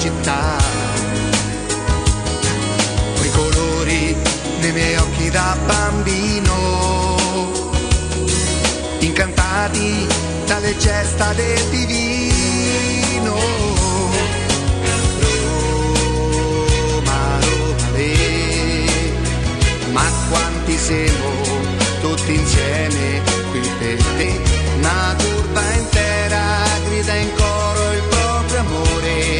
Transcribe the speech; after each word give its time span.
città. 0.00 0.58
Nei 4.60 4.72
miei 4.72 4.96
occhi 4.96 5.30
da 5.30 5.56
bambino, 5.64 7.16
incantati 8.98 10.06
dalle 10.46 10.76
gesta 10.76 11.32
del 11.32 11.68
divino. 11.70 13.38
Roma, 16.90 17.38
Roma, 17.40 17.90
le, 17.94 18.84
ma 19.92 20.04
quanti 20.28 20.76
siamo 20.76 21.30
tutti 22.02 22.34
insieme 22.34 23.22
qui 23.50 23.60
per 23.78 23.96
te, 24.18 24.40
una 24.76 25.16
curva 25.18 25.62
intera 25.72 26.42
grida 26.86 27.14
in 27.14 27.30
coro 27.34 27.92
il 27.92 28.02
proprio 28.02 28.58
amore, 28.58 29.39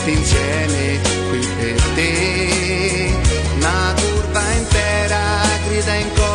tutti 0.00 0.12
insieme 0.12 0.98
qui 1.28 1.46
per 1.58 1.82
te. 1.94 3.14
Una 3.56 3.94
curva 4.00 4.52
intera 4.52 5.18
grida 5.66 5.94
in 5.94 6.08
coro 6.14 6.29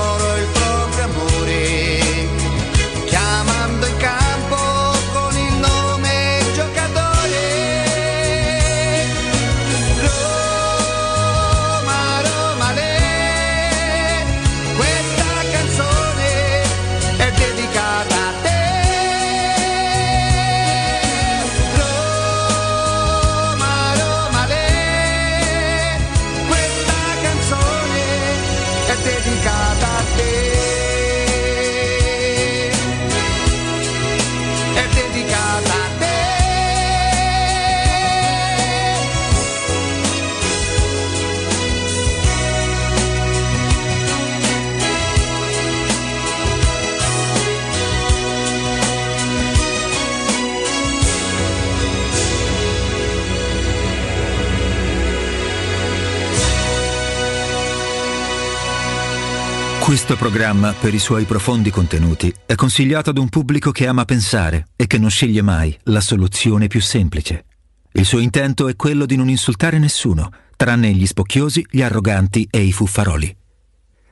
Questo 60.05 60.23
programma, 60.23 60.71
per 60.71 60.93
i 60.93 60.99
suoi 60.99 61.23
profondi 61.23 61.71
contenuti, 61.71 62.31
è 62.45 62.53
consigliato 62.53 63.09
ad 63.09 63.17
un 63.17 63.27
pubblico 63.27 63.71
che 63.71 63.87
ama 63.87 64.05
pensare 64.05 64.67
e 64.75 64.85
che 64.85 64.99
non 64.99 65.09
sceglie 65.09 65.41
mai 65.41 65.75
la 65.85 65.99
soluzione 65.99 66.67
più 66.67 66.79
semplice. 66.79 67.45
Il 67.93 68.05
suo 68.05 68.19
intento 68.19 68.67
è 68.67 68.75
quello 68.75 69.07
di 69.07 69.15
non 69.15 69.29
insultare 69.29 69.79
nessuno, 69.79 70.29
tranne 70.55 70.91
gli 70.91 71.07
spocchiosi, 71.07 71.65
gli 71.71 71.81
arroganti 71.81 72.47
e 72.51 72.61
i 72.61 72.71
fuffaroli. 72.71 73.35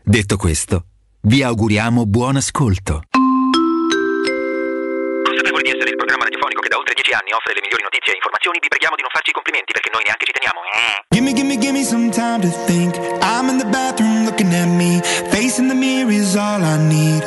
Detto 0.03 0.35
questo, 0.35 0.85
vi 1.21 1.43
auguriamo 1.43 2.07
buon 2.07 2.37
ascolto. 2.37 3.03
Consapevoli 5.23 5.61
di 5.61 5.69
essere 5.69 5.91
il 5.91 5.95
programma 5.95 6.22
radiofonico 6.53 6.61
che 6.61 6.69
da 6.69 6.77
oltre 6.77 6.93
dieci 6.93 7.11
anni 7.11 7.31
offre 7.33 7.53
le 7.53 7.61
migliori 7.61 7.83
notizie 7.83 8.13
e 8.13 8.15
informazioni, 8.15 8.59
vi 8.61 8.67
preghiamo 8.69 8.95
di 8.95 9.01
non 9.01 9.11
farci 9.11 9.29
i 9.31 9.33
complimenti 9.33 9.73
perché 9.73 9.89
noi 9.89 10.03
neanche 10.05 10.25
ci 10.25 10.33
teniamo. 10.33 10.59
Gimme, 11.09 11.33
gimme, 11.33 11.57
gimme 11.57 11.83
some 11.83 12.09
time 12.09 12.41
to 12.41 12.51
think. 12.65 12.95
I'm 13.21 13.49
in 13.49 13.57
the 13.57 13.65
bathroom 13.65 14.25
looking 14.25 14.53
at 14.53 14.69
me. 14.69 15.01
Facing 15.33 15.67
the 15.67 15.75
mirror 15.75 16.11
is 16.11 16.35
all 16.35 16.61
I 16.61 16.77
need. 16.77 17.23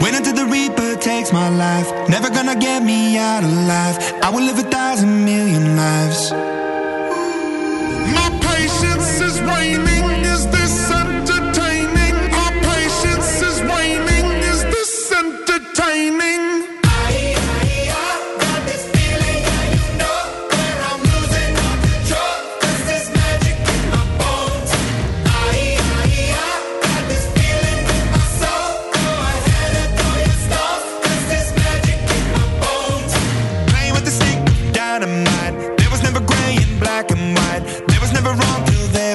Wait 0.00 0.14
until 0.14 0.34
the 0.34 0.46
Reaper 0.46 0.96
takes 0.96 1.32
my 1.32 1.48
life. 1.48 1.88
Never 2.08 2.30
gonna 2.30 2.56
get 2.56 2.82
me 2.82 3.18
out 3.18 3.44
alive. 3.44 3.96
I 4.22 4.30
will 4.30 4.44
live 4.44 4.58
a 4.58 4.68
thousand 4.68 5.24
million 5.24 5.76
lives. 5.76 6.32
My 8.16 8.28
patience 8.40 9.20
is 9.20 9.40
waning. 9.40 10.24
Is 10.24 10.46
this 10.48 10.90
entertaining? 10.90 11.09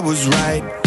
Was 0.06 0.28
right. 0.28 0.85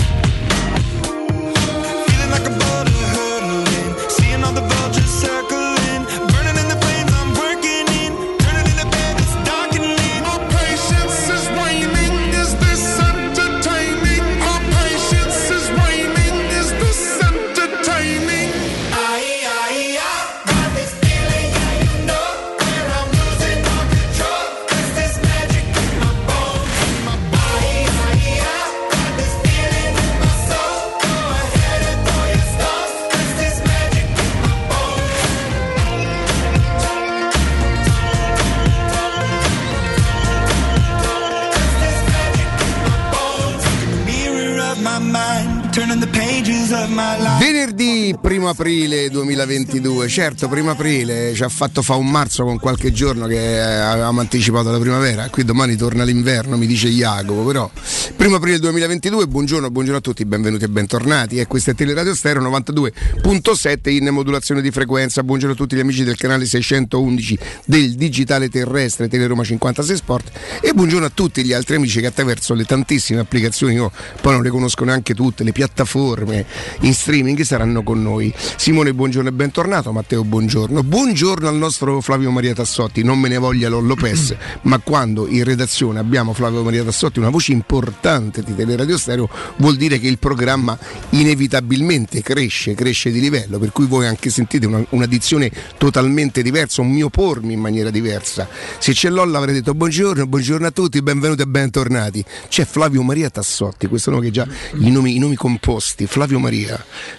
Venerdì 47.38 48.15
1 48.20 48.47
aprile 48.47 49.09
2022, 49.09 50.06
certo, 50.06 50.49
1 50.49 50.70
aprile 50.70 51.32
ci 51.35 51.43
ha 51.43 51.49
fatto 51.49 51.81
fa 51.81 51.94
un 51.94 52.11
marzo 52.11 52.44
con 52.44 52.59
qualche 52.59 52.93
giorno 52.93 53.26
che 53.26 53.55
eh, 53.55 53.59
avevamo 53.59 54.20
anticipato 54.20 54.70
la 54.70 54.79
primavera, 54.79 55.31
qui 55.31 55.44
domani 55.44 55.76
torna 55.76 56.05
l'inverno, 56.05 56.59
mi 56.59 56.67
dice 56.67 56.88
Jacopo, 56.88 57.43
però 57.44 57.70
1 58.19 58.37
aprile 58.37 58.59
2022, 58.59 59.29
buongiorno, 59.29 59.70
buongiorno 59.70 59.99
a 59.99 60.03
tutti, 60.03 60.26
benvenuti 60.26 60.65
e 60.65 60.69
bentornati, 60.69 61.38
e 61.38 61.47
questo 61.47 61.70
è 61.70 61.75
Teleradio 61.75 62.15
Stereo 62.15 62.43
92.7 62.43 63.88
in 63.88 64.09
modulazione 64.09 64.61
di 64.61 64.70
frequenza, 64.70 65.23
buongiorno 65.23 65.55
a 65.55 65.56
tutti 65.56 65.75
gli 65.75 65.81
amici 65.81 66.05
del 66.05 66.17
canale 66.17 66.44
611 66.44 67.38
del 67.65 67.94
digitale 67.94 68.50
terrestre 68.50 69.09
Teleroma 69.09 69.43
56 69.43 69.97
Sport. 69.97 70.31
E 70.61 70.75
buongiorno 70.75 71.06
a 71.06 71.11
tutti 71.15 71.43
gli 71.43 71.55
altri 71.55 71.76
amici 71.76 72.00
che 72.00 72.06
attraverso 72.06 72.53
le 72.53 72.65
tantissime 72.65 73.20
applicazioni, 73.20 73.73
io 73.73 73.91
poi 74.20 74.35
non 74.35 74.43
le 74.43 74.50
conosco 74.50 74.85
neanche 74.85 75.15
tutte, 75.15 75.44
le 75.44 75.53
piattaforme 75.53 76.44
in 76.81 76.94
streaming 76.94 77.40
saranno 77.43 77.82
con 77.82 78.00
noi. 78.02 78.32
Simone, 78.56 78.94
buongiorno 78.94 79.28
e 79.28 79.32
bentornato. 79.32 79.93
Matteo, 79.93 80.25
buongiorno. 80.25 80.82
Buongiorno 80.82 81.49
al 81.49 81.56
nostro 81.56 82.00
Flavio 82.00 82.31
Maria 82.31 82.55
Tassotti. 82.55 83.02
Non 83.02 83.19
me 83.19 83.28
ne 83.28 83.38
voglia 83.38 83.69
Lollo 83.69 83.88
Lopez, 83.88 84.34
ma 84.62 84.78
quando 84.78 85.26
in 85.26 85.44
redazione 85.44 85.99
abbiamo 85.99 86.32
Flavio 86.32 86.62
Maria 86.62 86.84
Tassotti, 86.84 87.19
una 87.19 87.31
voce 87.31 87.52
importante 87.52 88.43
di 88.43 88.55
Teleradio 88.55 88.96
Stereo, 88.96 89.28
vuol 89.56 89.76
dire 89.76 89.99
che 89.99 90.06
il 90.06 90.19
programma 90.19 90.78
inevitabilmente 91.10 92.22
cresce, 92.22 92.75
cresce 92.75 93.10
di 93.10 93.20
livello, 93.20 93.58
per 93.58 93.72
cui 93.72 93.87
voi 93.87 94.06
anche 94.06 94.31
sentite 94.31 94.66
una, 94.66 94.84
una 94.90 95.06
dizione 95.06 95.50
totalmente 95.76 96.43
diversa, 96.43 96.81
un 96.81 96.90
mio 96.90 97.08
pormi 97.08 97.55
in 97.55 97.60
maniera 97.60 97.90
diversa. 97.90 98.49
Se 98.78 98.93
c'è 98.93 99.08
Lolla 99.08 99.38
avrei 99.38 99.55
detto 99.55 99.75
buongiorno, 99.75 100.26
buongiorno 100.26 100.66
a 100.66 100.70
tutti, 100.70 101.00
benvenuti 101.02 101.43
e 101.43 101.46
bentornati. 101.46 102.25
C'è 102.49 102.64
Flavio 102.64 103.02
Maria 103.02 103.31
Tassotti, 103.31 103.87
questo 103.87 104.10
nome 104.10 104.25
che 104.25 104.31
già 104.31 104.46
i 104.81 104.90
nomi, 104.90 105.16
i 105.16 105.19
nomi 105.19 105.34
composti, 105.34 106.06
Flavio 106.06 106.38
Maria, 106.38 106.47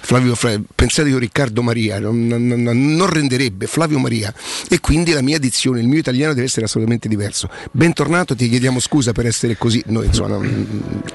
Flavio, 0.02 0.34
Flavio 0.36 0.66
pensate 0.74 1.10
io 1.10 1.18
Riccardo 1.18 1.62
Maria, 1.62 2.00
non, 2.00 2.26
non- 2.28 2.46
non- 2.48 3.10
renderebbe 3.10 3.68
Flavio 3.68 4.00
Maria 4.00 4.34
e 4.70 4.80
quindi 4.80 5.12
la 5.12 5.22
mia 5.22 5.38
dizione, 5.38 5.80
il 5.80 5.88
mio 5.88 6.00
italiano 6.00 6.34
deve 6.34 6.46
essere 6.48 6.66
assolutamente 6.66 7.08
diverso. 7.08 7.48
Bentornato, 7.72 8.36
ti 8.36 8.50
chiediamo 8.50 8.80
scusa 8.80 9.12
per 9.12 9.26
essere 9.28 9.58
così, 9.58 9.82
noi 9.88 10.08
insomma, 10.08 10.38
mm, 10.38 10.64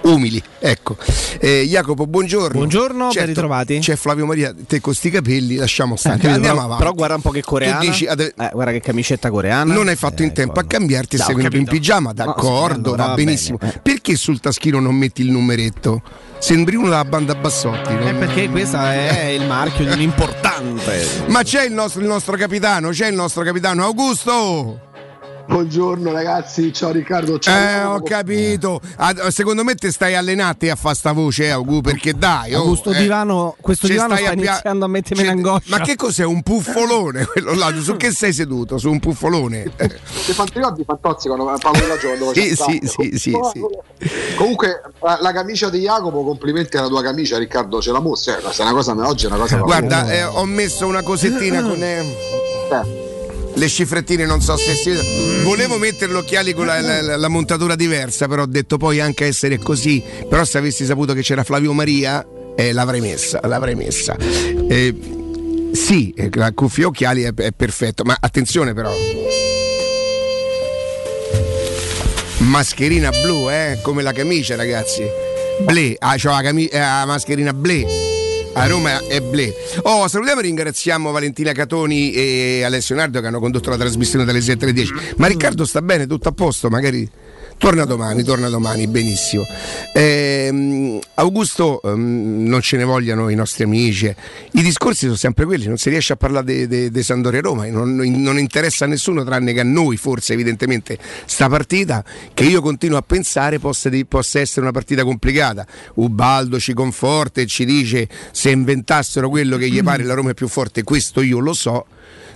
umili. 0.02 0.42
Ecco. 0.60 0.96
Eh, 1.40 1.64
Jacopo, 1.68 2.06
buongiorno. 2.06 2.56
Buongiorno, 2.56 3.08
ben 3.12 3.26
ritrovati. 3.26 3.78
C'è 3.80 3.96
Flavio 3.96 4.26
Maria, 4.26 4.54
te 4.66 4.80
con 4.80 4.94
sti 4.94 5.10
capelli, 5.10 5.56
lasciamo 5.56 5.96
stare. 5.96 6.22
Eh, 6.22 6.28
Andiamo 6.28 6.54
però, 6.54 6.64
avanti. 6.64 6.82
però 6.82 6.94
guarda 6.94 7.14
un 7.16 7.20
po' 7.22 7.30
che 7.30 7.42
coreana. 7.42 7.80
Tu 7.80 7.86
dici, 7.86 8.06
ade- 8.06 8.32
Eh, 8.36 8.50
guarda 8.52 8.72
che 8.72 8.80
camicetta 8.80 9.30
coreana. 9.30 9.72
non 9.74 9.88
hai 9.88 9.96
fatto 9.96 10.22
in 10.22 10.28
Eh, 10.28 10.32
tempo 10.32 10.60
a 10.60 10.64
cambiarti 10.64 11.16
Dai, 11.16 11.26
sei 11.26 11.34
venuto 11.34 11.56
in 11.56 11.64
pigiama, 11.64 12.08
No, 12.08 12.14
d'accordo, 12.14 12.90
va 12.94 13.06
va 13.08 13.14
benissimo. 13.14 13.58
bene, 13.58 13.74
eh. 13.74 13.80
Perché 13.82 14.16
sul 14.16 14.40
taschino 14.40 14.78
non 14.80 14.94
metti 14.94 15.22
il 15.22 15.30
numeretto? 15.30 16.02
Sembri 16.44 16.76
uno 16.76 16.90
della 16.90 17.06
banda 17.06 17.34
Bassotti. 17.34 17.90
Eh, 17.90 17.94
non- 17.94 18.18
perché 18.18 18.50
questo 18.50 18.76
è 18.76 19.28
il 19.28 19.46
marchio 19.46 19.86
di 19.86 19.92
un 19.92 20.00
importante. 20.02 21.24
Ma 21.28 21.42
c'è 21.42 21.64
il 21.64 21.72
nostro, 21.72 22.02
il 22.02 22.06
nostro 22.06 22.36
capitano, 22.36 22.90
c'è 22.90 23.06
il 23.06 23.14
nostro 23.14 23.42
capitano 23.44 23.82
Augusto. 23.82 24.78
Buongiorno 25.46 26.10
ragazzi, 26.10 26.72
ciao 26.72 26.90
Riccardo. 26.90 27.38
Ciao. 27.38 27.54
Eh, 27.54 27.84
ho 27.84 28.02
capito. 28.02 28.80
Secondo 29.28 29.62
me 29.62 29.74
te 29.74 29.90
stai 29.90 30.14
allenati 30.14 30.70
a 30.70 30.74
fare 30.74 30.94
sta 30.94 31.12
voce, 31.12 31.44
eh, 31.44 31.50
Augu, 31.50 31.80
perché 31.80 32.14
dai. 32.14 32.54
oh, 32.54 32.60
Augusto 32.60 32.90
eh. 32.92 32.98
divano, 32.98 33.54
questo 33.60 33.86
divano 33.86 34.14
stai 34.14 34.24
sta 34.24 34.30
a 34.30 34.34
iniziando 34.34 34.84
a 34.84 34.88
mettermi 34.88 35.22
in 35.22 35.28
Ci- 35.28 35.34
angoscia. 35.34 35.76
Ma 35.76 35.84
che 35.84 35.96
cos'è? 35.96 36.24
Un 36.24 36.42
puffolone 36.42 37.26
quello 37.30 37.54
là? 37.54 37.72
Su 37.80 37.96
che 37.96 38.10
sei 38.10 38.32
seduto? 38.32 38.78
Su 38.78 38.90
un 38.90 39.00
puffolone? 39.00 39.70
Ti 39.76 40.32
fanno 40.32 40.50
ricordi 40.54 40.80
i 40.80 40.84
Fantozzi 40.84 41.28
quando 41.28 41.44
Paolo 41.60 41.78
di 41.78 41.86
Ragione 41.86 42.18
dove 42.18 42.34
Sì, 42.34 42.56
sì, 42.56 42.80
sì, 42.84 43.18
sì, 43.18 43.38
sì. 43.52 43.62
Comunque 44.36 44.80
la, 45.20 45.32
camicia 45.32 45.68
di 45.68 45.80
Jacopo, 45.80 46.24
complimenti 46.24 46.76
alla 46.78 46.88
tua 46.88 47.02
camicia 47.02 47.38
Riccardo, 47.38 47.80
ce 47.82 47.92
la 47.92 48.00
mostra, 48.00 48.38
eh, 48.38 48.40
questa 48.40 48.62
è 48.62 48.66
una 48.66 48.74
cosa 48.74 48.92
oggi 49.06 49.24
è 49.24 49.28
una 49.28 49.38
cosa 49.38 49.58
Guarda, 49.58 50.10
eh, 50.10 50.24
ho 50.24 50.44
messo 50.46 50.86
una 50.86 51.02
cosettina 51.02 51.62
con 51.62 51.82
eh, 51.82 51.98
Eh, 52.70 53.03
le 53.54 53.68
cifrettine, 53.68 54.26
non 54.26 54.40
so 54.40 54.56
se 54.56 54.74
si. 54.74 54.92
Volevo 55.42 55.78
mettere 55.78 56.12
gli 56.12 56.16
occhiali 56.16 56.52
con 56.52 56.66
la, 56.66 56.80
la- 56.80 57.16
la- 57.16 57.28
montatura 57.28 57.74
diversa, 57.76 58.26
però 58.28 58.42
ho 58.42 58.46
detto 58.46 58.76
poi 58.76 59.00
anche 59.00 59.26
essere 59.26 59.58
così. 59.58 60.02
Però 60.28 60.44
se 60.44 60.58
avessi 60.58 60.84
saputo 60.84 61.12
che 61.14 61.22
c'era 61.22 61.44
Flavio 61.44 61.72
Maria, 61.72 62.24
eh, 62.56 62.72
l'avrei 62.72 63.00
messa, 63.00 63.40
l'avrei 63.44 63.74
messa. 63.74 64.16
Eh, 64.16 64.94
sì, 65.72 66.12
eh, 66.16 66.30
la 66.34 66.52
cuffia 66.52 66.86
occhiali 66.86 67.22
è, 67.22 67.32
è 67.34 67.52
perfetto, 67.52 68.04
ma 68.04 68.16
attenzione 68.18 68.74
però. 68.74 68.92
Mascherina 72.38 73.10
blu, 73.22 73.48
eh, 73.50 73.78
come 73.82 74.02
la 74.02 74.12
camicia, 74.12 74.56
ragazzi. 74.56 75.02
Ble, 75.60 75.94
ah, 75.98 76.16
c'ho 76.16 76.30
la, 76.30 76.42
cami- 76.42 76.66
eh, 76.66 76.78
la 76.78 77.04
mascherina 77.06 77.52
ble. 77.52 77.86
A 78.56 78.66
Roma 78.66 79.04
è 79.08 79.20
ble. 79.20 79.52
Oh, 79.82 80.06
salutiamo 80.06 80.40
e 80.40 80.44
ringraziamo 80.44 81.10
Valentina 81.10 81.52
Catoni 81.52 82.12
e 82.12 82.62
Alessio 82.64 82.94
Nardo 82.94 83.20
che 83.20 83.26
hanno 83.26 83.40
condotto 83.40 83.68
la 83.68 83.76
trasmissione 83.76 84.24
dalle 84.24 84.40
7 84.40 84.64
alle 84.64 84.72
10. 84.72 84.92
Ma 85.16 85.26
Riccardo 85.26 85.64
sta 85.64 85.82
bene, 85.82 86.06
tutto 86.06 86.28
a 86.28 86.32
posto, 86.32 86.68
magari. 86.68 87.08
Torna 87.56 87.84
domani, 87.86 88.22
torna 88.24 88.48
domani, 88.50 88.86
benissimo. 88.86 89.46
Ehm, 89.94 90.98
Augusto, 91.14 91.80
ehm, 91.82 92.44
non 92.46 92.60
ce 92.60 92.76
ne 92.76 92.84
vogliano 92.84 93.30
i 93.30 93.34
nostri 93.34 93.64
amici. 93.64 94.06
eh. 94.06 94.16
I 94.52 94.62
discorsi 94.62 95.04
sono 95.06 95.16
sempre 95.16 95.46
quelli, 95.46 95.66
non 95.66 95.78
si 95.78 95.88
riesce 95.88 96.12
a 96.12 96.16
parlare 96.16 96.66
di 96.90 97.02
Sandoria 97.02 97.40
Roma, 97.40 97.66
non, 97.68 97.94
non 97.94 98.38
interessa 98.38 98.84
a 98.84 98.88
nessuno 98.88 99.24
tranne 99.24 99.54
che 99.54 99.60
a 99.60 99.64
noi, 99.64 99.96
forse 99.96 100.34
evidentemente, 100.34 100.98
sta 101.24 101.48
partita 101.48 102.04
che 102.34 102.44
io 102.44 102.60
continuo 102.60 102.98
a 102.98 103.02
pensare 103.02 103.58
possa, 103.58 103.88
di- 103.88 104.04
possa 104.04 104.40
essere 104.40 104.60
una 104.62 104.72
partita 104.72 105.02
complicata. 105.04 105.66
Ubaldo 105.94 106.60
ci 106.60 106.74
conforta 106.74 107.40
e 107.40 107.46
ci 107.46 107.64
dice 107.64 108.08
se 108.30 108.50
inventassero 108.50 109.30
quello 109.30 109.56
che 109.56 109.70
gli 109.70 109.82
pare 109.82 110.02
la 110.02 110.12
Roma 110.14 110.30
è 110.30 110.34
più 110.34 110.48
forte, 110.48 110.82
questo 110.82 111.22
io 111.22 111.38
lo 111.38 111.54
so. 111.54 111.86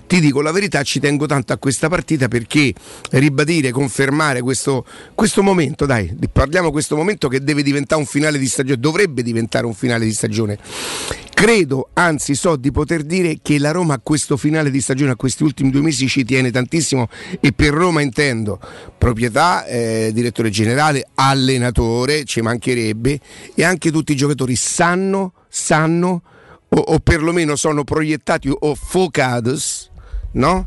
Ti 0.08 0.20
dico 0.20 0.40
la 0.40 0.52
verità, 0.52 0.82
ci 0.84 1.00
tengo 1.00 1.26
tanto 1.26 1.52
a 1.52 1.58
questa 1.58 1.90
partita 1.90 2.28
perché 2.28 2.72
ribadire, 3.10 3.70
confermare 3.70 4.40
questo, 4.40 4.86
questo 5.14 5.42
momento, 5.42 5.84
dai, 5.84 6.16
parliamo 6.32 6.68
di 6.68 6.72
questo 6.72 6.96
momento 6.96 7.28
che 7.28 7.40
deve 7.40 7.62
diventare 7.62 8.00
un 8.00 8.06
finale 8.06 8.38
di 8.38 8.46
stagione, 8.48 8.80
dovrebbe 8.80 9.22
diventare 9.22 9.66
un 9.66 9.74
finale 9.74 10.06
di 10.06 10.12
stagione. 10.14 10.58
Credo, 11.34 11.90
anzi 11.92 12.34
so 12.34 12.56
di 12.56 12.70
poter 12.70 13.02
dire 13.02 13.40
che 13.42 13.58
la 13.58 13.70
Roma 13.70 13.94
a 13.94 14.00
questo 14.02 14.38
finale 14.38 14.70
di 14.70 14.80
stagione, 14.80 15.10
a 15.10 15.16
questi 15.16 15.42
ultimi 15.42 15.68
due 15.68 15.82
mesi 15.82 16.08
ci 16.08 16.24
tiene 16.24 16.50
tantissimo 16.50 17.06
e 17.40 17.52
per 17.52 17.74
Roma 17.74 18.00
intendo 18.00 18.58
proprietà, 18.96 19.66
eh, 19.66 20.10
direttore 20.14 20.48
generale, 20.48 21.06
allenatore, 21.16 22.24
ci 22.24 22.40
mancherebbe 22.40 23.20
e 23.54 23.62
anche 23.62 23.90
tutti 23.90 24.12
i 24.12 24.16
giocatori 24.16 24.56
sanno, 24.56 25.34
sanno 25.50 26.22
o, 26.70 26.78
o 26.78 26.98
perlomeno 26.98 27.56
sono 27.56 27.84
proiettati 27.84 28.50
o 28.52 28.74
focados, 28.74 29.87
no? 30.32 30.66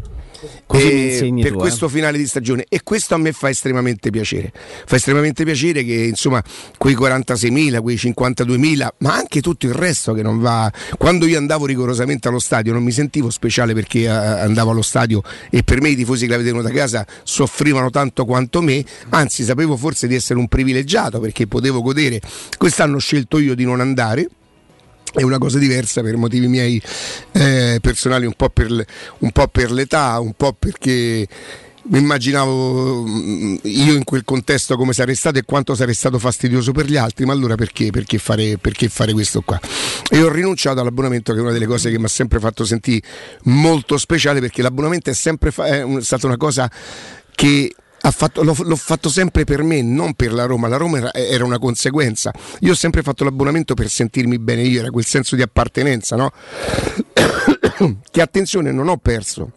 Eh, 0.74 1.30
per 1.42 1.52
tu, 1.52 1.58
eh. 1.58 1.60
questo 1.60 1.88
finale 1.88 2.18
di 2.18 2.26
stagione 2.26 2.66
e 2.68 2.82
questo 2.84 3.14
a 3.14 3.18
me 3.18 3.32
fa 3.32 3.50
estremamente 3.50 4.10
piacere. 4.10 4.52
Fa 4.86 4.96
estremamente 4.96 5.44
piacere 5.44 5.84
che 5.84 5.94
insomma 5.94 6.44
quei 6.78 6.96
46.000 6.96 7.82
quei 7.82 7.96
52.000 7.96 8.88
ma 9.00 9.14
anche 9.14 9.42
tutto 9.42 9.68
il 9.68 9.74
resto 9.74 10.14
che 10.14 10.24
non 10.24 10.40
va. 10.40 10.72
Quando 10.98 11.28
io 11.28 11.38
andavo 11.38 11.66
rigorosamente 11.66 12.28
allo 12.28 12.40
stadio 12.40 12.74
non 12.74 12.84
mi 12.84 12.92
sentivo 12.92 13.30
speciale 13.30 13.74
perché 13.74 14.02
eh, 14.02 14.08
andavo 14.08 14.72
allo 14.72 14.82
stadio 14.82 15.22
e 15.50 15.64
per 15.64 15.82
me 15.82 15.90
i 15.90 15.96
tifosi 15.96 16.26
che 16.26 16.32
la 16.32 16.38
vedevano 16.38 16.64
da 16.64 16.72
casa 16.72 17.06
soffrivano 17.24 17.90
tanto 17.90 18.26
quanto 18.26 18.62
me. 18.62 18.84
Anzi 19.10 19.44
sapevo 19.44 19.78
forse 19.78 20.08
di 20.08 20.16
essere 20.16 20.40
un 20.40 20.48
privilegiato 20.48 21.20
perché 21.20 21.46
potevo 21.46 21.82
godere. 21.82 22.20
Quest'anno 22.58 22.96
ho 22.96 23.00
scelto 23.00 23.38
io 23.38 23.54
di 23.54 23.64
non 23.64 23.80
andare 23.80 24.28
è 25.14 25.24
una 25.24 25.38
cosa 25.38 25.58
diversa 25.58 26.02
per 26.02 26.18
motivi 26.18 26.48
miei 26.48 26.82
eh, 27.32 27.80
personali, 27.82 28.26
un 28.26 28.34
po, 28.34 28.50
per, 28.50 28.86
un 29.20 29.32
po' 29.32 29.48
per 29.48 29.72
l'età, 29.72 30.20
un 30.20 30.34
po' 30.34 30.54
perché 30.54 31.28
mi 31.84 31.98
immaginavo 31.98 33.04
mm, 33.08 33.56
io 33.64 33.94
in 33.96 34.04
quel 34.04 34.24
contesto 34.24 34.78
come 34.78 34.94
sarei 34.94 35.16
stato 35.16 35.40
e 35.40 35.44
quanto 35.44 35.74
sarei 35.74 35.94
stato 35.94 36.20
fastidioso 36.20 36.72
per 36.72 36.86
gli 36.86 36.98
altri, 36.98 37.26
ma 37.26 37.34
allora 37.34 37.56
perché, 37.56 37.90
perché, 37.90 38.18
fare, 38.18 38.58
perché 38.58 38.88
fare 38.90 39.14
questo 39.14 39.42
qua? 39.42 39.60
E 40.10 40.22
ho 40.22 40.30
rinunciato 40.30 40.80
all'abbonamento 40.80 41.34
che 41.34 41.40
è 41.40 41.42
una 41.42 41.52
delle 41.52 41.66
cose 41.66 41.90
che 41.90 41.98
mi 41.98 42.06
ha 42.06 42.10
sempre 42.10 42.40
fatto 42.40 42.66
sentire 42.66 43.06
molto 43.44 43.98
speciale 43.98 44.40
perché 44.40 44.62
l'abbonamento 44.62 45.10
è 45.10 45.14
sempre 45.14 45.52
fa- 45.52 45.66
è 45.66 45.86
stata 46.02 46.28
una 46.28 46.38
cosa 46.38 46.70
che 47.34 47.74
fatto- 48.10 48.42
l'ho, 48.42 48.56
l'ho 48.60 48.76
fatto 48.76 49.10
sempre 49.10 49.44
per 49.44 49.62
me, 49.62 49.84
non 49.84 50.14
per 50.16 50.34
la 50.34 50.46
Roma. 50.46 50.68
La 50.68 50.78
Roma 50.78 50.98
era, 50.98 51.14
era 51.14 51.46
una 51.46 51.60
conseguenza. 51.60 52.32
Io 52.62 52.72
ho 52.72 52.76
sempre 52.76 53.04
fatto 53.04 53.24
l'abbonamento 53.24 53.76
per 53.76 53.90
sentirmi 53.90 54.40
bene 54.40 54.64
io, 54.64 54.80
era 54.80 54.90
quel 54.90 55.06
senso 55.06 55.36
di 55.36 55.44
appartenenza, 55.44 56.16
no? 56.16 56.32
che 58.10 58.22
attenzione 58.22 58.72
non 58.72 58.88
ho 58.88 58.98
perso. 58.98 59.52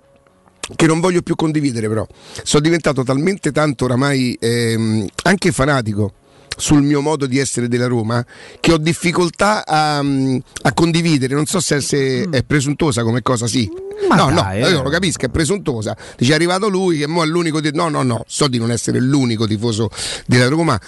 Che 0.77 0.87
non 0.87 1.01
voglio 1.01 1.23
più 1.23 1.35
condividere, 1.37 1.89
però. 1.89 2.07
Sono 2.43 2.63
diventato 2.63 3.03
talmente 3.03 3.53
tanto 3.53 3.85
oramai 3.85 4.37
ehm, 4.41 5.07
anche 5.25 5.53
fanatico 5.53 6.13
sul 6.57 6.83
mio 6.83 7.01
modo 7.01 7.27
di 7.27 7.39
essere 7.39 7.69
della 7.69 7.87
Roma 7.87 8.25
che 8.61 8.73
ho 8.73 8.79
difficoltà 8.79 9.65
a, 9.67 9.99
a 9.99 10.73
condividere. 10.73 11.35
Non 11.35 11.47
so 11.47 11.61
se, 11.61 11.81
se 11.81 12.29
è 12.31 12.43
presuntuosa 12.43 13.03
come 13.03 13.23
cosa, 13.23 13.47
sì. 13.47 13.71
Ma 14.09 14.17
no, 14.17 14.33
dai, 14.33 14.61
no, 14.61 14.67
eh. 14.67 14.71
io 14.71 14.83
lo 14.83 14.91
capisco, 14.91 15.27
è 15.27 15.29
presuntuosa. 15.29 15.97
Dice 16.17 16.33
è 16.33 16.35
arrivato 16.35 16.69
lui 16.69 16.99
che 16.99 17.07
mo 17.07 17.23
è 17.23 17.27
l'unico 17.27 17.61
di... 17.61 17.71
No, 17.73 17.89
no, 17.89 18.03
no, 18.03 18.25
so 18.27 18.49
di 18.49 18.59
non 18.59 18.71
essere 18.71 19.01
l'unico 19.01 19.47
tifoso 19.47 19.91
della 20.27 20.49
Roma. 20.49 20.81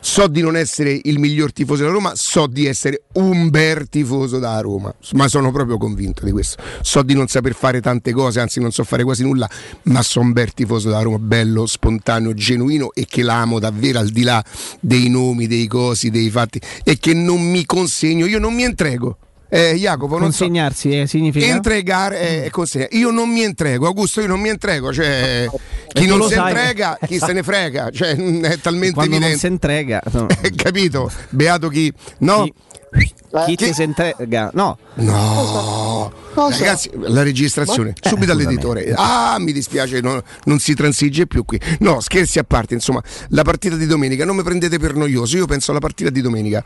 So 0.00 0.26
di 0.28 0.40
non 0.40 0.56
essere 0.56 0.98
il 1.04 1.18
miglior 1.18 1.52
tifoso 1.52 1.82
della 1.82 1.94
Roma, 1.94 2.12
so 2.14 2.46
di 2.46 2.66
essere 2.66 3.02
un 3.14 3.50
bel 3.50 3.88
tifoso 3.88 4.38
da 4.38 4.60
Roma, 4.60 4.94
ma 5.12 5.28
sono 5.28 5.50
proprio 5.52 5.76
convinto 5.76 6.24
di 6.24 6.30
questo. 6.30 6.62
So 6.82 7.02
di 7.02 7.14
non 7.14 7.26
saper 7.26 7.54
fare 7.54 7.80
tante 7.80 8.12
cose, 8.12 8.40
anzi 8.40 8.60
non 8.60 8.70
so 8.70 8.84
fare 8.84 9.04
quasi 9.04 9.22
nulla, 9.22 9.48
ma 9.84 10.02
sono 10.02 10.26
un 10.26 10.32
bel 10.32 10.52
tifoso 10.54 10.90
da 10.90 11.00
Roma, 11.00 11.18
bello, 11.18 11.66
spontaneo, 11.66 12.34
genuino 12.34 12.92
e 12.92 13.06
che 13.06 13.22
l'amo 13.22 13.58
davvero 13.58 13.98
al 13.98 14.08
di 14.08 14.22
là 14.22 14.42
dei 14.80 15.08
nomi, 15.08 15.46
dei 15.46 15.66
cosi, 15.66 16.10
dei 16.10 16.30
fatti 16.30 16.60
e 16.84 16.98
che 16.98 17.14
non 17.14 17.40
mi 17.42 17.64
consegno, 17.66 18.26
io 18.26 18.38
non 18.38 18.54
mi 18.54 18.64
entrego. 18.64 19.18
Eh, 19.50 19.74
Jacopo, 19.76 20.18
non 20.18 20.30
so, 20.32 20.44
Consegnarsi 20.44 21.00
eh, 21.00 21.06
significa? 21.06 21.46
entregare 21.46 22.18
è, 22.18 22.42
è 22.44 22.50
consegna. 22.50 22.86
Io 22.90 23.10
non 23.10 23.30
mi 23.30 23.42
entrego, 23.42 23.86
Augusto, 23.86 24.20
io 24.20 24.26
non 24.26 24.40
mi 24.40 24.50
entrego. 24.50 24.92
Cioè, 24.92 25.48
chi 25.88 26.06
non 26.06 26.22
si 26.24 26.34
sai. 26.34 26.48
entrega, 26.48 26.98
chi 27.06 27.18
se 27.18 27.32
ne 27.32 27.42
frega. 27.42 27.90
Cioè, 27.90 28.10
è 28.42 28.58
talmente 28.58 28.94
Quando 28.94 29.18
non 29.18 29.22
evidente. 29.30 29.38
si 29.38 29.46
entrega, 29.46 30.02
no. 30.12 30.26
Eh, 30.42 30.52
capito? 30.54 31.10
Beato 31.30 31.68
chi. 31.68 31.90
No, 32.18 32.42
Chi- 32.44 32.52
chi 32.90 33.56
chi- 33.56 33.56
ti 33.56 33.72
si 33.74 33.82
entrega? 33.82 34.50
No, 34.54 34.78
no. 34.94 36.12
Ragazzi, 36.34 36.90
la 36.94 37.22
registrazione 37.22 37.90
Eh, 37.90 38.08
subito 38.08 38.32
scusami. 38.32 38.42
all'editore. 38.44 38.92
Ah, 38.96 39.36
mi 39.38 39.52
dispiace, 39.52 40.00
no, 40.00 40.22
non 40.44 40.58
si 40.60 40.74
transige 40.74 41.26
più 41.26 41.44
qui. 41.44 41.60
No, 41.80 42.00
scherzi 42.00 42.38
a 42.38 42.44
parte, 42.44 42.74
insomma, 42.74 43.02
la 43.30 43.42
partita 43.42 43.74
di 43.76 43.86
domenica 43.86 44.24
non 44.24 44.36
mi 44.36 44.42
prendete 44.42 44.78
per 44.78 44.94
noioso. 44.94 45.36
Io 45.36 45.46
penso 45.46 45.72
alla 45.72 45.80
partita 45.80 46.10
di 46.10 46.20
domenica. 46.20 46.62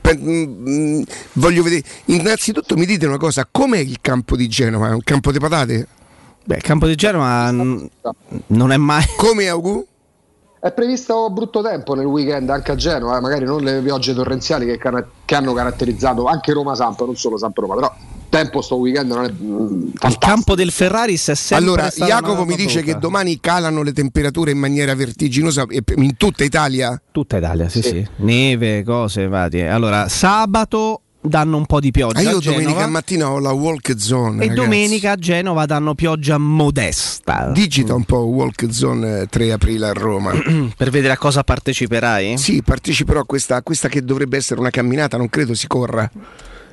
Pe- 0.00 0.16
mm, 0.16 1.02
voglio 1.34 1.62
vedere. 1.62 1.82
Innanzitutto 2.06 2.76
mi 2.76 2.86
dite 2.86 3.06
una 3.06 3.18
cosa: 3.18 3.46
com'è 3.50 3.78
il 3.78 3.98
campo 4.00 4.36
di 4.36 4.48
Genova? 4.48 4.88
È 4.90 4.92
un 4.92 5.02
campo 5.02 5.32
di 5.32 5.38
patate? 5.38 5.88
beh, 6.44 6.56
il 6.56 6.62
campo 6.62 6.86
di 6.86 6.94
Genova 6.94 7.50
mm, 7.50 7.84
non 8.48 8.70
è 8.70 8.76
mai. 8.76 9.04
Come 9.16 9.48
Augu? 9.48 9.84
È 10.58 10.72
previsto 10.72 11.30
brutto 11.30 11.62
tempo 11.62 11.94
nel 11.94 12.06
weekend 12.06 12.48
anche 12.50 12.72
a 12.72 12.74
Genova, 12.74 13.18
eh, 13.18 13.20
magari 13.20 13.44
non 13.44 13.62
le 13.62 13.80
piogge 13.82 14.14
torrenziali 14.14 14.66
che, 14.66 14.78
cara- 14.78 15.06
che 15.24 15.34
hanno 15.34 15.52
caratterizzato 15.52 16.24
anche 16.26 16.52
Roma 16.52 16.74
Samp, 16.74 17.04
non 17.04 17.14
solo 17.16 17.36
Samp 17.36 17.56
Roma, 17.58 17.74
però 17.74 17.94
tempo 18.28 18.60
sto 18.62 18.76
weekend 18.76 19.12
non 19.12 19.24
è 19.24 19.30
mm, 19.30 19.66
Il 19.66 19.90
fantastico. 19.94 20.26
campo 20.26 20.54
del 20.56 20.70
Ferraris 20.72 21.28
è 21.28 21.34
sempre 21.34 21.64
Allora, 21.64 21.88
Jacopo 21.88 22.44
mi 22.44 22.56
dice 22.56 22.82
che 22.82 22.98
domani 22.98 23.38
calano 23.38 23.82
le 23.82 23.92
temperature 23.92 24.50
in 24.50 24.58
maniera 24.58 24.94
vertiginosa 24.94 25.64
in 25.96 26.16
tutta 26.16 26.42
Italia. 26.42 27.00
Tutta 27.12 27.36
Italia, 27.36 27.68
sì, 27.68 27.82
Sì. 27.82 27.88
sì. 27.88 28.06
Neve, 28.16 28.82
cose 28.82 29.28
varie. 29.28 29.68
Allora, 29.68 30.08
sabato 30.08 31.02
danno 31.28 31.56
un 31.56 31.66
po' 31.66 31.80
di 31.80 31.90
pioggia 31.90 32.18
Ah, 32.18 32.22
io 32.22 32.40
domenica 32.40 32.86
mattina 32.86 33.30
ho 33.30 33.38
la 33.38 33.52
walk 33.52 33.94
zone. 33.98 34.36
e 34.44 34.48
ragazzi. 34.48 34.54
domenica 34.54 35.10
a 35.12 35.16
Genova 35.16 35.66
danno 35.66 35.94
pioggia 35.94 36.38
modesta. 36.38 37.50
Digita 37.52 37.94
un 37.94 38.04
po' 38.04 38.18
walk 38.18 38.66
zone 38.70 39.20
eh, 39.22 39.26
3 39.26 39.52
aprile 39.52 39.86
a 39.88 39.92
Roma. 39.92 40.32
per 40.76 40.90
vedere 40.90 41.12
a 41.14 41.18
cosa 41.18 41.42
parteciperai? 41.42 42.38
sì, 42.38 42.62
parteciperò 42.62 43.20
a 43.20 43.24
questa, 43.24 43.56
a 43.56 43.62
questa 43.62 43.88
che 43.88 44.02
dovrebbe 44.04 44.36
essere 44.36 44.60
una 44.60 44.70
camminata, 44.70 45.16
non 45.16 45.28
credo 45.28 45.54
si 45.54 45.66
corra. 45.66 46.10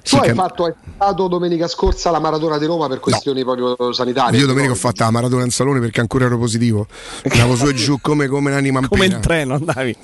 Tu 0.04 0.18
hai 0.18 0.34
fatto, 0.34 0.66
hai 0.66 0.74
fatto 0.98 1.28
domenica 1.28 1.68
scorsa 1.68 2.12
la 2.12 2.20
maratona 2.20 2.58
di 2.58 2.66
Roma 2.66 2.88
per 2.88 3.00
questioni 3.00 3.42
proprio 3.44 3.94
sanitarie. 3.94 4.38
Io 4.40 4.46
domenica 4.46 4.74
ho 4.74 4.76
fatto 4.76 5.04
la 5.04 5.12
maratona 5.12 5.44
in 5.46 5.50
salone 5.52 5.80
perché 5.80 6.02
ancora 6.02 6.26
ero 6.26 6.38
positivo. 6.38 6.88
Andavo 7.30 7.56
su 7.56 7.68
e 7.68 7.74
giù 7.74 8.00
come, 8.02 8.28
come 8.28 8.52
un'anima 8.52 8.80
in 8.80 8.88
Come 8.90 9.02
pena. 9.04 9.16
in 9.16 9.22
treno 9.22 9.54
andavi. 9.56 9.96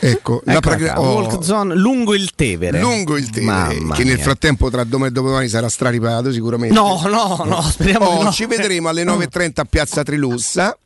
Ecco, 0.00 0.42
la 0.44 0.60
pragra- 0.60 0.92
qua, 0.92 1.02
oh, 1.02 1.14
Walk 1.22 1.42
zone 1.42 1.74
lungo 1.74 2.14
il 2.14 2.30
Tevere. 2.36 2.78
lungo 2.78 3.16
il 3.16 3.30
Tevere, 3.30 3.80
Mamma 3.80 3.94
che 3.94 4.04
nel 4.04 4.20
frattempo 4.20 4.70
tra 4.70 4.84
domani 4.84 5.10
e 5.10 5.12
dopodomani 5.14 5.48
sarà 5.48 5.68
straripato 5.68 6.30
sicuramente. 6.30 6.74
No, 6.74 7.00
no, 7.06 7.42
no, 7.44 7.60
speriamo 7.62 8.06
Oh, 8.06 8.18
di 8.18 8.24
no. 8.24 8.30
Ci 8.30 8.46
vedremo 8.46 8.88
alle 8.88 9.02
9.30 9.02 9.60
a 9.60 9.64
Piazza 9.64 10.02
Trilussa. 10.04 10.76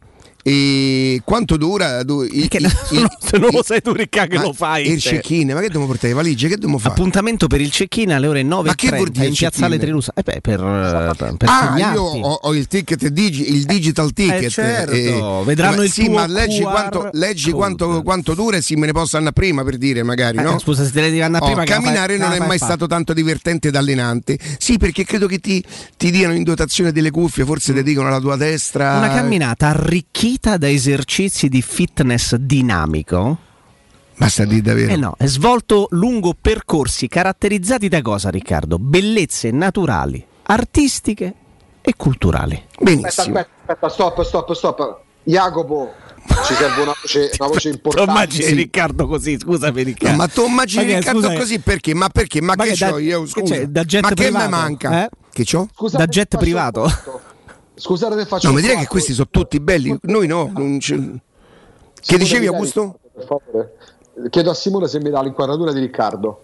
E 0.45 1.21
quanto 1.25 1.57
dura? 1.57 2.03
Du- 2.03 2.23
il- 2.23 2.49
Che 2.49 2.57
il- 2.59 2.69
se 2.69 2.95
non- 2.99 3.09
se 3.21 3.39
non 3.39 3.51
lo 3.53 3.63
sai 3.63 3.81
tu, 3.81 3.93
Ricca, 3.93 4.27
che 4.27 4.37
ma 4.37 4.43
lo 4.43 4.53
fai, 4.53 4.89
Il 4.91 5.01
check-in, 5.01 5.49
ma 5.49 5.61
che 5.61 5.67
dobbiamo 5.67 5.87
portare? 5.87 6.09
Le 6.09 6.15
valigie? 6.15 6.49
Che 6.49 6.55
dobbiamo 6.55 6.79
fare? 6.79 6.95
Appuntamento 6.95 7.47
per 7.47 7.61
il 7.61 7.71
check-in 7.71 8.13
alle 8.13 8.27
ore 8.27 8.43
9.30 8.43 8.63
Ma 8.65 8.75
che 8.75 8.89
vuol 8.97 9.09
dire 9.11 9.27
in 9.27 9.35
piazzale? 9.35 9.79
Trilusa. 9.79 10.13
Eh 10.17 10.23
beh, 10.23 10.41
per, 10.41 10.59
per, 11.17 11.35
per 11.37 11.49
Ah, 11.49 11.73
segnarti. 11.73 11.95
io 11.97 12.03
ho, 12.03 12.33
ho 12.43 12.55
il 12.55 12.67
ticket 12.67 13.07
digi- 13.09 13.53
il 13.55 13.65
digital 13.65 14.13
ticket. 14.13 14.43
Eh, 14.43 14.51
certo, 14.51 15.45
vedranno 15.45 15.77
ma 15.77 15.85
il 15.85 15.91
sì, 15.93 16.09
ma 16.09 16.27
leggi, 16.27 16.63
QR 16.63 16.71
quanto, 16.71 17.09
leggi 17.13 17.51
quanto, 17.53 18.03
quanto 18.03 18.35
dura 18.35 18.57
e 18.57 18.63
sì, 18.63 18.75
me 18.75 18.87
ne 18.87 18.93
posso 18.93 19.17
andare 19.17 19.35
prima 19.35 19.63
per 19.63 19.79
dire, 19.79 20.03
magari, 20.03 20.39
Eh, 20.39 20.43
no? 20.43 20.59
scusa, 20.59 20.85
se 20.85 20.91
te 20.91 21.01
ne 21.03 21.07
devi 21.09 21.23
andare 21.23 21.45
Oh, 21.45 21.47
prima 21.47 21.65
la 21.65 21.71
camminare 21.71 22.17
fai- 22.17 22.19
non 22.19 22.31
la 22.37 22.45
è 22.45 22.47
mai 22.49 22.59
fa. 22.59 22.65
stato 22.65 22.87
tanto 22.89 23.13
divertente 23.13 23.69
ed 23.69 23.77
allenante. 23.77 24.39
Sì, 24.59 24.77
perché 24.77 25.05
credo 25.05 25.27
che 25.29 25.39
ti, 25.39 25.63
ti 25.97 26.11
diano 26.11 26.35
in 26.35 26.43
dotazione 26.43 26.91
delle 26.91 27.11
cuffie, 27.11 27.45
forse 27.45 27.73
ti 27.73 27.83
dicono 27.85 28.09
alla 28.09 28.21
tua 28.21 28.37
destra. 28.37 28.97
Una 28.97 29.09
camminata 29.09 29.69
arricchita 29.69 30.32
da 30.41 30.69
esercizi 30.69 31.49
di 31.49 31.63
fitness 31.63 32.35
dinamico. 32.37 33.39
Basta 34.17 34.45
dire 34.45 34.61
davvero. 34.63 34.93
Eh 34.93 34.97
no, 34.97 35.15
è 35.19 35.27
svolto 35.27 35.87
lungo 35.91 36.35
percorsi 36.41 37.09
caratterizzati 37.09 37.89
da 37.89 38.03
cosa, 38.03 38.31
Riccardo? 38.31 38.79
Bellezze 38.79 39.51
naturali, 39.51 40.25
artistiche 40.45 41.35
e 41.81 41.95
culturali. 41.97 42.55
Aspetta, 42.55 42.85
Benissimo. 42.85 43.39
aspetta, 43.39 43.49
aspetta, 43.67 43.89
stop, 43.89 44.23
stop, 44.23 44.53
stop. 44.53 45.01
Jacopo, 45.25 45.93
ci 46.47 46.55
serve 46.55 46.83
una 46.83 46.93
voce, 47.01 47.31
una 47.39 47.49
voce 47.49 47.69
importante. 47.71 48.31
Sì. 48.43 48.55
Riccardo 48.55 49.07
così, 49.07 49.39
scusami 49.39 49.83
Riccardo. 49.83 50.11
No, 50.17 50.23
ma 50.23 50.29
tu 50.29 50.47
immagini 50.47 50.83
Ma 50.85 50.89
che, 50.91 50.97
Riccardo 50.99 51.21
scusa, 51.23 51.35
così 51.35 51.59
perché? 51.61 51.95
Ma 51.95 52.09
perché? 52.09 52.41
Ma, 52.41 52.55
Ma 52.57 52.65
che, 52.65 52.71
che 52.71 52.77
da- 52.77 52.91
c'ho 52.91 52.99
io? 52.99 53.23
che 53.23 53.29
Scusa. 53.29 53.55
c'è, 53.55 53.67
da 53.67 53.85
jet 53.85 54.03
ma 54.03 54.09
che 54.09 54.15
privato? 54.15 54.45
mi 54.45 54.51
manca? 54.51 55.05
Eh? 55.05 55.09
Che 55.33 55.45
c'ho? 55.45 55.69
Scusate 55.75 56.05
Da 56.05 56.11
jet 56.11 56.37
privato. 56.39 56.93
Scusate 57.75 58.19
se 58.19 58.27
faccio 58.27 58.49
No, 58.49 58.55
mi 58.55 58.61
direi 58.61 58.77
che 58.79 58.87
questi 58.87 59.13
sono 59.13 59.29
tutti 59.31 59.59
belli. 59.61 59.97
Noi 60.03 60.27
no. 60.27 60.53
Che 60.75 62.19
dicevi, 62.19 62.47
Augusto? 62.47 62.99
Per 63.15 63.25
favore. 63.25 63.77
Chiedo 64.31 64.51
a 64.51 64.55
Simone 64.55 64.89
se 64.89 65.01
mi 65.01 65.11
dà 65.11 65.23
l'inquadratura 65.23 65.73
di 65.73 65.81
Riccardo. 65.81 66.43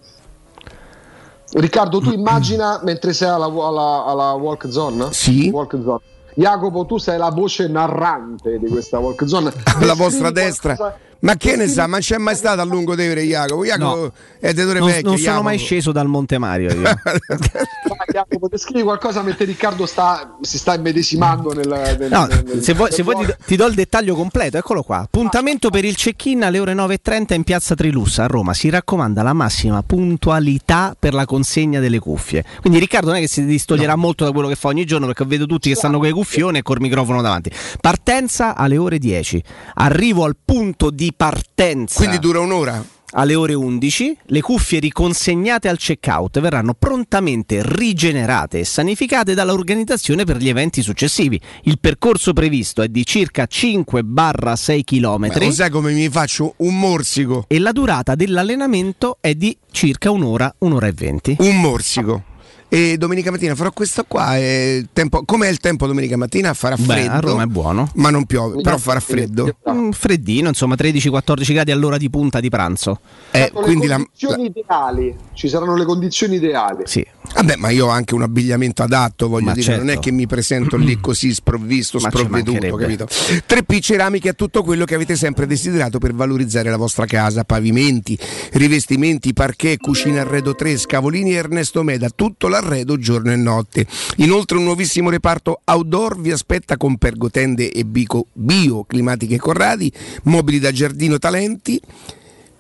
Riccardo, 1.53 2.01
tu 2.01 2.11
immagina 2.13 2.81
mentre 2.85 3.13
sei 3.13 3.29
alla, 3.29 3.47
alla- 3.47 4.05
alla 4.05 4.33
walk 4.33 4.71
zone? 4.71 5.13
Sì. 5.13 5.49
Walk 5.51 5.79
zone. 5.83 6.01
Jacopo, 6.35 6.87
tu 6.87 6.99
sei 6.99 7.19
la 7.19 7.31
voce 7.31 7.67
narrante 7.69 8.59
di 8.59 8.69
questa 8.69 8.99
walk 8.99 9.27
zone. 9.27 9.49
alla 9.65 9.79
Descrivi 9.79 9.97
vostra 9.99 10.31
destra. 10.31 10.77
qualcosa- 10.77 11.07
Ma 11.21 11.37
che 11.37 11.57
ne 11.57 11.67
sa? 11.67 11.87
Ma 11.89 11.99
c'è 11.99 12.17
mai 12.19 12.37
stato 12.37 12.61
a 12.61 12.65
lungo 12.65 12.95
Tevere 12.95 13.23
Jacopo? 13.23 13.65
Jacopo 13.65 13.97
No. 14.01 14.13
è 14.39 14.55
Torre 14.55 14.79
Non, 14.79 14.89
Vecchia. 14.89 15.03
non 15.09 15.17
sono 15.17 15.29
Jacopo. 15.31 15.43
mai 15.43 15.59
sceso 15.59 15.91
dal 15.93 16.07
Monte 16.07 16.39
Mario 16.39 16.71
io. 16.73 16.83
Vai, 17.03 18.07
Jacopo, 18.13 18.49
descrivi 18.49 18.83
qualcosa 18.83 19.23
mentre 19.23 19.45
Riccardo 19.45 19.85
sta, 19.87 20.37
si 20.43 20.59
sta 20.59 20.75
immedesimando 20.75 21.53
nel, 21.55 21.97
nel- 21.99 22.11
No, 22.11 22.27
nel- 22.27 22.63
se 22.63 22.73
vuoi, 22.75 22.93
se 22.93 23.03
vuoi 23.03 23.27
ti, 23.27 23.35
ti 23.47 23.57
do 23.57 23.67
il 23.67 23.75
dettaglio 23.75 24.15
completo, 24.15 24.59
eccolo 24.59 24.83
qua. 24.83 24.99
Appuntamento 24.99 25.71
per 25.71 25.85
il 25.85 25.97
check-in 25.97 26.45
alle 26.45 26.59
ore 26.61 26.75
9.30 26.75 27.35
in 27.35 27.43
piazza 27.43 27.75
Trilussa 27.75 28.25
a 28.25 28.27
Roma. 28.27 28.55
Si 28.55 28.69
raccomanda 28.71 29.23
la 29.23 29.33
massima 29.33 29.83
puntualità 29.83 30.95
per 30.99 31.15
la 31.15 31.25
consegna 31.27 31.81
delle 31.81 31.99
cuffie. 31.99 32.45
Quindi 32.61 32.79
Riccardo 32.79 33.09
non 33.09 33.17
è 33.17 33.21
che 33.21 33.29
si 33.29 33.45
distoglierà 33.45 33.97
molto 33.97 34.25
da 34.25 34.33
quello 34.33 34.49
che 34.49 34.55
fa 34.57 34.69
ogni 34.69 34.85
giorno 34.85 35.07
perché 35.07 35.25
vedo 35.25 35.47
tutti 35.47 35.69
che 35.69 35.75
stanno 35.75 35.99
con 35.99 36.07
i 36.07 36.13
cuffioni 36.13 36.59
e 36.59 36.63
col 36.63 36.79
microfono 36.81 37.23
davanti. 37.23 37.51
Partenza 37.81 38.55
alle 38.55 38.77
ore 38.77 38.99
10. 38.99 39.43
Arrivo 39.75 40.25
al 40.25 40.37
punto 40.45 40.91
di 40.91 41.08
partenza 41.17 41.99
Quindi 41.99 42.19
dura 42.19 42.41
un'ora. 42.41 42.85
alle 43.13 43.35
ore 43.35 43.55
11 43.55 44.17
le 44.27 44.41
cuffie 44.41 44.81
riconsegnate 44.81 45.69
al 45.69 45.79
checkout 45.79 46.41
verranno 46.41 46.75
prontamente 46.75 47.61
rigenerate 47.65 48.59
e 48.61 48.65
sanificate 48.65 49.35
dall'organizzazione 49.35 50.25
per 50.25 50.37
gli 50.37 50.49
eventi 50.49 50.83
successivi. 50.83 51.41
Il 51.63 51.79
percorso 51.79 52.33
previsto 52.33 52.83
è 52.83 52.89
di 52.89 53.05
circa 53.07 53.47
5-6 53.51 54.85
km 54.85 55.39
lo 55.45 55.51
sai 55.53 55.71
come 55.71 55.93
mi 55.93 56.09
faccio 56.09 56.55
un 56.59 56.79
morsico? 56.79 57.45
e 57.49 57.59
la 57.59 57.73
durata 57.73 58.15
dell'allenamento 58.15 59.19
è 59.21 59.35
di 59.35 59.57
circa 59.71 60.11
un'ora, 60.11 60.55
un'ora 60.59 60.87
e 60.87 60.93
venti. 60.93 61.37
Un 61.39 61.61
morsico. 61.61 62.23
E 62.71 62.99
domenica 62.99 63.31
mattina 63.31 63.55
farò 63.55 63.71
questo 63.73 64.05
qua. 64.07 64.37
È 64.37 64.85
tempo... 64.93 65.23
Com'è 65.25 65.49
il 65.49 65.59
tempo 65.59 65.87
domenica 65.87 66.17
mattina? 66.17 66.53
Farà 66.53 66.77
Beh, 66.77 66.83
freddo. 66.85 67.11
a 67.11 67.21
Roma 67.21 67.43
è 67.45 67.47
buono. 67.47 67.91
Ma 67.95 68.11
non 68.11 68.27
piove, 68.27 68.61
però 68.61 68.77
farà 68.77 69.01
freddo. 69.01 69.57
Mm, 69.71 69.91
freddino, 69.91 70.49
insomma 70.49 70.75
13-14 70.75 71.53
gradi 71.53 71.71
all'ora 71.71 71.97
di 71.97 72.11
punta 72.11 72.41
di 72.41 72.51
pranzo. 72.51 73.01
Eh, 73.31 73.51
quindi 73.53 73.87
le 73.87 73.89
la, 73.89 73.95
condizioni 73.97 74.47
ideali. 74.47 75.17
Ci 75.33 75.49
saranno 75.49 75.77
le 75.77 75.85
condizioni 75.85 76.37
ideali. 76.37 76.83
Sì. 76.85 77.07
Vabbè, 77.35 77.57
ma 77.57 77.71
io 77.71 77.87
ho 77.87 77.91
anche 77.91 78.15
un 78.15 78.23
abbigliamento 78.23 78.83
adatto, 78.83 79.29
voglio 79.29 79.47
Ma 79.47 79.53
dire, 79.53 79.65
certo. 79.65 79.85
non 79.85 79.95
è 79.95 79.99
che 79.99 80.11
mi 80.11 80.27
presento 80.27 80.77
lì 80.77 80.99
così 81.01 81.33
sprovvisto, 81.33 81.99
Ma 81.99 82.09
sprovveduto, 82.09 82.75
capito? 82.77 83.05
3P 83.05 83.81
Ceramiche 83.81 84.31
è 84.31 84.35
tutto 84.35 84.63
quello 84.63 84.85
che 84.85 84.95
avete 84.95 85.15
sempre 85.15 85.47
desiderato 85.47 85.99
per 85.99 86.15
valorizzare 86.15 86.71
la 86.71 86.77
vostra 86.77 87.05
casa, 87.05 87.45
pavimenti, 87.45 88.19
rivestimenti, 88.53 89.33
parquet, 89.33 89.79
cucina 89.79 90.23
arredo 90.23 90.55
3, 90.55 90.79
scavolini 90.79 91.33
e 91.33 91.37
Ernesto 91.37 91.83
Meda, 91.83 92.09
tutto 92.09 92.49
l'arredo 92.59 92.99
giorno 92.99 93.33
e 93.33 93.37
notte. 93.37 93.87
Inoltre 94.17 94.59
un 94.59 94.65
nuovissimo 94.65 95.11
reparto 95.11 95.61
outdoor 95.65 96.21
vi 96.21 96.33
aspetta 96.33 96.77
con 96.77 96.97
pergotende 96.99 97.71
e 97.71 97.85
bico 97.85 98.27
bio, 98.33 98.85
climatiche 98.85 99.39
corradi, 99.39 99.93
mobili 100.25 100.59
da 100.59 100.73
giardino 100.73 101.19
talenti 101.19 101.81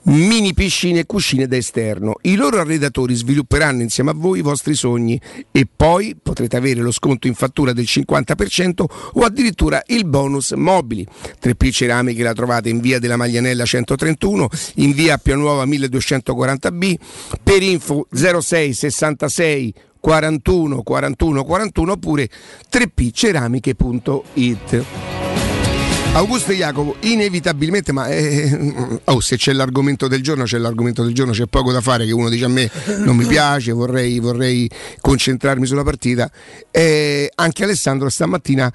mini 0.09 0.55
piscine 0.55 1.01
e 1.01 1.07
cucine 1.07 1.47
da 1.47 1.57
esterno. 1.57 2.17
I 2.23 2.37
loro 2.37 2.61
arredatori 2.61 3.15
svilupperanno 3.15 3.83
insieme 3.83 4.11
a 4.11 4.15
voi 4.15 4.39
i 4.39 4.43
vostri 4.43 4.75
sogni 4.75 5.21
e 5.51 5.67
poi 5.75 6.17
potrete 6.21 6.57
avere 6.57 6.81
lo 6.81 6.93
sconto 6.93 7.27
in 7.27 7.35
fattura 7.35 7.73
del 7.73 7.85
50% 7.87 8.85
o 9.13 9.21
addirittura 9.21 9.83
il 9.89 10.07
bonus 10.07 10.53
mobili. 10.53 11.07
3P 11.43 11.71
Ceramiche 11.71 12.23
la 12.23 12.33
trovate 12.33 12.69
in 12.69 12.81
via 12.81 12.99
della 12.99 13.17
Maglianella 13.17 13.65
131, 13.65 14.49
in 14.77 14.93
via 14.93 15.15
Appia 15.15 15.37
Nuova 15.37 15.67
1240B, 15.67 16.95
per 17.43 17.63
info 17.63 18.07
06 18.11 18.73
66 18.73 19.75
41 20.01 20.83
41 20.83 21.45
41 21.45 21.93
oppure 21.93 22.29
3pceramiche.it. 22.71 24.85
Augusto 26.13 26.51
e 26.51 26.57
Jacopo, 26.57 26.97
inevitabilmente, 27.01 27.93
ma 27.93 28.09
eh, 28.09 29.01
oh, 29.05 29.21
se 29.21 29.37
c'è 29.37 29.53
l'argomento 29.53 30.09
del 30.09 30.21
giorno, 30.21 30.43
c'è 30.45 30.59
l'argomento 30.59 31.05
del 31.05 31.15
giorno, 31.15 31.31
c'è 31.33 31.47
poco 31.47 31.71
da 31.71 31.81
fare 31.81 32.07
che 32.07 32.13
uno 32.13 32.29
dice 32.29 32.47
a 32.47 32.49
me 32.49 32.69
non 33.05 33.15
mi 33.15 33.25
piace, 33.25 33.71
vorrei, 33.71 34.19
vorrei 34.19 34.69
concentrarmi 35.01 35.65
sulla 35.65 35.85
partita. 35.85 36.29
Eh, 36.73 37.31
anche 37.37 37.63
Alessandro 37.63 38.09
stamattina 38.09 38.73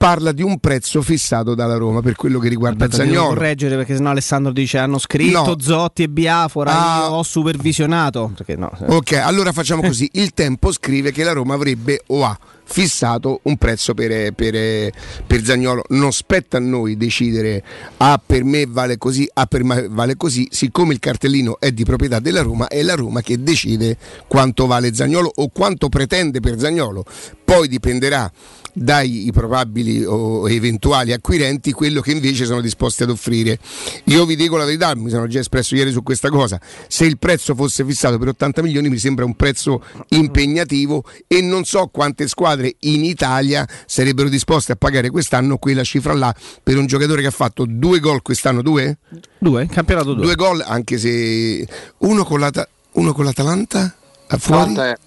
parla 0.00 0.32
di 0.32 0.40
un 0.42 0.58
prezzo 0.60 1.02
fissato 1.02 1.54
dalla 1.54 1.76
Roma 1.76 2.00
per 2.00 2.16
quello 2.16 2.38
che 2.38 2.48
riguarda 2.48 2.86
Aspetta, 2.86 3.02
devo 3.04 3.14
Zagnolo. 3.16 3.34
correggere 3.34 3.76
perché 3.76 3.96
sennò 3.96 4.08
Alessandro 4.08 4.50
dice 4.50 4.78
hanno 4.78 4.96
scritto 4.96 5.44
No. 5.44 5.60
Zotti 5.60 6.04
e 6.04 6.08
Biafora, 6.08 6.70
Ah. 6.72 6.98
io 7.00 7.12
ho 7.16 7.22
supervisionato. 7.22 8.32
No? 8.56 8.70
Ok, 8.86 9.12
allora 9.12 9.52
facciamo 9.52 9.82
così. 9.82 10.08
Il 10.14 10.32
tempo 10.32 10.72
scrive 10.72 11.12
che 11.12 11.22
la 11.22 11.32
Roma 11.32 11.52
avrebbe 11.52 12.00
o 12.06 12.24
ha 12.24 12.38
fissato 12.70 13.40
un 13.44 13.56
prezzo 13.56 13.94
per, 13.94 14.32
per, 14.32 14.92
per 15.26 15.44
Zagnolo. 15.44 15.84
Non 15.88 16.12
spetta 16.12 16.58
a 16.58 16.60
noi 16.60 16.96
decidere 16.96 17.62
ah 17.98 18.22
per 18.24 18.44
me 18.44 18.66
vale 18.66 18.96
così, 18.96 19.28
ah 19.34 19.46
per 19.46 19.64
me 19.64 19.88
vale 19.88 20.16
così. 20.16 20.46
Siccome 20.50 20.92
il 20.94 21.00
cartellino 21.00 21.58
è 21.58 21.72
di 21.72 21.84
proprietà 21.84 22.20
della 22.20 22.42
Roma, 22.42 22.68
è 22.68 22.82
la 22.82 22.94
Roma 22.94 23.20
che 23.22 23.42
decide 23.42 23.96
quanto 24.28 24.66
vale 24.66 24.94
Zagnolo 24.94 25.30
o 25.34 25.48
quanto 25.48 25.88
pretende 25.88 26.40
per 26.40 26.58
Zagnolo. 26.58 27.04
Poi 27.44 27.66
dipenderà 27.66 28.30
dai 28.72 29.28
probabili 29.32 30.04
o 30.04 30.48
eventuali 30.48 31.12
acquirenti 31.12 31.72
quello 31.72 32.00
che 32.00 32.12
invece 32.12 32.44
sono 32.44 32.60
disposti 32.60 33.02
ad 33.02 33.10
offrire. 33.10 33.58
Io 34.04 34.24
vi 34.24 34.36
dico 34.36 34.56
la 34.56 34.64
verità, 34.64 34.94
mi 34.94 35.10
sono 35.10 35.26
già 35.26 35.40
espresso 35.40 35.74
ieri 35.74 35.90
su 35.90 36.02
questa 36.02 36.28
cosa. 36.28 36.60
Se 36.86 37.04
il 37.04 37.18
prezzo 37.18 37.54
fosse 37.54 37.84
fissato 37.84 38.18
per 38.18 38.28
80 38.28 38.62
milioni 38.62 38.88
mi 38.88 38.98
sembra 38.98 39.24
un 39.24 39.34
prezzo 39.34 39.84
impegnativo 40.08 41.04
e 41.26 41.40
non 41.40 41.64
so 41.64 41.88
quante 41.88 42.28
squadre 42.28 42.59
in 42.80 43.04
Italia 43.04 43.66
sarebbero 43.86 44.28
disposte 44.28 44.72
a 44.72 44.76
pagare 44.76 45.10
quest'anno 45.10 45.56
quella 45.58 45.84
cifra 45.84 46.12
là 46.14 46.34
per 46.62 46.76
un 46.78 46.86
giocatore 46.86 47.20
che 47.22 47.28
ha 47.28 47.32
fatto 47.32 47.64
due 47.68 48.00
gol 48.00 48.22
quest'anno, 48.22 48.62
due? 48.62 48.98
Due, 49.38 49.66
campionato 49.66 50.14
due. 50.14 50.24
Due 50.24 50.34
gol, 50.34 50.62
anche 50.66 50.98
se 50.98 51.66
uno 51.98 52.24
con, 52.24 52.40
l'Ata- 52.40 52.68
uno 52.92 53.12
con 53.12 53.24
l'Atalanta 53.24 53.94
a 54.28 54.36
fuori. 54.38 54.72
Atalanta 54.72 54.90
è- 54.90 54.98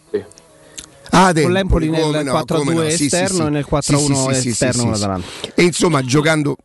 Ah, 1.15 1.31
Con 1.31 1.51
l'Empoli 1.51 1.85
Empoli, 1.85 1.89
nel 1.89 2.01
come 2.01 2.23
no, 2.23 2.31
4-2 2.33 2.45
come 2.57 2.73
no, 2.73 2.89
sì, 2.89 2.95
sì, 2.95 3.03
esterno 3.05 3.35
sì. 3.35 3.41
e 3.43 3.49
nel 3.49 3.65
4-1 3.69 3.81
Sì, 3.83 3.93
sì, 4.15 4.33
sì, 4.33 4.41
sì, 4.41 4.49
esterno 4.49 4.73
sì, 4.73 4.85
con 4.85 4.95
sì. 4.95 4.99
l'Atalanta. 5.01 5.27
E 5.53 5.63
insomma, 5.63 6.01
giocando 6.01 6.55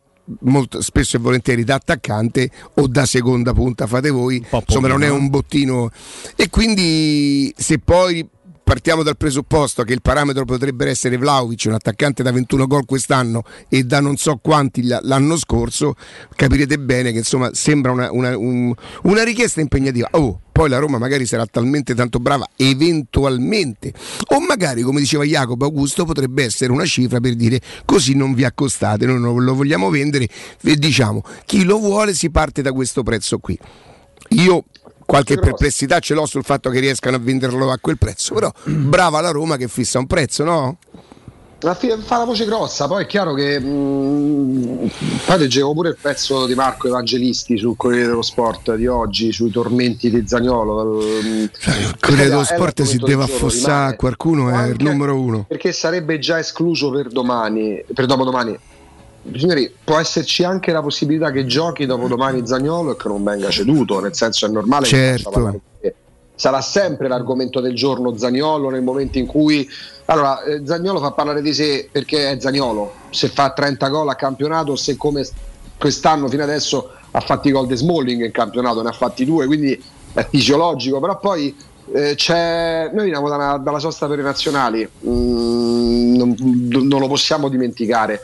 molto 0.40 0.80
spesso 0.80 1.16
e 1.16 1.20
volentieri 1.20 1.64
da 1.64 1.74
attaccante 1.74 2.50
o 2.76 2.86
da 2.86 3.04
seconda 3.04 3.52
punta, 3.52 3.86
fate 3.86 4.08
voi, 4.08 4.42
insomma 4.50 4.88
non 4.88 5.02
è 5.02 5.10
un 5.10 5.28
bottino. 5.28 5.90
E 6.34 6.48
quindi 6.48 7.52
se 7.58 7.78
poi 7.78 8.26
partiamo 8.68 9.02
dal 9.02 9.16
presupposto 9.16 9.82
che 9.82 9.94
il 9.94 10.02
parametro 10.02 10.44
potrebbe 10.44 10.86
essere 10.90 11.16
Vlaovic, 11.16 11.64
un 11.68 11.72
attaccante 11.72 12.22
da 12.22 12.30
21 12.32 12.66
gol 12.66 12.84
quest'anno 12.84 13.42
e 13.66 13.84
da 13.84 13.98
non 14.00 14.18
so 14.18 14.38
quanti 14.42 14.82
l'anno 14.84 15.38
scorso, 15.38 15.94
capirete 16.36 16.78
bene 16.78 17.10
che 17.10 17.16
insomma 17.16 17.48
sembra 17.54 17.92
una, 17.92 18.12
una- 18.12 18.36
un- 18.36 18.74
una 19.04 19.24
richiesta 19.24 19.62
impegnativa. 19.62 20.08
Oh, 20.10 20.40
poi 20.52 20.68
la 20.68 20.76
Roma 20.76 20.98
magari 20.98 21.24
sarà 21.24 21.46
talmente 21.46 21.94
tanto 21.94 22.18
brava 22.18 22.46
eventualmente. 22.56 23.94
O 24.34 24.40
magari 24.40 24.82
come 24.82 25.00
diceva 25.00 25.24
Jacopo 25.24 25.64
Augusto 25.64 26.04
potrebbe 26.04 26.44
essere 26.44 26.70
una 26.70 26.84
cifra 26.84 27.20
per 27.20 27.36
dire 27.36 27.62
così 27.86 28.14
non 28.14 28.34
vi 28.34 28.44
accostate 28.44 29.06
noi 29.06 29.18
non 29.18 29.44
lo 29.44 29.54
vogliamo 29.54 29.88
vendere 29.88 30.28
e 30.62 30.76
diciamo 30.76 31.24
chi 31.46 31.64
lo 31.64 31.78
vuole 31.78 32.12
si 32.12 32.28
parte 32.28 32.60
da 32.60 32.72
questo 32.72 33.02
prezzo 33.02 33.38
qui 33.38 33.58
io 34.30 34.64
qualche 35.08 35.34
Grosso. 35.36 35.48
perplessità 35.48 35.98
ce 36.00 36.12
l'ho 36.12 36.26
sul 36.26 36.44
fatto 36.44 36.68
che 36.68 36.80
riescano 36.80 37.16
a 37.16 37.18
venderlo 37.18 37.70
a 37.70 37.78
quel 37.80 37.96
prezzo 37.96 38.34
però 38.34 38.52
brava 38.64 39.22
la 39.22 39.30
Roma 39.30 39.56
che 39.56 39.66
fissa 39.66 39.98
un 39.98 40.06
prezzo 40.06 40.44
no? 40.44 40.76
La 41.62 41.74
fi- 41.74 41.92
fa 42.04 42.18
la 42.18 42.24
voce 42.24 42.44
grossa, 42.44 42.86
poi 42.86 43.02
è 43.02 43.06
chiaro 43.06 43.34
che 43.34 43.58
mh, 43.58 44.90
poi 45.26 45.38
leggevo 45.38 45.72
pure 45.72 45.88
il 45.88 45.96
pezzo 46.00 46.46
di 46.46 46.54
Marco 46.54 46.86
Evangelisti 46.86 47.58
sul 47.58 47.74
Corriere 47.76 48.06
dello 48.06 48.22
Sport 48.22 48.76
di 48.76 48.86
oggi 48.86 49.32
sui 49.32 49.50
tormenti 49.50 50.08
di 50.08 50.22
Zagnolo. 50.24 51.00
Il 51.02 51.50
Corriere 51.98 52.28
dello 52.28 52.44
Sport 52.44 52.82
si 52.82 52.98
deve 52.98 53.24
affossare 53.24 53.96
qualcuno 53.96 54.50
è 54.50 54.68
il 54.68 54.76
numero 54.78 55.20
uno 55.20 55.46
Perché 55.48 55.72
sarebbe 55.72 56.20
già 56.20 56.38
escluso 56.38 56.92
per 56.92 57.08
domani, 57.08 57.82
per 57.92 58.06
dopodomani. 58.06 58.56
Signori, 59.36 59.72
può 59.84 59.98
esserci 59.98 60.44
anche 60.44 60.72
la 60.72 60.80
possibilità 60.82 61.30
che 61.30 61.44
giochi 61.46 61.86
dopodomani 61.86 62.46
Zagnolo 62.46 62.92
e 62.92 62.96
che 62.96 63.08
non 63.08 63.22
venga 63.22 63.50
ceduto, 63.50 64.00
nel 64.00 64.14
senso 64.14 64.46
è 64.46 64.48
normale 64.48 64.86
che 64.86 65.16
Certo. 65.18 65.60
te. 65.80 65.94
Sarà 66.34 66.60
sempre 66.60 67.08
l'argomento 67.08 67.60
del 67.60 67.74
giorno 67.74 68.16
Zagnolo 68.16 68.70
nel 68.70 68.82
momento 68.82 69.18
in 69.18 69.26
cui 69.26 69.68
allora, 70.04 70.42
eh, 70.44 70.62
Zagnolo 70.64 71.00
fa 71.00 71.10
parlare 71.10 71.42
di 71.42 71.52
sé 71.52 71.88
perché 71.90 72.30
è 72.30 72.40
Zagnolo. 72.40 72.92
Se 73.10 73.28
fa 73.28 73.50
30 73.50 73.88
gol 73.88 74.08
a 74.08 74.14
campionato, 74.14 74.76
se 74.76 74.96
come 74.96 75.26
quest'anno 75.76 76.28
fino 76.28 76.44
adesso 76.44 76.90
ha 77.10 77.20
fatto 77.20 77.48
i 77.48 77.50
gol 77.50 77.66
di 77.66 77.76
Smalling 77.76 78.24
in 78.24 78.30
campionato, 78.30 78.82
ne 78.82 78.88
ha 78.90 78.92
fatti 78.92 79.24
due, 79.24 79.46
quindi 79.46 79.82
è 80.12 80.26
fisiologico. 80.30 81.00
Però 81.00 81.18
poi 81.18 81.54
eh, 81.92 82.14
c'è... 82.14 82.90
noi 82.92 83.04
veniamo 83.06 83.28
da 83.28 83.34
una- 83.34 83.56
dalla 83.58 83.78
sosta 83.80 84.06
per 84.06 84.18
i 84.20 84.22
nazionali, 84.22 84.88
Mm, 85.06 86.14
non, 86.16 86.34
non 86.86 87.00
lo 87.00 87.08
possiamo 87.08 87.48
dimenticare. 87.48 88.20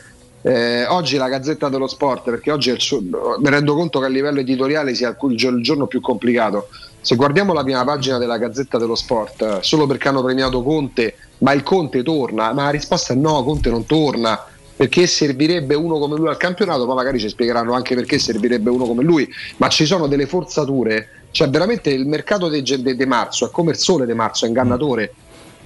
Eh, 0.47 0.85
oggi 0.85 1.17
la 1.17 1.27
Gazzetta 1.27 1.69
dello 1.69 1.87
Sport, 1.87 2.29
perché 2.29 2.51
oggi 2.51 2.71
suo- 2.77 3.01
mi 3.01 3.49
rendo 3.49 3.73
conto 3.73 3.97
che 3.99 4.05
a 4.05 4.09
livello 4.09 4.41
editoriale 4.41 4.93
sia 4.93 5.09
il, 5.09 5.17
il 5.31 5.35
gio- 5.35 5.49
il 5.49 5.63
giorno 5.63 5.87
più 5.87 6.01
complicato. 6.01 6.67
Se 7.01 7.15
guardiamo 7.15 7.51
la 7.51 7.63
prima 7.63 7.83
pagina 7.83 8.19
della 8.19 8.37
Gazzetta 8.37 8.77
dello 8.77 8.93
Sport, 8.93 9.61
solo 9.61 9.87
perché 9.87 10.07
hanno 10.07 10.21
premiato 10.23 10.61
Conte, 10.61 11.15
ma 11.39 11.51
il 11.51 11.63
Conte 11.63 12.03
torna? 12.03 12.53
Ma 12.53 12.65
la 12.65 12.69
risposta 12.69 13.13
è 13.13 13.15
no, 13.15 13.43
Conte 13.43 13.71
non 13.71 13.87
torna. 13.87 14.39
Perché 14.75 15.07
servirebbe 15.07 15.73
uno 15.73 15.97
come 15.97 16.15
lui 16.15 16.27
al 16.27 16.37
campionato, 16.37 16.85
poi 16.85 16.95
magari 16.95 17.17
ci 17.17 17.29
spiegheranno 17.29 17.73
anche 17.73 17.95
perché 17.95 18.19
servirebbe 18.19 18.69
uno 18.69 18.85
come 18.85 19.01
lui, 19.03 19.27
ma 19.57 19.67
ci 19.69 19.85
sono 19.85 20.05
delle 20.05 20.27
forzature, 20.27 21.21
cioè 21.31 21.49
veramente 21.49 21.89
il 21.89 22.05
mercato 22.05 22.49
di 22.49 23.05
marzo 23.07 23.47
è 23.47 23.49
come 23.51 23.71
il 23.71 23.77
sole 23.77 24.05
di 24.05 24.13
marzo, 24.13 24.45
è 24.45 24.49
ingannatore. 24.49 25.13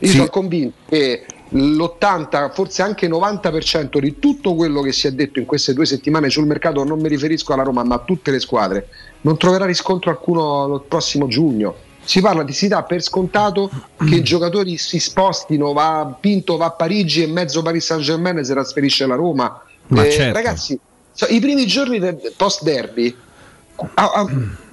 Io 0.02 0.08
Sì. 0.10 0.15
sono 0.15 0.30
convinto 0.30 0.76
che 0.88 1.26
l'80, 1.50 2.52
forse 2.52 2.82
anche 2.82 3.06
il 3.06 3.12
90% 3.12 3.98
di 4.00 4.20
tutto 4.20 4.56
quello 4.56 4.82
che 4.82 4.92
si 4.92 5.08
è 5.08 5.12
detto 5.12 5.40
in 5.40 5.46
queste 5.46 5.74
due 5.74 5.86
settimane 5.86 6.30
sul 6.30 6.46
mercato, 6.46 6.84
non 6.84 7.00
mi 7.00 7.08
riferisco 7.08 7.54
alla 7.54 7.64
Roma, 7.64 7.84
ma 7.84 7.96
a 7.96 8.00
tutte 8.00 8.32
le 8.32 8.40
squadre, 8.40 8.88
non 9.22 9.38
troverà 9.38 9.66
riscontro 9.66 10.12
alcuno 10.12 10.76
il 10.76 10.84
prossimo 10.88 11.28
giugno. 11.28 11.76
Si 12.04 12.22
parla 12.22 12.44
di 12.44 12.54
si 12.54 12.68
dà 12.68 12.84
per 12.84 13.04
scontato 13.04 13.70
che 13.98 14.16
i 14.16 14.24
giocatori 14.24 14.78
si 14.78 15.00
spostino, 15.00 15.74
va 15.74 16.18
Pinto 16.20 16.58
va 16.58 16.68
a 16.68 16.72
Parigi 16.72 17.24
e 17.24 17.28
mezzo 17.28 17.62
Paris 17.62 17.86
Saint 17.86 18.04
Germain 18.04 18.44
si 18.44 18.52
trasferisce 18.52 19.04
alla 19.04 19.16
Roma. 19.16 19.62
Ma 19.88 20.06
Eh, 20.06 20.12
certo. 20.12 20.34
Ragazzi, 20.34 20.80
i 21.30 21.40
primi 21.40 21.68
giorni 21.68 22.00
del 22.00 22.20
post 22.36 22.64
derby 22.64 23.16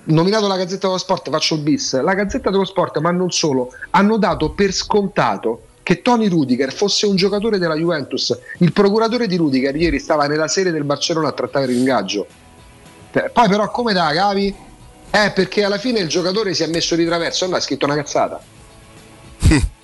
nominato 0.04 0.46
la 0.46 0.56
Gazzetta 0.56 0.86
dello 0.86 0.98
Sport, 0.98 1.30
faccio 1.30 1.56
il 1.56 1.60
bis. 1.60 2.00
La 2.00 2.14
Gazzetta 2.14 2.50
dello 2.50 2.64
Sport, 2.64 2.98
ma 2.98 3.10
non 3.10 3.30
solo, 3.30 3.72
hanno 3.90 4.16
dato 4.16 4.50
per 4.50 4.72
scontato 4.72 5.65
che 5.86 6.02
Tony 6.02 6.26
Rudiger 6.26 6.72
fosse 6.72 7.06
un 7.06 7.14
giocatore 7.14 7.58
della 7.58 7.76
Juventus. 7.76 8.36
Il 8.58 8.72
procuratore 8.72 9.28
di 9.28 9.36
Rudiger 9.36 9.76
ieri 9.76 10.00
stava 10.00 10.26
nella 10.26 10.48
sede 10.48 10.72
del 10.72 10.82
Barcellona 10.82 11.28
a 11.28 11.32
trattare 11.32 11.68
l'ingaggio. 11.68 12.26
Poi 13.12 13.48
però 13.48 13.70
come 13.70 13.92
da 13.92 14.10
cavi? 14.12 14.52
Eh, 15.08 15.30
perché 15.32 15.62
alla 15.62 15.78
fine 15.78 16.00
il 16.00 16.08
giocatore 16.08 16.54
si 16.54 16.64
è 16.64 16.66
messo 16.66 16.96
di 16.96 17.04
traverso 17.04 17.44
non 17.44 17.54
ha 17.54 17.60
scritto 17.60 17.84
una 17.84 17.94
cazzata. 17.94 18.42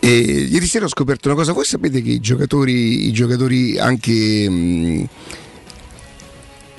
E 0.00 0.08
ieri 0.08 0.66
sera 0.66 0.84
ho 0.84 0.88
scoperto 0.88 1.26
una 1.26 1.36
cosa, 1.36 1.52
voi 1.52 1.64
sapete 1.64 2.00
che 2.00 2.10
i 2.10 2.20
giocatori, 2.20 3.08
i 3.08 3.12
giocatori 3.12 3.76
anche 3.78 4.48
mh, 4.48 5.08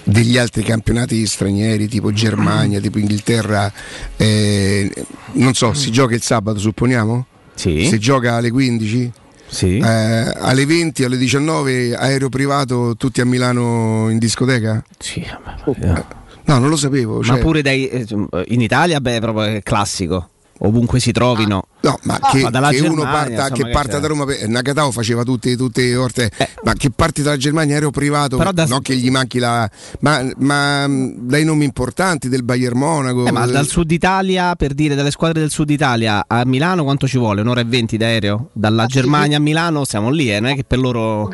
degli 0.06 0.38
altri 0.38 0.64
campionati 0.64 1.26
stranieri, 1.26 1.90
tipo 1.90 2.14
Germania, 2.14 2.80
tipo 2.80 2.98
Inghilterra, 2.98 3.70
eh, 4.16 4.90
non 5.34 5.54
so, 5.54 5.74
si 5.74 5.92
gioca 5.92 6.16
il 6.16 6.22
sabato, 6.22 6.60
supponiamo? 6.60 7.29
Sì. 7.60 7.86
Si 7.88 8.00
gioca 8.00 8.36
alle 8.36 8.52
15? 8.52 9.12
Sì. 9.48 9.80
Eh, 9.80 9.84
alle 9.84 10.66
20, 10.66 11.04
alle 11.04 11.18
19, 11.18 11.94
aereo 11.94 12.30
privato, 12.30 12.96
tutti 12.96 13.20
a 13.20 13.26
Milano 13.26 14.08
in 14.10 14.18
discoteca? 14.18 14.82
Sì, 14.98 15.26
vabbè, 15.66 16.04
No, 16.46 16.58
non 16.58 16.70
lo 16.70 16.78
sapevo. 16.78 17.18
Ma 17.18 17.24
cioè- 17.24 17.40
pure 17.40 17.62
dai, 17.62 17.90
eh, 17.90 18.06
in 18.48 18.62
Italia, 18.62 19.02
beh, 19.02 19.20
proprio 19.20 19.44
è 19.44 19.62
classico. 19.62 20.30
Ovunque 20.60 21.00
si 21.00 21.12
trovino. 21.12 21.64
No, 21.82 21.98
ma 22.04 22.18
Ah, 22.20 22.30
che, 22.32 22.50
ma 22.50 22.70
che 22.70 22.80
uno 22.82 23.02
parta, 23.04 23.48
insomma, 23.48 23.50
che 23.50 23.70
parta 23.70 24.00
da 24.00 24.08
Roma, 24.08 24.26
Nakatao 24.48 24.92
faceva 24.92 25.24
tutte, 25.24 25.56
tutte 25.56 25.82
le 25.82 25.96
orte, 25.96 26.30
ma 26.64 26.74
che 26.74 26.90
parti 26.92 27.22
dalla 27.22 27.38
Germania 27.38 27.76
aereo 27.76 27.92
privato, 27.92 28.36
Eh. 28.36 28.40
Però 28.40 28.52
da- 28.52 28.66
non 28.66 28.82
che 28.82 28.96
gli 28.96 29.10
manchi 29.10 29.40
la... 29.40 29.70
ma, 30.02 30.22
ma 30.38 30.86
mh, 30.88 31.14
dai 31.22 31.44
nomi 31.46 31.64
importanti 31.66 32.28
del 32.30 32.44
Bayern 32.44 32.78
Monaco. 32.78 33.26
Eh, 33.26 33.32
ma 33.32 33.46
dal 33.46 33.68
sud 33.68 33.90
Italia, 33.92 34.56
per 34.56 34.74
dire 34.74 34.96
dalle 34.96 35.12
squadre 35.12 35.40
del 35.40 35.50
sud 35.52 35.70
Italia 35.70 36.26
a 36.28 36.44
Milano 36.46 36.84
quanto 36.84 37.08
ci 37.08 37.18
vuole? 37.18 37.42
Un'ora 37.42 37.62
e 37.62 37.66
venti 37.66 37.96
d'aereo? 37.98 38.50
Dalla 38.54 38.86
Germania 38.86 39.38
a 39.38 39.40
Milano 39.42 39.86
siamo 39.86 40.10
lì, 40.10 40.32
eh, 40.32 40.40
non 40.40 40.52
è 40.52 40.56
che 40.56 40.64
per 40.66 40.80
loro... 40.80 41.32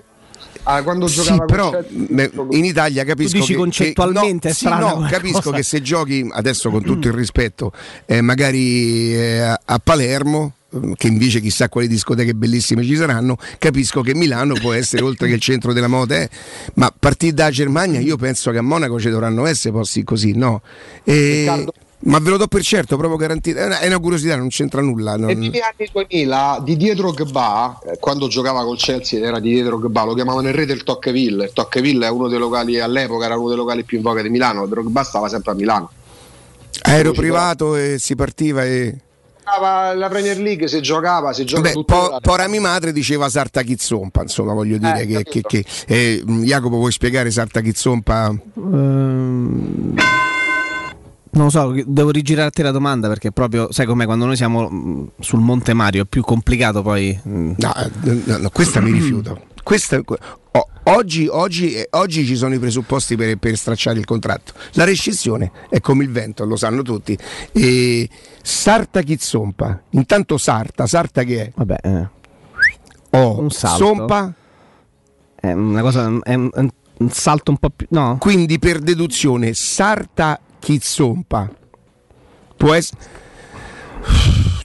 Ah, 0.68 0.82
quando 0.84 1.08
Sì, 1.08 1.22
giocava 1.22 1.46
però 1.46 1.72
in 2.52 2.66
Italia 2.66 3.04
capisco 3.04 3.38
dici 3.38 3.52
che, 3.54 3.58
concettualmente 3.58 4.52
che- 4.52 4.66
è 4.68 4.70
no, 4.70 4.78
sì, 4.90 5.00
no, 5.02 5.08
capisco 5.10 5.42
cosa. 5.42 5.56
che 5.58 5.64
se 5.64 5.82
giochi 5.82 6.28
adesso 6.32 6.70
con 6.72 6.82
tutto 6.84 7.08
il 7.08 7.14
rispetto, 7.14 7.72
eh, 8.06 8.22
magari 8.22 9.14
eh, 9.14 9.40
a- 9.64 9.80
Palermo 9.84 10.54
eh, 10.74 10.94
che 10.96 11.06
invece 11.08 11.40
chissà 11.40 11.70
quali 11.70 11.88
discoteche 11.88 12.34
bellissime 12.34 12.84
ci 12.84 12.96
saranno, 12.96 13.38
capisco 13.60 14.02
che 14.02 14.16
Milano 14.16 14.56
può 14.56 14.74
essere 14.74 15.04
oltre 15.06 15.28
che 15.28 15.36
il 15.36 15.40
centro 15.42 15.72
della 15.72 15.88
moda, 15.88 16.16
è, 16.16 16.28
ma 16.76 16.92
partire 16.98 17.34
da 17.34 17.52
Germania 17.52 18.00
io 18.00 18.18
penso 18.18 18.50
che 18.52 18.58
a 18.58 18.62
Monaco 18.64 19.00
ci 19.00 19.10
dovranno 19.10 19.46
essere 19.46 19.72
posti 19.74 20.04
così, 20.04 20.36
no? 20.36 20.62
E- 21.04 21.38
Riccardo- 21.40 21.74
ma 22.00 22.20
ve 22.20 22.30
lo 22.30 22.38
do 22.38 22.48
per 22.48 22.62
certo, 22.62 22.98
proprio 22.98 23.18
garantito. 23.18 23.60
È 23.60 23.66
una, 23.66 23.80
è 23.80 23.88
una 23.88 24.00
curiosità, 24.00 24.36
non 24.36 24.50
c'entra 24.50 24.82
nulla. 24.82 25.16
non- 25.16 25.26
Nei 25.28 25.36
primi 25.50 25.60
anni 25.60 25.90
2000 25.92 26.60
Didier 26.64 26.96
Drogba, 26.96 27.80
eh, 27.86 27.98
quando 28.00 28.28
giocava 28.28 28.64
col 28.64 28.78
Chelsea 28.78 29.26
era 29.26 29.40
Didier 29.40 29.66
Drogba, 29.66 30.04
lo 30.04 30.14
chiamavano 30.14 30.48
il 30.48 30.54
re 30.54 30.66
del 30.66 30.84
Tocqueville. 30.84 31.46
Il 31.46 31.52
Tocqueville 31.54 32.06
è 32.06 32.10
uno 32.10 32.28
dei 32.28 32.38
locali 32.38 32.80
all'epoca, 32.80 33.26
era 33.26 33.38
uno 33.38 33.48
dei 33.48 33.58
locali 33.58 33.84
più 33.84 33.98
in 33.98 34.04
voga 34.04 34.22
di 34.22 34.30
Milano. 34.30 34.66
Drogba 34.68 35.04
stava 35.04 35.28
sempre 35.30 35.52
a 35.52 35.56
Milano. 35.56 35.90
Aereo 36.84 37.14
privato 37.14 37.76
e 37.76 37.96
si 37.98 38.16
partiva 38.16 38.64
e... 38.66 38.98
Giocava 39.46 39.94
La 39.94 40.10
Premier 40.10 40.38
League 40.40 40.68
si 40.68 40.82
giocava, 40.82 41.32
si 41.32 41.46
gioca 41.46 41.62
Beh, 41.72 41.84
po- 41.86 42.18
Porami 42.20 42.60
madre 42.60 42.92
diceva 42.92 43.30
Sarta 43.30 43.62
Chizzompa, 43.62 44.24
insomma, 44.24 44.54
voglio 44.54 44.78
dire 44.78 45.02
Eh, 45.02 45.06
che, 45.06 45.24
che, 45.24 45.42
che- 45.42 45.66
eh, 45.88 46.24
Jacopo 46.26 46.78
vuoi 46.78 46.92
spiegare 46.92 47.30
Sarta 47.32 47.62
Chizzompa? 47.62 48.34
Ehm, 48.56 49.94
Non 51.36 51.46
lo 51.46 51.50
so, 51.50 51.74
devo 51.86 52.12
te 52.12 52.64
la 52.64 52.72
domanda 52.72 53.10
perché 53.10 53.32
proprio, 53.32 53.72
sai 53.72 53.86
com'è, 53.86 54.06
quando 54.06 54.26
noi 54.26 54.38
siamo 54.38 54.70
mh, 54.70 55.12
sul 55.20 55.40
Monte 55.40 55.74
Mario 55.74 56.04
è 56.04 56.06
più 56.06 56.22
complicato 56.24 56.82
poi... 56.82 57.18
mh. 57.22 57.52
No, 57.58 57.76
eh, 57.76 58.22
no, 58.26 58.38
no, 58.38 58.50
questa 58.50 58.80
mi 58.80 58.92
rifiuto. 58.94 59.42
Questa- 59.62 60.00
oh, 60.06 60.68
oggi, 60.84 61.28
oggi, 61.28 61.74
eh, 61.74 61.88
oggi 61.92 62.26
ci 62.26 62.38
sono 62.38 62.54
i 62.54 62.60
presupposti 62.60 63.18
per, 63.18 63.36
per 63.36 63.58
stracciare 63.58 64.00
il 64.00 64.06
contratto. 64.06 64.54
La 64.74 64.86
rescissione 64.86 65.52
è 65.70 65.82
come 65.82 66.04
il 66.04 66.12
vento, 66.12 66.46
lo 66.46 66.56
sanno 66.56 66.84
tutti. 66.84 67.18
E 67.52 68.10
Sarta 68.42 69.02
Chizzompa, 69.02 69.82
intanto 69.90 70.38
Sarta, 70.38 70.88
Sarta 70.88 71.24
che 71.24 71.42
è? 71.48 71.52
Vabbè, 71.54 71.78
eh, 71.84 72.10
Oh, 73.18 73.40
Un 73.40 73.50
salto. 73.50 73.86
Sompa, 73.86 74.34
è 75.36 75.52
una 75.52 75.82
cosa, 75.82 76.12
è 76.24 76.34
un, 76.34 76.50
un 76.54 77.10
salto 77.10 77.52
un 77.52 77.58
po' 77.58 77.70
più... 77.70 77.88
No? 77.92 78.18
quindi 78.20 78.60
per 78.60 78.80
deduzione 78.80 79.54
Sarta 79.54 80.40
Chizzompa 80.66 81.48
può 82.58 82.74
essere 82.74 82.98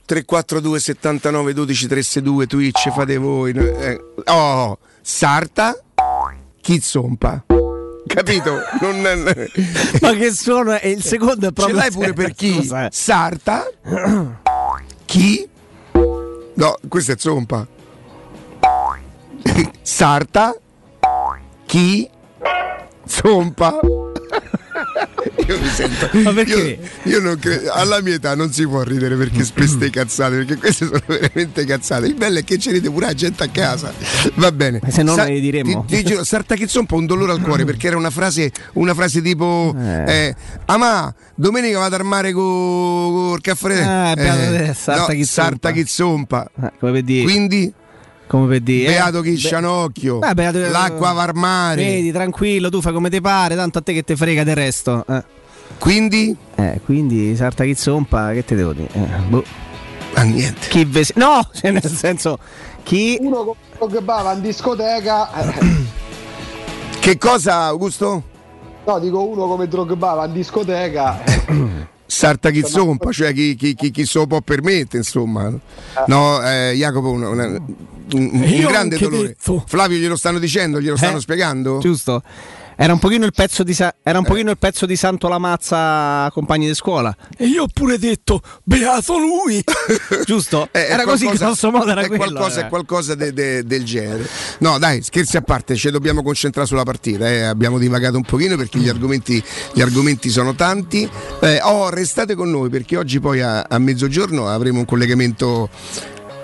342 0.03 0.79
79 0.79 1.53
12 1.53 1.87
362 1.87 2.47
Twitch 2.47 2.89
fate 2.89 3.17
voi 3.17 3.51
eh, 3.51 4.03
oh 4.25 4.79
Sarta 4.99 5.79
Chizzompa 6.59 7.45
capito? 8.07 8.61
Non, 8.81 8.99
Ma 10.01 10.13
che 10.13 10.31
suono 10.31 10.71
è? 10.71 10.87
Il 10.87 11.03
secondo 11.03 11.45
è 11.45 11.49
ce 11.49 11.51
proprio... 11.53 11.75
l'hai 11.75 11.91
pure 11.91 12.13
per 12.13 12.33
chi? 12.35 12.55
Scusa, 12.55 12.87
eh. 12.87 12.89
Sarta 12.91 13.69
chi? 15.05 15.47
No 16.55 16.77
questo 16.87 17.11
è 17.11 17.15
Zompa. 17.15 17.67
Sarta 19.83 20.55
chi? 21.67 22.09
Zompa 23.05 23.79
io 25.47 25.59
mi 25.59 25.67
sento 25.69 26.09
Ma 26.23 26.33
perché? 26.33 26.79
io, 27.03 27.11
io 27.13 27.19
non 27.21 27.37
credo 27.39 27.71
alla 27.71 28.01
mia 28.01 28.15
età 28.15 28.35
non 28.35 28.51
si 28.51 28.65
può 28.67 28.81
ridere 28.83 29.15
perché 29.15 29.43
speste 29.43 29.89
cazzate 29.89 30.37
perché 30.37 30.57
queste 30.57 30.85
sono 30.85 30.99
veramente 31.07 31.65
cazzate 31.65 32.05
il 32.07 32.15
bello 32.15 32.39
è 32.39 32.43
che 32.43 32.57
ci 32.57 32.71
ride 32.71 32.89
pure 32.89 33.07
la 33.07 33.13
gente 33.13 33.43
a 33.43 33.49
casa 33.49 33.93
va 34.35 34.51
bene 34.51 34.79
Ma 34.81 34.89
se 34.89 35.03
no 35.03 35.15
non 35.15 35.25
le 35.27 35.39
diremmo. 35.39 35.85
ti, 35.87 35.97
ti 35.97 36.03
giuro 36.03 36.23
Sarta 36.23 36.55
Chizzompa 36.55 36.95
un 36.95 37.05
dolore 37.05 37.31
al 37.31 37.41
cuore 37.41 37.65
perché 37.65 37.87
era 37.87 37.97
una 37.97 38.09
frase 38.09 38.51
una 38.73 38.93
frase 38.93 39.21
tipo 39.21 39.75
Eh. 39.77 40.03
eh, 40.27 40.35
Amà 40.65 41.13
domenica 41.35 41.79
vado 41.79 41.95
al 41.95 42.05
mare 42.05 42.31
con 42.31 42.43
col 42.43 43.41
caffè 43.41 43.81
Ah, 43.83 44.13
te, 44.15 44.73
Sarta 44.75 45.13
no. 45.13 45.23
Sarta 45.23 45.71
Chizzompa 45.71 46.49
Eh, 46.63 46.71
come 46.79 46.91
per 46.93 47.03
dire... 47.03 47.23
quindi 47.23 47.73
come 48.31 48.47
per 48.47 48.61
dire... 48.61 48.91
beato 48.91 49.19
eh, 49.19 49.23
chi 49.23 49.31
be- 49.31 49.37
scianocchio 49.37 50.21
Eh, 50.21 50.33
beato- 50.33 50.59
l'acqua 50.59 51.11
va 51.11 51.23
al 51.23 51.35
mare 51.35 51.83
Vedi, 51.83 52.11
tranquillo, 52.13 52.69
tu 52.69 52.79
fai 52.81 52.93
come 52.93 53.09
ti 53.09 53.19
pare, 53.19 53.55
tanto 53.55 53.79
a 53.79 53.81
te 53.81 53.91
che 53.93 54.03
te 54.03 54.15
frega 54.15 54.43
del 54.45 54.55
resto. 54.55 55.03
Eh, 55.05 55.23
quindi 55.77 56.33
Eh, 56.55 56.79
quindi 56.85 57.35
Sarta 57.35 57.65
Chizzompa, 57.65 58.31
che 58.31 58.45
te 58.45 58.55
devo 58.55 58.71
dire? 58.71 58.87
Eh, 58.93 58.99
boh. 59.27 59.43
ah, 60.13 60.21
niente 60.23 60.67
Chi 60.69 60.85
ves- 60.85 61.11
No, 61.15 61.41
cioè 61.53 61.71
nel 61.71 61.83
senso... 61.83 62.39
Chi... 62.83 63.17
Uno 63.19 63.43
con 63.77 63.89
Drogba 63.89 64.21
va 64.21 64.31
in 64.33 64.41
discoteca. 64.41 65.29
eh, 65.59 65.85
che 67.01 67.17
cosa 67.17 67.63
Augusto? 67.65 68.23
no, 68.85 68.99
dico 68.99 69.23
uno 69.27 69.45
come 69.47 69.67
Drogba 69.67 70.13
va 70.13 70.25
in 70.25 70.33
discoteca. 70.33 71.21
eh, 71.25 71.89
Sarta 72.11 72.49
chi 72.49 72.61
zompa, 72.65 73.09
cioè 73.11 73.31
chi, 73.33 73.55
chi, 73.55 73.73
chi, 73.73 73.89
chi 73.89 74.05
se 74.05 74.19
lo 74.19 74.27
può 74.27 74.41
permettere, 74.41 74.97
insomma. 74.97 75.49
No, 76.07 76.41
eh, 76.45 76.73
Jacopo, 76.75 77.09
una- 77.09 77.29
una- 77.29 77.61
un, 78.13 78.29
un 78.33 78.65
grande 78.67 78.97
dolore. 78.97 79.27
detto. 79.27 79.63
Flavio 79.67 79.97
glielo 79.97 80.15
stanno 80.15 80.39
dicendo, 80.39 80.79
glielo 80.81 80.97
stanno 80.97 81.17
Eh, 81.17 81.21
spiegando? 81.21 81.79
Giusto? 81.79 82.21
Era 82.73 82.93
un 82.93 82.99
pochino 82.99 83.25
il 83.25 83.33
pezzo 83.35 83.61
di, 83.61 83.75
Sa- 83.75 83.93
era 84.01 84.17
un 84.17 84.23
pochino 84.25 84.49
il 84.49 84.57
pezzo 84.57 84.87
di 84.87 84.95
Santo 84.95 85.27
Lamazza 85.27 86.27
compagni 86.31 86.65
di 86.65 86.73
scuola. 86.73 87.15
E 87.37 87.45
io 87.45 87.63
ho 87.63 87.67
pure 87.71 87.99
detto 87.99 88.41
beato 88.63 89.19
lui. 89.19 89.63
Giusto? 90.25 90.67
Eh, 90.71 90.79
era 90.89 91.03
così 91.03 91.25
qualcosa- 91.25 91.45
grosso 91.45 91.69
modo 91.69 91.91
era 91.91 92.01
è 92.01 92.07
quello. 92.07 92.23
qualcosa, 92.39 92.61
eh. 92.61 92.65
è 92.65 92.69
qualcosa 92.69 93.13
de- 93.13 93.33
de- 93.33 93.63
del 93.65 93.83
genere. 93.83 94.27
No, 94.59 94.79
dai, 94.79 95.03
scherzi 95.03 95.37
a 95.37 95.41
parte, 95.41 95.75
ci 95.75 95.91
dobbiamo 95.91 96.23
concentrare 96.23 96.65
sulla 96.67 96.81
partita. 96.83 97.29
eh. 97.29 97.41
Abbiamo 97.43 97.77
divagato 97.77 98.15
un 98.17 98.23
pochino 98.23 98.55
perché 98.55 98.79
gli 98.79 98.89
argomenti, 98.89 99.43
gli 99.73 99.81
argomenti 99.81 100.29
sono 100.29 100.55
tanti. 100.55 101.07
Eh, 101.41 101.59
oh, 101.61 101.89
restate 101.89 102.33
con 102.33 102.49
noi 102.49 102.69
perché 102.69 102.97
oggi 102.97 103.19
poi 103.19 103.41
a, 103.41 103.61
a 103.69 103.77
mezzogiorno 103.77 104.47
avremo 104.47 104.79
un 104.79 104.85
collegamento 104.85 105.69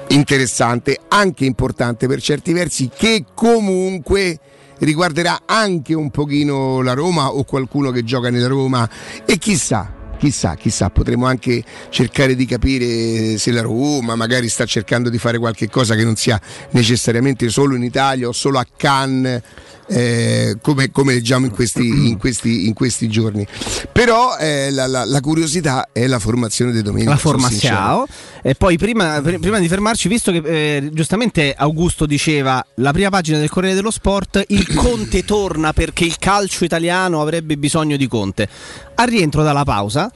interessante, 0.09 0.99
anche 1.07 1.45
importante 1.45 2.07
per 2.07 2.21
certi 2.21 2.53
versi, 2.53 2.89
che 2.95 3.25
comunque 3.33 4.39
riguarderà 4.79 5.41
anche 5.45 5.93
un 5.93 6.09
pochino 6.11 6.81
la 6.81 6.93
Roma 6.93 7.31
o 7.31 7.43
qualcuno 7.43 7.91
che 7.91 8.03
gioca 8.03 8.29
nella 8.29 8.47
Roma 8.47 8.89
e 9.25 9.37
chissà. 9.37 9.93
Chissà, 10.17 10.55
chissà, 10.55 10.89
potremo 10.89 11.27
anche 11.27 11.63
cercare 11.89 12.33
di 12.33 12.47
capire 12.47 13.37
se 13.37 13.51
la 13.51 13.61
Roma 13.61 14.15
magari 14.15 14.49
sta 14.49 14.65
cercando 14.65 15.09
di 15.09 15.19
fare 15.19 15.37
qualche 15.37 15.69
cosa 15.69 15.93
che 15.93 16.03
non 16.03 16.15
sia 16.15 16.41
necessariamente 16.71 17.49
solo 17.49 17.75
in 17.75 17.83
Italia 17.83 18.27
o 18.27 18.31
solo 18.31 18.57
a 18.57 18.65
Cannes, 18.75 19.43
eh, 19.87 20.57
come, 20.61 20.91
come 20.91 21.13
leggiamo 21.13 21.45
in 21.45 21.51
questi, 21.51 21.87
in 21.87 22.17
questi- 22.17 22.67
in 22.67 22.73
questi 22.73 23.07
giorni. 23.07 23.45
Però 23.91 24.35
eh, 24.37 24.69
la, 24.71 24.87
la- 24.87 25.05
la 25.05 25.21
curiosità 25.21 25.89
è 25.91 26.05
la 26.07 26.19
formazione 26.19 26.71
di 26.71 26.81
domenica. 26.81 27.11
la 27.11 27.17
formazione. 27.17 28.05
E 28.41 28.55
poi 28.55 28.77
prima, 28.77 29.19
pr- 29.21 29.39
prima 29.39 29.59
di 29.59 29.67
fermarci, 29.67 30.07
visto 30.07 30.31
che 30.31 30.41
eh, 30.43 30.89
giustamente 30.93 31.53
Augusto 31.57 32.05
diceva 32.05 32.63
la 32.75 32.91
prima 32.91 33.09
pagina 33.09 33.37
del 33.39 33.49
Corriere 33.49 33.75
dello 33.75 33.91
Sport, 33.91 34.43
il 34.49 34.65
Conte 34.75 35.23
torna 35.25 35.73
perché 35.73 36.05
il 36.05 36.17
calcio 36.17 36.63
italiano 36.63 37.21
avrebbe 37.21 37.57
bisogno 37.57 37.97
di 37.97 38.07
Conte. 38.07 38.47
Al 38.95 39.07
rientro 39.07 39.43
dalla 39.43 39.63
pausa. 39.63 40.11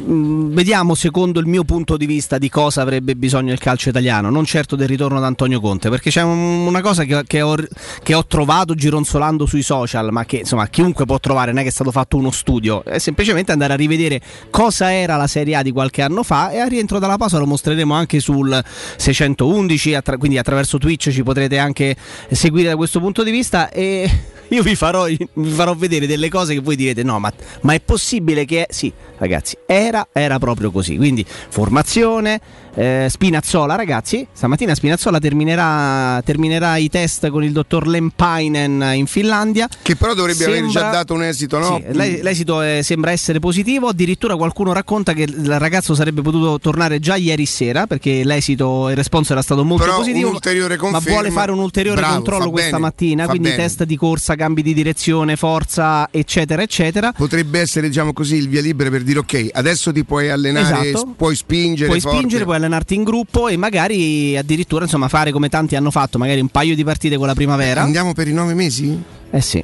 Mm, 0.00 0.52
Vediamo 0.54 0.94
secondo 0.94 1.40
il 1.40 1.46
mio 1.46 1.64
punto 1.64 1.96
di 1.96 2.06
vista 2.06 2.38
di 2.38 2.48
cosa 2.48 2.82
avrebbe 2.82 3.16
bisogno 3.16 3.52
il 3.52 3.58
calcio 3.58 3.88
italiano, 3.88 4.30
non 4.30 4.44
certo 4.44 4.76
del 4.76 4.88
ritorno 4.88 5.20
da 5.20 5.26
Antonio 5.26 5.60
Conte, 5.60 5.88
perché 5.90 6.10
c'è 6.10 6.22
un- 6.22 6.66
una 6.66 6.80
cosa 6.80 7.04
che, 7.04 7.22
che 7.26 7.42
ho, 7.42 7.54
che 8.02 8.14
ho 8.14 8.24
trovato 8.26 8.74
gironzolando 8.74 9.46
sui 9.46 9.62
social, 9.62 10.10
ma 10.12 10.24
che 10.24 10.38
insomma 10.38 10.66
chiunque 10.68 11.04
può 11.04 11.18
trovare, 11.18 11.50
non 11.50 11.60
è 11.60 11.62
che 11.62 11.68
è 11.68 11.72
stato 11.72 11.90
fatto 11.90 12.16
uno 12.16 12.30
studio, 12.30 12.84
è 12.84 12.98
semplicemente 12.98 13.52
andare 13.52 13.72
a 13.72 13.76
rivedere 13.76 14.20
cosa 14.50 14.92
era 14.92 15.16
la 15.16 15.26
Serie 15.26 15.56
A 15.56 15.62
di 15.62 15.72
qualche 15.72 16.02
anno 16.02 16.22
fa 16.22 16.50
e 16.50 16.58
a 16.58 16.66
rientro 16.66 16.98
dalla 16.98 17.16
pausa 17.16 17.38
lo 17.38 17.46
mostreremo 17.46 17.94
anche 17.94 18.20
sul 18.20 18.62
611, 18.96 19.94
attra- 19.94 20.16
quindi 20.16 20.38
attraverso 20.38 20.78
Twitch 20.78 21.10
ci 21.10 21.22
potrete 21.22 21.58
anche 21.58 21.96
seguire 22.30 22.68
da 22.68 22.76
questo 22.76 23.00
punto 23.00 23.22
di 23.22 23.30
vista 23.30 23.70
e 23.70 24.10
io 24.54 24.62
vi 24.62 24.76
farò, 24.76 25.04
vi 25.06 25.50
farò 25.50 25.74
vedere 25.74 26.06
delle 26.06 26.28
cose 26.28 26.54
che 26.54 26.60
voi 26.60 26.76
direte: 26.76 27.02
no, 27.02 27.18
ma, 27.18 27.32
ma 27.62 27.74
è 27.74 27.80
possibile 27.80 28.44
che. 28.44 28.66
Sì, 28.70 28.92
ragazzi, 29.18 29.56
era, 29.66 30.08
era 30.12 30.38
proprio 30.38 30.70
così. 30.70 30.96
Quindi, 30.96 31.24
formazione, 31.26 32.40
eh, 32.74 33.06
Spinazzola, 33.08 33.74
ragazzi. 33.74 34.26
Stamattina 34.32 34.74
Spinazzola 34.74 35.18
terminerà, 35.18 36.20
terminerà 36.24 36.76
i 36.76 36.88
test 36.88 37.28
con 37.30 37.42
il 37.44 37.52
dottor 37.52 37.86
Lempainen 37.86 38.92
in 38.94 39.06
Finlandia. 39.06 39.68
Che 39.82 39.96
però 39.96 40.14
dovrebbe 40.14 40.44
aver 40.44 40.56
Sembra- 40.62 40.80
già 40.80 40.90
dato 40.90 41.14
un 41.14 41.22
esito, 41.22 41.58
no? 41.58 41.76
Sì, 41.76 41.96
l'es- 41.96 42.20
l'esito 42.22 42.62
eh, 42.62 42.80
sembra 42.82 43.10
essere 43.10 43.38
positivo. 43.40 43.88
Addirittura 43.88 44.36
qualcuno 44.36 44.72
racconta 44.72 45.12
che 45.12 45.22
il 45.22 45.58
ragazzo 45.58 45.94
sarebbe 45.94 46.22
potuto 46.22 46.58
tornare 46.58 46.98
già 47.00 47.16
ieri 47.16 47.46
sera 47.46 47.86
perché 47.86 48.24
l'esito, 48.24 48.88
il 48.88 48.96
responso 48.96 49.32
era 49.32 49.42
stato 49.42 49.64
molto 49.64 49.84
Però 49.84 49.96
positivo. 49.98 50.28
un'ulteriore 50.28 50.74
ma 50.76 50.80
conferma. 50.80 51.10
vuole 51.10 51.30
fare 51.30 51.52
un 51.52 51.58
ulteriore 51.58 52.00
Bravo, 52.00 52.14
controllo 52.14 52.50
questa 52.50 52.70
bene, 52.72 52.82
mattina. 52.82 53.26
Quindi 53.26 53.48
bene. 53.50 53.62
test 53.62 53.84
di 53.84 53.96
corsa, 53.96 54.34
cambi 54.34 54.62
di 54.62 54.74
direzione, 54.74 55.36
forza, 55.36 56.08
eccetera, 56.10 56.62
eccetera. 56.62 57.12
Potrebbe 57.12 57.60
essere, 57.60 57.88
diciamo 57.88 58.12
così, 58.12 58.36
il 58.36 58.48
via 58.48 58.60
libera 58.60 58.90
per 58.90 59.02
dire 59.02 59.18
ok, 59.20 59.50
adesso 59.52 59.92
ti 59.92 60.04
puoi 60.04 60.30
allenare, 60.30 60.88
Esatto. 60.88 61.14
puoi 61.16 61.34
spingere. 61.36 61.86
Puoi 61.88 62.00
forte. 62.00 62.16
spingere, 62.18 62.44
puoi 62.44 62.56
allenarti 62.64 62.94
in 62.94 63.04
gruppo 63.04 63.48
e 63.48 63.56
magari 63.56 64.36
addirittura 64.36 64.84
insomma, 64.84 65.08
fare 65.08 65.30
come 65.30 65.48
tanti 65.48 65.76
hanno 65.76 65.90
fatto, 65.90 66.18
magari 66.18 66.40
un 66.40 66.48
paio 66.48 66.74
di 66.74 66.84
partite 66.84 67.16
con 67.16 67.26
la 67.26 67.34
primavera. 67.34 67.82
Andiamo 67.82 68.12
per 68.12 68.28
i 68.28 68.32
nove 68.32 68.54
mesi? 68.54 69.02
Eh 69.30 69.40
sì. 69.40 69.62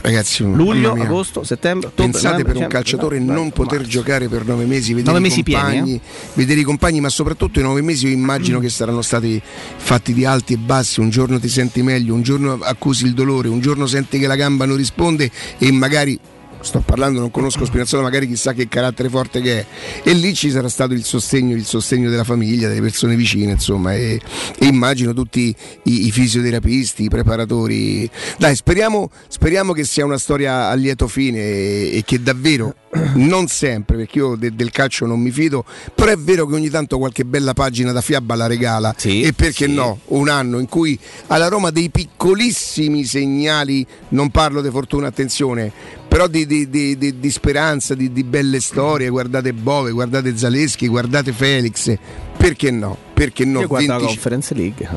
Ragazzi, 0.00 0.42
Luglio, 0.42 0.92
agosto, 0.92 1.44
settembre, 1.44 1.88
ottobre. 1.88 2.12
Pensate 2.12 2.44
per 2.44 2.56
un 2.56 2.66
calciatore 2.66 3.18
no, 3.18 3.32
non 3.34 3.44
no, 3.44 3.50
poter 3.50 3.80
marzo. 3.80 3.90
giocare 3.90 4.28
per 4.28 4.46
nove 4.46 4.64
mesi, 4.64 4.94
vedere 4.94 5.12
Nove 5.12 5.18
i 5.18 5.28
mesi 5.28 5.42
pieni, 5.42 5.62
compagni, 5.62 5.94
eh? 5.96 6.00
vedere 6.32 6.60
i 6.60 6.62
compagni, 6.62 7.00
ma 7.00 7.10
soprattutto 7.10 7.58
i 7.60 7.62
nove 7.62 7.82
mesi 7.82 8.06
io 8.06 8.12
immagino 8.12 8.58
che 8.58 8.70
saranno 8.70 9.02
stati 9.02 9.40
fatti 9.76 10.14
di 10.14 10.24
alti 10.24 10.54
e 10.54 10.56
bassi, 10.56 11.00
un 11.00 11.10
giorno 11.10 11.38
ti 11.38 11.48
senti 11.48 11.82
meglio, 11.82 12.14
un 12.14 12.22
giorno 12.22 12.58
accusi 12.62 13.04
il 13.04 13.12
dolore, 13.12 13.48
un 13.48 13.60
giorno 13.60 13.86
senti 13.86 14.18
che 14.18 14.26
la 14.26 14.36
gamba 14.36 14.64
non 14.64 14.76
risponde 14.76 15.30
e 15.58 15.70
magari 15.72 16.18
sto 16.66 16.80
parlando, 16.80 17.20
non 17.20 17.30
conosco 17.30 17.64
Spinazzola, 17.64 18.02
magari 18.02 18.26
chissà 18.26 18.52
che 18.52 18.68
carattere 18.68 19.08
forte 19.08 19.40
che 19.40 19.60
è. 19.60 19.66
E 20.02 20.12
lì 20.12 20.34
ci 20.34 20.50
sarà 20.50 20.68
stato 20.68 20.92
il 20.92 21.04
sostegno, 21.04 21.54
il 21.54 21.64
sostegno 21.64 22.10
della 22.10 22.24
famiglia, 22.24 22.68
delle 22.68 22.80
persone 22.80 23.16
vicine, 23.16 23.52
insomma, 23.52 23.94
e, 23.94 24.20
e 24.58 24.66
immagino 24.66 25.14
tutti 25.14 25.54
i, 25.84 26.06
i 26.06 26.10
fisioterapisti, 26.10 27.04
i 27.04 27.08
preparatori. 27.08 28.10
Dai, 28.36 28.54
speriamo, 28.54 29.10
speriamo 29.28 29.72
che 29.72 29.84
sia 29.84 30.04
una 30.04 30.18
storia 30.18 30.68
a 30.68 30.74
lieto 30.74 31.08
fine 31.08 31.38
e, 31.38 31.90
e 31.94 32.02
che 32.04 32.20
davvero, 32.20 32.74
non 33.14 33.46
sempre, 33.46 33.96
perché 33.96 34.18
io 34.18 34.34
de- 34.36 34.54
del 34.54 34.70
calcio 34.70 35.06
non 35.06 35.20
mi 35.20 35.30
fido, 35.30 35.64
però 35.94 36.10
è 36.10 36.16
vero 36.16 36.46
che 36.46 36.54
ogni 36.54 36.68
tanto 36.68 36.98
qualche 36.98 37.24
bella 37.24 37.54
pagina 37.54 37.92
da 37.92 38.00
fiaba 38.00 38.34
la 38.34 38.46
regala. 38.46 38.94
Sì, 38.96 39.22
e 39.22 39.32
perché 39.32 39.66
sì. 39.66 39.72
no? 39.72 40.00
Un 40.06 40.28
anno 40.28 40.58
in 40.58 40.68
cui 40.68 40.98
alla 41.28 41.48
Roma 41.48 41.70
dei 41.70 41.90
piccolissimi 41.90 43.04
segnali, 43.04 43.86
non 44.08 44.30
parlo 44.30 44.60
di 44.60 44.70
fortuna, 44.70 45.06
attenzione, 45.06 45.72
però 46.16 46.28
di, 46.28 46.46
di- 46.46 46.70
di- 46.70 46.96
di- 46.96 47.30
speranza, 47.30 47.94
di, 47.94 48.10
di 48.10 48.24
belle 48.24 48.58
storie, 48.60 49.10
guardate 49.10 49.52
Bove, 49.52 49.90
guardate 49.90 50.34
Zaleschi, 50.34 50.88
guardate 50.88 51.30
Felix, 51.30 51.94
perché 52.38 52.70
no? 52.70 52.96
Perché 53.12 53.44
no? 53.44 53.60
Io 53.60 53.66
guardo 53.66 53.86
la 53.88 53.98
25 53.98 54.06
Conference 54.06 54.54
League. 54.54 54.88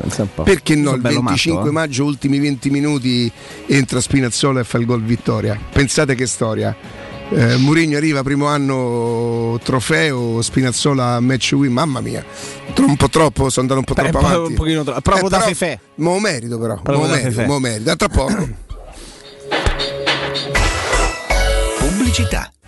perché 0.44 0.74
no? 0.76 0.94
Il 0.94 1.00
bello 1.02 1.20
25 1.20 1.58
matto, 1.58 1.68
eh. 1.68 1.72
maggio, 1.72 2.04
ultimi 2.04 2.38
20 2.38 2.70
minuti, 2.70 3.30
entra 3.66 4.00
Spinazzola 4.00 4.60
e 4.60 4.64
fa 4.64 4.78
il 4.78 4.86
gol 4.86 5.02
vittoria. 5.02 5.60
Pensate 5.70 6.14
che 6.14 6.24
storia. 6.24 6.74
Eh, 7.28 7.56
Mourinho 7.58 7.98
arriva 7.98 8.22
primo 8.22 8.46
anno 8.46 9.60
trofeo, 9.62 10.40
Spinazzola 10.40 11.20
match 11.20 11.52
win, 11.52 11.70
mamma 11.70 12.00
mia, 12.00 12.24
un 12.78 12.96
po' 12.96 13.10
troppo, 13.10 13.50
sono 13.50 13.68
andato 13.68 13.80
un 13.80 13.84
po' 13.84 13.92
Beh, 13.92 14.08
troppo 14.08 14.26
avanti. 14.26 14.48
un 14.52 14.54
pochino 14.54 14.84
troppo, 14.84 15.00
proprio 15.02 15.28
da 15.28 15.36
però- 15.36 15.48
Fefè. 15.50 15.78
Mo 15.96 16.18
merito 16.18 16.58
però, 16.58 16.80
mo 16.82 17.06
merito, 17.06 17.42
mo 17.42 17.58
merito. 17.58 17.90
A 17.90 17.96
tra 17.96 18.08
poco. 18.08 18.68
Pubblicità. 22.20 22.59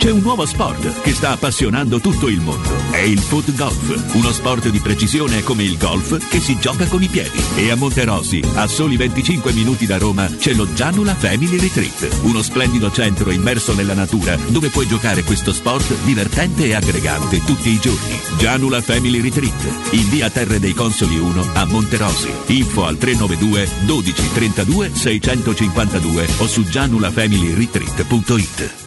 C'è 0.00 0.12
un 0.12 0.20
nuovo 0.20 0.46
sport 0.46 1.00
che 1.00 1.12
sta 1.12 1.32
appassionando 1.32 1.98
tutto 1.98 2.28
il 2.28 2.40
mondo. 2.40 2.70
È 2.92 3.00
il 3.00 3.18
foot 3.18 3.52
golf, 3.56 4.14
uno 4.14 4.30
sport 4.30 4.68
di 4.68 4.78
precisione 4.78 5.42
come 5.42 5.64
il 5.64 5.76
golf 5.76 6.28
che 6.28 6.38
si 6.38 6.56
gioca 6.60 6.86
con 6.86 7.02
i 7.02 7.08
piedi. 7.08 7.42
E 7.56 7.72
a 7.72 7.74
Monterosi, 7.74 8.40
a 8.54 8.68
soli 8.68 8.96
25 8.96 9.52
minuti 9.52 9.86
da 9.86 9.98
Roma, 9.98 10.26
c'è 10.26 10.54
lo 10.54 10.72
Gianula 10.72 11.16
Family 11.16 11.58
Retreat, 11.58 12.20
uno 12.22 12.42
splendido 12.42 12.92
centro 12.92 13.32
immerso 13.32 13.74
nella 13.74 13.94
natura 13.94 14.36
dove 14.36 14.68
puoi 14.68 14.86
giocare 14.86 15.24
questo 15.24 15.52
sport 15.52 15.92
divertente 16.04 16.66
e 16.66 16.74
aggregante 16.74 17.42
tutti 17.44 17.70
i 17.70 17.80
giorni. 17.80 18.20
Gianula 18.38 18.80
Family 18.80 19.20
Retreat, 19.20 19.68
in 19.90 20.08
via 20.10 20.30
Terre 20.30 20.60
dei 20.60 20.74
Consoli 20.74 21.18
1 21.18 21.50
a 21.54 21.66
Monterosi. 21.66 22.30
Info 22.46 22.86
al 22.86 22.98
392 22.98 23.68
12 23.84 24.32
32 24.32 24.92
652 24.94 26.28
o 26.38 26.46
su 26.46 26.62
gianulafamilyretreat.it. 26.62 28.86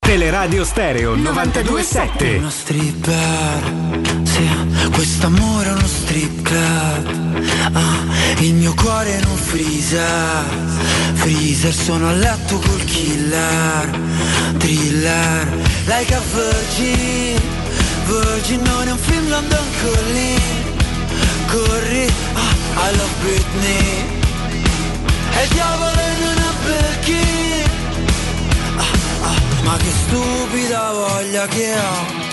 Teleradio 0.00 0.64
Stereo 0.64 1.14
927. 1.14 2.36
Uno 2.38 2.50
stripper, 2.50 3.72
sì, 4.24 4.48
quest'amore 4.90 5.68
è 5.68 5.72
uno 5.72 5.86
strip 5.86 6.42
club. 6.42 7.42
Ah, 7.72 8.40
il 8.40 8.54
mio 8.54 8.74
cuore 8.74 9.20
un 9.24 9.36
freezer, 9.36 10.44
freezer, 11.12 11.72
sono 11.72 12.08
a 12.08 12.12
letto 12.12 12.58
col 12.58 12.82
killer, 12.84 13.98
thriller, 14.58 15.46
like 15.84 16.14
a 16.14 16.20
virgin, 16.32 17.40
virgin 18.06 18.62
non 18.62 18.88
è 18.88 18.92
un 18.92 18.98
film 18.98 19.28
London 19.28 19.66
Calling, 19.80 20.40
corri, 21.46 22.12
ah, 22.34 22.88
I 22.88 22.96
love 22.96 23.14
Britney, 23.20 24.04
e 25.34 25.48
diavolo 25.52 26.09
ma 29.64 29.76
che 29.76 29.90
stupida 29.90 30.92
voglia 30.92 31.46
che 31.46 31.74
ho 31.74 32.28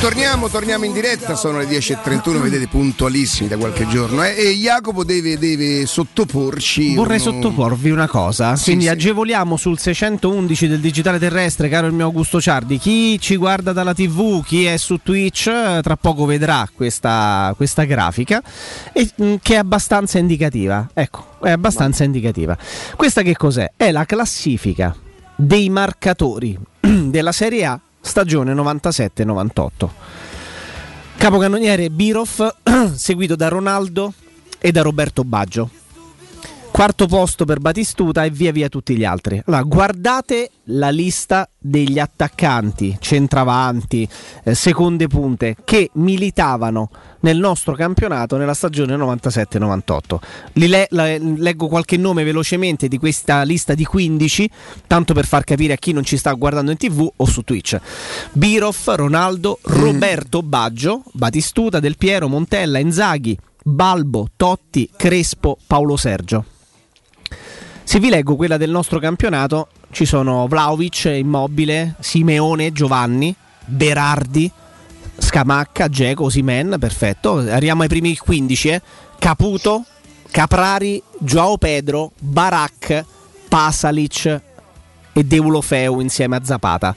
Torniamo, 0.00 0.48
torniamo 0.48 0.86
in 0.86 0.92
diretta, 0.94 1.36
sono 1.36 1.58
le 1.58 1.66
10.31, 1.66 2.40
vedete 2.40 2.66
puntualissimi 2.68 3.48
da 3.48 3.58
qualche 3.58 3.86
giorno 3.86 4.24
eh, 4.24 4.34
e 4.34 4.54
Jacopo 4.54 5.04
deve, 5.04 5.36
deve 5.38 5.84
sottoporci... 5.84 6.94
Vorrei 6.94 7.20
uno- 7.20 7.32
sottoporvi 7.32 7.90
una 7.90 8.08
cosa, 8.08 8.56
Sì, 8.56 8.64
quindi 8.64 8.84
sì. 8.84 8.90
agevoliamo 8.90 9.58
sul 9.58 9.78
611 9.78 10.68
del 10.68 10.80
digitale 10.80 11.18
terrestre, 11.18 11.68
caro 11.68 11.86
il 11.86 11.92
mio 11.92 12.06
Augusto 12.06 12.40
Ciardi, 12.40 12.78
chi 12.78 13.20
ci 13.20 13.36
guarda 13.36 13.72
dalla 13.72 13.92
TV, 13.92 14.42
chi 14.42 14.64
è 14.64 14.78
su 14.78 15.00
Twitch, 15.02 15.48
eh, 15.48 15.80
tra 15.82 15.96
poco 15.96 16.24
vedrà 16.24 16.66
questa, 16.74 17.52
questa 17.54 17.84
grafica 17.84 18.42
e, 18.94 19.08
mh, 19.14 19.34
che 19.42 19.54
è 19.54 19.58
abbastanza 19.58 20.18
indicativa. 20.18 20.88
Ecco, 20.94 21.36
è 21.42 21.50
abbastanza 21.50 22.04
indicativa. 22.04 22.56
Questa 22.96 23.20
che 23.20 23.36
cos'è? 23.36 23.70
È 23.76 23.90
la 23.92 24.06
classifica 24.06 24.96
dei 25.40 25.70
marcatori 25.70 26.58
della 26.80 27.32
Serie 27.32 27.64
A 27.64 27.80
stagione 28.00 28.52
97-98. 28.54 29.88
Capocannoniere 31.16 31.90
Birov, 31.90 32.56
seguito 32.94 33.36
da 33.36 33.48
Ronaldo 33.48 34.12
e 34.58 34.70
da 34.70 34.82
Roberto 34.82 35.24
Baggio. 35.24 35.79
Quarto 36.72 37.06
posto 37.08 37.44
per 37.44 37.58
Batistuta 37.58 38.24
e 38.24 38.30
via 38.30 38.52
via 38.52 38.70
tutti 38.70 38.96
gli 38.96 39.04
altri. 39.04 39.42
Allora, 39.44 39.62
guardate 39.64 40.50
la 40.66 40.88
lista 40.88 41.46
degli 41.58 41.98
attaccanti, 41.98 42.96
centravanti, 42.98 44.08
eh, 44.44 44.54
seconde 44.54 45.06
punte 45.06 45.56
che 45.62 45.90
militavano 45.94 46.88
nel 47.20 47.36
nostro 47.36 47.74
campionato 47.74 48.38
nella 48.38 48.54
stagione 48.54 48.96
97-98. 48.96 50.20
Li 50.54 50.68
le- 50.68 50.86
la- 50.90 51.18
leggo 51.18 51.66
qualche 51.68 51.98
nome 51.98 52.24
velocemente 52.24 52.88
di 52.88 52.96
questa 52.96 53.42
lista 53.42 53.74
di 53.74 53.84
15, 53.84 54.48
tanto 54.86 55.12
per 55.12 55.26
far 55.26 55.44
capire 55.44 55.74
a 55.74 55.76
chi 55.76 55.92
non 55.92 56.04
ci 56.04 56.16
sta 56.16 56.32
guardando 56.32 56.70
in 56.70 56.78
tv 56.78 57.06
o 57.14 57.26
su 57.26 57.42
Twitch. 57.42 57.78
Birov, 58.32 58.94
Ronaldo, 58.94 59.58
Roberto 59.64 60.40
Baggio, 60.42 61.02
Batistuta, 61.12 61.78
Del 61.78 61.98
Piero, 61.98 62.26
Montella, 62.28 62.78
Inzaghi, 62.78 63.36
Balbo, 63.62 64.28
Totti, 64.34 64.88
Crespo, 64.96 65.58
Paolo 65.66 65.98
Sergio. 65.98 66.44
Se 67.82 67.98
vi 67.98 68.08
leggo 68.08 68.36
quella 68.36 68.56
del 68.56 68.70
nostro 68.70 68.98
campionato, 68.98 69.68
ci 69.90 70.04
sono 70.04 70.46
Vlaovic, 70.46 71.04
Immobile, 71.06 71.96
Simeone, 71.98 72.72
Giovanni, 72.72 73.34
Berardi, 73.64 74.50
Scamacca, 75.18 75.88
Geco, 75.88 76.28
Simen, 76.28 76.76
perfetto. 76.78 77.38
Arriviamo 77.38 77.82
ai 77.82 77.88
primi 77.88 78.16
15, 78.16 78.68
eh. 78.68 78.82
Caputo, 79.18 79.84
Caprari, 80.30 81.02
Joao 81.18 81.58
Pedro, 81.58 82.12
Barak, 82.18 83.04
Pasalic 83.48 84.40
e 85.12 85.24
Deulofeu 85.24 86.00
insieme 86.00 86.36
a 86.36 86.44
Zapata. 86.44 86.94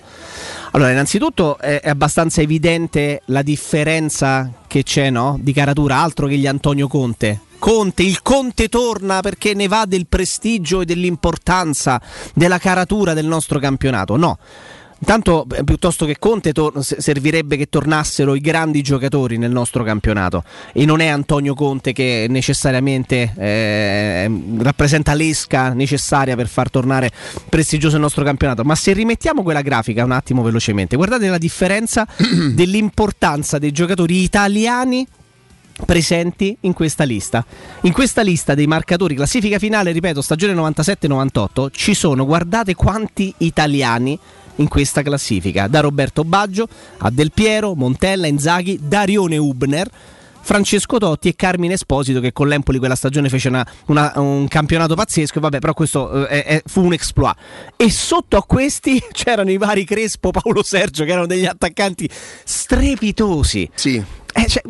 Allora, 0.72 0.92
innanzitutto 0.92 1.58
è, 1.60 1.82
abbastanza 1.84 2.42
evidente 2.42 3.22
la 3.26 3.42
differenza 3.42 4.52
che 4.68 4.84
c'è 4.84 5.10
no? 5.10 5.38
di 5.40 5.54
caratura, 5.54 5.98
altro 5.98 6.28
che 6.28 6.38
gli 6.38 6.48
Antonio 6.48 6.88
Conte. 6.88 7.40
Conte, 7.64 8.04
il 8.04 8.22
Conte 8.22 8.68
torna 8.68 9.22
perché 9.22 9.54
ne 9.54 9.70
va 9.70 9.86
del 9.88 10.06
prestigio 10.08 10.82
e 10.82 10.86
dell'importanza 10.86 12.02
della 12.34 12.58
caratura 12.58 13.14
del 13.14 13.26
nostro 13.26 13.58
campionato. 13.58 14.18
No. 14.18 14.38
Intanto, 15.00 15.48
eh, 15.50 15.64
piuttosto 15.64 16.06
che 16.06 16.20
Conte, 16.20 16.52
tor- 16.52 16.78
servirebbe 16.82 17.56
che 17.56 17.70
tornassero 17.70 18.36
i 18.36 18.42
grandi 18.42 18.82
giocatori 18.82 19.38
nel 19.38 19.52
nostro 19.52 19.86
campionato. 19.86 20.44
E 20.74 20.84
non 20.84 21.00
è 21.00 21.08
Antonio 21.08 21.54
Conte 21.54 21.94
che 21.94 22.26
necessariamente 22.28 23.34
eh, 23.38 24.30
rappresenta 24.58 25.14
l'esca 25.14 25.70
necessaria 25.72 26.36
per 26.36 26.50
far 26.50 26.70
tornare 26.70 27.12
prestigioso 27.48 27.96
il 27.96 28.02
nostro 28.02 28.26
campionato. 28.26 28.66
Ma 28.66 28.76
se 28.76 28.92
rimettiamo 28.92 29.42
quella 29.42 29.62
grafica 29.62 30.04
un 30.04 30.12
attimo 30.12 30.42
velocemente, 30.42 30.98
guardate 30.98 31.30
la 31.30 31.38
differenza 31.38 32.06
dell'importanza 32.54 33.58
dei 33.58 33.72
giocatori 33.72 34.22
italiani 34.22 35.08
presenti 35.86 36.56
in 36.62 36.74
questa 36.74 37.04
lista. 37.04 37.46
In 37.82 37.92
questa 37.94 38.22
lista 38.22 38.54
dei 38.54 38.68
marcatori 38.68 39.16
classifica 39.16 39.60
finale, 39.60 39.92
ripeto, 39.92 40.22
stagione 40.22 40.54
97-98, 40.54 41.68
ci 41.72 41.94
sono, 41.94 42.26
guardate 42.26 42.76
quanti 42.76 43.34
italiani 43.40 44.18
in 44.58 44.68
questa 44.68 45.02
classifica, 45.02 45.68
da 45.68 45.80
Roberto 45.80 46.24
Baggio 46.24 46.68
a 47.00 47.10
Del 47.10 47.32
Piero, 47.32 47.74
Montella, 47.74 48.28
Inzaghi, 48.28 48.80
Darione 48.82 49.38
Ubner. 49.38 49.90
Francesco 50.46 50.98
Totti 50.98 51.30
e 51.30 51.36
Carmine 51.38 51.76
Esposito 51.76 52.20
che 52.20 52.34
con 52.34 52.50
l'Empoli 52.50 52.78
quella 52.78 52.96
stagione 52.96 53.30
fece 53.30 53.48
una- 53.48 53.66
una- 53.86 54.12
un 54.18 54.46
campionato 54.50 54.94
pazzesco, 54.94 55.40
vabbè 55.40 55.60
però 55.60 55.74
questo 55.74 56.28
eh, 56.28 56.44
è- 56.44 56.62
fu 56.66 56.84
un 56.84 56.92
exploit. 56.92 57.38
E 57.78 57.90
sotto 57.90 58.36
a 58.36 58.44
questi 58.44 59.02
c'erano 59.14 59.52
i 59.52 59.58
vari 59.58 59.86
Crespo, 59.86 60.32
Paolo 60.32 60.62
Sergio 60.62 61.06
che 61.06 61.12
erano 61.12 61.28
degli 61.28 61.46
attaccanti 61.46 62.10
strepitosi. 62.44 63.70
Sì. 63.74 64.04
Eh, 64.36 64.48
cioè, 64.48 64.64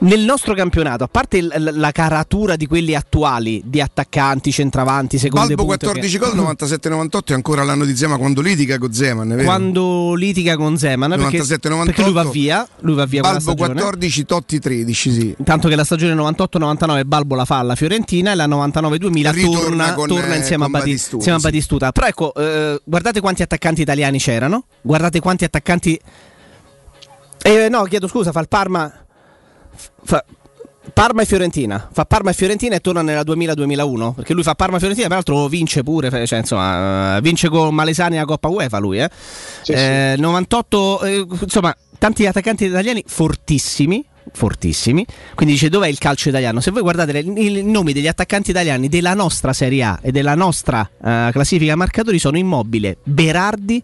nel 0.00 0.20
nostro 0.20 0.54
campionato, 0.54 1.04
a 1.04 1.08
parte 1.08 1.40
l- 1.40 1.70
la 1.74 1.92
caratura 1.92 2.56
di 2.56 2.66
quelli 2.66 2.94
attuali, 2.96 3.62
di 3.64 3.80
attaccanti, 3.80 4.50
centravanti, 4.50 5.18
seconde 5.18 5.54
Balbo 5.54 5.64
punte, 5.66 5.86
14 5.86 6.18
che- 6.18 6.24
gol, 6.24 6.54
97-98 6.56 7.32
è 7.32 7.34
ancora 7.34 7.62
l'anno 7.62 7.84
di 7.84 7.96
Zema 7.96 8.16
quando 8.16 8.40
litiga 8.40 8.78
con 8.78 8.92
Zeman? 8.92 9.40
Quando 9.44 10.14
litiga 10.14 10.56
con 10.56 10.76
Zeman, 10.76 11.10
perché, 11.10 11.38
97-98, 11.38 11.84
perché 11.84 12.02
lui 12.02 12.12
va 12.12 12.24
via, 12.24 12.68
lui 12.80 12.94
va 12.96 13.06
via 13.06 13.20
Balbo 13.20 13.40
stagione. 13.40 13.72
14, 13.74 14.24
Totti 14.24 14.58
13, 14.58 15.12
sì. 15.12 15.34
Tanto 15.44 15.68
che 15.68 15.76
la 15.76 15.84
stagione 15.84 16.14
98-99 16.14 17.02
Balbo 17.06 17.34
la 17.36 17.44
fa 17.44 17.58
alla 17.58 17.76
Fiorentina 17.76 18.32
e 18.32 18.34
la 18.34 18.46
99-2000 18.48 19.30
Ritorna 19.32 19.60
torna, 19.60 19.94
con, 19.94 20.08
torna 20.08 20.34
eh, 20.34 20.38
insieme, 20.38 20.64
a, 20.64 20.68
Batistuta, 20.68 21.16
insieme 21.16 21.36
a 21.36 21.40
sì. 21.40 21.46
Batistuta. 21.46 21.92
Però 21.92 22.06
ecco, 22.06 22.34
eh, 22.34 22.80
guardate 22.82 23.20
quanti 23.20 23.42
attaccanti 23.42 23.80
italiani 23.80 24.18
c'erano, 24.18 24.64
guardate 24.80 25.20
quanti 25.20 25.44
attaccanti... 25.44 26.00
Eh, 27.42 27.68
no, 27.68 27.82
chiedo 27.84 28.08
scusa, 28.08 28.32
fa 28.32 28.40
il 28.40 28.48
Parma... 28.48 28.92
Fa... 30.04 30.24
Parma 30.92 31.22
e 31.22 31.26
Fiorentina, 31.26 31.88
fa 31.92 32.04
Parma 32.04 32.30
e 32.30 32.32
Fiorentina 32.34 32.74
e 32.74 32.80
torna 32.80 33.02
nella 33.02 33.22
2000-2001 33.22 34.14
perché 34.14 34.34
lui 34.34 34.42
fa 34.42 34.56
Parma 34.56 34.76
e 34.76 34.78
Fiorentina, 34.78 35.06
peraltro 35.06 35.46
vince 35.46 35.84
pure, 35.84 36.26
cioè, 36.26 36.38
insomma, 36.38 37.16
eh, 37.16 37.20
vince 37.20 37.48
con 37.48 37.72
Malesani 37.72 38.16
la 38.16 38.24
Coppa 38.24 38.48
UEFA 38.48 38.78
lui, 38.78 38.98
eh. 38.98 39.08
Eh, 39.66 40.16
98, 40.18 41.02
eh, 41.04 41.26
insomma, 41.42 41.74
tanti 41.98 42.26
attaccanti 42.26 42.64
italiani 42.64 43.02
fortissimi, 43.06 44.04
fortissimi. 44.32 45.06
Quindi 45.34 45.54
dice 45.54 45.68
dov'è 45.68 45.86
il 45.86 45.98
calcio 45.98 46.28
italiano? 46.30 46.60
Se 46.60 46.72
voi 46.72 46.82
guardate 46.82 47.16
i 47.16 47.62
nomi 47.62 47.92
degli 47.92 48.08
attaccanti 48.08 48.50
italiani 48.50 48.88
della 48.88 49.14
nostra 49.14 49.52
Serie 49.52 49.82
A 49.84 49.98
e 50.02 50.10
della 50.10 50.34
nostra 50.34 50.82
eh, 50.82 51.28
classifica 51.32 51.76
marcatori 51.76 52.18
sono 52.18 52.36
Immobile, 52.36 52.98
Berardi, 53.04 53.80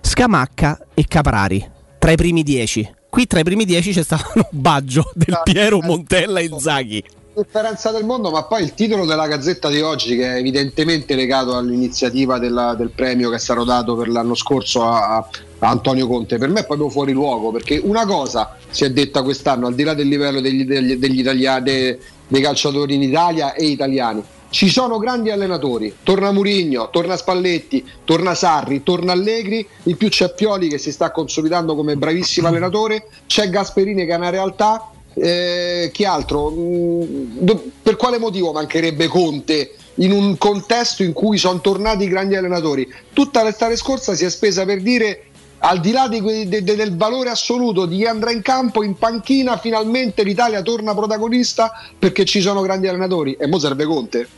Scamacca 0.00 0.78
e 0.94 1.04
Caprari, 1.08 1.68
tra 1.98 2.12
i 2.12 2.16
primi 2.16 2.44
dieci. 2.44 2.94
Qui 3.16 3.26
tra 3.26 3.40
i 3.40 3.44
primi 3.44 3.64
dieci 3.64 3.92
c'è 3.92 4.02
stato 4.02 4.46
Baggio, 4.50 5.10
Del 5.14 5.40
Piero, 5.42 5.80
Montella 5.80 6.38
e 6.40 6.50
Zaghi. 6.58 7.02
differenza 7.34 7.90
del 7.90 8.04
mondo, 8.04 8.30
ma 8.30 8.42
poi 8.42 8.62
il 8.62 8.74
titolo 8.74 9.06
della 9.06 9.26
Gazzetta 9.26 9.70
di 9.70 9.80
oggi, 9.80 10.16
che 10.16 10.34
è 10.34 10.36
evidentemente 10.36 11.14
legato 11.14 11.56
all'iniziativa 11.56 12.38
della- 12.38 12.74
del 12.74 12.90
premio 12.90 13.30
che 13.30 13.36
è 13.36 13.38
stato 13.38 13.64
dato 13.64 13.96
per 13.96 14.08
l'anno 14.08 14.34
scorso 14.34 14.82
a, 14.84 15.16
a 15.16 15.28
Antonio 15.60 16.06
Conte, 16.06 16.36
per 16.36 16.50
me 16.50 16.60
è 16.60 16.66
proprio 16.66 16.90
fuori 16.90 17.12
luogo, 17.12 17.52
perché 17.52 17.80
una 17.82 18.04
cosa 18.04 18.54
si 18.68 18.84
è 18.84 18.90
detta 18.90 19.22
quest'anno, 19.22 19.66
al 19.66 19.74
di 19.74 19.82
là 19.84 19.94
del 19.94 20.08
livello 20.08 20.42
degli, 20.42 20.66
degli, 20.66 20.96
degli 20.96 21.20
italiani, 21.20 21.64
dei, 21.64 21.98
dei 22.28 22.42
calciatori 22.42 22.96
in 22.96 23.02
Italia 23.02 23.54
e 23.54 23.64
italiani. 23.64 24.22
Ci 24.48 24.68
sono 24.68 24.98
grandi 24.98 25.30
allenatori, 25.30 25.96
torna 26.02 26.32
Murigno, 26.32 26.88
torna 26.90 27.16
Spalletti, 27.16 27.84
torna 28.04 28.34
Sarri, 28.34 28.82
torna 28.82 29.12
Allegri, 29.12 29.66
in 29.84 29.96
più 29.96 30.08
c'è 30.08 30.32
Pioli 30.34 30.68
che 30.68 30.78
si 30.78 30.92
sta 30.92 31.10
consolidando 31.10 31.74
come 31.74 31.96
bravissimo 31.96 32.48
allenatore, 32.48 33.06
c'è 33.26 33.50
Gasperini 33.50 34.06
che 34.06 34.12
è 34.12 34.16
una 34.16 34.30
realtà, 34.30 34.90
eh, 35.14 35.90
chi 35.92 36.04
altro? 36.04 36.50
Mm, 36.50 37.50
per 37.82 37.96
quale 37.96 38.18
motivo 38.18 38.52
mancherebbe 38.52 39.08
Conte 39.08 39.74
in 39.96 40.12
un 40.12 40.36
contesto 40.36 41.02
in 41.02 41.12
cui 41.12 41.38
sono 41.38 41.60
tornati 41.60 42.04
i 42.04 42.08
grandi 42.08 42.36
allenatori? 42.36 42.90
Tutta 43.12 43.42
l'estate 43.42 43.76
scorsa 43.76 44.14
si 44.14 44.24
è 44.24 44.30
spesa 44.30 44.64
per 44.64 44.80
dire 44.80 45.24
al 45.68 45.80
di 45.80 45.90
là 45.90 46.06
di 46.06 46.20
que- 46.20 46.46
de- 46.48 46.62
de- 46.62 46.76
del 46.76 46.96
valore 46.96 47.28
assoluto 47.30 47.86
di 47.86 47.96
chi 47.96 48.04
andrà 48.06 48.30
in 48.30 48.40
campo, 48.40 48.82
in 48.84 48.96
panchina 48.96 49.56
finalmente 49.58 50.22
l'Italia 50.22 50.62
torna 50.62 50.94
protagonista 50.94 51.72
perché 51.98 52.24
ci 52.24 52.40
sono 52.40 52.60
grandi 52.60 52.86
allenatori 52.86 53.32
e 53.38 53.48
mo 53.48 53.58
serve 53.58 53.84
Conte. 53.84 54.28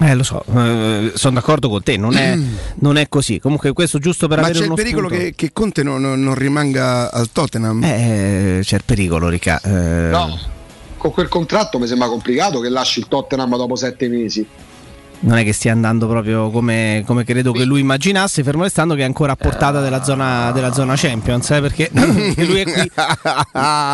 Eh, 0.00 0.14
lo 0.14 0.22
so, 0.24 0.42
eh, 0.56 1.12
sono 1.14 1.34
d'accordo 1.34 1.68
con 1.68 1.82
te, 1.82 1.96
non 1.96 2.16
è, 2.16 2.36
non 2.80 2.96
è 2.96 3.08
così. 3.08 3.38
Comunque 3.38 3.72
questo 3.72 3.98
giusto 3.98 4.26
per 4.28 4.38
Ma 4.40 4.44
avere 4.44 4.60
c'è 4.60 4.66
il 4.66 4.74
pericolo 4.74 5.08
che, 5.08 5.34
che 5.36 5.52
Conte 5.52 5.82
non, 5.82 6.00
non- 6.00 6.22
non 6.22 6.34
rimanga 6.34 7.10
al 7.12 7.30
Tottenham? 7.32 7.82
Eh, 7.82 8.60
c'è 8.62 8.76
il 8.76 8.82
pericolo, 8.84 9.28
Ricca. 9.28 9.60
eh. 9.62 10.08
No, 10.10 10.38
con 10.96 11.10
quel 11.12 11.28
contratto 11.28 11.78
mi 11.78 11.86
sembra 11.86 12.08
complicato 12.08 12.60
che 12.60 12.68
lasci 12.70 12.98
il 13.00 13.08
Tottenham 13.08 13.56
dopo 13.56 13.76
sette 13.76 14.08
mesi. 14.08 14.46
Non 15.20 15.38
è 15.38 15.44
che 15.44 15.52
stia 15.52 15.72
andando 15.72 16.06
proprio 16.06 16.50
come, 16.50 17.02
come 17.06 17.24
credo 17.24 17.52
che 17.52 17.64
lui 17.64 17.80
immaginasse, 17.80 18.42
fermo 18.42 18.62
restando 18.62 18.94
che 18.94 19.00
è 19.00 19.04
ancora 19.04 19.32
a 19.32 19.36
portata 19.36 19.80
della 19.80 20.02
zona, 20.02 20.50
della 20.52 20.72
zona 20.72 20.94
Champions, 20.96 21.50
eh, 21.50 21.60
perché 21.60 21.90
lui, 21.92 22.60
è 22.60 22.64
qui- 22.64 22.90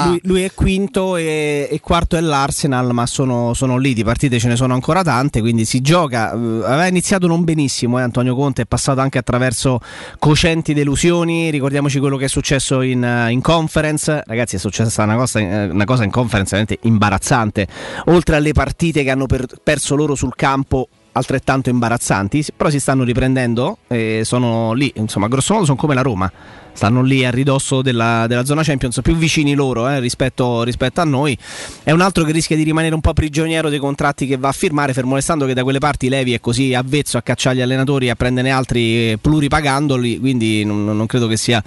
lui- 0.07 0.21
lui 0.25 0.43
è 0.43 0.53
quinto 0.53 1.17
e, 1.17 1.69
e 1.71 1.81
quarto 1.81 2.17
è 2.17 2.21
l'Arsenal, 2.21 2.93
ma 2.93 3.07
sono, 3.07 3.55
sono 3.55 3.77
lì, 3.77 3.95
di 3.95 4.05
partite 4.05 4.39
ce 4.39 4.49
ne 4.49 4.57
sono 4.57 4.75
ancora 4.75 5.03
tante, 5.03 5.41
quindi 5.41 5.65
si 5.65 5.81
gioca. 5.81 6.33
eh, 6.33 6.37
aveva 6.37 6.87
iniziato 6.87 7.27
non 7.27 7.45
benissimo, 7.45 7.99
eh, 7.99 8.03
Antonio 8.03 8.35
Conte 8.35 8.63
è 8.63 8.67
passato 8.67 9.01
anche 9.01 9.19
attraverso 9.19 9.81
cocenti 10.19 10.75
delusioni, 10.75 11.51
ricordiamoci 11.51 11.99
quello 11.99 12.17
che 12.17 12.25
è 12.25 12.29
successo 12.29 12.83
in, 12.83 13.05
eh, 13.05 13.31
in 13.31 13.41
conference, 13.41 14.23
ragazzi 14.27 14.57
è 14.57 14.59
successa 14.59 15.03
una 15.05 15.17
cosa, 15.17 15.39
eh, 15.39 15.67
una 15.67 15.85
cosa 15.85 16.05
in 16.05 16.11
conference 16.11 16.57
veramente 16.57 16.87
imbarazzante, 16.89 17.67
oltre 18.07 18.37
alle 18.37 18.53
partite 18.53 19.03
che 19.03 19.11
hanno 19.11 19.27
per- 19.27 19.47
perso 19.63 19.95
loro 19.95 20.15
sul 20.15 20.35
campo 20.35 20.89
altrettanto 21.13 21.71
imbarazzanti, 21.71 22.47
però 22.57 22.71
si 22.71 22.81
stanno 22.81 23.05
riprendendo 23.05 23.79
e 23.89 24.23
sono 24.25 24.73
lì, 24.73 24.93
insomma, 24.97 25.29
grosso 25.29 25.55
modo 25.55 25.65
sono 25.65 25.77
come 25.77 25.95
la 25.95 26.03
Roma. 26.03 26.31
Stanno 26.73 27.03
lì 27.03 27.25
a 27.25 27.31
ridosso 27.31 27.83
della, 27.83 28.27
della 28.29 28.45
zona 28.45 28.63
Champions, 28.63 29.01
più 29.03 29.17
vicini 29.17 29.55
loro 29.55 29.89
eh, 29.89 29.99
rispetto, 29.99 30.63
rispetto 30.63 31.01
a 31.01 31.05
noi. 31.05 31.37
È 31.83 31.91
un 31.91 32.01
altro 32.01 32.25
che 32.25 32.33
rischia 32.33 32.57
di 32.57 32.63
rimanere 32.63 32.95
un 32.95 33.01
po' 33.01 33.13
prigioniero 33.13 33.69
dei 33.69 33.81
contratti 33.81 34.25
che 34.27 34.37
va 34.37 34.49
a 34.49 34.53
firmare, 34.53 34.93
fermo 34.93 35.17
restando 35.17 35.47
che 35.47 35.53
da 35.53 35.63
quelle 35.65 35.81
parti 35.81 36.09
Levi 36.09 36.33
è 36.33 36.41
così 36.41 36.73
avvezzo 36.73 37.19
a 37.19 37.23
cacciare 37.23 37.57
gli 37.57 37.61
allenatori 37.61 38.07
e 38.07 38.11
a 38.11 38.15
prenderne 38.15 38.51
altri 38.51 39.19
pluripagandoli. 39.21 40.21
Quindi 40.21 40.65
non, 40.65 40.85
non 40.85 41.07
credo 41.07 41.27
che 41.27 41.37
sia, 41.37 41.63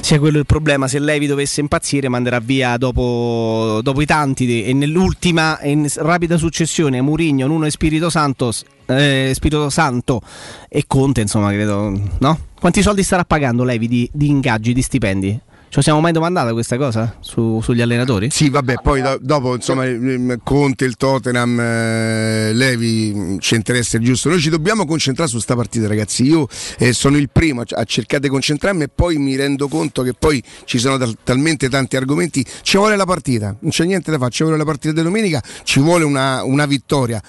sia 0.00 0.18
quello 0.18 0.38
il 0.38 0.46
problema. 0.46 0.88
Se 0.88 0.98
Levi 0.98 1.26
dovesse 1.26 1.60
impazzire, 1.60 2.08
manderà 2.08 2.40
via 2.40 2.76
dopo, 2.78 3.80
dopo 3.82 4.00
i 4.00 4.06
tanti. 4.06 4.64
E 4.64 4.72
nell'ultima 4.72 5.60
in 5.62 5.86
rapida 5.96 6.38
successione, 6.38 7.00
Murigno, 7.02 7.46
Nuno 7.46 7.66
e 7.66 7.70
Spirito 7.70 8.08
Santo 8.10 8.52
eh, 8.86 9.32
Spirito 9.34 9.70
Santo 9.70 10.20
e 10.68 10.84
Conte, 10.86 11.20
insomma, 11.20 11.50
credo, 11.52 11.90
no? 12.18 12.38
Quanti 12.58 12.82
soldi 12.82 13.02
starà 13.02 13.24
pagando 13.24 13.64
Levi 13.64 13.88
di, 13.88 14.08
di 14.12 14.28
ingaggi, 14.28 14.72
di 14.72 14.82
stipendi? 14.82 15.40
Ci 15.68 15.82
siamo 15.82 16.00
mai 16.00 16.12
domandata 16.12 16.52
questa 16.52 16.78
cosa 16.78 17.16
su- 17.20 17.60
sugli 17.60 17.82
allenatori? 17.82 18.30
Sì, 18.30 18.48
vabbè, 18.48 18.76
poi 18.82 19.02
do- 19.02 19.18
dopo 19.20 19.56
insomma 19.56 19.84
Conte, 20.42 20.84
il 20.86 20.96
Tottenham, 20.96 21.58
eh, 21.60 22.52
Levi 22.54 23.36
ci 23.40 23.56
interessa 23.56 23.98
il 23.98 24.04
giusto. 24.04 24.30
Noi 24.30 24.40
ci 24.40 24.48
dobbiamo 24.48 24.86
concentrare 24.86 25.28
su 25.28 25.38
sta 25.38 25.54
partita, 25.54 25.86
ragazzi. 25.86 26.22
Io 26.24 26.46
eh, 26.78 26.92
sono 26.94 27.18
il 27.18 27.28
primo 27.30 27.60
a, 27.60 27.64
a 27.68 27.84
cercare 27.84 28.22
di 28.22 28.28
concentrarmi 28.28 28.84
e 28.84 28.88
poi 28.88 29.18
mi 29.18 29.36
rendo 29.36 29.68
conto 29.68 30.02
che 30.02 30.14
poi 30.14 30.42
ci 30.64 30.78
sono 30.78 30.96
tal- 30.96 31.16
talmente 31.22 31.68
tanti 31.68 31.96
argomenti. 31.96 32.46
Ci 32.62 32.78
vuole 32.78 32.96
la 32.96 33.04
partita, 33.04 33.54
non 33.58 33.70
c'è 33.70 33.84
niente 33.84 34.10
da 34.10 34.18
fare, 34.18 34.30
ci 34.30 34.44
vuole 34.44 34.56
la 34.56 34.64
partita 34.64 34.94
di 34.94 35.02
domenica, 35.02 35.42
ci 35.64 35.80
vuole 35.80 36.04
una, 36.04 36.42
una 36.44 36.64
vittoria 36.64 37.20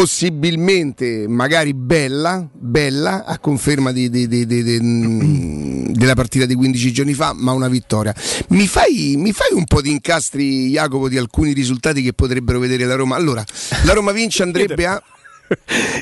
possibilmente 0.00 1.26
magari 1.28 1.74
bella, 1.74 2.48
bella 2.50 3.26
a 3.26 3.38
conferma 3.38 3.92
di- 3.92 4.08
di- 4.08 4.26
di- 4.26 4.78
mm, 4.82 5.88
della 5.92 6.14
partita 6.14 6.46
di 6.46 6.54
15 6.54 6.90
giorni 6.90 7.12
fa, 7.12 7.34
ma 7.36 7.52
una 7.52 7.68
vittoria. 7.68 8.14
Mi 8.48 8.66
fai, 8.66 9.16
mi 9.18 9.32
fai 9.32 9.48
un 9.52 9.64
po' 9.64 9.82
di 9.82 9.90
incastri, 9.90 10.70
Jacopo, 10.70 11.06
di 11.10 11.18
alcuni 11.18 11.52
risultati 11.52 12.00
che 12.00 12.14
potrebbero 12.14 12.58
vedere 12.58 12.86
la 12.86 12.94
Roma? 12.94 13.14
Allora, 13.16 13.44
la 13.84 13.92
Roma 13.92 14.12
vince, 14.12 14.42
andrebbe 14.42 14.86
a... 14.86 15.02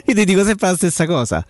Io 0.07 0.15
ti 0.15 0.25
dico 0.25 0.45
sempre 0.45 0.69
la 0.69 0.77
stessa 0.77 1.07
cosa. 1.07 1.45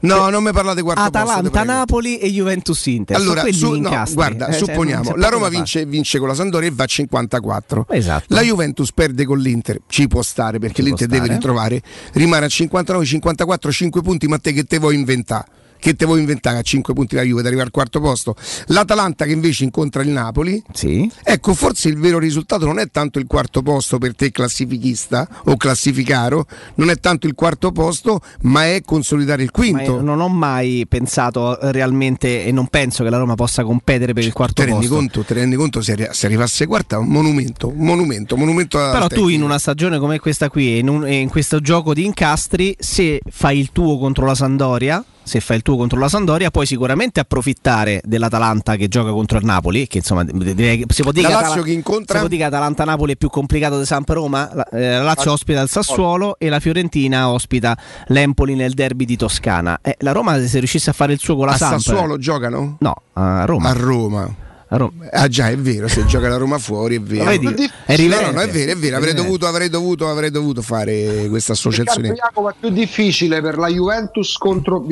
No, 0.00 0.30
non 0.30 0.42
mi 0.42 0.52
parlate 0.52 0.82
quarto 0.82 1.02
Atalanta. 1.02 1.62
Napoli 1.64 2.18
e 2.18 2.30
Juventus 2.30 2.86
Inter. 2.86 3.16
Allora, 3.16 3.44
su- 3.52 3.72
no, 3.74 4.04
guarda, 4.12 4.46
Eh, 4.48 4.52
cioè, 4.52 4.68
supponiamo, 4.68 5.10
c'è 5.12 5.16
la 5.18 5.28
Roma 5.28 5.48
vince, 5.48 5.84
vince 5.84 6.18
con 6.18 6.28
la 6.28 6.34
Sandoria 6.34 6.68
e 6.68 6.72
va 6.74 6.84
a 6.84 6.86
54. 6.86 7.86
Esatto. 7.90 8.24
La 8.28 8.40
Juventus 8.42 8.92
perde 8.92 9.24
con 9.24 9.38
l'Inter, 9.38 9.80
ci 9.88 10.08
può 10.08 10.22
stare 10.22 10.58
perché 10.58 10.76
Ci 10.82 10.88
l'Inter 10.88 11.08
deve 11.08 11.28
ritrovare, 11.28 11.82
rimane 12.14 12.46
a 12.46 12.48
59, 12.48 13.04
54, 13.04 13.70
5 13.70 14.02
punti, 14.02 14.26
ma 14.28 14.38
te 14.38 14.52
che 14.52 14.64
te 14.64 14.78
vuoi 14.78 14.94
inventare? 14.94 15.46
Che 15.82 15.96
te 15.96 16.04
vuoi 16.04 16.20
inventare 16.20 16.58
a 16.58 16.62
5 16.62 16.94
punti 16.94 17.16
la 17.16 17.22
Juve 17.22 17.40
ad 17.40 17.46
arrivare 17.46 17.66
al 17.66 17.72
quarto 17.72 18.00
posto? 18.00 18.36
L'Atalanta 18.66 19.24
che 19.24 19.32
invece 19.32 19.64
incontra 19.64 20.02
il 20.02 20.10
Napoli. 20.10 20.62
Sì. 20.72 21.10
Ecco, 21.24 21.54
forse 21.54 21.88
il 21.88 21.98
vero 21.98 22.20
risultato 22.20 22.66
non 22.66 22.78
è 22.78 22.88
tanto 22.88 23.18
il 23.18 23.26
quarto 23.26 23.62
posto 23.62 23.98
per 23.98 24.14
te 24.14 24.30
classifichista 24.30 25.26
o 25.46 25.56
classificaro, 25.56 26.46
non 26.76 26.88
è 26.88 27.00
tanto 27.00 27.26
il 27.26 27.34
quarto 27.34 27.72
posto, 27.72 28.20
ma 28.42 28.66
è 28.66 28.82
consolidare 28.84 29.42
il 29.42 29.50
quinto. 29.50 29.96
io 29.96 30.00
non 30.02 30.20
ho 30.20 30.28
mai 30.28 30.86
pensato 30.88 31.58
eh, 31.58 31.72
realmente 31.72 32.44
e 32.44 32.52
non 32.52 32.68
penso 32.68 33.02
che 33.02 33.10
la 33.10 33.18
Roma 33.18 33.34
possa 33.34 33.64
competere 33.64 34.12
per 34.12 34.22
il 34.22 34.32
quarto 34.32 34.62
Te 34.62 34.66
rendi, 34.66 34.86
posto. 34.86 34.94
conto, 34.94 35.22
te 35.22 35.34
rendi 35.34 35.56
conto 35.56 35.82
se, 35.82 35.92
arri- 35.94 36.10
se 36.12 36.26
arrivasse 36.26 36.64
quarta? 36.68 36.98
Un 37.00 37.08
monumento, 37.08 37.66
un 37.66 37.84
monumento, 37.84 38.34
un 38.34 38.40
monumento 38.40 38.78
Però 38.78 39.08
tu 39.08 39.26
in 39.26 39.42
una 39.42 39.58
stagione 39.58 39.98
come 39.98 40.20
questa 40.20 40.48
qui 40.48 40.74
e 40.74 40.78
in, 40.78 41.02
e 41.04 41.16
in 41.16 41.28
questo 41.28 41.58
gioco 41.58 41.92
di 41.92 42.04
incastri, 42.04 42.76
se 42.78 43.20
fai 43.28 43.58
il 43.58 43.72
tuo 43.72 43.98
contro 43.98 44.26
la 44.26 44.36
Sandoria, 44.36 45.04
se 45.22 45.40
fai 45.40 45.56
il 45.56 45.62
tuo 45.62 45.76
contro 45.76 45.98
la 45.98 46.08
Sandoria, 46.08 46.50
puoi 46.50 46.66
sicuramente 46.66 47.20
approfittare 47.20 48.00
dell'Atalanta 48.04 48.76
che 48.76 48.88
gioca 48.88 49.10
contro 49.10 49.38
il 49.38 49.44
Napoli, 49.44 49.86
che 49.86 49.98
insomma 49.98 50.24
de- 50.24 50.84
si 50.88 51.02
può 51.02 51.12
dire 51.12 51.28
La 51.28 51.34
Lazio 51.34 51.50
Atala- 51.50 51.62
che 51.64 51.72
incontra? 51.72 52.14
si 52.14 52.18
può 52.20 52.28
dire 52.28 52.40
che 52.42 52.48
Atalanta-Napoli 52.48 53.12
è 53.12 53.16
più 53.16 53.28
complicato 53.28 53.78
di 53.78 53.84
Samp-Roma, 53.84 54.50
la, 54.52 54.68
eh, 54.68 54.90
la 54.96 55.02
Lazio 55.02 55.32
ospita 55.32 55.60
il 55.60 55.68
Sassuolo 55.68 56.36
e 56.38 56.48
la 56.48 56.60
Fiorentina 56.60 57.28
ospita 57.30 57.76
l'Empoli 58.06 58.54
nel 58.54 58.72
derby 58.72 59.04
di 59.04 59.16
Toscana. 59.16 59.78
Eh, 59.82 59.96
la 60.00 60.12
Roma 60.12 60.40
se 60.44 60.58
riuscisse 60.58 60.90
a 60.90 60.92
fare 60.92 61.12
il 61.12 61.18
suo 61.18 61.36
con 61.36 61.46
la 61.46 61.52
a 61.52 61.56
Samp 61.56 61.80
Sassuolo 61.80 62.18
giocano? 62.18 62.76
No, 62.80 62.94
a 63.14 63.44
Roma. 63.44 63.68
A 63.68 63.72
Roma. 63.72 64.34
A 64.72 64.76
Roma. 64.78 65.04
Ah 65.10 65.28
già, 65.28 65.50
è 65.50 65.58
vero, 65.58 65.86
se 65.86 66.06
gioca 66.06 66.28
la 66.28 66.38
Roma 66.38 66.56
fuori 66.56 66.96
è 66.96 67.00
vero. 67.00 67.26
Vedi, 67.26 67.44
No, 67.44 67.52
è 67.84 68.06
no, 68.08 68.30
no, 68.30 68.40
è 68.40 68.48
vero, 68.48 68.72
è 68.72 68.76
vero, 68.76 68.96
avrei 68.96 69.12
dovuto, 69.12 69.46
avrei 69.46 69.68
dovuto, 69.68 70.08
avrei 70.08 70.30
dovuto 70.30 70.62
fare 70.62 71.26
questa 71.28 71.52
associazione. 71.52 72.14
Jacopo 72.14 72.48
è 72.48 72.54
più 72.58 72.70
difficile 72.70 73.42
per 73.42 73.58
la 73.58 73.68
Juventus 73.68 74.38
contro 74.38 74.86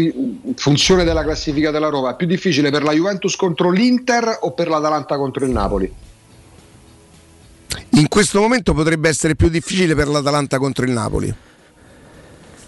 funzione 0.57 1.05
della 1.05 1.23
classifica 1.23 1.71
della 1.71 1.89
Roma, 1.89 2.11
è 2.11 2.17
più 2.17 2.27
difficile 2.27 2.71
per 2.71 2.83
la 2.83 2.93
Juventus 2.93 3.35
contro 3.37 3.71
l'Inter 3.71 4.41
o 4.43 4.53
per 4.53 4.69
l'Atalanta 4.69 5.17
contro 5.17 5.47
il 5.47 5.51
Napoli? 5.51 5.91
In 7.93 8.09
questo 8.09 8.39
momento 8.39 8.75
potrebbe 8.75 9.09
essere 9.09 9.35
più 9.35 9.49
difficile 9.49 9.95
per 9.95 10.09
l'Atalanta 10.09 10.59
contro 10.59 10.85
il 10.85 10.91
Napoli. 10.91 11.35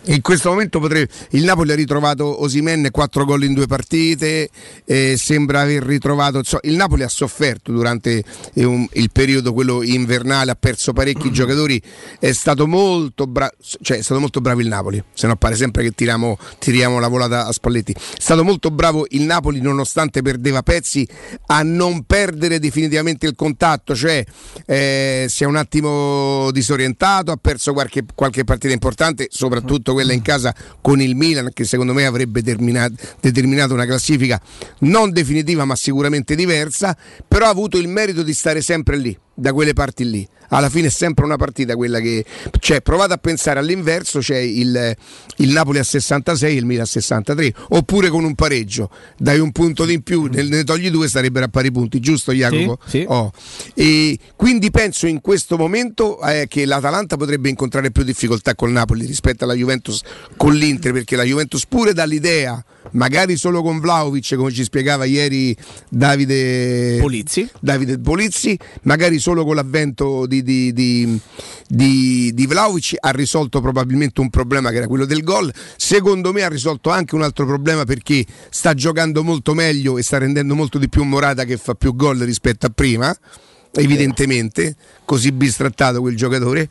In 0.07 0.21
questo 0.21 0.49
momento 0.51 0.81
potrebbe, 0.81 1.13
il 1.31 1.45
Napoli 1.45 1.71
ha 1.71 1.77
ritrovato 1.77 2.43
Osimen 2.43 2.89
4 2.91 3.25
gol 3.25 3.45
in 3.45 3.55
due 3.55 3.67
partite, 3.67 4.51
eh, 4.85 5.15
sembra 5.17 5.61
aver 5.61 5.85
ritrovato, 5.85 6.43
il 6.63 6.75
Napoli 6.75 7.05
ha 7.05 7.09
sofferto 7.09 7.71
durante 7.71 8.25
eh, 8.55 8.65
un- 8.65 8.85
il 8.95 9.13
periodo 9.13 9.53
quello 9.53 9.81
invernale, 9.81 10.51
ha 10.51 10.57
perso 10.57 10.93
parecchi 10.93 11.31
giocatori, 11.33 11.81
è 12.19 12.33
stato 12.33 12.67
molto 12.67 13.29
bravo, 13.29 13.53
cioè 13.81 13.99
è 13.99 14.03
stato 14.03 14.19
molto 14.19 14.41
bravo 14.41 14.61
il 14.61 14.67
Napoli, 14.67 15.01
se 15.13 15.29
no 15.29 15.37
pare 15.37 15.55
sempre 15.55 15.85
che 15.85 15.93
tiriamo, 15.93 16.37
tiriamo 16.59 16.99
la 16.99 17.09
volata 17.09 17.47
a 17.47 17.53
Spalletti, 17.53 17.93
è 17.93 17.99
stato 18.19 18.43
molto 18.43 18.73
bravo 18.73 19.07
il 19.11 19.23
Napoli 19.23 19.61
nonostante 19.61 20.21
perdeva 20.21 20.65
pezzi 20.65 21.07
a 21.47 21.63
non 21.63 22.03
perdere 22.07 22.59
definitivamente 22.59 23.27
il 23.27 23.37
contatto, 23.37 23.95
cioè 23.95 24.25
eh, 24.67 25.27
si 25.29 25.45
è 25.45 25.47
un 25.47 25.55
attimo 25.55 26.51
disorientato, 26.51 27.31
ha 27.31 27.39
perso 27.41 27.73
qualche, 27.73 28.05
qualche 28.17 28.43
partita 28.43 28.73
importante, 28.73 29.29
soprattutto 29.31 29.91
quella 29.93 30.13
in 30.13 30.23
casa 30.23 30.55
con 30.81 31.01
il 31.01 31.17
Milan, 31.17 31.51
che 31.53 31.65
secondo 31.65 31.93
me 31.93 32.07
avrebbe 32.07 32.43
terminato- 32.43 32.95
determinato 33.21 33.75
una 33.75 33.87
classifica 33.87 34.41
non 34.81 35.13
definitiva 35.13 35.65
ma 35.65 35.77
sicuramente 35.77 36.35
diversa, 36.35 36.97
però 37.27 37.47
ha 37.47 37.51
avuto 37.51 37.79
il 37.79 37.89
merito 37.89 38.23
di 38.23 38.35
stare 38.35 38.61
sempre 38.61 38.97
lì, 38.97 39.17
da 39.43 39.53
quelle 39.53 39.73
parti 39.75 40.09
lì. 40.09 40.27
Alla 40.49 40.69
fine 40.69 40.89
è 40.89 40.91
sempre 40.91 41.25
una 41.25 41.37
partita 41.37 41.75
quella 41.75 41.99
che... 41.99 42.25
Cioè, 42.59 42.83
provate 42.83 43.15
a 43.15 43.17
pensare 43.17 43.59
all'inverso, 43.59 44.19
c'è 44.21 44.37
il, 44.37 44.95
il 45.37 45.51
Napoli 45.51 45.79
a 45.79 45.83
66 45.83 46.55
e 46.55 46.59
il 46.59 46.67
Milan 46.67 46.83
a 46.83 46.87
63, 46.87 47.55
oppure 47.71 48.09
con 48.11 48.25
un 48.25 48.35
pareggio, 48.35 48.91
dai 49.17 49.39
un 49.39 49.51
punto 49.51 49.85
di 49.87 49.95
in 49.95 50.03
più, 50.03 50.27
ne, 50.27 50.43
ne 50.43 50.63
togli 50.63 50.91
due 50.91 51.09
sarebbero 51.09 51.47
a 51.47 51.49
pari 51.49 51.73
punti, 51.73 52.01
giusto 52.01 52.33
Jacopo? 52.33 52.79
Sì, 52.85 52.99
sì. 52.99 53.05
Oh. 53.09 53.33
E 53.75 54.19
quindi 54.37 54.71
penso 54.71 55.07
in 55.07 55.23
questo 55.23 55.57
momento 55.57 56.21
eh, 56.23 56.47
che 56.49 56.67
l'Atalanta 56.67 57.17
potrebbe 57.17 57.49
incontrare 57.49 57.91
più 57.91 58.05
difficoltà 58.05 58.55
col 58.55 58.71
Napoli 58.73 59.07
rispetto 59.07 59.45
alla 59.45 59.55
Juventus 59.55 60.03
con 60.37 60.55
l'Inter, 60.55 60.93
perché 60.93 61.17
la 61.17 61.25
Juventus 61.25 61.65
pure 61.67 61.95
dall'idea, 61.95 62.63
magari 62.91 63.37
solo 63.37 63.63
con 63.63 63.81
Vlaovic, 63.81 64.35
come 64.37 64.53
ci 64.53 64.65
spiegava 64.65 65.07
ieri 65.07 65.57
Davide 65.89 66.99
Polizzi, 67.01 67.49
Davide 67.59 67.99
Polizzi 67.99 68.59
magari 68.83 69.19
solo 69.19 69.32
con 69.35 69.55
l'avvento 69.55 70.27
di, 70.27 70.43
di, 70.43 70.73
di, 70.73 71.19
di, 71.67 72.33
di 72.35 72.47
Vlaovic 72.47 72.97
ha 73.01 73.11
risolto 73.11 73.61
probabilmente 73.63 74.21
un 74.21 74.29
problema 74.29 74.71
che 74.71 74.77
era 74.77 74.87
quello 74.87 75.07
del 75.07 75.23
gol. 75.23 75.53
Secondo 75.77 76.33
me 76.33 76.43
ha 76.43 76.49
risolto 76.49 76.91
anche 76.91 77.15
un 77.15 77.23
altro 77.23 77.47
problema 77.47 77.85
perché 77.85 78.25
sta 78.51 78.75
giocando 78.75 79.23
molto 79.25 79.55
meglio 79.55 79.97
e 79.97 80.03
sta 80.03 80.19
rendendo 80.19 80.55
molto 80.55 80.79
di 80.79 80.89
più 80.89 81.05
Morata 81.05 81.45
che 81.45 81.57
fa 81.57 81.75
più 81.75 81.97
gol 81.97 82.19
rispetto 82.19 82.67
a 82.67 82.71
prima, 82.71 83.17
evidentemente, 83.73 84.77
così 85.05 85.33
bistrattato 85.33 86.01
quel 86.01 86.17
giocatore. 86.17 86.69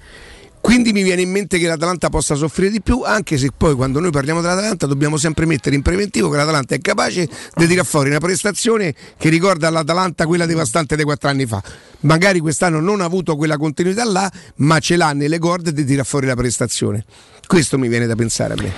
Quindi 0.62 0.94
mi 0.94 1.02
viene 1.02 1.24
in 1.24 1.32
mente 1.32 1.58
che 1.58 1.68
l'Atalanta 1.68 2.10
possa 2.10 2.36
soffrire 2.36 2.70
di 2.70 2.82
più, 2.82 3.02
anche 3.04 3.38
se 3.38 3.50
poi 3.56 3.74
quando 3.76 4.00
noi 4.00 4.12
parliamo 4.12 4.42
dell'Atalanta 4.42 4.86
dobbiamo 4.86 5.18
sempre 5.18 5.46
mettere 5.46 5.76
in 5.76 5.82
preventivo 5.82 6.30
che 6.30 6.38
l'Atalanta 6.38 6.76
è 6.76 6.80
capace 6.80 7.28
di 7.56 7.68
tirare 7.68 7.88
fuori 7.88 8.10
una 8.10 8.20
prestazione 8.20 8.94
che 9.18 9.30
ricorda 9.30 9.68
all'Atalanta 9.68 10.26
quella 10.28 10.46
devastante 10.46 10.96
dei 10.96 11.04
quattro 11.04 11.30
anni 11.30 11.46
fa. 11.48 11.62
Magari 12.02 12.40
quest'anno 12.40 12.80
non 12.80 13.02
ha 13.02 13.06
avuto 13.06 13.36
quella 13.36 13.58
continuità 13.58 14.06
là, 14.06 14.32
ma 14.58 14.80
ce 14.80 14.96
l'ha 14.96 15.14
nelle 15.14 15.40
corde 15.40 15.74
di 15.74 15.84
tirare 15.84 16.08
fuori 16.08 16.28
la 16.28 16.36
prestazione. 16.36 17.04
Questo 17.48 17.78
mi 17.78 17.88
viene 17.90 18.06
da 18.06 18.16
pensare 18.16 18.54
a 18.54 18.62
me. 18.62 18.72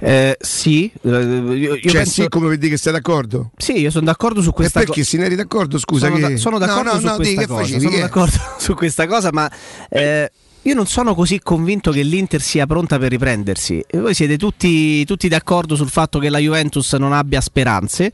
Eh, 0.00 0.36
sì, 0.40 0.90
eh, 1.02 1.08
io, 1.08 1.74
io 1.74 1.80
cioè, 1.80 1.92
penso- 1.92 2.22
sì, 2.22 2.28
come 2.28 2.48
vedi 2.48 2.68
che 2.68 2.76
sei 2.76 2.92
d'accordo? 2.92 3.50
Sì, 3.56 3.78
io 3.78 3.90
sono 3.90 4.06
d'accordo 4.06 4.40
su 4.40 4.52
questa 4.52 4.80
e 4.80 4.84
perché 4.84 5.04
se 5.04 5.18
ne 5.18 5.26
eri 5.26 5.34
d'accordo? 5.34 5.78
Scusa, 5.78 6.06
sono, 6.06 6.18
che... 6.18 6.32
da- 6.32 6.36
sono 6.38 6.58
d'accordo 6.58 6.90
no, 6.90 6.94
no, 6.94 7.00
su 7.00 7.06
no, 7.06 7.16
questa 7.16 7.46
cosa. 7.46 7.60
facevi, 7.62 7.80
sono 7.80 7.94
che 7.94 8.00
d'accordo 8.00 8.36
su 8.58 8.74
questa 8.74 9.06
cosa, 9.06 9.30
ma 9.32 9.50
eh, 9.90 10.30
io 10.66 10.74
non 10.74 10.86
sono 10.86 11.14
così 11.14 11.40
convinto 11.40 11.90
che 11.90 12.02
l'Inter 12.02 12.40
sia 12.40 12.66
pronta 12.66 12.98
per 12.98 13.10
riprendersi. 13.10 13.84
E 13.86 13.98
voi 13.98 14.14
siete 14.14 14.38
tutti, 14.38 15.04
tutti 15.04 15.28
d'accordo 15.28 15.76
sul 15.76 15.90
fatto 15.90 16.18
che 16.18 16.30
la 16.30 16.38
Juventus 16.38 16.94
non 16.94 17.12
abbia 17.12 17.42
speranze. 17.42 18.12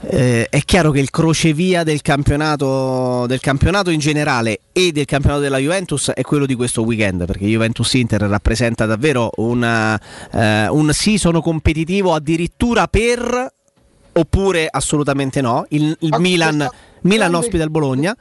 Eh, 0.00 0.46
è 0.48 0.60
chiaro 0.60 0.92
che 0.92 1.00
il 1.00 1.10
crocevia 1.10 1.82
del 1.82 2.00
campionato, 2.00 3.26
del 3.26 3.40
campionato 3.40 3.90
in 3.90 3.98
generale 3.98 4.60
e 4.72 4.92
del 4.92 5.04
campionato 5.04 5.40
della 5.40 5.58
Juventus 5.58 6.10
è 6.10 6.22
quello 6.22 6.46
di 6.46 6.54
questo 6.54 6.82
weekend 6.82 7.26
perché 7.26 7.46
Juventus-Inter 7.46 8.20
rappresenta 8.20 8.86
davvero 8.86 9.32
una, 9.38 10.00
eh, 10.30 10.68
un 10.68 10.92
sì 10.92 11.18
sono 11.18 11.40
competitivo 11.40 12.14
addirittura 12.14 12.86
per 12.86 13.52
oppure 14.12 14.68
assolutamente 14.70 15.40
no 15.40 15.66
il, 15.70 15.96
il 15.98 16.14
Milan, 16.20 16.68
Milan 17.00 17.34
ospita 17.34 17.64
il 17.64 17.70
Bologna 17.70 18.16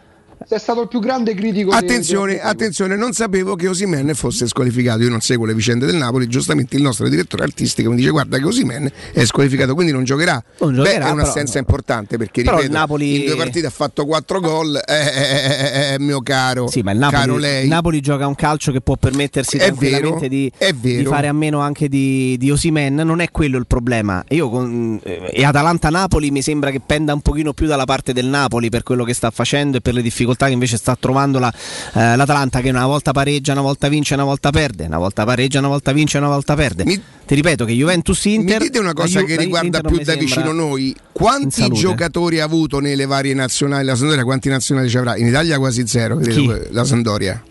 Sei 0.45 0.59
stato 0.59 0.81
il 0.81 0.87
più 0.87 0.99
grande 0.99 1.33
critico 1.33 1.71
Attenzione, 1.71 2.33
di- 2.33 2.39
attenzione, 2.39 2.95
non 2.95 3.11
sapevo 3.13 3.55
che 3.55 3.67
Osimen 3.67 4.13
fosse 4.13 4.47
squalificato. 4.47 5.01
Io 5.01 5.09
non 5.09 5.19
seguo 5.19 5.45
le 5.45 5.53
vicende 5.53 5.85
del 5.85 5.95
Napoli. 5.95 6.27
Giustamente 6.27 6.75
il 6.75 6.81
nostro 6.83 7.09
direttore 7.09 7.43
artistico 7.43 7.89
mi 7.89 7.95
dice: 7.97 8.09
Guarda, 8.11 8.37
che 8.37 8.45
Osimen 8.45 8.89
è 9.13 9.25
squalificato, 9.25 9.73
quindi 9.73 9.91
non 9.91 10.03
giocherà. 10.03 10.41
Non 10.59 10.69
Beh, 10.71 10.75
giocherà, 10.77 10.95
è 10.95 10.99
però- 10.99 11.13
un'assenza 11.13 11.57
importante 11.57 12.17
perché 12.17 12.43
Però 12.43 12.57
il 12.57 12.61
ripeto, 12.63 12.79
Napoli- 12.79 13.19
in 13.21 13.25
due 13.25 13.35
partite 13.35 13.65
ha 13.65 13.69
fatto 13.71 14.05
quattro 14.05 14.39
gol. 14.39 14.75
Eh, 14.75 14.93
eh, 14.95 15.89
eh, 15.89 15.93
eh, 15.93 15.99
mio 15.99 16.21
caro, 16.21 16.67
Sì, 16.67 16.81
ma 16.81 16.91
il 16.91 16.99
caro 16.99 17.17
Napoli, 17.17 17.41
lei. 17.41 17.63
il 17.63 17.69
Napoli 17.69 17.99
gioca 17.99 18.27
un 18.27 18.35
calcio 18.35 18.71
che 18.71 18.81
può 18.81 18.95
permettersi 18.95 19.57
È 19.57 19.65
tranquillamente 19.65 20.15
vero, 20.15 20.27
di, 20.27 20.51
è 20.57 20.71
vero. 20.73 20.97
di 20.99 21.05
fare 21.05 21.27
a 21.27 21.33
meno 21.33 21.59
anche 21.61 21.89
di, 21.89 22.37
di 22.37 22.51
Osimen. 22.51 22.93
Non 22.93 23.21
è 23.21 23.31
quello 23.31 23.57
il 23.57 23.65
problema. 23.65 24.23
Io 24.29 24.49
con, 24.49 24.99
eh, 25.03 25.31
e 25.33 25.43
Atalanta-Napoli 25.43 26.29
mi 26.31 26.41
sembra 26.43 26.69
che 26.69 26.79
penda 26.79 27.13
un 27.13 27.21
pochino 27.21 27.53
più 27.53 27.65
dalla 27.65 27.85
parte 27.85 28.13
del 28.13 28.27
Napoli 28.27 28.69
per 28.69 28.83
quello 28.83 29.03
che 29.03 29.13
sta 29.15 29.31
facendo 29.31 29.77
e 29.77 29.81
per 29.81 29.93
le 29.95 30.01
difficoltà 30.03 30.25
che 30.35 30.51
invece 30.51 30.77
sta 30.77 30.95
trovando 30.99 31.39
la- 31.39 31.53
eh, 31.93 32.15
l'Atalanta, 32.15 32.61
che 32.61 32.69
una 32.69 32.85
volta 32.85 33.11
pareggia, 33.11 33.51
una 33.53 33.61
volta 33.61 33.87
vince, 33.87 34.13
una 34.13 34.23
volta 34.23 34.49
perde, 34.51 34.85
una 34.85 34.97
volta 34.97 35.23
pareggia, 35.25 35.59
una 35.59 35.67
volta 35.69 35.91
vince, 35.91 36.17
una 36.17 36.27
volta 36.27 36.55
perde. 36.55 36.83
Ti 36.83 37.35
ripeto 37.35 37.65
che 37.65 37.73
Juventus-Inter. 37.73 38.59
Mi 38.59 38.65
dite 38.67 38.79
una 38.79 38.93
cosa 38.93 39.19
Ju- 39.19 39.25
che 39.27 39.35
riguarda 39.37 39.81
più 39.81 39.97
mi 39.97 40.03
da 40.03 40.15
vicino 40.15 40.51
noi: 40.53 40.95
quanti 41.11 41.69
giocatori 41.71 42.39
ha 42.39 42.45
avuto 42.45 42.79
nelle 42.79 43.05
varie 43.05 43.33
nazionali? 43.33 43.85
La 43.85 43.95
Sandoria 43.95 44.23
quanti 44.23 44.49
nazionali 44.49 44.89
ci 44.89 44.97
avrà? 44.97 45.17
In 45.17 45.27
Italia 45.27 45.57
quasi 45.57 45.85
zero, 45.87 46.17
credo, 46.17 46.67
la 46.71 46.85
Sandoria. 46.85 47.43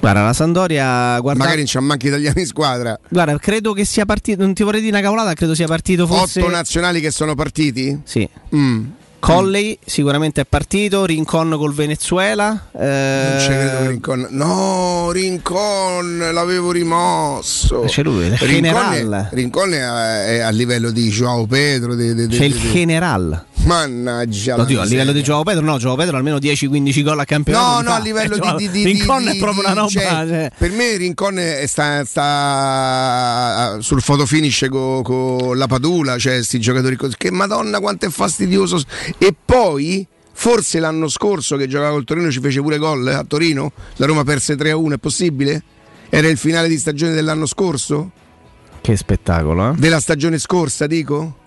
Guarda, 0.00 0.22
la 0.22 0.32
Sandoria. 0.32 1.18
Guarda, 1.18 1.40
Magari 1.42 1.62
non 1.62 1.66
c'ha 1.66 1.80
manchi 1.80 2.06
italiani 2.06 2.40
in 2.42 2.46
squadra. 2.46 2.96
guarda, 3.08 3.36
credo 3.38 3.72
che 3.72 3.84
sia 3.84 4.04
partito. 4.06 4.42
Non 4.42 4.54
ti 4.54 4.62
vorrei 4.62 4.80
dire 4.80 4.92
una 4.92 5.02
cavolata, 5.02 5.34
credo 5.34 5.56
sia 5.56 5.66
partito 5.66 6.06
forse. 6.06 6.40
Otto 6.40 6.50
nazionali 6.50 7.00
che 7.00 7.10
sono 7.10 7.34
partiti? 7.34 8.00
Sì. 8.04 8.28
Mm. 8.54 8.84
Colley 9.20 9.78
sicuramente 9.84 10.42
è 10.42 10.44
partito, 10.48 11.04
Rincon 11.04 11.54
col 11.58 11.74
Venezuela. 11.74 12.68
eh, 12.72 13.26
Non 13.30 13.40
ci 13.40 13.48
credo 13.48 13.88
Rincon. 13.88 14.26
No, 14.30 15.10
Rincon 15.10 16.18
l'avevo 16.32 16.70
rimosso. 16.70 17.80
C'è 17.86 18.02
lui, 18.04 18.26
il 18.26 18.36
Rincon 18.38 19.28
Rincon 19.32 19.72
è 19.74 19.80
a, 19.80 20.24
è 20.26 20.38
a 20.38 20.50
livello 20.50 20.90
di 20.90 21.08
Joao 21.10 21.46
Pedro. 21.46 21.94
di- 21.96 22.14
di- 22.14 22.26
di- 22.28 22.36
C'è 22.36 22.44
il 22.44 22.54
di- 22.56 22.70
general. 22.70 23.44
Mannaggia. 23.64 24.54
Oddio, 24.56 24.80
a 24.80 24.84
livello 24.84 25.10
di. 25.12 25.20
Giovo 25.22 25.42
Pedro, 25.42 25.64
no, 25.64 25.78
Giovo 25.78 25.96
Pedro 25.96 26.16
almeno 26.16 26.38
10-15 26.38 27.02
gol 27.02 27.18
a 27.18 27.24
campionato. 27.24 27.82
No, 27.82 27.88
no, 27.88 27.94
a 27.96 27.98
livello 27.98 28.36
Eh, 28.36 28.56
di, 28.56 28.70
di, 28.70 28.84
Rincon 28.84 29.26
è 29.28 29.36
proprio 29.36 29.64
una 29.64 29.72
roba. 29.74 29.88
cioè, 29.88 30.02
cioè, 30.06 30.50
Per 30.56 30.70
me 30.70 30.96
Rincon 30.96 31.38
è- 31.40 31.66
sta, 31.66 32.04
sta 32.04 33.76
sul 33.80 34.00
fotofinish 34.00 34.66
con 34.70 35.58
la 35.58 35.66
Padula, 35.66 36.16
cioè 36.18 36.42
sti 36.42 36.60
giocatori 36.60 36.94
così. 36.96 37.14
Che 37.18 37.30
madonna 37.32 37.80
quanto 37.80 38.06
è 38.06 38.10
fastidioso. 38.10 38.80
E 39.16 39.34
poi, 39.44 40.06
forse 40.32 40.78
l'anno 40.78 41.08
scorso 41.08 41.56
che 41.56 41.66
giocava 41.66 41.92
col 41.92 42.04
Torino 42.04 42.30
ci 42.30 42.40
fece 42.40 42.60
pure 42.60 42.78
gol 42.78 43.08
eh, 43.08 43.14
a 43.14 43.24
Torino, 43.24 43.72
la 43.96 44.06
Roma 44.06 44.24
perse 44.24 44.54
3-1, 44.54 44.94
è 44.94 44.98
possibile? 44.98 45.62
Era 46.10 46.28
il 46.28 46.36
finale 46.36 46.68
di 46.68 46.78
stagione 46.78 47.12
dell'anno 47.12 47.46
scorso? 47.46 48.10
Che 48.80 48.96
spettacolo, 48.96 49.70
eh? 49.70 49.74
Della 49.76 50.00
stagione 50.00 50.38
scorsa, 50.38 50.86
dico? 50.86 51.46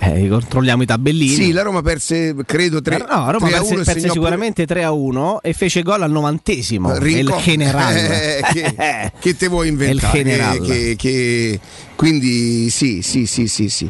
Eh, 0.00 0.28
controlliamo 0.28 0.82
i 0.82 0.86
tabellini. 0.86 1.34
Sì, 1.34 1.52
la 1.52 1.62
Roma 1.62 1.82
perse, 1.82 2.34
credo, 2.46 2.80
3 2.80 2.98
No, 2.98 3.30
Roma 3.30 3.46
3 3.48 3.56
a 3.56 3.58
perse, 3.58 3.72
1 3.72 3.80
e 3.80 3.84
perse 3.84 4.00
segnò 4.00 4.12
pure- 4.12 4.12
sicuramente 4.12 4.66
3 4.66 4.84
a 4.84 4.90
1 4.92 5.42
e 5.42 5.52
fece 5.52 5.82
gol 5.82 6.02
al 6.02 6.10
novantesimo. 6.10 6.94
Il 6.96 7.34
general. 7.42 7.92
Eh, 8.04 8.42
che, 8.52 9.12
che 9.20 9.36
te 9.36 9.48
vuoi 9.48 9.68
inventare? 9.68 10.18
Il 10.18 10.24
general. 10.24 10.60
Che- 10.60 10.94
che- 10.96 11.60
quindi 11.96 12.68
sì, 12.70 13.02
sì, 13.02 13.24
sì, 13.26 13.46
sì, 13.46 13.68
sì. 13.68 13.88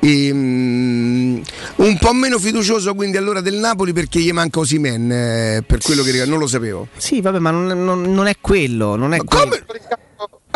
Ehm, 0.00 1.42
un 1.76 1.98
po' 1.98 2.12
meno 2.12 2.38
fiducioso 2.38 2.94
quindi 2.94 3.16
allora 3.16 3.40
del 3.40 3.54
Napoli 3.54 3.92
perché 3.92 4.20
gli 4.20 4.30
manca 4.32 4.60
Osimen, 4.60 5.10
eh, 5.10 5.64
per 5.66 5.80
quello 5.80 6.02
che 6.02 6.24
non 6.26 6.38
lo 6.38 6.46
sapevo. 6.46 6.88
Sì, 6.96 7.20
vabbè, 7.20 7.38
ma 7.38 7.50
non, 7.50 7.66
non- 7.84 8.02
non 8.02 8.26
è 8.26 8.34
quello. 8.40 8.96
Non 8.96 9.14
è 9.14 9.18
quello. 9.24 9.56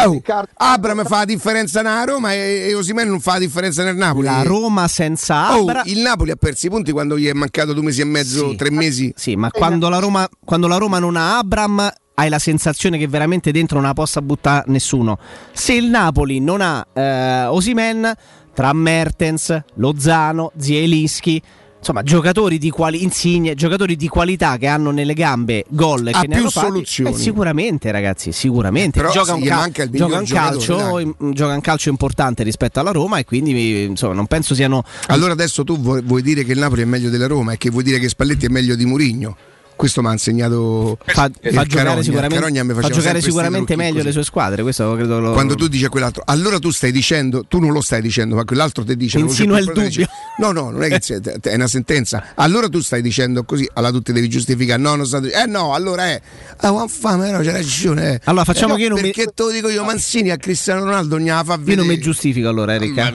Oh, 0.07 0.22
Abram 0.57 1.05
fa 1.05 1.18
la 1.18 1.24
differenza 1.24 1.82
nella 1.82 2.05
Roma 2.05 2.32
e, 2.32 2.68
e 2.68 2.74
Osimhen 2.74 3.09
non 3.09 3.20
fa 3.20 3.32
la 3.32 3.38
differenza 3.40 3.82
nel 3.84 3.96
Napoli. 3.96 4.26
La 4.26 4.42
Roma 4.42 4.88
senza 4.88 5.57
Oh, 5.57 5.61
Abram. 5.62 5.82
il 5.86 5.98
Napoli 6.01 6.30
ha 6.30 6.36
perso 6.36 6.66
i 6.66 6.70
punti 6.70 6.92
quando 6.92 7.18
gli 7.18 7.26
è 7.28 7.32
mancato 7.32 7.72
due 7.72 7.82
mesi 7.84 8.01
e 8.01 8.05
mezzo, 8.05 8.51
Sì. 8.51 8.57
tre 8.57 8.70
mesi. 8.70 9.12
Sì, 9.16 9.36
ma 9.36 9.51
quando 9.51 9.88
la, 9.88 9.98
Roma, 9.98 10.28
quando 10.44 10.66
la 10.66 10.76
Roma 10.76 10.98
non 10.98 11.16
ha 11.16 11.38
Abram 11.38 11.92
hai 12.14 12.28
la 12.28 12.38
sensazione 12.38 12.98
che 12.98 13.09
veramente 13.09 13.51
dentro 13.51 13.78
non 13.78 13.86
la 13.86 13.94
possa 13.94 14.20
buttare 14.20 14.64
nessuno. 14.66 15.18
Se 15.53 15.72
il 15.72 15.86
Napoli 15.86 16.38
non 16.40 16.61
ha 16.61 16.86
eh, 16.92 17.44
Osimen, 17.46 18.12
tra 18.53 18.72
Mertens, 18.74 19.59
Lozano, 19.76 20.53
Zielinski, 20.59 21.40
insomma 21.81 22.03
giocatori 22.03 22.59
di 22.59 22.70
quali, 22.70 23.03
Insigne, 23.03 23.55
giocatori 23.55 23.97
di 23.97 24.07
qualità 24.07 24.57
che 24.59 24.66
hanno 24.66 24.91
nelle 24.91 25.14
gambe 25.14 25.64
gol 25.68 26.07
e 26.09 26.11
Ha 26.12 26.20
che 26.20 26.26
ne 26.28 26.35
più 26.35 26.43
hanno 26.43 26.51
fatti, 26.51 26.66
soluzioni. 26.66 27.11
eh, 27.11 27.14
sicuramente 27.18 27.91
ragazzi, 27.91 28.33
sicuramente. 28.33 29.01
Però 29.01 29.11
gioca 29.11 29.35
un, 29.35 29.43
cal- 29.43 29.91
gioca 29.91 30.18
un 30.18 30.24
calcio, 30.26 30.99
im- 30.99 31.14
gioca 31.33 31.55
un 31.55 31.61
calcio 31.61 31.89
importante 31.89 32.43
rispetto 32.43 32.78
alla 32.81 32.93
Roma 32.93 33.18
e 33.18 33.24
quindi 33.24 33.83
insomma 33.85 34.14
non 34.14 34.26
penso 34.26 34.55
siano... 34.55 34.85
Allora 35.07 35.33
adesso 35.33 35.64
tu 35.64 35.78
vuoi, 35.81 36.03
vuoi 36.03 36.22
dire 36.22 36.45
che 36.45 36.53
il 36.53 36.59
Napoli 36.59 36.83
è 36.83 36.85
meglio 36.87 37.09
della 37.09 37.26
Roma 37.26 37.53
e 37.53 37.57
che 37.59 37.70
vuoi 37.70 37.83
dire 37.83 37.99
che 37.99 38.09
Spalletti 38.09 38.47
è 38.47 38.49
meglio 38.51 38.74
di 38.76 38.85
Murigno. 38.85 39.37
Questo 39.81 40.03
mi 40.03 40.09
ha 40.09 40.12
insegnato 40.12 40.99
Fa, 41.07 41.12
fa 41.14 41.31
giocare 41.31 41.66
Carogna. 41.68 42.03
sicuramente, 42.03 42.62
mi 42.64 42.74
fa 42.74 42.89
giocare 42.91 43.22
sicuramente 43.22 43.76
meglio 43.76 43.95
così. 43.95 44.05
le 44.05 44.12
sue 44.12 44.24
squadre. 44.24 44.61
Questo 44.61 44.95
credo 44.95 45.20
lo... 45.20 45.33
Quando 45.33 45.55
tu 45.55 45.68
dici 45.68 45.87
a 45.87 45.89
quell'altro, 45.89 46.22
allora 46.26 46.59
tu 46.59 46.68
stai 46.70 46.93
dicendo, 46.93 47.45
tu 47.49 47.61
non 47.61 47.72
lo 47.72 47.81
stai 47.81 48.03
dicendo, 48.03 48.35
ma 48.35 48.45
quell'altro 48.45 48.85
ti 48.85 48.95
dice. 48.95 49.18
Insinua 49.18 49.53
una 49.57 49.61
il 49.61 49.66
dubbio. 49.68 49.83
dice- 49.89 50.09
No, 50.37 50.53
no, 50.53 50.68
non 50.70 50.83
è 50.83 50.99
che 50.99 51.20
è 51.41 51.55
una 51.55 51.66
sentenza. 51.66 52.33
Allora 52.35 52.68
tu 52.68 52.81
stai 52.81 53.01
dicendo 53.01 53.43
così, 53.45 53.66
allora 53.72 53.91
tu 53.93 54.03
ti 54.03 54.12
devi 54.12 54.28
giustificare. 54.28 54.81
No, 54.83 54.97
non 54.97 55.05
dicendo. 55.07 55.28
Eh 55.28 55.47
no, 55.47 55.72
allora 55.72 56.09
è. 56.09 56.20
Ah, 56.59 56.87
fame, 56.87 57.31
no, 57.31 57.39
c'è 57.41 57.53
ragione. 57.53 58.14
eh. 58.16 58.20
Allora, 58.24 58.45
facciamo 58.45 58.68
Eh, 58.68 58.70
no, 58.72 58.76
che 58.76 58.83
io 58.83 58.89
non 58.91 58.99
mi- 59.01 59.11
Perché 59.12 59.33
te 59.35 59.43
lo 59.43 59.51
dico 59.51 59.68
io, 59.70 59.83
Mancini 59.83 60.28
a 60.31 60.37
Cristiano 60.37 60.85
Ronaldo 60.85 61.16
non 61.16 61.24
gliela 61.24 61.43
fa 61.43 61.57
vedere. 61.57 61.70
Io 61.70 61.76
non 61.78 61.87
mi 61.87 61.99
giustifico 61.99 62.49
allora, 62.51 62.74
Erika. 62.74 63.11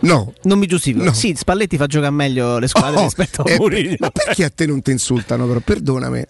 No. 0.00 0.32
Non 0.42 0.58
mi 0.58 0.66
giustifico. 0.66 1.04
No. 1.04 1.12
Sì, 1.12 1.34
Spalletti 1.36 1.76
fa 1.76 1.86
giocare 1.86 2.10
meglio 2.12 2.58
le 2.58 2.68
squadre 2.68 3.00
Oh, 3.00 3.02
rispetto 3.04 3.42
a 3.42 3.50
eh, 3.50 3.56
Mourinho. 3.58 3.96
ma 3.98 4.10
perché 4.10 4.44
a 4.44 4.50
te 4.50 4.66
non 4.66 4.80
ti 4.82 4.90
insultano, 4.90 5.46
però? 5.46 5.60
Perdonami. 5.60 6.24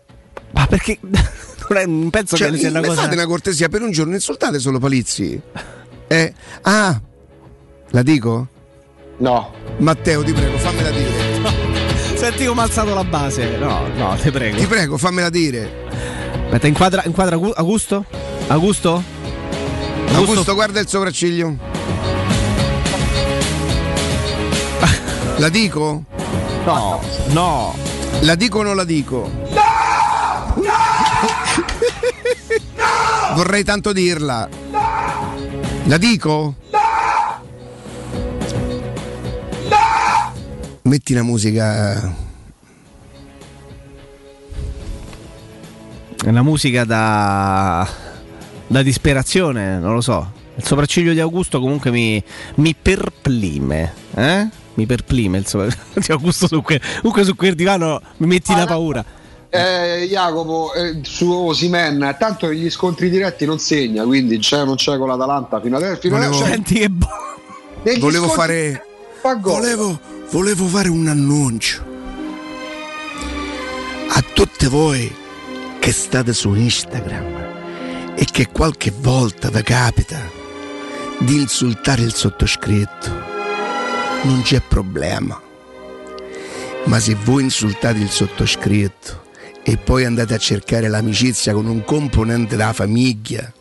Ma 0.52 0.66
perché 0.66 0.98
non, 1.86 2.10
penso 2.10 2.36
Cioè, 2.36 2.50
che 2.50 2.58
sia 2.58 2.70
una 2.70 2.80
mi 2.80 2.86
cosa. 2.88 3.02
fate 3.02 3.14
una 3.14 3.26
cortesia 3.26 3.68
per 3.68 3.82
un 3.82 3.90
giorno, 3.92 4.14
insultate 4.14 4.58
solo 4.58 4.78
Palizzi. 4.78 5.40
Eh, 6.12 6.34
ah, 6.62 7.00
la 7.90 8.02
dico? 8.02 8.48
No. 9.18 9.52
Matteo, 9.78 10.24
ti 10.24 10.32
prego, 10.32 10.58
fammela 10.58 10.90
dire. 10.90 12.16
Senti 12.18 12.46
come 12.46 12.62
ha 12.62 12.64
alzato 12.64 12.92
la 12.94 13.04
base. 13.04 13.56
No, 13.58 13.86
no, 13.94 14.16
ti 14.20 14.28
prego. 14.32 14.56
Ti 14.56 14.66
prego, 14.66 14.96
fammela 14.98 15.30
dire. 15.30 15.86
Aspetta, 16.46 16.66
inquadra, 16.66 17.02
inquadra 17.06 17.36
Agu- 17.36 17.52
Augusto? 17.54 18.04
Augusto? 18.48 19.00
Augusto, 20.08 20.54
guarda 20.54 20.80
il 20.80 20.88
sopracciglio. 20.88 21.56
La 25.38 25.48
dico? 25.48 26.04
No, 26.64 27.00
no. 27.28 27.74
La 28.20 28.34
dico 28.34 28.58
o 28.58 28.62
non 28.62 28.76
la 28.76 28.84
dico? 28.84 29.30
Vorrei 33.34 33.64
tanto 33.64 33.92
dirla. 33.92 34.48
La 35.84 35.96
dico? 35.96 36.56
Metti 40.82 41.14
la 41.14 41.22
musica. 41.22 42.14
È 46.22 46.28
una 46.28 46.42
musica 46.42 46.84
da. 46.84 47.88
da 48.66 48.82
disperazione, 48.82 49.78
non 49.78 49.94
lo 49.94 50.00
so. 50.00 50.32
Il 50.56 50.64
sopracciglio 50.64 51.14
di 51.14 51.20
Augusto 51.20 51.60
comunque 51.60 51.90
mi, 51.90 52.22
mi 52.56 52.74
perplime. 52.74 53.94
Eh? 54.14 54.48
Mi 54.80 54.86
perplime 54.86 55.42
di 55.42 56.06
Augusto 56.12 56.46
su 56.46 56.62
que- 56.62 56.80
comunque 57.00 57.24
su 57.24 57.36
quel 57.36 57.54
divano 57.54 58.00
mi 58.16 58.26
metti 58.26 58.54
la 58.54 58.64
paura. 58.66 59.04
Eh, 59.50 60.06
Jacopo, 60.08 60.72
eh, 60.72 61.00
su 61.02 61.30
Osimen, 61.30 62.16
tanto 62.18 62.46
negli 62.46 62.70
scontri 62.70 63.10
diretti 63.10 63.44
non 63.44 63.58
segna, 63.58 64.04
quindi 64.04 64.38
c'è, 64.38 64.64
non 64.64 64.76
c'è 64.76 64.96
con 64.96 65.08
l'Atalanta 65.08 65.60
fino 65.60 65.76
adesso. 65.76 66.00
Fino 66.00 66.14
Volevo- 66.16 66.36
adesso 66.36 66.50
Senti 66.50 66.74
che 66.74 66.88
bo- 66.88 67.08
Volevo 67.98 68.26
scontri 68.28 68.34
fare. 68.36 68.84
fa. 69.20 69.34
Volevo, 69.36 70.00
volevo 70.30 70.64
fare 70.66 70.88
un 70.88 71.08
annuncio 71.08 71.84
a 74.08 74.24
tutte 74.32 74.68
voi 74.68 75.14
che 75.78 75.92
state 75.92 76.32
su 76.32 76.54
Instagram 76.54 78.14
e 78.14 78.24
che 78.30 78.48
qualche 78.52 78.92
volta 78.98 79.50
vi 79.50 79.62
capita 79.62 80.18
di 81.18 81.34
insultare 81.36 82.02
il 82.02 82.14
sottoscritto. 82.14 83.19
Non 84.22 84.42
c'è 84.42 84.60
problema. 84.60 85.40
Ma 86.84 87.00
se 87.00 87.16
voi 87.24 87.44
insultate 87.44 87.98
il 87.98 88.10
sottoscritto 88.10 89.28
e 89.62 89.76
poi 89.76 90.04
andate 90.04 90.34
a 90.34 90.38
cercare 90.38 90.88
l'amicizia 90.88 91.52
con 91.52 91.66
un 91.66 91.84
componente 91.84 92.56
della 92.56 92.72
famiglia, 92.72 93.52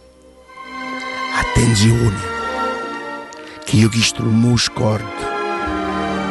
attenzione, 1.37 2.17
che 3.63 3.75
io 3.75 3.89
chi 3.89 4.01
non 4.17 4.57
scordo 4.57 5.27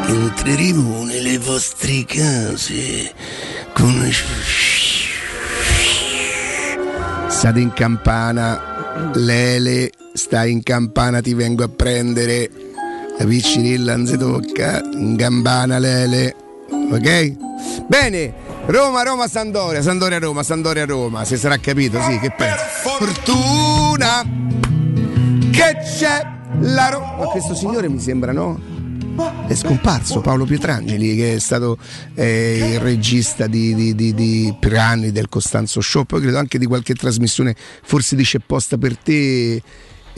entreremo 0.07 1.05
nelle 1.05 1.39
vostre 1.39 2.05
case 2.05 3.13
con 3.75 4.11
state 7.29 7.61
in 7.61 7.73
campana 7.73 9.13
Lele 9.15 9.93
sta 10.15 10.45
in 10.47 10.63
campana 10.63 11.21
ti 11.21 11.35
vengo 11.35 11.63
a 11.63 11.69
prendere 11.69 12.51
la 13.19 13.25
piccirilla 13.25 13.97
non 13.97 14.07
si 14.07 14.17
tocca 14.17 14.81
in 14.95 15.17
campana 15.17 15.79
Lele 15.79 16.35
ok? 16.91 17.37
bene 17.87 18.33
Roma 18.67 19.03
Roma 19.03 19.27
Sandoria 19.29 19.83
Sandoria 19.83 20.19
Roma 20.19 20.43
Sandoria 20.43 20.85
Roma 20.85 21.25
se 21.25 21.37
sarà 21.37 21.57
capito 21.59 22.01
sì 22.03 22.19
che 22.19 22.31
pensi 22.31 22.65
fortuna 22.83 24.23
che 25.51 25.77
c'è 25.83 26.27
la 26.61 26.89
Roma 26.91 27.17
ma 27.19 27.25
questo 27.27 27.55
signore 27.55 27.89
mi 27.89 27.99
sembra 28.01 28.33
no? 28.33 28.77
è 29.49 29.55
scomparso 29.55 30.21
Paolo 30.21 30.45
Pietrangeli 30.45 31.17
che 31.17 31.35
è 31.35 31.39
stato 31.41 31.77
eh, 32.15 32.75
il 32.75 32.79
regista 32.81 33.49
di, 33.49 33.75
di- 33.75 33.95
di- 33.97 34.15
di- 34.15 34.55
per 34.61 34.75
anni 34.75 35.11
del 35.11 35.29
Costanzo 35.29 35.81
Show 35.81 36.05
poi 36.05 36.21
credo 36.21 36.39
anche 36.39 36.57
di 36.59 36.67
qualche 36.67 36.95
trasmissione 36.95 37.57
forse 37.83 38.15
di 38.15 38.23
C'è 38.23 38.39
posta 38.45 38.77
per 38.79 38.97
te 38.97 39.61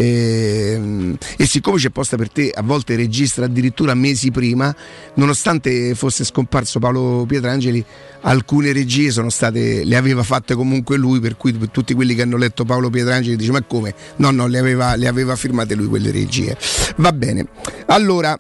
ehm, 0.01 1.16
e 1.36 1.46
siccome 1.46 1.78
c'è 1.78 1.90
posta 1.90 2.16
per 2.16 2.30
te 2.30 2.51
a 2.51 2.62
volte 2.62 2.96
registra 2.96 3.44
addirittura 3.44 3.94
mesi 3.94 4.30
prima 4.30 4.74
nonostante 5.14 5.94
fosse 5.94 6.24
scomparso 6.24 6.78
Paolo 6.78 7.24
Pietrangeli 7.26 7.84
alcune 8.22 8.72
regie 8.72 9.11
sono 9.11 9.30
state 9.30 9.84
le 9.84 9.96
aveva 9.96 10.22
fatte 10.22 10.55
comunque 10.55 10.96
lui 10.96 11.20
per 11.20 11.36
cui 11.36 11.53
per 11.53 11.70
tutti 11.70 11.94
quelli 11.94 12.14
che 12.14 12.22
hanno 12.22 12.36
letto 12.36 12.64
Paolo 12.64 12.90
Pietrangeli 12.90 13.36
dice 13.36 13.53
ma 13.53 13.62
come? 13.62 13.94
No 14.16 14.30
no 14.30 14.46
le 14.46 14.59
aveva, 14.59 14.96
le 14.96 15.07
aveva 15.07 15.36
firmate 15.36 15.74
lui 15.74 15.86
quelle 15.86 16.11
regie. 16.11 16.57
Va 16.96 17.12
bene. 17.12 17.46
Allora 17.86 18.38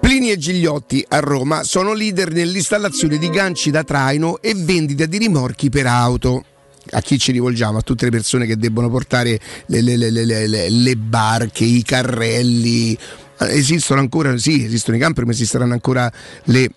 Plini 0.00 0.30
e 0.30 0.36
Gigliotti 0.36 1.04
a 1.08 1.20
Roma 1.20 1.62
sono 1.62 1.94
leader 1.94 2.30
nell'installazione 2.30 3.16
di 3.16 3.30
ganci 3.30 3.70
da 3.70 3.84
traino 3.84 4.40
e 4.42 4.54
vendita 4.54 5.06
di 5.06 5.16
rimorchi 5.16 5.70
per 5.70 5.86
auto. 5.86 6.44
A 6.94 7.00
chi 7.00 7.18
ci 7.18 7.32
rivolgiamo? 7.32 7.78
A 7.78 7.82
tutte 7.82 8.04
le 8.04 8.10
persone 8.10 8.46
che 8.46 8.56
debbono 8.56 8.88
portare 8.88 9.38
le, 9.66 9.80
le- 9.82 9.96
le- 9.96 10.68
le- 10.68 10.96
barche, 10.96 11.64
i 11.64 11.82
carrelli. 11.82 12.96
Esistono 13.38 13.98
ancora, 14.00 14.36
sì, 14.38 14.64
esistono 14.64 14.96
i 14.96 15.00
camper, 15.00 15.24
ma 15.24 15.32
esisteranno 15.32 15.72
ancora 15.72 16.10
le 16.44 16.70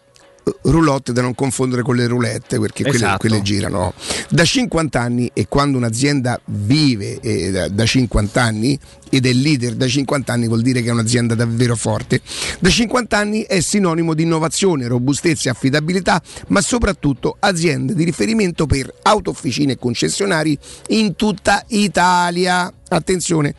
roulotte 0.63 1.13
da 1.13 1.21
non 1.21 1.35
confondere 1.35 1.81
con 1.81 1.95
le 1.95 2.07
roulette 2.07 2.59
perché 2.59 2.83
quelle, 2.83 2.97
Esatto. 2.97 3.17
quelle 3.19 3.41
girano. 3.41 3.93
Da 4.29 4.43
50 4.43 4.99
anni 4.99 5.29
e 5.33 5.47
quando 5.47 5.77
un'azienda 5.77 6.39
vive 6.45 7.19
eh, 7.19 7.51
da, 7.51 7.67
da 7.67 7.85
50 7.85 8.41
anni 8.41 8.79
ed 9.09 9.25
è 9.25 9.31
leader 9.31 9.75
da 9.75 9.87
50 9.87 10.33
anni 10.33 10.47
vuol 10.47 10.61
dire 10.61 10.81
che 10.81 10.89
è 10.89 10.91
un'azienda 10.91 11.35
davvero 11.35 11.75
forte. 11.75 12.21
Da 12.59 12.69
50 12.69 13.17
anni 13.17 13.41
è 13.43 13.59
sinonimo 13.59 14.13
di 14.13 14.23
innovazione, 14.23 14.87
robustezza 14.87 15.49
e 15.49 15.51
affidabilità 15.51 16.21
ma 16.47 16.61
soprattutto 16.61 17.37
azienda 17.39 17.93
di 17.93 18.03
riferimento 18.03 18.65
per 18.65 18.93
autofficine 19.03 19.73
e 19.73 19.77
concessionari 19.77 20.57
in 20.89 21.15
tutta 21.15 21.63
Italia 21.67 22.71
attenzione 22.89 23.53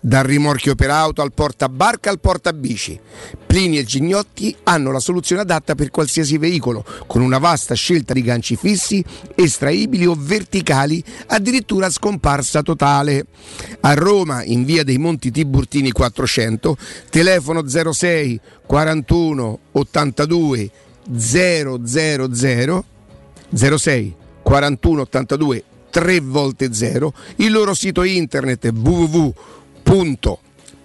dal 0.00 0.24
rimorchio 0.24 0.74
per 0.74 0.90
auto 0.90 1.22
al 1.22 1.32
portabarca 1.32 2.10
al 2.10 2.20
portabici 2.20 3.00
Plini 3.54 3.78
e 3.78 3.84
Gignotti 3.84 4.52
hanno 4.64 4.90
la 4.90 4.98
soluzione 4.98 5.42
adatta 5.42 5.76
per 5.76 5.90
qualsiasi 5.90 6.38
veicolo, 6.38 6.84
con 7.06 7.22
una 7.22 7.38
vasta 7.38 7.74
scelta 7.74 8.12
di 8.12 8.20
ganci 8.22 8.56
fissi, 8.56 9.04
estraibili 9.36 10.06
o 10.06 10.16
verticali, 10.18 11.00
addirittura 11.26 11.88
scomparsa 11.88 12.62
totale. 12.62 13.26
A 13.82 13.94
Roma, 13.94 14.42
in 14.42 14.64
via 14.64 14.82
dei 14.82 14.98
Monti 14.98 15.30
Tiburtini 15.30 15.92
400, 15.92 16.76
telefono 17.10 17.62
06 17.64 18.40
41 18.66 19.58
82 19.70 20.70
000 21.12 21.78
06 23.54 24.16
41 24.42 25.00
82 25.00 25.64
3 25.94 26.18
volte 26.22 26.74
0, 26.74 27.14
il 27.36 27.52
loro 27.52 27.72
sito 27.72 28.02
internet 28.02 28.66
è 28.66 28.72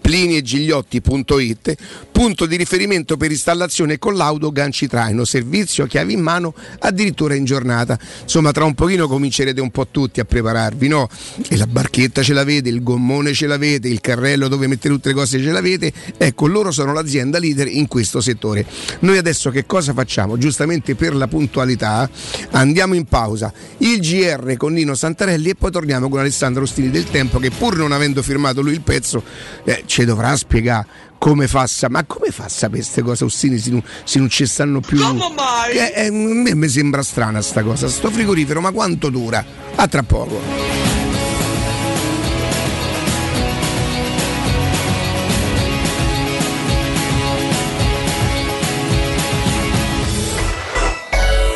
www.pliniegigliotti.it, 0.10 1.76
punto 2.12 2.45
di 2.45 2.57
riferimento 2.57 3.16
per 3.16 3.32
installazione 3.32 3.93
e 3.93 3.99
collaudo 3.99 4.51
ganci 4.51 4.88
traino, 4.88 5.24
servizio 5.24 5.86
chiavi 5.86 6.14
in 6.14 6.22
mano 6.22 6.53
addirittura 6.80 7.36
in 7.36 7.45
giornata. 7.45 7.97
Insomma, 8.24 8.51
tra 8.51 8.66
un 8.66 8.74
pochino 8.74 9.07
comincerete 9.07 9.62
un 9.62 9.70
po' 9.70 9.88
tutti 9.88 10.20
a 10.20 10.26
prepararvi, 10.26 10.88
no? 10.88 11.07
E 11.47 11.57
la 11.57 11.68
barchetta 11.68 12.24
ce 12.24 12.34
l'avete, 12.34 12.70
il 12.70 12.82
gommone 12.82 13.34
ce 13.34 13.45
l'avete, 13.47 13.88
il 13.88 14.01
carrello 14.01 14.47
dove 14.47 14.68
mettere 14.68 14.93
tutte 14.93 15.10
le 15.10 15.16
cose 15.16 15.41
ce 15.41 15.51
l'avete. 15.51 15.93
Ecco, 16.18 16.47
loro 16.47 16.72
sono 16.72 16.93
l'azienda 16.93 17.38
leader 17.38 17.68
in 17.68 17.88
questo 17.88 18.20
settore. 18.22 18.66
Noi 18.99 19.18
adesso 19.18 19.51
che 19.51 19.66
cosa 19.66 19.93
facciamo? 19.93 20.38
Giustamente 20.38 20.95
per 20.95 21.16
la 21.16 21.28
puntualità 21.28 22.10
andiamo 22.51 22.95
in 22.95 23.05
pausa. 23.05 23.53
Il 23.78 23.99
GR 23.99 24.57
con 24.57 24.74
Nino 24.74 24.95
Santarelli 24.95 25.49
e 25.49 25.55
poi 25.55 25.72
torniamo 25.72 26.10
con 26.10 26.20
Alessandro 26.20 26.64
Ostini 26.64 26.89
del 26.89 27.10
Tempo 27.10 27.39
che 27.39 27.51
pur 27.51 27.78
non 27.78 27.91
avendo 27.91 28.22
firmato 28.22 28.62
lui 28.62 28.74
il 28.74 28.82
pezzo 28.82 29.24
eh, 29.64 29.84
ci 29.86 29.99
dovrà 30.06 30.36
spiegare 30.36 30.88
come 31.18 31.47
fa 31.47 31.62
a 31.62 31.68
sa- 31.68 31.89
ma 31.89 32.04
come 32.06 32.30
fa 32.32 32.45
a 32.45 32.50
sapere 32.50 32.80
queste 32.82 33.02
cose 33.02 33.24
Ostini 33.26 33.58
se 33.58 33.70
non, 33.72 33.84
se 34.04 34.20
non 34.20 34.30
ci 34.30 34.45
stanno 34.45 34.80
più 34.80 34.97
Come 35.00 35.20
mai? 35.36 35.76
Eh, 35.78 35.93
eh, 35.95 36.08
a 36.08 36.12
me 36.12 36.56
mi 36.56 36.68
sembra 36.68 37.02
strana 37.04 37.41
sta 37.41 37.64
cosa 37.64 37.88
sto 37.89 38.10
frigorifero 38.10 38.62
ma 38.62 38.72
quanto 38.72 39.10
dura? 39.10 39.43
a 39.76 39.88
tra 39.88 40.04
poco 40.04 40.68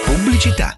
Pubblicità. 0.05 0.77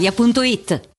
brispalitalia.it. 0.00 0.91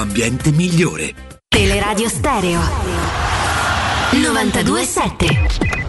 ambiente 0.00 0.50
migliore. 0.52 1.14
Teleradio 1.48 2.08
Stereo 2.08 2.60
927 4.12 5.80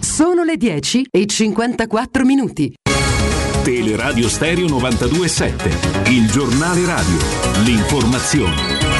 Sono 0.00 0.42
le 0.42 0.56
10 0.56 1.06
e 1.10 1.26
54 1.26 2.24
minuti. 2.24 2.74
Teleradio 3.62 4.28
Stereo 4.28 4.66
927, 4.66 6.10
il 6.10 6.28
giornale 6.30 6.84
radio, 6.84 7.18
l'informazione. 7.64 8.97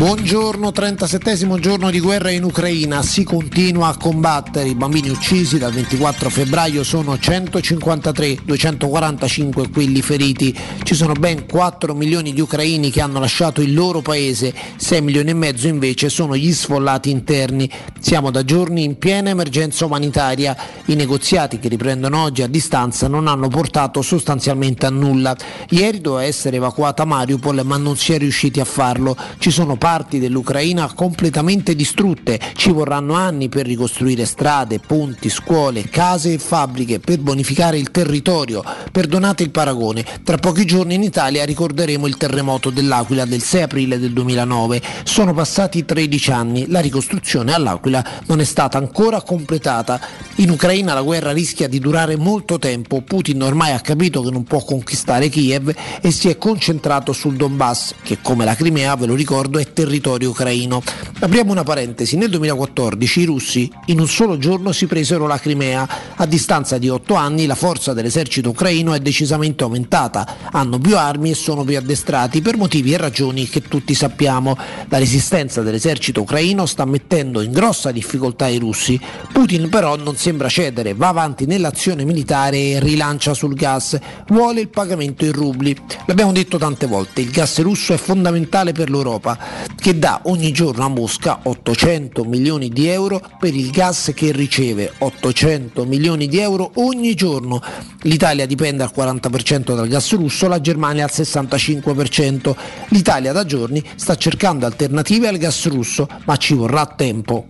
Buongiorno, 0.00 0.72
37 0.72 1.58
giorno 1.60 1.90
di 1.90 2.00
guerra 2.00 2.30
in 2.30 2.42
Ucraina, 2.42 3.02
si 3.02 3.22
continua 3.22 3.88
a 3.88 3.96
combattere, 3.98 4.70
i 4.70 4.74
bambini 4.74 5.10
uccisi 5.10 5.58
dal 5.58 5.74
24 5.74 6.30
febbraio 6.30 6.82
sono 6.82 7.18
153, 7.18 8.38
245 8.42 9.68
quelli 9.68 10.00
feriti, 10.00 10.58
ci 10.84 10.94
sono 10.94 11.12
ben 11.12 11.46
4 11.46 11.94
milioni 11.94 12.32
di 12.32 12.40
ucraini 12.40 12.90
che 12.90 13.02
hanno 13.02 13.20
lasciato 13.20 13.60
il 13.60 13.74
loro 13.74 14.00
paese, 14.00 14.54
6 14.76 15.02
milioni 15.02 15.30
e 15.30 15.34
mezzo 15.34 15.68
invece 15.68 16.08
sono 16.08 16.34
gli 16.34 16.50
sfollati 16.50 17.10
interni, 17.10 17.70
siamo 18.00 18.30
da 18.30 18.42
giorni 18.42 18.84
in 18.84 18.96
piena 18.96 19.28
emergenza 19.28 19.84
umanitaria, 19.84 20.56
i 20.86 20.94
negoziati 20.94 21.58
che 21.58 21.68
riprendono 21.68 22.22
oggi 22.22 22.40
a 22.40 22.48
distanza 22.48 23.06
non 23.06 23.26
hanno 23.26 23.48
portato 23.48 24.00
sostanzialmente 24.00 24.86
a 24.86 24.90
nulla, 24.90 25.36
ieri 25.68 26.00
doveva 26.00 26.24
essere 26.24 26.56
evacuata 26.56 27.04
Mariupol 27.04 27.60
ma 27.66 27.76
non 27.76 27.98
si 27.98 28.14
è 28.14 28.18
riusciti 28.18 28.60
a 28.60 28.64
farlo, 28.64 29.14
ci 29.36 29.50
sono 29.50 29.76
parti 29.90 30.20
dell'Ucraina 30.20 30.92
completamente 30.94 31.74
distrutte, 31.74 32.38
ci 32.54 32.70
vorranno 32.70 33.14
anni 33.14 33.48
per 33.48 33.66
ricostruire 33.66 34.24
strade, 34.24 34.78
ponti, 34.78 35.28
scuole, 35.28 35.88
case 35.88 36.34
e 36.34 36.38
fabbriche, 36.38 37.00
per 37.00 37.18
bonificare 37.18 37.76
il 37.76 37.90
territorio. 37.90 38.62
Perdonate 38.92 39.42
il 39.42 39.50
paragone, 39.50 40.04
tra 40.22 40.36
pochi 40.36 40.64
giorni 40.64 40.94
in 40.94 41.02
Italia 41.02 41.44
ricorderemo 41.44 42.06
il 42.06 42.16
terremoto 42.16 42.70
dell'Aquila 42.70 43.24
del 43.24 43.42
6 43.42 43.62
aprile 43.62 43.98
del 43.98 44.12
2009. 44.12 44.80
Sono 45.02 45.34
passati 45.34 45.84
13 45.84 46.30
anni, 46.30 46.68
la 46.68 46.78
ricostruzione 46.78 47.52
all'Aquila 47.52 48.04
non 48.26 48.38
è 48.38 48.44
stata 48.44 48.78
ancora 48.78 49.20
completata. 49.22 50.00
In 50.36 50.50
Ucraina 50.50 50.94
la 50.94 51.02
guerra 51.02 51.32
rischia 51.32 51.66
di 51.66 51.80
durare 51.80 52.14
molto 52.14 52.60
tempo, 52.60 53.00
Putin 53.00 53.42
ormai 53.42 53.72
ha 53.72 53.80
capito 53.80 54.22
che 54.22 54.30
non 54.30 54.44
può 54.44 54.62
conquistare 54.62 55.28
Kiev 55.28 55.74
e 56.00 56.12
si 56.12 56.28
è 56.28 56.38
concentrato 56.38 57.12
sul 57.12 57.34
Donbass, 57.34 57.94
che 58.04 58.18
come 58.22 58.44
la 58.44 58.54
Crimea, 58.54 58.94
ve 58.94 59.06
lo 59.06 59.16
ricordo, 59.16 59.58
è 59.58 59.72
territorio 59.80 60.30
ucraino. 60.30 60.82
Apriamo 61.20 61.52
una 61.52 61.62
parentesi, 61.62 62.16
nel 62.16 62.28
2014 62.28 63.20
i 63.20 63.24
russi 63.24 63.70
in 63.86 64.00
un 64.00 64.08
solo 64.08 64.36
giorno 64.36 64.72
si 64.72 64.86
presero 64.86 65.26
la 65.26 65.38
Crimea, 65.38 65.88
a 66.16 66.26
distanza 66.26 66.76
di 66.76 66.90
otto 66.90 67.14
anni 67.14 67.46
la 67.46 67.54
forza 67.54 67.94
dell'esercito 67.94 68.50
ucraino 68.50 68.92
è 68.92 69.00
decisamente 69.00 69.64
aumentata, 69.64 70.36
hanno 70.52 70.78
più 70.78 70.98
armi 70.98 71.30
e 71.30 71.34
sono 71.34 71.64
più 71.64 71.78
addestrati 71.78 72.42
per 72.42 72.58
motivi 72.58 72.92
e 72.92 72.98
ragioni 72.98 73.48
che 73.48 73.62
tutti 73.62 73.94
sappiamo. 73.94 74.56
La 74.88 74.98
resistenza 74.98 75.62
dell'esercito 75.62 76.22
ucraino 76.22 76.66
sta 76.66 76.84
mettendo 76.84 77.40
in 77.40 77.52
grossa 77.52 77.90
difficoltà 77.90 78.48
i 78.48 78.58
russi, 78.58 79.00
Putin 79.32 79.70
però 79.70 79.96
non 79.96 80.16
sembra 80.16 80.48
cedere, 80.48 80.94
va 80.94 81.08
avanti 81.08 81.46
nell'azione 81.46 82.04
militare 82.04 82.58
e 82.58 82.80
rilancia 82.80 83.32
sul 83.32 83.54
gas, 83.54 83.98
vuole 84.28 84.60
il 84.60 84.68
pagamento 84.68 85.24
in 85.24 85.32
rubli. 85.32 85.74
L'abbiamo 86.06 86.32
detto 86.32 86.58
tante 86.58 86.86
volte, 86.86 87.22
il 87.22 87.30
gas 87.30 87.60
russo 87.60 87.94
è 87.94 87.96
fondamentale 87.96 88.72
per 88.72 88.90
l'Europa, 88.90 89.59
che 89.80 89.98
dà 89.98 90.20
ogni 90.24 90.52
giorno 90.52 90.84
a 90.84 90.88
Mosca 90.88 91.40
800 91.42 92.24
milioni 92.24 92.68
di 92.68 92.88
euro 92.88 93.20
per 93.38 93.54
il 93.54 93.70
gas 93.70 94.12
che 94.14 94.32
riceve, 94.32 94.92
800 94.98 95.84
milioni 95.84 96.28
di 96.28 96.38
euro 96.38 96.72
ogni 96.74 97.14
giorno. 97.14 97.62
L'Italia 98.02 98.46
dipende 98.46 98.82
al 98.82 98.92
40% 98.94 99.74
dal 99.74 99.88
gas 99.88 100.12
russo, 100.14 100.48
la 100.48 100.60
Germania 100.60 101.04
al 101.04 101.10
65%. 101.12 102.54
L'Italia 102.88 103.32
da 103.32 103.44
giorni 103.44 103.82
sta 103.94 104.16
cercando 104.16 104.66
alternative 104.66 105.28
al 105.28 105.38
gas 105.38 105.66
russo, 105.68 106.08
ma 106.24 106.36
ci 106.36 106.54
vorrà 106.54 106.86
tempo. 106.86 107.46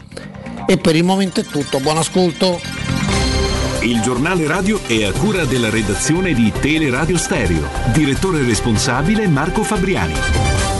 E 0.66 0.78
per 0.78 0.94
il 0.94 1.04
momento 1.04 1.40
è 1.40 1.44
tutto, 1.44 1.80
buon 1.80 1.98
ascolto. 1.98 2.60
Il 3.82 4.00
giornale 4.02 4.46
radio 4.46 4.78
è 4.86 5.04
a 5.04 5.12
cura 5.12 5.44
della 5.44 5.70
redazione 5.70 6.34
di 6.34 6.52
Teleradio 6.60 7.16
Stereo. 7.16 7.66
Direttore 7.92 8.42
responsabile 8.44 9.26
Marco 9.26 9.62
Fabriani. 9.62 10.79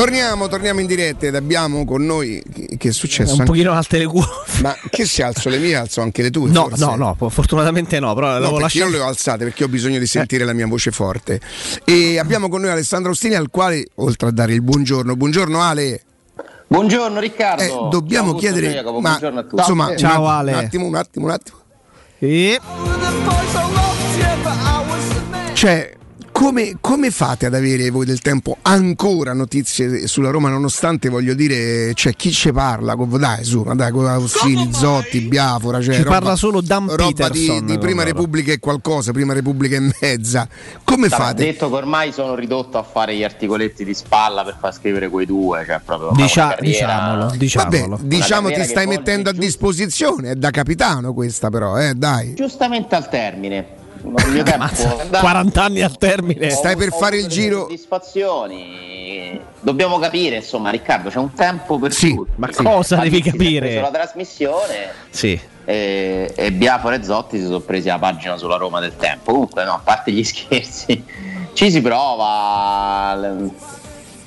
Torniamo, 0.00 0.48
torniamo 0.48 0.80
in 0.80 0.86
diretta 0.86 1.26
ed 1.26 1.34
abbiamo 1.34 1.84
con 1.84 2.06
noi. 2.06 2.42
Che, 2.50 2.76
che 2.78 2.88
è 2.88 2.92
successo? 2.92 3.34
Un 3.34 3.40
Anche- 3.40 3.52
pochino 3.52 3.72
alte 3.72 3.98
le 3.98 4.06
cuffie. 4.06 4.62
Ma 4.62 4.74
che 4.88 5.04
se 5.04 5.22
alzo 5.22 5.50
le 5.50 5.58
mie, 5.58 5.74
alzo 5.76 6.00
anche 6.00 6.22
le 6.22 6.30
tue? 6.30 6.48
No, 6.48 6.68
forse? 6.68 6.84
no, 6.86 6.94
no, 7.18 7.28
fortunatamente 7.28 8.00
no, 8.00 8.14
però 8.14 8.38
No, 8.38 8.58
lasciato- 8.58 8.86
io 8.86 8.96
le 8.96 8.98
ho 9.02 9.06
alzate 9.06 9.44
perché 9.44 9.64
ho 9.64 9.68
bisogno 9.68 9.98
di 9.98 10.06
sentire 10.06 10.44
la 10.46 10.54
mia 10.54 10.66
voce 10.66 10.90
forte. 10.90 11.38
E 11.84 12.18
abbiamo 12.18 12.48
con 12.48 12.62
noi 12.62 12.70
Alessandro 12.70 13.10
Ostini, 13.10 13.34
al 13.34 13.50
quale, 13.50 13.88
oltre 13.96 14.28
a 14.28 14.30
dare 14.30 14.54
il 14.54 14.62
buongiorno, 14.62 15.14
buongiorno 15.16 15.60
Ale. 15.60 16.00
Buongiorno 16.66 17.20
Riccardo. 17.20 17.62
Eh, 17.62 17.68
dobbiamo 17.90 18.28
Ciao, 18.28 18.36
Augusto, 18.36 18.38
chiedere, 18.38 18.72
Jacopo, 18.72 19.00
ma 19.00 19.08
buongiorno 19.10 19.38
a 19.38 19.42
tutti. 19.42 19.56
insomma, 19.56 19.88
un 19.90 19.96
Ciao, 19.98 20.10
attimo, 20.12 20.28
Ale. 20.30 20.52
Un 20.52 20.58
attimo, 20.58 20.86
un 20.86 20.94
attimo, 20.94 21.24
un 21.26 21.30
attimo. 21.32 21.58
E 22.20 22.58
Cioè, 25.52 25.94
come, 26.40 26.76
come 26.80 27.10
fate 27.10 27.44
ad 27.44 27.54
avere 27.54 27.90
voi 27.90 28.06
del 28.06 28.20
tempo 28.20 28.56
ancora 28.62 29.34
notizie 29.34 30.06
sulla 30.06 30.30
Roma 30.30 30.48
nonostante 30.48 31.10
voglio 31.10 31.34
dire 31.34 31.92
c'è 31.92 32.14
chi 32.14 32.30
ci 32.32 32.50
parla 32.50 32.96
con- 32.96 33.10
dai 33.18 33.44
su 33.44 33.60
ma 33.60 33.74
dai 33.74 33.90
con 33.92 34.06
Agostini, 34.06 34.72
Zotti, 34.72 35.20
Biafora 35.20 35.82
cioè, 35.82 35.96
Ci 35.96 36.02
roba- 36.02 36.18
parla 36.18 36.36
solo 36.36 36.62
Dan 36.62 36.88
roba 36.88 37.04
di, 37.04 37.12
Peterson 37.14 37.66
di 37.66 37.72
con 37.72 37.80
Prima. 37.80 38.04
Repubblica 38.04 38.52
e 38.52 38.58
qualcosa 38.58 39.12
Prima 39.12 39.34
Repubblica 39.34 39.76
e 39.76 39.90
mezza 40.00 40.48
come 40.82 41.08
T'avrà 41.08 41.26
fate? 41.26 41.44
detto 41.44 41.68
che 41.68 41.74
ormai 41.74 42.10
sono 42.10 42.34
ridotto 42.34 42.78
a 42.78 42.82
fare 42.84 43.14
gli 43.14 43.22
articoletti 43.22 43.84
di 43.84 43.92
spalla 43.92 44.42
per 44.42 44.56
far 44.58 44.72
scrivere 44.72 45.10
quei 45.10 45.26
due, 45.26 45.62
cioè 45.66 45.78
proprio 45.84 46.12
Dicia- 46.12 46.48
carriera- 46.54 46.86
diciamolo, 46.86 47.34
diciamolo. 47.36 47.96
Vabbè, 47.96 48.08
diciamo 48.08 48.48
ti 48.48 48.54
che 48.54 48.64
stai 48.64 48.86
mettendo 48.86 49.28
a 49.28 49.32
disposizione 49.34 50.30
è 50.30 50.34
da 50.36 50.50
capitano 50.50 51.12
questa 51.12 51.50
però 51.50 51.78
eh 51.78 51.92
dai 51.94 52.32
Giustamente 52.32 52.94
al 52.94 53.10
termine. 53.10 53.79
Il 54.02 54.30
mio 54.30 54.42
tempo 54.42 54.64
è 54.64 55.00
andato. 55.02 55.18
40 55.18 55.62
anni 55.62 55.82
al 55.82 55.96
termine. 55.98 56.50
Stai 56.50 56.76
per 56.76 56.88
Ho 56.92 56.96
fare 56.96 57.18
il 57.18 57.26
giro 57.26 57.60
soddisfazioni. 57.62 59.40
Dobbiamo 59.60 59.98
capire, 59.98 60.36
insomma, 60.36 60.70
Riccardo, 60.70 61.10
c'è 61.10 61.18
un 61.18 61.32
tempo 61.34 61.78
per 61.78 61.92
Sì, 61.92 62.14
tutti. 62.14 62.30
ma 62.36 62.48
cosa 62.48 62.94
Infatti 62.96 63.10
devi 63.10 63.22
capire? 63.22 63.58
preso 63.66 63.80
la 63.82 63.90
trasmissione 63.90 64.92
Sì. 65.10 65.38
e, 65.66 66.32
e 66.34 66.52
Biafora 66.52 66.96
e 66.96 67.02
Zotti 67.04 67.38
si 67.38 67.44
sono 67.44 67.60
presi 67.60 67.88
la 67.88 67.98
pagina 67.98 68.36
sulla 68.38 68.56
Roma 68.56 68.80
del 68.80 68.96
tempo. 68.96 69.32
Comunque, 69.32 69.64
no, 69.64 69.74
a 69.74 69.80
parte 69.84 70.12
gli 70.12 70.24
scherzi, 70.24 71.04
ci 71.52 71.70
si 71.70 71.80
prova. 71.82 73.14
l- 73.14 73.50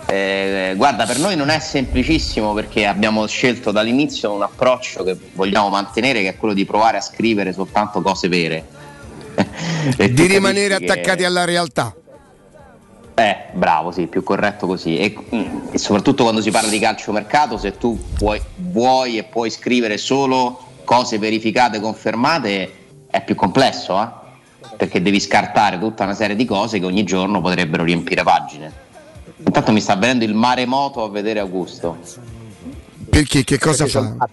eh, 0.05 0.73
guarda, 0.75 1.05
per 1.05 1.17
noi 1.17 1.35
non 1.35 1.49
è 1.49 1.57
semplicissimo 1.59 2.53
perché 2.53 2.85
abbiamo 2.85 3.25
scelto 3.25 3.71
dall'inizio 3.71 4.33
un 4.33 4.43
approccio 4.43 5.03
che 5.03 5.17
vogliamo 5.33 5.69
mantenere, 5.69 6.21
che 6.21 6.29
è 6.29 6.35
quello 6.37 6.53
di 6.53 6.65
provare 6.65 6.97
a 6.97 7.01
scrivere 7.01 7.53
soltanto 7.53 8.01
cose 8.01 8.27
vere. 8.27 8.65
Di 9.97 10.25
rimanere 10.25 10.69
capisci 10.69 10.85
che- 10.85 10.91
attaccati 10.91 11.23
alla 11.23 11.45
realtà 11.45 11.95
eh, 13.15 13.37
bravo, 13.53 13.91
sì, 13.91 14.07
più 14.07 14.23
corretto 14.23 14.65
così. 14.65 14.97
E, 14.97 15.15
mm, 15.35 15.67
e 15.71 15.77
soprattutto 15.77 16.23
quando 16.23 16.41
si 16.41 16.49
parla 16.49 16.69
di 16.69 16.79
calciomercato, 16.79 17.57
se 17.57 17.77
tu 17.77 17.99
puoi, 18.17 18.41
vuoi 18.55 19.17
e 19.17 19.23
puoi 19.23 19.49
scrivere 19.51 19.97
solo 19.97 20.59
cose 20.83 21.19
verificate, 21.19 21.79
confermate, 21.79 22.73
è 23.07 23.23
più 23.23 23.35
complesso, 23.35 24.01
eh? 24.01 24.07
perché 24.77 25.01
devi 25.01 25.19
scartare 25.19 25.77
tutta 25.77 26.03
una 26.03 26.15
serie 26.15 26.35
di 26.35 26.45
cose 26.45 26.79
che 26.79 26.85
ogni 26.85 27.03
giorno 27.03 27.39
potrebbero 27.39 27.83
riempire 27.83 28.23
pagine. 28.23 28.81
Intanto 29.45 29.71
mi 29.71 29.79
sta 29.81 29.95
venendo 29.95 30.25
il 30.25 30.33
maremoto 30.33 31.03
a 31.03 31.09
vedere 31.09 31.39
Augusto. 31.39 31.97
perché 33.09 33.43
che 33.43 33.59
cosa 33.59 33.83
Perché 33.83 33.99
fa? 33.99 34.29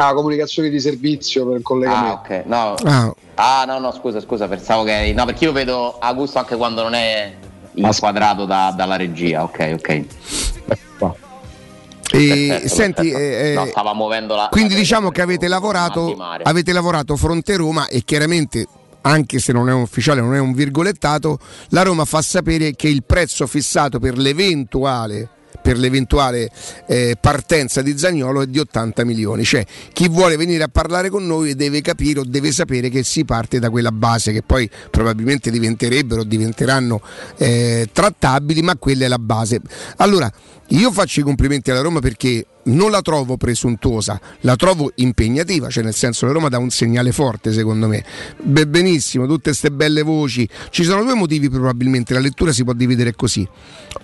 Ah, 0.00 0.14
comunicazione 0.14 0.68
di 0.68 0.78
servizio 0.78 1.44
per 1.44 1.56
il 1.56 1.62
collegamento. 1.64 2.06
Ah, 2.08 2.12
ok. 2.12 2.42
No. 2.46 2.74
Ah. 2.84 3.14
Ah, 3.34 3.64
no, 3.66 3.80
no, 3.80 3.92
scusa, 3.92 4.20
scusa, 4.20 4.46
pensavo 4.46 4.84
che. 4.84 5.12
No, 5.12 5.24
perché 5.24 5.44
io 5.44 5.50
vedo 5.52 5.98
Augusto 5.98 6.38
anche 6.38 6.54
quando 6.56 6.82
non 6.84 6.94
è 6.94 7.34
inquadrato 7.74 8.44
da- 8.44 8.72
dalla 8.76 8.94
regia. 8.96 9.42
Ok, 9.42 9.70
ok. 9.74 9.88
E, 12.10 12.46
Perfetto, 12.48 12.68
senti, 12.68 13.10
perfetto. 13.10 13.18
eh, 13.18 13.50
eh, 13.50 13.54
No, 13.54 13.66
stava 13.66 13.92
muovendo 13.92 14.34
la. 14.34 14.48
quindi 14.50 14.72
la- 14.74 14.78
diciamo 14.78 15.10
che 15.10 15.20
avete 15.20 15.46
lavorato, 15.48 16.16
avete 16.42 16.72
lavorato 16.72 17.16
fronte 17.16 17.56
Roma 17.56 17.86
e 17.88 18.02
chiaramente, 18.04 18.66
anche 19.02 19.38
se 19.40 19.52
non 19.52 19.68
è 19.68 19.72
un 19.72 19.82
ufficiale, 19.82 20.20
non 20.20 20.34
è 20.34 20.38
un 20.38 20.52
virgolettato, 20.54 21.38
la 21.70 21.82
Roma 21.82 22.04
fa 22.06 22.22
sapere 22.22 22.74
che 22.76 22.88
il 22.88 23.02
prezzo 23.04 23.46
fissato 23.46 23.98
per 23.98 24.16
l'eventuale 24.16 25.28
per 25.60 25.76
l'eventuale 25.76 26.50
eh, 26.86 27.16
partenza 27.20 27.82
di 27.82 27.96
Zagnolo 27.98 28.42
è 28.42 28.46
di 28.46 28.58
80 28.58 29.04
milioni. 29.04 29.44
Cioè, 29.44 29.64
chi 29.92 30.08
vuole 30.08 30.36
venire 30.36 30.62
a 30.62 30.68
parlare 30.68 31.10
con 31.10 31.26
noi 31.26 31.54
deve 31.54 31.80
capire 31.80 32.20
o 32.20 32.24
deve 32.24 32.52
sapere 32.52 32.88
che 32.88 33.02
si 33.02 33.24
parte 33.24 33.58
da 33.58 33.70
quella 33.70 33.92
base 33.92 34.32
che 34.32 34.42
poi 34.42 34.68
probabilmente 34.90 35.50
diventerebbero, 35.50 36.24
diventeranno 36.24 37.00
eh, 37.36 37.88
trattabili, 37.92 38.62
ma 38.62 38.76
quella 38.76 39.04
è 39.04 39.08
la 39.08 39.18
base. 39.18 39.60
Allora, 39.96 40.30
io 40.68 40.92
faccio 40.92 41.20
i 41.20 41.22
complimenti 41.22 41.70
alla 41.70 41.80
Roma 41.80 42.00
perché 42.00 42.44
non 42.68 42.90
la 42.90 43.02
trovo 43.02 43.36
presuntuosa, 43.36 44.20
la 44.40 44.56
trovo 44.56 44.92
impegnativa, 44.96 45.68
cioè 45.68 45.84
nel 45.84 45.94
senso 45.94 46.26
la 46.26 46.32
Roma 46.32 46.48
dà 46.48 46.58
un 46.58 46.70
segnale 46.70 47.12
forte 47.12 47.52
secondo 47.52 47.86
me. 47.88 48.04
Be- 48.42 48.66
benissimo, 48.66 49.26
tutte 49.26 49.50
queste 49.50 49.70
belle 49.70 50.02
voci. 50.02 50.48
Ci 50.70 50.84
sono 50.84 51.02
due 51.02 51.14
motivi 51.14 51.48
probabilmente, 51.48 52.14
la 52.14 52.20
lettura 52.20 52.52
si 52.52 52.64
può 52.64 52.72
dividere 52.72 53.14
così. 53.14 53.46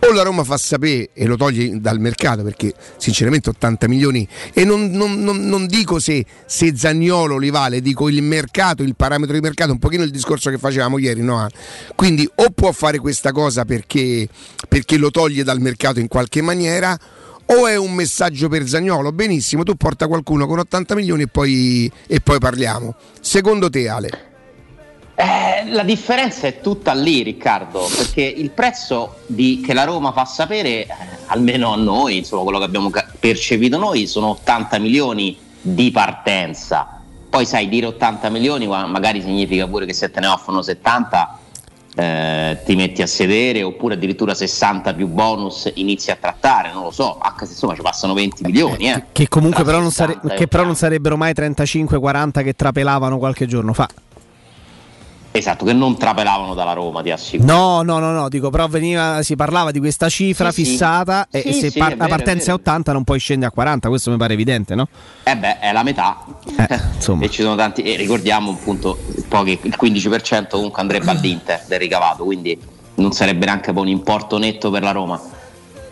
O 0.00 0.12
la 0.12 0.22
Roma 0.22 0.44
fa 0.44 0.56
sapere 0.56 1.10
e 1.12 1.26
lo 1.26 1.36
toglie 1.36 1.80
dal 1.80 2.00
mercato 2.00 2.42
perché 2.42 2.72
sinceramente 2.96 3.50
80 3.50 3.88
milioni 3.88 4.26
e 4.52 4.64
non, 4.64 4.90
non- 4.90 5.22
non- 5.22 5.46
non 5.46 5.66
dico 5.66 5.98
se, 5.98 6.24
se 6.46 6.76
Zagnolo 6.76 7.38
li 7.38 7.50
vale, 7.50 7.80
dico 7.80 8.08
il 8.08 8.22
mercato, 8.22 8.82
il 8.82 8.96
parametro 8.96 9.34
di 9.34 9.40
mercato, 9.40 9.72
un 9.72 9.78
pochino 9.78 10.02
il 10.02 10.10
discorso 10.10 10.50
che 10.50 10.58
facevamo 10.58 10.98
ieri. 10.98 11.22
No? 11.22 11.46
Quindi 11.94 12.28
o 12.36 12.50
può 12.50 12.72
fare 12.72 12.98
questa 12.98 13.32
cosa 13.32 13.64
perché, 13.64 14.28
perché 14.68 14.96
lo 14.96 15.10
toglie 15.10 15.44
dal 15.44 15.60
mercato 15.60 16.00
in 16.00 16.08
qualche 16.08 16.40
maniera 16.42 16.98
o 17.46 17.66
è 17.66 17.76
un 17.76 17.92
messaggio 17.92 18.48
per 18.48 18.66
Zagnolo? 18.66 19.12
Benissimo, 19.12 19.62
tu 19.62 19.74
porta 19.74 20.06
qualcuno 20.06 20.46
con 20.46 20.58
80 20.58 20.94
milioni 20.94 21.22
e 21.22 21.28
poi, 21.28 21.90
e 22.06 22.20
poi 22.20 22.38
parliamo. 22.38 22.94
Secondo 23.20 23.68
te, 23.70 23.88
Ale? 23.88 24.32
Eh, 25.16 25.70
la 25.70 25.84
differenza 25.84 26.48
è 26.48 26.60
tutta 26.60 26.92
lì, 26.92 27.22
Riccardo, 27.22 27.88
perché 27.96 28.22
il 28.22 28.50
prezzo 28.50 29.18
di- 29.26 29.62
che 29.64 29.72
la 29.72 29.84
Roma 29.84 30.10
fa 30.12 30.24
sapere, 30.24 30.68
eh, 30.86 30.88
almeno 31.26 31.72
a 31.72 31.76
noi, 31.76 32.18
insomma, 32.18 32.42
quello 32.42 32.58
che 32.58 32.64
abbiamo 32.64 32.90
percepito 33.20 33.78
noi, 33.78 34.06
sono 34.06 34.30
80 34.30 34.78
milioni 34.78 35.38
di 35.60 35.90
partenza. 35.92 37.00
Poi 37.30 37.46
sai, 37.46 37.68
dire 37.68 37.86
80 37.86 38.28
milioni 38.28 38.66
ma- 38.66 38.86
magari 38.86 39.20
significa 39.20 39.66
pure 39.66 39.86
che 39.86 39.92
se 39.92 40.10
te 40.10 40.20
ne 40.20 40.26
offrono 40.26 40.62
70 40.62 41.38
eh, 41.94 42.58
ti 42.64 42.74
metti 42.74 43.02
a 43.02 43.06
sedere 43.06 43.62
oppure 43.62 43.94
addirittura 43.94 44.34
60 44.34 44.94
più 44.94 45.06
bonus 45.06 45.70
inizi 45.74 46.10
a 46.10 46.16
trattare, 46.20 46.72
non 46.72 46.82
lo 46.84 46.90
so, 46.90 47.18
anche 47.20 47.46
se 47.46 47.52
insomma 47.52 47.74
ci 47.74 47.82
passano 47.82 48.14
20 48.14 48.44
milioni. 48.44 48.90
Eh. 48.90 49.04
Che 49.12 49.28
comunque 49.28 49.64
però 49.64 49.78
non, 49.80 49.90
sare- 49.90 50.14
60 50.14 50.34
che 50.34 50.48
però 50.48 50.64
non 50.64 50.74
sarebbero 50.74 51.16
mai 51.16 51.32
35-40 51.32 52.42
che 52.42 52.54
trapelavano 52.54 53.18
qualche 53.18 53.46
giorno 53.46 53.72
fa. 53.72 53.88
Esatto, 55.36 55.64
che 55.64 55.72
non 55.72 55.98
trapelavano 55.98 56.54
dalla 56.54 56.74
Roma, 56.74 57.02
ti 57.02 57.10
assicuro. 57.10 57.52
No, 57.52 57.82
no, 57.82 57.98
no, 57.98 58.12
no, 58.12 58.28
dico, 58.28 58.50
però 58.50 58.68
veniva, 58.68 59.20
si 59.24 59.34
parlava 59.34 59.72
di 59.72 59.80
questa 59.80 60.08
cifra 60.08 60.52
Sì, 60.52 60.64
sì. 60.64 60.70
fissata 60.70 61.26
e 61.28 61.40
Sì, 61.40 61.48
e 61.48 61.52
se 61.54 61.70
sì, 61.70 61.78
par- 61.80 61.94
è 61.94 61.96
la 61.96 62.06
partenza 62.06 62.46
è 62.46 62.50
è 62.50 62.54
80 62.54 62.92
non 62.92 63.02
puoi 63.02 63.18
scendere 63.18 63.50
a 63.50 63.52
40, 63.52 63.88
questo 63.88 64.12
mi 64.12 64.16
pare 64.16 64.34
evidente, 64.34 64.76
no? 64.76 64.86
Eh 65.24 65.36
beh, 65.36 65.58
è 65.58 65.72
la 65.72 65.82
metà. 65.82 66.24
insomma. 66.94 67.24
e 67.26 67.30
ci 67.30 67.42
sono 67.42 67.56
tanti. 67.56 67.82
E 67.82 67.96
ricordiamo 67.96 68.52
appunto 68.52 68.96
poi 69.26 69.58
che 69.58 69.66
il 69.66 69.76
15% 69.76 70.50
comunque 70.50 70.80
andrebbe 70.80 71.10
all'Inter 71.10 71.64
del 71.66 71.80
ricavato, 71.80 72.22
quindi 72.22 72.56
non 72.94 73.10
sarebbe 73.10 73.44
neanche 73.46 73.70
un 73.72 73.88
importo 73.88 74.38
netto 74.38 74.70
per 74.70 74.82
la 74.84 74.92
Roma. 74.92 75.20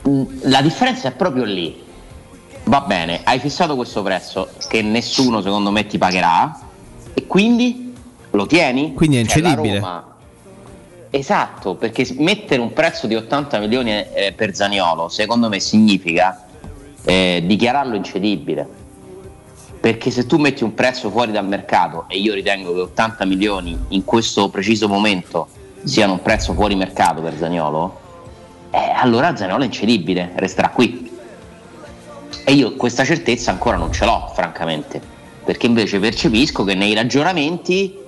Mm, 0.09 0.23
La 0.43 0.63
differenza 0.63 1.09
è 1.09 1.13
proprio 1.13 1.43
lì. 1.43 1.83
Va 2.63 2.81
bene, 2.83 3.23
hai 3.25 3.41
fissato 3.41 3.75
questo 3.75 4.03
prezzo 4.05 4.51
che 4.69 4.83
nessuno 4.83 5.43
secondo 5.43 5.73
me 5.73 5.85
ti 5.89 5.99
pagherà 5.99 6.61
e 7.13 7.27
quindi 7.27 7.92
lo 8.37 8.47
tieni? 8.47 8.95
Quindi 8.95 9.21
è 9.21 9.25
Cioè, 9.25 9.39
incedibile. 9.39 9.75
Roma- 9.79 10.07
Esatto, 11.15 11.75
perché 11.75 12.07
mettere 12.19 12.63
un 12.63 12.73
prezzo 12.73 13.07
di 13.07 13.15
80 13.15 13.59
milioni 13.59 13.91
eh, 13.91 14.33
per 14.35 14.55
Zaniolo 14.55 15.11
secondo 15.11 15.51
me 15.51 15.61
significa 15.61 16.47
eh, 17.05 17.43
dichiararlo 17.45 17.95
incedibile. 17.95 18.67
Perché 19.79 20.11
se 20.11 20.25
tu 20.25 20.39
metti 20.39 20.65
un 20.65 20.73
prezzo 20.73 21.11
fuori 21.11 21.31
dal 21.31 21.47
mercato 21.47 22.07
e 22.09 22.17
io 22.17 22.33
ritengo 22.33 22.73
che 22.73 22.81
80 22.81 23.27
milioni 23.27 23.79
in 23.89 24.05
questo 24.05 24.49
preciso 24.49 24.89
momento 24.89 25.49
siano 25.85 26.13
un 26.13 26.23
prezzo 26.23 26.55
fuori 26.55 26.77
mercato 26.77 27.21
per 27.21 27.37
Zaniolo, 27.37 28.01
eh, 28.71 28.79
allora 28.95 29.37
Zaniolo 29.37 29.65
è 29.65 29.67
incedibile, 29.67 30.33
resterà 30.37 30.71
qui. 30.71 31.11
E 32.45 32.53
io 32.53 32.75
questa 32.77 33.05
certezza 33.05 33.51
ancora 33.51 33.77
non 33.77 33.93
ce 33.93 34.07
l'ho, 34.07 34.31
francamente, 34.35 34.99
perché 35.45 35.67
invece 35.67 35.99
percepisco 35.99 36.65
che 36.65 36.75
nei 36.75 36.95
ragionamenti 36.95 37.99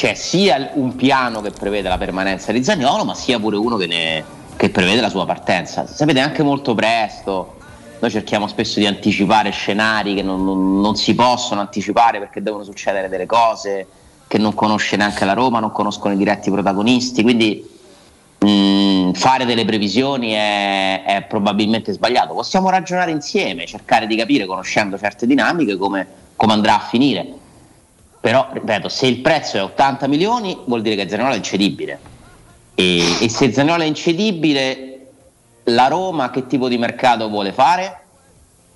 c'è 0.00 0.14
sia 0.14 0.70
un 0.76 0.96
piano 0.96 1.42
che 1.42 1.50
prevede 1.50 1.86
la 1.90 1.98
permanenza 1.98 2.52
di 2.52 2.64
Zagnolo, 2.64 3.04
ma 3.04 3.12
sia 3.12 3.38
pure 3.38 3.58
uno 3.58 3.76
che, 3.76 3.86
ne- 3.86 4.24
che 4.56 4.70
prevede 4.70 5.02
la 5.02 5.10
sua 5.10 5.26
partenza. 5.26 5.86
Sapete, 5.86 6.20
anche 6.20 6.42
molto 6.42 6.74
presto. 6.74 7.56
Noi 7.98 8.10
cerchiamo 8.10 8.46
spesso 8.46 8.78
di 8.78 8.86
anticipare 8.86 9.50
scenari 9.50 10.14
che 10.14 10.22
non, 10.22 10.42
non- 10.42 10.80
non 10.80 10.96
si 10.96 11.14
possono 11.14 11.60
anticipare 11.60 12.18
perché 12.18 12.40
devono 12.40 12.64
succedere 12.64 13.10
delle 13.10 13.26
cose 13.26 13.86
che 14.26 14.38
non 14.38 14.54
conosce 14.54 14.96
neanche 14.96 15.26
la 15.26 15.34
Roma, 15.34 15.60
non 15.60 15.70
conoscono 15.70 16.14
i 16.14 16.16
diretti 16.16 16.50
protagonisti. 16.50 17.20
Quindi 17.20 17.68
mh, 18.38 19.12
fare 19.12 19.44
delle 19.44 19.66
previsioni 19.66 20.30
è, 20.30 21.02
è 21.04 21.22
probabilmente 21.28 21.92
sbagliato. 21.92 22.32
Possiamo 22.32 22.70
ragionare 22.70 23.10
insieme, 23.10 23.66
cercare 23.66 24.06
di 24.06 24.16
capire, 24.16 24.46
conoscendo 24.46 24.96
certe 24.96 25.26
dinamiche, 25.26 25.76
come, 25.76 26.06
come 26.36 26.54
andrà 26.54 26.76
a 26.76 26.86
finire. 26.88 27.34
Però, 28.20 28.48
ripeto, 28.52 28.88
se 28.90 29.06
il 29.06 29.20
prezzo 29.20 29.56
è 29.56 29.62
80 29.62 30.06
milioni 30.06 30.58
vuol 30.66 30.82
dire 30.82 30.94
che 30.94 31.08
Zaniolo 31.08 31.32
è 31.32 31.36
incedibile. 31.36 31.98
E, 32.74 33.24
e 33.24 33.28
se 33.30 33.50
Zaniolo 33.50 33.82
è 33.82 33.86
incedibile, 33.86 35.06
la 35.64 35.88
Roma 35.88 36.30
che 36.30 36.46
tipo 36.46 36.68
di 36.68 36.76
mercato 36.76 37.28
vuole 37.28 37.52
fare? 37.52 37.98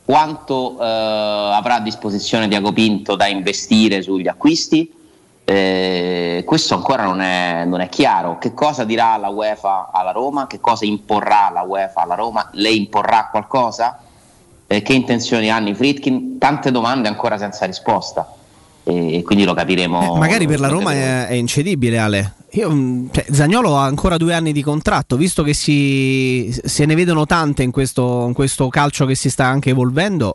Quanto 0.05 0.79
eh, 0.81 0.85
avrà 0.85 1.77
a 1.77 1.81
disposizione 1.81 2.49
Diaco 2.49 2.73
Pinto 2.73 3.17
da 3.17 3.27
investire 3.27 4.03
sugli 4.03 4.29
acquisti? 4.29 4.93
Eh, 5.47 6.43
questo 6.47 6.75
ancora 6.75 7.05
non 7.05 7.21
è, 7.21 7.65
non 7.67 7.81
è 7.81 7.89
chiaro. 7.91 8.39
Che 8.39 8.55
cosa 8.55 8.85
dirà 8.85 9.17
la 9.19 9.29
UEFA 9.29 9.91
alla 9.93 10.13
Roma? 10.13 10.47
Che 10.47 10.61
cosa 10.61 10.87
imporrà 10.87 11.51
la 11.53 11.63
UEFA 11.63 12.03
alla 12.03 12.15
Roma? 12.15 12.49
Le 12.53 12.71
imporrà 12.71 13.29
qualcosa? 13.31 14.01
Eh, 14.67 14.81
che 14.81 14.95
intenzioni 14.95 15.51
hanno 15.51 15.69
i 15.69 15.75
Fritkin? 15.75 16.39
Tante 16.39 16.71
domande 16.71 17.09
ancora 17.09 17.37
senza 17.37 17.67
risposta. 17.67 18.27
E 18.87 19.23
quindi 19.25 19.45
lo 19.45 19.55
capiremo. 19.55 20.15
Eh, 20.17 20.19
magari 20.19 20.47
per 20.47 20.61
la 20.61 20.69
Roma 20.69 20.93
è, 20.93 21.27
è 21.29 21.33
incedibile, 21.33 21.99
Ale. 21.99 22.35
Io, 22.51 22.71
mm, 22.71 23.07
cioè, 23.11 23.25
Zagnolo 23.31 23.77
ha 23.77 23.85
ancora 23.85 24.19
due 24.19 24.35
anni 24.35 24.53
di 24.53 24.63
contratto, 24.63 25.17
visto 25.17 25.43
che 25.43 25.55
si, 25.55 26.55
se 26.63 26.85
ne 26.85 26.95
vedono 26.95 27.25
tante 27.25 27.63
in 27.63 27.71
questo, 27.71 28.27
in 28.27 28.35
questo 28.35 28.69
calcio 28.69 29.07
che 29.07 29.15
si 29.15 29.31
sta 29.31 29.47
anche 29.47 29.71
evolvendo. 29.71 30.35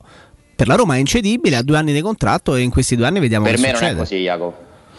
Per 0.56 0.68
la 0.68 0.76
Roma 0.76 0.96
è 0.96 0.98
incedibile, 0.98 1.58
ha 1.58 1.62
due 1.62 1.78
anni 1.78 1.94
di 1.94 2.02
contratto 2.02 2.56
e 2.56 2.62
in 2.62 2.72
questi 2.72 2.96
due 2.96 3.06
anni 3.06 3.20
vediamo 3.20 3.46
per 3.46 3.56
che 3.56 3.62
me 3.62 3.68
succede. 3.70 3.92
non 3.92 3.96
è 3.96 4.00
così, 4.00 4.18
Jacopo. 4.18 4.58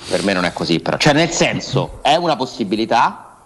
Per 0.09 0.25
me 0.25 0.33
non 0.33 0.45
è 0.45 0.53
così, 0.53 0.79
però. 0.79 0.97
Cioè, 0.97 1.13
nel 1.13 1.31
senso, 1.31 1.99
è 2.03 2.15
una 2.15 2.37
possibilità, 2.37 3.37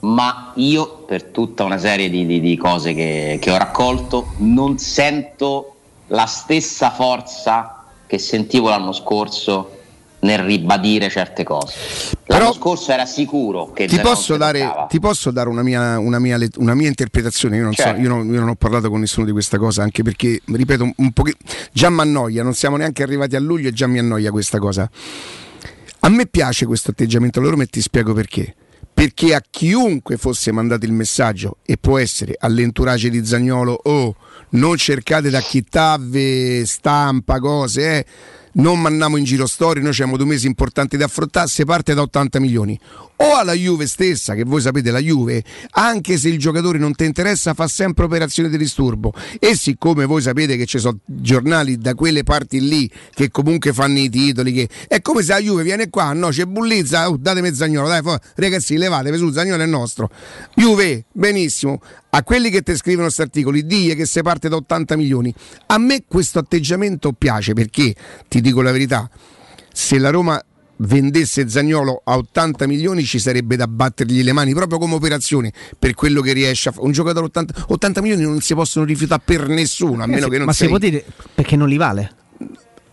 ma 0.00 0.52
io, 0.56 1.04
per 1.06 1.24
tutta 1.24 1.62
una 1.62 1.78
serie 1.78 2.08
di, 2.08 2.24
di- 2.26 2.40
di 2.40 2.56
cose 2.56 2.94
che, 2.94 3.38
che 3.40 3.50
ho 3.50 3.58
raccolto, 3.58 4.32
non 4.38 4.78
sento 4.78 5.74
la 6.08 6.26
stessa 6.26 6.90
forza 6.90 7.81
che 8.12 8.18
sentivo 8.18 8.68
l'anno 8.68 8.92
scorso 8.92 9.78
nel 10.20 10.40
ribadire 10.40 11.08
certe 11.08 11.44
cose. 11.44 11.72
L'anno 12.26 12.52
scorso 12.52 12.92
era 12.92 13.06
sicuro 13.06 13.72
che 13.72 13.86
Ti 13.86 14.00
posso, 14.00 14.36
dare, 14.36 14.84
ti 14.90 15.00
posso 15.00 15.30
dare 15.30 15.48
una 15.48 15.62
mia, 15.62 15.98
una 15.98 16.18
mia 16.18 16.38
una 16.56 16.74
mia 16.74 16.88
interpretazione? 16.88 17.56
Io 17.56 17.62
non, 17.62 17.72
so- 17.72 17.84
Certo. 17.84 18.02
io, 18.02 18.08
non, 18.10 18.26
io 18.26 18.38
non 18.38 18.50
ho 18.50 18.54
parlato 18.54 18.90
con 18.90 19.00
nessuno 19.00 19.24
di 19.24 19.32
questa 19.32 19.56
cosa, 19.56 19.82
anche 19.82 20.02
perché, 20.02 20.42
ripeto, 20.44 20.84
un, 20.84 20.92
un 20.94 21.12
poche- 21.12 21.36
già 21.72 21.88
mi 21.88 22.00
annoia, 22.02 22.42
non 22.42 22.52
siamo 22.52 22.76
neanche 22.76 23.02
arrivati 23.02 23.34
a 23.34 23.40
luglio 23.40 23.68
e 23.68 23.72
già 23.72 23.86
mi 23.86 23.98
annoia 23.98 24.30
questa 24.30 24.58
cosa. 24.58 24.90
A 26.00 26.08
me 26.10 26.26
piace 26.26 26.66
questo 26.66 26.90
atteggiamento 26.90 27.38
alla 27.40 27.48
Roma 27.48 27.62
e 27.62 27.66
ti 27.68 27.80
spiego 27.80 28.12
perché. 28.12 28.54
Perché 29.02 29.34
a 29.34 29.42
chiunque 29.50 30.16
fosse 30.16 30.52
mandato 30.52 30.84
il 30.84 30.92
messaggio, 30.92 31.56
e 31.66 31.76
può 31.76 31.98
essere 31.98 32.36
all'entourage 32.38 33.10
di 33.10 33.26
Zagnolo, 33.26 33.72
oh, 33.82 34.14
non 34.50 34.76
cercate 34.76 35.28
da 35.28 35.40
chittave, 35.40 36.64
stampa, 36.64 37.40
cose, 37.40 37.98
eh, 37.98 38.06
non 38.52 38.80
mandiamo 38.80 39.16
in 39.16 39.24
giro 39.24 39.46
storie, 39.46 39.82
noi 39.82 39.90
abbiamo 39.90 40.16
due 40.16 40.26
mesi 40.26 40.46
importanti 40.46 40.96
da 40.96 41.06
affrontare, 41.06 41.48
se 41.48 41.64
parte 41.64 41.94
da 41.94 42.02
80 42.02 42.38
milioni. 42.38 42.78
O 43.22 43.36
alla 43.36 43.52
Juve 43.52 43.86
stessa, 43.86 44.34
che 44.34 44.42
voi 44.42 44.60
sapete 44.60 44.90
la 44.90 44.98
Juve, 44.98 45.44
anche 45.70 46.18
se 46.18 46.28
il 46.28 46.40
giocatore 46.40 46.76
non 46.78 46.92
ti 46.92 47.04
interessa, 47.04 47.54
fa 47.54 47.68
sempre 47.68 48.04
operazioni 48.04 48.48
di 48.48 48.58
disturbo. 48.58 49.12
E 49.38 49.54
siccome 49.54 50.06
voi 50.06 50.20
sapete 50.20 50.56
che 50.56 50.66
ci 50.66 50.80
sono 50.80 50.98
giornali 51.04 51.78
da 51.78 51.94
quelle 51.94 52.24
parti 52.24 52.60
lì 52.60 52.90
che 53.14 53.30
comunque 53.30 53.72
fanno 53.72 54.00
i 54.00 54.10
titoli, 54.10 54.52
che 54.52 54.68
è 54.88 55.00
come 55.00 55.22
se 55.22 55.34
la 55.34 55.38
Juve 55.38 55.62
viene 55.62 55.88
qua, 55.88 56.12
no, 56.12 56.30
c'è 56.30 56.46
bullizza, 56.46 57.08
oh, 57.08 57.16
datemi 57.16 57.54
Zagnolo, 57.54 57.86
dai, 57.86 58.02
fa- 58.02 58.20
ragazzi, 58.34 58.76
levatevi 58.76 59.16
su, 59.16 59.30
Zagnolo 59.30 59.62
è 59.62 59.66
nostro. 59.66 60.10
Juve, 60.56 61.04
benissimo, 61.12 61.80
a 62.10 62.24
quelli 62.24 62.50
che 62.50 62.62
ti 62.62 62.74
scrivono 62.74 63.04
questi 63.04 63.22
articoli, 63.22 63.64
digli 63.64 63.94
che 63.94 64.04
se 64.04 64.22
parte 64.22 64.48
da 64.48 64.56
80 64.56 64.96
milioni. 64.96 65.32
A 65.66 65.78
me 65.78 66.02
questo 66.08 66.40
atteggiamento 66.40 67.12
piace 67.12 67.52
perché, 67.52 67.94
ti 68.26 68.40
dico 68.40 68.62
la 68.62 68.72
verità, 68.72 69.08
se 69.72 69.98
la 69.98 70.10
Roma 70.10 70.42
vendesse 70.82 71.48
Zagnolo 71.48 72.00
a 72.04 72.16
80 72.16 72.66
milioni 72.66 73.04
ci 73.04 73.18
sarebbe 73.18 73.56
da 73.56 73.66
battergli 73.66 74.22
le 74.22 74.32
mani 74.32 74.52
proprio 74.54 74.78
come 74.78 74.94
operazione 74.94 75.52
per 75.78 75.94
quello 75.94 76.20
che 76.20 76.32
riesce 76.32 76.68
a 76.68 76.72
fare. 76.72 76.84
Un 76.84 76.92
giocatore 76.92 77.24
a 77.24 77.28
80, 77.28 77.64
80 77.68 78.00
milioni 78.00 78.22
non 78.24 78.40
si 78.40 78.54
possono 78.54 78.84
rifiutare 78.84 79.22
per 79.24 79.48
nessuno, 79.48 80.02
a 80.02 80.06
meno 80.06 80.28
che 80.28 80.36
non 80.38 80.46
Ma 80.46 80.52
sei... 80.52 80.66
si 80.66 80.68
può 80.72 80.78
dire 80.78 81.04
perché 81.34 81.56
non 81.56 81.68
li 81.68 81.76
vale? 81.76 82.12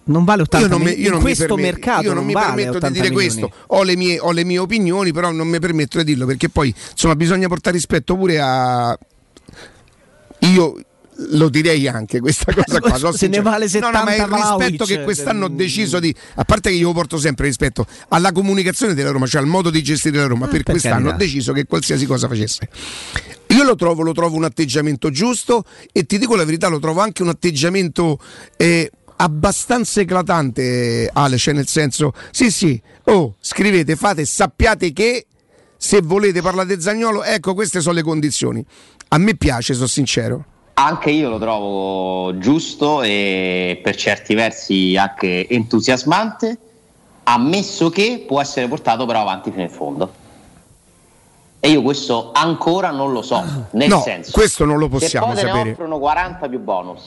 Non 0.09 0.23
vale 0.23 0.41
80 0.41 0.65
Io 0.65 0.71
non, 0.71 0.79
mi, 0.81 0.85
milioni. 0.85 1.01
io 1.01 1.07
in 1.07 1.13
non 1.13 1.19
mi 1.23 1.25
questo 1.25 1.45
perme- 1.53 1.61
mercato 1.71 2.03
io 2.03 2.13
non 2.13 2.25
mi 2.25 2.33
vale 2.33 2.45
permetto 2.47 2.71
di 2.71 2.77
80 2.77 2.93
dire 2.99 3.09
milioni. 3.09 3.39
questo. 3.39 3.63
Ho 3.67 3.83
le, 3.83 3.95
mie, 3.95 4.19
ho 4.19 4.31
le 4.31 4.43
mie 4.43 4.57
opinioni, 4.57 5.11
però 5.13 5.31
non 5.31 5.47
mi 5.47 5.59
permetto 5.59 5.97
di 5.99 6.03
dirlo 6.03 6.25
perché 6.25 6.49
poi 6.49 6.73
insomma 6.91 7.15
bisogna 7.15 7.47
portare 7.47 7.75
rispetto 7.75 8.15
pure 8.15 8.39
a. 8.39 8.97
Io 10.39 10.75
lo 11.31 11.49
direi 11.49 11.87
anche 11.87 12.19
questa 12.19 12.53
cosa 12.53 12.79
qua. 12.79 12.97
sono 12.97 13.11
Se 13.11 13.27
ne 13.27 13.41
vale 13.41 13.67
no, 13.79 13.89
no, 13.89 14.03
ma 14.03 14.15
il 14.15 14.21
70 14.21 14.35
rispetto 14.35 14.85
che 14.85 14.93
Vlahovic, 14.93 15.03
quest'anno 15.03 15.45
ho 15.45 15.49
deciso 15.49 15.99
di. 15.99 16.13
A 16.35 16.43
parte 16.43 16.69
che 16.69 16.75
io 16.75 16.91
porto 16.91 17.17
sempre 17.17 17.47
rispetto 17.47 17.85
alla 18.09 18.31
comunicazione 18.31 18.93
della 18.93 19.11
Roma, 19.11 19.27
cioè 19.27 19.41
al 19.41 19.47
modo 19.47 19.69
di 19.69 19.83
gestire 19.83 20.17
la 20.17 20.27
Roma, 20.27 20.47
per 20.47 20.63
per 20.63 20.73
quest'anno 20.73 21.09
carità. 21.09 21.15
ho 21.15 21.17
deciso 21.17 21.53
che 21.53 21.65
qualsiasi 21.65 22.05
cosa 22.05 22.27
facesse. 22.27 22.69
Io 23.47 23.63
lo 23.63 23.75
trovo, 23.75 24.03
lo 24.03 24.13
trovo 24.13 24.35
un 24.35 24.43
atteggiamento 24.43 25.09
giusto 25.09 25.63
e 25.91 26.05
ti 26.05 26.17
dico 26.17 26.35
la 26.35 26.45
verità, 26.45 26.67
lo 26.67 26.79
trovo 26.79 27.01
anche 27.01 27.23
un 27.23 27.29
atteggiamento 27.29 28.19
eh, 28.55 28.91
abbastanza 29.17 30.01
eclatante, 30.01 31.09
Ale, 31.11 31.37
cioè 31.37 31.53
nel 31.53 31.67
senso, 31.67 32.13
sì 32.31 32.51
sì, 32.51 32.79
oh, 33.05 33.35
scrivete, 33.39 33.95
fate, 33.95 34.25
sappiate 34.25 34.93
che 34.93 35.25
se 35.75 36.01
volete 36.01 36.41
parlare 36.41 36.75
di 36.75 36.81
Zagnolo, 36.81 37.23
ecco 37.23 37.53
queste 37.53 37.81
sono 37.81 37.95
le 37.95 38.03
condizioni. 38.03 38.63
A 39.09 39.17
me 39.17 39.35
piace, 39.35 39.73
sono 39.73 39.87
sincero. 39.87 40.45
Anche 40.81 41.09
io 41.09 41.27
lo 41.27 41.37
trovo 41.39 42.37
giusto 42.37 43.01
e 43.01 43.81
per 43.83 43.97
certi 43.97 44.33
versi 44.33 44.95
anche 44.95 45.45
entusiasmante, 45.49 46.57
ammesso 47.23 47.89
che 47.89 48.23
può 48.25 48.39
essere 48.39 48.69
portato 48.69 49.05
però 49.05 49.19
avanti 49.19 49.51
fino 49.51 49.63
in 49.63 49.69
fondo. 49.69 50.09
E 51.59 51.69
io 51.69 51.81
questo 51.81 52.29
ancora 52.33 52.91
non 52.91 53.11
lo 53.11 53.21
so, 53.21 53.43
nel 53.71 53.89
No, 53.89 53.99
senso 53.99 54.31
questo 54.31 54.63
non 54.63 54.77
lo 54.77 54.85
se 54.85 54.91
possiamo 54.91 55.25
poi 55.25 55.35
te 55.35 55.41
ne 55.43 55.49
sapere. 55.49 55.71
offrono 55.71 55.99
40 55.99 56.47
più 56.47 56.59
bonus, 56.59 57.01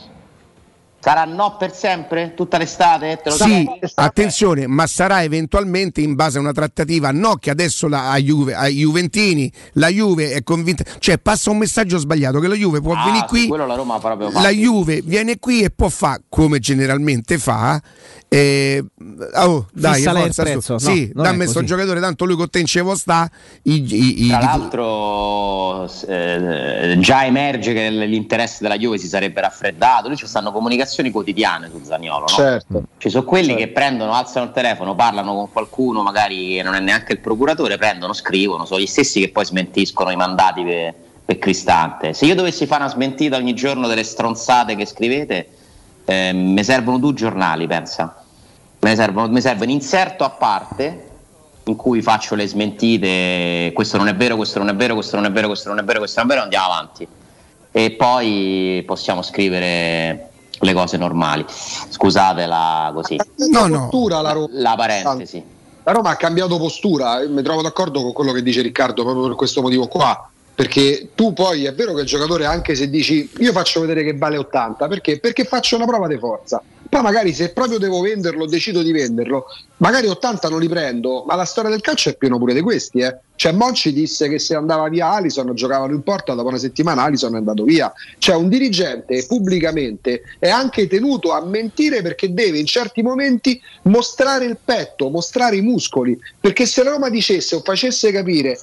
sarà 1.03 1.25
no 1.25 1.57
per 1.59 1.75
sempre? 1.75 2.33
Tutta 2.35 2.59
l'estate? 2.59 3.19
Te 3.23 3.31
lo 3.31 3.37
Sì, 3.37 3.67
attenzione, 3.97 4.69
ma 4.69 4.87
sarà 4.87 5.23
eventualmente 5.25 6.01
in 6.01 6.15
base 6.15 6.39
a 6.39 6.41
una 6.41 6.53
trattativa, 6.53 7.11
no 7.11 7.35
che 7.37 7.51
adesso 7.51 7.89
la, 7.89 8.11
a 8.13 8.19
Juve, 8.19 8.55
ai 8.55 8.77
Juventini, 8.77 9.51
la 9.75 9.89
Juve 9.89 10.31
è 10.33 10.43
convinta, 10.45 10.85
cioè 11.01 11.19
passa 11.19 11.51
un 11.51 11.59
messaggio 11.59 11.99
sbagliato 11.99 12.39
che 12.39 12.47
la 12.47 12.55
Juve 12.55 12.81
può 12.81 12.95
Ah, 12.95 13.05
venire 13.05 13.27
qui, 13.27 13.49
quello 13.49 13.67
la 13.67 13.75
Roma 13.75 13.99
proprio 13.99 14.31
la 14.31 14.49
Juve 14.51 15.03
viene 15.03 15.39
qui 15.41 15.63
e 15.63 15.71
può 15.71 15.89
fare 15.89 16.23
come 16.29 16.61
generalmente 16.61 17.37
fa. 17.39 17.81
eh, 18.29 18.83
oh, 19.35 19.67
dai, 19.73 20.03
forza, 20.05 20.43
prezzo. 20.43 20.61
sto- 20.79 20.89
No, 20.89 20.95
sì, 20.95 21.11
dammi 21.15 21.43
sto 21.45 21.53
così. 21.55 21.67
giocatore, 21.67 22.01
tanto 22.01 22.25
lui 22.25 22.37
con 22.37 22.49
te 22.49 22.61
in 22.61 22.67
cevo 22.67 22.95
sta. 22.95 23.29
I, 23.65 23.75
i- 23.75 24.25
i- 24.25 24.29
Tra 24.29 24.39
i- 24.39 24.43
l'altro 24.43 25.91
eh, 26.07 26.97
già 26.99 27.27
emerge 27.27 27.73
che 27.75 27.91
l'interesse 27.91 28.59
della 28.61 28.79
Juve 28.79 28.99
si 28.99 29.09
sarebbe 29.09 29.41
raffreddato, 29.41 30.09
lì 30.09 30.17
ci 30.17 30.27
stanno 30.27 30.51
comunicazioni 30.53 30.91
quotidiane 31.11 31.69
su 31.71 31.81
Zagnolo, 31.83 32.21
no? 32.21 32.27
Certo. 32.27 32.83
Ci 32.99 33.11
sono 33.11 33.25
quelli 33.25 33.55
che 33.55 33.69
prendono, 33.69 34.13
alzano 34.13 34.47
il 34.47 34.53
telefono, 34.53 34.95
parlano 34.95 35.35
con 35.35 35.51
qualcuno, 35.51 36.03
magari 36.03 36.57
che 36.57 36.63
non 36.63 36.75
è 36.75 36.81
neanche 36.81 37.13
il 37.13 37.19
procuratore, 37.19 37.79
prendono, 37.79 38.13
scrivono, 38.13 38.65
sono 38.65 38.81
gli 38.81 38.87
stessi 38.87 39.21
che 39.21 39.31
poi 39.31 39.45
smentiscono 39.45 40.11
i 40.11 40.17
mandati 40.17 40.63
per, 40.63 40.95
per 41.25 41.39
Cristante. 41.39 42.13
Se 42.13 42.27
io 42.27 42.35
dovessi 42.35 42.67
fare 42.67 42.83
una 42.83 42.93
smentita 42.93 43.37
ogni 43.37 43.55
giorno 43.55 43.87
delle 43.87 44.05
stronzate 44.05 44.77
che 44.77 44.87
scrivete, 44.87 45.49
eh, 46.05 46.33
mi 46.33 46.63
servono 46.65 46.99
due 46.99 47.15
giornali, 47.15 47.67
pensa. 47.67 48.25
Me 48.81 48.91
ne 48.91 48.97
servono- 48.97 49.29
mi 49.29 49.41
serve 49.41 49.65
un 49.65 49.71
inserto 49.71 50.25
a 50.25 50.31
parte 50.31 51.11
in 51.65 51.77
cui 51.77 52.03
faccio 52.03 52.35
le 52.35 52.47
smentite, 52.49 53.71
questo 53.73 53.97
non 53.97 54.09
è 54.09 54.15
vero, 54.15 54.35
questo 54.37 54.59
non 54.59 54.69
è 54.69 54.75
vero, 54.75 54.95
questo 54.95 55.17
non 55.17 55.27
è 55.27 55.31
vero, 55.31 55.47
questo 55.47 55.69
non 55.69 55.79
è 55.79 55.85
vero, 55.85 55.99
questo 55.99 56.21
non 56.21 56.29
è 56.29 56.33
vero, 56.33 56.43
andiamo 56.43 56.67
avanti. 56.67 57.07
E 57.71 57.91
poi 57.93 58.83
possiamo 58.85 59.23
scrivere 59.23 60.32
le 60.63 60.73
cose 60.73 60.97
normali. 60.97 61.45
Scusatela 61.49 62.91
così. 62.95 63.19
No, 63.51 63.67
no. 63.67 63.89
Postura 63.89 64.21
la 64.21 64.33
Roma. 64.33 64.49
La 64.53 64.75
parentesi. 64.77 65.45
La 65.85 65.93
Roma 65.93 66.11
ha 66.11 66.17
cambiato 66.17 66.59
postura, 66.59 67.21
e 67.21 67.29
mi 67.29 67.43
trovo 67.43 67.61
d'accordo 67.61 68.03
con 68.03 68.13
quello 68.13 68.33
che 68.33 68.43
dice 68.43 68.63
Riccardo 68.63 69.03
proprio 69.03 69.27
per 69.27 69.35
questo 69.35 69.63
motivo 69.63 69.89
qua. 69.89 70.31
Perché 70.55 71.11
tu 71.15 71.33
poi 71.33 71.65
è 71.65 71.75
vero 71.75 71.95
che 71.95 72.03
il 72.03 72.07
giocatore, 72.07 72.45
anche 72.45 72.75
se 72.75 72.91
dici 72.91 73.29
io 73.39 73.53
faccio 73.53 73.81
vedere 73.81 74.05
che 74.05 74.17
vale 74.17 74.37
80, 74.37 74.87
perché? 74.87 75.19
Perché 75.19 75.45
faccio 75.45 75.77
una 75.77 75.87
prova 75.87 76.07
di 76.07 76.19
forza. 76.19 76.63
Poi 76.93 77.01
magari 77.01 77.33
se 77.33 77.55
proprio 77.55 77.79
devo 77.79 78.03
venderlo, 78.03 78.45
decido 78.45 78.83
di 78.83 78.93
venderlo, 78.93 79.47
magari 79.79 80.09
80 80.09 80.51
non 80.51 80.61
li 80.61 80.69
prendo, 80.69 81.25
ma 81.27 81.37
la 81.37 81.47
storia 81.47 81.71
del 81.71 81.81
calcio 81.81 82.11
è 82.11 82.17
pieno 82.17 82.37
pure 82.37 82.53
di 82.53 82.61
questi. 82.61 82.99
Eh. 82.99 83.17
Cioè 83.35 83.53
Monci 83.53 83.95
disse 83.95 84.29
che 84.29 84.39
se 84.39 84.55
andava 84.55 84.91
via 84.91 85.09
Alison 85.09 85.55
giocavano 85.55 85.95
in 85.95 86.03
porta, 86.03 86.35
dopo 86.35 86.49
una 86.49 86.59
settimana 86.59 87.05
Alison 87.05 87.35
è 87.35 87.39
andato 87.39 87.65
via. 87.65 87.91
Cioè 88.19 88.37
un 88.37 88.51
dirigente 88.51 89.25
pubblicamente 89.27 90.21
è 90.39 90.51
anche 90.51 90.87
tenuto 90.87 91.33
a 91.33 91.43
mentire 91.43 92.03
perché 92.03 92.35
deve 92.35 92.59
in 92.59 92.67
certi 92.67 93.01
momenti 93.01 93.59
mostrare 93.85 94.45
il 94.45 94.59
petto, 94.63 95.09
mostrare 95.09 95.57
i 95.57 95.63
muscoli. 95.63 96.21
Perché 96.39 96.67
se 96.67 96.85
la 96.85 96.91
Roma 96.91 97.09
dicesse 97.09 97.55
o 97.55 97.63
facesse 97.65 98.13
capire 98.13 98.59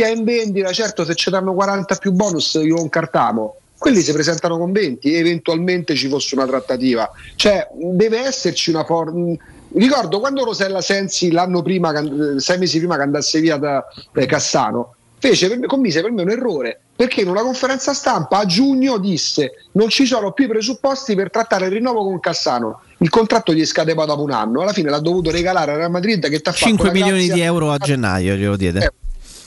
è 0.00 0.10
in 0.10 0.24
vendita, 0.24 0.72
certo 0.72 1.04
se 1.04 1.14
ci 1.14 1.30
danno 1.30 1.54
40 1.54 1.94
più 1.96 2.12
bonus 2.12 2.54
io 2.54 2.80
un 2.80 2.88
cartamo. 2.88 3.56
Quelli 3.76 4.00
si 4.00 4.12
presentano 4.12 4.56
con 4.56 4.72
20 4.72 5.12
e 5.12 5.18
eventualmente 5.18 5.94
ci 5.94 6.08
fosse 6.08 6.34
una 6.34 6.46
trattativa. 6.46 7.10
Cioè 7.36 7.68
deve 7.74 8.20
esserci 8.20 8.70
una 8.70 8.84
forma... 8.84 9.34
Ricordo 9.74 10.20
quando 10.20 10.44
Rosella 10.44 10.80
Sensi 10.80 11.30
l'anno 11.30 11.60
prima, 11.60 11.92
sei 12.38 12.58
mesi 12.58 12.78
prima 12.78 12.96
che 12.96 13.02
andasse 13.02 13.40
via 13.40 13.56
da 13.56 13.84
eh, 14.14 14.26
Cassano, 14.26 14.94
fece 15.18 15.48
per 15.48 15.58
me, 15.58 15.66
commise 15.66 16.00
per 16.00 16.12
me 16.12 16.22
un 16.22 16.30
errore 16.30 16.78
perché 16.96 17.22
in 17.22 17.28
una 17.28 17.42
conferenza 17.42 17.92
stampa 17.92 18.38
a 18.38 18.46
giugno 18.46 18.98
disse 18.98 19.52
non 19.72 19.88
ci 19.88 20.06
sono 20.06 20.30
più 20.30 20.44
i 20.44 20.48
presupposti 20.48 21.16
per 21.16 21.28
trattare 21.28 21.66
il 21.66 21.72
rinnovo 21.72 22.04
con 22.04 22.20
Cassano 22.20 22.82
il 22.98 23.10
contratto 23.10 23.52
gli 23.52 23.64
scadeva 23.64 24.04
dopo 24.04 24.22
un 24.22 24.30
anno, 24.30 24.62
alla 24.62 24.72
fine 24.72 24.88
l'ha 24.88 24.98
dovuto 24.98 25.30
regalare 25.30 25.72
al 25.72 25.76
Real 25.78 25.90
Madrid 25.90 26.26
che 26.28 26.40
ti 26.40 26.48
ha 26.48 26.52
fatto 26.52 26.66
5 26.66 26.86
la 26.86 26.92
milioni 26.92 27.28
di 27.28 27.40
euro 27.40 27.70
a 27.70 27.76
gennaio 27.76 28.34
glielo 28.34 28.56
diede. 28.56 28.84
Eh, 28.84 28.92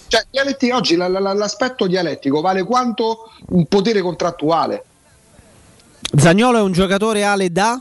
Cioè, 0.08 0.26
dialetti- 0.30 0.72
oggi 0.72 0.96
la- 0.96 1.08
la- 1.08 1.34
l'aspetto 1.34 1.88
dialettico 1.88 2.42
vale 2.42 2.64
quanto 2.64 3.30
un 3.50 3.66
potere 3.66 4.02
contrattuale. 4.02 4.84
Zagnolo 6.16 6.58
è 6.58 6.62
un 6.62 6.72
giocatore 6.72 7.24
Ale 7.24 7.52
da 7.52 7.80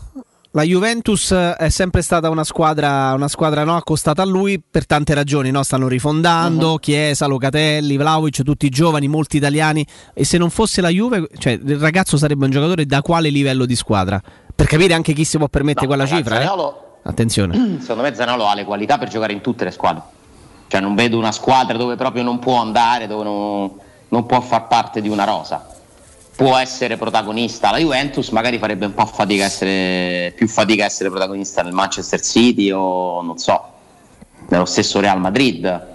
la 0.53 0.63
Juventus 0.63 1.33
eh, 1.33 1.55
è 1.55 1.69
sempre 1.69 2.01
stata 2.01 2.31
una 2.31 2.43
squadra, 2.43 3.13
una 3.13 3.29
squadra 3.29 3.63
no, 3.65 3.77
accostata 3.77 4.23
a 4.23 4.25
lui 4.25 4.59
per 4.59 4.87
tante 4.87 5.13
ragioni. 5.13 5.51
No? 5.51 5.63
Stanno 5.63 5.87
rifondando 5.87 6.77
Chiesa, 6.79 7.27
Locatelli, 7.27 7.99
Vlaovic, 7.99 8.43
tutti 8.43 8.71
giovani, 8.71 9.07
molti 9.07 9.37
italiani. 9.37 9.87
E 10.15 10.25
se 10.25 10.39
non 10.39 10.49
fosse 10.49 10.81
la 10.81 10.89
Juve, 10.89 11.29
cioè, 11.37 11.53
il 11.63 11.79
ragazzo 11.79 12.17
sarebbe 12.17 12.47
un 12.47 12.51
giocatore 12.51 12.87
da 12.87 13.03
quale 13.03 13.29
livello 13.29 13.67
di 13.67 13.77
squadra? 13.77 14.19
Per 14.55 14.67
capire 14.67 14.95
anche 14.95 15.13
chi 15.13 15.25
si 15.25 15.37
può 15.37 15.47
permettere 15.49 15.87
quella 15.87 16.05
ragazzi, 16.05 16.23
cifra. 16.23 16.37
eh. 16.41 16.45
Zaniolo- 16.47 16.83
Attenzione. 17.03 17.77
Secondo 17.81 18.03
me 18.03 18.15
Zanolo 18.15 18.47
ha 18.47 18.55
le 18.55 18.65
qualità 18.65 18.97
per 18.97 19.09
giocare 19.09 19.35
in 19.35 19.43
tutte 19.43 19.65
le 19.65 19.71
squadre. 19.71 20.03
Cioè 20.69 20.81
non 20.81 20.95
vedo 20.95 21.19
una 21.19 21.33
squadra 21.33 21.77
dove 21.77 21.97
proprio 21.97 22.23
non 22.23 22.39
può 22.39 22.61
andare, 22.61 23.07
dove 23.07 23.25
non, 23.25 23.71
non 24.09 24.27
può 24.27 24.41
far 24.41 24.67
parte 24.67 25.01
di 25.01 25.09
una 25.09 25.25
rosa. 25.25 25.75
Può 26.35 26.57
essere 26.57 26.97
protagonista 26.97 27.71
la 27.71 27.79
Juventus, 27.79 28.29
magari 28.29 28.59
farebbe 28.59 28.87
un 28.87 28.95
po' 28.95 29.07
fatica 29.07 29.45
a 29.45 29.47
essere, 29.47 30.33
più 30.37 30.49
fatica 30.49 30.83
a 30.83 30.87
essere 30.87 31.09
protagonista 31.09 31.63
nel 31.63 31.73
Manchester 31.73 32.21
City 32.21 32.71
o 32.71 33.23
non 33.23 33.39
so, 33.39 33.65
nello 34.49 34.67
stesso 34.67 35.01
Real 35.01 35.19
Madrid. 35.19 35.95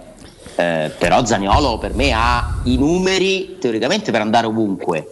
Eh, 0.54 0.92
però 0.98 1.24
Zaniolo 1.24 1.78
per 1.78 1.94
me 1.94 2.12
ha 2.12 2.60
i 2.64 2.76
numeri 2.76 3.58
teoricamente 3.58 4.10
per 4.10 4.20
andare 4.20 4.46
ovunque. 4.46 5.08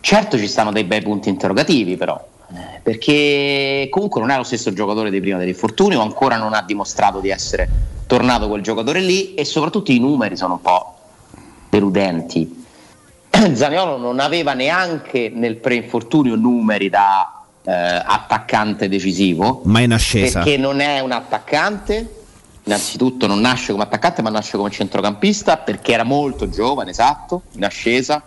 Certo 0.00 0.38
ci 0.38 0.46
stanno 0.46 0.72
dei 0.72 0.84
bei 0.84 1.02
punti 1.02 1.28
interrogativi 1.28 1.96
però, 1.96 2.18
perché 2.82 3.88
comunque 3.90 4.20
non 4.20 4.30
è 4.30 4.36
lo 4.36 4.42
stesso 4.42 4.72
giocatore 4.72 5.10
di 5.10 5.20
prima 5.20 5.38
dell'infortunio, 5.38 6.00
ancora 6.00 6.36
non 6.36 6.54
ha 6.54 6.62
dimostrato 6.62 7.20
di 7.20 7.30
essere 7.30 7.68
tornato 8.06 8.48
quel 8.48 8.62
giocatore 8.62 9.00
lì 9.00 9.34
e 9.34 9.44
soprattutto 9.44 9.92
i 9.92 10.00
numeri 10.00 10.36
sono 10.36 10.54
un 10.54 10.60
po' 10.60 10.98
deludenti. 11.68 12.64
Zaniolo 13.54 13.96
non 13.96 14.18
aveva 14.18 14.52
neanche 14.54 15.30
nel 15.32 15.56
pre-infortunio 15.56 16.34
numeri 16.34 16.88
da 16.88 17.44
eh, 17.62 17.72
attaccante 17.72 18.88
decisivo, 18.88 19.62
Ma 19.64 19.80
in 19.80 19.92
ascesa. 19.92 20.40
perché 20.40 20.56
non 20.56 20.80
è 20.80 20.98
un 20.98 21.12
attaccante, 21.12 22.14
innanzitutto 22.64 23.26
non 23.28 23.40
nasce 23.40 23.70
come 23.70 23.84
attaccante 23.84 24.22
ma 24.22 24.30
nasce 24.30 24.56
come 24.56 24.70
centrocampista 24.70 25.58
perché 25.58 25.92
era 25.92 26.02
molto 26.02 26.48
giovane, 26.48 26.90
esatto, 26.90 27.42
in 27.52 27.64
ascesa. 27.64 28.22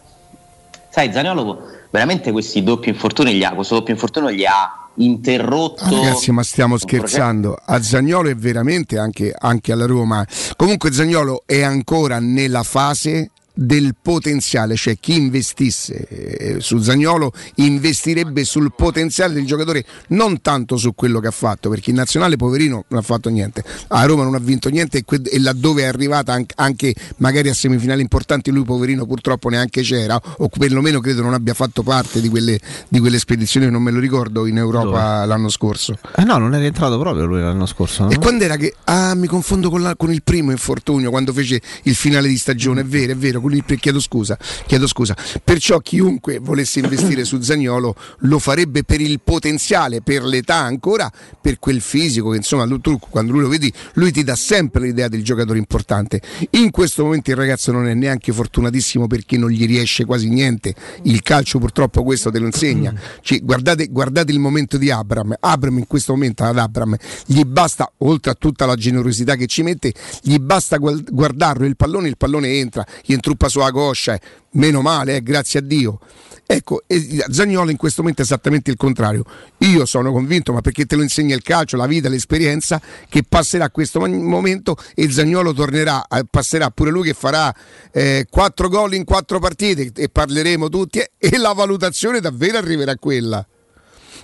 Sai, 0.89 1.11
Zaniolo 1.11 1.81
veramente 1.93 2.31
questi 2.31 2.63
doppi 2.63 2.89
infortuni, 2.89 3.35
gli 3.35 3.43
ha, 3.43 3.53
questo 3.53 3.75
doppio 3.75 3.93
infortunio 3.93 4.31
gli 4.31 4.45
ha 4.45 4.89
interrotto... 4.95 5.83
Ah, 5.83 5.91
ragazzi, 5.91 6.31
ma 6.31 6.41
stiamo 6.41 6.75
scherzando. 6.75 7.55
A 7.63 7.83
Zagnolo 7.83 8.29
è 8.29 8.35
veramente 8.35 8.97
anche, 8.97 9.31
anche 9.37 9.71
alla 9.71 9.85
Roma. 9.85 10.25
Comunque, 10.55 10.91
Zagnolo 10.91 11.43
è 11.45 11.61
ancora 11.61 12.17
nella 12.17 12.63
fase 12.63 13.29
del 13.53 13.95
potenziale, 14.01 14.75
cioè 14.75 14.97
chi 14.99 15.15
investisse 15.15 16.07
eh, 16.07 16.55
su 16.59 16.79
Zagnolo 16.79 17.31
investirebbe 17.55 18.43
sul 18.43 18.73
potenziale 18.75 19.33
del 19.33 19.45
giocatore, 19.45 19.83
non 20.09 20.41
tanto 20.41 20.77
su 20.77 20.93
quello 20.95 21.19
che 21.19 21.27
ha 21.27 21.31
fatto, 21.31 21.69
perché 21.69 21.91
in 21.91 21.97
nazionale 21.97 22.35
poverino 22.35 22.85
non 22.87 22.99
ha 22.99 23.03
fatto 23.03 23.29
niente, 23.29 23.63
a 23.89 24.05
Roma 24.05 24.23
non 24.23 24.35
ha 24.35 24.39
vinto 24.39 24.69
niente 24.69 24.99
e, 24.99 25.03
que- 25.03 25.21
e 25.23 25.39
laddove 25.39 25.83
è 25.83 25.85
arrivata 25.85 26.33
anche, 26.33 26.53
anche 26.57 26.93
magari 27.17 27.49
a 27.49 27.53
semifinali 27.53 28.01
importanti 28.01 28.51
lui 28.51 28.63
poverino 28.63 29.05
purtroppo 29.05 29.49
neanche 29.49 29.81
c'era 29.81 30.19
o 30.37 30.47
perlomeno 30.49 30.99
credo 30.99 31.21
non 31.21 31.33
abbia 31.33 31.53
fatto 31.53 31.83
parte 31.83 32.21
di 32.21 32.29
quelle, 32.29 32.59
di 32.87 32.99
quelle 32.99 33.19
spedizioni, 33.19 33.69
non 33.69 33.81
me 33.83 33.91
lo 33.91 33.99
ricordo 33.99 34.45
in 34.45 34.57
Europa 34.57 35.15
Dove? 35.15 35.25
l'anno 35.27 35.49
scorso. 35.49 35.97
Eh 36.15 36.23
no, 36.23 36.37
non 36.37 36.53
è 36.55 36.59
rientrato 36.59 36.97
proprio 36.99 37.25
lui 37.25 37.39
l'anno 37.41 37.65
scorso. 37.65 38.03
no? 38.03 38.09
E 38.09 38.17
quando 38.17 38.43
era 38.43 38.55
che. 38.55 38.73
Ah, 38.85 39.13
mi 39.15 39.27
confondo 39.27 39.69
con, 39.69 39.81
la- 39.81 39.95
con 39.95 40.11
il 40.11 40.23
primo 40.23 40.51
infortunio, 40.51 41.09
quando 41.09 41.33
fece 41.33 41.61
il 41.83 41.95
finale 41.95 42.27
di 42.27 42.37
stagione, 42.37 42.81
è 42.81 42.85
vero, 42.85 43.11
è 43.13 43.15
vero, 43.15 43.41
chiedo 43.77 43.99
scusa, 43.99 44.37
chiedo 44.65 44.87
scusa. 44.87 45.15
Perciò 45.43 45.79
chiunque 45.79 46.39
volesse 46.39 46.79
investire 46.79 47.23
su 47.25 47.41
Zagnolo 47.41 47.95
lo 48.19 48.39
farebbe 48.39 48.83
per 48.83 49.01
il 49.01 49.21
potenziale, 49.21 50.01
per 50.01 50.23
l'età 50.23 50.55
ancora, 50.55 51.11
per 51.41 51.59
quel 51.59 51.81
fisico 51.81 52.29
che 52.29 52.37
insomma 52.37 52.65
tu 52.81 52.99
quando 52.99 53.31
lui 53.31 53.41
lo 53.41 53.47
vedi, 53.47 53.71
lui 53.93 54.11
ti 54.11 54.23
dà 54.23 54.35
sempre 54.35 54.81
l'idea 54.81 55.07
del 55.07 55.23
giocatore 55.23 55.57
importante. 55.57 56.21
In 56.51 56.71
questo 56.71 57.03
momento 57.03 57.31
il 57.31 57.35
ragazzo 57.35 57.71
non 57.71 57.87
è 57.87 57.93
neanche 57.93 58.31
fortunatissimo 58.31 59.07
perché 59.07 59.37
non 59.37 59.49
gli 59.49 59.65
riesce 59.65 60.05
quasi 60.05 60.29
niente. 60.29 60.73
Il 61.03 61.21
calcio 61.21 61.59
purtroppo 61.59 62.03
questo 62.03 62.31
te 62.31 62.39
lo 62.39 62.45
insegna. 62.45 62.93
Cioè, 63.21 63.41
guardate, 63.41 63.87
guardate 63.87 64.31
il 64.31 64.39
momento 64.39 64.77
di 64.77 64.89
Abram. 64.89 65.35
Abram 65.39 65.77
in 65.77 65.87
questo 65.87 66.13
momento 66.13 66.43
ad 66.43 66.57
Abram 66.57 66.95
gli 67.25 67.43
basta, 67.43 67.91
oltre 67.99 68.31
a 68.31 68.35
tutta 68.35 68.65
la 68.65 68.75
generosità 68.75 69.35
che 69.35 69.47
ci 69.47 69.63
mette, 69.63 69.93
gli 70.21 70.37
basta 70.37 70.77
guardarlo 70.77 71.65
il 71.65 71.75
pallone, 71.75 72.07
il 72.07 72.17
pallone 72.17 72.47
entra, 72.59 72.85
gli 73.03 73.13
intruppa 73.33 73.49
sulla 73.49 73.71
coscia, 73.71 74.13
eh. 74.13 74.21
meno 74.51 74.81
male, 74.81 75.17
eh, 75.17 75.23
grazie 75.23 75.59
a 75.59 75.61
Dio. 75.61 75.99
Ecco, 76.45 76.83
e 76.87 77.23
Zagnolo 77.29 77.71
in 77.71 77.77
questo 77.77 78.01
momento 78.01 78.21
è 78.21 78.25
esattamente 78.25 78.69
il 78.69 78.77
contrario. 78.77 79.23
Io 79.59 79.85
sono 79.85 80.11
convinto, 80.11 80.53
ma 80.53 80.61
perché 80.61 80.85
te 80.85 80.95
lo 80.95 81.01
insegna 81.01 81.35
il 81.35 81.41
calcio, 81.41 81.77
la 81.77 81.87
vita, 81.87 82.09
l'esperienza, 82.09 82.81
che 83.09 83.23
passerà 83.27 83.69
questo 83.69 83.99
mo- 83.99 84.07
momento 84.07 84.75
e 84.93 85.09
Zagnolo 85.09 85.53
tornerà, 85.53 86.05
eh, 86.07 86.25
passerà 86.29 86.69
pure 86.69 86.91
lui 86.91 87.03
che 87.03 87.13
farà 87.13 87.53
eh, 87.91 88.27
quattro 88.29 88.67
gol 88.67 88.93
in 88.93 89.05
quattro 89.05 89.39
partite 89.39 89.91
e 89.95 90.09
parleremo 90.09 90.69
tutti 90.69 90.99
eh, 90.99 91.11
e 91.17 91.37
la 91.37 91.53
valutazione 91.53 92.19
davvero 92.19 92.57
arriverà 92.57 92.91
a 92.91 92.97
quella. 92.97 93.45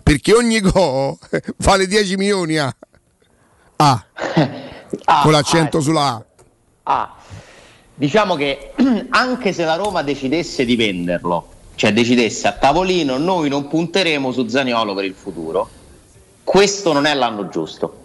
Perché 0.03 0.34
ogni 0.34 0.60
gol 0.60 1.18
vale 1.57 1.88
10 1.88 2.15
milioni 2.15 2.57
a, 2.57 2.76
a 3.77 4.06
Ah, 5.06 5.22
con 5.22 5.31
l'accento 5.31 5.77
ah, 5.77 5.81
sulla 5.81 6.07
A. 6.07 6.26
Ah, 6.84 7.15
diciamo 7.99 8.35
che 8.35 8.71
anche 9.11 9.51
se 9.51 9.65
la 9.65 9.76
Roma 9.76 10.01
decidesse 10.03 10.63
di 10.63 10.77
venderlo, 10.77 11.49
cioè 11.76 11.91
decidesse 11.91 12.47
a 12.47 12.53
tavolino 12.53 13.17
noi 13.17 13.49
non 13.49 13.67
punteremo 13.67 14.31
su 14.31 14.47
Zaniolo 14.47 14.93
per 14.93 15.03
il 15.03 15.13
futuro, 15.13 15.69
questo 16.43 16.93
non 16.93 17.05
è 17.05 17.13
l'anno 17.13 17.49
giusto. 17.49 17.97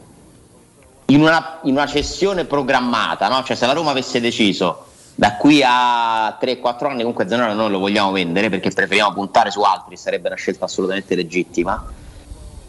In 1.06 1.20
una, 1.20 1.60
in 1.62 1.72
una 1.72 1.86
cessione 1.86 2.44
programmata, 2.44 3.28
no? 3.28 3.44
cioè 3.44 3.54
se 3.54 3.66
la 3.66 3.72
Roma 3.72 3.90
avesse 3.90 4.20
deciso 4.20 4.86
da 5.14 5.36
qui 5.36 5.62
a 5.64 6.38
3-4 6.40 6.86
anni 6.86 6.98
comunque 6.98 7.28
Zaniolo 7.28 7.52
non 7.52 7.70
lo 7.70 7.78
vogliamo 7.78 8.10
vendere 8.10 8.48
perché 8.48 8.70
preferiamo 8.70 9.12
puntare 9.12 9.52
su 9.52 9.60
altri, 9.60 9.96
sarebbe 9.96 10.26
una 10.26 10.36
scelta 10.36 10.64
assolutamente 10.64 11.14
legittima. 11.14 11.88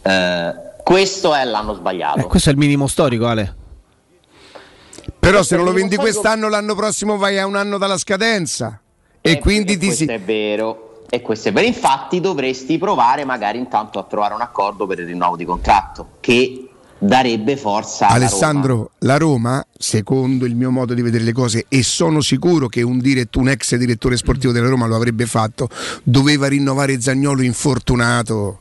Eh, 0.04 0.54
questo 0.84 1.34
è 1.34 1.44
l'anno 1.44 1.74
sbagliato. 1.74 2.20
Eh, 2.20 2.24
questo 2.26 2.50
è 2.50 2.52
il 2.52 2.60
minimo 2.60 2.86
storico, 2.86 3.26
Ale. 3.26 3.64
Però 5.26 5.42
se 5.42 5.56
non 5.56 5.66
lo 5.66 5.74
vendi 5.74 5.96
quest'anno, 5.96 6.50
l'anno 6.50 6.76
prossimo 6.76 7.18
vai 7.18 7.40
a 7.40 7.48
un 7.48 7.56
anno 7.56 7.80
dalla 7.80 7.98
scadenza. 7.98 8.80
E 9.22 9.40
quindi 9.40 9.74
e 9.74 9.78
ti 9.78 9.86
questo 9.88 10.04
si... 10.04 10.12
è 10.12 10.20
vero. 10.20 11.04
E 11.10 11.22
questo 11.22 11.50
è 11.50 11.52
vero. 11.52 11.66
Infatti 11.66 12.20
dovresti 12.20 12.78
provare 12.78 13.26
magari 13.26 13.58
intanto 13.58 13.98
a 13.98 14.04
trovare 14.04 14.36
un 14.36 14.42
accordo 14.42 14.86
per 14.86 15.00
il 15.00 15.08
rinnovo 15.08 15.36
di 15.36 15.46
contratto 15.46 16.10
che 16.20 16.70
darebbe 16.98 17.58
forza 17.58 18.08
Alessandro, 18.08 18.92
la 19.00 19.18
Roma, 19.18 19.66
secondo 19.76 20.46
il 20.46 20.56
mio 20.56 20.70
modo 20.70 20.94
di 20.94 21.02
vedere 21.02 21.24
le 21.24 21.34
cose, 21.34 21.66
e 21.70 21.82
sono 21.82 22.22
sicuro 22.22 22.68
che 22.68 22.84
un, 22.84 23.00
diretto- 23.00 23.40
un 23.40 23.50
ex 23.50 23.76
direttore 23.76 24.18
sportivo 24.18 24.54
della 24.54 24.70
Roma 24.70 24.86
lo 24.86 24.96
avrebbe 24.96 25.26
fatto, 25.26 25.70
doveva 26.04 26.48
rinnovare 26.48 27.02
Zagnolo 27.02 27.42
infortunato. 27.42 28.60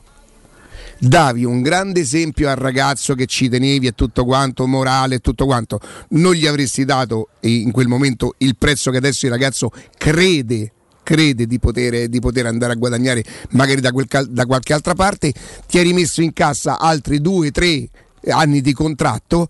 Davi 0.97 1.43
un 1.43 1.61
grande 1.61 1.99
esempio 1.99 2.49
al 2.49 2.55
ragazzo 2.55 3.15
che 3.15 3.25
ci 3.25 3.49
tenevi 3.49 3.87
e 3.87 3.91
tutto 3.91 4.25
quanto, 4.25 4.65
morale 4.65 5.15
e 5.15 5.19
tutto 5.19 5.45
quanto. 5.45 5.79
Non 6.09 6.33
gli 6.33 6.47
avresti 6.47 6.85
dato 6.85 7.29
eh, 7.39 7.49
in 7.49 7.71
quel 7.71 7.87
momento 7.87 8.35
il 8.39 8.55
prezzo 8.57 8.91
che 8.91 8.97
adesso 8.97 9.25
il 9.25 9.31
ragazzo 9.31 9.71
crede 9.97 10.71
crede 11.05 11.45
di 11.45 11.59
poter, 11.59 12.07
di 12.07 12.19
poter 12.19 12.47
andare 12.47 12.73
a 12.73 12.75
guadagnare 12.75 13.23
magari 13.51 13.79
da, 13.79 13.91
quel 13.91 14.07
da 14.27 14.45
qualche 14.47 14.73
altra 14.73 14.95
parte, 14.95 15.31
ti 15.67 15.77
hai 15.77 15.83
rimesso 15.83 16.23
in 16.23 16.33
cassa 16.33 16.79
altri 16.79 17.21
due, 17.21 17.51
tre 17.51 17.87
anni 18.27 18.59
di 18.59 18.73
contratto 18.73 19.47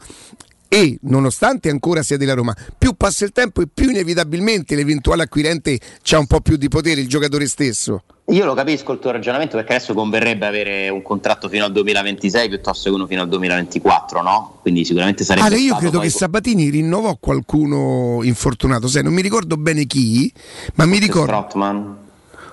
e 0.67 0.97
nonostante 1.03 1.69
ancora 1.69 2.03
sia 2.03 2.17
della 2.17 2.33
Roma, 2.33 2.55
più 2.77 2.93
passa 2.93 3.25
il 3.25 3.31
tempo 3.31 3.61
e 3.61 3.67
più 3.71 3.89
inevitabilmente 3.89 4.75
l'eventuale 4.75 5.23
acquirente 5.23 5.79
ha 6.11 6.19
un 6.19 6.27
po' 6.27 6.41
più 6.41 6.57
di 6.57 6.67
potere, 6.67 7.01
il 7.01 7.07
giocatore 7.07 7.47
stesso. 7.47 8.03
Io 8.29 8.43
lo 8.45 8.55
capisco 8.55 8.91
il 8.91 8.99
tuo 8.99 9.11
ragionamento 9.11 9.55
perché 9.55 9.75
adesso 9.75 9.93
converrebbe 9.93 10.47
avere 10.47 10.89
un 10.89 11.03
contratto 11.03 11.47
fino 11.47 11.63
al 11.63 11.71
2026 11.71 12.49
piuttosto 12.49 12.89
che 12.89 12.95
uno 12.95 13.05
fino 13.05 13.21
al 13.21 13.29
2024, 13.29 14.21
no? 14.23 14.57
Quindi 14.61 14.83
sicuramente 14.83 15.23
sarebbe 15.23 15.45
Ale, 15.45 15.57
io 15.57 15.65
stato 15.65 15.79
credo 15.81 15.97
poi- 15.99 16.07
che 16.07 16.13
Sabatini 16.13 16.69
rinnovò 16.69 17.17
qualcuno 17.19 18.21
infortunato, 18.23 18.87
sai, 18.87 19.03
non 19.03 19.13
mi 19.13 19.21
ricordo 19.21 19.57
bene 19.57 19.85
chi, 19.85 20.31
ma 20.75 20.85
mi 20.85 20.97
ricordo... 20.97 21.31
Strootman. 21.31 21.97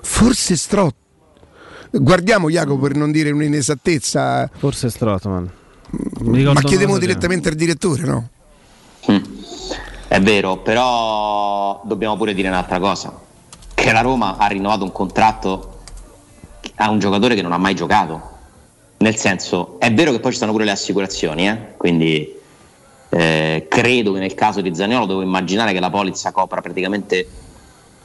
Forse 0.02 0.56
Strott. 0.56 0.94
Guardiamo 1.90 2.50
Jacopo 2.50 2.78
per 2.78 2.94
non 2.94 3.10
dire 3.10 3.30
un'inesattezza. 3.30 4.50
Forse 4.54 4.90
Strotman. 4.90 5.60
Ma 6.22 6.60
chiediamo 6.60 6.98
direttamente 6.98 7.48
al 7.48 7.54
direttore, 7.54 8.02
no? 8.02 8.28
È 10.08 10.20
vero, 10.20 10.58
però 10.58 11.80
dobbiamo 11.84 12.16
pure 12.16 12.34
dire 12.34 12.48
un'altra 12.48 12.78
cosa, 12.78 13.18
che 13.74 13.92
la 13.92 14.00
Roma 14.00 14.36
ha 14.36 14.46
rinnovato 14.46 14.84
un 14.84 14.92
contratto 14.92 15.80
a 16.76 16.90
un 16.90 16.98
giocatore 16.98 17.34
che 17.34 17.42
non 17.42 17.52
ha 17.52 17.58
mai 17.58 17.74
giocato 17.74 18.30
Nel 18.98 19.16
senso, 19.16 19.78
è 19.80 19.92
vero 19.92 20.12
che 20.12 20.20
poi 20.20 20.30
ci 20.30 20.36
stanno 20.36 20.52
pure 20.52 20.64
le 20.64 20.70
assicurazioni, 20.70 21.48
eh? 21.48 21.58
quindi 21.76 22.34
eh, 23.08 23.66
credo 23.68 24.12
che 24.12 24.20
nel 24.20 24.34
caso 24.34 24.60
di 24.60 24.74
Zaniolo 24.74 25.06
devo 25.06 25.22
immaginare 25.22 25.72
che 25.72 25.80
la 25.80 25.90
polizza 25.90 26.30
copra 26.30 26.60
praticamente 26.60 27.26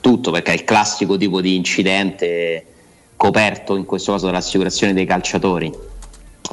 tutto, 0.02 0.32
perché 0.32 0.52
è 0.52 0.56
il 0.56 0.64
classico 0.64 1.16
tipo 1.18 1.40
di 1.40 1.56
incidente 1.56 2.66
coperto 3.16 3.76
in 3.76 3.86
questo 3.86 4.14
caso 4.14 4.26
dall'assicurazione 4.26 4.94
dei 4.94 5.06
calciatori, 5.06 5.72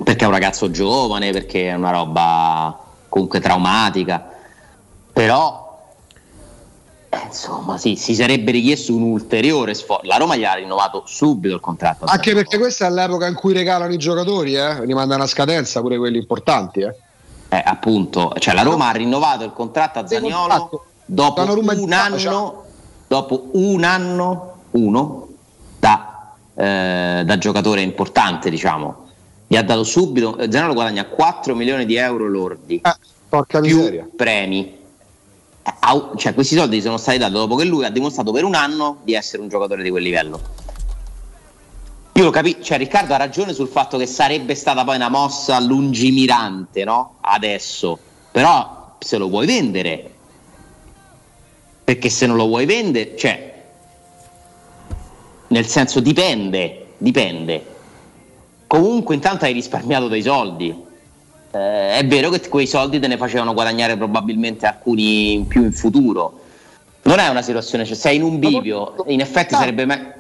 perché 0.03 0.25
è 0.25 0.27
un 0.27 0.33
ragazzo 0.33 0.71
giovane, 0.71 1.31
perché 1.33 1.69
è 1.69 1.75
una 1.75 1.91
roba 1.91 2.79
comunque 3.09 3.41
traumatica, 3.41 4.29
però 5.13 5.65
eh, 7.11 7.27
insomma 7.27 7.79
sì, 7.79 7.95
si 7.95 8.15
sarebbe 8.15 8.51
richiesto 8.51 8.95
un 8.95 9.03
ulteriore 9.03 9.75
sforzo. 9.75 10.07
La 10.07 10.17
Roma 10.17 10.35
gli 10.35 10.45
ha 10.45 10.55
rinnovato 10.55 11.05
subito 11.07 11.55
il 11.55 11.61
contratto. 11.61 12.07
Anche 12.07 12.35
perché 12.35 12.59
questa 12.59 12.87
è 12.87 12.91
l'epoca 12.91 13.29
in 13.29 13.35
cui 13.35 13.53
regalano 13.53 13.93
i 13.93 13.99
giocatori, 13.99 14.57
eh? 14.57 14.85
rimandano 14.85 15.23
a 15.23 15.27
scadenza 15.27 15.81
pure 15.81 15.97
quelli 15.97 16.19
importanti. 16.19 16.81
Eh? 16.81 16.95
Eh, 17.51 17.63
appunto, 17.65 18.33
cioè 18.39 18.55
la 18.55 18.63
Roma 18.63 18.89
ha 18.89 18.93
rinnovato 18.93 19.45
il 19.45 19.53
contratto 19.53 20.01
a 20.01 20.07
Zaniolo 20.09 20.87
dopo 21.05 21.43
un 21.43 21.93
anno, 21.93 22.65
dopo 23.07 23.49
un 23.53 23.85
anno, 23.85 24.55
uno, 24.73 25.29
da, 25.79 26.33
eh, 26.55 27.23
da 27.25 27.39
giocatore 27.39 27.83
importante, 27.83 28.51
diciamo. 28.51 29.04
Gli 29.55 29.57
ha 29.57 29.63
dato 29.63 29.85
subito, 29.85 30.37
eh, 30.37 30.51
Zaniolo 30.51 30.75
guadagna 30.75 31.05
4 31.05 31.55
milioni 31.55 31.87
di 31.87 31.95
euro 31.95 32.27
lordi, 32.27 32.83
porca 33.29 33.61
più 33.61 33.77
miseria. 33.77 34.09
premi. 34.17 34.79
Eh, 35.63 36.17
Cioè, 36.17 36.35
questi 36.35 36.57
soldi 36.57 36.81
sono 36.81 36.97
stati 36.97 37.19
dati 37.19 37.35
dopo 37.35 37.55
che 37.55 37.63
lui 37.63 37.85
ha 37.85 37.89
dimostrato 37.89 38.33
per 38.33 38.43
un 38.43 38.57
anno 38.57 38.99
di 39.05 39.15
essere 39.15 39.43
un 39.43 39.49
giocatore 39.49 39.85
di 39.85 39.91
quel 39.91 40.03
livello. 40.03 40.41
Io 42.15 42.25
lo 42.25 42.31
capisco, 42.31 42.63
cioè 42.63 42.79
Riccardo 42.79 43.15
ha 43.15 43.17
ragione 43.17 43.53
sul 43.53 43.69
fatto 43.69 43.97
che 43.97 44.07
sarebbe 44.07 44.57
stata 44.57 44.83
poi 44.83 44.97
una 44.97 45.09
mossa 45.09 45.61
lungimirante, 45.61 46.83
no? 46.83 47.19
Adesso, 47.21 47.97
però 48.33 48.97
se 48.99 49.19
lo 49.19 49.29
vuoi 49.29 49.47
vendere, 49.47 50.11
perché 51.85 52.11
se 52.11 52.27
non 52.27 52.35
lo 52.35 52.47
vuoi 52.47 52.67
vendere, 52.67 53.17
cioè, 53.17 53.63
nel 55.47 55.67
senso 55.69 56.01
dipende, 56.01 56.87
dipende. 56.99 57.67
Comunque 58.75 59.15
intanto 59.15 59.45
hai 59.45 59.53
risparmiato 59.53 60.09
dei 60.09 60.23
soldi. 60.23 60.69
Eh, 61.53 61.97
è 61.97 62.05
vero 62.07 62.29
che 62.31 62.49
quei 62.49 62.67
soldi 62.67 62.99
te 62.99 63.07
ne 63.07 63.17
facevano 63.17 63.55
guadagnare 63.55 63.97
probabilmente 63.97 64.67
alcuni 64.67 65.35
in 65.35 65.47
più 65.47 65.63
in 65.63 65.73
futuro. 65.73 66.41
Non 67.03 67.21
è 67.21 67.29
una 67.29 67.43
situazione, 67.43 67.85
cioè 67.85 67.95
sei 67.95 68.17
in 68.17 68.25
un 68.25 68.41
bivio, 68.41 68.97
in 69.07 69.21
effetti 69.21 69.55
sarebbe 69.55 69.85
me- 69.85 70.15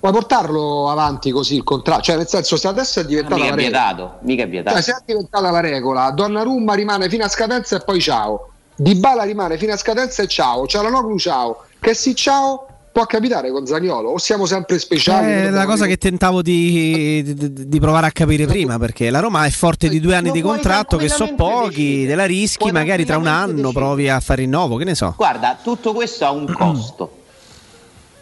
Puoi 0.00 0.12
portarlo 0.12 0.90
avanti 0.90 1.30
così 1.30 1.54
il 1.54 1.64
contratto? 1.64 2.02
Cioè, 2.02 2.16
nel 2.16 2.28
senso, 2.28 2.58
se 2.58 2.68
adesso 2.68 3.00
è 3.00 3.06
diventata 3.06 3.36
mica 3.36 3.48
la 3.48 3.54
regola, 3.54 3.70
vietato, 3.70 4.18
mica 4.20 4.42
è 4.42 4.48
vietato. 4.48 4.76
cioè, 4.76 4.84
se 4.84 4.92
è 4.92 5.02
diventata 5.06 5.50
la 5.50 5.60
regola, 5.60 6.10
Donnarumma 6.10 6.74
rimane 6.74 7.08
fino 7.08 7.24
a 7.24 7.28
scadenza 7.28 7.76
e 7.76 7.80
poi 7.80 8.02
ciao. 8.02 8.50
Dybala 8.76 9.22
rimane 9.22 9.56
fino 9.56 9.72
a 9.72 9.78
scadenza 9.78 10.22
e 10.22 10.26
ciao. 10.26 10.66
Cialanoglu 10.66 11.18
ciao. 11.18 11.64
Che 11.80 11.94
sì 11.94 12.14
ciao 12.14 12.66
può 12.94 13.06
capitare 13.06 13.50
con 13.50 13.66
Zaniolo 13.66 14.10
o 14.10 14.18
siamo 14.18 14.46
sempre 14.46 14.78
speciali? 14.78 15.26
È 15.32 15.50
la 15.50 15.66
cosa 15.66 15.86
che 15.86 15.96
tentavo 15.96 16.42
di, 16.42 17.24
di- 17.24 17.66
di 17.68 17.80
provare 17.80 18.06
a 18.06 18.12
capire 18.12 18.46
prima, 18.46 18.78
perché 18.78 19.10
la 19.10 19.18
Roma 19.18 19.44
è 19.46 19.50
forte 19.50 19.88
di 19.88 19.98
due 19.98 20.14
anni 20.14 20.30
di 20.30 20.40
contratto, 20.40 20.96
che 20.96 21.08
so 21.08 21.34
pochi, 21.34 22.06
te 22.06 22.14
la 22.14 22.24
rischi, 22.24 22.70
magari 22.70 23.04
tra 23.04 23.16
un 23.16 23.26
anno 23.26 23.72
provi 23.72 24.08
a 24.08 24.20
fare 24.20 24.42
rinnovo, 24.42 24.76
che 24.76 24.84
ne 24.84 24.94
so. 24.94 25.12
Guarda, 25.16 25.58
tutto 25.60 25.92
questo 25.92 26.24
ha 26.24 26.30
un 26.30 26.46
costo. 26.56 27.22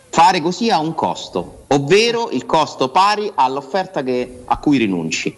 Fare 0.09 0.41
così 0.41 0.71
ha 0.71 0.79
un 0.79 0.95
costo, 0.95 1.65
ovvero 1.69 2.31
il 2.31 2.47
costo 2.47 2.89
pari 2.89 3.31
all'offerta 3.35 4.03
che- 4.03 4.41
a 4.47 4.57
cui 4.57 4.79
rinunci. 4.79 5.37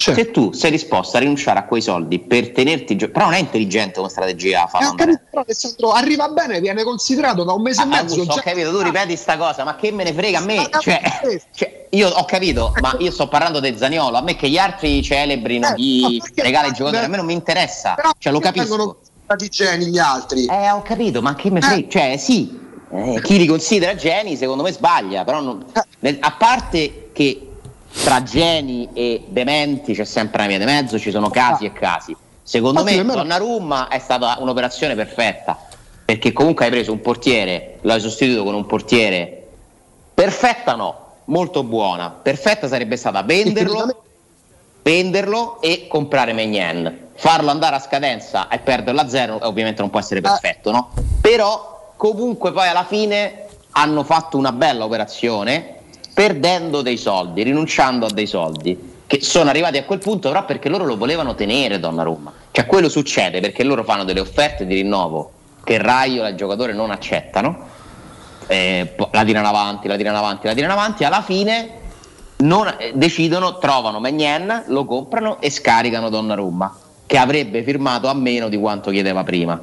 Se 0.00 0.30
tu 0.30 0.52
sei 0.52 0.70
disposto 0.70 1.18
a 1.18 1.20
rinunciare 1.20 1.58
a 1.58 1.64
quei 1.64 1.82
soldi 1.82 2.18
per 2.20 2.52
tenerti 2.52 2.96
gio- 2.96 3.10
però 3.10 3.26
non 3.26 3.34
è 3.34 3.38
intelligente 3.38 3.96
come 3.98 4.08
strategia 4.08 4.62
Eh, 4.80 4.86
ho 4.86 4.94
capito, 4.94 5.20
però, 5.30 5.42
Alessandro, 5.44 5.90
arriva 5.92 6.28
bene, 6.28 6.58
viene 6.60 6.82
considerato 6.84 7.44
da 7.44 7.52
un 7.52 7.60
mese 7.60 7.80
e 7.82 7.84
Ah, 7.84 7.86
mezzo. 7.86 8.14
Augusto, 8.14 8.32
ho 8.32 8.42
capito, 8.42 8.70
tu 8.70 8.80
ripeti 8.80 9.14
sta 9.16 9.36
cosa, 9.36 9.62
ma 9.62 9.76
che 9.76 9.92
me 9.92 10.04
ne 10.04 10.14
frega 10.14 10.38
a 10.38 10.40
me? 10.40 10.70
Cioè, 10.80 11.02
cioè, 11.54 11.86
io 11.90 12.08
ho 12.08 12.24
capito, 12.24 12.72
ma 12.80 12.96
io 12.98 13.10
sto 13.10 13.28
parlando 13.28 13.60
di 13.60 13.76
Zaniolo, 13.76 14.16
a 14.16 14.22
me 14.22 14.36
che 14.36 14.48
gli 14.48 14.56
altri 14.56 15.02
celebrino 15.02 15.74
chi 15.74 16.18
regala 16.34 16.68
i 16.68 16.72
giocatori, 16.72 17.04
a 17.04 17.08
me 17.08 17.16
non 17.18 17.26
mi 17.26 17.34
interessa, 17.34 17.92
Però 17.94 18.10
cioè 18.16 18.32
lo 18.32 18.40
capisco. 18.40 18.68
vengono 18.76 18.96
stati 19.24 19.48
geni 19.48 19.84
gli 19.88 19.98
altri. 19.98 20.46
Eh, 20.46 20.70
ho 20.70 20.80
capito, 20.80 21.20
ma 21.20 21.34
che 21.34 21.50
me 21.50 21.60
frega? 21.60 21.88
Cioè, 21.90 22.16
sì, 22.16 22.58
eh, 22.90 23.20
chi 23.22 23.36
li 23.36 23.46
considera 23.46 23.94
geni 23.94 24.34
secondo 24.36 24.62
me 24.62 24.72
sbaglia, 24.72 25.24
però 25.24 25.40
non- 25.42 25.62
nel- 25.98 26.16
a 26.20 26.30
parte 26.32 27.10
che 27.12 27.49
tra 27.92 28.22
geni 28.22 28.88
e 28.92 29.24
dementi 29.28 29.94
c'è 29.94 30.04
sempre 30.04 30.38
una 30.38 30.48
via 30.48 30.58
di 30.58 30.64
mezzo, 30.64 30.98
ci 30.98 31.10
sono 31.10 31.28
casi 31.30 31.64
e 31.64 31.72
casi. 31.72 32.16
Secondo 32.42 32.80
Infatti, 32.80 32.96
me 32.96 33.02
nemmeno- 33.02 33.22
Donnarumma 33.22 33.88
è 33.88 33.98
stata 33.98 34.36
un'operazione 34.40 34.94
perfetta, 34.94 35.58
perché 36.04 36.32
comunque 36.32 36.64
hai 36.64 36.70
preso 36.70 36.92
un 36.92 37.00
portiere, 37.00 37.78
lo 37.82 37.92
hai 37.92 38.00
sostituito 38.00 38.44
con 38.44 38.54
un 38.54 38.66
portiere 38.66 39.46
perfetta 40.12 40.74
no, 40.74 41.12
molto 41.26 41.62
buona. 41.62 42.10
Perfetta 42.10 42.68
sarebbe 42.68 42.96
stata 42.96 43.22
venderlo, 43.22 44.02
venderlo 44.82 45.60
e 45.60 45.86
comprare 45.88 46.32
Megnen. 46.32 47.08
Farlo 47.14 47.50
andare 47.50 47.76
a 47.76 47.80
scadenza 47.80 48.48
e 48.48 48.58
perderlo 48.58 49.00
a 49.00 49.08
zero, 49.08 49.38
ovviamente 49.42 49.80
non 49.80 49.90
può 49.90 50.00
essere 50.00 50.20
perfetto, 50.20 50.70
no? 50.70 50.90
Però 51.20 51.92
comunque 51.96 52.52
poi 52.52 52.68
alla 52.68 52.84
fine 52.84 53.46
hanno 53.72 54.04
fatto 54.04 54.36
una 54.36 54.52
bella 54.52 54.84
operazione 54.84 55.79
perdendo 56.20 56.82
dei 56.82 56.98
soldi, 56.98 57.42
rinunciando 57.42 58.04
a 58.04 58.10
dei 58.12 58.26
soldi 58.26 58.78
che 59.06 59.20
sono 59.22 59.48
arrivati 59.48 59.78
a 59.78 59.84
quel 59.84 60.00
punto 60.00 60.28
però 60.28 60.44
perché 60.44 60.68
loro 60.68 60.84
lo 60.84 60.98
volevano 60.98 61.34
tenere 61.34 61.80
Donnarumma. 61.80 62.30
Cioè 62.50 62.66
quello 62.66 62.90
succede 62.90 63.40
perché 63.40 63.64
loro 63.64 63.84
fanno 63.84 64.04
delle 64.04 64.20
offerte 64.20 64.66
di 64.66 64.74
rinnovo 64.74 65.30
che 65.64 65.78
Raio 65.78 66.26
e 66.26 66.30
il 66.30 66.36
giocatore 66.36 66.74
non 66.74 66.90
accettano. 66.90 67.68
eh, 68.48 68.94
la 69.12 69.24
tirano 69.24 69.48
avanti, 69.48 69.88
la 69.88 69.96
tirano 69.96 70.18
avanti, 70.18 70.46
la 70.46 70.52
tirano 70.52 70.74
avanti, 70.74 71.04
alla 71.04 71.22
fine 71.22 71.70
non- 72.38 72.74
eh, 72.76 72.92
decidono, 72.94 73.56
trovano 73.56 73.98
Magnen, 73.98 74.64
lo 74.66 74.84
comprano 74.84 75.40
e 75.40 75.48
scaricano 75.48 76.10
Donnarumma, 76.10 76.76
che 77.06 77.16
avrebbe 77.16 77.62
firmato 77.62 78.08
a 78.08 78.14
meno 78.14 78.50
di 78.50 78.58
quanto 78.58 78.90
chiedeva 78.90 79.24
prima. 79.24 79.58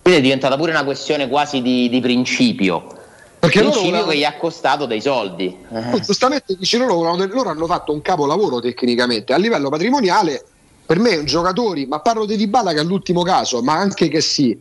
Quindi 0.00 0.20
è 0.20 0.22
diventata 0.22 0.56
pure 0.56 0.70
una 0.70 0.84
questione 0.84 1.28
quasi 1.28 1.60
di, 1.60 1.90
di 1.90 2.00
principio. 2.00 3.00
Perché 3.42 3.58
loro 3.58 3.72
principio 3.72 3.90
volevano- 3.90 4.12
che 4.12 4.18
gli 4.18 4.24
ha 4.24 4.36
costato 4.36 4.86
dei 4.86 5.00
soldi. 5.00 5.56
Tu 5.90 5.98
giustamente 5.98 6.54
dici 6.56 6.78
loro, 6.78 7.16
loro 7.16 7.50
hanno 7.50 7.66
fatto 7.66 7.92
un 7.92 8.00
capolavoro 8.00 8.60
tecnicamente. 8.60 9.32
A 9.32 9.36
livello 9.36 9.68
patrimoniale 9.68 10.44
per 10.86 11.00
me 11.00 11.24
giocatori 11.24 11.86
ma 11.86 11.98
parlo 11.98 12.24
di 12.24 12.36
Dybala 12.36 12.72
che 12.72 12.80
è 12.80 12.84
l'ultimo 12.84 13.22
caso 13.22 13.60
ma 13.60 13.74
anche 13.74 14.06
che 14.06 14.20
sì. 14.20 14.56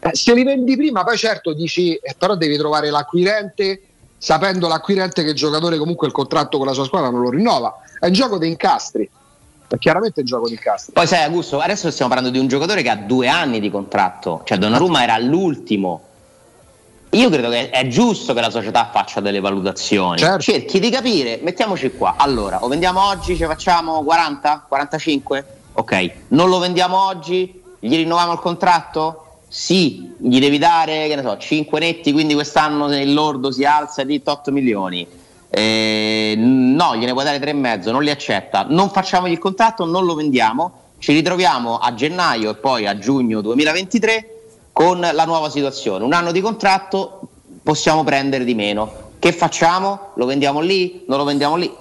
Eh, 0.00 0.10
se 0.14 0.32
li 0.32 0.44
vendi 0.44 0.76
prima 0.76 1.04
poi 1.04 1.18
certo 1.18 1.52
dici 1.52 1.94
eh, 1.94 2.14
però 2.16 2.36
devi 2.36 2.56
trovare 2.56 2.88
l'acquirente 2.88 3.82
sapendo 4.16 4.66
l'acquirente 4.66 5.22
che 5.22 5.30
il 5.30 5.36
giocatore 5.36 5.76
comunque 5.76 6.06
il 6.06 6.12
contratto 6.14 6.56
con 6.56 6.66
la 6.66 6.72
sua 6.72 6.84
squadra 6.84 7.10
non 7.10 7.20
lo 7.20 7.28
rinnova. 7.28 7.74
È 8.00 8.06
un 8.06 8.12
gioco 8.12 8.38
di 8.38 8.48
incastri. 8.48 9.10
È 9.68 9.76
chiaramente 9.76 10.20
un 10.20 10.26
gioco 10.26 10.46
di 10.46 10.54
incastri. 10.54 10.94
Poi 10.94 11.06
sai 11.06 11.24
Augusto, 11.24 11.58
adesso 11.58 11.90
stiamo 11.90 12.10
parlando 12.10 12.34
di 12.34 12.42
un 12.42 12.48
giocatore 12.48 12.80
che 12.80 12.88
ha 12.88 12.96
due 12.96 13.28
anni 13.28 13.60
di 13.60 13.70
contratto, 13.70 14.40
cioè 14.46 14.56
Donnarumma 14.56 15.02
era 15.02 15.18
l'ultimo. 15.18 16.05
Io 17.10 17.30
credo 17.30 17.48
che 17.48 17.70
è 17.70 17.86
giusto 17.86 18.34
che 18.34 18.40
la 18.40 18.50
società 18.50 18.90
faccia 18.92 19.20
delle 19.20 19.40
valutazioni. 19.40 20.18
Cerchi 20.38 20.78
di 20.80 20.90
capire, 20.90 21.38
mettiamoci 21.42 21.92
qua. 21.92 22.14
Allora, 22.18 22.58
lo 22.60 22.68
vendiamo 22.68 23.02
oggi, 23.02 23.36
ci 23.36 23.44
facciamo 23.44 24.02
40, 24.02 24.66
45? 24.68 25.46
Ok. 25.74 26.12
Non 26.28 26.48
lo 26.48 26.58
vendiamo 26.58 27.00
oggi, 27.06 27.62
gli 27.78 27.94
rinnoviamo 27.94 28.32
il 28.32 28.40
contratto? 28.40 29.22
Sì, 29.48 30.14
gli 30.18 30.40
devi 30.40 30.58
dare, 30.58 31.06
che 31.08 31.14
ne 31.14 31.22
so, 31.22 31.38
5 31.38 31.78
netti, 31.78 32.12
quindi 32.12 32.34
quest'anno 32.34 32.94
il 32.94 33.14
lordo 33.14 33.50
si 33.50 33.64
alza 33.64 34.02
di 34.02 34.20
8 34.22 34.50
milioni. 34.50 35.06
Eh, 35.48 36.34
no, 36.36 36.96
gliene 36.96 37.12
puoi 37.12 37.24
dare 37.24 37.38
3,5, 37.38 37.90
non 37.90 38.02
li 38.02 38.10
accetta. 38.10 38.66
Non 38.68 38.90
facciamogli 38.90 39.32
il 39.32 39.38
contratto, 39.38 39.86
non 39.86 40.04
lo 40.04 40.14
vendiamo. 40.14 40.84
Ci 40.98 41.12
ritroviamo 41.12 41.78
a 41.78 41.94
gennaio 41.94 42.50
e 42.50 42.54
poi 42.56 42.86
a 42.86 42.98
giugno 42.98 43.40
2023 43.40 44.35
con 44.76 45.00
la 45.00 45.24
nuova 45.24 45.48
situazione. 45.48 46.04
Un 46.04 46.12
anno 46.12 46.32
di 46.32 46.42
contratto 46.42 47.20
possiamo 47.62 48.04
prendere 48.04 48.44
di 48.44 48.54
meno. 48.54 48.92
Che 49.18 49.32
facciamo? 49.32 50.10
Lo 50.16 50.26
vendiamo 50.26 50.60
lì? 50.60 51.02
Non 51.08 51.16
lo 51.16 51.24
vendiamo 51.24 51.56
lì? 51.56 51.74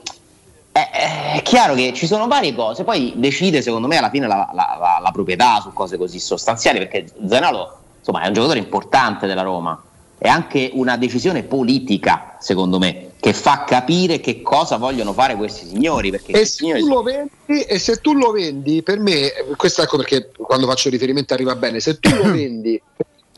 Eh, 0.72 0.90
È 1.36 1.42
chiaro 1.44 1.74
che 1.74 1.92
ci 1.94 2.08
sono 2.08 2.26
varie 2.28 2.56
cose, 2.56 2.86
poi 2.86 3.12
decide 3.18 3.62
secondo 3.62 3.88
me 3.88 3.98
alla 3.98 4.10
fine 4.10 4.28
la, 4.28 4.50
la- 4.54 4.78
la- 4.80 5.00
la 5.02 5.12
proprietà 5.12 5.60
su 5.60 5.74
cose 5.74 5.98
così 5.98 6.20
sostanziali, 6.22 6.78
perché 6.78 7.06
Zanalo 7.28 7.80
insomma, 8.00 8.22
è 8.22 8.28
un 8.28 8.34
giocatore 8.34 8.60
importante 8.60 9.28
della 9.28 9.42
Roma, 9.42 9.78
è 10.18 10.28
anche 10.28 10.70
una 10.74 10.98
decisione 10.98 11.44
politica 11.44 12.38
secondo 12.40 12.78
me, 12.78 13.12
che 13.20 13.34
fa 13.34 13.64
capire 13.66 14.20
che 14.20 14.42
cosa 14.42 14.78
vogliono 14.78 15.14
fare 15.14 15.36
questi 15.36 15.68
signori, 15.68 16.10
e 16.10 16.38
se, 16.40 16.46
signori 16.46 16.80
tu 16.82 16.88
lo 16.88 17.02
vendi, 17.02 17.32
e 17.46 17.80
se 17.80 17.98
tu 17.98 18.14
lo 18.14 18.32
vendi 18.32 18.84
per 18.84 19.00
me 19.00 19.32
questo 19.56 19.82
ecco 19.82 19.98
perché 19.98 20.32
quando 20.38 20.68
faccio 20.68 20.90
riferimento 20.90 21.34
arriva 21.34 21.56
bene 21.56 21.80
se 21.80 22.00
tu 22.00 22.14
lo 22.14 22.24
vendi 22.32 22.82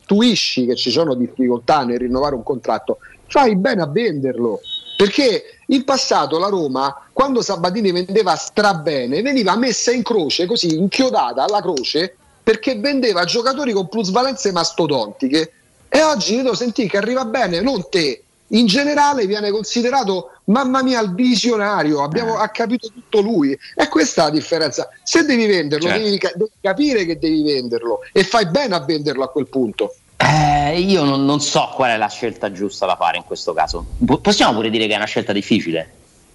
tuisci 0.04 0.66
che 0.66 0.76
ci 0.76 0.90
sono 0.90 1.14
difficoltà 1.14 1.84
nel 1.84 1.98
rinnovare 1.98 2.34
un 2.34 2.42
contratto 2.42 2.98
fai 3.26 3.56
bene 3.56 3.82
a 3.82 3.86
venderlo 3.86 4.60
Perché 4.98 5.44
in 5.66 5.84
passato 5.84 6.40
la 6.40 6.48
Roma, 6.48 6.92
quando 7.12 7.40
Sabatini 7.40 7.92
vendeva 7.92 8.34
strabene, 8.34 9.22
veniva 9.22 9.54
messa 9.54 9.92
in 9.92 10.02
croce, 10.02 10.44
così 10.44 10.74
inchiodata 10.74 11.44
alla 11.44 11.62
croce, 11.62 12.16
perché 12.42 12.80
vendeva 12.80 13.22
giocatori 13.22 13.70
con 13.70 13.88
plusvalenze 13.88 14.50
mastodontiche. 14.50 15.52
E 15.88 16.02
oggi 16.02 16.34
io 16.34 16.42
devo 16.42 16.54
sentire 16.54 16.88
che 16.88 16.96
arriva 16.96 17.24
bene, 17.24 17.60
non 17.60 17.88
te. 17.88 18.22
In 18.52 18.66
generale 18.66 19.26
viene 19.26 19.50
considerato, 19.50 20.30
mamma 20.44 20.82
mia, 20.82 21.00
il 21.00 21.12
visionario, 21.14 22.02
abbiamo, 22.02 22.36
ha 22.38 22.48
capito 22.48 22.88
tutto 22.88 23.20
lui. 23.20 23.56
E 23.74 23.88
questa 23.88 24.22
è 24.22 24.24
la 24.26 24.30
differenza. 24.30 24.88
Se 25.02 25.24
devi 25.24 25.46
venderlo, 25.46 25.86
Certo. 25.86 26.02
devi, 26.02 26.18
devi 26.18 26.50
capire 26.60 27.04
che 27.04 27.18
devi 27.18 27.42
venderlo 27.42 28.00
e 28.12 28.24
fai 28.24 28.46
bene 28.46 28.74
a 28.74 28.80
venderlo 28.80 29.24
a 29.24 29.28
quel 29.28 29.48
punto. 29.48 29.94
Eh, 30.16 30.80
io 30.80 31.04
non, 31.04 31.24
non 31.24 31.40
so 31.40 31.70
qual 31.74 31.90
è 31.90 31.96
la 31.96 32.08
scelta 32.08 32.50
giusta 32.50 32.86
da 32.86 32.96
fare 32.96 33.18
in 33.18 33.24
questo 33.24 33.52
caso. 33.52 33.84
Po- 34.04 34.18
possiamo 34.18 34.54
pure 34.54 34.70
dire 34.70 34.86
che 34.86 34.94
è 34.94 34.96
una 34.96 35.04
scelta 35.04 35.32
difficile. 35.32 35.92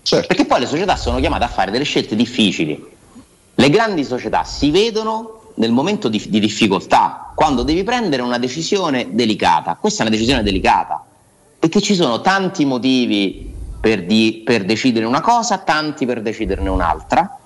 Perché 0.08 0.46
poi 0.46 0.60
le 0.60 0.68
società 0.68 0.96
sono 0.96 1.20
chiamate 1.20 1.46
a 1.46 1.48
fare 1.50 1.72
delle 1.72 1.84
scelte 1.84 2.16
difficili. 2.16 2.92
Le 3.56 3.70
grandi 3.70 4.04
società 4.04 4.44
si 4.44 4.70
vedono 4.70 5.43
nel 5.56 5.72
momento 5.72 6.10
di, 6.10 6.24
di 6.28 6.40
difficoltà, 6.40 7.32
quando 7.36 7.64
devi 7.64 7.84
prendere 7.84 8.22
una 8.22 8.38
decisione 8.38 9.10
delicata. 9.12 9.78
Questa 9.80 10.04
è 10.04 10.08
una 10.08 10.16
decisione 10.16 10.44
delicata, 10.44 11.04
perché 11.60 11.82
ci 11.82 11.96
sono 11.96 12.22
tanti 12.22 12.66
motivi 12.66 13.54
per, 13.80 14.06
di- 14.06 14.42
per 14.46 14.66
decidere 14.66 15.06
una 15.06 15.22
cosa, 15.22 15.58
tanti 15.60 16.06
per 16.06 16.22
deciderne 16.22 16.70
un'altra. 16.70 17.38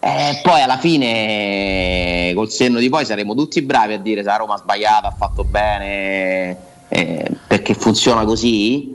E 0.00 0.40
poi 0.42 0.62
alla 0.62 0.78
fine, 0.78 2.32
col 2.34 2.50
senno 2.50 2.78
di 2.78 2.88
poi, 2.88 3.04
saremo 3.04 3.34
tutti 3.34 3.60
bravi 3.62 3.94
a 3.94 3.98
dire 3.98 4.22
se 4.22 4.28
la 4.28 4.36
Roma 4.36 4.54
ha 4.54 4.58
sbagliato, 4.58 5.06
ha 5.08 5.14
fatto 5.16 5.44
bene, 5.44 6.56
eh, 6.88 7.30
perché 7.46 7.74
funziona 7.74 8.24
così. 8.24 8.94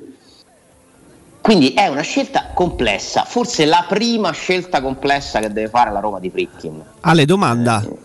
Quindi 1.42 1.74
è 1.74 1.88
una 1.88 2.04
scelta 2.04 2.52
complessa, 2.54 3.26
forse 3.26 3.66
la 3.66 3.86
prima 3.86 4.32
scelta 4.32 4.82
complessa 4.82 5.42
che 5.42 5.52
deve 5.52 5.68
fare 5.68 5.92
la 5.92 6.00
Roma 6.00 6.20
di 6.22 6.30
Frickin. 6.30 6.82
Ale, 7.02 7.26
domanda. 7.26 7.84
Eh, 7.86 7.98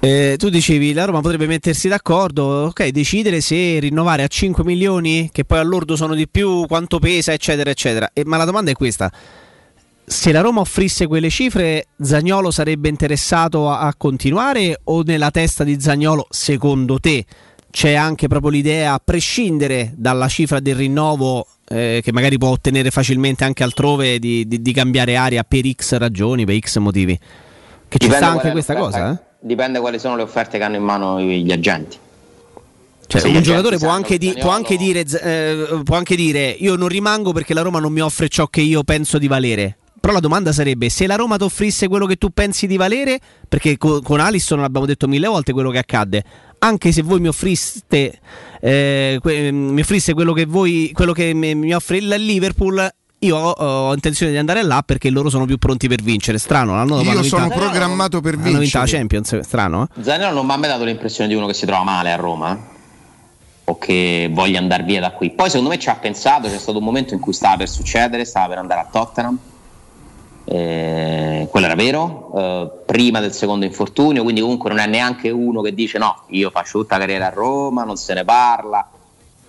tu 0.00 0.48
dicevi 0.48 0.92
la 0.92 1.04
Roma 1.04 1.20
potrebbe 1.20 1.46
mettersi 1.46 1.88
d'accordo, 1.88 2.66
ok, 2.66 2.88
decidere 2.88 3.40
se 3.40 3.78
rinnovare 3.80 4.22
a 4.22 4.28
5 4.28 4.62
milioni, 4.62 5.28
che 5.32 5.44
poi 5.44 5.58
all'ordo 5.58 5.96
sono 5.96 6.14
di 6.14 6.28
più, 6.28 6.66
quanto 6.66 6.98
pesa, 6.98 7.32
eccetera, 7.32 7.70
eccetera. 7.70 8.10
E- 8.12 8.24
ma 8.24 8.36
la 8.36 8.44
domanda 8.44 8.70
è 8.70 8.74
questa: 8.74 9.10
se 10.04 10.32
la 10.32 10.40
Roma 10.40 10.60
offrisse 10.60 11.06
quelle 11.06 11.30
cifre, 11.30 11.88
Zagnolo 12.00 12.50
sarebbe 12.50 12.88
interessato 12.88 13.70
a, 13.70 13.80
a 13.80 13.94
continuare 13.96 14.80
o 14.84 15.02
nella 15.02 15.30
testa 15.30 15.64
di 15.64 15.80
Zagnolo, 15.80 16.26
secondo 16.30 16.98
te, 16.98 17.24
c'è 17.70 17.94
anche 17.94 18.28
proprio 18.28 18.50
l'idea, 18.50 18.94
a 18.94 19.00
prescindere 19.04 19.92
dalla 19.96 20.28
cifra 20.28 20.60
del 20.60 20.76
rinnovo, 20.76 21.46
eh, 21.68 22.00
che 22.02 22.12
magari 22.12 22.38
può 22.38 22.48
ottenere 22.48 22.90
facilmente 22.90 23.44
anche 23.44 23.64
altrove, 23.64 24.18
di, 24.18 24.46
di- 24.46 24.62
di 24.62 24.72
cambiare 24.72 25.16
aria 25.16 25.42
per 25.42 25.68
X 25.68 25.96
ragioni, 25.96 26.44
per 26.46 26.58
X 26.58 26.78
motivi? 26.78 27.18
Che 27.88 27.98
ci 27.98 28.06
Dipende 28.06 28.16
sta 28.16 28.28
anche 28.28 28.50
questa 28.52 28.74
cosa, 28.74 29.12
eh? 29.12 29.26
Dipende 29.40 29.78
quali 29.80 29.98
sono 29.98 30.16
le 30.16 30.22
offerte 30.22 30.58
che 30.58 30.64
hanno 30.64 30.76
in 30.76 30.82
mano 30.82 31.20
gli 31.20 31.52
agenti. 31.52 31.96
Cioè, 33.06 33.26
un 33.26 33.40
giocatore 33.40 33.78
può 33.78 33.88
anche, 33.88 34.18
che 34.18 34.18
di- 34.18 34.34
può, 34.38 34.50
anche 34.50 34.76
dire, 34.76 35.00
eh, 35.22 35.80
può 35.82 35.96
anche 35.96 36.14
dire 36.14 36.48
io 36.58 36.76
non 36.76 36.88
rimango 36.88 37.32
perché 37.32 37.54
la 37.54 37.62
Roma 37.62 37.78
non 37.78 37.90
mi 37.92 38.00
offre 38.00 38.28
ciò 38.28 38.48
che 38.48 38.60
io 38.60 38.82
penso 38.84 39.16
di 39.16 39.28
valere. 39.28 39.78
Però 40.00 40.12
la 40.12 40.20
domanda 40.20 40.52
sarebbe 40.52 40.90
se 40.90 41.06
la 41.06 41.16
Roma 41.16 41.36
ti 41.38 41.44
offrisse 41.44 41.88
quello 41.88 42.04
che 42.06 42.16
tu 42.16 42.30
pensi 42.30 42.66
di 42.66 42.76
valere, 42.76 43.18
perché 43.48 43.76
co- 43.78 44.02
con 44.02 44.20
Alisson 44.20 44.60
l'abbiamo 44.60 44.86
detto 44.86 45.08
mille 45.08 45.26
volte 45.26 45.52
quello 45.52 45.70
che 45.70 45.78
accadde, 45.78 46.22
anche 46.58 46.92
se 46.92 47.02
voi 47.02 47.20
mi 47.20 47.28
offriste, 47.28 48.18
eh, 48.60 49.18
que- 49.22 49.50
mi 49.52 49.80
offrisse 49.80 50.12
quello 50.14 50.32
che, 50.34 50.44
voi, 50.44 50.90
quello 50.92 51.12
che 51.12 51.32
mi, 51.32 51.54
mi 51.54 51.72
offre 51.74 51.96
il 51.96 52.08
Liverpool, 52.08 52.88
io 53.20 53.36
ho, 53.36 53.50
ho 53.50 53.94
intenzione 53.94 54.30
di 54.30 54.38
andare 54.38 54.62
là 54.62 54.82
perché 54.84 55.10
loro 55.10 55.28
sono 55.28 55.44
più 55.44 55.58
pronti 55.58 55.88
per 55.88 56.02
vincere. 56.02 56.38
Strano, 56.38 56.74
l'anno 56.74 56.96
dopo 56.96 57.10
Io 57.10 57.22
sono 57.22 57.48
programmato 57.48 58.20
per 58.20 58.34
hanno 58.34 58.42
vinto 58.42 58.58
la 58.58 58.62
vincere. 58.62 58.86
Champions, 58.86 59.38
strano, 59.40 59.84
eh? 59.84 60.02
Zanello 60.02 60.34
non 60.34 60.46
mi 60.46 60.52
ha 60.52 60.56
mai 60.56 60.68
dato 60.68 60.84
l'impressione 60.84 61.28
di 61.28 61.34
uno 61.34 61.46
che 61.46 61.54
si 61.54 61.66
trova 61.66 61.82
male 61.82 62.12
a 62.12 62.16
Roma 62.16 62.54
eh? 62.54 62.76
o 63.64 63.78
che 63.78 64.30
voglia 64.32 64.58
andare 64.58 64.84
via 64.84 65.00
da 65.00 65.10
qui. 65.10 65.30
Poi 65.30 65.48
secondo 65.48 65.70
me 65.70 65.78
ci 65.78 65.88
ha 65.88 65.96
pensato, 65.96 66.48
c'è 66.48 66.58
stato 66.58 66.78
un 66.78 66.84
momento 66.84 67.14
in 67.14 67.20
cui 67.20 67.32
stava 67.32 67.56
per 67.56 67.68
succedere, 67.68 68.24
stava 68.24 68.48
per 68.48 68.58
andare 68.58 68.80
a 68.80 68.88
Tottenham, 68.90 69.38
eh, 70.44 71.48
quello 71.50 71.66
era 71.66 71.74
vero, 71.74 72.32
eh, 72.36 72.70
prima 72.86 73.20
del 73.20 73.32
secondo 73.32 73.66
infortunio, 73.66 74.22
quindi 74.22 74.40
comunque 74.40 74.70
non 74.70 74.78
è 74.78 74.86
neanche 74.86 75.28
uno 75.28 75.60
che 75.60 75.74
dice 75.74 75.98
no, 75.98 76.22
io 76.28 76.50
faccio 76.50 76.78
tutta 76.78 76.94
la 76.94 77.00
carriera 77.00 77.26
a 77.26 77.30
Roma, 77.30 77.84
non 77.84 77.96
se 77.96 78.14
ne 78.14 78.24
parla, 78.24 78.88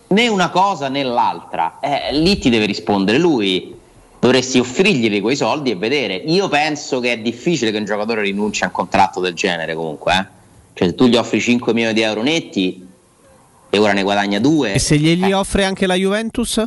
né 0.09 0.27
una 0.27 0.49
cosa 0.49 0.87
né 0.89 1.03
l'altra. 1.03 1.79
Eh, 1.79 2.13
lì 2.13 2.37
ti 2.37 2.49
deve 2.49 2.65
rispondere 2.65 3.17
lui. 3.17 3.75
Dovresti 4.19 4.59
offrirgli 4.59 5.21
quei 5.21 5.35
soldi 5.37 5.71
e 5.71 5.75
vedere. 5.75 6.15
Io 6.15 6.49
penso 6.49 6.99
che 6.99 7.13
è 7.13 7.17
difficile 7.19 7.71
che 7.71 7.77
un 7.77 7.85
giocatore 7.85 8.21
rinunci 8.21 8.63
a 8.63 8.67
un 8.67 8.73
contratto 8.73 9.19
del 9.21 9.33
genere 9.33 9.73
comunque. 9.75 10.13
eh. 10.13 10.37
Cioè, 10.73 10.87
se 10.89 10.95
tu 10.95 11.05
gli 11.07 11.15
offri 11.15 11.39
5 11.39 11.73
milioni 11.73 11.93
di 11.93 12.01
euro 12.01 12.21
netti 12.21 12.85
e 13.69 13.77
ora 13.77 13.93
ne 13.93 14.03
guadagna 14.03 14.39
2, 14.39 14.73
E 14.73 14.79
se 14.79 14.97
glieli 14.97 15.31
offre 15.31 15.63
anche 15.63 15.85
la 15.87 15.93
Juventus? 15.95 16.57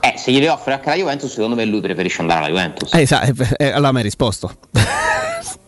eh, 0.00 0.14
se 0.16 0.30
glieli 0.32 0.46
offre 0.48 0.72
anche 0.74 0.88
la 0.90 0.94
Juventus, 0.96 1.32
secondo 1.32 1.54
me 1.56 1.64
lui 1.64 1.80
preferisce 1.80 2.20
andare 2.20 2.40
alla 2.40 2.48
Juventus. 2.48 2.92
Eh, 2.94 3.06
sa- 3.06 3.22
eh, 3.22 3.32
eh, 3.56 3.70
allora 3.70 3.92
mi 3.92 3.98
hai 3.98 4.04
risposto. 4.04 4.50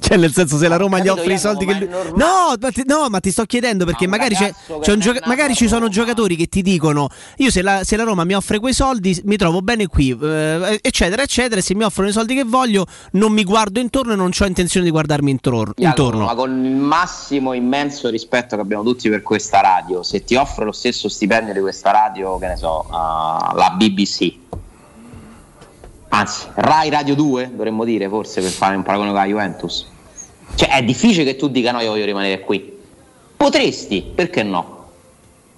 cioè, 0.09 0.17
nel 0.17 0.33
senso, 0.33 0.57
se 0.57 0.69
la 0.69 0.77
Roma 0.77 1.01
gli 1.01 1.09
offre 1.09 1.35
i 1.35 1.39
soldi 1.39 1.67
che 1.67 1.75
lui. 1.75 1.89
No 2.15 2.55
ma, 2.59 2.71
ti, 2.71 2.83
no, 2.87 3.09
ma 3.11 3.21
ti 3.21 3.31
sto 3.31 3.45
chiedendo 3.45 3.85
perché 3.85 4.05
un 4.05 4.11
magari, 4.11 4.35
c'è, 4.35 4.53
c'è 4.81 4.97
gioca- 4.97 5.21
magari 5.27 5.55
ci 5.55 5.69
sono 5.69 5.89
giocatori 5.89 6.35
che 6.35 6.47
ti 6.47 6.63
dicono: 6.63 7.09
Io 7.37 7.51
se 7.51 7.61
la, 7.61 7.85
se 7.85 7.95
la 7.97 8.05
Roma 8.05 8.25
mi 8.25 8.35
offre 8.35 8.59
quei 8.59 8.73
soldi, 8.73 9.21
mi 9.25 9.37
trovo 9.37 9.61
bene 9.61 9.87
qui, 9.87 10.17
eh, 10.19 10.81
eccetera, 10.83 11.23
eccetera. 11.23 11.61
E 11.61 11.63
se 11.63 11.75
mi 11.75 11.85
offrono 11.85 12.09
i 12.09 12.13
soldi 12.13 12.35
che 12.35 12.45
voglio, 12.45 12.87
non 13.13 13.33
mi 13.33 13.45
guardo 13.45 13.81
intorno 13.81 14.15
e 14.15 14.17
non 14.17 14.31
ho 14.39 14.45
intenzione 14.47 14.87
di 14.87 14.91
guardarmi 14.91 15.31
intor- 15.31 15.75
Jacopo, 15.77 16.03
intorno. 16.03 16.25
Ma 16.25 16.35
con 16.35 16.65
il 16.65 16.75
massimo 16.75 17.53
immenso 17.53 18.09
rispetto 18.09 18.57
che 18.57 18.63
abbiamo 18.63 18.83
tutti 18.83 19.11
per 19.11 19.23
questa 19.23 19.61
radio, 19.61 20.03
se 20.03 20.25
ti 20.25 20.37
offre 20.37 20.65
lo 20.65 20.73
stesso 20.73 21.11
stipendio 21.11 21.53
di 21.53 21.61
questa 21.61 21.91
radio, 21.91 22.39
che 22.39 22.47
ne 22.47 22.57
so, 22.57 22.87
uh, 22.89 23.55
la 23.55 23.75
BBC, 23.77 24.33
anzi, 26.09 26.47
Rai 26.55 26.89
Radio 26.89 27.15
2, 27.15 27.51
dovremmo 27.55 27.85
dire 27.85 28.09
forse 28.09 28.41
per 28.41 28.51
fare 28.51 28.75
un 28.75 28.83
paragone 28.83 29.11
con 29.11 29.19
la 29.19 29.27
Juventus. 29.27 29.97
Cioè, 30.55 30.69
è 30.69 30.83
difficile 30.83 31.25
che 31.25 31.37
tu 31.37 31.49
dica 31.49 31.73
no, 31.73 31.81
io 31.81 31.91
voglio 31.91 32.05
rimanere 32.05 32.41
qui. 32.41 32.77
Potresti, 33.37 34.03
perché 34.15 34.43
no? 34.43 34.87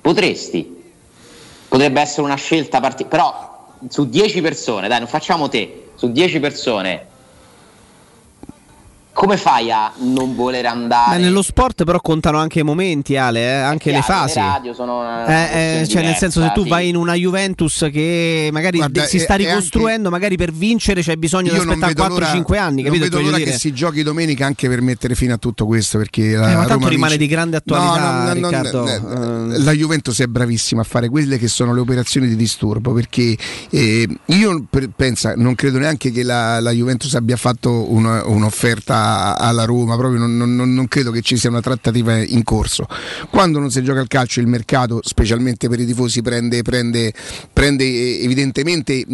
Potresti. 0.00 0.78
Potrebbe 1.68 2.00
essere 2.00 2.22
una 2.22 2.36
scelta 2.36 2.80
particolare, 2.80 3.08
però 3.08 3.68
su 3.88 4.08
10 4.08 4.40
persone, 4.40 4.88
dai, 4.88 4.98
non 4.98 5.08
facciamo 5.08 5.48
te, 5.48 5.90
su 5.94 6.10
10 6.10 6.40
persone 6.40 7.06
come 9.20 9.36
fai 9.36 9.70
a 9.70 9.92
non 9.98 10.34
voler 10.34 10.64
andare? 10.64 11.10
Ma 11.18 11.22
nello 11.22 11.42
sport, 11.42 11.84
però, 11.84 12.00
contano 12.00 12.38
anche 12.38 12.60
i 12.60 12.62
momenti, 12.62 13.18
Ale, 13.18 13.40
eh, 13.42 13.52
anche 13.52 13.90
le 13.92 14.00
Chiaro, 14.00 14.22
fasi. 14.22 14.38
Le 14.38 14.46
radio 14.46 14.72
sono 14.72 15.00
una 15.00 15.26
Eh, 15.26 15.80
eh, 15.82 15.88
cioè, 15.88 16.02
nel 16.02 16.14
senso, 16.14 16.40
se 16.40 16.48
diversa, 16.48 16.54
tu 16.54 16.62
sì. 16.62 16.68
vai 16.70 16.88
in 16.88 16.96
una 16.96 17.12
Juventus 17.12 17.86
che 17.92 18.48
magari 18.50 18.78
Guarda, 18.78 19.04
si 19.04 19.18
sta 19.18 19.34
ricostruendo, 19.34 20.08
magari 20.08 20.36
per 20.38 20.52
vincere 20.52 21.02
c'è 21.02 21.16
bisogno 21.16 21.50
di 21.50 21.56
Io 21.56 21.64
non 21.64 21.82
aspettare 21.82 21.92
vedo 21.92 22.14
4-5 22.14 22.42
l'ora- 22.48 22.62
anni, 22.64 22.82
non 22.82 22.84
capito? 22.92 23.04
vedo 23.04 23.16
che 23.18 23.22
voglio 23.22 23.36
l'ora 23.38 23.50
che 23.50 23.58
si 23.58 23.72
giochi 23.74 24.02
domenica 24.02 24.46
anche 24.46 24.68
per 24.68 24.80
mettere 24.80 25.14
fine 25.14 25.32
a 25.34 25.36
tutto 25.36 25.66
questo 25.66 25.98
perché 25.98 26.34
la 26.36 26.50
Eh, 26.52 26.54
ma 26.54 26.60
tanto 26.60 26.74
Roma 26.76 26.88
rimane 26.88 27.10
vince- 27.18 27.18
di 27.18 27.26
grande 27.26 27.56
attualità, 27.58 27.98
No, 28.00 28.10
no, 28.10 28.22
no, 28.22 28.40
no, 28.40 28.48
Riccardo. 28.48 28.86
eh, 29.54 29.58
la 29.58 29.72
Juventus 29.72 30.18
è 30.20 30.26
bravissima 30.28 30.80
a 30.80 30.84
fare 30.84 31.10
quelle 31.10 31.36
che 31.36 31.48
sono 31.48 31.74
le 31.74 31.80
operazioni 31.80 32.26
di 32.26 32.36
disturbo 32.36 32.94
perché 32.94 33.36
eh, 33.68 34.08
io 34.24 34.64
per- 34.70 34.88
pensa, 34.96 35.34
non 35.36 35.54
credo 35.56 35.76
neanche 35.78 36.10
che 36.10 36.22
la, 36.22 36.58
la 36.60 36.70
Juventus 36.70 37.14
abbia 37.16 37.36
fatto 37.36 37.92
una- 37.92 38.24
un'offerta 38.26 39.08
alla 39.36 39.64
Roma 39.64 39.96
proprio 39.96 40.18
non, 40.18 40.36
non- 40.36 40.54
non- 40.54 40.88
credo 40.88 41.10
che 41.10 41.20
ci 41.20 41.36
sia 41.36 41.50
una 41.50 41.60
trattativa 41.60 42.16
in 42.16 42.42
corso. 42.42 42.86
Quando 43.30 43.58
non 43.58 43.70
si 43.70 43.82
gioca 43.82 44.00
al 44.00 44.08
calcio 44.08 44.40
il 44.40 44.46
mercato 44.46 45.00
specialmente 45.02 45.68
per 45.68 45.80
i 45.80 45.86
tifosi 45.86 46.22
prende, 46.22 46.62
prende, 46.62 47.12
prende 47.52 47.84
eh, 47.84 48.24
evidentemente 48.24 49.04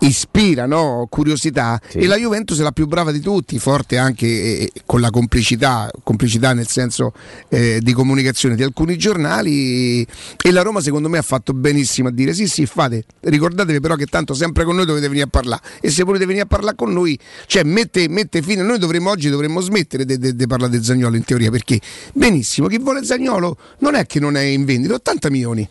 ispira 0.00 0.66
no? 0.66 1.06
curiosità. 1.08 1.80
E 1.92 2.06
la 2.06 2.16
Juventus 2.16 2.58
è 2.58 2.62
la 2.62 2.72
più 2.72 2.86
brava 2.86 3.12
di 3.12 3.20
tutti, 3.20 3.58
forte 3.58 3.98
anche 3.98 4.26
eh, 4.26 4.72
con 4.84 5.00
la 5.00 5.10
complicità, 5.10 5.90
complicità 6.02 6.52
nel 6.52 6.66
senso 6.66 7.12
eh, 7.48 7.80
di 7.80 7.92
comunicazione 7.92 8.54
di 8.54 8.62
alcuni 8.62 8.96
giornali. 8.96 10.06
E 10.42 10.50
la 10.50 10.62
Roma 10.62 10.80
secondo 10.80 11.08
me 11.08 11.18
ha 11.18 11.22
fatto 11.22 11.52
benissimo 11.52 12.08
a 12.08 12.10
dire 12.12 12.34
sì 12.34 12.46
sì 12.46 12.66
fate, 12.66 13.04
ricordatevi 13.20 13.80
però 13.80 13.94
che 13.94 14.06
tanto 14.06 14.34
sempre 14.34 14.64
con 14.64 14.76
noi 14.76 14.86
dovete 14.86 15.06
venire 15.06 15.26
a 15.26 15.30
parlare. 15.30 15.62
E 15.80 15.90
se 15.90 16.02
volete 16.02 16.26
venire 16.26 16.44
a 16.44 16.48
parlare 16.48 16.76
con 16.76 16.92
noi, 16.92 17.18
cioè 17.46 17.62
mette, 17.62 18.08
mette 18.08 18.42
fine, 18.42 18.62
noi 18.62 18.78
dovremmo 18.78 19.10
oggi 19.10 19.28
dovremmo 19.28 19.60
smettere 19.60 20.04
di 20.04 20.46
parlare 20.46 20.78
di 20.78 20.84
Zagnolo 20.84 21.16
in 21.16 21.24
teoria 21.24 21.50
perché 21.50 21.80
benissimo, 22.12 22.66
chi 22.66 22.78
vuole 22.78 23.04
Zagnolo 23.04 23.56
non 23.78 23.94
è 23.94 24.06
che 24.06 24.20
non 24.20 24.36
è 24.36 24.42
in 24.42 24.64
vendita, 24.64 24.94
80 24.94 25.30
milioni 25.30 25.68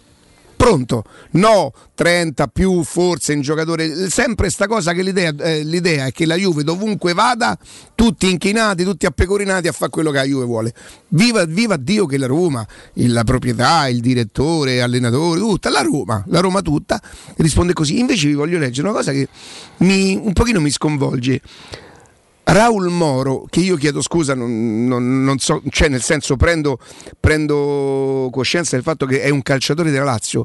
pronto. 0.61 1.03
No, 1.31 1.73
30 1.95 2.47
più 2.47 2.83
forse 2.83 3.33
un 3.33 3.41
giocatore. 3.41 4.09
Sempre 4.11 4.51
sta 4.51 4.67
cosa 4.67 4.93
che 4.93 5.01
l'idea, 5.01 5.33
eh, 5.39 5.63
l'idea 5.63 6.05
è 6.05 6.11
che 6.11 6.27
la 6.27 6.35
Juve 6.35 6.63
dovunque 6.63 7.13
vada, 7.13 7.57
tutti 7.95 8.29
inchinati, 8.29 8.83
tutti 8.83 9.07
appecorinati 9.07 9.67
a 9.67 9.71
fare 9.71 9.89
quello 9.89 10.11
che 10.11 10.17
la 10.17 10.23
Juve 10.23 10.45
vuole. 10.45 10.73
Viva, 11.09 11.45
viva 11.45 11.77
Dio 11.77 12.05
che 12.05 12.19
la 12.19 12.27
Roma, 12.27 12.65
la 12.93 13.23
proprietà, 13.23 13.88
il 13.88 14.01
direttore, 14.01 14.83
allenatore, 14.83 15.39
tutta, 15.39 15.71
la 15.71 15.81
Roma, 15.81 16.23
la 16.27 16.39
Roma 16.39 16.61
tutta 16.61 17.01
risponde 17.38 17.73
così. 17.73 17.97
Invece 17.97 18.27
vi 18.27 18.33
voglio 18.33 18.59
leggere 18.59 18.88
una 18.88 18.95
cosa 18.95 19.11
che 19.11 19.27
mi, 19.77 20.15
un 20.15 20.33
pochino 20.33 20.61
mi 20.61 20.69
sconvolge. 20.69 21.41
Raul 22.51 22.89
Moro, 22.89 23.45
che 23.49 23.61
io 23.61 23.77
chiedo 23.77 24.01
scusa, 24.01 24.35
non, 24.35 24.85
non- 24.85 25.23
non 25.23 25.39
so, 25.39 25.61
cioè 25.69 25.87
nel 25.87 26.01
senso 26.01 26.35
prendo, 26.35 26.79
prendo 27.17 28.27
coscienza 28.29 28.75
del 28.75 28.83
fatto 28.83 29.05
che 29.05 29.21
è 29.21 29.29
un 29.29 29.41
calciatore 29.41 29.89
della 29.89 30.03
Lazio, 30.03 30.43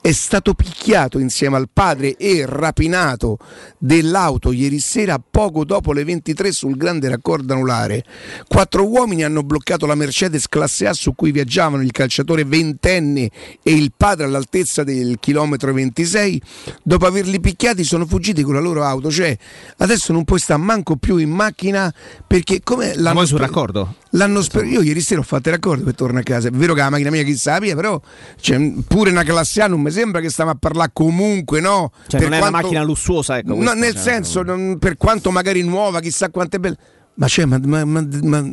è 0.00 0.12
stato 0.12 0.54
picchiato 0.54 1.18
insieme 1.18 1.56
al 1.56 1.68
padre 1.72 2.14
e 2.16 2.44
rapinato 2.46 3.38
dell'auto 3.76 4.52
ieri 4.52 4.78
sera 4.78 5.18
poco 5.18 5.64
dopo 5.64 5.92
le 5.92 6.04
23 6.04 6.52
sul 6.52 6.76
grande 6.76 7.08
raccordo 7.08 7.54
anulare. 7.54 8.04
Quattro 8.46 8.86
uomini 8.86 9.24
hanno 9.24 9.42
bloccato 9.42 9.84
la 9.84 9.96
Mercedes 9.96 10.46
classe 10.46 10.86
A 10.86 10.92
su 10.92 11.16
cui 11.16 11.32
viaggiavano 11.32 11.82
il 11.82 11.90
calciatore 11.90 12.44
ventenne 12.44 13.30
e 13.64 13.72
il 13.72 13.92
padre 13.96 14.26
all'altezza 14.26 14.84
del 14.84 15.16
chilometro 15.18 15.72
26. 15.72 16.40
Dopo 16.84 17.04
averli 17.06 17.40
picchiati 17.40 17.82
sono 17.82 18.06
fuggiti 18.06 18.42
con 18.42 18.54
la 18.54 18.60
loro 18.60 18.84
auto, 18.84 19.10
cioè 19.10 19.36
adesso 19.78 20.12
non 20.12 20.22
puoi 20.22 20.38
stare 20.38 20.62
manco 20.62 20.94
più 20.94 21.16
in 21.16 21.30
macchina 21.48 21.92
perché 22.26 22.60
come 22.62 22.94
Ma 22.94 23.00
l'hanno 23.02 23.16
poi 23.18 23.26
sul 23.26 23.38
raccordo? 23.38 23.94
L'hanno 24.10 24.40
sper- 24.42 24.66
io 24.66 24.80
ieri 24.82 25.00
sera 25.00 25.20
ho 25.20 25.24
fatto 25.24 25.48
il 25.48 25.54
raccordo 25.54 25.84
per 25.84 25.94
tornare 25.94 26.20
a 26.20 26.24
casa. 26.24 26.48
È 26.48 26.50
vero 26.50 26.74
che 26.74 26.80
la 26.80 26.90
macchina 26.90 27.10
mia 27.10 27.22
chissà 27.22 27.52
la 27.52 27.58
via, 27.58 27.74
però 27.74 28.00
cioè, 28.40 28.72
pure 28.86 29.10
una 29.10 29.22
classe 29.22 29.62
A 29.62 29.66
non 29.66 29.80
mi 29.80 29.90
sembra 29.90 30.20
che 30.20 30.30
stiamo 30.30 30.50
a 30.50 30.54
parlare 30.54 30.90
comunque, 30.92 31.60
no? 31.60 31.92
Cioè, 32.06 32.20
non 32.20 32.32
è 32.32 32.40
una 32.40 32.50
macchina 32.50 32.82
lussuosa, 32.82 33.38
ecco. 33.38 33.48
No, 33.48 33.56
questo, 33.56 33.74
nel 33.74 33.92
cioè, 33.94 34.02
senso, 34.02 34.42
non- 34.42 34.78
per 34.78 34.96
quanto 34.96 35.30
magari 35.30 35.62
nuova, 35.62 36.00
chissà 36.00 36.30
quanto 36.30 36.56
è 36.56 36.58
bella. 36.58 36.76
Ma 37.14 37.26
cioè, 37.26 37.46
ma, 37.46 37.58
ma- 37.64 37.84
ma- 37.84 38.06
ma- 38.22 38.52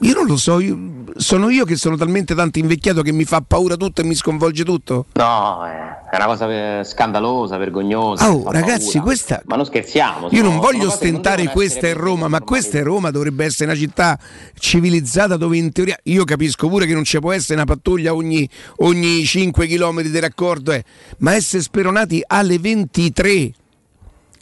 io 0.00 0.14
non 0.14 0.26
lo 0.26 0.36
so, 0.36 0.60
io- 0.60 0.78
sono 1.16 1.50
io 1.50 1.64
che 1.64 1.76
sono 1.76 1.96
talmente 1.96 2.34
tanto 2.34 2.58
invecchiato 2.58 3.02
che 3.02 3.12
mi 3.12 3.24
fa 3.24 3.42
paura 3.46 3.76
tutto 3.76 4.00
e 4.00 4.04
mi 4.04 4.14
sconvolge 4.14 4.64
tutto. 4.64 5.06
No, 5.14 5.66
eh, 5.66 6.08
è 6.10 6.16
una 6.16 6.26
cosa 6.26 6.78
eh, 6.80 6.84
scandalosa, 6.84 7.56
vergognosa. 7.56 8.30
Oh, 8.30 8.50
ragazzi, 8.50 8.92
paura. 8.92 9.02
questa- 9.02 9.42
Ma 9.46 9.56
non 9.56 9.64
scherziamo. 9.64 10.28
Io 10.30 10.42
non 10.42 10.58
voglio 10.58 10.88
che 10.96 11.10
non 11.10 11.52
questa 11.52 11.86
è 11.86 11.94
Roma, 11.94 12.28
ma 12.28 12.40
questa 12.40 12.78
è 12.78 12.82
Roma, 12.82 13.10
dovrebbe 13.10 13.44
essere 13.44 13.70
una 13.70 13.78
città 13.78 14.18
civilizzata 14.58 15.36
dove 15.36 15.56
in 15.56 15.72
teoria 15.72 15.98
io 16.04 16.24
capisco 16.24 16.68
pure 16.68 16.86
che 16.86 16.94
non 16.94 17.04
ci 17.04 17.18
può 17.18 17.32
essere 17.32 17.54
una 17.54 17.64
pattuglia 17.64 18.14
ogni, 18.14 18.48
ogni 18.78 19.24
5 19.24 19.66
km 19.66 20.02
di 20.02 20.18
raccordo, 20.18 20.72
eh, 20.72 20.84
ma 21.18 21.34
essere 21.34 21.62
speronati 21.62 22.22
alle 22.26 22.58
23. 22.58 23.52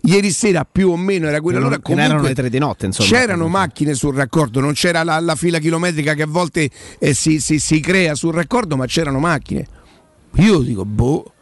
Ieri 0.02 0.30
sera 0.30 0.64
più 0.70 0.90
o 0.90 0.96
meno 0.96 1.26
era 1.26 1.40
quella. 1.40 1.58
Allora, 1.58 1.80
non 1.82 1.90
erano 1.98 2.06
comunque, 2.08 2.28
le 2.28 2.34
tre 2.34 2.50
di 2.50 2.58
notte, 2.58 2.86
insomma. 2.86 3.08
C'erano 3.08 3.48
macchine 3.48 3.94
sul 3.94 4.14
raccordo, 4.14 4.60
non 4.60 4.72
c'era 4.72 5.02
la, 5.02 5.18
la 5.18 5.34
fila 5.34 5.58
chilometrica 5.58 6.14
che 6.14 6.22
a 6.22 6.26
volte 6.28 6.70
eh, 6.98 7.14
si, 7.14 7.40
si- 7.40 7.58
si 7.58 7.80
crea 7.80 8.14
sul 8.14 8.32
raccordo, 8.32 8.76
ma 8.76 8.86
c'erano 8.86 9.18
macchine. 9.18 9.66
Io 10.36 10.60
dico, 10.60 10.84
boh, 10.84 11.32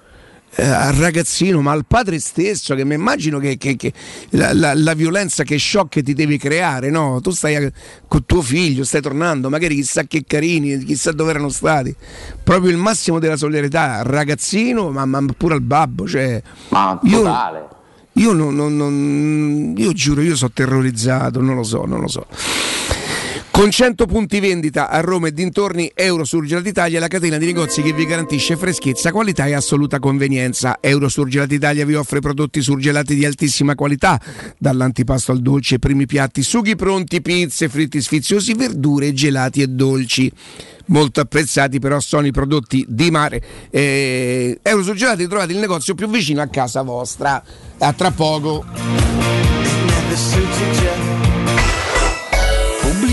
eh, 0.55 0.65
al 0.65 0.95
ragazzino, 0.95 1.61
ma 1.61 1.73
al 1.73 1.85
padre 1.87 2.19
stesso, 2.19 2.74
che 2.74 2.85
mi 2.87 2.95
immagino 2.95 3.39
che, 3.39 3.59
che- 3.59 3.77
che 3.77 3.93
la, 4.31 4.55
la- 4.55 4.73
la 4.74 4.95
violenza 4.95 5.43
che 5.45 5.59
shock 5.59 5.89
che 5.91 6.03
ti 6.03 6.15
devi 6.15 6.39
creare, 6.39 6.89
no? 6.89 7.20
Tu 7.20 7.31
stai 7.33 7.57
a- 7.57 7.70
con 8.09 8.24
tuo 8.24 8.41
figlio, 8.41 8.85
stai 8.85 9.03
tornando, 9.03 9.51
magari 9.51 9.74
chissà 9.74 10.05
che 10.05 10.24
carini, 10.27 10.78
chissà 10.78 11.12
dove 11.12 11.28
erano 11.31 11.51
stati. 11.51 11.95
Proprio 12.43 12.70
il 12.70 12.78
massimo 12.78 13.19
della 13.19 13.37
solidarietà, 13.37 13.99
al 13.99 14.05
ragazzino, 14.05 14.91
ma, 14.91 15.05
ma 15.05 15.23
pure 15.37 15.55
al 15.55 15.61
babbo. 15.62 16.09
Cioè, 16.09 16.43
Ma 16.70 16.99
totale. 17.03 17.59
io, 17.59 17.69
non- 18.35 18.55
non- 18.55 18.77
non- 18.77 19.75
io 19.77 19.93
giuro, 19.93 20.21
io 20.23 20.37
sono 20.37 20.51
terrorizzato, 20.53 21.41
non 21.41 21.55
lo 21.57 21.63
so, 21.63 21.85
non 21.85 22.01
lo 22.01 22.09
so. 22.09 22.27
Con 23.57 23.70
100 23.70 24.05
punti 24.05 24.39
vendita 24.39 24.91
a 24.91 25.01
Roma 25.01 25.28
e 25.28 25.33
dintorni, 25.33 25.91
Eurosurgelati 25.95 26.69
Italia 26.69 26.99
è 26.99 27.01
la 27.01 27.09
catena 27.09 27.39
di 27.39 27.47
negozi 27.47 27.81
che 27.81 27.95
vi 27.95 28.05
garantisce 28.05 28.55
freschezza, 28.55 29.12
qualità 29.12 29.47
e 29.47 29.55
assoluta 29.55 29.99
convenienza. 29.99 30.77
Eurosurgelati 30.78 31.55
Italia 31.55 31.87
vi 31.87 31.95
offre 31.95 32.20
prodotti 32.20 32.61
surgelati 32.61 33.15
di 33.15 33.24
altissima 33.24 33.74
qualità, 33.74 34.20
dall'antipasto 34.59 35.33
al 35.33 35.41
dolce, 35.41 35.78
primi 35.78 36.05
piatti, 36.05 36.43
sughi 36.43 36.77
pronti, 36.77 37.23
pizze, 37.23 37.70
fritti 37.70 38.03
sfiziosi, 38.03 38.53
verdure, 38.53 39.15
gelati 39.15 39.62
e 39.62 39.69
dolci. 39.69 40.31
Molto 40.89 41.23
apprezzati 41.23 41.78
però 41.78 41.99
sono 41.99 42.27
i 42.27 42.33
prodotti 42.33 42.85
di 42.87 43.11
mare. 43.11 43.43
Eh, 43.70 44.59
Eurosurgelati 44.61 45.27
trovate 45.27 45.53
il 45.53 45.59
negozio 45.59 45.95
più 45.95 46.11
vicino 46.11 46.43
a 46.43 46.47
casa 46.49 46.83
vostra. 46.83 47.43
A 47.78 47.93
tra 47.95 48.11
poco. 48.11 48.66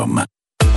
www.radiomaria.com. 0.00 0.39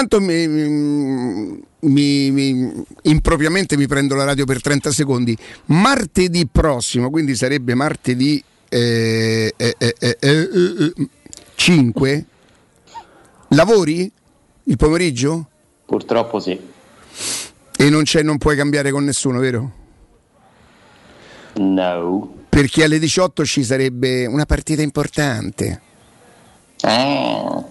Intanto 0.00 0.20
mi, 0.20 0.46
mi- 1.80 2.30
mi- 2.30 2.84
impropriamente 3.02 3.76
mi 3.76 3.88
prendo 3.88 4.14
la 4.14 4.24
radio 4.24 4.44
per 4.44 4.60
30 4.60 4.92
secondi. 4.92 5.36
Martedì 5.66 6.46
prossimo, 6.46 7.10
quindi 7.10 7.34
sarebbe 7.34 7.74
martedì 7.74 8.42
eh, 8.68 9.52
eh, 9.56 9.74
eh, 9.78 9.94
eh, 9.98 10.16
eh, 10.20 10.48
eh, 10.50 11.08
5, 11.56 12.24
lavori 13.48 14.10
il 14.64 14.76
pomeriggio? 14.76 15.48
Purtroppo 15.84 16.38
sì. 16.38 16.58
E 17.76 17.90
non, 17.90 18.04
c'è, 18.04 18.22
non 18.22 18.38
puoi 18.38 18.54
cambiare 18.54 18.92
con 18.92 19.04
nessuno, 19.04 19.40
vero? 19.40 19.72
No. 21.54 22.34
Perché 22.48 22.84
alle 22.84 23.00
18 23.00 23.44
ci 23.44 23.64
sarebbe 23.64 24.26
una 24.26 24.46
partita 24.46 24.82
importante. 24.82 25.80
Eh, 26.80 27.64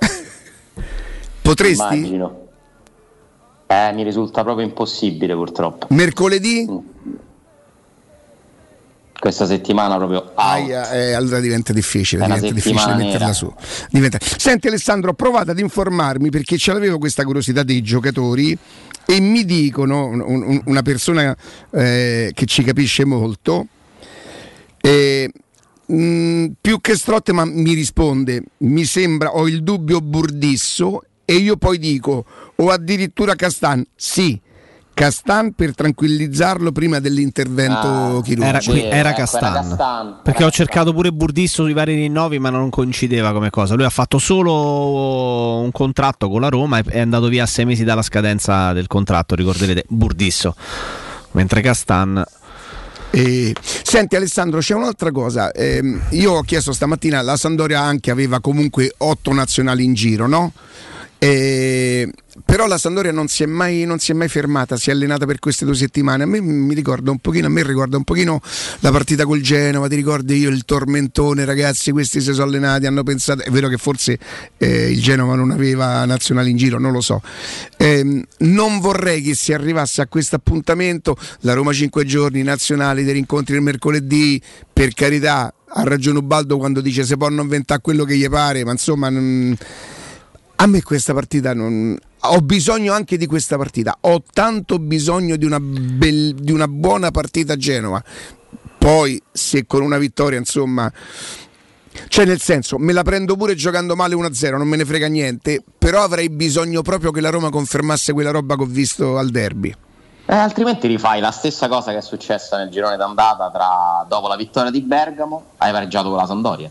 Potresti? 1.48 1.96
immagino. 1.96 2.46
Eh, 3.68 3.92
mi 3.94 4.04
risulta 4.04 4.44
proprio 4.44 4.66
impossibile 4.66 5.34
purtroppo. 5.34 5.88
Mercoledì? 5.92 6.68
Questa 9.18 9.46
settimana 9.46 9.96
proprio. 9.96 10.32
Aia, 10.36 10.92
eh, 10.92 11.14
allora 11.14 11.40
diventa 11.40 11.72
difficile, 11.74 12.24
diventa 12.26 12.52
difficile 12.52 12.96
metterla 12.96 13.34
su. 13.34 13.52
Diventa- 13.90 14.20
Senti 14.22 14.68
Alessandro, 14.68 15.12
ho 15.12 15.14
provato 15.14 15.52
ad 15.52 15.60
informarmi 15.60 16.30
perché 16.30 16.58
ce 16.58 16.74
l'avevo 16.74 16.98
questa 16.98 17.24
curiosità 17.24 17.64
dei 17.64 17.82
giocatori 17.82 18.56
e 19.06 19.20
mi 19.22 19.44
dicono, 19.46 20.06
un- 20.06 20.22
un- 20.22 20.62
una 20.66 20.82
persona 20.82 21.36
eh, 21.72 22.32
che 22.34 22.46
ci 22.46 22.62
capisce 22.64 23.06
molto, 23.06 23.68
eh, 24.82 25.32
mh, 25.86 26.46
più 26.62 26.80
che 26.82 26.96
Strotte 26.96 27.32
ma 27.34 27.44
mi 27.46 27.74
risponde, 27.74 28.44
mi 28.60 28.84
sembra, 28.84 29.34
ho 29.36 29.48
il 29.48 29.64
dubbio 29.64 30.00
Burdisso 30.00 31.02
e 31.30 31.34
io 31.34 31.58
poi 31.58 31.78
dico, 31.78 32.24
o 32.56 32.70
addirittura 32.70 33.36
Castan, 33.36 33.86
sì. 33.96 34.40
Castan 34.94 35.52
per 35.54 35.76
tranquillizzarlo 35.76 36.72
prima 36.72 37.00
dell'intervento 37.00 38.18
Ah, 38.18 38.22
chirurgico. 38.24 38.44
Era, 38.46 38.58
qui- 38.60 38.80
Sì, 38.80 38.84
era 38.86 39.14
Castan. 39.14 39.44
era 39.44 39.62
Castan. 39.62 40.20
Perché 40.24 40.44
ho 40.46 40.50
cercato 40.50 40.94
pure 40.94 41.12
Burdisso 41.12 41.64
sui 41.64 41.74
vari 41.74 41.94
rinnovi, 41.96 42.40
ma 42.40 42.50
non 42.50 42.70
coincideva 42.72 43.32
come 43.34 43.50
cosa. 43.52 43.76
Lui 43.76 43.84
ha 43.86 43.90
fatto 43.92 44.18
solo 44.18 45.60
un 45.60 45.72
contratto 45.72 46.30
con 46.30 46.42
la 46.42 46.50
Roma 46.50 46.80
e 46.80 46.84
è 46.86 47.00
andato 47.00 47.28
via 47.28 47.44
a 47.44 47.46
sei 47.46 47.66
mesi 47.66 47.84
dalla 47.84 48.02
scadenza 48.02 48.74
del 48.74 48.88
contratto, 48.88 49.36
ricorderete, 49.36 49.84
Burdisso. 49.90 50.56
Mentre 51.34 51.62
Castan 51.62 52.24
E- 53.10 53.56
Senti 53.62 54.16
Alessandro, 54.16 54.60
c'è 54.60 54.74
un'altra 54.74 55.12
cosa. 55.12 55.52
Ehm, 55.52 56.02
io 56.12 56.34
ho 56.34 56.42
chiesto 56.42 56.74
stamattina, 56.74 57.22
la 57.22 57.38
Sandoria 57.38 57.80
anche 57.82 58.12
aveva 58.12 58.40
comunque 58.42 58.94
otto 58.98 59.32
nazionali 59.34 59.84
in 59.86 59.94
giro, 59.94 60.28
no? 60.28 60.52
E- 61.20 62.12
Però 62.46 62.68
la 62.68 62.78
Sandoria 62.78 63.12
non 63.12 63.28
si, 63.28 63.42
è 63.44 63.46
mai, 63.48 63.84
non 63.86 63.98
si 63.98 64.12
è 64.12 64.14
mai 64.14 64.28
fermata, 64.28 64.78
si 64.78 64.90
è 64.90 64.94
allenata 64.94 65.26
per 65.26 65.40
queste 65.40 65.66
due 65.66 65.74
settimane. 65.74 66.24
A 66.24 66.26
me 66.28 66.40
mi 66.40 66.76
ricorda 66.76 67.10
un 67.10 67.18
pochino, 67.18 67.48
a 67.48 67.50
me 67.50 67.64
ricorda 67.64 67.98
un 67.98 68.04
pochino 68.04 68.40
la 68.82 68.92
partita 68.92 69.26
col 69.26 69.42
Genova, 69.42 69.88
ti 69.88 69.96
ricordi 69.96 70.38
io 70.38 70.50
il 70.50 70.64
tormentone, 70.64 71.46
ragazzi, 71.46 71.92
questi 71.92 72.22
si 72.22 72.32
sono 72.34 72.46
allenati, 72.46 72.86
hanno 72.86 73.02
pensato, 73.02 73.42
è 73.42 73.50
vero 73.50 73.68
che 73.68 73.78
forse 73.78 74.20
eh, 74.58 74.92
il 74.92 75.02
Genova 75.02 75.36
non 75.36 75.50
aveva 75.50 76.06
nazionali 76.06 76.52
in 76.52 76.58
giro, 76.58 76.78
non 76.78 76.92
lo 76.92 77.02
so. 77.02 77.22
Ehm, 77.78 78.24
non 78.40 78.80
vorrei 78.80 79.22
che 79.24 79.34
si 79.34 79.52
arrivasse 79.52 80.02
a 80.02 80.08
questo 80.08 80.36
appuntamento, 80.36 81.18
la 81.42 81.54
Roma 81.54 81.74
5 81.74 82.06
giorni, 82.06 82.44
nazionali, 82.44 83.04
dei 83.04 83.14
rincontri 83.14 83.56
il 83.56 83.62
mercoledì, 83.62 84.40
per 84.72 84.94
carità, 84.94 85.52
ha 85.70 85.84
ragione 85.84 86.20
Ubaldo 86.20 86.58
quando 86.58 86.82
dice 86.82 87.04
se 87.04 87.18
può 87.18 87.30
non 87.30 87.46
inventare 87.46 87.82
quello 87.82 88.06
che 88.06 88.16
gli 88.16 88.30
pare, 88.30 88.64
ma 88.64 88.72
insomma... 88.72 89.10
non- 89.10 89.58
a 90.60 90.66
me 90.66 90.82
questa 90.82 91.14
partita 91.14 91.54
non... 91.54 91.98
Ho 92.22 92.42
bisogno 92.42 92.94
anche 92.94 93.16
di 93.16 93.28
questa 93.28 93.58
partita. 93.58 93.98
Ho 94.02 94.24
tanto 94.34 94.80
bisogno 94.80 95.36
di 95.36 95.46
una, 95.46 95.60
bel- 95.60 96.34
di 96.34 96.52
una 96.52 96.68
buona 96.68 97.12
partita 97.12 97.54
a 97.54 97.58
Genova. 97.58 98.04
Poi, 98.78 99.22
se 99.32 99.66
con 99.68 99.82
una 99.82 99.98
vittoria, 99.98 100.38
insomma. 100.38 100.92
Cioè, 102.08 102.26
nel 102.26 102.42
senso, 102.42 102.78
me 102.80 102.92
la 102.92 103.04
prendo 103.04 103.36
pure 103.36 103.54
giocando 103.54 103.96
male 103.96 104.16
1-0, 104.16 104.58
non 104.58 104.68
me 104.68 104.78
ne 104.78 104.86
frega 104.86 105.08
niente. 105.08 105.64
Però 105.78 106.02
avrei 106.02 106.30
bisogno 106.30 106.82
proprio 106.82 107.12
che 107.12 107.22
la 107.22 107.30
Roma 107.30 107.50
confermasse 107.50 108.14
quella 108.14 108.32
roba 108.32 108.56
che 108.56 108.64
ho 108.64 108.68
visto 108.68 109.18
al 109.18 109.30
derby. 109.30 109.74
Eh, 110.26 110.36
altrimenti 110.36 110.88
rifai 110.88 111.22
la 111.22 111.32
stessa 111.32 111.68
cosa 111.68 111.92
che 111.92 112.00
è 112.00 112.02
successa 112.02 112.58
nel 112.58 112.70
girone 112.70 112.98
d'andata 112.98 113.50
tra, 113.52 114.06
dopo 114.10 114.28
la 114.28 114.36
vittoria 114.36 114.72
di 114.72 114.82
Bergamo, 114.82 115.52
hai 115.58 115.72
pareggiato 115.72 116.10
con 116.10 116.18
la 116.18 116.26
Sandoria. 116.26 116.70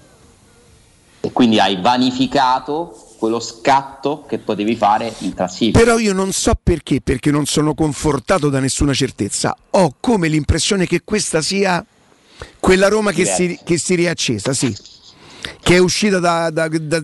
E 1.20 1.32
quindi 1.32 1.58
hai 1.60 1.80
vanificato 1.80 3.05
quello 3.18 3.40
scatto 3.40 4.24
che 4.26 4.38
potevi 4.38 4.76
fare 4.76 5.12
in 5.18 5.34
classifica. 5.34 5.78
Però 5.78 5.98
io 5.98 6.12
non 6.12 6.32
so 6.32 6.52
perché, 6.60 7.00
perché 7.00 7.30
non 7.30 7.46
sono 7.46 7.74
confortato 7.74 8.48
da 8.48 8.60
nessuna 8.60 8.92
certezza. 8.92 9.56
Ho 9.70 9.94
come 10.00 10.28
l'impressione 10.28 10.86
che 10.86 11.02
questa 11.04 11.40
sia 11.40 11.84
quella 12.60 12.88
Roma 12.88 13.12
che 13.12 13.24
si, 13.24 13.58
che 13.64 13.78
si 13.78 13.94
riaccesa, 13.94 14.52
sì. 14.52 14.74
Che 15.62 15.74
è 15.74 15.78
uscita 15.78 16.18
da, 16.18 16.50
da- 16.50 16.68
da- 16.68 17.02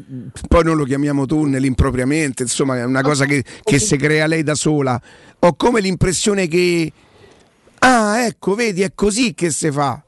Poi 0.48 0.64
non 0.64 0.76
lo 0.76 0.84
chiamiamo 0.84 1.26
tunnel 1.26 1.64
impropriamente, 1.64 2.42
insomma, 2.42 2.78
è 2.78 2.84
una 2.84 3.02
cosa 3.02 3.24
che, 3.24 3.44
che 3.62 3.78
si 3.78 3.96
crea 3.96 4.26
lei 4.26 4.42
da 4.42 4.54
sola. 4.54 5.00
Ho 5.40 5.54
come 5.54 5.80
l'impressione 5.80 6.48
che. 6.48 6.92
Ah, 7.78 8.24
ecco, 8.24 8.54
vedi, 8.54 8.82
è 8.82 8.92
così 8.94 9.34
che 9.34 9.50
si 9.50 9.70
fa. 9.70 10.02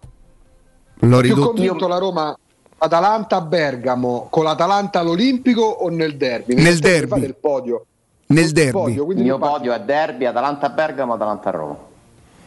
L'ho 1.00 1.20
più 1.20 1.28
ridotto. 1.28 1.52
convinto 1.52 1.88
la 1.88 1.98
Roma 1.98 2.38
Atalanta 2.84 3.36
a 3.36 3.40
Bergamo 3.40 4.28
con 4.30 4.44
l'Atalanta 4.44 5.00
all'Olimpico 5.00 5.62
o 5.62 5.88
nel 5.88 6.16
derby? 6.16 6.54
Nel 6.54 6.78
derby. 6.78 7.24
il 7.24 7.36
podio. 7.40 7.86
Nel 8.26 8.44
Il 8.44 8.52
derby. 8.52 8.70
podio, 8.72 9.10
Il 9.12 9.18
mio 9.22 9.38
podio 9.38 9.72
è 9.72 9.80
derby, 9.80 10.24
Atalanta 10.24 10.66
a 10.66 10.70
Bergamo, 10.70 11.14
Atalanta 11.14 11.48
a 11.48 11.52
Roma. 11.52 11.76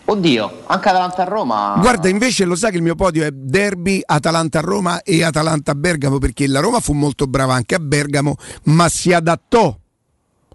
Oddio, 0.09 0.51
anche 0.67 0.89
Atalanta 0.89 1.21
a 1.23 1.25
Roma. 1.25 1.75
Guarda, 1.79 2.07
invece 2.07 2.45
lo 2.45 2.55
sai 2.55 2.71
che 2.71 2.77
il 2.77 2.83
mio 2.83 2.95
podio 2.95 3.25
è 3.25 3.31
derby 3.31 4.01
Atalanta-Roma 4.05 5.01
e 5.03 5.21
Atalanta-Bergamo 5.23 6.17
perché 6.17 6.47
la 6.47 6.61
Roma 6.61 6.79
fu 6.79 6.93
molto 6.93 7.27
brava 7.27 7.53
anche 7.55 7.75
a 7.75 7.79
Bergamo, 7.79 8.35
ma 8.63 8.87
si 8.87 9.11
adattò. 9.11 9.77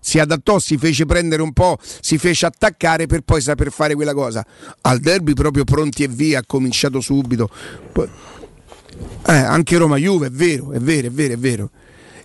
Si 0.05 0.19
adattò, 0.19 0.59
si 0.59 0.79
fece 0.79 1.07
prendere 1.07 1.43
un 1.43 1.53
po', 1.53 1.77
si 2.01 2.19
fece 2.19 2.47
attaccare 2.47 3.07
per 3.07 3.21
poi 3.21 3.41
saper 3.41 3.71
fare 3.71 3.95
quella 3.95 4.15
cosa. 4.15 4.45
Al 4.81 4.99
derby 4.99 5.33
proprio 5.35 5.63
pronti 5.65 6.03
e 6.03 6.09
via, 6.09 6.41
ha 6.41 6.45
cominciato 6.45 7.01
subito. 7.01 7.49
Poi- 7.93 8.09
eh, 9.27 9.33
anche 9.33 9.77
Roma-Juve, 9.77 10.27
è 10.27 10.31
vero, 10.31 10.73
è 10.73 10.79
vero, 10.79 11.07
è 11.07 11.11
vero, 11.11 11.35
è 11.35 11.39
vero. 11.39 11.71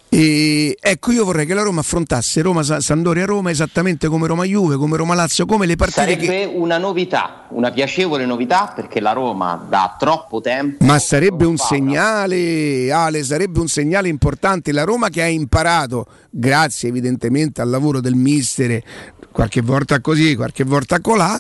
E 0.09 0.77
ecco, 0.79 1.11
io 1.11 1.25
vorrei 1.25 1.45
che 1.45 1.53
la 1.53 1.63
Roma 1.63 1.81
affrontasse 1.81 2.41
Roma-Sandoria-Roma 2.41 3.49
esattamente 3.49 4.07
come 4.07 4.25
Roma-Juve, 4.25 4.77
come 4.77 4.95
Roma-Lazio, 4.95 5.45
come 5.45 5.65
le 5.65 5.75
partite 5.75 6.15
che... 6.15 6.25
Sarebbe 6.25 6.45
una 6.55 6.77
novità, 6.77 7.47
una 7.49 7.71
piacevole 7.71 8.25
novità 8.25 8.71
perché 8.73 9.01
la 9.01 9.11
Roma 9.11 9.65
da 9.67 9.97
troppo 9.99 10.39
tempo 10.39 10.85
Ma 10.85 10.97
sarebbe 10.97 11.45
un 11.45 11.57
segnale, 11.57 12.89
Ale, 12.89 13.21
sarebbe 13.23 13.59
un 13.59 13.67
segnale 13.67 14.07
importante. 14.07 14.71
La 14.71 14.85
Roma 14.85 15.09
che 15.09 15.21
ha 15.21 15.27
imparato, 15.27 16.05
grazie 16.29 16.87
evidentemente 16.87 17.61
al 17.61 17.69
lavoro 17.69 17.99
del 17.99 18.15
mister, 18.15 18.81
qualche 19.29 19.61
volta 19.61 19.99
così, 19.99 20.35
qualche 20.37 20.63
volta 20.63 21.01
colà, 21.01 21.39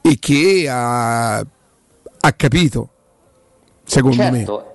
e 0.00 0.16
che 0.18 0.66
ha, 0.70 1.36
ha 1.36 2.32
capito, 2.34 2.88
secondo 3.86 4.16
me. 4.22 4.30
certo, 4.36 4.72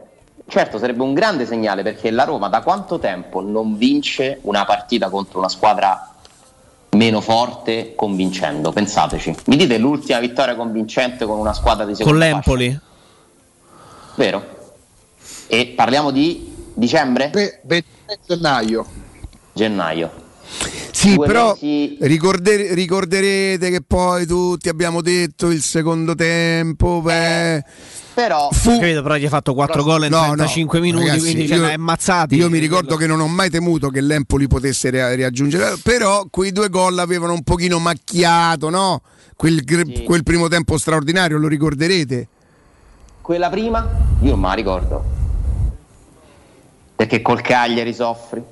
certo, 0.47 0.77
sarebbe 0.79 1.03
un 1.03 1.13
grande 1.13 1.45
segnale 1.45 1.83
perché 1.83 2.09
la 2.11 2.23
Roma 2.23 2.47
da 2.49 2.61
quanto 2.61 2.97
tempo 2.97 3.41
non 3.41 3.77
vince 3.77 4.39
una 4.43 4.65
partita 4.65 5.09
contro 5.09 5.39
una 5.39 5.49
squadra 5.49 6.07
meno 6.91 7.21
forte 7.21 7.93
convincendo? 7.95 8.71
Pensateci. 8.71 9.35
Mi 9.45 9.55
dite 9.57 9.77
l'ultima 9.77 10.19
vittoria 10.19 10.55
convincente 10.55 11.25
con 11.25 11.37
una 11.37 11.53
squadra 11.53 11.85
di 11.85 11.93
con 11.93 11.97
seconda 12.03 12.25
l'Empoli. 12.25 12.67
fascia? 12.71 12.81
Vero? 14.15 14.59
E 15.47 15.67
parliamo 15.75 16.11
di 16.11 16.53
dicembre? 16.73 17.29
23 17.63 17.83
gennaio. 18.27 18.85
Gennaio. 19.53 20.11
Sì, 20.91 21.15
Due 21.15 21.25
però 21.27 21.51
mesi- 21.53 21.97
ricordere- 22.01 22.73
ricorderete 22.73 23.69
che 23.69 23.81
poi 23.81 24.25
tutti 24.25 24.67
abbiamo 24.69 25.01
detto 25.01 25.47
il 25.49 25.61
secondo 25.61 26.13
tempo, 26.13 26.99
beh, 27.01 27.63
Però 28.13 28.49
fu... 28.51 28.77
Capito, 28.77 29.01
però 29.01 29.15
gli 29.15 29.25
ha 29.25 29.29
fatto 29.29 29.53
4 29.53 29.83
gol 29.83 30.03
in 30.05 30.09
No, 30.11 30.19
no, 30.19 30.33
35 30.33 30.79
minuti, 30.79 31.05
ragazzi, 31.07 31.21
quindi 31.23 31.47
cioè, 31.47 31.57
io- 31.57 31.67
è 31.67 31.73
ammazzati. 31.73 32.35
Io 32.35 32.49
mi 32.49 32.59
ricordo 32.59 32.95
che 32.97 33.07
non 33.07 33.19
ho 33.21 33.27
mai 33.27 33.49
temuto 33.49 33.89
che 33.89 34.01
l'Empoli 34.01 34.47
potesse 34.47 34.89
ria- 34.89 35.13
riaggiungere, 35.13 35.77
però 35.81 36.25
quei 36.29 36.51
due 36.51 36.69
gol 36.69 36.99
avevano 36.99 37.33
un 37.33 37.43
pochino 37.43 37.79
macchiato, 37.79 38.69
no? 38.69 39.01
Quel, 39.35 39.63
gr- 39.63 40.03
quel 40.03 40.23
primo 40.23 40.47
tempo 40.47 40.77
straordinario, 40.77 41.37
lo 41.37 41.47
ricorderete? 41.47 42.27
quella 43.21 43.49
prima 43.49 43.87
io 44.21 44.31
non 44.31 44.39
me 44.39 44.47
la 44.47 44.53
ricordo. 44.53 45.03
Perché 46.95 47.21
col 47.21 47.41
Cagliari 47.41 47.93
soffri. 47.93 48.43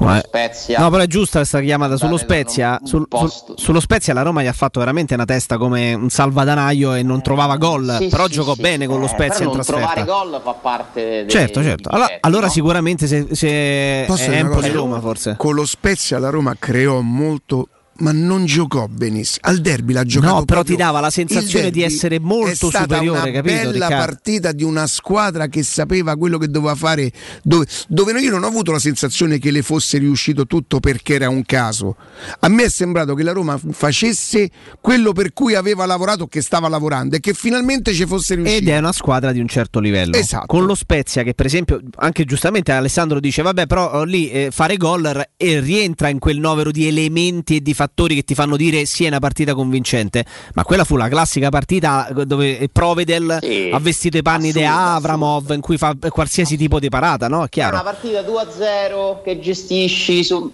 Ma- 0.00 0.20
Spezia. 0.24 0.78
No, 0.80 0.90
però 0.90 1.02
è 1.02 1.06
giusta 1.06 1.38
questa 1.38 1.60
chiamata 1.60 1.96
sullo 1.96 2.16
Spezia. 2.16 2.78
un 2.80 2.86
sul- 2.86 3.06
sul- 3.10 3.54
sullo 3.56 3.80
Spezia 3.80 4.12
la 4.14 4.22
Roma 4.22 4.42
gli 4.42 4.46
ha 4.46 4.52
fatto 4.52 4.78
veramente 4.80 5.14
una 5.14 5.24
testa 5.24 5.56
come 5.58 5.94
un 5.94 6.08
salvadanaio 6.10 6.94
e 6.94 7.02
non 7.02 7.22
trovava 7.22 7.56
gol. 7.56 7.96
Sì, 7.98 8.08
però 8.08 8.26
sì, 8.26 8.32
giocò 8.32 8.54
sì, 8.54 8.60
bene 8.62 8.86
con 8.86 8.98
lo 8.98 9.06
eh, 9.06 9.08
Spezia 9.08 9.38
però 9.38 9.50
in 9.50 9.56
non 9.56 9.64
trasferta. 9.64 9.92
trovare 10.02 10.30
gol 10.30 10.40
fa 10.42 10.52
parte 10.52 11.00
dei 11.02 11.28
Certo, 11.28 11.62
certo. 11.62 11.88
Allora, 11.90 12.06
difetti, 12.06 12.26
allora 12.26 12.46
no? 12.46 12.52
sicuramente 12.52 13.06
se, 13.06 13.26
se 13.32 13.48
è 13.48 14.04
cosa? 14.08 14.24
Empoli-Roma 14.32 15.00
forse. 15.00 15.34
Con 15.36 15.54
lo 15.54 15.64
Spezia 15.66 16.18
la 16.18 16.30
Roma 16.30 16.54
creò 16.58 17.00
molto 17.00 17.68
ma 17.98 18.12
non 18.12 18.44
giocò 18.44 18.86
benissimo. 18.88 19.38
Al 19.42 19.58
derby 19.58 19.92
l'ha 19.92 20.04
giocato 20.04 20.32
No, 20.32 20.44
però 20.44 20.60
proprio- 20.60 20.76
ti 20.76 20.82
dava 20.82 21.00
la 21.00 21.10
sensazione 21.10 21.70
di 21.70 21.82
essere 21.82 22.18
molto 22.18 22.50
è 22.50 22.54
stata 22.70 22.94
superiore, 22.94 23.18
una 23.20 23.30
capito, 23.30 23.54
bella 23.54 23.70
Riccardo? 23.70 23.96
partita 23.96 24.52
di 24.52 24.64
una 24.64 24.86
squadra 24.86 25.46
che 25.46 25.62
sapeva 25.62 26.16
quello 26.16 26.38
che 26.38 26.48
doveva 26.48 26.74
fare, 26.74 27.12
dove, 27.42 27.66
dove 27.88 28.12
io 28.20 28.30
non 28.30 28.42
ho 28.42 28.46
avuto 28.48 28.72
la 28.72 28.78
sensazione 28.78 29.38
che 29.38 29.50
le 29.50 29.62
fosse 29.62 29.98
riuscito 29.98 30.46
tutto 30.46 30.80
perché 30.80 31.14
era 31.14 31.28
un 31.28 31.44
caso. 31.44 31.96
A 32.40 32.48
me 32.48 32.64
è 32.64 32.68
sembrato 32.68 33.14
che 33.14 33.22
la 33.22 33.32
Roma 33.32 33.58
facesse 33.70 34.50
quello 34.80 35.12
per 35.12 35.32
cui 35.32 35.54
aveva 35.54 35.86
lavorato, 35.86 36.26
che 36.26 36.40
stava 36.40 36.68
lavorando 36.68 37.16
e 37.16 37.20
che 37.20 37.32
finalmente 37.32 37.92
ci 37.92 38.06
fosse 38.06 38.34
riuscito. 38.34 38.62
Ed 38.62 38.68
è 38.68 38.78
una 38.78 38.92
squadra 38.92 39.32
di 39.32 39.40
un 39.40 39.48
certo 39.48 39.78
livello. 39.80 40.16
Esatto. 40.16 40.46
Con 40.46 40.64
lo 40.64 40.74
Spezia, 40.74 41.22
che 41.22 41.34
per 41.34 41.46
esempio, 41.46 41.80
anche 41.96 42.24
giustamente 42.24 42.72
Alessandro 42.72 43.20
dice: 43.20 43.42
Vabbè, 43.42 43.66
però 43.66 44.02
eh, 44.02 44.06
lì 44.06 44.30
eh, 44.30 44.48
fare 44.50 44.76
gol 44.76 45.02
r- 45.02 45.28
e 45.36 45.60
rientra 45.60 46.08
in 46.08 46.18
quel 46.18 46.38
novero 46.38 46.70
di 46.70 46.86
elementi 46.86 47.56
e 47.56 47.60
di 47.60 47.72
fattori 47.72 47.83
che 47.94 48.24
ti 48.24 48.34
fanno 48.34 48.56
dire 48.56 48.84
sì, 48.86 49.04
è 49.04 49.08
una 49.08 49.18
partita 49.18 49.54
convincente. 49.54 50.24
Ma 50.54 50.64
quella 50.64 50.84
fu 50.84 50.96
la 50.96 51.08
classica 51.08 51.48
partita 51.48 52.06
eh, 52.08 52.26
dove 52.26 52.68
Provedel 52.72 53.38
Sì, 53.40 53.70
ha 53.72 53.78
vestito 53.78 54.16
i 54.16 54.22
panni 54.22 54.52
di 54.52 54.64
Avramov, 54.64 55.50
in 55.50 55.60
cui 55.60 55.76
fa 55.78 55.94
qualsiasi 56.08 56.56
tipo 56.56 56.78
di 56.78 56.88
parata, 56.88 57.28
no? 57.28 57.42
È 57.42 57.46
È 57.46 57.48
chiaro. 57.48 57.74
una 57.74 57.84
partita 57.84 58.20
2-0 58.20 59.22
che 59.22 59.40
gestisci 59.40 60.24
su... 60.24 60.52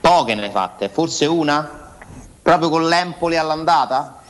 Poche 0.00 0.34
ne 0.34 0.44
hai 0.46 0.50
fatte, 0.50 0.88
forse 0.88 1.26
una? 1.26 1.94
Proprio 2.42 2.68
con 2.70 2.88
l'Empoli 2.88 3.36
all'andata? 3.36 4.20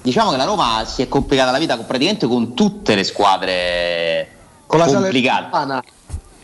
Diciamo 0.00 0.30
che 0.30 0.36
la 0.36 0.44
Roma 0.44 0.84
si 0.84 1.02
è 1.02 1.08
complicata 1.08 1.50
la 1.50 1.58
vita 1.58 1.76
con- 1.76 1.86
praticamente 1.86 2.26
con 2.26 2.54
tutte 2.54 2.94
le 2.94 3.04
squadre 3.04 4.28
Con 4.66 4.78
la 4.78 4.86
complicate. 4.86 5.82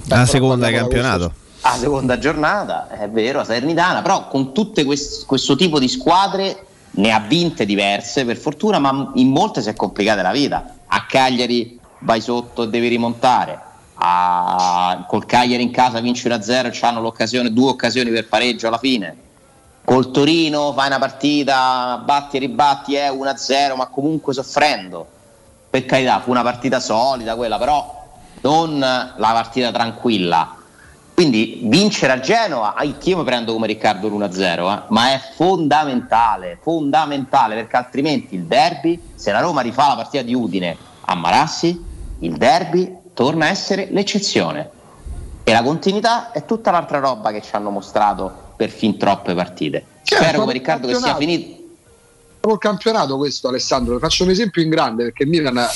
La 0.07 0.27
seconda 0.27 0.71
campionato. 0.71 1.33
A 1.63 1.77
seconda 1.77 2.19
giornata, 2.19 2.89
è 2.89 3.09
vero, 3.11 3.39
la 3.39 3.45
Salernitana, 3.45 4.03
però 4.03 4.29
con 4.29 4.53
tutte 4.53 4.85
quest- 4.85 5.27
questo 5.27 5.57
tipo 5.57 5.79
di 5.79 5.89
squadre 5.89 6.67
ne 6.93 7.13
ha 7.13 7.21
vinte 7.21 7.65
diverse 7.65 8.25
per 8.25 8.37
fortuna, 8.37 8.79
ma 8.79 9.11
in 9.15 9.29
molte 9.29 9.61
si 9.61 9.69
è 9.69 9.75
complicata 9.75 10.23
la 10.23 10.33
vita. 10.33 10.75
A 10.87 11.05
Cagliari 11.07 11.79
vai 12.01 12.21
sotto 12.21 12.63
e 12.63 12.69
devi 12.69 12.89
rimontare. 12.89 13.61
A- 13.95 15.05
col 15.09 15.27
Cagliari 15.27 15.63
in 15.63 15.73
casa 15.73 16.01
vinci 16.01 16.29
1-0 16.29 16.67
e 16.67 16.79
hanno 16.83 17.01
l'occasione, 17.01 17.53
due 17.53 17.71
occasioni 17.71 18.11
per 18.11 18.29
pareggio 18.29 18.69
alla 18.69 18.79
fine. 18.79 19.17
Col 19.85 20.11
Torino 20.11 20.73
fai 20.75 20.87
una 20.87 20.99
partita, 20.99 22.03
batti 22.05 22.37
e 22.37 22.41
ribatti, 22.41 22.95
è 22.95 23.11
1-0, 23.11 23.75
ma 23.75 23.87
comunque 23.87 24.33
soffrendo. 24.35 25.07
Per 25.71 25.85
carità, 25.87 26.21
fu 26.21 26.31
una 26.31 26.43
partita 26.43 26.79
solida 26.79 27.35
quella, 27.35 27.59
però 27.59 28.07
non 28.43 28.79
la 28.79 29.33
partita 29.33 29.73
tranquilla. 29.73 30.58
Quindi 31.19 31.63
vincere 31.65 32.13
a 32.13 32.21
Genova, 32.21 32.75
anch'io 32.75 33.17
mi 33.17 33.25
prendo 33.25 33.53
come 33.53 33.67
Riccardo 33.67 34.07
l'1-0, 34.07 34.41
eh, 34.41 34.83
ma 34.91 35.13
è 35.15 35.21
fondamentale, 35.35 36.61
fondamentale 36.63 37.57
perché 37.57 37.77
altrimenti 37.77 38.37
il 38.37 38.45
derby, 38.45 39.03
se 39.17 39.33
la 39.33 39.41
Roma 39.41 39.61
rifà 39.61 39.89
la 39.89 39.97
partita 39.97 40.23
di 40.23 40.33
Udine 40.33 40.77
a 41.01 41.17
Marassi, 41.17 41.85
il 42.21 42.37
derby 42.37 42.99
torna 43.15 43.47
a 43.47 43.49
essere 43.49 43.89
l'eccezione. 43.91 44.71
E 45.43 45.51
la 45.51 45.65
continuità 45.65 46.31
è 46.31 46.45
tutta 46.45 46.71
l'altra 46.71 47.01
roba 47.01 47.33
che 47.33 47.43
ci 47.43 47.53
hanno 47.57 47.71
mostrato 47.71 48.53
per 48.55 48.71
fin 48.71 48.97
troppe 48.97 49.35
partite. 49.35 49.85
Certo, 50.05 50.23
Spero 50.23 50.39
come 50.39 50.53
Riccardo 50.53 50.87
che 50.87 50.95
sia 50.95 51.17
finito. 51.17 51.57
Col 52.39 52.59
campionato 52.59 53.17
questo 53.17 53.49
Alessandro, 53.49 53.99
faccio 53.99 54.23
un 54.23 54.31
esempio 54.31 54.63
in 54.63 54.69
grande 54.69 55.03
perché 55.03 55.25
il 55.25 55.31
Milan 55.31 55.59
è 55.59 55.67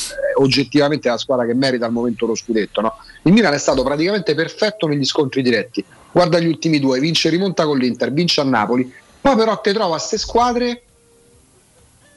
oggettivamente 0.40 1.08
la 1.08 1.18
squadra 1.18 1.44
che 1.44 1.54
merita 1.54 1.84
al 1.84 1.90
momento 1.90 2.26
lo 2.26 2.36
scudetto. 2.36 2.80
no? 2.80 2.94
Il 3.22 3.32
Milan 3.32 3.54
è 3.54 3.58
stato 3.58 3.82
praticamente 3.82 4.34
perfetto 4.34 4.86
negli 4.86 5.04
scontri 5.04 5.42
diretti. 5.42 5.84
Guarda 6.10 6.38
gli 6.38 6.46
ultimi 6.46 6.78
due, 6.78 7.00
vince 7.00 7.28
rimonta 7.30 7.64
con 7.64 7.78
l'Inter, 7.78 8.12
vince 8.12 8.40
a 8.40 8.44
Napoli, 8.44 8.92
poi 9.20 9.36
però 9.36 9.60
te 9.60 9.72
trova 9.72 9.96
queste 9.96 10.18
squadre 10.18 10.82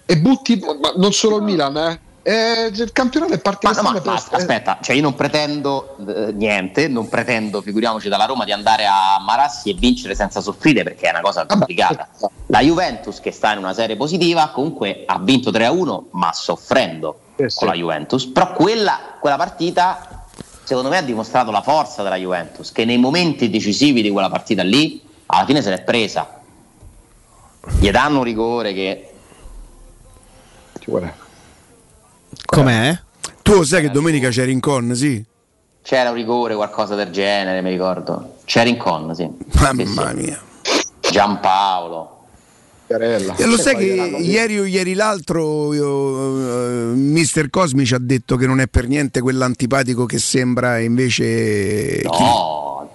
e 0.05 0.17
butti, 0.17 0.59
ma 0.59 0.93
non 0.95 1.13
solo 1.13 1.37
il 1.37 1.43
Milan, 1.43 1.77
eh. 1.77 1.99
Eh, 2.27 2.71
il 2.73 2.91
campionato 2.91 3.33
è 3.33 3.35
Ma, 3.35 3.41
partito 3.41 3.81
no, 3.83 3.91
ma- 3.91 4.01
ma 4.03 4.13
aspetta, 4.31 4.79
cioè 4.81 4.95
io 4.95 5.03
non 5.03 5.13
pretendo 5.13 5.95
eh, 6.07 6.31
niente, 6.31 6.87
non 6.87 7.07
pretendo, 7.07 7.61
figuriamoci 7.61 8.09
dalla 8.09 8.25
Roma, 8.25 8.45
di 8.45 8.51
andare 8.51 8.87
a 8.87 9.19
Marassi 9.23 9.69
e 9.69 9.75
vincere 9.75 10.15
senza 10.15 10.41
soffrire 10.41 10.81
perché 10.81 11.05
è 11.05 11.11
una 11.11 11.21
cosa 11.21 11.45
complicata. 11.45 12.09
La 12.47 12.61
Juventus, 12.61 13.19
che 13.19 13.29
sta 13.29 13.51
in 13.51 13.59
una 13.59 13.75
serie 13.75 13.95
positiva, 13.95 14.49
comunque 14.49 15.03
ha 15.05 15.19
vinto 15.19 15.51
3-1, 15.51 16.05
ma 16.13 16.33
soffrendo 16.33 17.19
con 17.35 17.67
la 17.67 17.73
Juventus. 17.73 18.25
Però 18.25 18.53
quella, 18.53 19.17
quella 19.19 19.35
partita, 19.37 20.14
secondo 20.65 20.89
me, 20.89 20.97
ha 20.97 21.01
dimostrato 21.01 21.51
la 21.51 21.61
forza 21.61 22.03
della 22.03 22.17
Juventus, 22.17 22.73
che 22.73 22.83
nei 22.83 22.97
momenti 22.97 23.49
decisivi 23.49 24.01
di 24.01 24.09
quella 24.09 24.29
partita 24.29 24.63
lì, 24.63 25.01
alla 25.27 25.45
fine 25.45 25.61
se 25.61 25.69
l'è 25.69 25.81
presa. 25.81 26.41
Gli 27.79 27.89
danno 27.89 28.17
un 28.17 28.23
rigore 28.25 28.73
che 28.73 29.09
Com'è? 32.45 32.99
Tu 33.41 33.53
lo 33.53 33.63
sai 33.63 33.81
che 33.81 33.89
domenica 33.89 34.29
c'eri 34.29 34.51
in 34.51 34.59
con, 34.59 34.93
sì? 34.93 35.25
c'era 35.85 36.09
un 36.09 36.15
rigore, 36.15 36.55
qualcosa 36.55 36.95
del 36.95 37.11
genere, 37.11 37.61
mi 37.61 37.69
ricordo. 37.69 38.37
C'era 38.43 38.67
in 38.67 38.77
con, 38.77 39.13
sì. 39.13 39.29
Mamma 39.59 40.13
mia. 40.13 40.41
Giampaolo. 40.99 42.14
E 42.87 43.45
lo 43.45 43.57
sai 43.57 43.75
che 43.77 44.17
ieri 44.21 44.59
o 44.59 44.65
ieri 44.65 44.93
l'altro 44.93 45.73
io, 45.73 46.91
eh, 46.91 46.93
Mister 46.93 47.49
Cosmi 47.49 47.83
ci 47.83 47.95
ha 47.95 47.99
detto 47.99 48.35
che 48.35 48.45
non 48.45 48.59
è 48.59 48.67
per 48.67 48.87
niente 48.87 49.21
quell'antipatico 49.21 50.05
che 50.05 50.19
sembra 50.19 50.77
invece 50.79 52.01
No. 52.03 52.87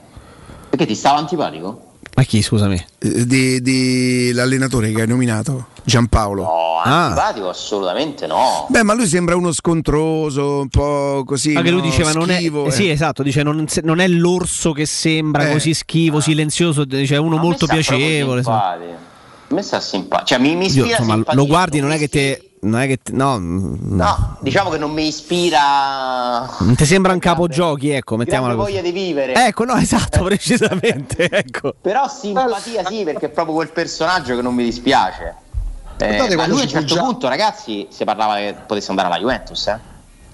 Perché 0.69 0.87
ti 0.87 0.95
stava 0.95 1.19
antipatico? 1.19 1.87
Ma 2.15 2.23
chi, 2.23 2.41
scusami? 2.43 2.77
chi? 2.99 3.27
Di, 3.27 3.61
di 3.63 4.33
l'allenatore 4.33 4.93
che 4.93 5.01
hai 5.03 5.09
nominato, 5.09 5.67
Giampaolo. 5.83 6.43
No, 6.43 6.69
Ah. 6.83 7.07
antipatico 7.07 7.49
assolutamente 7.49 8.27
no. 8.27 8.67
Beh, 8.69 8.83
ma 8.85 8.95
lui 8.95 9.07
sembra 9.07 9.35
uno 9.37 9.53
scontroso, 9.53 10.61
un 10.61 10.69
po' 10.69 11.25
così. 11.27 11.55
Anche 11.55 11.71
lui 11.71 11.81
no? 11.81 11.87
diceva 11.87 12.13
non 12.13 12.31
è, 12.31 12.37
Schivo, 12.37 12.65
eh, 12.67 12.69
eh. 12.69 12.71
sì, 12.71 12.89
esatto, 12.89 13.23
dice 13.25 13.43
non, 13.43 13.67
non 13.83 13.99
è 13.99 14.07
l'orso 14.09 14.73
che 14.73 14.87
sembra 14.87 15.49
Eh. 15.49 15.53
così 15.53 15.75
schivo, 15.75 16.21
silenzioso, 16.21 16.85
dice 16.85 17.17
uno 17.17 17.35
A 17.37 17.39
me 17.39 17.45
molto 17.45 17.67
piacevole. 17.67 18.43
simpatico. 18.43 19.09
Me 19.51 19.63
sta 19.63 19.81
simpatico. 19.81 20.27
Cioè, 20.29 20.39
mi, 20.39 20.55
mi 20.55 20.63
Io, 20.65 20.69
ispira 20.69 20.87
insomma, 20.91 21.15
simpatia, 21.15 21.41
lo 21.41 21.47
guardi, 21.47 21.81
non 21.81 21.91
è 21.91 21.95
mi 21.95 21.99
che 22.01 22.09
te. 22.09 22.45
Non 22.63 22.81
è 22.81 22.87
che 22.87 22.99
te- 23.03 23.13
no, 23.13 23.39
mm, 23.39 23.75
no. 23.97 24.05
No, 24.05 24.37
diciamo 24.41 24.69
che 24.71 24.77
non 24.79 24.91
mi 24.93 25.07
ispira 25.07 26.47
Non 26.59 26.75
ti 26.77 26.85
sembra 26.85 27.13
un 27.15 27.19
capogiochi, 27.19 27.89
ecco, 27.91 28.17
mettiamola 28.17 28.55
così. 28.55 28.71
voglia 28.73 28.83
di 28.83 28.93
vivere. 28.93 29.35
Ecco, 29.35 29.65
no, 29.65 29.75
esatto, 29.81 30.23
precisamente. 30.25 31.29
Ecco. 31.31 31.75
Però 31.81 32.07
simpatia 32.09 32.85
sì, 32.85 33.03
perché 33.05 33.27
è 33.27 33.31
proprio 33.31 33.55
quel 33.55 33.71
personaggio 33.71 34.37
che 34.37 34.43
non 34.43 34.55
mi 34.55 34.65
dispiace. 34.65 35.35
Eh, 35.97 36.07
Guardate 36.07 36.29
ma 36.31 36.35
quando 36.37 36.53
lui 36.55 36.61
a 36.63 36.65
un 36.65 36.71
certo 36.71 36.95
già- 36.95 37.03
punto, 37.03 37.29
ragazzi, 37.29 37.87
si 37.91 38.05
parlava 38.05 38.37
che 38.37 38.55
potesse 38.67 38.91
andare 38.91 39.09
alla 39.09 39.19
Juventus, 39.19 39.67
eh? 39.67 39.79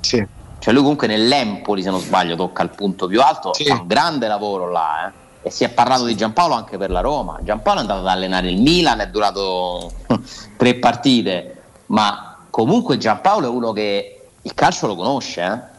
Sì. 0.01 0.27
Cioè 0.59 0.73
lui 0.73 0.83
comunque 0.83 1.07
nell'Empoli, 1.07 1.83
se 1.83 1.91
non 1.91 2.01
sbaglio, 2.01 2.35
tocca 2.37 2.63
il 2.63 2.71
punto 2.71 3.07
più 3.07 3.21
alto, 3.23 3.53
fa 3.53 3.75
un 3.75 3.87
grande 3.87 4.27
lavoro 4.27 4.71
là, 4.71 5.07
eh. 5.09 5.13
E 5.47 5.51
si 5.53 5.63
è 5.63 5.69
parlato 5.69 6.07
di 6.07 6.17
Giampaolo 6.17 6.55
anche 6.55 6.77
per 6.77 6.91
la 6.91 6.99
Roma. 6.99 7.39
Giampaolo 7.41 7.79
è 7.79 7.83
andato 7.83 8.01
ad 8.01 8.09
allenare 8.09 8.51
il 8.51 8.61
Milan, 8.61 8.99
è 8.99 9.07
durato 9.07 9.93
tre 10.59 10.75
partite, 10.75 11.63
ma 11.87 12.39
comunque 12.51 12.99
Giampaolo 12.99 13.47
è 13.47 13.49
uno 13.49 13.71
che 13.71 14.23
il 14.43 14.55
calcio 14.55 14.89
lo 14.89 14.97
conosce, 14.97 15.43
eh. 15.43 15.75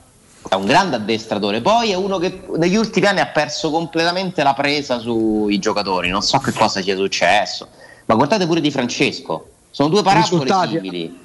È 0.48 0.56
un 0.56 0.64
grande 0.64 0.96
addestratore, 0.96 1.60
poi 1.60 1.92
è 1.92 1.96
uno 1.96 2.18
che 2.18 2.44
negli 2.56 2.78
ultimi 2.78 3.08
anni 3.08 3.20
ha 3.20 3.28
perso 3.28 3.70
completamente 3.70 4.42
la 4.42 4.54
presa 4.54 5.00
sui 5.00 5.60
giocatori, 5.60 6.08
non 6.12 6.22
so 6.22 6.38
che 6.38 6.54
cosa 6.54 6.82
sia 6.82 6.96
successo, 6.96 7.68
ma 8.06 8.16
guardate 8.16 8.46
pure 8.46 8.62
di 8.62 8.72
Francesco, 8.72 9.50
sono 9.70 9.90
due 9.90 10.02
parabole 10.02 10.44
Risultati, 10.44 10.76
simili. 10.76 11.20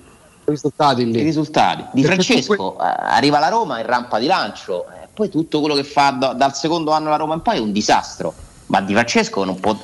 risultati. 0.47 1.02
I 1.02 1.23
risultati 1.23 1.85
di 1.93 2.02
Francesco 2.02 2.74
eh, 2.81 2.85
arriva 2.85 3.36
alla 3.36 3.51
Roma 3.51 3.78
in 3.78 3.86
rampa 3.86 4.19
di 4.19 4.27
lancio, 4.27 4.86
eh, 4.89 5.01
poi 5.14 5.28
tutto 5.28 5.60
quello 5.60 5.74
che 5.74 5.84
fa 5.84 6.10
da- 6.10 6.32
dal 6.32 6.55
secondo 6.55 6.90
anno 6.93 7.09
alla 7.09 7.16
Roma 7.16 7.34
in 7.34 7.43
poi 7.43 7.56
è 7.56 7.60
un 7.60 7.72
disastro. 7.72 8.32
Ma 8.66 8.80
di 8.80 8.93
Francesco 8.93 9.44
non 9.44 9.60
può. 9.60 9.76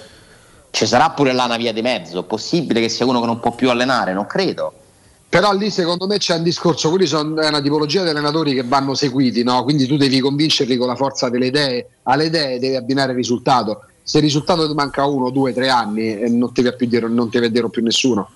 Ci 0.70 0.86
sarà 0.86 1.10
pure 1.10 1.32
là 1.32 1.44
una 1.44 1.56
via 1.56 1.72
di 1.72 1.82
mezzo. 1.82 2.22
Possibile 2.22 2.80
che 2.80 2.88
sia 2.88 3.06
uno 3.06 3.20
che 3.20 3.26
non 3.26 3.40
può 3.40 3.52
più 3.52 3.70
allenare? 3.70 4.12
Non 4.12 4.26
credo. 4.26 4.72
Però 5.28 5.52
lì 5.52 5.70
secondo 5.70 6.06
me 6.06 6.16
c'è 6.16 6.36
un 6.36 6.42
discorso, 6.42 6.88
quelli 6.88 7.04
sono 7.04 7.38
è 7.42 7.48
una 7.48 7.60
tipologia 7.60 8.02
di 8.02 8.08
allenatori 8.08 8.54
che 8.54 8.62
vanno 8.62 8.94
seguiti, 8.94 9.42
no? 9.42 9.62
quindi 9.62 9.86
tu 9.86 9.98
devi 9.98 10.20
convincerli 10.20 10.74
con 10.78 10.86
la 10.86 10.94
forza 10.94 11.28
delle 11.28 11.48
idee, 11.48 11.86
alle 12.04 12.26
idee 12.26 12.58
devi 12.58 12.76
abbinare 12.76 13.10
il 13.10 13.18
risultato. 13.18 13.82
Se 14.02 14.16
il 14.16 14.22
risultato 14.22 14.66
ti 14.66 14.72
manca 14.72 15.04
uno, 15.04 15.28
due, 15.28 15.52
tre 15.52 15.68
anni 15.68 16.18
e 16.18 16.30
non 16.30 16.50
ti 16.54 16.62
vedere 16.62 17.68
più 17.68 17.82
nessuno. 17.82 18.30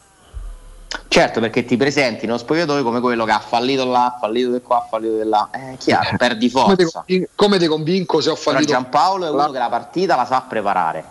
Certo, 1.09 1.40
perché 1.40 1.64
ti 1.64 1.77
presenti 1.77 2.24
in 2.24 2.31
uno 2.31 2.39
spogliatoio 2.39 2.82
come 2.82 3.01
quello 3.01 3.24
che 3.24 3.32
ha 3.32 3.39
fallito 3.39 3.85
là, 3.85 4.06
ha 4.06 4.16
fallito 4.19 4.51
di 4.51 4.60
qua, 4.60 4.78
ha 4.78 4.86
fallito 4.89 5.16
di 5.23 5.28
là. 5.28 5.48
È 5.51 5.77
chiaro, 5.78 6.16
perdi 6.16 6.51
Come 6.51 6.77
ti, 6.77 6.85
forza. 6.85 7.05
come 7.35 7.59
ti 7.59 7.66
convinco 7.66 8.20
se 8.20 8.31
ho 8.31 8.35
Però 8.35 8.52
fallito? 8.52 8.73
Giampaolo 8.73 9.27
è 9.27 9.31
uno 9.31 9.51
che 9.51 9.59
la 9.59 9.69
partita 9.69 10.16
la 10.16 10.24
sa 10.24 10.40
preparare. 10.48 11.05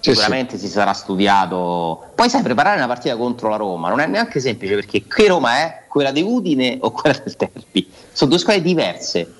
Sì, 0.00 0.10
Sicuramente 0.12 0.56
si 0.56 0.68
sarà 0.68 0.94
studiato. 0.94 2.10
Poi 2.14 2.28
sai 2.30 2.42
preparare 2.42 2.76
una 2.78 2.86
partita 2.86 3.16
contro 3.16 3.48
la 3.50 3.56
Roma, 3.56 3.88
non 3.88 4.00
è 4.00 4.06
neanche 4.06 4.40
semplice 4.40 4.74
perché 4.74 5.04
che 5.06 5.26
Roma 5.28 5.56
è? 5.58 5.82
Quella 5.88 6.10
di 6.10 6.22
Udine 6.22 6.78
o 6.80 6.90
quella 6.90 7.18
del 7.22 7.34
Derby? 7.36 7.90
Sono 8.12 8.30
due 8.30 8.38
squadre 8.38 8.62
diverse, 8.62 9.30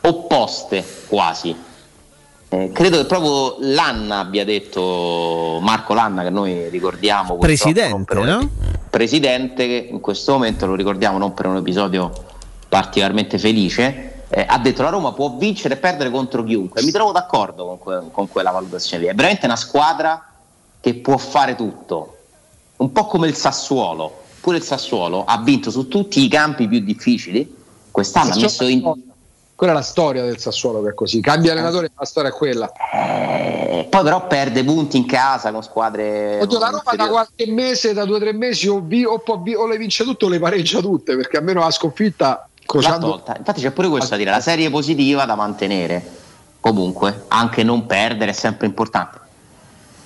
opposte 0.00 0.84
quasi. 1.06 1.56
Eh, 2.52 2.70
credo 2.70 2.98
che 2.98 3.06
proprio 3.06 3.56
Lanna 3.60 4.18
abbia 4.18 4.44
detto 4.44 5.58
Marco 5.62 5.94
Lanna, 5.94 6.22
che 6.22 6.28
noi 6.28 6.68
ricordiamo 6.68 7.38
Presidente, 7.38 8.14
un- 8.14 8.24
no? 8.26 8.50
presidente, 8.90 9.66
che 9.66 9.88
in 9.90 10.00
questo 10.00 10.32
momento 10.32 10.66
lo 10.66 10.74
ricordiamo 10.74 11.16
non 11.16 11.32
per 11.32 11.46
un 11.46 11.56
episodio 11.56 12.12
particolarmente 12.68 13.38
felice. 13.38 14.10
eh, 14.28 14.44
ha 14.46 14.58
detto 14.58 14.82
la 14.82 14.90
Roma 14.90 15.12
può 15.12 15.34
vincere 15.36 15.74
e 15.74 15.76
perdere 15.78 16.10
contro 16.10 16.42
chiunque. 16.44 16.82
Mi 16.82 16.90
trovo 16.90 17.12
d'accordo 17.12 17.64
con, 17.66 17.78
que- 17.78 18.02
con 18.10 18.28
quella 18.28 18.50
valutazione 18.50 19.04
lì. 19.04 19.08
È 19.08 19.14
veramente 19.14 19.46
una 19.46 19.56
squadra 19.56 20.26
che 20.80 20.94
può 20.94 21.16
fare 21.16 21.54
tutto, 21.54 22.16
un 22.76 22.92
po' 22.92 23.06
come 23.06 23.28
il 23.28 23.34
Sassuolo. 23.34 24.20
Pure 24.40 24.58
il 24.58 24.62
Sassuolo 24.62 25.24
ha 25.24 25.38
vinto 25.42 25.70
su 25.70 25.86
tutti 25.88 26.22
i 26.22 26.28
campi 26.28 26.66
più 26.68 26.80
difficili. 26.80 27.54
Quest'anno 27.90 28.32
ha 28.32 28.36
messo 28.36 28.66
in, 28.66 28.82
Quella 29.62 29.76
è 29.76 29.80
la 29.80 29.86
storia 29.86 30.24
del 30.24 30.40
Sassuolo 30.40 30.82
che 30.82 30.88
è 30.88 30.92
così. 30.94 31.20
Cambia 31.20 31.52
allenatore, 31.52 31.92
la 31.96 32.04
storia 32.04 32.30
è 32.30 32.32
quella. 32.32 32.68
Eh, 32.92 33.86
poi 33.88 34.02
però 34.02 34.26
perde 34.26 34.64
punti 34.64 34.96
in 34.96 35.06
casa 35.06 35.52
con 35.52 35.62
squadre. 35.62 36.40
Oddio, 36.40 36.58
la 36.58 36.70
Roma 36.70 36.82
da 36.96 37.06
qualche 37.06 37.46
mese, 37.46 37.92
da 37.92 38.04
due 38.04 38.16
o 38.16 38.18
tre 38.18 38.32
mesi, 38.32 38.66
o, 38.66 38.80
vi- 38.80 39.04
o 39.04 39.22
vi- 39.40 39.54
o 39.54 39.68
le 39.68 39.76
vince 39.76 40.02
tutte 40.02 40.24
o 40.24 40.28
le 40.28 40.40
pareggia 40.40 40.80
tutte, 40.80 41.14
perché 41.14 41.36
almeno 41.36 41.60
la 41.60 41.70
sconfitta 41.70 42.48
crociando. 42.66 43.22
Infatti 43.38 43.60
c'è 43.60 43.70
pure 43.70 43.86
questo 43.86 44.08
da 44.10 44.16
dire, 44.16 44.30
la 44.32 44.40
serie 44.40 44.68
positiva 44.68 45.26
da 45.26 45.36
mantenere. 45.36 46.04
Comunque, 46.58 47.26
anche 47.28 47.62
non 47.62 47.86
perdere 47.86 48.32
è 48.32 48.34
sempre 48.34 48.66
importante. 48.66 49.20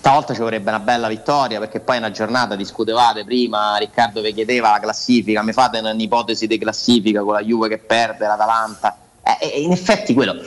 Stavolta 0.00 0.34
ci 0.34 0.40
vorrebbe 0.40 0.68
una 0.68 0.80
bella 0.80 1.08
vittoria 1.08 1.58
perché 1.60 1.80
poi 1.80 1.94
è 1.96 1.98
una 2.00 2.10
giornata 2.10 2.56
discutevate 2.56 3.24
prima, 3.24 3.78
Riccardo 3.78 4.20
vi 4.20 4.34
chiedeva 4.34 4.72
la 4.72 4.80
classifica, 4.80 5.40
mi 5.40 5.54
fate 5.54 5.78
un'ipotesi 5.78 6.46
di 6.46 6.58
classifica 6.58 7.22
con 7.22 7.32
la 7.32 7.40
Juve 7.42 7.68
che 7.70 7.78
perde, 7.78 8.26
l'Atalanta. 8.26 8.98
Eh, 9.26 9.38
eh, 9.40 9.60
in 9.60 9.72
effetti 9.72 10.14
quello. 10.14 10.40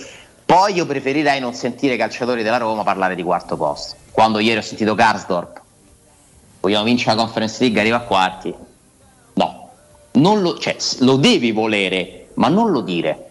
Poi 0.45 0.73
io 0.73 0.85
preferirei 0.85 1.39
non 1.41 1.53
sentire 1.53 1.95
i 1.95 1.97
calciatori 1.97 2.43
della 2.43 2.57
Roma 2.57 2.83
parlare 2.83 3.15
di 3.15 3.23
quarto 3.23 3.57
posto. 3.57 3.95
Quando 4.11 4.39
ieri 4.39 4.59
ho 4.59 4.63
sentito 4.63 4.95
Karsdorp, 4.95 5.61
vogliamo 6.61 6.85
vincere 6.85 7.15
la 7.15 7.21
Conference 7.23 7.59
League, 7.59 7.79
arriva 7.79 7.97
a 7.97 8.01
quarti. 8.01 8.55
No, 10.11 10.35
lo, 10.35 10.57
cioè, 10.57 10.75
lo 10.99 11.17
devi 11.17 11.51
volere, 11.51 12.29
ma 12.35 12.47
non 12.47 12.71
lo 12.71 12.81
dire. 12.81 13.29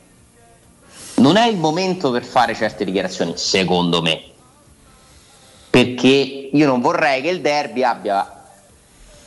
Non 1.16 1.36
è 1.36 1.46
il 1.48 1.56
momento 1.56 2.10
per 2.10 2.24
fare 2.24 2.54
certe 2.54 2.84
dichiarazioni, 2.84 3.34
secondo 3.36 4.00
me. 4.00 4.22
Perché 5.68 6.06
io 6.52 6.66
non 6.66 6.80
vorrei 6.80 7.20
che 7.20 7.28
il 7.28 7.40
derby 7.40 7.82
abbia 7.82 8.37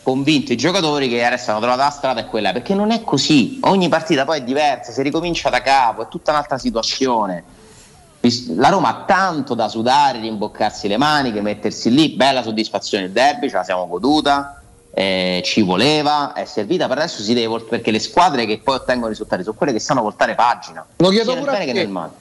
convinto 0.03 0.52
i 0.52 0.57
giocatori 0.57 1.07
che 1.10 1.23
adesso 1.23 1.52
hanno 1.52 1.60
trovato 1.60 1.82
la 1.82 1.90
strada 1.90 2.22
e 2.22 2.26
quella, 2.26 2.52
perché 2.52 2.73
non 2.73 2.91
è 2.91 3.03
così. 3.03 3.60
Ogni 3.64 3.90
partita 3.90 4.26
poi 4.26 4.40
è 4.40 4.44
diversa, 4.44 4.91
si 4.91 5.02
ricomincia 5.02 5.49
da 5.49 5.61
capo, 5.61 6.03
è 6.03 6.07
tutta 6.07 6.32
un'altra 6.32 6.57
situazione. 6.57 7.44
La 8.56 8.69
Roma 8.69 8.90
ha 8.90 9.03
tanto 9.06 9.56
da 9.56 9.68
sudare, 9.68 10.19
rimboccarsi 10.19 10.88
le 10.88 10.98
maniche, 10.98 11.41
mettersi 11.41 11.91
lì, 11.91 12.10
bella 12.10 12.44
soddisfazione 12.44 13.06
il 13.06 13.11
derby, 13.11 13.49
ce 13.49 13.56
la 13.56 13.64
siamo 13.64 13.88
goduta, 13.88 14.61
eh, 14.94 15.41
ci 15.44 15.61
voleva, 15.61 16.34
è 16.34 16.45
servita 16.45 16.88
per 16.88 16.98
adesso 16.98 17.23
si 17.23 17.34
deve 17.34 17.48
volt- 17.48 17.68
perché 17.68 17.90
le 17.90 17.99
squadre 17.99 18.45
che 18.45 18.60
poi 18.64 18.76
ottengono 18.76 19.07
risultati 19.07 19.44
sono 19.44 19.56
quelle 19.56 19.73
che 19.73 19.80
sanno 19.80 20.02
voltare 20.02 20.36
pagina. 20.36 20.86
Lo 20.98 21.10
chiedo 21.10 21.36
pure 21.36 21.52
bene 21.52 21.65
che 21.65 21.73
nel 21.73 21.90
male. 21.90 22.11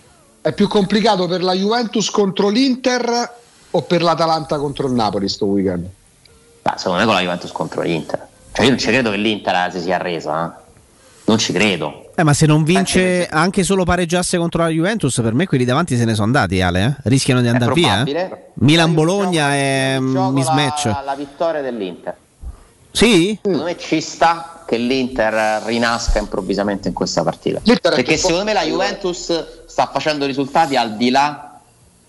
È 0.40 0.52
più 0.52 0.68
complicato 0.68 1.26
per 1.26 1.42
la 1.42 1.52
Juventus 1.52 2.08
contro 2.08 2.48
l'Inter 2.48 3.34
o 3.72 3.82
per 3.82 4.02
l'Atalanta 4.02 4.58
contro 4.58 4.86
il 4.86 4.94
Napoli 4.94 5.28
sto 5.28 5.44
weekend? 5.46 5.86
Ma 6.62 6.76
secondo 6.76 6.98
me 7.00 7.04
con 7.06 7.14
la 7.14 7.20
Juventus 7.20 7.52
contro 7.52 7.82
l'Inter. 7.82 8.26
Cioè 8.52 8.64
io 8.64 8.70
non 8.70 8.78
ci 8.78 8.88
credo 8.88 9.10
che 9.10 9.16
l'Inter 9.16 9.72
si 9.72 9.80
sia 9.80 9.94
arresa, 9.96 10.46
eh. 10.46 10.62
non 11.24 11.38
ci 11.38 11.52
credo. 11.52 12.10
Eh, 12.14 12.22
ma 12.22 12.34
se 12.34 12.46
non 12.46 12.64
vince 12.64 13.26
anche 13.28 13.62
solo 13.62 13.84
pareggiasse 13.84 14.36
contro 14.36 14.62
la 14.62 14.68
Juventus, 14.68 15.18
per 15.22 15.32
me 15.32 15.46
quelli 15.46 15.64
davanti 15.64 15.96
se 15.96 16.04
ne 16.04 16.12
sono 16.12 16.26
andati, 16.26 16.60
Ale. 16.60 16.84
eh? 16.84 17.08
Rischiano 17.08 17.40
di 17.40 17.48
andare 17.48 17.72
via. 17.72 18.02
eh? 18.04 18.52
Milan-Bologna 18.54 19.54
è 19.54 19.96
un 19.98 20.32
mismatch. 20.32 20.84
La, 20.86 21.02
la 21.04 21.14
vittoria 21.14 21.62
dell'Inter. 21.62 22.14
Sì? 22.92 23.38
Secondo 23.40 23.64
me 23.64 23.78
ci 23.78 24.00
sta 24.00 24.64
che 24.66 24.76
l'Inter 24.76 25.62
rinasca 25.64 26.18
improvvisamente 26.18 26.88
in 26.88 26.94
questa 26.94 27.22
partita. 27.22 27.60
L'Inter 27.62 27.94
Perché 27.94 28.16
secondo 28.16 28.44
me 28.44 28.52
la. 28.52 28.62
Juventus 28.64 29.64
sta 29.66 29.88
facendo 29.92 30.26
risultati 30.26 30.76
al 30.76 30.96
di 30.96 31.10
là 31.10 31.49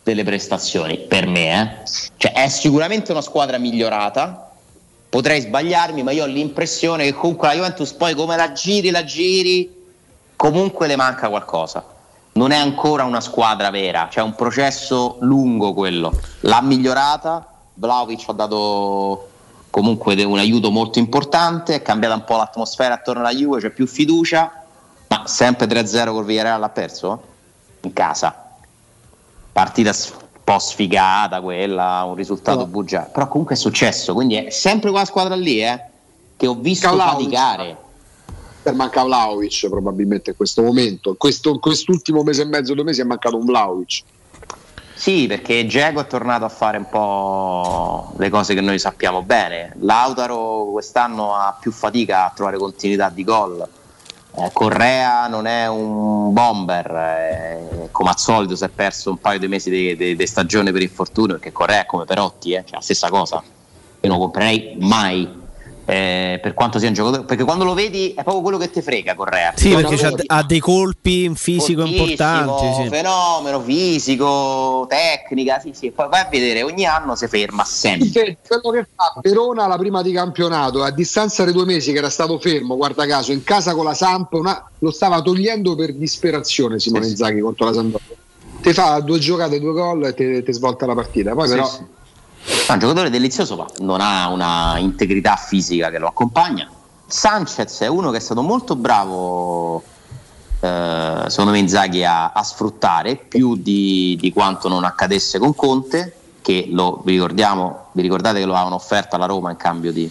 delle 0.03 0.23
prestazioni, 0.23 0.97
per 0.97 1.27
me. 1.27 1.83
eh. 1.83 1.89
Cioè, 2.17 2.33
è 2.33 2.47
sicuramente 2.47 3.11
una 3.11 3.21
squadra 3.21 3.57
migliorata. 3.57 4.51
Potrei 5.09 5.41
sbagliarmi, 5.41 6.03
ma 6.03 6.11
io 6.11 6.23
ho 6.23 6.27
l'impressione 6.27 7.03
che 7.03 7.13
comunque 7.13 7.49
la 7.49 7.55
Juventus 7.55 7.91
poi 7.93 8.15
come 8.15 8.37
la 8.37 8.53
giri, 8.53 8.91
la 8.91 9.03
giri, 9.03 9.69
comunque 10.37 10.87
le 10.87 10.95
manca 10.95 11.27
qualcosa. 11.27 11.83
Non 12.33 12.51
è 12.51 12.55
ancora 12.55 13.03
una 13.03 13.19
squadra 13.19 13.69
vera, 13.71 14.07
c'è 14.09 14.21
un 14.21 14.35
processo 14.35 15.17
lungo 15.19 15.73
quello. 15.73 16.17
L'ha 16.41 16.61
migliorata, 16.61 17.45
Vlaovic 17.73 18.23
ha 18.27 18.33
dato 18.33 19.29
comunque 19.69 20.21
un 20.23 20.37
aiuto 20.39 20.71
molto 20.71 20.97
importante, 20.99 21.75
è 21.75 21.81
cambiata 21.81 22.15
un 22.15 22.23
po' 22.23 22.37
l'atmosfera 22.37 22.93
attorno 22.93 23.19
alla 23.21 23.33
Juve, 23.33 23.59
c'è 23.59 23.69
più 23.69 23.85
fiducia, 23.85 24.63
ma 25.09 25.23
sempre 25.25 25.67
3-0 25.67 26.11
col 26.11 26.23
Villarreal 26.23 26.59
l'ha 26.61 26.69
perso? 26.69 27.23
In 27.81 27.91
casa. 27.91 28.40
Partita 29.51 29.89
un 29.89 30.43
po' 30.43 30.59
sfigata 30.59 31.41
quella, 31.41 32.03
un 32.05 32.15
risultato 32.15 32.65
bugiato, 32.65 33.11
però 33.11 33.27
comunque 33.27 33.55
è 33.55 33.57
successo, 33.57 34.13
quindi 34.13 34.35
è 34.35 34.49
sempre 34.49 34.89
quella 34.89 35.05
squadra 35.05 35.35
lì 35.35 35.61
eh, 35.61 35.79
che 36.37 36.47
ho 36.47 36.55
visto 36.55 36.89
Vlahovic. 36.91 37.23
faticare. 37.23 37.77
Per 38.63 38.73
manca 38.75 39.03
Vlaovic 39.03 39.69
probabilmente 39.69 40.31
in 40.31 40.35
questo 40.35 40.61
momento. 40.61 41.15
Questo, 41.17 41.57
quest'ultimo 41.59 42.21
mese 42.23 42.43
e 42.43 42.45
mezzo, 42.45 42.73
due 42.73 42.83
mesi 42.83 43.01
è 43.01 43.03
mancato 43.03 43.35
un 43.35 43.45
Vlaovic. 43.45 44.03
Sì, 44.93 45.25
perché 45.25 45.65
Diego 45.65 46.01
è 46.01 46.05
tornato 46.05 46.45
a 46.45 46.49
fare 46.49 46.77
un 46.77 46.87
po' 46.87 48.13
le 48.17 48.29
cose 48.29 48.53
che 48.53 48.61
noi 48.61 48.77
sappiamo 48.77 49.23
bene. 49.23 49.73
Lautaro 49.79 50.69
quest'anno 50.71 51.33
ha 51.33 51.57
più 51.59 51.71
fatica 51.71 52.25
a 52.25 52.31
trovare 52.35 52.57
continuità 52.57 53.09
di 53.09 53.23
gol. 53.23 53.67
Eh, 54.33 54.49
Correa 54.53 55.27
non 55.27 55.45
è 55.45 55.67
un 55.67 56.31
bomber, 56.31 56.89
eh, 56.95 57.89
come 57.91 58.09
al 58.09 58.17
solito 58.17 58.55
si 58.55 58.63
è 58.63 58.69
perso 58.69 59.09
un 59.09 59.17
paio 59.17 59.39
di 59.39 59.47
mesi 59.47 59.69
di, 59.69 60.27
stagione 60.27 60.71
per 60.71 60.81
infortunio, 60.81 61.35
perché 61.35 61.51
Correa 61.51 61.81
è 61.81 61.85
come 61.85 62.05
Perotti, 62.05 62.53
eh, 62.53 62.63
cioè 62.63 62.75
la 62.75 62.81
stessa 62.81 63.09
cosa. 63.09 63.43
Io 64.01 64.09
non 64.09 64.19
comprerei 64.19 64.77
mai. 64.79 65.39
Eh, 65.91 66.39
per 66.41 66.53
quanto 66.53 66.79
sia 66.79 66.87
un 66.87 66.93
giocatore, 66.93 67.23
perché 67.25 67.43
quando 67.43 67.65
lo 67.65 67.73
vedi 67.73 68.11
è 68.11 68.23
proprio 68.23 68.41
quello 68.41 68.57
che 68.57 68.69
ti 68.71 68.81
frega 68.81 69.13
Correa. 69.13 69.51
Sì, 69.57 69.71
Quando 69.71 69.89
perché 69.89 70.07
vedi- 70.09 70.23
ha 70.25 70.41
dei 70.43 70.59
colpi 70.59 71.25
in 71.25 71.35
fisico 71.35 71.83
importanti. 71.83 72.83
Sì. 72.83 72.87
fenomeno 72.89 73.59
fisico, 73.59 74.85
tecnica, 74.87 75.59
sì, 75.59 75.71
sì, 75.73 75.91
poi 75.91 76.07
vai 76.09 76.21
a 76.21 76.27
vedere 76.31 76.63
ogni 76.63 76.85
anno 76.85 77.15
si 77.15 77.27
ferma 77.27 77.65
sempre. 77.65 78.07
Sì, 78.07 78.37
Quello 78.47 78.69
che 78.79 78.87
fa 78.95 79.19
Verona 79.21 79.67
la 79.67 79.77
prima 79.77 80.01
di 80.01 80.13
campionato, 80.13 80.81
a 80.81 80.91
distanza 80.91 81.43
di 81.43 81.51
due 81.51 81.65
mesi 81.65 81.91
che 81.91 81.97
era 81.97 82.09
stato 82.09 82.39
fermo, 82.39 82.77
guarda 82.77 83.05
caso, 83.05 83.33
in 83.33 83.43
casa 83.43 83.75
con 83.75 83.83
la 83.83 83.93
Samp, 83.93 84.31
una- 84.33 84.63
lo 84.79 84.91
stava 84.91 85.21
togliendo 85.21 85.75
per 85.75 85.93
disperazione 85.93 86.79
Simone 86.79 87.07
Inzaghi 87.07 87.41
contro 87.41 87.65
la 87.65 87.73
Sampdoria. 87.73 88.15
Ti 88.61 88.71
fa 88.73 88.99
due 89.01 89.19
giocate, 89.19 89.59
due 89.59 89.73
gol 89.73 90.05
e 90.05 90.43
ti, 90.43 90.53
svolta 90.53 90.85
la 90.85 90.93
partita. 90.93 91.33
Poi 91.33 91.47
Sì, 91.47 91.53
però 91.55 91.69
sì. 92.43 92.71
Ah, 92.71 92.73
un 92.73 92.79
giocatore 92.79 93.09
delizioso, 93.09 93.55
ma 93.55 93.65
non 93.79 94.01
ha 94.01 94.29
una 94.29 94.77
integrità 94.77 95.35
fisica 95.35 95.89
che 95.89 95.99
lo 95.99 96.07
accompagna. 96.07 96.69
Sanchez 97.05 97.81
è 97.81 97.87
uno 97.87 98.09
che 98.11 98.17
è 98.17 98.21
stato 98.21 98.41
molto 98.41 98.75
bravo, 98.75 99.83
eh, 100.61 101.23
secondo 101.27 101.51
me, 101.51 101.59
Inzaghi 101.59 102.05
a, 102.05 102.31
a 102.31 102.43
sfruttare 102.43 103.15
più 103.15 103.55
di, 103.57 104.17
di 104.19 104.31
quanto 104.31 104.69
non 104.69 104.83
accadesse 104.85 105.37
con 105.37 105.53
Conte, 105.55 106.15
che 106.41 106.67
lo, 106.71 107.01
vi, 107.03 107.13
ricordiamo, 107.13 107.89
vi 107.91 108.01
ricordate 108.01 108.39
che 108.39 108.45
lo 108.45 108.53
avevano 108.53 108.75
offerto 108.75 109.15
alla 109.15 109.25
Roma 109.25 109.51
in 109.51 109.57
cambio 109.57 109.91
di, 109.91 110.09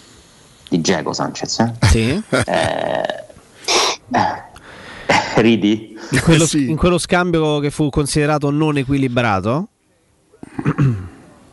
di 0.69 0.81
Geco 0.81 1.13
Sanchez? 1.13 1.59
eh? 1.59 1.73
Sì. 1.87 2.23
Eh, 2.29 3.25
eh, 4.13 4.49
ridi? 5.41 5.97
In 6.11 6.21
quello, 6.21 6.45
in 6.53 6.75
quello 6.75 6.97
scambio 6.97 7.59
che 7.59 7.71
fu 7.71 7.89
considerato 7.89 8.49
non 8.51 8.77
equilibrato? 8.77 9.67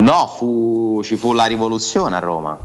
No, 0.09 0.26
fu- 0.26 1.01
ci 1.05 1.16
fu 1.16 1.35
la 1.35 1.44
rivoluzione 1.44 2.16
a 2.16 2.18
Roma. 2.18 2.59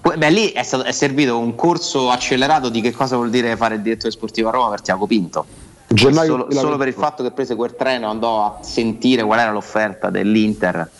Poi, 0.00 0.16
beh, 0.16 0.30
lì 0.30 0.48
è, 0.50 0.62
stato- 0.62 0.84
è 0.84 0.92
servito 0.92 1.38
un 1.38 1.54
corso 1.54 2.10
accelerato 2.10 2.68
di 2.68 2.82
che 2.82 2.92
cosa 2.92 3.16
vuol 3.16 3.30
dire 3.30 3.56
fare 3.56 3.76
il 3.76 3.80
direttore 3.80 4.10
sportivo 4.10 4.48
a 4.48 4.52
Roma 4.52 4.68
per 4.68 4.82
Tiago 4.82 5.06
Pinto. 5.06 5.46
Solo, 5.94 6.10
2021. 6.12 6.50
solo 6.60 6.76
per 6.76 6.88
il 6.88 6.92
fatto 6.94 7.22
che 7.22 7.30
prese 7.30 7.54
quel 7.54 7.74
treno 7.74 8.10
andò 8.10 8.44
a 8.44 8.58
sentire 8.62 9.22
qual 9.24 9.38
era 9.38 9.50
l'offerta 9.52 10.10
dell'Inter, 10.10 10.90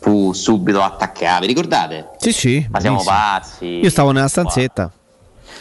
fu 0.00 0.32
subito 0.32 0.82
attaccato. 0.82 1.42
Vi 1.42 1.46
ricordate? 1.46 2.08
Sì, 2.18 2.32
sì. 2.32 2.66
Ma 2.68 2.80
siamo 2.80 2.96
benissimo. 2.96 3.18
pazzi. 3.20 3.66
Io 3.66 3.90
stavo 3.90 4.10
nella 4.10 4.26
stanzetta. 4.26 4.90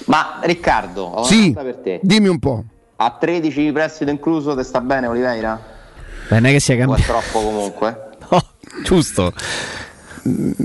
Ma 0.05 0.39
Riccardo, 0.41 1.03
ho 1.03 1.17
una 1.19 1.27
Sì, 1.27 1.51
domanda 1.53 1.61
per 1.61 1.75
te. 1.75 1.99
dimmi 2.01 2.27
un 2.27 2.39
po'. 2.39 2.63
A 2.95 3.15
13 3.19 3.65
di 3.65 3.71
prestito 3.71 4.09
incluso, 4.09 4.55
ti 4.55 4.63
sta 4.63 4.81
bene 4.81 5.05
Oliveira? 5.05 5.61
Beh, 6.27 6.39
non 6.39 6.45
è 6.49 6.51
che 6.53 6.59
sia 6.59 6.73
O 6.73 6.77
è 6.77 6.79
cambiato. 6.81 7.03
troppo 7.03 7.39
comunque? 7.39 8.09
No, 8.75 8.81
giusto. 8.83 9.33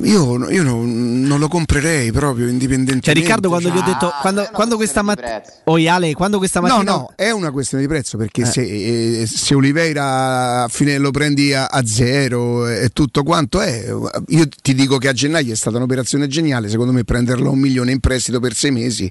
Io, 0.03 0.51
io 0.51 0.63
no- 0.63 0.83
non 0.85 1.39
lo 1.39 1.49
comprerei 1.49 2.13
proprio 2.13 2.47
indipendentemente. 2.47 3.07
Cioè, 3.11 3.15
Riccardo, 3.15 3.49
quando 3.49 3.71
gli 3.71 3.77
ho 3.77 3.81
cioè- 3.81 3.87
detto, 3.87 4.13
quando, 4.21 4.47
quando 4.53 4.77
questa 4.77 5.01
mattina. 5.01 5.41
Oiale, 5.65 6.13
quando 6.13 6.37
questa 6.37 6.61
No, 6.61 6.67
mattina. 6.67 6.91
no, 6.93 7.13
è 7.17 7.31
una 7.31 7.51
questione 7.51 7.83
di 7.83 7.89
prezzo 7.89 8.19
perché 8.19 8.43
Eh. 8.43 8.45
se, 8.45 9.21
eh, 9.23 9.27
se 9.27 9.55
Oliveira 9.55 10.65
a 10.65 10.69
fine 10.69 10.99
lo 10.99 11.11
prendi 11.11 11.55
a, 11.55 11.67
a 11.71 11.87
zero 11.87 12.69
e 12.69 12.91
tutto 12.93 13.23
quanto 13.23 13.63
è, 13.63 13.87
io 14.29 14.47
ti 14.61 14.75
dico 14.75 14.99
che 14.99 15.09
a 15.09 15.13
gennaio 15.15 15.55
è 15.55 15.57
stata 15.57 15.79
un'operazione 15.79 16.27
geniale, 16.29 16.69
secondo 16.69 16.93
me 16.93 17.05
prenderlo 17.05 17.49
a 17.49 17.53
un 17.53 17.59
milione 17.59 17.93
in 17.93 18.01
prestito 18.01 18.41
per 18.41 18.53
sei 18.55 18.73
mesi, 18.73 19.11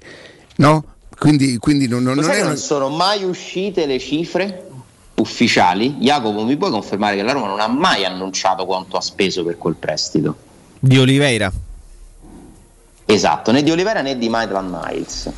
no? 0.58 0.84
Quindi, 1.18 1.56
quindi 1.56 1.88
non, 1.88 2.04
non- 2.04 2.14
non 2.18 2.24
una... 2.24 2.42
non 2.44 2.56
sono 2.56 2.88
mai 2.90 3.24
uscite 3.24 3.84
le 3.86 3.98
cifre 3.98 4.62
ufficiali? 5.16 5.96
Jacopo, 5.98 6.44
mi 6.44 6.56
puoi 6.56 6.70
confermare 6.70 7.16
che 7.16 7.22
la 7.22 7.32
Roma 7.32 7.46
non 7.46 7.60
ha 7.60 7.68
mai 7.68 8.04
annunciato 8.04 8.64
quanto 8.64 8.96
ha 8.96 9.00
speso 9.00 9.44
per 9.44 9.58
quel 9.58 9.74
prestito? 9.74 10.36
Di 10.78 10.98
Oliveira. 10.98 11.52
Esatto, 13.04 13.52
né 13.52 13.62
di 13.62 13.70
Olivera 13.70 14.02
né 14.02 14.18
di 14.18 14.28
Maitland 14.28 14.74
Niles. 14.74 15.30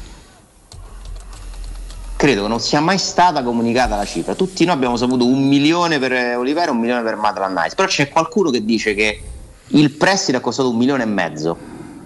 Credo 2.17 2.43
che 2.43 2.49
non 2.49 2.61
sia 2.61 2.81
mai 2.81 2.99
stata 2.99 3.43
comunicata 3.43 3.95
la 3.95 4.05
cifra. 4.05 4.35
Tutti 4.35 4.65
noi 4.65 4.75
abbiamo 4.75 4.97
saputo 4.97 5.25
un 5.25 5.47
milione 5.47 5.99
per 5.99 6.37
Olivera 6.37 6.69
e 6.69 6.71
un 6.71 6.79
milione 6.79 7.03
per 7.03 7.17
Maitland 7.17 7.55
Niles. 7.55 7.75
Però 7.75 7.87
c'è 7.87 8.09
qualcuno 8.09 8.51
che 8.51 8.65
dice 8.65 8.95
che 8.95 9.23
il 9.69 9.91
prestito 9.93 10.39
è 10.39 10.41
costato 10.41 10.71
un 10.71 10.77
milione 10.77 11.05
e 11.05 11.07
mezzo 11.07 11.57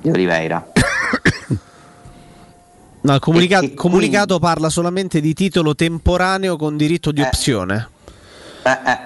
di 0.01 0.11
Oliveira. 0.11 0.71
No, 3.03 3.15
il 3.15 3.21
comunica- 3.21 3.61
comunicato 3.75 4.39
parla 4.39 4.69
solamente 4.69 5.21
di 5.21 5.35
titolo 5.35 5.75
temporaneo 5.75 6.57
con 6.57 6.77
diritto 6.77 7.11
di 7.11 7.21
opzione. 7.21 7.89
Eh, 8.65 8.71
eh. 8.71 8.99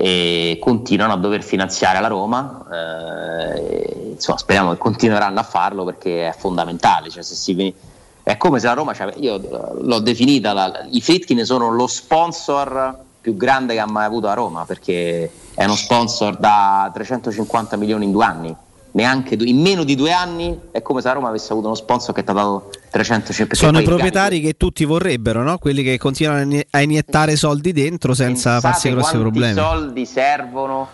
e 0.01 0.57
continuano 0.61 1.11
a 1.11 1.17
dover 1.17 1.43
finanziare 1.43 1.99
la 1.99 2.07
Roma. 2.07 2.65
eh, 2.71 4.11
insomma, 4.11 4.37
speriamo 4.37 4.71
che 4.71 4.77
continueranno 4.77 5.39
a 5.39 5.43
farlo 5.43 5.83
perché 5.83 6.29
è 6.29 6.35
fondamentale. 6.37 7.09
Cioè, 7.09 7.21
si 7.21 7.73
è 8.23 8.37
come 8.37 8.59
se 8.59 8.67
la 8.67 8.73
Roma, 8.73 8.93
c'ave- 8.93 9.15
io 9.17 9.41
l'ho 9.81 9.99
definita, 9.99 10.53
la- 10.53 10.85
i 10.89 11.01
Fritkin 11.01 11.43
sono 11.43 11.69
lo 11.69 11.87
sponsor 11.87 12.97
più 13.19 13.35
grande 13.35 13.73
che 13.73 13.79
ha 13.81 13.85
mai 13.87 14.05
avuto 14.05 14.27
la 14.27 14.33
Roma 14.33 14.63
perché 14.63 15.29
è 15.53 15.65
uno 15.65 15.75
sponsor 15.75 16.37
da 16.37 16.89
350 16.93 17.75
milioni 17.75 18.05
in 18.05 18.11
due 18.11 18.23
anni 18.23 18.55
neanche 18.91 19.35
due- 19.37 19.47
in 19.47 19.59
meno 19.61 19.83
di 19.83 19.95
due 19.95 20.11
anni 20.11 20.59
è 20.71 20.81
come 20.81 21.01
se 21.01 21.07
la 21.07 21.13
Roma 21.13 21.27
avesse 21.29 21.51
avuto 21.51 21.67
uno 21.67 21.75
sponsor 21.75 22.13
che 22.15 22.23
ti 22.23 22.31
ha 22.31 22.33
dato 22.33 22.69
350 22.89 23.55
Sono 23.55 23.79
i 23.79 23.83
proprietari 23.83 24.41
che 24.41 24.53
tutti 24.57 24.83
vorrebbero, 24.85 25.43
no? 25.43 25.57
Quelli 25.57 25.83
che 25.83 25.97
continuano 25.97 26.39
a 26.39 26.43
inie- 26.43 26.67
a 26.71 26.81
iniettare 26.81 27.35
soldi 27.35 27.71
dentro 27.71 28.13
senza 28.13 28.51
Pensate 28.53 28.67
farsi 28.73 28.89
grossi 28.89 29.11
quanti 29.17 29.29
problemi. 29.29 29.53
soldi 29.59 30.05
servono 30.05 30.87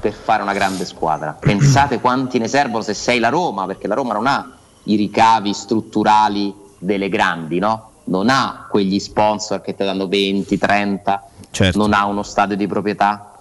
per 0.00 0.12
fare 0.12 0.42
una 0.42 0.52
grande 0.52 0.84
squadra 0.84 1.34
pensate 1.40 1.98
quanti 1.98 2.38
ne 2.38 2.46
servono 2.46 2.82
se 2.82 2.92
sei 2.92 3.18
la 3.18 3.30
Roma 3.30 3.64
perché 3.64 3.86
la 3.86 3.94
Roma 3.94 4.12
non 4.12 4.26
ha 4.26 4.50
i 4.84 4.96
ricavi 4.96 5.54
strutturali 5.54 6.54
delle 6.78 7.08
grandi 7.08 7.58
no? 7.58 7.90
non 8.04 8.28
ha 8.28 8.66
quegli 8.68 8.98
sponsor 8.98 9.62
che 9.62 9.74
ti 9.74 9.82
danno 9.82 10.06
20, 10.06 10.58
30 10.58 11.22
Certo. 11.50 11.78
non 11.78 11.94
ha 11.94 12.04
uno 12.04 12.22
stadio 12.22 12.54
di 12.54 12.66
proprietà 12.66 13.33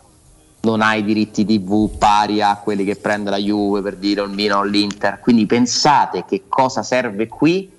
non 0.63 0.81
ha 0.81 0.95
i 0.95 1.03
diritti 1.03 1.45
TV 1.45 1.89
pari 1.97 2.41
a 2.41 2.55
quelli 2.55 2.85
che 2.85 2.95
prende 2.95 3.29
la 3.29 3.37
Juve 3.37 3.81
per 3.81 3.97
dire 3.97 4.21
o 4.21 4.23
il 4.23 4.31
Milan 4.31 4.59
o 4.59 4.63
l'Inter. 4.63 5.19
Quindi 5.19 5.45
pensate 5.45 6.23
che 6.25 6.43
cosa 6.47 6.83
serve 6.83 7.27
qui, 7.27 7.69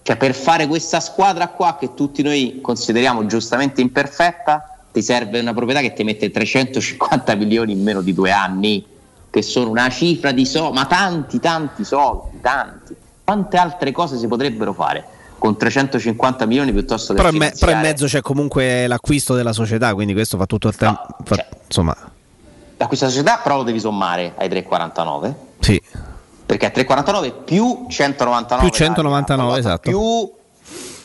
cioè 0.00 0.16
per 0.16 0.34
fare 0.34 0.66
questa 0.66 1.00
squadra 1.00 1.48
qua 1.48 1.76
che 1.78 1.92
tutti 1.92 2.22
noi 2.22 2.60
consideriamo 2.62 3.26
giustamente 3.26 3.82
imperfetta, 3.82 4.78
ti 4.90 5.02
serve 5.02 5.40
una 5.40 5.52
proprietà 5.52 5.82
che 5.82 5.92
ti 5.92 6.04
mette 6.04 6.30
350 6.30 7.34
milioni 7.34 7.72
in 7.72 7.82
meno 7.82 8.00
di 8.00 8.14
due 8.14 8.30
anni, 8.30 8.82
che 9.28 9.42
sono 9.42 9.68
una 9.68 9.90
cifra 9.90 10.32
di 10.32 10.46
soldi, 10.46 10.74
ma 10.74 10.86
tanti, 10.86 11.38
tanti 11.38 11.84
soldi, 11.84 12.40
tanti. 12.40 12.96
Quante 13.24 13.56
altre 13.58 13.92
cose 13.92 14.16
si 14.16 14.26
potrebbero 14.26 14.72
fare 14.72 15.04
con 15.36 15.58
350 15.58 16.46
milioni 16.46 16.72
piuttosto 16.72 17.12
che 17.12 17.20
Però 17.20 17.30
in, 17.30 17.38
me- 17.38 17.52
però 17.58 17.72
in 17.72 17.80
mezzo 17.80 18.06
c'è 18.06 18.22
comunque 18.22 18.86
l'acquisto 18.86 19.34
della 19.34 19.52
società, 19.52 19.92
quindi 19.92 20.14
questo 20.14 20.38
fa 20.38 20.46
tutto 20.46 20.68
il 20.68 20.76
tempo. 20.76 21.16
cioè, 21.24 21.46
insomma, 21.66 21.96
da 22.82 22.88
questa 22.88 23.08
società 23.08 23.38
però 23.40 23.56
lo 23.56 23.62
devi 23.62 23.78
sommare 23.78 24.34
ai 24.36 24.48
3,49 24.48 25.34
sì. 25.60 25.80
perché 26.44 26.66
a 26.66 26.72
3,49 26.74 27.32
più 27.44 27.86
199 27.88 28.68
Più 28.68 28.76
199, 28.76 29.58
esatto. 29.58 29.90
più, 29.90 30.32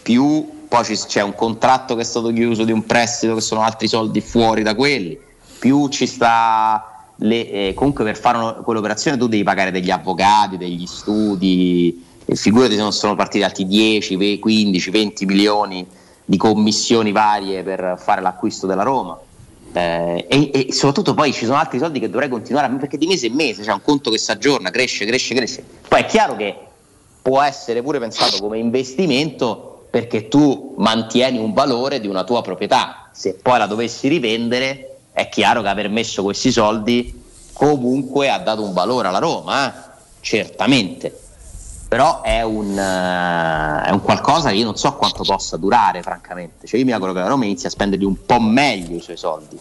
più 0.02 0.66
poi 0.68 0.84
c'è 0.84 1.22
un 1.22 1.36
contratto 1.36 1.94
che 1.96 2.02
è 2.02 2.04
stato 2.04 2.32
chiuso 2.34 2.64
di 2.64 2.72
un 2.72 2.84
prestito 2.86 3.36
che 3.36 3.42
sono 3.42 3.62
altri 3.62 3.88
soldi 3.88 4.22
fuori 4.22 4.64
da 4.64 4.74
quelli 4.74 5.20
più 5.60 5.88
ci 5.90 6.08
sta 6.08 7.06
le- 7.18 7.50
eh, 7.52 7.74
comunque 7.76 8.04
per 8.04 8.18
fare 8.18 8.38
uno- 8.38 8.56
quell'operazione 8.64 9.18
tu 9.18 9.28
devi 9.28 9.44
pagare 9.44 9.70
degli 9.72 9.92
avvocati 9.92 10.58
degli 10.58 10.86
studi 10.88 12.04
figurati 12.26 12.74
se 12.74 12.82
non 12.82 12.92
sono 12.92 13.14
partiti 13.16 13.44
altri 13.44 13.68
10 13.68 14.16
ve- 14.18 14.40
15 14.40 14.90
20 14.90 15.26
milioni 15.26 15.88
di 16.26 16.38
commissioni 16.38 17.12
varie 17.12 17.62
per 17.64 17.96
fare 18.04 18.22
l'acquisto 18.22 18.66
della 18.68 18.84
Roma 18.84 19.18
eh, 19.74 20.26
e, 20.28 20.52
e 20.54 20.74
soprattutto 20.74 21.14
poi 21.14 21.34
ci 21.34 21.46
sono 21.46 21.58
altri 21.58 21.80
soldi 21.80 22.00
che 22.00 22.10
dovrei 22.10 22.30
continuare 22.30 22.68
a 22.68 22.70
perché 22.78 22.98
di 22.98 23.08
mese 23.08 23.28
in 23.28 23.34
mese 23.34 23.64
c'è 23.64 23.72
un 23.72 23.82
conto 23.82 24.10
che 24.10 24.18
si 24.18 24.32
aggiorna, 24.32 24.70
cresce, 24.70 25.06
cresce, 25.06 25.36
cresce. 25.36 25.64
Poi 25.88 26.02
è 26.02 26.06
chiaro 26.06 26.36
che 26.36 26.56
può 27.22 27.42
essere 27.42 27.82
pure 27.82 28.00
pensato 28.00 28.40
come 28.40 28.58
investimento 28.58 29.86
perché 29.90 30.28
tu 30.28 30.76
mantieni 30.78 31.38
un 31.38 31.54
valore 31.54 32.00
di 32.00 32.08
una 32.08 32.24
tua 32.24 32.42
proprietà. 32.42 33.10
Se 33.14 33.36
poi 33.42 33.58
la 33.58 33.66
dovessi 33.66 34.08
rivendere, 34.08 34.98
è 35.12 35.28
chiaro 35.30 35.62
che 35.62 35.68
aver 35.68 35.90
messo 35.90 36.24
questi 36.24 36.52
soldi 36.52 37.24
comunque 37.54 38.30
ha 38.30 38.38
dato 38.38 38.64
un 38.64 38.74
valore 38.74 39.08
alla 39.08 39.18
Roma, 39.18 39.68
eh? 39.68 39.86
certamente. 40.20 41.27
Però 41.88 42.22
è 42.22 42.42
un, 42.42 42.78
eh, 42.78 43.84
è 43.86 43.92
un 43.92 44.02
qualcosa 44.02 44.50
che 44.50 44.56
io 44.56 44.66
non 44.66 44.76
so 44.76 44.94
quanto 44.96 45.24
possa 45.24 45.56
durare, 45.56 46.02
francamente. 46.02 46.68
Cioè, 46.68 46.80
io 46.80 46.86
mi 46.86 46.92
auguro 46.92 47.14
che 47.14 47.20
la 47.20 47.28
Roma 47.28 47.46
inizi 47.46 47.66
a 47.68 47.70
spenderli 47.70 48.04
un 48.04 48.26
po' 48.26 48.42
meglio 48.42 48.98
i 48.98 49.02
suoi 49.02 49.16
soldi. 49.16 49.58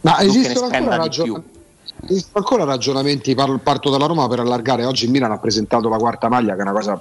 Ma 0.00 0.20
esistono 0.20 0.66
spenda 0.66 0.94
ancora, 0.94 1.08
di 1.08 1.08
più. 1.08 1.34
ragion- 1.34 1.44
esistono 2.08 2.38
ancora 2.38 2.64
ragionamenti, 2.64 3.34
parlo- 3.34 3.58
parto 3.58 3.90
dalla 3.90 4.06
Roma 4.06 4.28
per 4.28 4.40
allargare, 4.40 4.84
oggi 4.84 5.04
il 5.04 5.10
Milan 5.12 5.30
ha 5.30 5.38
presentato 5.38 5.88
la 5.88 5.96
quarta 5.96 6.28
maglia 6.28 6.54
che 6.54 6.58
è 6.58 6.62
una 6.62 6.72
cosa 6.72 7.00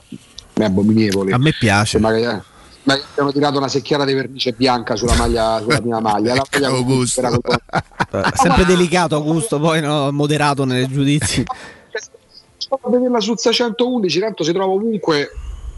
abominevole. 0.60 1.34
A 1.34 1.38
me 1.40 1.52
piace. 1.58 1.98
Ma 1.98 2.14
che, 2.14 2.42
ma 2.84 2.96
che 2.96 3.04
hanno 3.16 3.32
tirato 3.32 3.58
una 3.58 3.68
secchiera 3.68 4.06
di 4.06 4.14
vernice 4.14 4.52
bianca 4.54 4.96
sulla, 4.96 5.16
maglia, 5.16 5.60
sulla 5.62 5.82
mia 5.82 6.00
maglia. 6.00 6.36
La 6.36 6.46
maglia 6.52 6.68
Augusto. 6.74 7.22
sempre 8.34 8.66
delicato 8.66 9.16
Augusto, 9.16 9.60
poi 9.60 9.82
no, 9.82 10.12
moderato 10.12 10.64
nei 10.64 10.88
giudizi. 10.88 11.44
Sto 12.66 12.80
a 12.82 12.90
vederla 12.90 13.20
sul 13.20 13.38
611, 13.38 14.20
tanto 14.20 14.44
si 14.44 14.52
trova 14.52 14.74
ovunque 14.74 15.30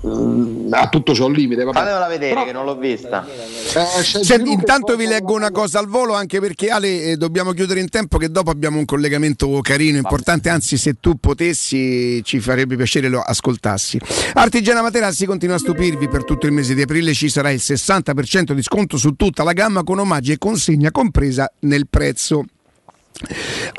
mm, 0.08 0.72
a 0.72 0.88
tutto 0.88 1.12
c'è 1.12 1.22
un 1.22 1.34
limite. 1.34 1.66
Vabbè. 1.66 1.78
Fatemela 1.78 2.08
vedere 2.08 2.34
Però- 2.34 2.46
che 2.46 2.54
non 2.54 2.64
l'ho 2.64 2.78
vista. 2.78 3.28
Eh, 3.28 4.04
Senti, 4.24 4.54
intanto 4.54 4.96
vi 4.96 5.06
leggo 5.06 5.34
una 5.34 5.52
cosa 5.52 5.80
al 5.80 5.88
volo 5.88 6.14
anche 6.14 6.40
perché 6.40 6.70
Ale 6.70 7.02
eh, 7.02 7.18
dobbiamo 7.18 7.52
chiudere 7.52 7.82
in 7.82 7.90
tempo 7.90 8.18
che 8.18 8.32
dopo 8.32 8.52
abbiamo 8.52 8.78
un 8.78 8.86
collegamento 8.86 9.60
carino, 9.62 9.98
importante, 9.98 10.48
anzi 10.48 10.78
se 10.78 10.96
tu 11.02 11.20
potessi 11.20 12.24
ci 12.24 12.40
farebbe 12.40 12.78
piacere 12.78 13.10
lo 13.10 13.20
ascoltassi. 13.20 14.00
Artigiana 14.36 14.82
Materassi 14.82 15.26
continua 15.26 15.56
a 15.56 15.60
stupirvi, 15.60 16.08
per 16.08 16.24
tutto 16.24 16.46
il 16.46 16.54
mese 16.54 16.74
di 16.74 16.84
aprile 16.84 17.14
ci 17.14 17.28
sarà 17.28 17.50
il 17.50 17.60
60% 17.62 18.54
di 18.54 18.62
sconto 18.64 18.96
su 18.96 19.12
tutta 19.18 19.44
la 19.44 19.52
gamma 19.52 19.84
con 19.84 20.00
omaggi 20.00 20.32
e 20.32 20.38
consegna 20.38 20.90
compresa 20.90 21.52
nel 21.60 21.86
prezzo. 21.90 22.46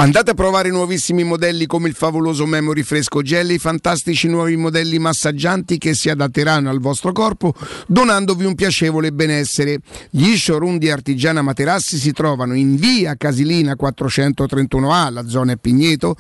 Andate 0.01 0.33
a 0.33 0.35
provare 0.35 0.69
nuovissimi 0.71 1.23
modelli 1.23 1.67
come 1.67 1.89
il 1.89 1.95
favoloso 1.95 2.45
Memory 2.45 2.83
Fresco 2.83 3.23
Jelly, 3.23 3.55
i 3.55 3.59
fantastici 3.59 4.27
nuovi 4.27 4.57
modelli 4.57 4.99
massaggianti 4.99 5.79
che 5.79 5.95
si 5.95 6.11
adatteranno 6.11 6.71
al 6.71 6.81
vostro 6.81 7.13
corpo 7.13 7.55
donandovi 7.87 8.45
un 8.45 8.55
piacevole 8.55 9.13
benessere. 9.13 9.79
Gli 10.11 10.37
showroom 10.37 10.79
di 10.79 10.91
Artigiana 10.91 11.43
Materassi 11.43 11.99
si 11.99 12.13
trovano 12.13 12.55
in 12.55 12.77
via 12.77 13.15
Casilina 13.17 13.77
431A, 13.81 15.13
la 15.13 15.29
zona 15.29 15.53
è 15.53 15.57
Pigneto, 15.57 16.17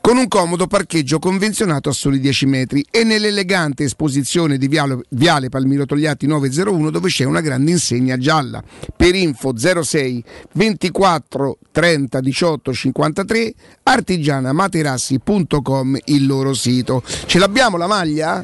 con 0.00 0.16
un 0.16 0.28
comodo 0.28 0.66
parcheggio 0.66 1.18
convenzionato 1.18 1.88
a 1.88 1.92
soli 1.92 2.20
10 2.20 2.46
metri 2.46 2.84
e 2.90 3.02
nell'elegante 3.02 3.84
esposizione 3.84 4.58
di 4.58 4.68
Viale, 4.68 5.00
Viale 5.08 5.48
Palmiro 5.48 5.86
Togliatti 5.86 6.26
901 6.26 6.90
dove 6.90 7.08
c'è 7.08 7.24
una 7.24 7.40
grande 7.40 7.72
insegna 7.72 8.16
gialla. 8.16 8.62
Per 8.96 9.14
info 9.14 9.54
06 9.56 10.24
24 10.52 11.58
30 11.72 12.20
18 12.20 12.59
53 12.72 13.52
artigianamaterassi.com 13.82 15.98
il 16.06 16.26
loro 16.26 16.54
sito. 16.54 17.02
Ce 17.26 17.38
l'abbiamo 17.38 17.76
la 17.76 17.86
maglia? 17.86 18.42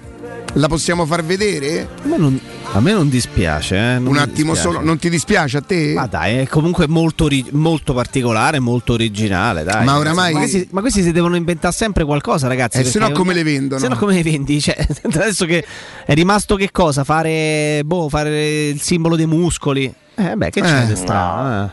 La 0.55 0.69
possiamo 0.69 1.05
far 1.05 1.23
vedere? 1.23 1.87
A 2.05 2.07
me 2.07 2.17
non, 2.17 2.41
a 2.73 2.81
me 2.81 2.93
non 2.93 3.11
dispiace. 3.11 3.77
eh, 3.77 3.99
non 3.99 4.07
Un 4.07 4.17
attimo 4.17 4.53
dispiace. 4.53 4.61
solo, 4.77 4.81
non 4.81 4.99
ti 4.99 5.11
dispiace 5.11 5.59
a 5.59 5.61
te? 5.61 5.93
Ma 5.93 6.07
dai, 6.07 6.37
è 6.39 6.49
comunque 6.49 6.89
molto, 6.89 7.29
molto 7.51 7.93
particolare, 7.93 8.59
molto 8.59 8.95
originale. 8.95 9.65
Dai. 9.65 9.85
Ma 9.85 9.99
oramai- 9.99 10.33
Ma 10.33 10.39
questi, 10.39 10.67
ma 10.71 10.81
questi 10.81 11.03
si 11.03 11.13
devono 11.13 11.37
inventare 11.37 11.75
sempre 11.75 12.05
qualcosa, 12.05 12.49
ragazzi. 12.49 12.79
Eh, 12.81 12.85
se 12.85 12.99
no 12.99 13.11
come 13.13 13.35
le 13.35 13.43
vendono? 13.43 13.79
Se 13.81 13.89
no 13.89 13.97
come 13.97 14.15
le 14.15 14.23
vendi? 14.23 14.59
Cioè, 14.67 14.87
adesso 15.03 15.45
che 15.45 15.63
è 16.07 16.15
rimasto 16.15 16.57
che 16.57 16.71
cosa? 16.73 17.05
Fare, 17.05 17.83
boh, 17.85 18.09
fare 18.09 18.69
il 18.69 18.81
simbolo 18.81 19.15
dei 19.17 19.27
muscoli. 19.27 19.93
Eh, 20.15 20.35
beh, 20.37 20.49
che 20.49 20.63
c'è 20.63 20.85
Eh, 20.85 20.87
di 20.87 20.97
strano? 20.97 21.67
eh? 21.67 21.71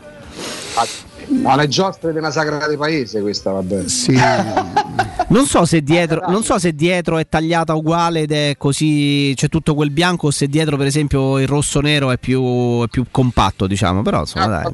Ma 1.28 1.56
le 1.56 1.68
giostre 1.68 2.12
della 2.12 2.30
sagra 2.30 2.66
del 2.66 2.76
paese 2.76 3.20
questa 3.20 3.50
vabbè. 3.52 3.88
Sì. 3.88 4.18
Non 5.26 5.46
so, 5.46 5.64
se 5.64 5.80
dietro, 5.82 6.22
non 6.28 6.44
so 6.44 6.58
se 6.58 6.74
dietro 6.74 7.16
è 7.16 7.26
tagliata 7.26 7.74
uguale 7.74 8.20
ed 8.20 8.30
è 8.30 8.54
così, 8.58 9.32
c'è 9.34 9.48
tutto 9.48 9.74
quel 9.74 9.90
bianco, 9.90 10.28
o 10.28 10.30
se 10.30 10.46
dietro, 10.46 10.76
per 10.76 10.86
esempio, 10.86 11.38
il 11.38 11.48
rosso 11.48 11.80
nero 11.80 12.10
è 12.10 12.18
più, 12.18 12.84
è 12.84 12.88
più 12.88 13.06
compatto, 13.10 13.66
diciamo. 13.66 14.02
Però 14.02 14.20
insomma, 14.20 14.46
dai. 14.46 14.72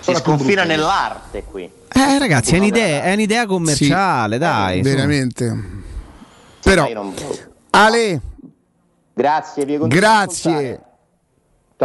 Si 0.00 0.14
sconfina 0.16 0.64
nell'arte 0.64 1.44
qui. 1.44 1.62
Eh, 1.62 2.18
ragazzi, 2.18 2.56
è 2.56 2.58
un'idea, 2.58 3.04
è 3.04 3.12
un'idea 3.12 3.46
commerciale, 3.46 4.36
dai. 4.36 4.78
insomma. 4.78 4.96
Veramente. 4.96 5.62
Però, 6.60 7.12
Ale, 7.70 8.20
Grazie, 9.14 9.64
vi 9.64 9.78
grazie. 9.86 10.80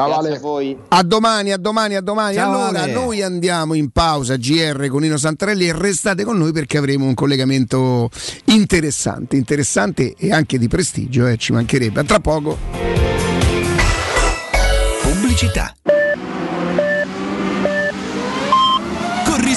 Ascoltare. 0.04 0.30
Grazie 0.30 0.38
a 0.38 0.40
voi. 0.40 0.78
A 0.88 1.04
domani, 1.04 1.52
a 1.52 1.58
domani, 1.58 1.96
a 1.96 2.02
domani. 2.02 2.36
Ciao, 2.36 2.52
allora, 2.52 2.84
Ale. 2.84 2.94
noi 2.94 3.22
andiamo 3.22 3.74
in 3.74 3.90
pausa 3.90 4.36
GR 4.36 4.88
con 4.88 5.02
Nino 5.02 5.18
Santarelli 5.18 5.68
e 5.68 5.74
restate 5.74 6.24
con 6.24 6.38
noi 6.38 6.52
perché 6.52 6.78
avremo 6.78 7.06
un 7.06 7.14
collegamento 7.14 8.10
interessante, 8.46 9.36
interessante 9.36 10.16
e 10.18 10.32
anche 10.32 10.58
di 10.58 10.68
prestigio, 10.68 11.28
eh, 11.28 11.38
ci 11.38 11.52
mancherebbe. 11.52 12.00
A 12.00 12.04
tra 12.04 12.20
poco. 12.20 12.58
Pubblicità. 15.02 15.74
Corri 19.26 19.48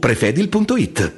prefedil.it. 0.00 1.17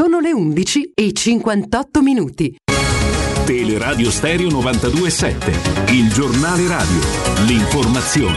Sono 0.00 0.20
le 0.20 0.32
11 0.32 0.92
e 0.94 1.12
58 1.12 2.02
minuti. 2.02 2.56
Teleradio 3.44 4.12
Stereo 4.12 4.48
927, 4.48 5.92
il 5.92 6.12
giornale 6.12 6.68
radio, 6.68 7.00
l'informazione. 7.44 8.36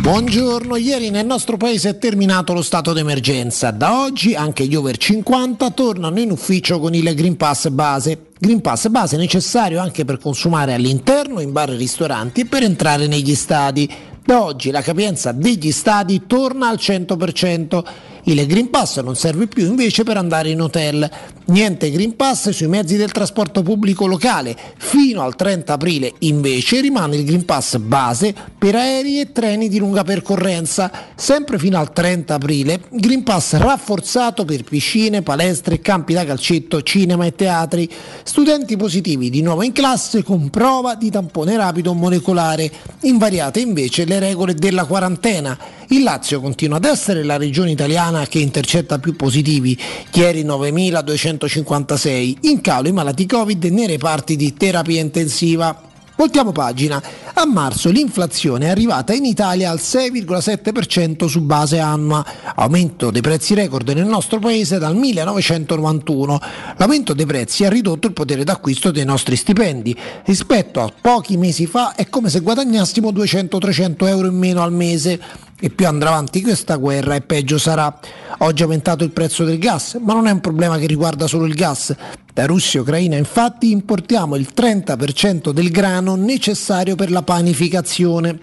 Buongiorno, 0.00 0.76
ieri 0.76 1.10
nel 1.10 1.26
nostro 1.26 1.58
paese 1.58 1.90
è 1.90 1.98
terminato 1.98 2.54
lo 2.54 2.62
stato 2.62 2.94
d'emergenza. 2.94 3.70
Da 3.70 4.00
oggi 4.00 4.34
anche 4.34 4.64
gli 4.64 4.74
over 4.74 4.96
50 4.96 5.70
tornano 5.72 6.18
in 6.18 6.30
ufficio 6.30 6.80
con 6.80 6.94
il 6.94 7.14
Green 7.14 7.36
Pass 7.36 7.68
base. 7.68 8.28
Green 8.38 8.62
Pass 8.62 8.88
base 8.88 9.18
necessario 9.18 9.78
anche 9.78 10.06
per 10.06 10.16
consumare 10.16 10.72
all'interno, 10.72 11.40
in 11.40 11.52
bar 11.52 11.68
e 11.68 11.76
ristoranti 11.76 12.40
e 12.40 12.46
per 12.46 12.62
entrare 12.62 13.08
negli 13.08 13.34
stadi. 13.34 13.92
Da 14.24 14.42
oggi 14.42 14.70
la 14.70 14.80
capienza 14.80 15.32
degli 15.32 15.70
stadi 15.70 16.22
torna 16.26 16.68
al 16.68 16.76
100%. 16.80 18.12
Il 18.26 18.46
Green 18.46 18.70
Pass 18.70 19.00
non 19.02 19.16
serve 19.16 19.46
più 19.46 19.66
invece 19.66 20.02
per 20.02 20.16
andare 20.16 20.48
in 20.48 20.62
hotel. 20.62 21.10
Niente 21.46 21.90
Green 21.90 22.16
Pass 22.16 22.48
sui 22.50 22.68
mezzi 22.68 22.96
del 22.96 23.12
trasporto 23.12 23.62
pubblico 23.62 24.06
locale. 24.06 24.56
Fino 24.78 25.20
al 25.20 25.36
30 25.36 25.74
aprile 25.74 26.10
invece 26.20 26.80
rimane 26.80 27.16
il 27.16 27.24
Green 27.26 27.44
Pass 27.44 27.76
base 27.76 28.34
per 28.56 28.76
aerei 28.76 29.20
e 29.20 29.30
treni 29.30 29.68
di 29.68 29.78
lunga 29.78 30.04
percorrenza. 30.04 30.90
Sempre 31.14 31.58
fino 31.58 31.78
al 31.78 31.92
30 31.92 32.32
aprile 32.32 32.80
Green 32.88 33.24
Pass 33.24 33.56
rafforzato 33.56 34.46
per 34.46 34.64
piscine, 34.64 35.20
palestre, 35.20 35.80
campi 35.80 36.14
da 36.14 36.24
calcetto, 36.24 36.80
cinema 36.82 37.26
e 37.26 37.34
teatri. 37.34 37.90
Studenti 38.22 38.78
positivi 38.78 39.28
di 39.28 39.42
nuovo 39.42 39.62
in 39.62 39.72
classe 39.72 40.22
con 40.22 40.48
prova 40.48 40.94
di 40.94 41.10
tampone 41.10 41.58
rapido 41.58 41.92
molecolare. 41.92 42.72
Invariate 43.00 43.60
invece 43.60 44.06
le 44.06 44.18
regole 44.18 44.54
della 44.54 44.86
quarantena. 44.86 45.58
Il 45.88 46.02
Lazio 46.02 46.40
continua 46.40 46.78
ad 46.78 46.86
essere 46.86 47.22
la 47.22 47.36
regione 47.36 47.70
italiana 47.70 48.13
che 48.22 48.38
intercetta 48.38 48.98
più 48.98 49.16
positivi, 49.16 49.78
ieri 50.12 50.44
9.256, 50.44 52.36
in 52.42 52.60
calo 52.60 52.88
i 52.88 52.92
malati 52.92 53.26
Covid 53.26 53.64
nei 53.64 53.86
reparti 53.86 54.36
di 54.36 54.54
terapia 54.54 55.00
intensiva. 55.00 55.92
Voltiamo 56.16 56.52
pagina. 56.52 57.02
A 57.34 57.44
marzo 57.44 57.90
l'inflazione 57.90 58.66
è 58.66 58.70
arrivata 58.70 59.12
in 59.12 59.24
Italia 59.24 59.70
al 59.70 59.80
6,7% 59.82 61.26
su 61.26 61.40
base 61.40 61.80
annua, 61.80 62.24
aumento 62.54 63.10
dei 63.10 63.20
prezzi 63.20 63.54
record 63.54 63.88
nel 63.88 64.06
nostro 64.06 64.38
paese 64.38 64.78
dal 64.78 64.94
1991. 64.94 66.40
L'aumento 66.76 67.14
dei 67.14 67.26
prezzi 67.26 67.64
ha 67.64 67.68
ridotto 67.68 68.06
il 68.06 68.12
potere 68.12 68.44
d'acquisto 68.44 68.92
dei 68.92 69.04
nostri 69.04 69.34
stipendi. 69.34 69.96
Rispetto 70.24 70.80
a 70.80 70.92
pochi 71.00 71.36
mesi 71.36 71.66
fa 71.66 71.96
è 71.96 72.08
come 72.08 72.30
se 72.30 72.40
guadagnassimo 72.40 73.10
200-300 73.10 74.06
euro 74.06 74.28
in 74.28 74.38
meno 74.38 74.62
al 74.62 74.72
mese. 74.72 75.20
E 75.60 75.70
più 75.70 75.86
andrà 75.86 76.10
avanti 76.10 76.42
questa 76.42 76.76
guerra 76.76 77.14
e 77.14 77.20
peggio 77.20 77.58
sarà. 77.58 77.98
Oggi 78.38 78.60
è 78.60 78.64
aumentato 78.64 79.04
il 79.04 79.10
prezzo 79.10 79.44
del 79.44 79.58
gas, 79.58 79.98
ma 80.00 80.12
non 80.12 80.26
è 80.26 80.30
un 80.30 80.40
problema 80.40 80.76
che 80.78 80.86
riguarda 80.86 81.26
solo 81.26 81.44
il 81.46 81.54
gas. 81.54 81.94
Da 82.34 82.46
Russia 82.46 82.80
e 82.80 82.82
Ucraina 82.82 83.16
infatti 83.16 83.70
importiamo 83.70 84.34
il 84.34 84.48
30% 84.52 85.52
del 85.52 85.70
grano 85.70 86.16
necessario 86.16 86.96
per 86.96 87.12
la 87.12 87.22
panificazione. 87.22 88.40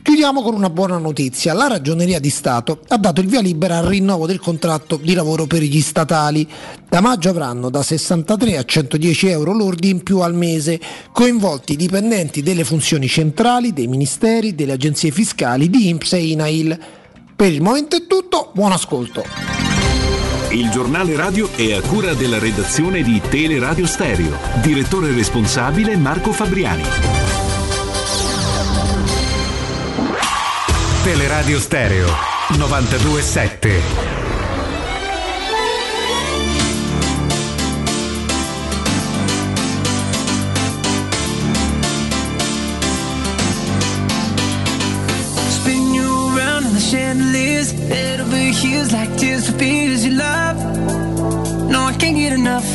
Chiudiamo 0.00 0.42
con 0.42 0.54
una 0.54 0.70
buona 0.70 0.96
notizia. 0.98 1.52
La 1.52 1.66
Ragioneria 1.66 2.20
di 2.20 2.30
Stato 2.30 2.82
ha 2.86 2.96
dato 2.98 3.20
il 3.20 3.26
via 3.26 3.40
libera 3.40 3.78
al 3.78 3.86
rinnovo 3.86 4.28
del 4.28 4.38
contratto 4.38 4.94
di 4.94 5.12
lavoro 5.14 5.46
per 5.46 5.60
gli 5.62 5.80
statali. 5.80 6.48
Da 6.88 7.00
maggio 7.00 7.30
avranno 7.30 7.68
da 7.68 7.82
63 7.82 8.58
a 8.58 8.64
110 8.64 9.26
euro 9.26 9.52
lordi 9.52 9.90
in 9.90 10.04
più 10.04 10.20
al 10.20 10.36
mese, 10.36 10.80
coinvolti 11.10 11.72
i 11.72 11.76
dipendenti 11.76 12.44
delle 12.44 12.62
funzioni 12.62 13.08
centrali, 13.08 13.72
dei 13.72 13.88
ministeri, 13.88 14.54
delle 14.54 14.74
agenzie 14.74 15.10
fiscali, 15.10 15.68
di 15.68 15.88
INPS 15.88 16.12
e 16.12 16.26
INAIL. 16.28 16.78
Per 17.34 17.52
il 17.52 17.60
momento 17.60 17.96
è 17.96 18.06
tutto, 18.06 18.52
buon 18.54 18.70
ascolto. 18.70 19.81
Il 20.52 20.68
giornale 20.68 21.16
radio 21.16 21.50
è 21.56 21.72
a 21.72 21.80
cura 21.80 22.12
della 22.12 22.38
redazione 22.38 23.02
di 23.02 23.22
Teleradio 23.26 23.86
Stereo. 23.86 24.36
Direttore 24.60 25.10
responsabile 25.10 25.96
Marco 25.96 26.30
Fabriani. 26.30 26.82
Teleradio 31.04 31.58
Stereo 31.58 32.06
927. 32.58 33.80
Spin 45.48 45.94
you 45.94 46.36
around 46.36 46.66
in 46.66 46.74
the 46.74 46.80
chandeliers, 46.80 47.72
head 47.88 48.20
over 48.20 48.36
heels 48.36 48.92
like 48.92 49.16
tears 49.16 49.48
for 49.48 49.56
enough. 52.42 52.68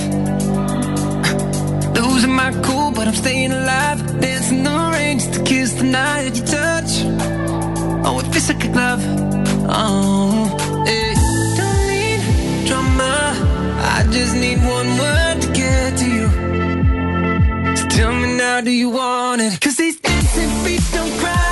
Losing 1.95 2.35
my 2.43 2.51
cool, 2.63 2.91
but 2.91 3.05
I'm 3.07 3.15
staying 3.15 3.51
alive. 3.51 3.99
Dancing 4.21 4.63
the 4.63 4.75
rain 4.93 5.19
just 5.19 5.33
to 5.33 5.43
kiss 5.43 5.73
the 5.73 5.83
night 5.83 6.31
you 6.37 6.45
touch. 6.57 6.91
Oh, 8.05 8.19
it 8.21 8.27
feels 8.31 8.47
like 8.49 8.63
a 8.63 8.71
glove. 8.75 9.03
Oh, 9.67 10.83
hey. 10.89 11.13
Don't 11.59 11.81
need 11.91 12.21
drama. 12.67 13.13
I 13.95 13.99
just 14.15 14.33
need 14.43 14.59
one 14.77 14.89
word 15.03 15.35
to 15.43 15.47
get 15.61 15.97
to 16.01 16.07
you. 16.17 16.27
So 17.77 17.83
tell 17.97 18.13
me 18.21 18.37
now, 18.37 18.61
do 18.61 18.71
you 18.71 18.89
want 18.89 19.41
it? 19.41 19.59
Cause 19.59 19.75
these 19.75 19.99
dancing 19.99 20.51
feet 20.63 20.83
don't 20.93 21.13
cry 21.19 21.46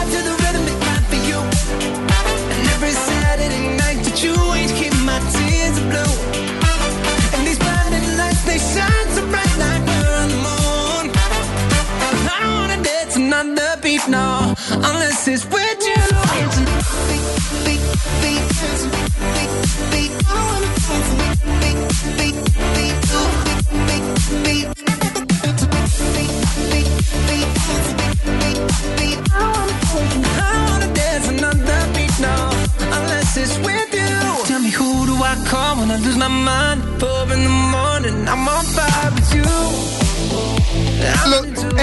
unless 14.04 15.28
it's 15.28 15.46
with 15.46 15.82
you. 15.82 15.96
I 30.38 30.68
wanna 30.68 30.94
dance 30.94 31.28
another 31.30 31.94
beat, 31.94 32.20
no, 32.20 32.50
unless 32.98 33.38
it's 33.38 33.58
with 33.60 33.94
you. 33.94 34.46
Tell 34.46 34.60
me 34.60 34.72
who 34.72 35.06
do 35.06 35.16
I 35.24 35.36
call 35.48 35.78
when 35.78 35.90
I 35.92 35.98
lose 35.98 36.18
my 36.18 36.28
mind? 36.28 36.84
Four 37.00 37.24
in 37.32 37.44
the 37.44 37.50
morning, 37.50 38.28
I'm 38.28 38.48
on 38.48 38.66
fire 38.66 39.12
with 39.14 39.34
you. 39.36 40.05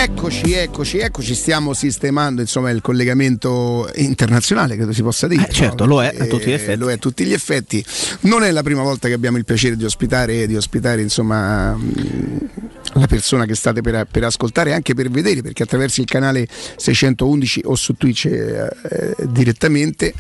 Eccoci, 0.02 0.52
eccoci, 0.52 0.98
eccoci, 0.98 1.34
stiamo 1.34 1.74
sistemando 1.74 2.40
insomma 2.40 2.70
il 2.70 2.80
collegamento 2.80 3.88
internazionale, 3.96 4.74
credo 4.74 4.92
si 4.92 5.02
possa 5.02 5.28
dire. 5.28 5.46
certo, 5.50 5.86
lo 5.86 6.02
è 6.02 6.12
a 6.18 6.26
tutti 6.26 6.46
gli 6.46 6.52
effetti. 6.52 6.78
Lo 6.78 6.90
è 6.90 6.94
a 6.94 6.96
tutti 6.96 7.24
gli 7.24 7.32
effetti. 7.32 7.84
Non 8.20 8.42
è 8.42 8.50
la 8.50 8.62
prima 8.62 8.82
volta 8.82 9.06
che 9.06 9.14
abbiamo 9.14 9.36
il 9.36 9.44
piacere 9.44 9.76
di 9.76 9.84
ospitare, 9.84 10.46
di 10.46 10.56
ospitare 10.56 11.02
insomma, 11.02 11.74
mh, 11.74 12.48
la 12.94 13.06
persona 13.06 13.44
che 13.46 13.54
state 13.54 13.80
per, 13.80 14.06
per 14.10 14.24
ascoltare 14.24 14.70
e 14.70 14.72
anche 14.72 14.94
per 14.94 15.08
vedere, 15.08 15.42
perché 15.42 15.62
attraverso 15.62 16.00
il 16.00 16.06
canale 16.06 16.48
611 16.76 17.62
o 17.64 17.74
su 17.76 17.94
Twitch 17.94 18.26
eh, 18.26 18.68
eh, 18.90 19.14
direttamente 19.28 20.14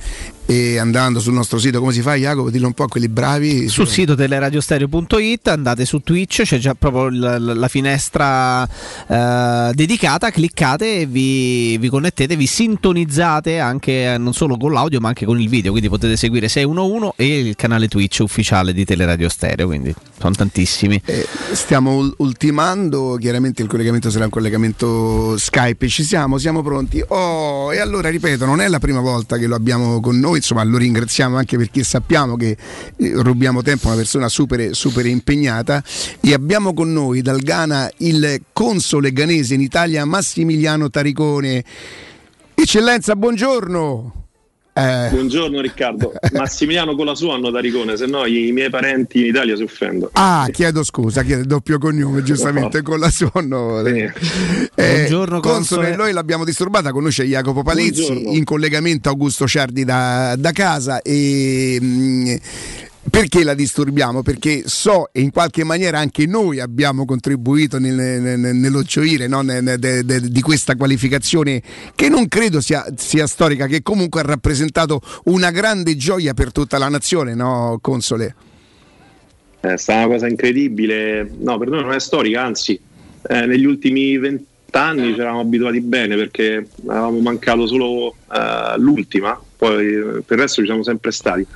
e 0.46 0.78
andando 0.78 1.20
sul 1.20 1.32
nostro 1.32 1.58
sito, 1.58 1.80
come 1.80 1.92
si 1.92 2.02
fa 2.02 2.14
Jacopo? 2.14 2.50
Dillo 2.50 2.66
un 2.66 2.72
po' 2.72 2.84
a 2.84 2.88
quelli 2.88 3.08
bravi. 3.08 3.68
Sul 3.68 3.86
sito 3.88 4.14
teleradiostereo.it 4.14 5.48
andate 5.48 5.84
su 5.84 6.00
Twitch, 6.00 6.42
c'è 6.42 6.58
già 6.58 6.74
proprio 6.74 7.08
la, 7.10 7.38
la- 7.38 7.68
finestra 7.68 8.68
eh, 9.08 9.70
dedicata, 9.72 10.30
cliccate 10.30 11.00
e 11.00 11.06
vi, 11.06 11.78
vi 11.78 11.88
connettete, 11.88 12.36
vi 12.36 12.46
sintonizzate 12.46 13.58
anche 13.58 14.12
eh, 14.14 14.18
non 14.18 14.34
solo 14.34 14.56
con 14.56 14.72
l'audio 14.72 15.00
ma 15.00 15.08
anche 15.08 15.24
con 15.24 15.40
il 15.40 15.48
video, 15.48 15.70
quindi 15.70 15.88
potete 15.88 16.16
seguire 16.16 16.48
611 16.48 17.12
e 17.16 17.38
il 17.38 17.56
canale 17.56 17.88
Twitch 17.88 18.18
ufficiale 18.20 18.72
di 18.72 18.84
Teleradio 18.84 19.28
Stereo, 19.28 19.66
quindi 19.66 19.94
sono 20.18 20.34
tantissimi. 20.34 21.00
Eh, 21.04 21.26
stiamo 21.52 21.96
ul- 21.96 22.14
ultimando, 22.18 23.16
chiaramente 23.20 23.62
il 23.62 23.68
collegamento 23.68 24.10
sarà 24.10 24.24
un 24.24 24.30
collegamento 24.30 25.36
Skype, 25.38 25.88
ci 25.88 26.04
siamo, 26.04 26.38
siamo 26.38 26.62
pronti. 26.62 27.02
Oh, 27.08 27.72
e 27.72 27.78
allora 27.78 28.08
ripeto, 28.08 28.44
non 28.44 28.60
è 28.60 28.68
la 28.68 28.78
prima 28.78 29.00
volta 29.00 29.38
che 29.38 29.46
lo 29.46 29.54
abbiamo 29.54 30.00
con 30.00 30.18
noi, 30.18 30.31
insomma 30.36 30.62
lo 30.64 30.78
ringraziamo 30.78 31.36
anche 31.36 31.56
perché 31.56 31.84
sappiamo 31.84 32.36
che 32.36 32.56
eh, 32.96 33.12
rubiamo 33.14 33.62
tempo 33.62 33.86
a 33.86 33.92
una 33.92 33.98
persona 33.98 34.28
super, 34.28 34.74
super 34.74 35.06
impegnata 35.06 35.82
e 36.20 36.32
abbiamo 36.32 36.74
con 36.74 36.92
noi 36.92 37.22
dal 37.22 37.40
Ghana 37.40 37.90
il 37.98 38.42
console 38.52 39.12
ghanese 39.12 39.54
in 39.54 39.60
Italia 39.60 40.04
Massimiliano 40.04 40.90
Taricone. 40.90 41.64
Eccellenza, 42.54 43.16
buongiorno. 43.16 44.21
Eh, 44.74 45.08
Buongiorno 45.10 45.60
Riccardo, 45.60 46.14
Massimiliano 46.32 46.94
con 46.96 47.04
la 47.04 47.14
sua 47.14 47.34
hanno 47.34 47.52
Taricone, 47.52 47.94
se 47.98 48.06
no 48.06 48.24
i 48.24 48.52
miei 48.52 48.70
parenti 48.70 49.20
in 49.20 49.26
Italia 49.26 49.54
si 49.54 49.62
offendono. 49.62 50.10
Ah, 50.14 50.48
chiedo 50.50 50.82
scusa, 50.82 51.22
chiedo 51.22 51.44
doppio 51.44 51.76
cognome, 51.78 52.22
giustamente 52.22 52.80
con 52.80 52.98
la 52.98 53.10
sonno. 53.10 53.80
Eh, 53.84 54.10
Buongiorno, 54.74 55.40
console, 55.40 55.52
console. 55.88 55.96
noi 55.96 56.12
l'abbiamo 56.12 56.44
disturbata, 56.46 56.90
con 56.90 57.02
noi 57.02 57.12
c'è 57.12 57.24
Jacopo 57.24 57.62
Palizzi, 57.62 58.06
Buongiorno. 58.06 58.32
in 58.36 58.44
collegamento 58.44 59.10
Augusto 59.10 59.46
Ciardi 59.46 59.84
da, 59.84 60.36
da 60.38 60.52
casa 60.52 61.02
e 61.02 61.78
mh, 61.78 62.36
perché 63.10 63.42
la 63.42 63.54
disturbiamo? 63.54 64.22
Perché 64.22 64.62
so 64.66 65.08
e 65.12 65.20
in 65.20 65.30
qualche 65.32 65.64
maniera 65.64 65.98
anche 65.98 66.26
noi 66.26 66.60
abbiamo 66.60 67.04
contribuito 67.04 67.78
nel, 67.78 67.94
nel- 67.94 68.38
nello 68.54 68.82
gioire 68.82 69.26
no? 69.26 69.42
Ne- 69.42 69.62
de- 69.62 70.04
de- 70.04 70.20
di 70.20 70.40
questa 70.40 70.76
qualificazione 70.76 71.60
che 71.94 72.08
non 72.08 72.28
credo 72.28 72.60
sia, 72.60 72.84
sia 72.96 73.26
storica, 73.26 73.66
che 73.66 73.82
comunque 73.82 74.20
ha 74.20 74.24
rappresentato 74.24 75.00
una 75.24 75.50
grande 75.50 75.96
gioia 75.96 76.32
per 76.32 76.52
tutta 76.52 76.78
la 76.78 76.88
nazione, 76.88 77.34
no, 77.34 77.78
Console? 77.80 78.34
È 79.60 79.76
stata 79.76 80.06
una 80.06 80.14
cosa 80.14 80.28
incredibile, 80.28 81.28
no 81.38 81.58
per 81.58 81.68
noi 81.68 81.82
non 81.82 81.92
è 81.92 82.00
storica, 82.00 82.42
anzi 82.42 82.80
eh, 83.28 83.46
negli 83.46 83.64
ultimi 83.64 84.16
vent'anni 84.18 85.12
ci 85.14 85.20
eravamo 85.20 85.40
abituati 85.40 85.80
bene 85.80 86.16
perché 86.16 86.68
avevamo 86.86 87.18
mancato 87.20 87.66
solo 87.66 88.16
eh, 88.32 88.78
l'ultima, 88.78 89.40
poi 89.56 89.86
eh, 89.86 90.22
per 90.24 90.36
il 90.36 90.38
resto 90.38 90.60
ci 90.60 90.66
siamo 90.66 90.82
sempre 90.82 91.10
stati. 91.10 91.46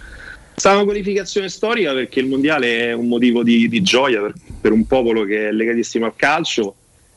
Stata 0.59 0.77
una 0.77 0.85
qualificazione 0.85 1.51
storica 1.51 1.93
perché 1.93 2.19
il 2.19 2.27
mondiale 2.27 2.89
è 2.89 2.93
un 2.93 3.09
motivo 3.09 3.43
di, 3.43 3.69
di 3.69 3.83
gioia 3.83 4.23
per, 4.23 4.33
per 4.59 4.73
un 4.73 4.87
popolo 4.87 5.25
che 5.25 5.49
è 5.49 5.53
legatissimo 5.53 6.07
al 6.07 6.17
calcio 6.17 6.75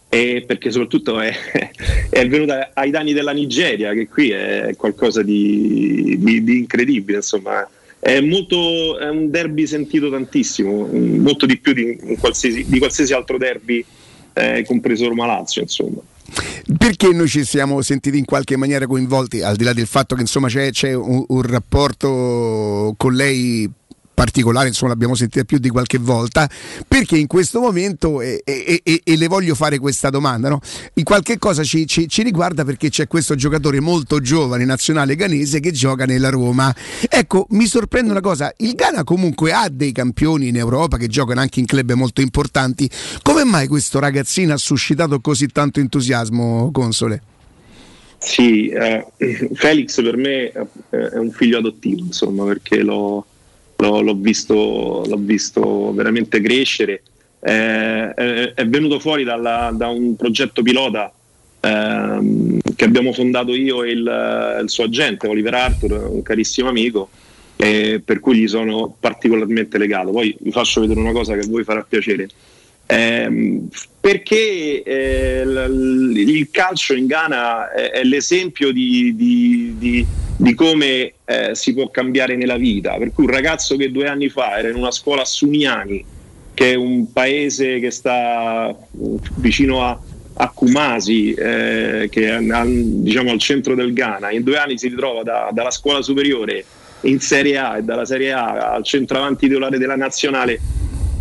e 0.09 0.43
perché 0.45 0.71
soprattutto 0.71 1.21
è, 1.21 1.31
è 2.09 2.27
venuta 2.27 2.71
ai 2.73 2.89
danni 2.89 3.13
della 3.13 3.31
Nigeria, 3.31 3.93
che 3.93 4.09
qui 4.09 4.31
è 4.31 4.73
qualcosa 4.75 5.23
di, 5.23 6.17
di- 6.19 6.43
di 6.43 6.57
incredibile, 6.57 7.17
insomma. 7.17 7.67
È, 7.97 8.19
molto, 8.19 8.97
è 8.97 9.07
un 9.09 9.29
derby 9.29 9.67
sentito 9.67 10.09
tantissimo, 10.09 10.87
molto 10.91 11.45
di 11.45 11.57
più 11.57 11.73
di, 11.73 11.97
qualsiasi, 12.19 12.65
qualsiasi 12.77 13.13
altro 13.13 13.37
derby, 13.37 13.83
eh, 14.33 14.63
compreso 14.65 15.07
Roma-Lazio, 15.07 15.61
insomma. 15.61 16.01
Perché 16.77 17.11
noi 17.13 17.27
ci 17.27 17.43
siamo 17.43 17.81
sentiti 17.81 18.17
in 18.17 18.25
qualche 18.25 18.57
maniera 18.57 18.85
coinvolti, 18.85 19.41
al 19.41 19.55
di 19.55 19.63
là 19.63 19.73
del 19.73 19.87
fatto 19.87 20.15
che 20.15 20.21
insomma 20.21 20.47
c'è, 20.47 20.71
c'è 20.71 20.93
un, 20.93 21.23
un 21.27 21.41
rapporto 21.41 22.93
con 22.97 23.13
lei 23.13 23.69
particolare, 24.19 24.67
insomma 24.67 24.91
l'abbiamo 24.91 25.15
sentita 25.15 25.45
più 25.45 25.59
di 25.59 25.69
qualche 25.69 25.97
volta, 25.97 26.49
perché 26.85 27.15
in 27.17 27.27
questo 27.27 27.61
momento, 27.61 28.19
e, 28.19 28.41
e- 28.43 28.81
e- 28.83 29.01
e 29.01 29.15
le 29.15 29.27
voglio 29.27 29.55
fare 29.55 29.79
questa 29.79 30.09
domanda, 30.09 30.49
no? 30.49 30.59
in 30.95 31.05
qualche 31.05 31.37
cosa 31.37 31.63
ci, 31.63 31.87
ci- 31.87 32.09
ci 32.09 32.21
riguarda 32.21 32.65
perché 32.65 32.89
c'è 32.89 33.07
questo 33.07 33.35
giocatore 33.35 33.79
molto 33.79 34.19
giovane, 34.19 34.65
nazionale 34.65 35.15
ghanese, 35.15 35.61
che 35.61 35.71
gioca 35.71 36.03
nella 36.03 36.27
Roma. 36.27 36.75
Ecco, 37.07 37.47
mi 37.51 37.65
sorprende 37.65 38.11
una 38.11 38.19
cosa, 38.19 38.53
il 38.57 38.73
Ghana 38.73 39.05
comunque 39.05 39.53
ha 39.53 39.69
dei 39.71 39.93
campioni 39.93 40.49
in 40.49 40.57
Europa 40.57 40.97
che 40.97 41.07
giocano 41.07 41.39
anche 41.39 41.61
in 41.61 41.65
club 41.65 41.89
molto 41.93 42.19
importanti, 42.19 42.89
come 43.21 43.45
mai 43.45 43.67
questo 43.67 43.99
ragazzino 43.99 44.51
ha 44.51 44.57
suscitato 44.57 45.21
così 45.21 45.47
tanto 45.47 45.79
entusiasmo, 45.79 46.71
Console? 46.73 47.21
Sì, 48.17 48.67
eh, 48.67 49.05
Felix 49.53 50.01
per 50.03 50.17
me 50.17 50.51
è 50.89 51.17
un 51.17 51.31
figlio 51.31 51.59
adottivo, 51.59 52.01
insomma, 52.03 52.43
perché 52.43 52.83
l'ho, 52.83 53.25
l'ho- 53.79 54.01
l'ho 54.01 54.15
visto, 54.15 55.03
l'ho 55.07 55.17
visto 55.17 55.93
veramente 55.93 56.41
crescere. 56.41 57.01
Eh, 57.41 58.13
è, 58.13 58.53
è 58.53 58.67
venuto 58.67 58.99
fuori 58.99 59.23
dalla- 59.23 59.71
da 59.73 59.87
un 59.87 60.15
progetto 60.15 60.61
pilota 60.61 61.11
ehm, 61.61 62.59
che 62.75 62.85
abbiamo 62.85 63.13
fondato 63.13 63.53
io 63.53 63.83
e 63.83 63.91
il, 63.91 64.59
il 64.61 64.69
suo 64.69 64.85
agente, 64.85 65.27
Oliver 65.27 65.53
Arthur, 65.53 66.07
un 66.09 66.21
carissimo 66.21 66.69
amico, 66.69 67.09
e 67.55 68.01
per 68.03 68.19
cui 68.19 68.37
gli 68.37 68.47
sono 68.47 68.95
particolarmente 68.99 69.77
legato. 69.77 70.11
Poi 70.11 70.35
vi 70.39 70.51
faccio 70.51 70.81
vedere 70.81 70.99
una 70.99 71.11
cosa 71.11 71.33
che 71.35 71.41
a 71.45 71.49
voi 71.49 71.63
farà 71.63 71.85
piacere. 71.87 72.27
Ehm, 72.91 73.67
perché 74.01 74.81
eh, 74.81 75.43
il 75.43 76.49
calcio 76.49 76.95
in 76.95 77.05
Ghana 77.05 77.71
è, 77.71 78.03
l'esempio 78.03 78.71
di, 78.71 79.15
di- 79.15 79.75
di- 79.77 80.05
di 80.35 80.55
come 80.55 81.13
eh, 81.25 81.51
si 81.53 81.73
può 81.75 81.89
cambiare 81.91 82.35
nella 82.35 82.57
vita. 82.57 82.97
Per 82.97 83.11
cui 83.13 83.25
un 83.25 83.29
ragazzo 83.31 83.75
che 83.75 83.91
due 83.91 84.07
anni 84.07 84.29
fa 84.29 84.57
era 84.57 84.69
in 84.69 84.75
una 84.75 84.89
scuola 84.89 85.21
a 85.21 85.25
Suniani, 85.25 86.03
che 86.55 86.71
è 86.71 86.75
un 86.75 87.11
paese 87.13 87.79
che 87.79 87.91
sta 87.91 88.75
mm, 88.97 89.15
vicino 89.35 89.85
a, 89.85 89.99
a 90.33 90.49
Kumasi, 90.49 91.33
eh, 91.33 92.07
che 92.09 92.37
è 92.37 92.39
diciamo, 92.41 93.29
al 93.29 93.39
centro 93.39 93.75
del 93.75 93.93
Ghana, 93.93 94.31
in 94.31 94.41
due 94.41 94.57
anni 94.57 94.79
si 94.79 94.87
ritrova 94.87 95.21
da- 95.21 95.49
dalla 95.53 95.71
scuola 95.71 96.01
superiore 96.01 96.65
in 97.01 97.19
Serie 97.19 97.57
A 97.57 97.77
e 97.77 97.83
dalla 97.83 98.05
Serie 98.05 98.31
A 98.31 98.71
al 98.73 98.83
centravanti 98.83 99.45
titolare 99.47 99.77
della 99.77 99.95
nazionale 99.95 100.59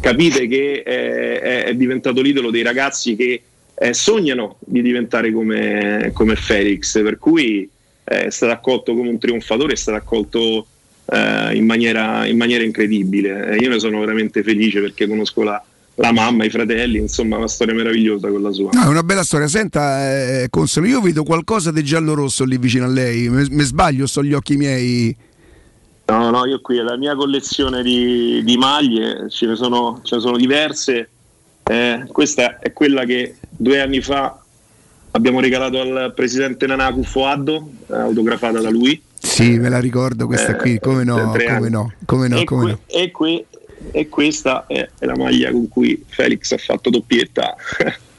capite 0.01 0.47
che 0.47 0.83
eh, 0.85 1.41
è, 1.41 1.65
è 1.65 1.75
diventato 1.75 2.21
l'idolo 2.21 2.51
dei 2.51 2.63
ragazzi 2.63 3.17
che 3.17 3.43
eh, 3.75 3.95
sognano 3.95 4.57
di 4.61 4.83
diventare 4.83 5.33
come, 5.33 6.11
come 6.13 6.37
Felix, 6.37 7.01
per 7.03 7.19
cui 7.19 7.69
eh, 8.05 8.27
è 8.27 8.31
stato 8.31 8.53
accolto 8.53 8.95
come 8.95 9.09
un 9.09 9.19
trionfatore, 9.19 9.75
è 9.75 9.77
stato 9.77 9.99
accolto 9.99 10.67
eh, 11.07 11.55
in, 11.55 11.65
maniera, 11.65 12.27
in 12.27 12.37
maniera 12.37 12.65
incredibile. 12.65 13.57
Io 13.61 13.69
ne 13.69 13.79
sono 13.79 14.01
veramente 14.01 14.43
felice 14.43 14.81
perché 14.81 15.07
conosco 15.07 15.43
la, 15.43 15.63
la 15.95 16.13
mamma, 16.13 16.45
i 16.45 16.51
fratelli, 16.51 16.99
insomma, 16.99 17.37
una 17.37 17.49
storia 17.49 17.75
meravigliosa 17.75 18.29
quella 18.29 18.53
sua. 18.53 18.71
No, 18.73 18.83
è 18.83 18.87
una 18.89 19.03
bella 19.03 19.23
storia. 19.23 19.47
Senta, 19.47 20.43
eh, 20.43 20.47
Console, 20.51 20.89
io 20.89 21.01
vedo 21.01 21.23
qualcosa 21.23 21.71
di 21.71 21.83
giallo-rosso 21.83 22.45
lì 22.45 22.59
vicino 22.59 22.85
a 22.85 22.89
lei. 22.89 23.29
Mi 23.29 23.63
sbaglio, 23.63 24.07
so 24.07 24.23
gli 24.23 24.33
occhi 24.33 24.57
miei. 24.57 25.17
No, 26.09 26.31
no, 26.31 26.47
io 26.47 26.63
qui 26.63 26.77
la 26.77 26.97
mia 26.97 27.15
collezione 27.15 27.83
di, 27.83 28.43
di 28.43 28.57
maglie, 28.57 29.29
ce 29.29 29.45
ne 29.45 29.55
sono, 29.57 30.01
ce 30.03 30.17
ne 30.17 30.21
sono 30.23 30.39
diverse. 30.39 31.11
Eh, 31.65 32.05
questa 32.11 32.59
è 32.59 32.73
quella 32.73 33.05
che 33.05 33.37
due 33.51 33.83
anni 33.83 34.01
fa 34.01 34.41
abbiamo 35.11 35.39
regalato 35.41 35.79
al 35.79 36.15
presidente 36.15 36.67
Nana 36.67 36.91
Kufuaddo, 36.93 37.73
eh, 37.89 37.95
autografata 37.95 38.59
da 38.61 38.71
lui. 38.71 39.03
Sì, 39.19 39.59
me 39.59 39.69
la 39.69 39.81
ricordo 39.81 40.27
questa 40.27 40.57
qui, 40.57 40.79
come 40.79 41.05
no, 41.05 41.37
come 41.45 41.69
no, 41.69 41.93
come 42.07 42.29
no, 42.29 42.37
e, 42.39 42.45
come 42.45 42.63
que- 42.63 42.71
no. 42.71 42.81
e 42.87 43.11
que- 43.11 43.47
e 43.93 44.09
questa 44.09 44.67
è, 44.67 44.89
è 44.99 45.05
la 45.05 45.15
maglia 45.15 45.51
con 45.51 45.69
cui 45.69 46.03
Felix 46.09 46.53
ha 46.53 46.59
fatto 46.59 46.89
doppietta. 46.89 47.55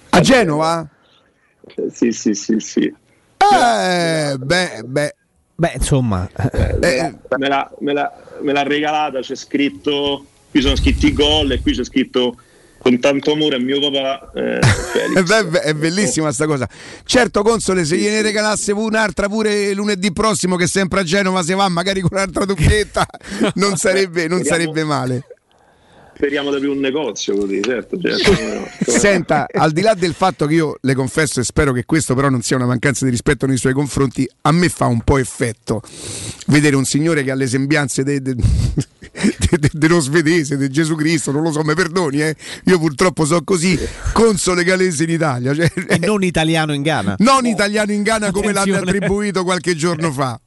A 0.10 0.20
Genova? 0.22 0.88
sì, 1.92 2.12
sì, 2.12 2.36
sì, 2.36 2.60
sì. 2.60 2.84
Eh, 2.84 4.38
beh, 4.38 4.84
beh. 4.86 5.14
Beh, 5.60 5.74
insomma, 5.76 6.30
Eh, 6.54 7.14
me, 7.38 7.48
l'ha, 7.50 7.70
me 7.80 7.94
l'ha- 7.94 8.12
me 8.42 8.54
l'ha 8.54 8.64
regalata, 8.64 9.20
c'è 9.20 9.36
scritto, 9.36 10.26
qui 10.50 10.62
sono 10.62 10.78
scritti 10.78 11.08
i 11.08 11.14
gol 11.14 11.52
e 11.52 11.62
qui 11.62 11.74
c'è 11.76 11.84
scritto 11.84 12.38
con 12.78 12.98
tanto 13.02 13.34
amore 13.34 13.58
a 13.58 13.60
mio 13.60 13.78
papà. 13.82 14.32
eh, 14.36 14.60
Felix. 14.62 15.22
Beh, 15.52 15.60
è 15.60 15.74
bellissima 15.74 16.32
sta 16.32 16.46
cosa. 16.46 16.66
Certo, 17.04 17.42
Console, 17.42 17.84
se 17.84 17.98
gliene 17.98 18.22
regalasse 18.22 18.72
un'altra 18.72 19.28
pure 19.28 19.74
lunedì 19.74 20.14
prossimo, 20.14 20.56
che 20.56 20.66
sempre 20.66 21.02
a 21.02 21.04
Genova 21.04 21.44
si 21.44 21.54
va, 21.54 21.68
magari 21.68 22.00
con 22.00 22.12
un'altra 22.14 22.46
doppietta, 22.46 23.06
non 23.56 23.76
sarebbe, 23.76 24.30
non 24.30 24.44
sarebbe 24.46 24.86
male. 24.86 25.26
Speriamo 26.20 26.50
di 26.50 26.58
aprire 26.58 26.74
un 26.74 26.80
negozio 26.82 27.34
così, 27.34 27.62
certo. 27.64 27.98
certo. 27.98 28.34
Senta, 28.92 29.46
al 29.50 29.72
di 29.72 29.80
là 29.80 29.94
del 29.94 30.14
fatto 30.14 30.48
che 30.48 30.54
io 30.56 30.76
le 30.82 30.94
confesso 30.94 31.40
e 31.40 31.46
spero 31.46 31.72
che 31.72 31.86
questo 31.86 32.14
però 32.14 32.28
non 32.28 32.42
sia 32.42 32.58
una 32.58 32.66
mancanza 32.66 33.06
di 33.06 33.12
rispetto 33.12 33.46
nei 33.46 33.56
suoi 33.56 33.72
confronti, 33.72 34.30
a 34.42 34.52
me 34.52 34.68
fa 34.68 34.88
un 34.88 35.00
po' 35.00 35.18
effetto 35.18 35.82
vedere 36.48 36.76
un 36.76 36.84
signore 36.84 37.24
che 37.24 37.32
ha 37.32 37.36
le 37.36 37.48
sembianze 37.48 38.04
de- 38.04 38.22
de- 38.22 38.36
de- 38.36 39.58
de- 39.60 39.70
dello 39.72 40.02
svedese, 40.02 40.58
di 40.58 40.70
Gesù 40.70 40.96
Cristo, 40.96 41.32
non 41.32 41.42
lo 41.42 41.54
so, 41.54 41.64
mi 41.64 41.74
perdoni, 41.74 42.22
eh? 42.22 42.36
io 42.66 42.78
purtroppo 42.80 43.24
so 43.24 43.42
così, 43.46 43.80
console 44.12 44.66
galese 44.66 45.06
in 45.06 45.12
Italia, 45.12 45.56
cioè, 45.56 45.72
e 45.88 46.00
non 46.00 46.22
italiano 46.24 46.74
in 46.74 46.82
Ghana. 46.82 47.16
non 47.20 47.46
italiano 47.46 47.94
in 47.94 48.04
Ghana 48.04 48.32
come 48.32 48.48
l'hanno 48.52 48.74
Attenzione. 48.74 48.92
attribuito 48.98 49.46
qualche 49.46 49.74
giorno 49.74 50.12
fa. 50.12 50.38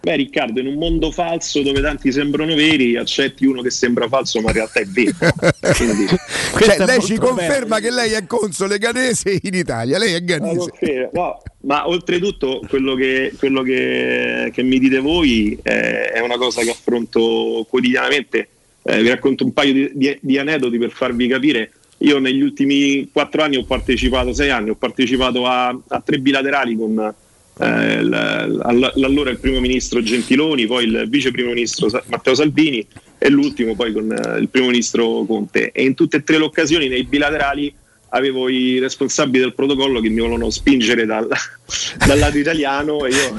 Beh, 0.00 0.14
Riccardo, 0.14 0.60
in 0.60 0.68
un 0.68 0.74
mondo 0.74 1.10
falso 1.10 1.60
dove 1.62 1.80
tanti 1.80 2.12
sembrano 2.12 2.54
veri, 2.54 2.96
accetti 2.96 3.44
uno 3.46 3.62
che 3.62 3.70
sembra 3.70 4.06
falso, 4.06 4.40
ma 4.40 4.50
in 4.50 4.54
realtà 4.54 4.80
è 4.80 4.84
vero. 4.84 5.12
Quindi, 5.76 6.06
Cioè, 6.06 6.86
lei 6.86 7.02
ci 7.02 7.16
conferma 7.18 7.80
che 7.80 7.90
lei 7.90 8.12
è 8.12 8.24
console 8.26 8.78
ganese 8.78 9.38
in 9.42 9.54
Italia, 9.54 9.98
lei 9.98 10.14
è 10.14 10.22
ganese. 10.22 11.10
no, 11.12 11.42
ma 11.62 11.88
oltretutto 11.88 12.62
quello 12.68 12.94
che, 12.94 13.34
quello 13.36 13.62
che, 13.62 14.50
che 14.52 14.62
mi 14.62 14.78
dite 14.78 15.00
voi 15.00 15.58
eh, 15.62 16.10
è 16.10 16.20
una 16.20 16.36
cosa 16.36 16.62
che 16.62 16.70
affronto 16.70 17.66
quotidianamente. 17.68 18.48
Eh, 18.84 19.02
vi 19.02 19.08
racconto 19.08 19.44
un 19.44 19.52
paio 19.52 19.72
di, 19.72 19.90
di- 19.94 20.18
di 20.20 20.38
aneddoti 20.38 20.78
per 20.78 20.90
farvi 20.90 21.26
capire. 21.26 21.72
Io 21.98 22.20
negli 22.20 22.40
ultimi 22.40 23.10
quattro 23.12 23.42
anni 23.42 23.56
ho 23.56 23.64
partecipato, 23.64 24.32
sei 24.32 24.50
anni, 24.50 24.70
ho 24.70 24.76
partecipato 24.76 25.44
a, 25.44 25.76
a 25.88 26.00
tre 26.00 26.18
bilaterali 26.18 26.76
con 26.76 27.14
eh, 27.58 28.02
l'allora 28.02 29.30
il 29.30 29.38
primo 29.38 29.60
ministro 29.60 30.02
Gentiloni, 30.02 30.66
poi 30.66 30.84
il 30.84 31.06
vice 31.08 31.30
primo 31.30 31.52
ministro 31.52 31.88
Matteo 32.06 32.34
Salvini 32.34 32.86
e 33.18 33.28
l'ultimo 33.28 33.74
poi 33.74 33.92
con 33.92 34.10
eh, 34.12 34.38
il 34.38 34.48
primo 34.48 34.68
ministro 34.68 35.24
Conte. 35.26 35.72
E 35.72 35.82
in 35.84 35.94
tutte 35.94 36.18
e 36.18 36.24
tre 36.24 36.38
le 36.38 36.44
occasioni 36.44 36.88
nei 36.88 37.04
bilaterali 37.04 37.74
avevo 38.10 38.48
i 38.48 38.78
responsabili 38.78 39.40
del 39.40 39.54
protocollo 39.54 40.00
che 40.00 40.08
mi 40.08 40.20
volevano 40.20 40.50
spingere 40.50 41.04
dal, 41.04 41.28
dal 42.06 42.18
lato 42.18 42.38
italiano 42.38 43.04
e 43.04 43.10
io, 43.10 43.36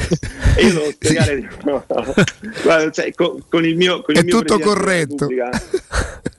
e 0.55 0.65
io 0.65 0.73
devo 0.73 0.91
spiegare 0.99 1.49
no, 1.63 1.83
no. 1.87 2.13
Guarda, 2.61 2.91
cioè, 2.91 3.13
con, 3.13 3.43
con 3.47 3.65
il 3.65 3.75
mio 3.77 4.01
con 4.01 4.15
il 4.15 4.21
È 4.21 4.23
mio 4.25 4.39
tutto 4.39 4.59
corretto. 4.59 5.27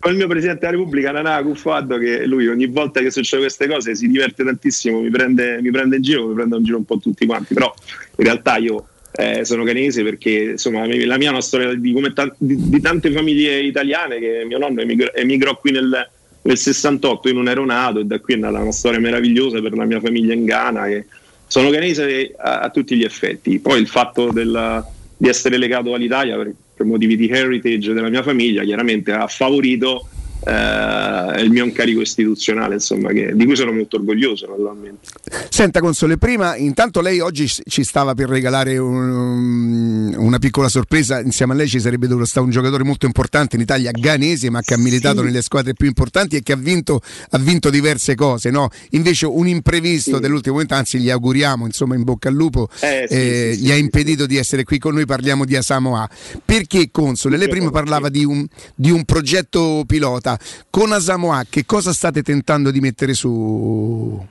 Con 0.01 0.13
il 0.13 0.17
mio 0.17 0.29
presidente 0.29 0.61
della 0.61 0.79
Repubblica 0.79 1.11
Nana 1.11 1.43
Cuffado 1.43 1.99
che 1.99 2.25
lui 2.25 2.49
ogni 2.49 2.67
volta 2.67 3.01
che 3.01 3.11
succede 3.11 3.43
queste 3.43 3.69
cose 3.69 3.95
si 3.95 4.09
diverte 4.09 4.43
tantissimo 4.43 4.99
mi 5.01 5.11
prende, 5.11 5.61
mi 5.61 5.71
prende 5.71 5.97
in 5.97 6.03
giro 6.03 6.27
mi 6.27 6.35
prende 6.35 6.57
in 6.57 6.65
giro 6.65 6.79
un 6.79 6.85
po' 6.87 6.97
tutti 6.99 7.27
quanti. 7.27 7.53
Però 7.53 7.71
in 8.17 8.25
realtà 8.25 8.57
io 8.57 8.87
eh, 9.13 9.45
sono 9.45 9.63
canese 9.63 10.03
perché 10.03 10.31
insomma 10.53 10.87
la 10.87 11.19
mia 11.19 11.29
è 11.29 11.33
una 11.33 11.43
storia 11.43 11.75
di, 11.75 11.93
come 11.93 12.15
ta- 12.15 12.35
di- 12.39 12.71
di 12.71 12.81
tante 12.81 13.13
famiglie 13.13 13.61
italiane 13.61 14.19
che 14.19 14.45
mio 14.47 14.57
nonno 14.57 14.81
emigrò, 14.81 15.11
emigrò 15.13 15.59
qui 15.59 15.73
nel, 15.73 16.09
nel 16.43 16.57
68 16.57 17.29
io 17.29 17.35
non 17.35 17.49
ero 17.49 17.67
nato 17.67 17.99
e 17.99 18.05
da 18.05 18.19
qui 18.21 18.35
è 18.35 18.37
nata 18.39 18.59
una 18.59 18.73
storia 18.73 19.01
meravigliosa 19.01 19.61
per 19.61 19.75
la 19.75 19.85
mia 19.85 20.01
famiglia 20.01 20.33
in 20.33 20.47
Ghana 20.47 20.87
e 20.87 21.05
sono 21.47 21.69
canese 21.69 22.33
a, 22.39 22.61
a 22.61 22.71
tutti 22.71 22.97
gli 22.97 23.05
effetti. 23.05 23.59
Poi 23.59 23.79
il 23.79 23.87
fatto 23.89 24.33
del- 24.33 24.83
di 25.15 25.29
essere 25.29 25.59
legato 25.59 25.93
all'Italia 25.93 26.39
per, 26.81 26.87
motivi 26.87 27.17
di 27.17 27.29
heritage 27.29 27.93
della 27.93 28.09
mia 28.09 28.23
famiglia 28.23 28.65
chiaramente 28.65 29.13
ha 29.13 29.27
favorito 29.27 30.09
eh, 30.45 31.43
il 31.43 31.51
mio 31.51 31.65
incarico 31.65 32.01
istituzionale 32.01 32.75
insomma 32.75 33.11
che- 33.11 33.33
di 33.35 33.45
cui 33.45 33.57
sono 33.57 33.73
molto 33.73 33.97
orgoglioso 33.97 34.47
naturalmente. 34.47 35.09
Senta 35.49 35.81
Console, 35.81 36.17
prima 36.19 36.57
intanto 36.57 37.01
lei 37.01 37.21
oggi 37.21 37.47
ci 37.49 37.85
stava 37.85 38.15
per 38.15 38.29
regalare 38.29 38.79
un- 38.79 40.15
una 40.17 40.39
piccola 40.39 40.69
sorpresa, 40.69 41.21
insieme 41.21 41.53
a 41.53 41.57
lei 41.57 41.69
ci 41.69 41.81
sarebbe 41.81 42.07
dovuto 42.07 42.27
stare 42.27 42.45
un 42.45 42.53
giocatore 42.53 42.85
molto 42.85 43.07
importante 43.07 43.57
in 43.57 43.63
Italia, 43.63 43.91
Ganese, 43.93 44.51
ma 44.51 44.61
che 44.63 44.75
ha 44.75 44.79
militato 44.79 45.23
nelle 45.23 45.43
squadre 45.43 45.75
più 45.75 45.87
importanti 45.87 46.37
e 46.37 46.43
che 46.43 46.53
ha 46.53 46.57
vinto, 46.57 47.01
ha 47.31 47.39
vinto 47.39 47.71
diverse 47.71 48.15
cose, 48.15 48.51
no? 48.51 48.69
Invece 48.91 49.27
un 49.27 49.47
imprevisto 49.49 50.19
dell'ultimo 50.19 50.55
momento, 50.55 50.75
anzi 50.75 50.99
gli 50.99 51.11
auguriamo, 51.11 51.67
insomma 51.67 51.95
in 51.95 52.03
bocca 52.05 52.29
al 52.29 52.35
lupo, 52.35 52.69
Eh, 52.81 53.07
sì, 53.09 53.15
eh, 53.15 53.51
sì, 53.55 53.61
gli 53.63 53.71
ha 53.71 53.77
impedito 53.77 54.27
di 54.27 54.37
essere 54.37 54.65
qui 54.65 54.79
con 54.79 54.95
noi, 54.95 55.07
parliamo 55.07 55.45
di 55.45 55.57
Asamoah. 55.57 56.09
Perché 56.45 56.91
Console? 56.91 57.37
Lei 57.37 57.49
prima 57.49 57.71
parlava 57.71 58.09
di 58.09 58.25
un, 58.25 58.47
di 58.75 58.91
un 58.91 59.05
progetto 59.05 59.85
pilota, 59.87 60.30
con 60.69 60.93
Asamoah 60.93 61.47
che 61.49 61.65
cosa 61.65 61.93
state 61.93 62.23
tentando 62.23 62.71
di 62.71 62.81
mettere 62.81 63.15
su? 63.15 64.27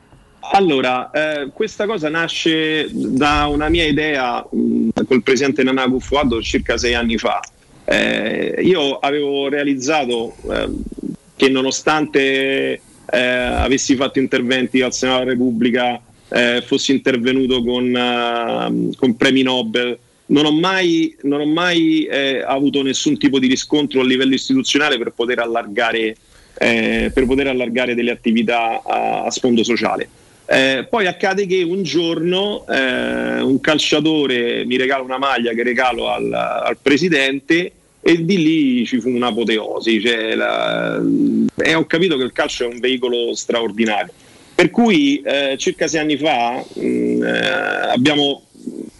Allora, 0.52 1.12
eh, 1.12 1.52
questa 1.54 1.86
cosa 1.86 2.10
nasce 2.10 2.90
da 2.92 3.46
una 3.46 3.70
mia 3.70 3.86
idea 3.86 4.44
mh, 4.50 5.04
col 5.08 5.22
presidente 5.22 5.64
Nana 5.64 5.88
Kufuado 5.88 6.42
circa 6.42 6.78
sei 6.78 6.96
anni 6.96 7.18
fa. 7.18 7.40
Eh, 7.86 8.62
io 8.64 8.98
avevo 8.98 9.48
realizzato 9.50 10.36
eh, 10.52 10.70
che 11.36 11.50
nonostante 11.50 12.82
eh, 13.12 13.20
avessi 13.20 13.96
fatto 13.96 14.20
interventi 14.20 14.82
al 14.82 14.94
Senato 14.94 15.20
della 15.20 15.32
Repubblica, 15.32 16.02
eh, 16.30 16.64
fossi 16.66 16.92
intervenuto 16.94 17.64
con, 17.64 17.96
eh, 17.96 18.96
con 18.96 19.16
premi 19.16 19.42
Nobel, 19.44 19.98
non 20.30 20.46
ho 20.46 20.52
mai, 20.52 21.16
non 21.24 21.42
ho 21.42 21.46
mai 21.46 22.06
eh, 22.06 22.42
avuto 22.46 22.82
nessun 22.82 23.18
tipo 23.18 23.40
di 23.40 23.48
riscontro 23.48 24.02
a 24.02 24.06
livello 24.06 24.34
istituzionale 24.34 24.98
per 24.98 25.12
poter 25.12 25.40
allargare, 25.40 26.16
eh, 26.58 27.12
per 27.14 27.26
poter 27.26 27.48
allargare 27.48 27.96
delle 27.96 28.12
attività 28.12 28.82
a, 28.84 29.24
a 29.24 29.32
sfondo 29.32 29.64
sociale. 29.64 30.10
Eh, 30.46 30.88
poi 30.90 31.06
accade 31.06 31.46
che 31.46 31.62
un 31.62 31.84
giorno 31.84 32.66
eh, 32.68 33.40
un 33.40 33.60
calciatore 33.60 34.66
mi 34.66 34.78
regala 34.78 35.04
una 35.04 35.20
maglia 35.20 35.54
che 35.54 35.62
regalo 35.62 36.10
al, 36.10 36.34
al 36.34 36.78
presidente 36.82 37.72
e 38.02 38.26
di 38.26 38.38
lì 38.38 38.86
ci 38.86 39.00
fu 39.00 39.10
un'apoteosi. 39.10 40.02
Cioè, 40.02 40.36
la- 40.36 41.02
e 41.56 41.74
ho 41.76 41.86
capito 41.86 42.18
che 42.18 42.24
il 42.24 42.32
calcio 42.32 42.64
è 42.64 42.68
un 42.68 42.80
veicolo 42.80 43.36
straordinario. 43.36 44.12
Per 44.56 44.72
cui 44.72 45.22
eh, 45.24 45.56
circa 45.58 45.88
sei 45.88 46.02
anni 46.02 46.18
fa 46.18 46.64
mh, 46.74 47.24
eh, 47.24 47.48
abbiamo 47.94 48.44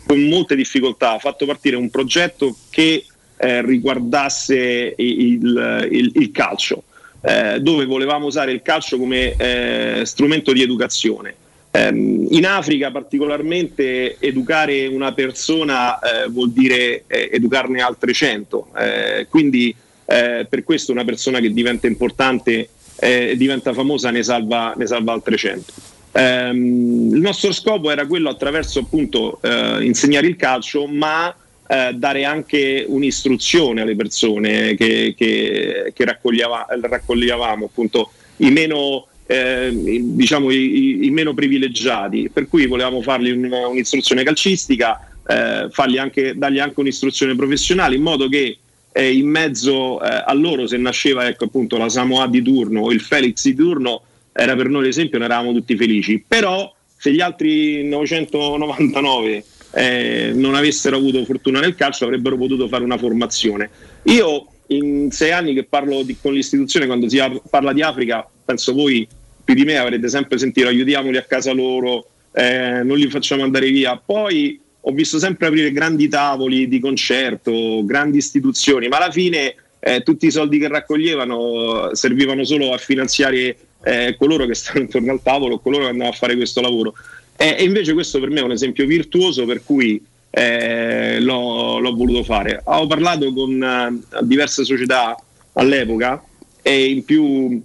con 0.10 0.28
molte 0.28 0.56
difficoltà 0.56 1.20
fatto 1.20 1.46
partire 1.46 1.76
un 1.76 1.92
progetto 1.92 2.56
che 2.72 3.06
eh, 3.38 3.62
riguardasse 3.62 4.96
il, 4.98 5.88
il- 5.92 6.12
il 6.16 6.32
calcio, 6.32 6.82
eh, 7.22 7.60
dove 7.62 7.86
volevamo 7.86 8.26
usare 8.26 8.52
il 8.52 8.64
calcio 8.64 8.98
come 8.98 9.36
eh, 9.38 10.02
strumento 10.06 10.52
di 10.52 10.64
educazione. 10.64 11.36
Ehm, 11.70 12.26
in 12.32 12.48
Africa 12.48 12.90
particolarmente 12.90 14.18
educare 14.18 14.88
una 14.88 15.14
persona 15.14 16.00
eh, 16.00 16.28
vuol 16.28 16.50
dire 16.54 17.04
eh, 17.06 17.30
educarne 17.32 17.80
altre 17.80 18.12
100, 18.12 18.68
eh, 18.78 19.28
quindi 19.30 19.76
per 20.10 20.64
questo 20.64 20.92
una 20.92 21.06
persona 21.06 21.40
che 21.40 21.54
diventa 21.54 21.86
importante 21.86 22.70
e 23.00 23.36
diventa 23.38 23.74
famosa 23.74 24.10
ne 24.10 24.24
salva, 24.24 24.74
ne 24.76 24.88
salva 24.88 25.14
altre 25.14 25.38
100. 25.38 25.74
Ehm, 26.12 27.14
il 27.14 27.20
nostro 27.22 27.52
scopo 27.52 27.92
era 27.92 28.08
quello 28.08 28.30
attraverso 28.30 28.80
appunto 28.80 29.40
eh, 29.42 29.84
insegnare 29.84 30.28
il 30.28 30.36
calcio, 30.36 30.88
ma 30.88 31.34
eh, 31.68 31.92
dare 31.94 32.24
anche 32.26 32.84
un'istruzione 32.88 33.82
alle 33.82 33.96
persone 33.96 34.74
che, 34.76 35.14
che- 35.16 35.92
che 35.94 36.06
raccoglieva- 36.06 36.66
raccoglievamo, 36.82 37.66
appunto 37.66 38.12
i 38.38 38.50
meno, 38.50 39.08
eh, 39.28 39.68
i- 39.68 40.16
diciamo, 40.16 40.50
i, 40.50 41.06
i- 41.06 41.12
meno 41.12 41.34
privilegiati, 41.36 42.30
per 42.34 42.48
cui 42.48 42.66
volevamo 42.66 43.02
fargli 43.04 43.30
un- 43.30 43.52
un'istruzione 43.52 44.24
calcistica, 44.24 45.00
eh, 45.28 45.70
anche, 46.00 46.34
dargli 46.36 46.58
anche 46.60 46.80
un'istruzione 46.80 47.36
professionale, 47.36 47.96
in 47.96 48.02
modo 48.02 48.28
che 48.28 48.58
eh, 48.92 49.14
in 49.16 49.28
mezzo 49.30 50.02
eh, 50.02 50.24
a 50.26 50.34
loro, 50.34 50.66
se 50.66 50.78
nasceva 50.78 51.28
ecco, 51.28 51.44
appunto 51.46 51.78
la 51.78 51.90
Samoa 51.90 52.26
di 52.28 52.42
turno 52.42 52.82
o 52.82 52.92
il 52.92 53.00
Felix 53.02 53.44
di 53.44 53.54
turno, 53.54 54.02
era 54.40 54.56
per 54.56 54.70
noi 54.70 54.84
l'esempio, 54.84 55.20
ne 55.20 55.26
eravamo 55.26 55.54
tutti 55.54 55.76
felici. 55.76 56.24
Però 56.26 56.74
se 56.96 57.12
gli 57.12 57.22
altri 57.22 57.84
999 57.88 59.44
eh, 59.72 60.32
non 60.34 60.56
avessero 60.56 60.96
avuto 60.96 61.24
fortuna 61.26 61.60
nel 61.60 61.76
calcio 61.76 62.06
avrebbero 62.06 62.38
potuto 62.38 62.68
fare 62.68 62.84
una 62.84 62.98
formazione. 62.98 63.70
Io 64.04 64.48
in 64.68 65.12
sei 65.12 65.32
anni 65.32 65.54
che 65.54 65.66
parlo 65.66 66.04
di- 66.04 66.18
con 66.22 66.34
l'istituzione, 66.34 66.86
quando 66.86 67.10
si 67.10 67.20
parla 67.50 67.74
di 67.74 67.82
Africa, 67.82 68.28
penso 68.46 68.74
voi 68.74 69.08
più 69.44 69.56
di 69.56 69.64
me 69.64 69.78
avrete 69.78 70.08
sempre 70.08 70.38
sentito 70.38 70.68
aiutiamoli 70.68 71.18
a 71.18 71.24
casa 71.24 71.52
loro, 71.52 72.08
eh, 72.34 72.82
non 72.84 72.98
li 72.98 73.10
facciamo 73.10 73.44
andare 73.44 73.70
via. 73.70 73.98
Poi 74.04 74.60
ho 74.82 74.92
visto 74.92 75.20
sempre 75.20 75.48
aprire 75.48 75.72
grandi 75.72 76.08
tavoli 76.08 76.68
di 76.68 76.80
concerto, 76.80 77.84
grandi 77.84 78.18
istituzioni, 78.18 78.88
ma 78.88 78.98
alla 78.98 79.12
fine 79.12 79.56
eh, 79.80 80.02
tutti 80.02 80.28
i 80.28 80.32
soldi 80.32 80.60
che 80.60 80.68
raccoglievano 80.68 81.92
eh, 81.92 81.96
servivano 81.96 82.44
solo 82.44 82.74
a 82.74 82.78
finanziare 82.78 83.56
eh, 83.84 84.16
coloro 84.18 84.46
che 84.46 84.56
stanno 84.56 84.82
intorno 84.82 85.12
al 85.12 85.22
tavolo, 85.22 85.60
coloro 85.60 85.84
che 85.84 85.90
andavano 85.90 86.14
a 86.14 86.18
fare 86.18 86.36
questo 86.36 86.62
lavoro. 86.62 86.94
E, 87.36 87.56
e 87.58 87.64
invece 87.64 87.94
questo 87.94 88.20
per 88.20 88.30
me 88.30 88.40
è 88.40 88.44
un 88.44 88.52
esempio 88.52 88.86
virtuoso 88.86 89.46
per 89.46 89.64
cui 89.64 90.04
eh, 90.32 91.20
l'ho, 91.20 91.80
l'ho 91.80 91.96
voluto 91.96 92.24
fare. 92.24 92.62
Ho 92.66 92.88
parlato 92.88 93.32
con 93.34 93.64
eh, 93.64 94.24
diverse 94.24 94.64
società 94.64 95.16
all'epoca 95.54 96.24
e 96.62 96.86
in 96.86 97.04
più 97.04 97.62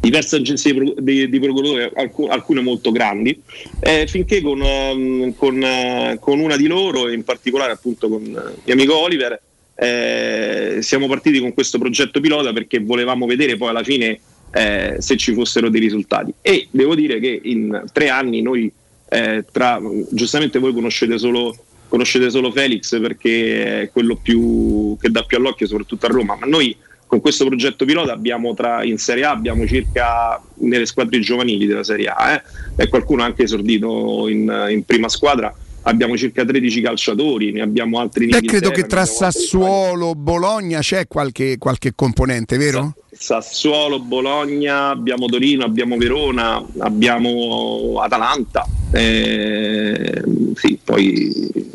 diverse 0.00 0.36
agenzie 0.36 0.72
di, 0.72 1.28
di, 1.28 1.38
di 1.38 1.90
alcune 2.28 2.62
molto 2.62 2.90
grandi, 2.90 3.38
eh, 3.80 4.06
finché 4.06 4.40
con, 4.40 4.62
ehm, 4.62 5.34
con, 5.36 5.62
eh, 5.62 6.16
con 6.18 6.38
una 6.40 6.56
di 6.56 6.66
loro, 6.66 7.10
in 7.10 7.22
particolare 7.22 7.72
appunto 7.72 8.08
con 8.08 8.22
eh, 8.22 8.60
mio 8.64 8.74
amico 8.74 8.96
Oliver, 8.96 9.40
eh, 9.74 10.78
siamo 10.80 11.06
partiti 11.06 11.38
con 11.38 11.52
questo 11.52 11.78
progetto 11.78 12.20
pilota 12.20 12.52
perché 12.52 12.80
volevamo 12.80 13.26
vedere 13.26 13.56
poi 13.56 13.68
alla 13.68 13.84
fine 13.84 14.18
eh, 14.52 14.96
se 14.98 15.16
ci 15.16 15.32
fossero 15.32 15.68
dei 15.68 15.80
risultati. 15.80 16.32
E 16.40 16.68
devo 16.70 16.94
dire 16.94 17.20
che 17.20 17.40
in 17.44 17.84
tre 17.92 18.08
anni 18.08 18.42
noi, 18.42 18.70
eh, 19.08 19.44
tra, 19.50 19.80
giustamente 20.10 20.58
voi 20.58 20.72
conoscete 20.72 21.18
solo, 21.18 21.56
conoscete 21.88 22.30
solo 22.30 22.50
Felix 22.50 22.98
perché 23.00 23.82
è 23.82 23.90
quello 23.90 24.16
più, 24.16 24.96
che 25.00 25.10
dà 25.10 25.22
più 25.22 25.36
all'occhio, 25.36 25.66
soprattutto 25.66 26.06
a 26.06 26.10
Roma, 26.10 26.36
ma 26.38 26.46
noi 26.46 26.76
con 27.06 27.20
questo 27.20 27.44
progetto 27.44 27.84
pilota 27.84 28.12
abbiamo 28.12 28.54
tra, 28.54 28.84
in 28.84 28.96
Serie 28.96 29.24
A 29.24 29.30
abbiamo 29.30 29.66
circa 29.66 30.40
nelle 30.58 30.86
squadre 30.86 31.18
giovanili 31.18 31.66
della 31.66 31.82
Serie 31.82 32.06
A 32.06 32.34
eh, 32.34 32.42
e 32.76 32.88
qualcuno 32.88 33.24
anche 33.24 33.42
esordito 33.42 34.28
in, 34.28 34.66
in 34.70 34.84
prima 34.84 35.08
squadra 35.08 35.52
abbiamo 35.82 36.16
circa 36.16 36.44
13 36.44 36.80
calciatori, 36.80 37.52
ne 37.52 37.62
abbiamo 37.62 37.98
altri 37.98 38.24
in 38.24 38.30
Beh, 38.30 38.42
credo 38.42 38.70
che 38.70 38.86
tra. 38.86 39.04
Sassuolo, 39.04 40.14
Bologna 40.14 40.80
c'è 40.80 41.06
qualche, 41.06 41.58
qualche 41.58 41.92
componente, 41.94 42.56
vero? 42.56 42.94
Sassuolo, 43.10 44.00
Bologna, 44.00 44.88
abbiamo 44.88 45.26
Torino, 45.26 45.64
abbiamo 45.64 45.96
Verona, 45.96 46.64
abbiamo 46.78 48.00
Atalanta, 48.00 48.66
eh, 48.92 50.22
sì, 50.54 50.78
poi 50.82 51.30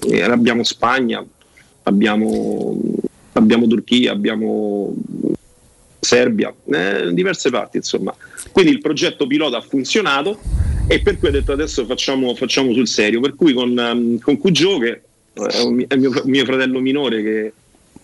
eh, 0.09 0.21
abbiamo 0.21 0.63
Spagna, 0.63 1.23
abbiamo, 1.83 2.79
abbiamo 3.33 3.67
Turchia, 3.67 4.11
abbiamo 4.11 4.93
Serbia, 5.99 6.53
eh, 6.71 7.13
diverse 7.13 7.49
parti 7.49 7.77
insomma. 7.77 8.15
Quindi 8.51 8.71
il 8.71 8.79
progetto 8.79 9.27
pilota 9.27 9.57
ha 9.57 9.61
funzionato 9.61 10.39
e 10.87 10.99
per 11.01 11.17
cui 11.17 11.29
ho 11.29 11.31
detto 11.31 11.51
adesso 11.51 11.85
facciamo, 11.85 12.35
facciamo 12.35 12.73
sul 12.73 12.87
serio, 12.87 13.19
per 13.19 13.35
cui 13.35 13.53
con, 13.53 13.75
um, 13.77 14.19
con 14.19 14.37
Cugio 14.37 14.77
che 14.77 15.01
mi- 15.69 15.85
è 15.87 15.95
mio, 15.95 16.11
mio 16.25 16.45
fratello 16.45 16.79
minore 16.79 17.23
che 17.23 17.53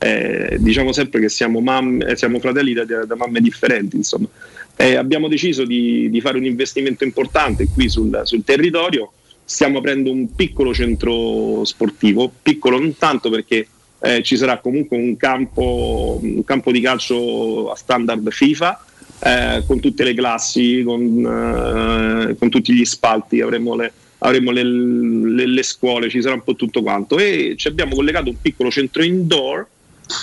eh, 0.03 0.57
diciamo 0.59 0.91
sempre 0.91 1.19
che 1.19 1.29
siamo, 1.29 1.59
mamme- 1.59 2.05
eh, 2.07 2.15
siamo 2.17 2.39
fratelli 2.39 2.73
da, 2.73 2.83
da 2.83 3.15
mamme 3.15 3.39
differenti, 3.39 3.97
insomma. 3.97 4.27
Eh, 4.75 4.95
abbiamo 4.95 5.27
deciso 5.27 5.63
di, 5.63 6.09
di 6.09 6.21
fare 6.21 6.37
un 6.39 6.45
investimento 6.45 7.03
importante 7.03 7.67
qui 7.71 7.87
sul, 7.87 8.21
sul 8.23 8.43
territorio. 8.43 9.11
Stiamo 9.43 9.77
aprendo 9.77 10.09
un 10.09 10.33
piccolo 10.33 10.73
centro 10.73 11.63
sportivo, 11.65 12.31
piccolo 12.41 12.79
non 12.79 12.97
tanto 12.97 13.29
perché 13.29 13.67
eh, 13.99 14.23
ci 14.23 14.37
sarà 14.37 14.57
comunque 14.57 14.97
un 14.97 15.15
campo, 15.17 16.19
un 16.19 16.43
campo 16.43 16.71
di 16.71 16.81
calcio 16.81 17.69
a 17.69 17.75
standard 17.75 18.27
FIFA 18.31 18.85
eh, 19.23 19.63
con 19.65 19.79
tutte 19.79 20.03
le 20.03 20.13
classi, 20.13 20.83
con, 20.83 22.29
eh, 22.29 22.35
con 22.37 22.49
tutti 22.49 22.73
gli 22.73 22.85
spalti, 22.85 23.41
avremo 23.41 23.75
le, 23.75 23.93
avremo 24.19 24.51
le, 24.51 24.63
le- 24.63 25.47
le 25.47 25.63
scuole, 25.63 26.09
ci 26.09 26.21
sarà 26.21 26.35
un 26.35 26.43
po' 26.43 26.55
tutto 26.55 26.81
quanto. 26.81 27.17
E 27.17 27.55
ci 27.57 27.67
abbiamo 27.67 27.95
collegato 27.95 28.29
un 28.29 28.41
piccolo 28.41 28.71
centro 28.71 29.03
indoor 29.03 29.67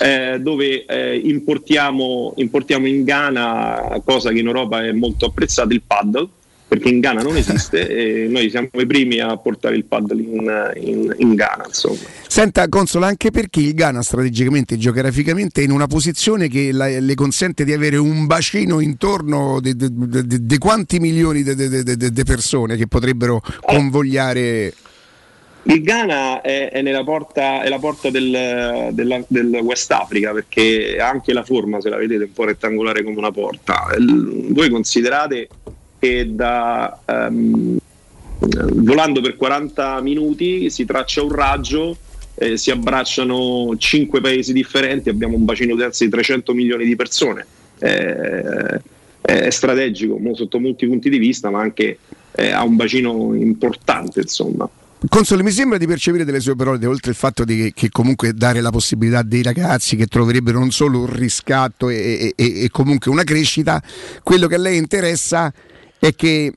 eh, 0.01 0.37
dove 0.39 0.85
eh, 0.85 1.15
importiamo, 1.15 2.33
importiamo 2.37 2.87
in 2.87 3.03
Ghana, 3.03 4.01
cosa 4.03 4.31
che 4.31 4.39
in 4.39 4.47
Europa 4.47 4.85
è 4.85 4.91
molto 4.91 5.25
apprezzata, 5.25 5.73
il 5.73 5.81
paddle, 5.85 6.27
perché 6.69 6.87
in 6.89 6.99
Ghana 6.99 7.23
non 7.23 7.35
esiste 7.35 7.87
e 7.89 8.27
noi 8.29 8.49
siamo 8.51 8.69
i 8.73 8.85
primi 8.85 9.19
a 9.19 9.35
portare 9.37 9.75
il 9.75 9.85
paddle 9.85 10.21
in, 10.21 10.71
in- 10.81 11.15
in 11.17 11.33
Ghana. 11.33 11.63
Insomma. 11.65 11.97
Senta, 12.27 12.69
Console, 12.69 13.07
anche 13.07 13.31
perché 13.31 13.59
il 13.59 13.73
Ghana 13.73 14.03
strategicamente 14.03 14.75
e 14.75 14.77
geograficamente 14.77 15.61
è 15.61 15.63
in 15.63 15.71
una 15.71 15.87
posizione 15.87 16.47
che 16.47 16.71
la- 16.71 16.87
le 16.99 17.15
consente 17.15 17.63
di 17.65 17.73
avere 17.73 17.97
un 17.97 18.27
bacino 18.27 18.79
intorno 18.79 19.59
di 19.59 20.57
quanti 20.59 20.99
milioni 20.99 21.41
di 21.43 22.23
persone 22.23 22.77
che 22.77 22.85
potrebbero 22.87 23.41
convogliare. 23.61 24.73
Il 25.63 25.81
Ghana 25.81 26.41
è, 26.41 26.69
è 26.71 26.81
nella 26.81 27.03
porta, 27.03 27.63
è 27.63 27.69
la 27.69 27.79
porta 27.79 28.09
del, 28.09 28.89
della- 28.91 29.23
del 29.27 29.59
West 29.61 29.91
Africa 29.91 30.31
perché 30.31 30.97
anche 30.99 31.33
la 31.33 31.43
forma, 31.43 31.81
se 31.81 31.89
la 31.89 31.97
vedete, 31.97 32.23
un 32.25 32.31
po' 32.33 32.45
rettangolare 32.45 33.03
come 33.03 33.17
una 33.17 33.31
porta. 33.31 33.87
Voi 33.97 34.69
considerate 34.69 35.47
che 35.99 36.33
da, 36.33 36.99
ehm, 37.05 37.77
volando 38.73 39.21
per 39.21 39.35
40 39.35 40.01
minuti 40.01 40.69
si 40.69 40.85
traccia 40.85 41.21
un 41.21 41.31
raggio, 41.31 41.97
eh, 42.35 42.57
si 42.57 42.71
abbracciano 42.71 43.75
5 43.77 44.21
paesi 44.21 44.53
differenti, 44.53 45.09
abbiamo 45.09 45.35
un 45.35 45.45
bacino 45.45 45.75
terzo 45.75 46.05
di 46.05 46.09
300 46.09 46.53
milioni 46.53 46.85
di 46.85 46.95
persone. 46.95 47.45
Eh, 47.79 48.81
è 49.21 49.49
strategico 49.49 50.19
sotto 50.33 50.59
molti 50.59 50.87
punti 50.87 51.09
di 51.09 51.17
vista, 51.17 51.49
ma 51.49 51.59
anche 51.59 51.99
eh, 52.31 52.51
ha 52.51 52.63
un 52.63 52.75
bacino 52.75 53.35
importante, 53.35 54.21
insomma. 54.21 54.67
Console, 55.07 55.43
mi 55.43 55.51
sembra 55.51 55.77
di 55.77 55.87
percepire 55.87 56.25
delle 56.25 56.41
sue 56.41 56.55
parole, 56.55 56.85
oltre 56.85 57.11
il 57.11 57.17
fatto 57.17 57.45
di 57.45 57.71
che 57.73 57.89
comunque 57.89 58.33
dare 58.33 58.59
la 58.59 58.69
possibilità 58.69 59.21
dei 59.21 59.41
ragazzi 59.41 59.95
che 59.95 60.07
troverebbero 60.07 60.59
non 60.59 60.71
solo 60.71 60.99
un 60.99 61.13
riscatto 61.13 61.87
e, 61.87 62.33
e- 62.35 62.63
e 62.63 62.69
comunque 62.69 63.09
una 63.09 63.23
crescita, 63.23 63.81
quello 64.23 64.47
che 64.47 64.55
a 64.55 64.57
lei 64.57 64.77
interessa 64.77 65.47
è 65.47 65.53
che 66.15 66.53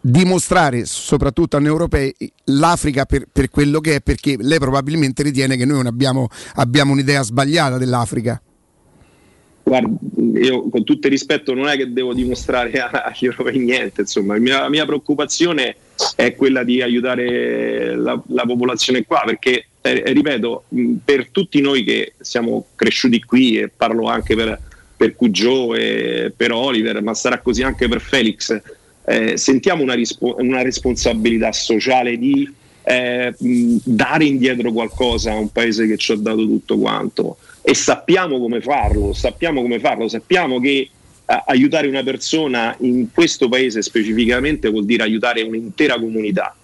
dimostrare 0.00 0.86
soprattutto 0.86 1.56
a 1.56 1.60
noi 1.60 1.68
europei 1.68 2.14
l'Africa 2.44 3.04
per, 3.04 3.26
per 3.30 3.50
quello 3.50 3.80
che 3.80 3.96
è, 3.96 4.00
perché 4.00 4.36
lei 4.38 4.58
probabilmente 4.58 5.22
ritiene 5.22 5.56
che 5.56 5.64
noi 5.64 5.76
non 5.76 5.86
abbiamo, 5.86 6.28
abbiamo 6.54 6.92
un'idea 6.92 7.22
sbagliata 7.22 7.76
dell'Africa. 7.76 8.40
Guarda, 9.62 9.90
io 10.40 10.68
con 10.68 10.82
tutto 10.84 11.06
il 11.06 11.12
rispetto 11.12 11.54
non 11.54 11.68
è 11.68 11.76
che 11.76 11.92
devo 11.92 12.14
dimostrare 12.14 12.72
agli 12.80 13.26
europei 13.26 13.58
niente, 13.58 14.00
insomma, 14.00 14.34
la 14.34 14.40
mia, 14.40 14.60
la 14.62 14.68
mia 14.68 14.86
preoccupazione 14.86 15.76
è 16.16 16.34
quella 16.34 16.64
di 16.64 16.82
aiutare 16.82 17.94
la, 17.94 18.20
la 18.28 18.42
popolazione 18.46 19.04
qua, 19.04 19.22
perché, 19.24 19.66
eh, 19.82 20.12
ripeto, 20.12 20.64
per 21.04 21.28
tutti 21.28 21.60
noi 21.60 21.84
che 21.84 22.14
siamo 22.18 22.66
cresciuti 22.74 23.22
qui, 23.22 23.58
e 23.58 23.68
parlo 23.68 24.06
anche 24.06 24.34
per, 24.34 24.58
per 25.00 25.16
Cugio 25.16 25.74
e 25.74 26.30
per 26.36 26.52
Oliver, 26.52 27.00
ma 27.00 27.14
sarà 27.14 27.38
così 27.38 27.62
anche 27.62 27.88
per 27.88 28.02
Felix, 28.02 28.60
eh, 29.06 29.38
sentiamo 29.38 29.82
una, 29.82 29.94
rispo- 29.94 30.36
una 30.38 30.60
responsabilità 30.60 31.52
sociale 31.52 32.18
di 32.18 32.46
eh, 32.82 33.34
dare 33.38 34.24
indietro 34.26 34.70
qualcosa 34.72 35.32
a 35.32 35.36
un 35.36 35.48
paese 35.48 35.86
che 35.86 35.96
ci 35.96 36.12
ha 36.12 36.16
dato 36.16 36.46
tutto 36.46 36.76
quanto. 36.76 37.38
E 37.62 37.72
sappiamo 37.72 38.38
come 38.38 38.60
farlo, 38.60 39.14
sappiamo 39.14 39.62
come 39.62 39.80
farlo, 39.80 40.06
sappiamo 40.06 40.60
che 40.60 40.90
eh, 41.24 41.42
aiutare 41.46 41.88
una 41.88 42.02
persona 42.02 42.76
in 42.80 43.10
questo 43.10 43.48
paese 43.48 43.80
specificamente 43.80 44.68
vuol 44.68 44.84
dire 44.84 45.04
aiutare 45.04 45.40
un'intera 45.40 45.98
comunità. 45.98 46.54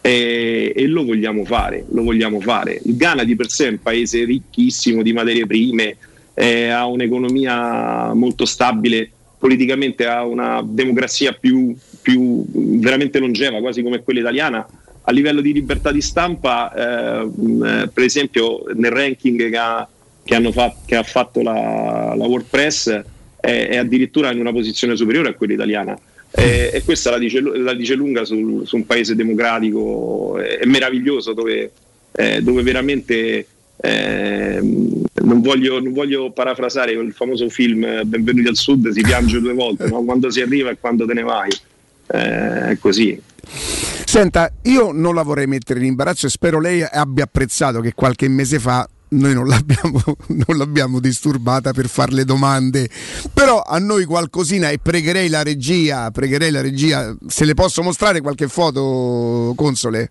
E, 0.00 0.72
e 0.76 0.86
lo 0.86 1.04
vogliamo 1.04 1.44
fare, 1.44 1.84
lo 1.90 2.04
vogliamo 2.04 2.40
fare. 2.40 2.80
Il 2.84 2.96
Ghana 2.96 3.24
di 3.24 3.34
per 3.34 3.50
sé 3.50 3.66
è 3.66 3.70
un 3.70 3.82
paese 3.82 4.24
ricchissimo 4.24 5.02
di 5.02 5.12
materie 5.12 5.44
prime, 5.44 5.96
eh, 6.34 6.68
ha 6.68 6.86
un'economia 6.86 8.12
molto 8.14 8.44
stabile, 8.44 9.10
politicamente 9.38 10.06
ha 10.06 10.24
una 10.24 10.62
democrazia 10.64 11.32
più, 11.32 11.74
più 12.02 12.44
veramente 12.52 13.18
longeva, 13.18 13.60
quasi 13.60 13.82
come 13.82 14.02
quella 14.02 14.20
italiana. 14.20 14.66
A 15.02 15.12
livello 15.12 15.40
di 15.40 15.52
libertà 15.52 15.90
di 15.92 16.02
stampa, 16.02 16.72
eh, 16.72 17.24
mh, 17.24 17.90
per 17.92 18.04
esempio, 18.04 18.64
nel 18.74 18.90
ranking 18.90 19.48
che 19.48 19.56
ha, 19.56 19.88
che 20.22 20.52
fa- 20.52 20.76
che 20.84 20.94
ha 20.94 21.02
fatto 21.02 21.42
la, 21.42 22.14
la 22.16 22.26
WordPress, 22.26 23.02
è, 23.40 23.68
è 23.70 23.76
addirittura 23.76 24.30
in 24.30 24.40
una 24.40 24.52
posizione 24.52 24.96
superiore 24.96 25.30
a 25.30 25.34
quella 25.34 25.54
italiana. 25.54 25.98
Eh, 26.32 26.70
e 26.72 26.84
questa 26.84 27.10
la 27.10 27.18
dice, 27.18 27.40
la 27.40 27.74
dice 27.74 27.94
lunga 27.94 28.24
sul- 28.24 28.64
su 28.64 28.76
un 28.76 28.86
paese 28.86 29.16
democratico 29.16 30.38
e 30.38 30.64
meraviglioso 30.64 31.32
dove, 31.32 31.72
eh, 32.12 32.40
dove 32.40 32.62
veramente 32.62 33.46
ehm, 33.80 35.04
non, 35.30 35.40
voglio, 35.40 35.80
non 35.80 35.92
voglio 35.92 36.32
parafrasare 36.32 36.92
il 36.92 37.12
famoso 37.12 37.48
film 37.48 37.84
eh, 37.84 38.04
Benvenuti 38.04 38.48
al 38.48 38.56
Sud, 38.56 38.90
si 38.90 39.00
piange 39.00 39.38
due 39.40 39.54
volte, 39.54 39.88
no? 39.88 40.02
quando 40.02 40.28
si 40.30 40.40
arriva 40.40 40.70
e 40.70 40.78
quando 40.80 41.06
te 41.06 41.14
ne 41.14 41.22
vai. 41.22 41.50
Eh, 42.08 42.70
è 42.70 42.78
così. 42.80 43.20
Senta, 44.04 44.52
io 44.62 44.90
non 44.90 45.14
la 45.14 45.22
vorrei 45.22 45.46
mettere 45.46 45.78
in 45.78 45.86
imbarazzo 45.86 46.26
e 46.26 46.30
spero 46.30 46.58
lei 46.58 46.82
abbia 46.82 47.24
apprezzato 47.24 47.80
che 47.80 47.94
qualche 47.94 48.28
mese 48.28 48.58
fa 48.58 48.88
noi 49.10 49.34
non 49.34 49.46
l'abbiamo, 49.46 50.02
non 50.46 50.58
l'abbiamo 50.58 50.98
disturbata 50.98 51.72
per 51.72 51.88
fare 51.88 52.12
le 52.12 52.24
domande, 52.24 52.88
però 53.32 53.62
a 53.62 53.78
noi 53.78 54.04
qualcosina 54.06 54.70
e 54.70 54.78
pregherei 54.78 55.28
la 55.28 55.44
regia, 55.44 56.10
pregherei 56.10 56.50
la 56.50 56.60
regia, 56.60 57.16
se 57.28 57.44
le 57.44 57.54
posso 57.54 57.82
mostrare 57.82 58.20
qualche 58.20 58.48
foto, 58.48 59.52
console? 59.54 60.10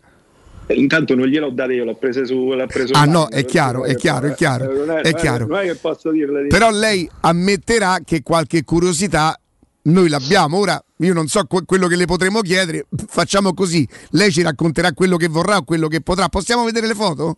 Intanto 0.71 1.15
non 1.15 1.25
gliel'ho 1.27 1.49
data 1.49 1.71
io, 1.73 1.83
l'ho 1.83 1.95
presa 1.95 2.23
su. 2.25 2.51
L'ho 2.53 2.67
preso 2.67 2.93
Ah 2.93 3.05
no, 3.05 3.27
è 3.27 3.43
chiaro, 3.45 3.85
è 3.85 3.95
chiaro, 3.95 4.27
è 4.27 4.35
chiaro, 4.35 4.71
Non 4.71 4.91
è, 4.97 5.01
è 5.01 5.11
non 5.11 5.19
chiaro. 5.21 5.47
non 5.47 5.57
è 5.59 5.63
che 5.63 5.75
posso 5.75 6.11
dirle 6.11 6.43
di 6.43 6.47
Però 6.49 6.69
lei 6.69 7.09
ammetterà 7.21 7.99
che 8.05 8.21
qualche 8.21 8.63
curiosità 8.63 9.35
noi 9.83 10.09
l'abbiamo. 10.09 10.57
Ora 10.57 10.79
io 10.97 11.13
non 11.13 11.27
so 11.27 11.43
que- 11.45 11.63
quello 11.65 11.87
che 11.87 11.95
le 11.95 12.05
potremo 12.05 12.41
chiedere, 12.41 12.85
facciamo 13.07 13.53
così, 13.53 13.87
lei 14.11 14.31
ci 14.31 14.43
racconterà 14.43 14.91
quello 14.93 15.17
che 15.17 15.27
vorrà 15.27 15.57
o 15.57 15.63
quello 15.63 15.87
che 15.87 16.01
potrà. 16.01 16.27
Possiamo 16.29 16.63
vedere 16.63 16.85
le 16.85 16.93
foto? 16.95 17.37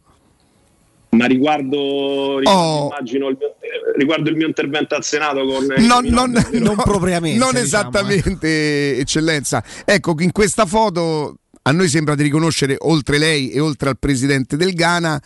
Ma 1.12 1.26
riguardo, 1.26 2.38
riguardo, 2.40 2.50
Oh. 2.50 2.88
immagino 2.88 3.28
il 3.30 3.38
mio, 3.38 3.56
riguardo 3.98 4.30
il 4.30 4.36
mio 4.38 4.48
intervento 4.48 4.96
al 4.96 5.04
Senato 5.04 5.46
con 5.46 5.66
No, 5.86 6.00
non, 6.04 6.32
non 6.52 6.76
propriamente. 6.78 7.38
non 7.38 7.50
diciamo, 7.50 7.66
esattamente, 7.66 8.98
eccellenza. 8.98 9.62
Ecco, 9.86 10.16
in 10.20 10.32
questa 10.32 10.66
foto 10.66 11.36
a 11.64 11.72
noi 11.72 11.88
sembra 11.90 12.16
di 12.16 12.24
riconoscere, 12.24 12.76
oltre 12.80 13.18
lei 13.18 13.50
e 13.52 13.60
oltre 13.60 13.90
al 13.90 13.98
presidente 14.00 14.58
del 14.58 14.74
Ghana, 14.74 15.22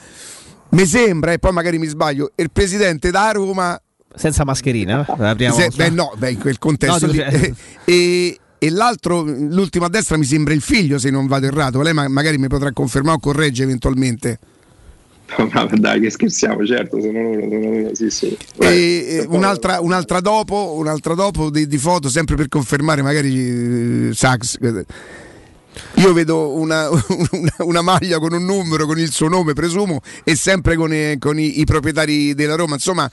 mi 0.69 0.85
sembra, 0.85 1.31
e 1.31 1.39
poi 1.39 1.51
magari 1.53 1.77
mi 1.77 1.87
sbaglio, 1.87 2.31
il 2.35 2.51
presidente 2.51 3.11
da 3.11 3.31
Roma. 3.31 3.79
Senza 4.13 4.43
mascherina, 4.45 5.05
eh? 5.05 5.13
la 5.17 5.35
prima 5.35 5.51
Se- 5.53 5.71
beh, 5.75 5.89
no, 5.89 6.13
beh, 6.17 6.31
in 6.31 6.39
quel 6.39 6.57
contesto 6.57 7.05
No, 7.05 7.11
lì. 7.11 7.17
cioè- 7.17 7.53
e, 7.85 8.39
e 8.57 8.69
l'altro, 8.69 9.21
l'ultimo 9.23 9.85
a 9.85 9.89
destra, 9.89 10.17
mi 10.17 10.25
sembra 10.25 10.53
il 10.53 10.61
figlio, 10.61 10.97
se 10.97 11.09
non 11.09 11.27
vado 11.27 11.45
errato. 11.45 11.81
Lei 11.81 11.93
ma- 11.93 12.07
magari 12.07 12.37
mi 12.37 12.47
potrà 12.47 12.71
confermare 12.71 13.17
o 13.17 13.19
corregge 13.19 13.63
eventualmente. 13.63 14.39
No, 15.37 15.49
ma 15.51 15.65
dai, 15.73 15.99
che 16.01 16.11
scherziamo, 16.11 16.63
certo, 16.67 17.01
sono 17.01 17.19
loro, 17.23 17.41
sono 17.49 17.59
loro, 17.59 17.95
sì, 17.95 18.11
sì. 18.11 18.37
E, 18.59 18.67
e 19.09 19.25
un'altra, 19.27 19.81
un'altra 19.81 20.19
dopo, 20.19 20.75
un'altra 20.77 21.15
dopo 21.15 21.49
di, 21.49 21.65
di 21.65 21.77
foto, 21.79 22.09
sempre 22.09 22.35
per 22.35 22.47
confermare, 22.47 23.01
magari 23.01 24.09
eh, 24.09 24.13
Sax. 24.13 24.57
Io 25.95 26.13
vedo 26.13 26.51
una, 26.57 26.89
una- 27.31 27.55
una 27.59 27.81
maglia 27.81 28.19
con 28.19 28.33
un 28.33 28.45
numero, 28.45 28.85
con 28.85 28.99
il 28.99 29.11
suo 29.11 29.27
nome, 29.27 29.53
presumo, 29.53 30.01
e 30.23 30.35
sempre 30.35 30.75
con, 30.75 30.93
i, 30.93 31.17
con 31.19 31.39
i- 31.39 31.59
i 31.59 31.65
proprietari 31.65 32.33
della 32.33 32.55
Roma. 32.55 32.75
Insomma, 32.75 33.09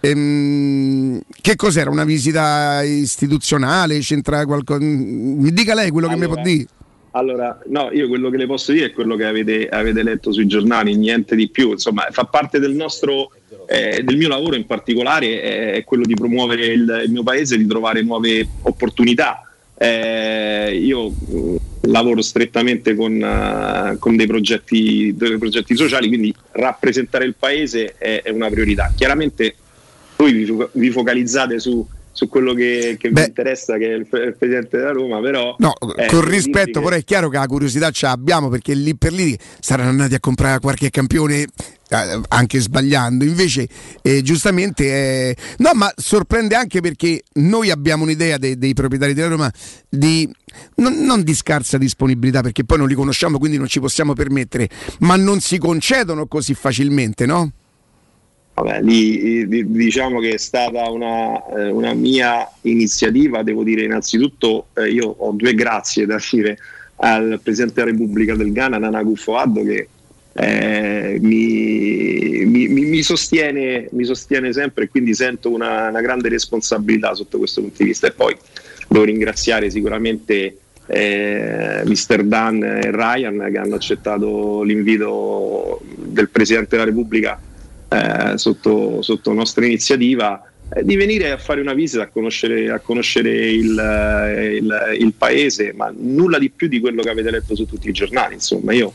ehm, 0.00 1.20
che 1.40 1.56
cos'era? 1.56 1.90
Una 1.90 2.04
visita 2.04 2.82
istituzionale? 2.82 3.98
C'entra 4.00 4.44
qualcosa? 4.46 4.80
Mi 4.80 5.50
dica 5.52 5.74
lei 5.74 5.90
quello 5.90 6.08
che 6.08 6.16
mi 6.16 6.26
può 6.26 6.42
dire. 6.42 6.66
Allora, 7.16 7.60
no, 7.68 7.90
io 7.92 8.08
quello 8.08 8.28
che 8.28 8.36
le 8.36 8.46
posso 8.46 8.72
dire 8.72 8.86
è 8.86 8.92
quello 8.92 9.14
che 9.14 9.24
avete, 9.24 9.68
avete 9.68 10.02
letto 10.02 10.32
sui 10.32 10.48
giornali, 10.48 10.96
niente 10.96 11.36
di 11.36 11.48
più. 11.48 11.70
Insomma, 11.70 12.08
fa 12.10 12.24
parte 12.24 12.58
del 12.58 12.72
nostro, 12.74 13.30
eh, 13.68 14.02
del 14.02 14.16
mio 14.16 14.26
lavoro 14.26 14.56
in 14.56 14.66
particolare, 14.66 15.26
eh, 15.40 15.72
è 15.74 15.84
quello 15.84 16.04
di 16.04 16.14
promuovere 16.14 16.66
il, 16.66 17.02
il 17.06 17.12
mio 17.12 17.22
paese, 17.22 17.56
di 17.56 17.66
trovare 17.68 18.02
nuove 18.02 18.46
opportunità. 18.62 19.48
Eh, 19.84 20.76
io 20.76 21.10
mh, 21.10 21.56
lavoro 21.82 22.22
strettamente 22.22 22.94
con, 22.94 23.20
eh, 23.20 23.96
con 23.98 24.16
dei, 24.16 24.26
progetti, 24.26 25.14
dei 25.14 25.38
progetti 25.38 25.76
sociali, 25.76 26.08
quindi 26.08 26.34
rappresentare 26.52 27.24
il 27.24 27.34
paese 27.38 27.94
è, 27.98 28.22
è 28.22 28.30
una 28.30 28.48
priorità. 28.48 28.92
Chiaramente 28.94 29.54
voi 30.16 30.32
vi, 30.32 30.56
vi 30.72 30.90
focalizzate 30.90 31.58
su, 31.58 31.86
su 32.12 32.28
quello 32.28 32.54
che, 32.54 32.96
che 32.98 33.10
vi 33.10 33.22
interessa, 33.22 33.76
che 33.76 33.90
è 33.90 33.94
il, 33.94 34.06
il 34.10 34.36
presidente 34.38 34.78
della 34.78 34.92
Roma, 34.92 35.20
però... 35.20 35.56
No, 35.58 35.74
eh, 35.96 36.06
con 36.06 36.26
rispetto, 36.26 36.80
però 36.80 36.96
è 36.96 37.04
chiaro 37.04 37.28
che 37.28 37.36
la 37.36 37.46
curiosità 37.46 37.90
ce 37.90 38.06
l'abbiamo 38.06 38.48
perché 38.48 38.72
lì 38.72 38.94
per 38.96 39.12
lì 39.12 39.36
saranno 39.60 39.90
andati 39.90 40.14
a 40.14 40.20
comprare 40.20 40.60
qualche 40.60 40.90
campione 40.90 41.46
anche 42.28 42.60
sbagliando. 42.60 43.24
Invece, 43.24 43.68
eh, 44.02 44.22
giustamente, 44.22 44.84
eh, 44.84 45.36
no, 45.58 45.70
ma 45.74 45.92
sorprende 45.96 46.54
anche 46.54 46.80
perché 46.80 47.22
noi 47.34 47.70
abbiamo 47.70 48.04
un'idea 48.04 48.38
dei, 48.38 48.58
dei 48.58 48.74
proprietari 48.74 49.14
della 49.14 49.28
Roma 49.28 49.52
di 49.88 50.28
non, 50.76 51.04
non 51.04 51.22
di 51.22 51.34
scarsa 51.34 51.78
disponibilità 51.78 52.40
perché 52.40 52.64
poi 52.64 52.78
non 52.78 52.88
li 52.88 52.94
conosciamo, 52.94 53.38
quindi 53.38 53.58
non 53.58 53.66
ci 53.66 53.80
possiamo 53.80 54.12
permettere, 54.12 54.68
ma 55.00 55.16
non 55.16 55.40
si 55.40 55.58
concedono 55.58 56.26
così 56.26 56.54
facilmente, 56.54 57.26
no? 57.26 57.52
Vabbè, 58.54 58.82
lì 58.82 59.40
eh, 59.40 59.48
di- 59.48 59.70
diciamo 59.70 60.20
che 60.20 60.34
è 60.34 60.38
stata 60.38 60.88
una, 60.88 61.44
eh, 61.46 61.70
una 61.70 61.92
mia 61.92 62.48
iniziativa, 62.62 63.42
devo 63.42 63.64
dire 63.64 63.82
innanzitutto 63.82 64.68
eh, 64.74 64.90
io 64.90 65.08
ho 65.08 65.32
due 65.32 65.54
grazie 65.54 66.06
da 66.06 66.20
dire 66.30 66.58
al 66.96 67.40
Presidente 67.42 67.74
della 67.80 67.90
Repubblica 67.90 68.36
del 68.36 68.52
Ghana, 68.52 68.78
Nana 68.78 69.00
Akufo-Addo, 69.00 69.64
che 69.64 69.88
eh, 70.36 71.18
mi, 71.20 72.44
mi- 72.46 72.68
mi- 72.68 73.02
sostiene, 73.02 73.88
mi 73.92 74.04
sostiene 74.04 74.52
sempre 74.52 74.84
e 74.84 74.88
quindi 74.88 75.14
sento 75.14 75.50
una, 75.50 75.88
una 75.88 76.00
grande 76.00 76.28
responsabilità 76.28 77.14
sotto 77.14 77.38
questo 77.38 77.60
punto 77.60 77.76
di 77.78 77.88
vista. 77.88 78.06
E 78.08 78.12
poi 78.12 78.36
devo 78.88 79.04
ringraziare 79.04 79.70
sicuramente 79.70 80.56
eh, 80.86 81.82
Mr. 81.84 82.24
Dan 82.24 82.62
e 82.62 82.90
Ryan 82.90 83.48
che 83.50 83.58
hanno 83.58 83.74
accettato 83.76 84.62
l'invito 84.62 85.80
del 85.96 86.28
Presidente 86.28 86.76
della 86.76 86.84
Repubblica 86.88 87.40
eh, 87.88 88.36
sotto, 88.36 89.02
sotto 89.02 89.32
nostra 89.32 89.64
iniziativa 89.64 90.42
eh, 90.74 90.82
di 90.84 90.96
venire 90.96 91.30
a 91.30 91.38
fare 91.38 91.60
una 91.60 91.74
visita 91.74 92.02
a 92.02 92.06
conoscere, 92.08 92.70
a 92.70 92.80
conoscere 92.80 93.30
il, 93.50 93.78
eh, 93.78 94.56
il- 94.56 94.96
il 94.98 95.12
paese, 95.16 95.72
ma 95.74 95.92
nulla 95.96 96.38
di 96.38 96.50
più 96.50 96.66
di 96.68 96.80
quello 96.80 97.02
che 97.02 97.10
avete 97.10 97.30
letto 97.30 97.54
su 97.54 97.66
tutti 97.66 97.88
i 97.88 97.92
giornali. 97.92 98.34
Insomma, 98.34 98.72
io 98.72 98.92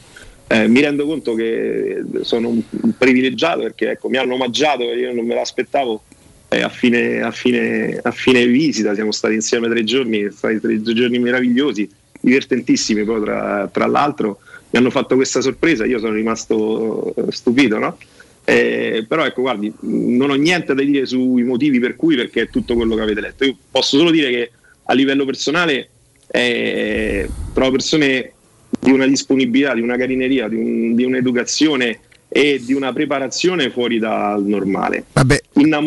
eh, 0.51 0.67
mi 0.67 0.81
rendo 0.81 1.05
conto 1.05 1.35
che 1.35 2.01
sono 2.21 2.49
un, 2.49 2.61
privilegiato 2.97 3.61
perché 3.61 3.91
ecco, 3.91 4.09
mi 4.09 4.17
hanno 4.17 4.33
omaggiato 4.33 4.83
io 4.83 5.13
non 5.13 5.25
me 5.25 5.35
l'aspettavo. 5.35 6.01
eh, 6.49 6.61
a, 6.61 6.69
fine, 6.69 7.21
a, 7.21 7.29
fine, 7.29 7.99
a 8.01 8.11
fine 8.11 8.47
visita 8.47 8.95
siamo 8.95 9.11
stati 9.11 9.35
insieme 9.35 9.69
tre 9.69 9.83
giorni, 9.83 10.27
stati 10.31 10.59
tre 10.59 10.81
giorni 10.81 11.19
meravigliosi, 11.19 11.87
divertentissimi 12.19 13.03
poi 13.03 13.21
tra, 13.21 13.69
tra 13.71 13.85
l'altro 13.85 14.39
mi 14.71 14.79
hanno 14.79 14.89
fatto 14.89 15.15
questa 15.15 15.41
sorpresa, 15.41 15.85
io 15.85 15.99
sono 15.99 16.13
rimasto 16.13 17.13
eh, 17.15 17.31
stupito, 17.31 17.77
no? 17.77 17.97
Eh, 18.43 19.05
però 19.07 19.25
ecco, 19.25 19.41
guardi, 19.41 19.71
non 19.81 20.31
ho 20.31 20.35
niente 20.35 20.73
da 20.73 20.81
dire 20.81 21.05
sui 21.05 21.43
motivi 21.43 21.79
per 21.79 21.95
cui, 21.95 22.15
perché 22.15 22.41
è 22.41 22.49
tutto 22.49 22.73
quello 22.73 22.95
che 22.95 23.01
avete 23.01 23.21
letto. 23.21 23.45
Io 23.45 23.55
posso 23.69 23.97
solo 23.97 24.09
dire 24.09 24.29
che 24.31 24.51
a 24.85 24.93
livello 24.93 25.25
personale 25.25 25.89
eh, 26.27 27.29
trovo 27.53 27.71
persone 27.71 28.33
di 28.79 28.91
una 28.91 29.05
disponibilità, 29.07 29.73
di 29.73 29.81
una 29.81 29.97
carineria, 29.97 30.47
di, 30.47 30.55
un- 30.55 30.95
di 30.95 31.03
un'educazione 31.03 31.99
e 32.31 32.61
di 32.63 32.73
una 32.73 32.93
preparazione 32.93 33.71
fuori 33.71 33.97
dal 33.97 34.43
normale. 34.45 35.03
Vabbè, 35.13 35.41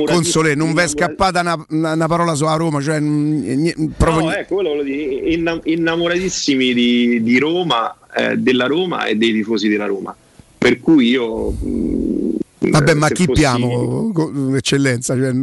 Console, 0.07 0.55
non 0.57 0.75
vi 0.75 0.81
è 0.81 0.89
scappata 0.89 1.41
una, 1.41 1.67
una- 1.93 2.07
parola 2.09 2.35
sulla 2.35 2.57
Roma, 2.57 2.81
cioè 2.81 2.99
mm, 3.01 3.43
nie- 3.61 3.75
proprio 3.97 4.25
No, 4.27 4.33
ecco, 4.35 4.55
quello 4.57 4.71
volevo 4.71 4.85
dire, 4.89 5.31
inna- 5.35 5.61
innamoratissimi 5.63 6.75
di, 6.75 7.23
di 7.23 7.39
Roma, 7.39 7.97
eh, 8.17 8.37
della 8.37 8.67
Roma 8.67 9.05
e 9.07 9.15
dei 9.17 9.33
tifosi 9.33 9.69
della 9.69 9.87
Roma. 9.87 10.15
Per 10.59 10.81
cui 10.81 11.09
io... 11.09 11.51
mh, 11.51 12.31
Vabbè, 12.59 12.91
eh, 12.91 12.95
ma 12.95 13.09
chi 13.09 13.25
fossi- 13.25 13.41
piamo, 13.41 14.13
eccellenza? 14.57 15.17
Cioè, 15.17 15.33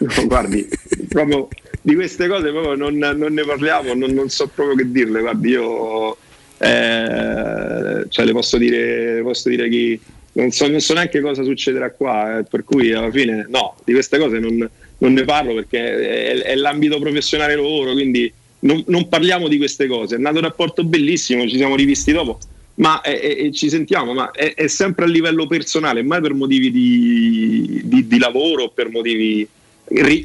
No, 0.00 0.26
guardi, 0.26 0.68
proprio 1.08 1.46
di 1.80 1.94
queste 1.94 2.26
cose 2.26 2.50
proprio 2.50 2.74
non, 2.74 2.96
non 2.96 3.32
ne 3.32 3.44
parliamo, 3.44 3.94
non, 3.94 4.10
non 4.10 4.28
so 4.28 4.48
proprio 4.52 4.74
che 4.76 4.90
dirle. 4.90 5.20
Guardi, 5.20 5.50
io 5.50 6.16
eh, 6.64 8.06
cioè 8.08 8.24
le 8.24 8.32
posso 8.32 8.56
dire, 8.56 9.16
le 9.16 9.22
posso 9.22 9.48
dire 9.48 9.68
chi. 9.68 10.00
Non 10.36 10.50
so, 10.50 10.66
non 10.66 10.80
so 10.80 10.94
neanche 10.94 11.20
cosa 11.20 11.44
succederà 11.44 11.92
qua, 11.92 12.38
eh, 12.38 12.42
per 12.42 12.64
cui 12.64 12.92
alla 12.92 13.10
fine 13.10 13.46
no, 13.48 13.76
di 13.84 13.92
queste 13.92 14.18
cose 14.18 14.40
non, 14.40 14.68
non 14.98 15.12
ne 15.12 15.24
parlo 15.24 15.54
perché 15.54 16.32
è, 16.32 16.42
è 16.42 16.54
l'ambito 16.56 16.98
professionale 16.98 17.54
loro, 17.54 17.92
quindi 17.92 18.32
non, 18.60 18.82
non 18.88 19.08
parliamo 19.08 19.46
di 19.46 19.58
queste 19.58 19.86
cose. 19.86 20.16
È 20.16 20.18
nato 20.18 20.36
un 20.36 20.42
rapporto 20.42 20.82
bellissimo, 20.82 21.46
ci 21.46 21.56
siamo 21.56 21.76
rivisti 21.76 22.10
dopo, 22.10 22.38
ma 22.76 23.00
è- 23.00 23.50
ci 23.52 23.68
sentiamo, 23.68 24.12
ma 24.12 24.32
è, 24.32 24.66
sempre 24.66 25.04
a 25.04 25.08
livello 25.08 25.46
personale, 25.46 26.02
mai 26.02 26.20
per 26.20 26.34
motivi 26.34 26.70
di, 26.72 27.80
di- 27.84 28.06
di 28.06 28.18
lavoro, 28.18 28.70
per 28.70 28.90
motivi 28.90 29.46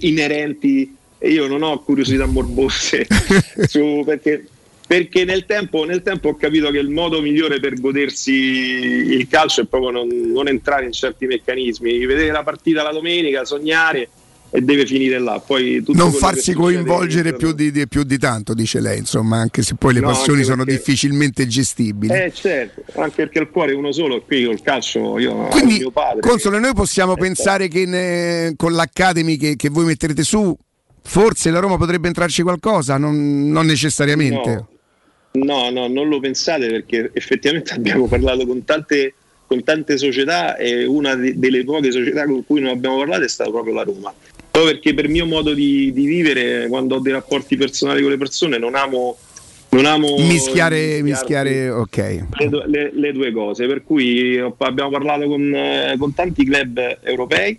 inerenti. 0.01 0.95
Io 1.22 1.48
non 1.48 1.64
ho 1.64 1.84
curiosità 1.84 2.26
morbose 2.26 3.06
su, 3.68 4.03
perché, 4.06 4.45
perché 4.90 5.24
nel, 5.24 5.45
tempo, 5.45 5.84
nel 5.85 6.01
tempo 6.01 6.30
ho 6.30 6.35
capito 6.35 6.72
che 6.72 6.80
il 6.80 6.90
modo 6.90 7.22
migliore 7.22 7.59
per 7.59 7.80
godersi 7.80 8.32
il 8.34 9.27
calcio 9.27 9.61
è 9.61 9.66
proprio 9.66 9.92
non, 9.92 10.08
non 10.08 10.48
entrare 10.48 10.85
in 10.85 10.92
certi 10.92 11.27
meccanismi, 11.27 12.08
vedere 12.08 12.32
la 12.32 12.42
partita 12.42 12.82
la 12.82 12.92
domenica, 12.92 13.45
sognare 13.45 14.09
e 14.50 14.61
deve 14.61 14.88
finire 14.88 15.19
là. 15.19 15.40
Poi 15.45 15.84
non 15.90 16.11
farsi 16.11 16.53
che 16.53 16.58
coinvolgere 16.58 17.35
più 17.35 17.51
di, 17.51 17.69
di- 17.72 17.88
più 17.88 18.01
di 18.01 18.18
tanto, 18.18 18.56
dice 18.56 18.80
lei, 18.80 18.98
insomma, 18.98 19.38
anche 19.38 19.61
se 19.61 19.76
poi 19.76 19.93
le 19.93 20.00
No, 20.00 20.08
passioni 20.08 20.42
sono 20.42 20.64
perché- 20.64 20.80
difficilmente 20.80 21.45
gestibili. 21.45 22.11
Eh 22.11 22.32
certo, 22.34 22.82
anche 23.00 23.16
perché 23.18 23.38
il 23.42 23.50
cuore 23.51 23.74
è 23.74 23.76
uno 23.76 23.92
solo, 23.92 24.24
qui 24.24 24.43
col 24.45 24.59
calcio 24.64 25.19
io 25.19 25.35
Quindi, 25.50 25.77
mio 25.77 25.92
padre. 25.92 26.22
Console, 26.22 26.58
noi 26.58 26.74
possiamo 26.74 27.14
Eh, 27.16 27.19
pensare 27.19 27.68
che 27.68 27.85
ne- 27.85 28.53
con 28.56 28.74
l'Academy 28.74 29.38
che, 29.38 29.56
che 29.56 29.69
voi 29.69 29.85
metterete 29.85 30.24
su, 30.24 30.58
forse 31.03 31.51
la 31.51 31.59
Roma 31.59 31.77
potrebbe 31.77 32.08
entrarci 32.08 32.42
qualcosa, 32.42 32.98
non, 32.98 33.51
non 33.51 33.68
necessariamente. 33.68 34.50
No, 34.50 34.68
no, 35.32 35.69
non 35.88 36.08
lo 36.08 36.19
pensate 36.19 36.67
perché 36.67 37.09
effettivamente 37.14 37.74
abbiamo 37.75 38.08
parlato 38.08 38.45
con 38.45 38.64
tante, 38.66 39.14
con 39.45 39.64
tante 39.64 39.98
società 39.98 40.58
e 40.58 40.85
una 40.85 41.16
de- 41.16 41.38
delle 41.38 41.64
poche 41.64 41.91
società 41.91 42.25
con 42.25 42.45
cui 42.45 42.61
non 42.61 42.72
abbiamo 42.72 42.98
parlato 42.98 43.24
è 43.24 43.30
stata 43.30 43.49
proprio 43.49 43.74
la 43.74 43.83
Roma. 43.83 44.14
Proprio 44.51 44.74
perché 44.74 44.93
per 44.93 45.08
mio 45.08 45.25
modo 45.25 45.53
di, 45.53 45.93
di 45.93 46.06
vivere, 46.06 46.67
quando 46.67 46.95
ho 46.95 46.99
dei 46.99 47.14
rapporti 47.14 47.56
personali 47.56 48.01
con 48.01 48.11
le 48.11 48.17
persone, 48.17 48.58
non 48.58 48.75
amo, 48.75 49.17
non 49.69 49.85
amo 49.85 50.16
Mischiare, 50.17 51.01
mischiare, 51.03 51.69
ok. 51.69 51.98
le, 52.40 52.49
due- 52.49 52.64
le- 52.67 52.91
le 52.93 53.11
due 53.11 53.32
cose. 53.32 53.67
Per 53.67 53.83
cui 53.83 54.38
abbiamo 54.58 54.90
parlato 54.90 55.27
con, 55.27 55.53
eh, 55.53 55.95
con 55.98 56.14
tanti 56.16 56.43
club 56.45 56.98
europei 57.03 57.58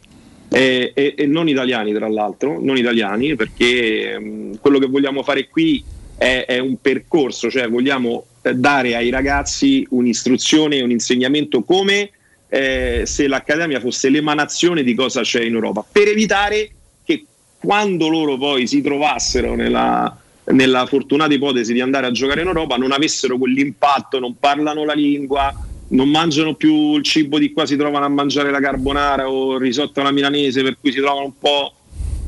e, 0.50 0.90
e- 0.94 1.14
e 1.16 1.26
non 1.26 1.48
italiani 1.48 1.92
tra 1.94 2.08
l'altro, 2.08 2.58
non 2.60 2.76
italiani 2.76 3.36
perché 3.36 4.18
mh, 4.18 4.58
quello 4.60 4.80
che 4.80 4.86
vogliamo 4.86 5.22
fare 5.22 5.48
qui 5.48 5.82
è, 6.20 6.44
è 6.46 6.58
un 6.58 6.76
percorso, 6.78 7.50
cioè 7.50 7.66
vogliamo 7.66 8.26
dare 8.42 8.94
ai 8.94 9.08
ragazzi 9.08 9.86
un'istruzione 9.88 10.82
un 10.82 10.90
insegnamento 10.90 11.62
come 11.62 12.10
eh, 12.50 13.04
se 13.06 13.26
l'Accademia 13.26 13.80
fosse 13.80 14.10
l'emanazione 14.10 14.82
di 14.82 14.94
cosa 14.94 15.22
c'è 15.22 15.42
in 15.42 15.54
Europa, 15.54 15.82
per 15.90 16.08
evitare 16.08 16.70
che 17.04 17.24
quando 17.58 18.08
loro 18.08 18.36
poi 18.36 18.66
si 18.66 18.82
trovassero 18.82 19.54
nella, 19.54 20.14
nella 20.44 20.84
fortunata 20.84 21.32
ipotesi 21.32 21.72
di 21.72 21.80
andare 21.80 22.06
a 22.06 22.10
giocare 22.10 22.42
in 22.42 22.48
Europa 22.48 22.76
non 22.76 22.92
avessero 22.92 23.38
quell'impatto, 23.38 24.18
non 24.18 24.36
parlano 24.38 24.84
la 24.84 24.92
lingua, 24.92 25.54
non 25.88 26.10
mangiano 26.10 26.54
più 26.54 26.96
il 26.96 27.02
cibo 27.02 27.38
di 27.38 27.50
qua, 27.50 27.64
si 27.64 27.76
trovano 27.76 28.04
a 28.04 28.08
mangiare 28.08 28.50
la 28.50 28.60
carbonara 28.60 29.30
o 29.30 29.54
il 29.54 29.60
risotto 29.60 30.02
alla 30.02 30.12
milanese, 30.12 30.62
per 30.62 30.76
cui 30.78 30.92
si 30.92 30.98
trovano 30.98 31.24
un 31.24 31.38
po', 31.38 31.72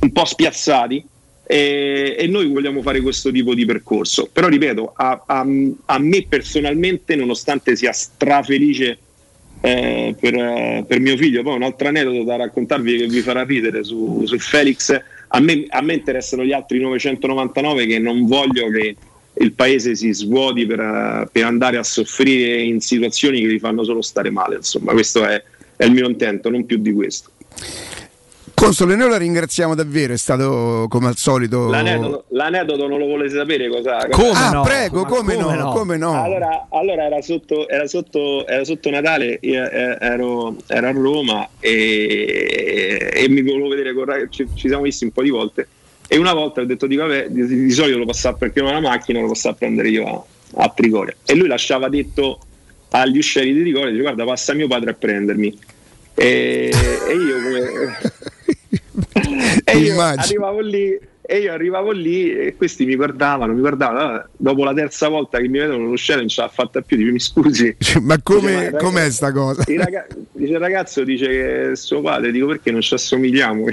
un 0.00 0.12
po 0.12 0.24
spiazzati. 0.24 1.10
E, 1.44 2.16
e 2.18 2.26
noi 2.28 2.46
vogliamo 2.46 2.82
fare 2.82 3.00
questo 3.00 3.30
tipo 3.30 3.54
di 3.54 3.64
percorso. 3.64 4.28
Però 4.32 4.48
ripeto, 4.48 4.92
a, 4.94 5.22
a- 5.26 5.46
a 5.86 5.98
me 5.98 6.26
personalmente, 6.28 7.16
nonostante 7.16 7.76
sia 7.76 7.92
strafelice 7.92 8.98
eh, 9.60 10.14
per, 10.18 10.84
per 10.86 11.00
mio 11.00 11.16
figlio, 11.16 11.42
poi 11.42 11.54
un 11.54 11.62
altro 11.62 11.88
aneddoto 11.88 12.24
da 12.24 12.36
raccontarvi 12.36 12.98
che 12.98 13.06
vi 13.06 13.20
farà 13.20 13.44
ridere 13.44 13.84
su, 13.84 14.24
su 14.26 14.38
Felix. 14.38 15.00
A 15.28 15.40
me, 15.40 15.64
a 15.68 15.80
me 15.80 15.94
interessano 15.94 16.44
gli 16.44 16.52
altri 16.52 16.78
999 16.80 17.86
che 17.86 17.98
non 17.98 18.26
voglio 18.26 18.68
che 18.68 18.96
il 19.34 19.52
paese 19.52 19.94
si 19.94 20.12
svuoti 20.12 20.66
per, 20.66 21.28
per 21.32 21.44
andare 21.44 21.78
a 21.78 21.82
soffrire 21.82 22.60
in 22.60 22.80
situazioni 22.80 23.40
che 23.40 23.46
vi 23.46 23.58
fanno 23.58 23.84
solo 23.84 24.02
stare 24.02 24.30
male. 24.30 24.56
Insomma, 24.56 24.92
questo 24.92 25.24
è, 25.24 25.42
è 25.76 25.84
il 25.84 25.92
mio 25.92 26.08
intento, 26.08 26.50
non 26.50 26.66
più 26.66 26.78
di 26.78 26.92
questo. 26.92 27.30
Console, 28.62 28.94
noi 28.94 29.10
la 29.10 29.16
ringraziamo 29.16 29.74
davvero, 29.74 30.12
è 30.12 30.16
stato 30.16 30.86
come 30.88 31.08
al 31.08 31.16
solito. 31.16 31.68
L'aneddoto, 31.68 32.26
l'aneddoto 32.28 32.86
non 32.86 33.00
lo 33.00 33.06
volete 33.06 33.34
sapere 33.34 33.68
cosa? 33.68 34.06
Come 34.08 34.30
Ah, 34.34 34.50
no? 34.52 34.62
prego, 34.62 35.04
come 35.04 35.34
come 35.34 35.56
no? 35.56 35.64
no? 35.64 35.72
Come 35.72 35.96
no? 35.96 36.22
Allora, 36.22 36.68
allora 36.70 37.06
era, 37.06 37.20
sotto, 37.22 37.68
era, 37.68 37.88
sotto, 37.88 38.46
era 38.46 38.62
sotto 38.64 38.88
Natale, 38.88 39.38
io 39.40 39.68
eh, 39.68 39.96
ero, 39.98 40.54
ero 40.68 40.86
a 40.86 40.90
Roma 40.92 41.48
e, 41.58 43.10
e 43.12 43.28
mi 43.28 43.42
volevo 43.42 43.66
vedere 43.66 43.94
con 43.94 44.28
ci, 44.30 44.46
ci 44.54 44.68
siamo 44.68 44.84
visti 44.84 45.02
un 45.02 45.10
po' 45.10 45.22
di 45.22 45.30
volte 45.30 45.66
e 46.06 46.16
una 46.16 46.32
volta 46.32 46.60
ho 46.60 46.64
detto 46.64 46.86
dico, 46.86 47.02
vabbè, 47.02 47.30
di, 47.30 47.44
di 47.64 47.70
solito 47.72 47.98
lo 47.98 48.06
passavo 48.06 48.36
perché 48.36 48.60
ho 48.60 48.68
una 48.68 48.78
macchina, 48.78 49.20
lo 49.20 49.26
passavo 49.26 49.56
a 49.56 49.58
prendere 49.58 49.88
io 49.88 50.06
a, 50.54 50.62
a 50.62 50.68
Trigoria 50.68 51.16
e 51.24 51.34
lui 51.34 51.48
lasciava 51.48 51.88
detto 51.88 52.38
agli 52.90 53.18
uscieri 53.18 53.52
di 53.52 53.60
Trigoria, 53.60 53.90
dice 53.90 54.02
guarda 54.02 54.24
passa 54.24 54.54
mio 54.54 54.68
padre 54.68 54.90
a 54.90 54.94
prendermi 54.94 55.58
e, 56.14 56.70
e 57.08 57.12
io 57.12 57.42
come 57.42 57.98
e 59.64 59.76
io 59.78 59.92
Immagino. 59.92 60.22
arrivavo 60.22 60.60
lì 60.60 60.98
e 61.24 61.38
io 61.38 61.52
arrivavo 61.52 61.92
lì 61.92 62.30
e 62.36 62.56
questi 62.56 62.84
mi 62.84 62.96
guardavano, 62.96 63.52
mi 63.54 63.60
guardavano. 63.60 64.26
Dopo 64.36 64.64
la 64.64 64.74
terza 64.74 65.08
volta 65.08 65.38
che 65.38 65.48
mi 65.48 65.58
vedono 65.58 65.84
lo 65.84 65.94
non 66.16 66.28
ce 66.28 66.40
l'ha 66.42 66.48
fatta 66.48 66.80
più, 66.82 66.96
dico, 66.96 67.12
mi 67.12 67.20
scusi. 67.20 67.74
Ma 68.02 68.20
come, 68.22 68.56
Dice, 68.70 68.76
com'è 68.78 69.10
sta 69.10 69.30
cosa? 69.32 69.62
Il, 69.68 69.78
raga- 69.78 70.06
dice, 70.32 70.52
il 70.52 70.58
ragazzo 70.58 71.04
dice 71.04 71.26
che 71.28 71.70
è 71.72 71.76
suo 71.76 72.00
padre, 72.02 72.32
dico 72.32 72.48
perché 72.48 72.70
non 72.72 72.80
ci 72.80 72.94
assomigliamo? 72.94 73.64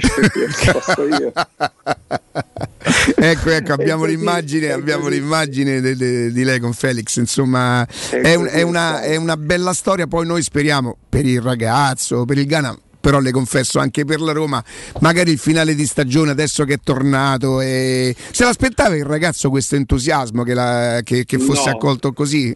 Ecco, 3.16 3.50
ecco, 3.50 3.72
abbiamo 3.72 4.04
l'immagine, 4.04 4.72
abbiamo 4.72 5.08
l'immagine 5.08 5.80
de- 5.80 5.96
de- 5.96 6.32
di 6.32 6.44
lei 6.44 6.58
con 6.60 6.72
Felix, 6.72 7.16
insomma, 7.16 7.86
È 8.10 8.34
un- 8.34 8.46
è 8.50 8.62
una, 8.62 9.02
è 9.02 9.16
una 9.16 9.36
bella 9.36 9.72
storia, 9.72 10.06
poi 10.06 10.26
noi 10.26 10.42
speriamo 10.42 10.96
per 11.08 11.26
il 11.26 11.40
ragazzo, 11.40 12.24
per 12.24 12.38
il 12.38 12.46
Ghana. 12.46 12.76
Però 13.00 13.18
le 13.18 13.30
confesso 13.30 13.78
anche 13.78 14.04
per 14.04 14.20
la 14.20 14.32
Roma, 14.32 14.62
magari 15.00 15.30
il 15.32 15.38
finale 15.38 15.74
di 15.74 15.86
stagione 15.86 16.30
adesso 16.32 16.64
che 16.64 16.74
è 16.74 16.78
tornato. 16.84 17.60
E... 17.62 18.14
Se 18.30 18.44
l'aspettava 18.44 18.94
il 18.96 19.04
ragazzo 19.06 19.48
questo 19.48 19.74
entusiasmo 19.76 20.42
che, 20.42 20.52
la- 20.54 21.00
che- 21.02 21.24
che 21.24 21.38
fosse 21.38 21.70
No. 21.70 21.76
accolto 21.76 22.12
così? 22.12 22.54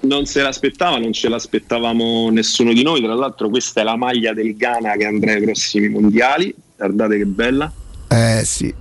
Non 0.00 0.26
se 0.26 0.42
l'aspettava, 0.42 0.98
non 0.98 1.12
ce 1.12 1.28
l'aspettavamo 1.28 2.28
nessuno 2.30 2.72
di 2.72 2.82
noi. 2.82 3.00
Tra 3.00 3.14
l'altro, 3.14 3.48
questa 3.48 3.80
è 3.80 3.84
la 3.84 3.96
maglia 3.96 4.34
del 4.34 4.56
Ghana 4.56 4.92
che 4.96 5.04
andrà 5.06 5.32
ai 5.32 5.42
prossimi 5.42 5.88
mondiali. 5.88 6.52
Guardate 6.76 7.16
che 7.18 7.24
bella. 7.24 7.72
Eh 8.08 8.42
sì, 8.44 8.74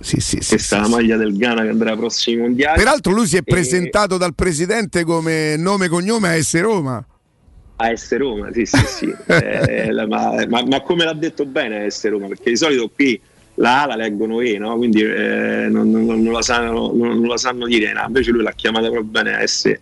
sì, 0.00 0.18
sì. 0.20 0.38
sì, 0.40 0.48
Questa 0.48 0.78
è 0.78 0.80
la 0.80 0.88
maglia 0.88 1.16
del 1.16 1.36
Ghana 1.36 1.62
che 1.62 1.68
andrà 1.68 1.90
ai 1.92 1.96
prossimi 1.98 2.38
mondiali. 2.40 2.78
Peraltro 2.78 3.12
lui 3.12 3.26
si 3.26 3.36
è 3.36 3.40
E- 3.40 3.42
presentato 3.44 4.16
dal 4.16 4.34
presidente 4.34 5.04
come 5.04 5.56
nome 5.58 5.84
e 5.84 5.88
cognome 5.88 6.28
a 6.30 6.42
S 6.42 6.58
Roma. 6.60 7.04
A 7.76 7.96
S 7.96 8.16
Roma, 8.16 8.50
sì, 8.52 8.64
sì, 8.66 8.76
sì. 8.86 9.14
Eh, 9.26 9.90
la- 9.92 10.06
ma, 10.06 10.44
ma- 10.48 10.64
ma 10.64 10.80
come 10.80 11.04
l'ha 11.04 11.12
detto 11.12 11.44
bene 11.44 11.90
S 11.90 12.08
Roma? 12.08 12.28
Perché 12.28 12.50
di 12.50 12.56
solito 12.56 12.88
qui 12.94 13.20
la 13.56 13.82
A 13.82 13.86
la 13.86 13.96
leggono 13.96 14.40
E, 14.40 14.58
no? 14.58 14.76
quindi 14.76 15.02
eh, 15.02 15.66
non, 15.70 15.90
non- 15.90 16.04
non 16.22 16.32
la 16.32 16.42
sanno, 16.42 16.92
non, 16.94 17.22
la 17.26 17.36
sanno 17.36 17.66
dire, 17.66 17.92
no? 17.92 18.04
invece 18.06 18.30
lui 18.30 18.42
l'ha 18.42 18.52
chiamata 18.52 18.84
proprio 18.88 19.04
bene 19.04 19.36
a 19.36 19.46
S, 19.46 19.72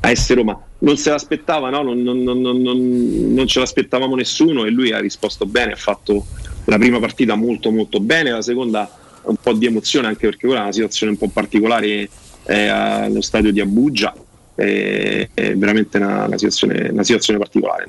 a 0.00 0.14
S 0.14 0.32
Roma. 0.34 0.58
Non 0.78 0.96
se 0.96 1.10
l'aspettava, 1.10 1.70
no? 1.70 1.82
non, 1.82 2.02
non- 2.02 2.22
non- 2.22 2.40
non- 2.40 2.60
non- 2.60 3.32
non 3.34 3.46
ce 3.46 3.60
l'aspettavamo 3.60 4.14
nessuno 4.16 4.64
e 4.64 4.70
lui 4.70 4.92
ha 4.92 4.98
risposto 5.00 5.46
bene, 5.46 5.72
ha 5.72 5.76
fatto 5.76 6.24
la 6.66 6.78
prima 6.78 6.98
partita 6.98 7.34
molto 7.34 7.70
molto 7.70 8.00
bene, 8.00 8.30
la 8.30 8.42
seconda 8.42 8.90
un 9.22 9.36
po' 9.36 9.52
di 9.54 9.64
emozione 9.66 10.06
anche 10.06 10.26
perché 10.26 10.46
quella 10.46 10.60
è 10.60 10.64
una 10.64 10.72
situazione 10.72 11.12
un 11.12 11.18
po' 11.18 11.28
particolare 11.28 12.08
eh, 12.46 12.66
allo 12.68 13.22
stadio 13.22 13.52
di 13.52 13.60
Abuja 13.60 14.12
è, 14.54 15.28
è 15.34 15.54
veramente 15.54 15.98
una, 15.98 16.24
una 16.24 16.36
situazione, 16.36 16.88
una 16.90 17.04
situazione 17.04 17.38
particolare. 17.38 17.86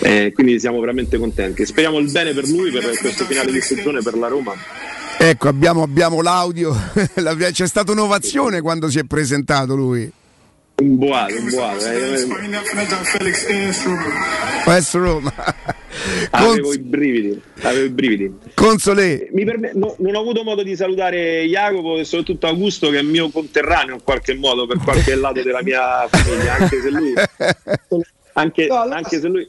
Eh, 0.00 0.32
quindi 0.34 0.58
siamo 0.60 0.78
veramente 0.80 1.16
contenti 1.16 1.64
speriamo 1.64 1.98
il 1.98 2.10
bene 2.10 2.34
per 2.34 2.46
lui 2.48 2.70
per 2.70 2.98
questo 2.98 3.24
finale 3.24 3.50
di 3.50 3.60
stagione 3.62 4.02
per 4.02 4.14
la 4.14 4.28
Roma 4.28 4.52
Ecco, 5.22 5.48
abbiamo, 5.48 5.82
abbiamo 5.82 6.22
l'audio. 6.22 6.74
La- 7.16 7.34
C'è 7.34 7.66
stata 7.66 7.92
un'ovazione 7.92 8.62
quando 8.62 8.88
si 8.88 8.98
è 8.98 9.04
presentato 9.04 9.74
lui. 9.76 10.10
Un 10.80 10.96
boato 10.96 11.34
un 11.36 11.48
boato 11.50 11.86
eh. 11.86 12.26
AS 14.66 14.94
Roma. 14.94 15.32
avevo 16.30 16.72
i 16.72 16.78
brividi 16.78 17.40
avevo 17.62 17.84
i 17.86 17.90
brividi 17.90 18.32
Console. 18.54 19.28
Mi 19.32 19.44
perme- 19.44 19.72
no- 19.74 19.94
non 19.98 20.14
ho 20.14 20.20
avuto 20.20 20.42
modo 20.42 20.62
di 20.62 20.76
salutare 20.76 21.44
Jacopo 21.44 21.98
e 21.98 22.04
soprattutto 22.04 22.46
Augusto 22.46 22.90
che 22.90 22.98
è 22.98 23.02
mio 23.02 23.30
conterraneo 23.30 23.94
in 23.94 24.02
qualche 24.02 24.34
modo 24.34 24.66
per 24.66 24.78
qualche 24.78 25.14
lato 25.16 25.42
della 25.42 25.62
mia 25.62 26.06
famiglia 26.08 26.54
anche 26.54 26.80
se 26.80 26.90
lui 26.90 27.12
anche, 28.34 28.66
No, 28.66 28.80
allora- 28.80 28.96
anche 28.96 29.20
se 29.20 29.28
lui 29.28 29.48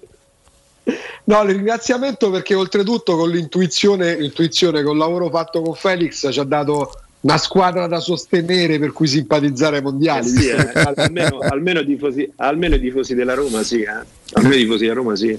No, 1.26 1.44
il 1.44 1.50
ringraziamento 1.50 2.32
perché 2.32 2.56
oltretutto 2.56 3.16
con 3.16 3.30
l'intuizione, 3.30 4.18
l'intuizione 4.18 4.82
col 4.82 4.98
lavoro 4.98 5.30
fatto 5.30 5.62
con 5.62 5.76
Felix 5.76 6.30
ci 6.32 6.40
ha 6.40 6.44
dato 6.44 6.92
una 7.22 7.38
squadra 7.38 7.88
da 7.88 8.00
sostenere 8.00 8.80
per 8.80 8.92
cui 8.92 9.08
simpatizzare 9.08 9.78
ai 9.78 9.84
mondiali. 9.84 10.28
Eh 10.28 10.30
sì, 10.30 10.48
eh, 10.50 10.56
al- 10.74 10.94
almeno, 10.98 11.38
almeno, 11.40 11.80
i 11.82 11.86
tifosi, 11.86 12.32
almeno 12.38 12.76
i 12.76 12.80
tifosi 12.80 13.14
della 13.16 13.34
Roma 13.34 13.64
sì 13.64 13.82
eh. 13.82 14.06
almeno 14.34 14.56
i 14.56 14.60
tifosi 14.64 14.82
della 14.82 14.94
Roma 14.94 15.16
sì 15.16 15.38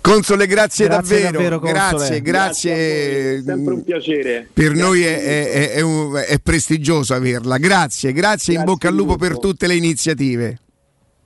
Console, 0.00 0.46
grazie, 0.46 0.86
Grazie 0.86 1.20
davvero. 1.22 1.32
davvero, 1.32 1.58
grazie, 1.58 1.96
Console. 1.98 2.20
grazie. 2.22 2.72
Grazie 2.74 3.42
sempre 3.44 3.72
un 3.74 3.82
piacere 3.84 4.48
Per 4.52 4.72
noi 4.72 5.02
è, 5.02 5.20
è- 5.20 5.50
è- 5.50 5.70
è 5.72 5.80
un- 5.80 6.14
è 6.24 6.38
prestigioso 6.40 7.12
averla. 7.14 7.58
Grazie, 7.58 8.12
grazie, 8.12 8.52
in 8.54 8.60
Grazie 8.60 8.64
bocca 8.64 8.88
al 8.88 8.94
lupo 8.94 9.16
per 9.16 9.38
tutte 9.40 9.66
le 9.66 9.74
iniziative. 9.74 10.58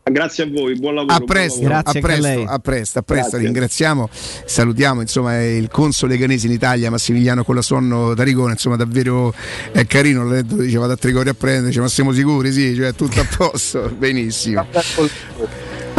Grazie 0.03 0.45
a 0.45 0.49
voi 0.49 0.79
buon 0.79 0.95
lavoro 0.95 1.15
A 1.15 1.21
presto, 1.21 1.63
lavoro. 1.63 1.79
a 1.85 1.93
presto, 2.01 2.45
a 2.47 2.59
presto, 2.59 2.99
a 2.99 3.03
presto. 3.03 3.31
Grazie. 3.31 3.39
ringraziamo, 3.39 4.09
salutiamo 4.45 5.01
insomma 5.01 5.43
il 5.45 5.69
console 5.69 6.17
ganese 6.17 6.47
in 6.47 6.53
Italia 6.53 6.91
Massimiliano 6.91 7.45
Colasonno 7.45 8.15
Tarigone, 8.15 8.53
insomma 8.53 8.77
davvero 8.77 9.33
è 9.73 9.87
carino, 9.87 10.25
l'ho 10.25 10.33
detto, 10.33 10.57
diceva 10.57 10.87
da 10.87 10.97
Trigoria 10.97 11.33
a 11.33 11.35
prendere, 11.35 11.69
dice, 11.69 11.81
ma 11.81 11.89
siamo 11.89 12.13
sicuri? 12.13 12.53
Sì, 12.53 12.75
cioè 12.75 12.93
tutto 12.95 13.21
a 13.21 13.27
posto, 13.37 13.91
benissimo. 13.97 14.67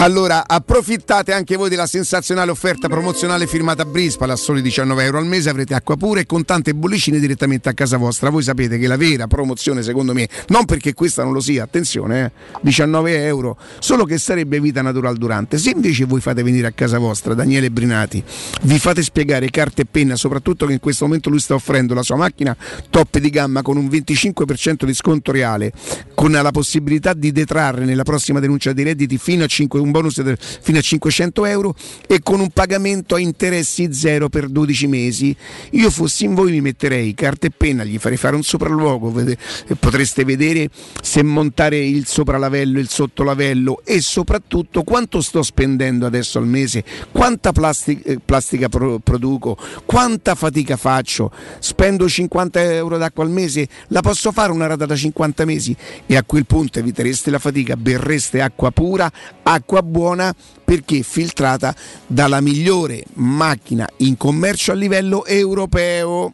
Allora, 0.02 0.48
approfittate 0.48 1.32
anche 1.32 1.56
voi 1.56 1.70
della 1.70 1.86
sensazionale 1.86 2.50
offerta 2.50 2.88
promozionale 2.88 3.46
firmata 3.46 3.84
a 3.84 3.86
Brispal 3.86 4.32
a 4.32 4.36
soli 4.36 4.64
19 4.64 5.04
euro 5.04 5.20
al 5.20 5.28
mese, 5.28 5.52
avrete 5.52 5.76
acqua 5.76 5.96
pura 5.96 6.20
e 6.20 6.26
con 6.26 6.44
tante 6.44 6.74
bollicine 6.74 7.20
direttamente 7.20 7.70
a 7.70 7.76
casa 7.76 7.98
vostra. 7.98 8.32
Voi 8.32 8.42
sapete 8.42 8.80
che 8.80 8.88
la 8.88 8.98
vera 8.98 9.28
promozione, 9.28 9.84
secondo 9.84 10.14
me, 10.14 10.28
non 10.48 10.66
perché 10.66 10.96
questa 10.96 11.22
non 11.24 11.34
lo 11.34 11.40
sia, 11.40 11.62
attenzione, 11.62 12.26
eh, 12.26 12.32
19 12.62 13.26
euro, 13.26 13.60
solo 13.78 14.06
che 14.06 14.18
sarebbe 14.18 14.60
vita 14.60 14.82
natural 14.82 15.18
durante. 15.18 15.60
Se 15.60 15.70
invece 15.70 16.06
voi 16.06 16.20
fate 16.20 16.42
venire 16.42 16.66
a 16.66 16.72
casa 16.72 16.98
vostra 16.98 17.36
Daniele 17.36 17.70
Brinati, 17.70 18.24
vi 18.64 18.80
fate 18.80 19.04
spiegare 19.04 19.52
carta 19.52 19.84
e 19.84 19.86
penna, 19.86 20.16
soprattutto 20.16 20.66
che 20.66 20.74
in 20.74 20.80
questo 20.80 21.06
momento 21.06 21.30
lui 21.30 21.40
sta 21.40 21.54
offrendo 21.54 21.94
la 21.94 22.02
sua 22.02 22.16
macchina 22.16 22.58
top 22.90 23.20
di 23.20 23.30
gamma 23.30 23.62
con 23.62 23.78
un 23.78 23.86
25% 23.86 24.84
di 24.84 24.96
sconto 24.96 25.32
reale, 25.32 25.72
con 26.16 26.32
la 26.32 26.50
possibilità 26.50 27.14
di 27.14 27.32
detrarre 27.32 27.86
nella 27.86 28.02
prossima 28.02 28.40
denuncia 28.40 28.74
dei 28.74 28.86
redditi 28.86 29.20
fino 29.20 29.44
a 29.44 29.48
5, 29.48 29.90
un 29.92 30.00
bonus 30.00 30.22
fino 30.62 30.78
a 30.78 30.82
500 30.82 31.46
euro 31.46 31.76
e 32.08 32.22
con 32.22 32.40
un 32.40 32.50
pagamento 32.50 33.16
a 33.16 33.20
interessi 33.20 33.94
zero 33.94 34.30
per 34.30 34.48
12 34.48 34.88
mesi. 34.88 35.36
Io 35.72 35.90
fossi 35.90 36.26
in 36.26 36.34
voi 36.34 36.52
mi 36.52 36.62
metterei 36.62 37.14
carta 37.14 37.48
e 37.48 37.52
penna, 37.56 37.84
gli 37.84 37.98
farei 37.98 38.18
fare 38.18 38.36
un 38.36 38.44
sopralluogo, 38.44 39.12
vede- 39.12 39.38
potreste 39.78 40.24
vedere 40.24 40.70
se 41.02 41.22
montare 41.22 41.78
il 41.78 42.08
sopralavello, 42.08 42.80
il 42.80 42.90
sottolavello 42.90 43.82
e 43.84 44.02
soprattutto 44.02 44.84
quanto 44.84 45.22
sto 45.22 45.44
spendendo 45.44 46.06
adesso 46.06 46.40
al 46.40 46.48
mese, 46.48 46.84
quanta 47.12 47.52
eh, 47.86 48.20
plastica 48.24 48.70
pro- 48.70 49.00
produco, 49.00 49.58
quanta 49.86 50.36
fatica 50.36 50.78
faccio, 50.78 51.32
spendo 51.60 52.08
50 52.08 52.74
euro 52.74 52.98
d'acqua 52.98 53.24
al 53.24 53.30
mese, 53.30 53.68
la 53.88 54.02
posso 54.02 54.32
fare 54.32 54.52
una 54.52 54.68
rata 54.68 54.86
da 54.86 54.96
50 54.96 55.46
mesi 55.46 55.76
e 56.06 56.16
a 56.16 56.24
quel 56.24 56.46
punto 56.46 56.80
evitereste 56.80 57.30
la 57.30 57.40
fatica, 57.40 57.76
berreste 57.76 58.42
acqua 58.42 58.72
pura, 58.72 59.12
acqua 59.44 59.81
buona 59.82 60.34
perché 60.64 61.02
filtrata 61.04 61.76
dalla 62.08 62.40
migliore 62.42 63.04
macchina 63.14 63.88
in 63.98 64.18
commercio 64.18 64.72
a 64.72 64.76
livello 64.76 65.26
europeo. 65.26 66.34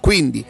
Quindi 0.00 0.44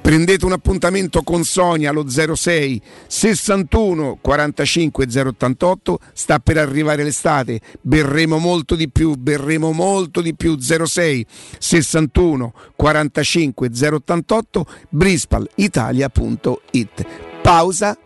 prendete 0.00 0.44
un 0.44 0.52
appuntamento 0.52 1.22
con 1.22 1.42
Sonia 1.42 1.90
allo 1.90 2.06
06 2.08 2.80
61 3.06 4.18
45 4.20 5.06
088 5.12 5.98
sta 6.12 6.38
per 6.38 6.58
arrivare 6.58 7.02
l'estate. 7.02 7.60
Berremo 7.80 8.38
molto 8.38 8.76
di 8.76 8.88
più 8.88 9.14
berremo 9.14 9.72
molto 9.72 10.20
di 10.20 10.34
più. 10.34 10.56
06 10.58 11.26
61 11.58 12.52
45 12.76 13.70
088 13.70 14.66
brispalitalia.it 14.90 17.06
pausa 17.42 17.98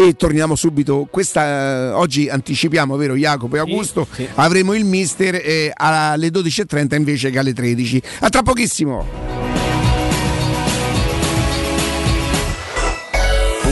e 0.00 0.14
torniamo 0.14 0.54
subito. 0.54 1.08
Questa 1.10 1.44
eh, 1.44 1.90
oggi 1.90 2.28
anticipiamo, 2.28 2.94
vero 2.96 3.16
Jacopo 3.16 3.56
e 3.56 3.58
Augusto? 3.58 4.06
Avremo 4.34 4.72
il 4.74 4.84
mister 4.84 5.34
eh, 5.34 5.72
alle 5.74 6.28
12.30 6.28 6.94
invece 6.94 7.30
che 7.30 7.38
alle 7.40 7.52
13. 7.52 8.00
A 8.20 8.28
tra 8.28 8.42
pochissimo. 8.42 9.67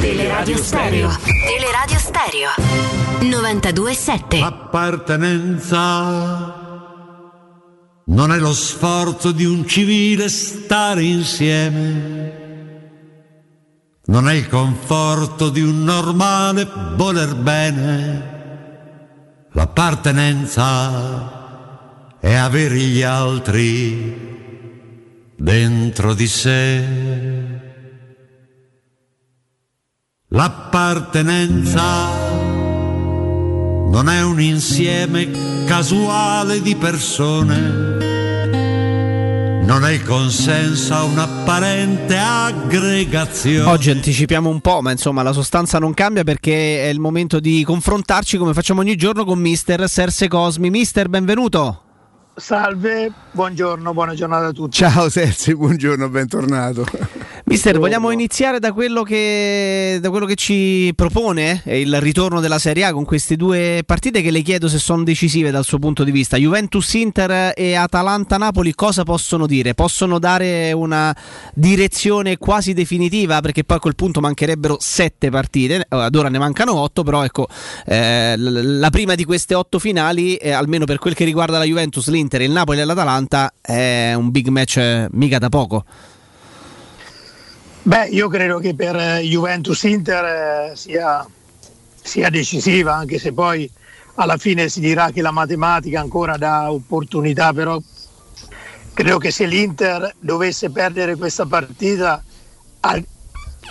Teleradio 0.00 0.56
Stereo. 0.56 1.10
Teleradio 1.46 1.98
Stereo. 1.98 2.50
92.7. 3.20 4.40
L'appartenenza 4.40 5.80
non 8.04 8.32
è 8.32 8.38
lo 8.38 8.52
sforzo 8.52 9.32
di 9.32 9.44
un 9.44 9.66
civile 9.66 10.28
stare 10.28 11.02
insieme. 11.04 12.40
Non 14.06 14.28
è 14.28 14.34
il 14.34 14.48
conforto 14.48 15.50
di 15.50 15.60
un 15.62 15.84
normale 15.84 16.68
voler 16.96 17.34
bene. 17.36 18.30
L'appartenenza 19.52 21.30
è 22.18 22.34
avere 22.34 22.76
gli 22.78 23.02
altri 23.02 24.30
dentro 25.36 26.14
di 26.14 26.26
sé. 26.26 27.61
L'appartenenza 30.34 32.08
non 33.90 34.08
è 34.08 34.22
un 34.22 34.40
insieme 34.40 35.28
casuale 35.66 36.62
di 36.62 36.74
persone, 36.74 37.58
non 39.62 39.84
è 39.84 39.90
il 39.90 40.02
consenso 40.02 40.94
a 40.94 41.02
un'apparente 41.02 42.16
aggregazione. 42.16 43.70
Oggi 43.70 43.90
anticipiamo 43.90 44.48
un 44.48 44.62
po', 44.62 44.80
ma 44.80 44.90
insomma 44.90 45.22
la 45.22 45.32
sostanza 45.32 45.78
non 45.78 45.92
cambia 45.92 46.24
perché 46.24 46.84
è 46.84 46.86
il 46.86 46.98
momento 46.98 47.38
di 47.38 47.62
confrontarci 47.62 48.38
come 48.38 48.54
facciamo 48.54 48.80
ogni 48.80 48.96
giorno 48.96 49.26
con 49.26 49.38
Mister 49.38 49.86
Serse 49.86 50.28
Cosmi. 50.28 50.70
Mister, 50.70 51.10
benvenuto. 51.10 51.82
Salve, 52.34 53.12
buongiorno, 53.32 53.92
buona 53.92 54.14
giornata 54.14 54.46
a 54.46 54.52
tutti. 54.52 54.78
Ciao 54.78 55.10
Serzi, 55.10 55.54
buongiorno, 55.54 56.08
bentornato. 56.08 56.86
Mister, 57.52 57.78
vogliamo 57.78 58.10
iniziare 58.10 58.58
da 58.58 58.72
quello, 58.72 59.02
che, 59.02 59.98
da 60.00 60.08
quello 60.08 60.24
che 60.24 60.36
ci 60.36 60.90
propone 60.96 61.60
eh, 61.66 61.82
il 61.82 62.00
ritorno 62.00 62.40
della 62.40 62.58
Serie 62.58 62.84
A 62.84 62.94
con 62.94 63.04
queste 63.04 63.36
due 63.36 63.82
partite 63.84 64.22
che 64.22 64.30
le 64.30 64.40
chiedo 64.40 64.70
se 64.70 64.78
sono 64.78 65.02
decisive 65.02 65.50
dal 65.50 65.62
suo 65.62 65.78
punto 65.78 66.02
di 66.02 66.10
vista. 66.10 66.38
Juventus-Inter 66.38 67.52
e 67.54 67.74
Atalanta-Napoli 67.74 68.74
cosa 68.74 69.02
possono 69.02 69.46
dire? 69.46 69.74
Possono 69.74 70.18
dare 70.18 70.72
una 70.72 71.14
direzione 71.52 72.38
quasi 72.38 72.72
definitiva 72.72 73.42
perché 73.42 73.64
poi 73.64 73.76
a 73.76 73.80
quel 73.80 73.96
punto 73.96 74.20
mancherebbero 74.20 74.78
sette 74.80 75.28
partite, 75.28 75.84
ad 75.90 76.14
ora 76.14 76.30
ne 76.30 76.38
mancano 76.38 76.72
otto, 76.76 77.02
però 77.02 77.22
ecco 77.22 77.48
eh, 77.84 78.34
la 78.38 78.88
prima 78.88 79.14
di 79.14 79.24
queste 79.24 79.54
otto 79.54 79.78
finali, 79.78 80.36
eh, 80.36 80.52
almeno 80.52 80.86
per 80.86 80.96
quel 80.96 81.12
che 81.12 81.26
riguarda 81.26 81.58
la 81.58 81.64
Juventus, 81.64 82.08
l'Inter, 82.08 82.40
il 82.40 82.50
Napoli 82.50 82.80
e 82.80 82.86
l'Atalanta, 82.86 83.52
è 83.60 84.14
un 84.14 84.30
big 84.30 84.48
match 84.48 84.78
eh, 84.78 85.06
mica 85.10 85.36
da 85.36 85.50
poco. 85.50 85.84
Beh, 87.84 88.06
io 88.10 88.28
credo 88.28 88.60
che 88.60 88.76
per 88.76 88.94
eh, 88.94 89.22
Juventus-Inter 89.22 90.24
eh, 90.70 90.76
sia, 90.76 91.26
sia, 92.00 92.30
decisiva, 92.30 92.94
anche 92.94 93.18
se 93.18 93.32
poi 93.32 93.68
alla 94.14 94.36
fine 94.36 94.68
si 94.68 94.78
dirà 94.78 95.10
che 95.10 95.20
la 95.20 95.32
matematica 95.32 95.98
ancora 95.98 96.36
dà 96.36 96.70
opportunità, 96.70 97.52
però 97.52 97.76
credo 98.94 99.18
che 99.18 99.32
se 99.32 99.46
l'Inter 99.46 100.14
dovesse 100.20 100.70
perdere 100.70 101.16
questa 101.16 101.44
partita 101.44 102.22
al, 102.80 103.04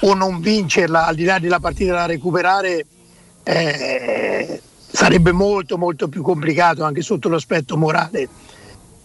o 0.01 0.13
non 0.13 0.41
vincerla, 0.41 1.05
al 1.05 1.15
di 1.15 1.23
là 1.23 1.39
della 1.39 1.61
partita 1.61 1.93
da 1.93 2.05
recuperare, 2.05 2.85
eh, 3.43 4.61
sarebbe 4.87 5.31
molto 5.31 5.77
molto 5.77 6.09
più 6.09 6.21
complicato 6.21 6.83
anche 6.83 7.01
sotto 7.01 7.29
l'aspetto 7.29 7.77
morale. 7.77 8.27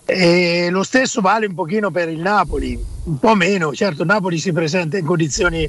E 0.09 0.69
lo 0.71 0.85
stesso 0.85 1.21
vale 1.21 1.47
un 1.47 1.55
pochino 1.55 1.91
per 1.91 2.09
il 2.09 2.21
Napoli, 2.21 2.79
un 3.05 3.19
po' 3.19 3.35
meno, 3.35 3.75
certo 3.75 4.05
Napoli 4.05 4.39
si 4.39 4.53
presenta 4.53 4.97
in 4.97 5.05
condizioni 5.05 5.69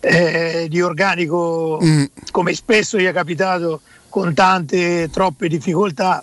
eh, 0.00 0.66
di 0.68 0.82
organico 0.82 1.78
mm. 1.80 2.04
come 2.32 2.52
spesso 2.52 2.98
gli 2.98 3.04
è 3.04 3.12
capitato 3.12 3.80
con 4.08 4.34
tante 4.34 5.08
troppe 5.08 5.46
difficoltà, 5.46 6.22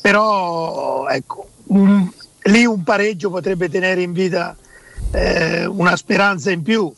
però 0.00 1.06
ecco, 1.08 1.48
un, 1.68 2.08
lì 2.42 2.64
un 2.64 2.82
pareggio 2.82 3.30
potrebbe 3.30 3.68
tenere 3.68 4.02
in 4.02 4.12
vita 4.12 4.56
eh, 5.12 5.66
una 5.66 5.96
speranza 5.96 6.50
in 6.50 6.62
più. 6.62 6.92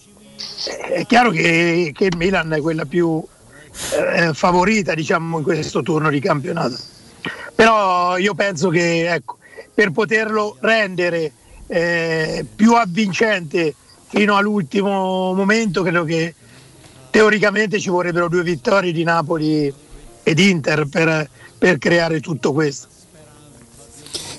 È 0.92 1.04
chiaro 1.06 1.30
che, 1.30 1.92
che 1.94 2.04
il 2.06 2.16
Milan 2.16 2.52
è 2.52 2.60
quella 2.60 2.84
più 2.84 3.22
eh, 3.94 4.32
favorita 4.32 4.94
diciamo, 4.94 5.38
in 5.38 5.44
questo 5.44 5.82
turno 5.82 6.10
di 6.10 6.20
campionato, 6.20 6.76
però 7.54 8.18
io 8.18 8.34
penso 8.34 8.68
che 8.68 9.12
ecco, 9.12 9.37
per 9.78 9.92
poterlo 9.92 10.56
rendere 10.58 11.30
eh, 11.68 12.44
più 12.52 12.74
avvincente 12.74 13.72
fino 14.08 14.36
all'ultimo 14.36 15.32
momento, 15.34 15.84
credo 15.84 16.02
che 16.02 16.34
teoricamente 17.10 17.78
ci 17.78 17.88
vorrebbero 17.88 18.28
due 18.28 18.42
vittorie 18.42 18.90
di 18.90 19.04
Napoli 19.04 19.72
ed 20.24 20.38
Inter 20.40 20.88
per, 20.90 21.30
per 21.56 21.78
creare 21.78 22.18
tutto 22.18 22.52
questo. 22.52 22.88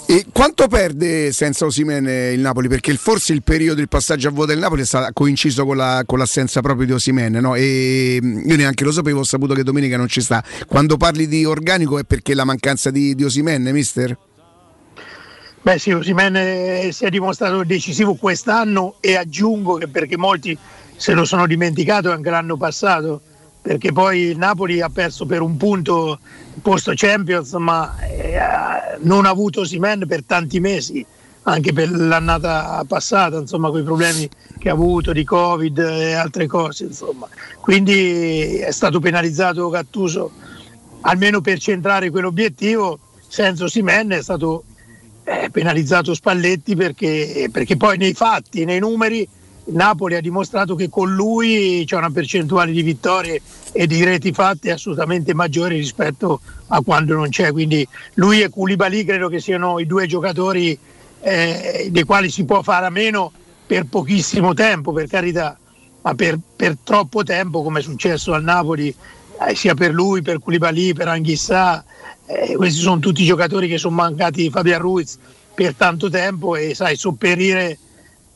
E 0.07 0.25
quanto 0.33 0.67
perde 0.67 1.31
senza 1.31 1.63
Osimene 1.63 2.31
il 2.31 2.41
Napoli? 2.41 2.67
Perché 2.67 2.93
forse 2.97 3.31
il 3.31 3.41
periodo 3.41 3.75
del 3.75 3.87
passaggio 3.87 4.27
a 4.27 4.31
vuoto 4.31 4.51
del 4.51 4.59
Napoli 4.59 4.81
è 4.81 4.85
stato 4.85 5.09
coinciso 5.13 5.65
con, 5.65 5.77
la, 5.77 6.03
con 6.05 6.17
l'assenza 6.17 6.59
proprio 6.59 6.85
di 6.85 6.91
Osimene, 6.91 7.39
no? 7.39 7.55
E 7.55 8.19
io 8.21 8.55
neanche 8.57 8.83
lo 8.83 8.91
sapevo, 8.91 9.21
ho 9.21 9.23
saputo 9.23 9.53
che 9.53 9.63
domenica 9.63 9.95
non 9.95 10.09
ci 10.09 10.19
sta. 10.19 10.43
Quando 10.67 10.97
parli 10.97 11.29
di 11.29 11.45
organico 11.45 11.97
è 11.97 12.03
perché 12.03 12.33
la 12.33 12.43
mancanza 12.43 12.91
di, 12.91 13.15
di 13.15 13.23
Osimene, 13.23 13.71
mister? 13.71 14.17
Beh 15.61 15.77
sì, 15.77 15.91
Osimene 15.91 16.91
si 16.93 17.03
è 17.03 17.09
dimostrato 17.09 17.63
decisivo 17.63 18.15
quest'anno 18.15 18.95
e 19.01 19.17
aggiungo 19.17 19.75
che 19.75 19.89
perché 19.89 20.17
molti 20.17 20.57
se 20.95 21.13
lo 21.13 21.25
sono 21.25 21.45
dimenticato 21.47 22.11
anche 22.11 22.29
l'anno 22.29 22.55
passato, 22.55 23.21
perché 23.61 23.91
poi 23.91 24.19
il 24.21 24.37
Napoli 24.37 24.79
ha 24.79 24.89
perso 24.89 25.25
per 25.25 25.41
un 25.41 25.57
punto 25.57 26.19
il 26.55 26.61
posto 26.61 26.93
Champions, 26.95 27.51
ma 27.53 27.93
eh, 27.99 28.97
non 28.99 29.25
ha 29.25 29.29
avuto 29.29 29.61
Osimene 29.61 30.05
per 30.05 30.23
tanti 30.23 30.61
mesi, 30.61 31.05
anche 31.43 31.73
per 31.73 31.91
l'annata 31.91 32.83
passata, 32.87 33.37
insomma, 33.37 33.69
con 33.69 33.81
i 33.81 33.83
problemi 33.83 34.29
che 34.57 34.69
ha 34.69 34.73
avuto 34.73 35.11
di 35.11 35.25
Covid 35.25 35.77
e 35.77 36.13
altre 36.13 36.47
cose, 36.47 36.85
insomma. 36.85 37.27
Quindi 37.59 38.57
è 38.57 38.71
stato 38.71 38.99
penalizzato 38.99 39.69
Gattuso 39.69 40.31
almeno 41.01 41.41
per 41.41 41.59
centrare 41.59 42.09
quell'obiettivo, 42.09 42.97
senza 43.27 43.65
Osimene 43.65 44.17
è 44.17 44.21
stato 44.21 44.63
eh, 45.29 45.49
penalizzato 45.51 46.15
Spalletti 46.15 46.75
perché, 46.75 47.49
perché 47.51 47.77
poi 47.77 47.97
nei 47.97 48.13
fatti, 48.13 48.65
nei 48.65 48.79
numeri, 48.79 49.27
Napoli 49.65 50.15
ha 50.15 50.21
dimostrato 50.21 50.73
che 50.73 50.89
con 50.89 51.13
lui 51.13 51.83
c'è 51.85 51.95
una 51.95 52.09
percentuale 52.09 52.71
di 52.71 52.81
vittorie 52.81 53.39
e 53.71 53.85
di 53.85 54.03
reti 54.03 54.31
fatte 54.31 54.71
assolutamente 54.71 55.35
maggiore 55.35 55.75
rispetto 55.75 56.41
a 56.67 56.81
quando 56.81 57.13
non 57.13 57.29
c'è. 57.29 57.51
Quindi 57.51 57.87
lui 58.15 58.41
e 58.41 58.49
Koulibaly 58.49 59.03
credo 59.03 59.27
che 59.29 59.39
siano 59.39 59.79
i 59.79 59.85
due 59.85 60.07
giocatori 60.07 60.77
eh, 61.21 61.89
dei 61.91 62.03
quali 62.03 62.31
si 62.31 62.45
può 62.45 62.63
fare 62.63 62.87
a 62.87 62.89
meno 62.89 63.31
per 63.67 63.85
pochissimo 63.85 64.55
tempo, 64.55 64.91
per 64.91 65.07
carità, 65.07 65.55
ma 66.01 66.15
per, 66.15 66.39
per 66.55 66.77
troppo 66.83 67.21
tempo 67.21 67.61
come 67.61 67.81
è 67.81 67.83
successo 67.83 68.33
al 68.33 68.43
Napoli, 68.43 68.93
eh, 69.47 69.55
sia 69.55 69.75
per 69.75 69.93
lui, 69.93 70.23
per 70.23 70.39
Koulibaly, 70.39 70.93
per 70.93 71.09
Anghissà, 71.09 71.83
eh, 72.29 72.55
questi 72.55 72.79
sono 72.79 72.99
tutti 72.99 73.25
giocatori 73.25 73.67
che 73.67 73.79
sono 73.79 73.95
mancati 73.95 74.51
Fabian 74.51 74.79
Ruiz 74.79 75.17
per 75.55 75.73
tanto 75.73 76.09
tempo 76.09 76.55
e 76.55 76.75
sai, 76.75 76.95
sopperire 76.95 77.77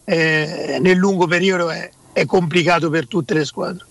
eh, 0.03 0.79
nel 0.81 0.97
lungo 0.97 1.27
periodo 1.27 1.69
è, 1.69 1.89
è 2.11 2.25
complicato 2.25 2.89
per 2.89 3.07
tutte 3.07 3.35
le 3.35 3.45
squadre. 3.45 3.85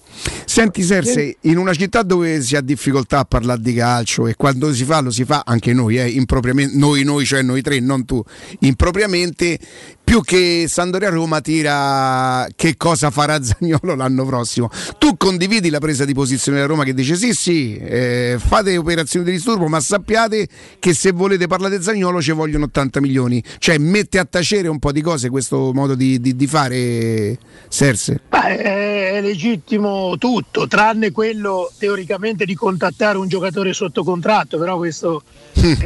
Senti 0.45 0.83
Serse, 0.83 1.37
in 1.43 1.57
una 1.57 1.73
città 1.75 2.03
dove 2.03 2.43
si 2.43 2.57
ha 2.57 2.61
difficoltà 2.61 3.21
a 3.21 3.25
parlare 3.25 3.61
di 3.61 3.75
calcio 3.75 4.27
e 4.27 4.35
quando 4.37 4.73
si 4.75 4.85
fa 4.85 5.01
lo 5.01 5.11
si 5.11 5.25
fa 5.25 5.43
anche 5.45 5.73
noi, 5.73 5.99
eh, 5.99 6.09
impropriamente, 6.09 6.77
noi, 6.77 7.05
noi, 7.05 7.25
cioè 7.25 7.43
noi 7.43 7.63
tre, 7.63 7.81
non 7.81 8.05
tu, 8.05 8.23
impropriamente, 8.61 9.59
più 10.05 10.21
che 10.21 10.67
Sandoria 10.69 11.09
Roma 11.09 11.41
tira 11.41 12.47
che 12.55 12.77
cosa 12.77 13.11
farà 13.11 13.41
Zagnolo 13.43 13.95
l'anno 13.95 14.27
prossimo. 14.27 14.69
Tu 14.99 15.17
condividi 15.17 15.71
la 15.71 15.79
presa 15.79 16.05
di 16.05 16.13
posizione 16.13 16.59
della 16.59 16.69
Roma 16.69 16.85
che 16.85 16.93
dice 16.93 17.15
sì 17.17 17.33
sì, 17.33 17.77
eh, 17.77 18.37
fate 18.39 18.77
operazioni 18.77 19.25
di 19.25 19.33
disturbo, 19.33 19.69
ma 19.69 19.81
sappiate 19.81 20.49
che 20.79 20.93
se 20.93 21.13
volete 21.13 21.47
parlare 21.47 21.79
di 21.79 21.83
Zagnolo 21.83 22.21
ci 22.21 22.33
vogliono 22.33 22.65
80 22.65 23.01
milioni. 23.01 23.43
Cioè 23.59 23.79
mette 23.79 24.19
a 24.19 24.25
tacere 24.25 24.69
un 24.69 24.79
po' 24.79 24.93
di 24.93 25.01
cose 25.01 25.31
questo 25.31 25.73
modo 25.73 25.95
di, 25.95 26.21
di, 26.21 26.37
di 26.37 26.47
fare 26.47 27.39
Serse. 27.69 28.21
Beh, 28.29 28.59
è 28.59 29.21
legittimo 29.23 30.12
tutto, 30.17 30.67
tranne 30.67 31.11
quello 31.11 31.71
teoricamente 31.79 32.45
di 32.45 32.55
contattare 32.55 33.19
un 33.19 33.29
giocatore 33.29 33.73
sotto 33.73 34.05
contratto, 34.05 34.59
però 34.59 34.77
questo 34.77 35.23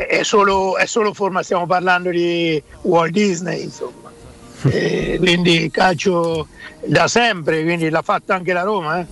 è, 0.09 0.23
solo, 0.23 0.77
è 0.77 0.87
solo 0.87 1.13
forma, 1.13 1.43
stiamo 1.43 1.67
parlando 1.67 2.11
di 2.11 2.63
Walt 2.83 3.13
Disney, 3.13 3.63
insomma. 3.65 4.11
Eh, 4.65 5.17
quindi 5.19 5.71
calcio 5.71 6.49
da 6.87 7.09
sempre, 7.09 7.63
quindi 7.63 7.91
l'ha 7.91 8.03
fatto 8.03 8.33
anche 8.33 8.53
la 8.53 8.63
Roma. 8.63 9.01
eh. 9.01 9.07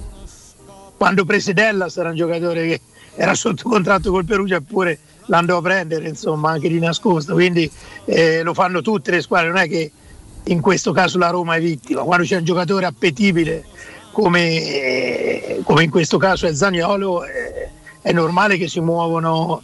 Quando 0.97 1.25
prese 1.25 1.53
Dellas 1.53 1.97
era 1.97 2.11
un 2.11 2.17
giocatore 2.17 2.67
che 2.67 2.81
era 3.17 3.35
sotto 3.35 3.69
contratto 3.69 4.11
col 4.11 4.25
Perugia 4.25 4.57
eppure 4.57 4.99
l'andò 5.27 5.59
a 5.59 5.63
prendere, 5.63 6.09
insomma, 6.09 6.51
anche 6.51 6.69
di 6.69 6.79
nascosto. 6.79 7.35
Quindi 7.35 7.71
eh, 8.07 8.43
lo 8.43 8.55
fanno 8.55 8.81
tutte 8.81 9.11
le 9.11 9.21
squadre, 9.21 9.49
non 9.49 9.59
è 9.59 9.69
che 9.69 9.91
in 10.45 10.61
questo 10.61 10.93
caso 10.93 11.19
la 11.19 11.31
Roma 11.31 11.57
è 11.57 11.61
vittima. 11.61 12.03
Quando 12.03 12.25
c'è 12.25 12.37
un 12.37 12.45
giocatore 12.45 12.87
appetibile 12.87 13.65
come, 14.15 15.61
come 15.65 15.83
in 15.83 15.91
questo 15.91 16.17
caso 16.17 16.47
è 16.47 16.55
Zaniolo, 16.55 17.25
eh, 17.25 17.69
è 18.01 18.13
normale 18.13 18.57
che 18.57 18.69
si 18.69 18.81
muovono 18.81 19.63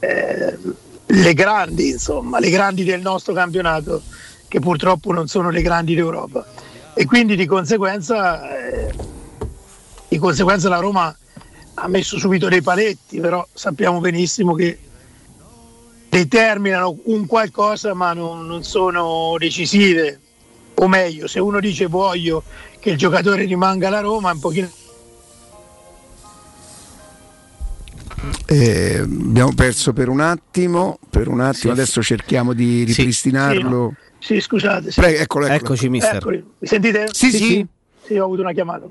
eh, 0.00 0.58
le 1.06 1.34
grandi, 1.34 1.90
insomma, 1.90 2.40
le 2.40 2.50
grandi 2.50 2.82
del 2.82 3.00
nostro 3.00 3.32
campionato, 3.32 4.02
che 4.48 4.58
purtroppo 4.58 5.12
non 5.12 5.28
sono 5.28 5.50
le 5.50 5.62
grandi 5.62 5.94
d'Europa. 5.94 6.44
E 6.94 7.06
quindi 7.06 7.36
di 7.36 7.46
conseguenza, 7.46 8.56
eh, 8.56 8.92
di 10.08 10.18
conseguenza 10.18 10.68
la 10.68 10.78
Roma 10.78 11.16
ha 11.74 11.88
messo 11.88 12.18
subito 12.18 12.48
dei 12.48 12.60
paletti, 12.60 13.20
però 13.20 13.46
sappiamo 13.52 14.00
benissimo 14.00 14.54
che 14.54 14.78
determinano 16.08 16.98
un 17.04 17.24
qualcosa 17.26 17.94
ma 17.94 18.12
non, 18.12 18.46
non 18.46 18.64
sono 18.64 19.36
decisive. 19.38 20.18
O 20.74 20.88
meglio, 20.88 21.28
se 21.28 21.38
uno 21.38 21.60
dice 21.60 21.86
voglio 21.86 22.42
che 22.82 22.90
il 22.90 22.98
giocatore 22.98 23.44
rimanga 23.44 23.86
alla 23.86 24.00
Roma, 24.00 24.32
un 24.32 24.40
pochino 24.40 24.68
Eh, 28.46 28.98
abbiamo 28.98 29.52
perso 29.54 29.92
per 29.92 30.08
un 30.08 30.18
attimo, 30.20 30.98
per 31.08 31.28
un 31.28 31.40
attimo, 31.40 31.54
Sì. 31.74 31.80
adesso 31.80 32.02
cerchiamo 32.02 32.52
di 32.52 32.82
ripristinarlo. 32.82 33.94
Sì, 34.18 34.40
scusate. 34.40 34.90
sì. 34.90 35.00
Prego, 35.00 35.18
eccolo, 35.20 35.44
eccolo. 35.46 35.58
Eccoci, 35.60 35.88
mister. 35.88 36.16
Eccoli. 36.16 36.44
Mi 36.58 36.66
sentite? 36.66 37.06
Sì, 37.12 37.30
sì. 37.30 37.66
Sì, 38.04 38.18
ho 38.18 38.24
avuto 38.24 38.40
una 38.42 38.52
chiamata. 38.52 38.84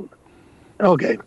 Ok. 0.77 1.17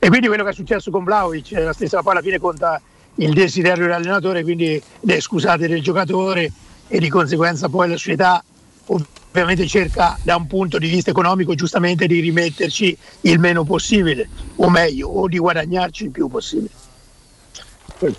E 0.00 0.08
quindi 0.08 0.26
quello 0.26 0.42
che 0.42 0.50
è 0.50 0.54
successo 0.54 0.90
con 0.90 1.04
Vlaovic 1.04 1.54
è 1.54 1.62
la 1.62 1.72
stessa, 1.72 2.02
poi 2.02 2.12
alla 2.12 2.22
fine 2.22 2.38
conta 2.38 2.80
il 3.16 3.32
desiderio 3.32 3.84
dell'allenatore, 3.84 4.42
quindi 4.42 4.80
eh, 5.06 5.20
scusate 5.20 5.66
del 5.68 5.80
giocatore 5.82 6.50
e 6.88 6.98
di 6.98 7.08
conseguenza 7.08 7.68
poi 7.68 7.88
la 7.88 7.96
società 7.96 8.42
ovviamente 8.88 9.66
cerca 9.66 10.18
da 10.22 10.36
un 10.36 10.46
punto 10.46 10.78
di 10.78 10.88
vista 10.88 11.10
economico 11.10 11.54
giustamente 11.54 12.06
di 12.06 12.20
rimetterci 12.20 12.96
il 13.22 13.38
meno 13.38 13.64
possibile, 13.64 14.28
o 14.56 14.70
meglio, 14.70 15.08
o 15.08 15.28
di 15.28 15.38
guadagnarci 15.38 16.04
il 16.04 16.10
più 16.10 16.28
possibile. 16.28 16.70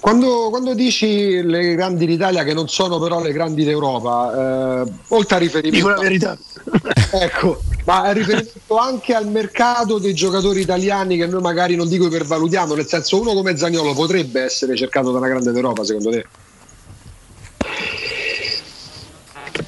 Quando, 0.01 0.49
quando 0.49 0.73
dici 0.73 1.41
le 1.41 1.73
grandi 1.73 2.05
d'Italia 2.05 2.43
che 2.43 2.53
non 2.53 2.67
sono 2.67 2.99
però 2.99 3.21
le 3.21 3.31
grandi 3.31 3.63
d'Europa, 3.63 4.83
eh, 4.83 4.91
oltre 5.07 5.35
a 5.35 5.39
riferimento... 5.39 5.87
Dico 5.87 5.89
la 5.89 6.01
verità. 6.01 6.37
ecco, 7.11 7.61
ma 7.85 8.09
è 8.09 8.13
riferimento 8.13 8.77
anche 8.77 9.13
al 9.13 9.27
mercato 9.27 9.97
dei 9.97 10.13
giocatori 10.13 10.59
italiani 10.59 11.15
che 11.15 11.27
noi 11.27 11.41
magari 11.41 11.77
non 11.77 11.87
dico 11.87 12.07
ipervalutiamo, 12.07 12.75
nel 12.75 12.87
senso 12.87 13.21
uno 13.21 13.33
come 13.33 13.55
Zagnolo 13.55 13.93
potrebbe 13.93 14.41
essere 14.41 14.75
cercato 14.75 15.11
da 15.11 15.19
una 15.19 15.29
grande 15.29 15.53
d'Europa 15.53 15.85
secondo 15.85 16.09
te? 16.09 16.25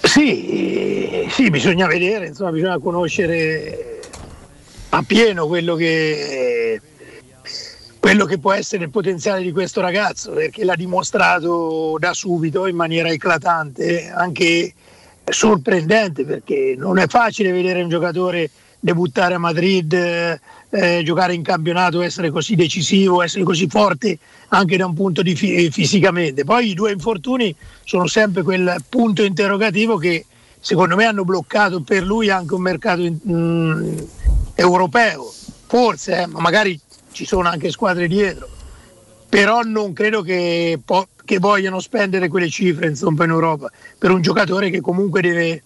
Sì, 0.04 1.28
sì, 1.30 1.50
bisogna 1.50 1.88
vedere, 1.88 2.28
insomma, 2.28 2.52
bisogna 2.52 2.80
conoscere 2.80 4.00
appieno 4.90 5.48
quello 5.48 5.76
che, 5.76 6.82
quello 8.00 8.26
che 8.26 8.40
può 8.40 8.52
essere 8.52 8.86
il 8.86 8.90
potenziale 8.90 9.42
di 9.42 9.52
questo 9.52 9.80
ragazzo, 9.80 10.32
perché 10.32 10.66
l'ha 10.66 10.76
dimostrato 10.76 11.96
da 12.00 12.14
subito 12.14 12.68
in 12.68 12.76
maniera 12.76 13.10
eclatante, 13.10 14.10
anche 14.10 14.74
sorprendente, 15.24 16.26
perché 16.26 16.76
non 16.78 16.98
è 16.98 17.08
facile 17.08 17.52
vedere 17.52 17.84
un 17.84 17.90
giocatore 17.90 18.50
debuttare 18.80 19.36
a 19.36 19.40
Madrid, 19.40 20.40
eh, 20.72 21.02
giocare 21.04 21.34
in 21.34 21.44
campionato, 21.44 22.02
essere 22.02 22.30
così 22.30 22.56
decisivo, 22.56 23.22
essere 23.22 23.44
così 23.44 23.68
forte 23.68 24.18
anche 24.50 24.78
da 24.78 24.86
un 24.86 24.94
punto 24.94 25.22
di 25.22 25.36
fi- 25.36 25.70
fisicamente. 25.70 26.44
Poi 26.44 26.70
i 26.70 26.74
due 26.74 26.92
infortuni 26.92 27.54
sono 27.84 28.08
sempre 28.08 28.42
quel 28.42 28.84
punto 28.88 29.24
interrogativo 29.24 29.98
che 29.98 30.26
secondo 30.60 30.96
me 30.96 31.06
hanno 31.06 31.26
bloccato 31.26 31.82
per 31.82 32.04
lui 32.04 32.30
anche 32.30 32.54
un 32.54 32.62
mercato 32.62 33.02
in- 33.02 33.20
mm, 33.30 33.98
europeo. 34.56 35.32
Forse, 35.68 36.22
eh, 36.22 36.26
ma 36.28 36.40
magari 36.40 36.80
ci 37.12 37.26
sono 37.26 37.50
anche 37.50 37.70
squadre 37.70 38.08
dietro. 38.08 38.48
Però 39.28 39.62
non 39.62 39.94
credo 39.94 40.22
che, 40.22 40.80
po- 40.84 41.08
che 41.24 41.40
vogliano 41.40 41.80
spendere 41.80 42.28
quelle 42.28 42.50
cifre 42.50 42.88
insomma, 42.88 43.24
in 43.24 43.30
Europa 43.30 43.70
per 43.98 44.12
un 44.12 44.22
giocatore 44.22 44.70
che 44.70 44.82
comunque 44.82 45.22
deve, 45.22 45.64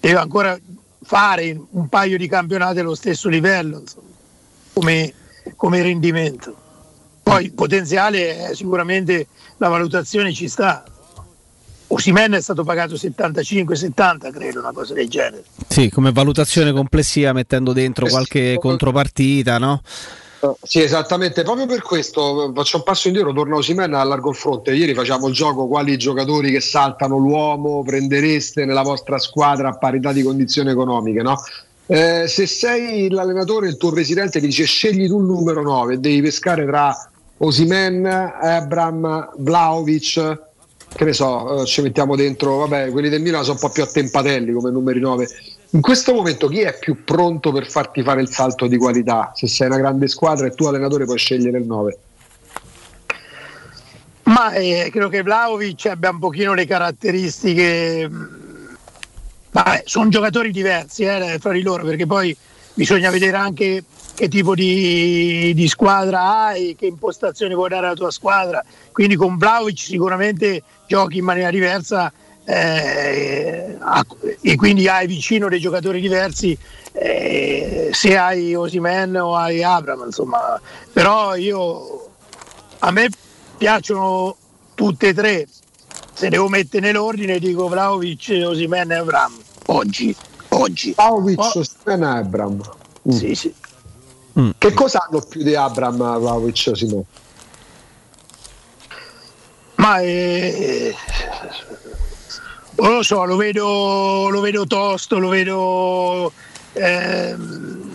deve 0.00 0.18
ancora 0.18 0.58
fare 1.02 1.58
un 1.70 1.88
paio 1.88 2.16
di 2.16 2.26
campionati 2.26 2.78
allo 2.80 2.94
stesso 2.94 3.28
livello 3.28 3.80
insomma, 3.80 4.08
come, 4.76 5.12
come 5.56 5.82
rendimento. 5.82 6.54
Poi 7.22 7.44
il 7.44 7.52
potenziale 7.52 8.50
eh, 8.50 8.54
sicuramente 8.54 9.28
la 9.56 9.68
valutazione 9.68 10.32
ci 10.34 10.48
sta. 10.48 10.84
Osimen 11.88 12.32
è 12.32 12.40
stato 12.42 12.62
pagato 12.62 12.94
75-70 12.94 14.32
credo, 14.32 14.60
una 14.60 14.72
cosa 14.72 14.92
del 14.92 15.08
genere. 15.08 15.44
Sì, 15.68 15.88
come 15.88 16.12
valutazione 16.12 16.72
complessiva 16.72 17.32
mettendo 17.32 17.72
dentro 17.72 18.06
qualche 18.06 18.56
contropartita, 18.58 19.56
no? 19.58 19.80
Eh, 20.40 20.54
Sì, 20.62 20.82
esattamente, 20.82 21.42
proprio 21.42 21.66
per 21.66 21.80
questo 21.80 22.50
eh, 22.50 22.52
faccio 22.54 22.76
un 22.76 22.82
passo 22.82 23.06
indietro, 23.06 23.32
torna 23.32 23.56
Osimen 23.56 23.94
allargo 23.94 24.30
il 24.30 24.36
fronte. 24.36 24.74
Ieri 24.74 24.94
facciamo 24.94 25.28
il 25.28 25.34
gioco 25.34 25.66
quali 25.68 25.96
giocatori 25.96 26.50
che 26.50 26.60
saltano 26.60 27.16
l'uomo 27.16 27.82
prendereste 27.82 28.66
nella 28.66 28.82
vostra 28.82 29.18
squadra 29.18 29.68
a 29.68 29.78
parità 29.78 30.12
di 30.12 30.22
condizioni 30.22 30.70
economiche, 30.70 31.22
no? 31.22 31.40
Eh, 31.88 32.26
se 32.26 32.46
sei 32.46 33.08
l'allenatore, 33.08 33.68
il 33.68 33.76
tuo 33.76 33.92
presidente 33.92 34.40
ti 34.40 34.46
dice 34.46 34.64
scegli 34.64 35.06
tu 35.06 35.20
il 35.20 35.24
numero 35.24 35.62
9, 35.62 36.00
devi 36.00 36.20
pescare 36.20 36.66
tra 36.66 36.92
Osimen, 37.38 38.06
Abram, 38.06 39.34
Vlaovic, 39.36 40.38
che 40.88 41.04
ne 41.04 41.12
so, 41.12 41.62
eh, 41.62 41.66
ci 41.66 41.82
mettiamo 41.82 42.16
dentro, 42.16 42.56
vabbè, 42.56 42.90
quelli 42.90 43.08
del 43.08 43.20
Milan 43.20 43.42
sono 43.42 43.54
un 43.54 43.60
po' 43.60 43.70
più 43.70 43.84
attempatelli 43.84 44.52
come 44.52 44.70
numeri 44.70 44.98
9. 44.98 45.28
In 45.70 45.80
questo 45.80 46.12
momento 46.12 46.48
chi 46.48 46.60
è 46.60 46.76
più 46.78 47.04
pronto 47.04 47.52
per 47.52 47.68
farti 47.70 48.02
fare 48.02 48.20
il 48.20 48.30
salto 48.30 48.66
di 48.66 48.76
qualità? 48.78 49.32
Se 49.34 49.46
sei 49.46 49.68
una 49.68 49.76
grande 49.76 50.08
squadra 50.08 50.46
e 50.46 50.50
tu 50.50 50.64
allenatore 50.64 51.04
puoi 51.04 51.18
scegliere 51.18 51.58
il 51.58 51.66
9. 51.66 51.98
Ma 54.24 54.52
eh, 54.54 54.88
credo 54.90 55.08
che 55.08 55.22
Vlaovic 55.22 55.86
abbia 55.86 56.10
un 56.10 56.18
pochino 56.18 56.52
le 56.54 56.66
caratteristiche. 56.66 58.10
Mh, 59.56 59.62
Vabbè, 59.62 59.82
sono 59.86 60.08
giocatori 60.10 60.50
diversi 60.50 61.04
eh, 61.04 61.38
fra 61.40 61.52
di 61.52 61.62
loro, 61.62 61.84
perché 61.84 62.06
poi 62.06 62.36
bisogna 62.74 63.08
vedere 63.10 63.36
anche 63.38 63.84
che 64.14 64.28
tipo 64.28 64.54
di, 64.54 65.52
di 65.54 65.68
squadra 65.68 66.44
hai, 66.44 66.76
che 66.78 66.86
impostazione 66.86 67.54
vuoi 67.54 67.70
dare 67.70 67.86
alla 67.86 67.94
tua 67.94 68.10
squadra. 68.10 68.62
Quindi 68.92 69.16
con 69.16 69.38
Vlaovic 69.38 69.78
sicuramente 69.78 70.62
giochi 70.86 71.18
in 71.18 71.24
maniera 71.24 71.50
diversa 71.50 72.12
eh, 72.44 73.76
e 74.42 74.56
quindi 74.56 74.88
hai 74.88 75.06
vicino 75.06 75.48
dei 75.48 75.58
giocatori 75.58 76.00
diversi 76.00 76.56
eh, 76.92 77.90
se 77.92 78.16
hai 78.16 78.54
Osimen 78.54 79.16
o 79.16 79.36
hai 79.36 79.62
Abram, 79.62 80.04
insomma. 80.04 80.60
Però 80.92 81.34
io 81.34 82.10
a 82.80 82.90
me 82.90 83.08
piacciono 83.56 84.36
tutte 84.74 85.08
e 85.08 85.14
tre. 85.14 85.48
Se 86.12 86.28
devo 86.28 86.48
mettere 86.48 86.86
nell'ordine 86.86 87.38
dico 87.38 87.68
Vlaovic, 87.68 88.42
Osimen 88.44 88.90
e 88.90 88.94
Abram. 88.94 89.44
Oggi, 89.66 90.14
oggi. 90.50 90.92
Vlaovic, 90.92 91.38
Oh. 91.38 91.58
Osimen 91.58 92.02
e 92.02 92.06
Abram. 92.06 92.60
Mm. 93.08 93.10
Sì, 93.10 93.34
sì. 93.34 93.54
Che 94.58 94.74
cosa 94.74 95.06
hanno 95.06 95.22
più 95.22 95.42
di 95.42 95.54
Abram, 95.54 95.96
Vlaovic 95.96 96.66
e 96.66 96.70
Osimhen? 96.70 97.04
Ma 99.76 100.00
eh, 100.00 100.94
non 102.76 102.92
lo 102.94 103.02
so, 103.02 103.24
lo 103.24 103.36
vedo, 103.36 104.28
lo 104.28 104.40
vedo 104.40 104.66
tosto, 104.66 105.18
lo 105.18 105.28
vedo 105.28 106.32
ehm, 106.72 107.90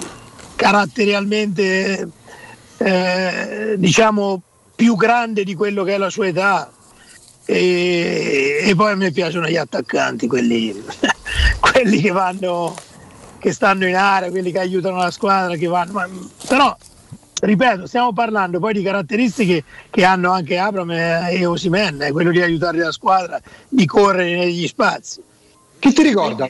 caratterialmente 0.56 2.09
eh, 2.77 3.75
diciamo 3.77 4.41
più 4.75 4.95
grande 4.95 5.43
di 5.43 5.53
quello 5.53 5.83
che 5.83 5.93
è 5.93 5.98
la 5.98 6.09
sua 6.09 6.27
età. 6.27 6.72
E, 7.45 8.61
e 8.64 8.75
poi 8.75 8.91
a 8.91 8.95
me 8.95 9.11
piacciono 9.11 9.48
gli 9.48 9.58
attaccanti, 9.58 10.27
quelli, 10.27 10.83
quelli 11.61 12.01
che 12.01 12.11
vanno, 12.11 12.75
che 13.40 13.53
stanno 13.53 13.88
in 13.88 13.95
area, 13.95 14.30
quelli 14.30 14.51
che 14.51 14.59
aiutano 14.59 14.98
la 14.98 15.11
squadra, 15.11 15.56
che 15.56 15.67
vanno. 15.67 15.93
ma- 15.93 16.09
però 16.48 16.75
ripeto, 17.41 17.88
stiamo 17.88 18.11
parlando 18.11 18.59
poi 18.59 18.73
di 18.73 18.83
caratteristiche 18.83 19.64
che 19.90 20.03
hanno 20.03 20.31
anche 20.31 20.57
Abram 20.57 20.91
e 20.91 21.45
Osimen, 21.45 22.01
eh, 22.01 22.11
quello 22.11 22.31
di 22.31 22.41
aiutare 22.41 22.77
la 22.80 22.91
squadra, 22.91 23.40
di 23.69 23.85
correre 23.85 24.35
negli 24.35 24.67
spazi. 24.67 25.22
Chi 25.80 25.93
ti 25.93 26.03
ricorda? 26.03 26.49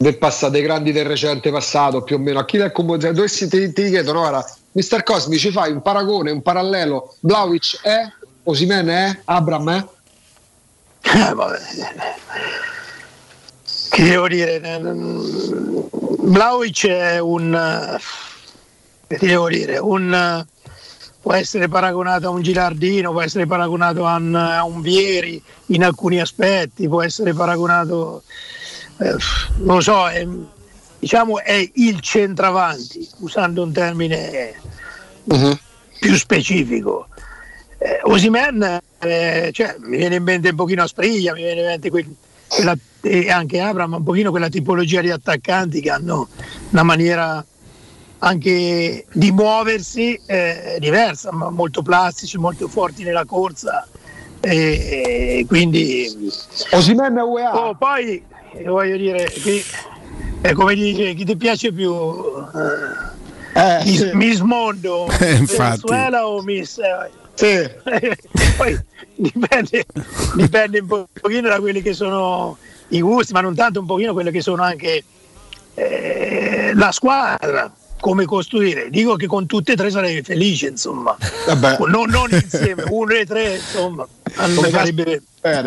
del 0.00 0.16
passato, 0.16 0.52
dei 0.52 0.62
grandi 0.62 0.92
del 0.92 1.06
recente 1.06 1.50
passato, 1.50 2.02
più 2.02 2.16
o 2.16 2.18
meno. 2.18 2.38
A 2.38 2.44
chi 2.44 2.58
è 2.58 2.70
come 2.70 2.96
dovessi 2.98 3.48
ti, 3.48 3.72
ti 3.72 3.88
chiedono 3.88 4.20
ora, 4.20 4.44
Mister 4.72 5.02
Cosmi, 5.02 5.36
ci 5.38 5.50
fai 5.50 5.72
un 5.72 5.82
paragone, 5.82 6.30
un 6.30 6.40
parallelo? 6.40 7.16
Vlaovic 7.20 7.80
è? 7.82 8.08
Osimen 8.44 8.86
è? 8.86 9.20
Abram 9.24 9.70
è? 9.70 9.84
Eh, 11.00 11.34
vabbè. 11.34 11.58
Che 13.98 14.04
devo 14.04 14.28
dire? 14.28 14.60
Vlaovic 16.20 16.86
è 16.86 17.18
un 17.18 17.98
devo 19.08 19.48
dire, 19.48 19.78
un 19.78 20.46
può 21.20 21.32
essere 21.32 21.66
paragonato 21.66 22.28
a 22.28 22.30
un 22.30 22.40
Gilardino, 22.40 23.10
può 23.10 23.22
essere 23.22 23.46
paragonato 23.46 24.06
a 24.06 24.14
un, 24.14 24.36
a 24.36 24.62
un 24.62 24.82
Vieri 24.82 25.42
in 25.66 25.82
alcuni 25.82 26.20
aspetti, 26.20 26.86
può 26.86 27.02
essere 27.02 27.34
paragonato 27.34 28.22
eh, 28.98 29.16
non 29.56 29.74
lo 29.74 29.80
so, 29.80 30.08
è, 30.08 30.24
diciamo 31.00 31.40
è 31.40 31.68
il 31.74 31.98
centravanti, 32.00 33.08
usando 33.18 33.64
un 33.64 33.72
termine 33.72 34.54
uh-huh. 35.24 35.58
più 35.98 36.14
specifico. 36.14 37.08
Eh, 37.78 37.98
Osimen, 38.02 38.80
eh, 39.00 39.50
cioè, 39.52 39.74
mi 39.80 39.96
viene 39.96 40.14
in 40.14 40.22
mente 40.22 40.50
un 40.50 40.56
pochino 40.56 40.84
Aspriglia, 40.84 41.32
mi 41.32 41.42
viene 41.42 41.62
in 41.62 41.66
mente 41.66 41.90
quel, 41.90 42.06
quella, 42.46 42.76
e 43.00 43.30
anche 43.30 43.60
Abram, 43.60 43.94
un 43.94 44.02
pochino 44.02 44.30
quella 44.30 44.48
tipologia 44.48 45.00
di 45.00 45.10
attaccanti 45.10 45.80
che 45.80 45.90
hanno 45.90 46.28
una 46.70 46.82
maniera 46.82 47.44
anche 48.20 49.04
di 49.12 49.30
muoversi 49.30 50.20
eh, 50.26 50.76
diversa, 50.80 51.32
ma 51.32 51.50
molto 51.50 51.82
plastici, 51.82 52.36
molto 52.38 52.66
forti 52.68 53.04
nella 53.04 53.24
corsa. 53.24 53.86
E 54.40 55.44
quindi 55.48 56.30
Osimen 56.70 57.16
UEA. 57.18 57.56
Oh, 57.56 57.74
poi 57.74 58.22
eh, 58.54 58.64
voglio 58.64 58.96
dire 58.96 59.24
che 59.24 59.62
è 60.40 60.52
come 60.52 60.74
dice 60.74 61.14
chi 61.14 61.24
ti 61.24 61.36
piace 61.36 61.72
più 61.72 61.92
eh, 63.54 63.82
Miss, 63.84 64.12
Miss 64.12 64.38
Mondo 64.40 65.08
Eh, 65.18 65.32
infatti. 65.34 65.56
Venezuela 65.56 66.28
o 66.28 66.42
Miss 66.42 66.78
eh, 66.78 67.10
Sì. 67.34 67.68
poi 68.56 68.78
dipende, 69.16 69.84
dipende 70.36 70.78
un 70.78 70.86
po- 70.86 71.08
pochino 71.20 71.48
da 71.48 71.58
quelli 71.58 71.82
che 71.82 71.92
sono 71.92 72.56
i 72.88 73.00
gusti 73.00 73.32
ma 73.32 73.40
non 73.40 73.54
tanto 73.54 73.80
un 73.80 73.86
pochino 73.86 74.12
quelli 74.12 74.30
che 74.30 74.40
sono 74.40 74.62
anche 74.62 75.04
eh, 75.74 76.72
la 76.74 76.92
squadra 76.92 77.72
come 78.00 78.24
costruire. 78.24 78.90
Dico 78.90 79.16
che 79.16 79.26
con 79.26 79.46
tutte 79.46 79.72
e 79.72 79.76
tre 79.76 79.90
sarei 79.90 80.22
felice 80.22 80.68
insomma. 80.68 81.16
Non, 81.86 82.08
non 82.08 82.28
insieme 82.30 82.84
uno 82.88 83.12
e 83.12 83.26
tre 83.26 83.56
insomma. 83.56 84.06
A 84.36 84.46
me 84.46 84.54
Come 84.54 85.22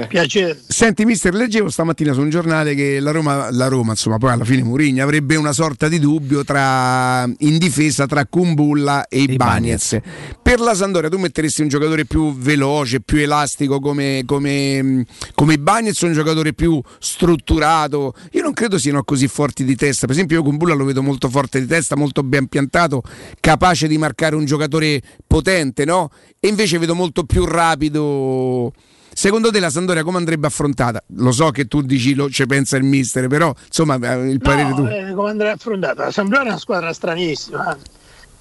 piacere 0.08 0.60
Senti, 0.68 1.06
mister, 1.06 1.34
leggevo 1.34 1.70
stamattina 1.70 2.14
su 2.14 2.22
un 2.22 2.30
giornale 2.30 2.76
che 2.76 3.00
la 3.00 3.12
Roma, 3.12 3.52
la 3.52 3.68
Roma, 3.68 3.92
insomma, 3.92 4.18
poi 4.18 4.32
alla 4.32 4.46
fine 4.46 4.64
Mourinho 4.64 5.04
avrebbe 5.04 5.36
una 5.36 5.54
sorta 5.54 5.88
di 5.88 6.00
dubbio 6.00 6.44
tra, 6.44 7.24
in 7.40 7.58
difesa 7.58 8.06
tra 8.06 8.26
Kumbulla 8.26 9.08
e 9.08 9.22
Ibanez. 9.22 9.98
Per 10.42 10.60
la 10.60 10.74
Sandoria 10.74 11.10
tu 11.10 11.18
metteresti 11.18 11.62
un 11.62 11.68
giocatore 11.68 12.06
più 12.06 12.36
veloce, 12.36 13.02
più 13.02 13.20
elastico 13.20 13.80
come, 13.80 14.24
come, 14.26 15.06
come 15.34 15.54
Ibanez 15.54 16.02
o 16.02 16.08
un 16.08 16.14
giocatore 16.14 16.54
più 16.54 16.82
strutturato? 17.00 18.14
Io 18.32 18.42
non 18.42 18.54
credo 18.54 18.78
siano 18.78 19.04
così 19.04 19.28
forti 19.28 19.64
di 19.64 19.76
testa. 19.76 20.06
Per 20.06 20.16
esempio 20.16 20.38
io 20.38 20.44
Kumbulla 20.44 20.74
lo 20.74 20.86
vedo 20.86 21.02
molto 21.02 21.30
forte 21.30 21.60
di 21.60 21.68
testa, 21.68 21.96
molto 21.96 22.24
ben 22.24 22.48
piantato, 22.48 23.02
capace 23.40 23.88
di 23.88 23.98
marcare 23.98 24.36
un 24.36 24.46
giocatore 24.46 25.02
potente, 25.26 25.86
no? 25.86 26.10
E 26.40 26.48
invece 26.48 26.78
vedo 26.78 26.96
molto 26.96 27.24
più 27.24 27.46
rapido... 27.46 28.72
Secondo 29.14 29.52
te 29.52 29.60
la 29.60 29.70
Sandoria 29.70 30.04
come 30.04 30.18
andrebbe 30.18 30.48
affrontata? 30.48 31.04
Lo 31.18 31.32
so 31.32 31.52
che 31.52 31.66
tu 31.68 31.82
dici 31.82 32.14
lo 32.16 32.30
ci 32.30 32.46
pensa 32.46 32.78
il 32.78 32.84
mister, 32.84 33.28
però 33.28 33.54
insomma 33.66 33.96
eh, 33.96 34.30
il 34.30 34.40
parere 34.40 34.70
No, 34.70 34.76
tu. 34.76 34.86
eh, 34.86 35.14
come 35.14 35.30
andrà 35.30 35.52
affrontata? 35.52 36.06
La 36.06 36.12
Sampdoria 36.12 36.46
è 36.46 36.50
una 36.50 36.58
squadra 36.58 36.94
stranissima, 36.94 37.78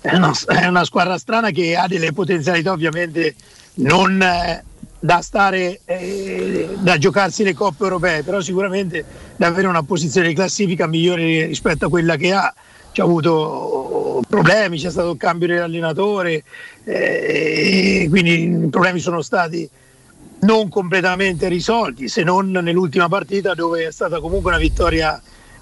è 0.01 0.15
una, 0.15 0.33
è 0.47 0.67
una 0.67 0.85
squadra 0.85 1.19
strana 1.19 1.51
che 1.51 1.77
ha 1.77 1.87
delle 1.89 2.13
potenzialità 2.13 2.71
ovviamente 2.73 3.35
non 3.75 4.23
eh, 4.23 4.65
da 4.99 5.21
stare 5.23 5.81
eh, 5.85 6.77
da 6.79 6.99
giocarsi 6.99 7.43
le 7.43 7.53
coppe 7.55 7.83
europee, 7.85 8.23
però 8.23 8.41
sicuramente 8.41 9.05
da 9.37 9.49
avere 9.49 9.67
una 9.67 9.83
posizione 9.83 10.29
di 10.29 10.35
classifica 10.35 10.87
migliore 10.87 11.47
rispetto 11.47 11.87
a 11.87 11.89
quella 11.89 12.17
che 12.17 12.33
ha. 12.33 12.55
C'è 12.93 13.03
avuto 13.03 14.21
problemi, 14.29 14.77
c'è 14.79 14.91
stato 14.91 15.13
il 15.13 15.17
cambio 15.17 15.47
dell'allenatore, 15.47 16.43
eh, 16.85 18.07
quindi 18.09 18.43
i 18.65 18.69
problemi 18.69 18.99
sono 18.99 19.23
stati 19.23 19.69
non 20.41 20.69
completamente 20.69 21.49
risolti, 21.49 22.09
se 22.09 22.23
non 22.23 22.51
nell'ultima 22.51 23.09
partita 23.09 23.55
dove 23.55 23.87
è 23.87 23.93
stata 23.93 24.21
comunque 24.21 24.51
una 24.51 24.61
vittoria, 24.61 25.21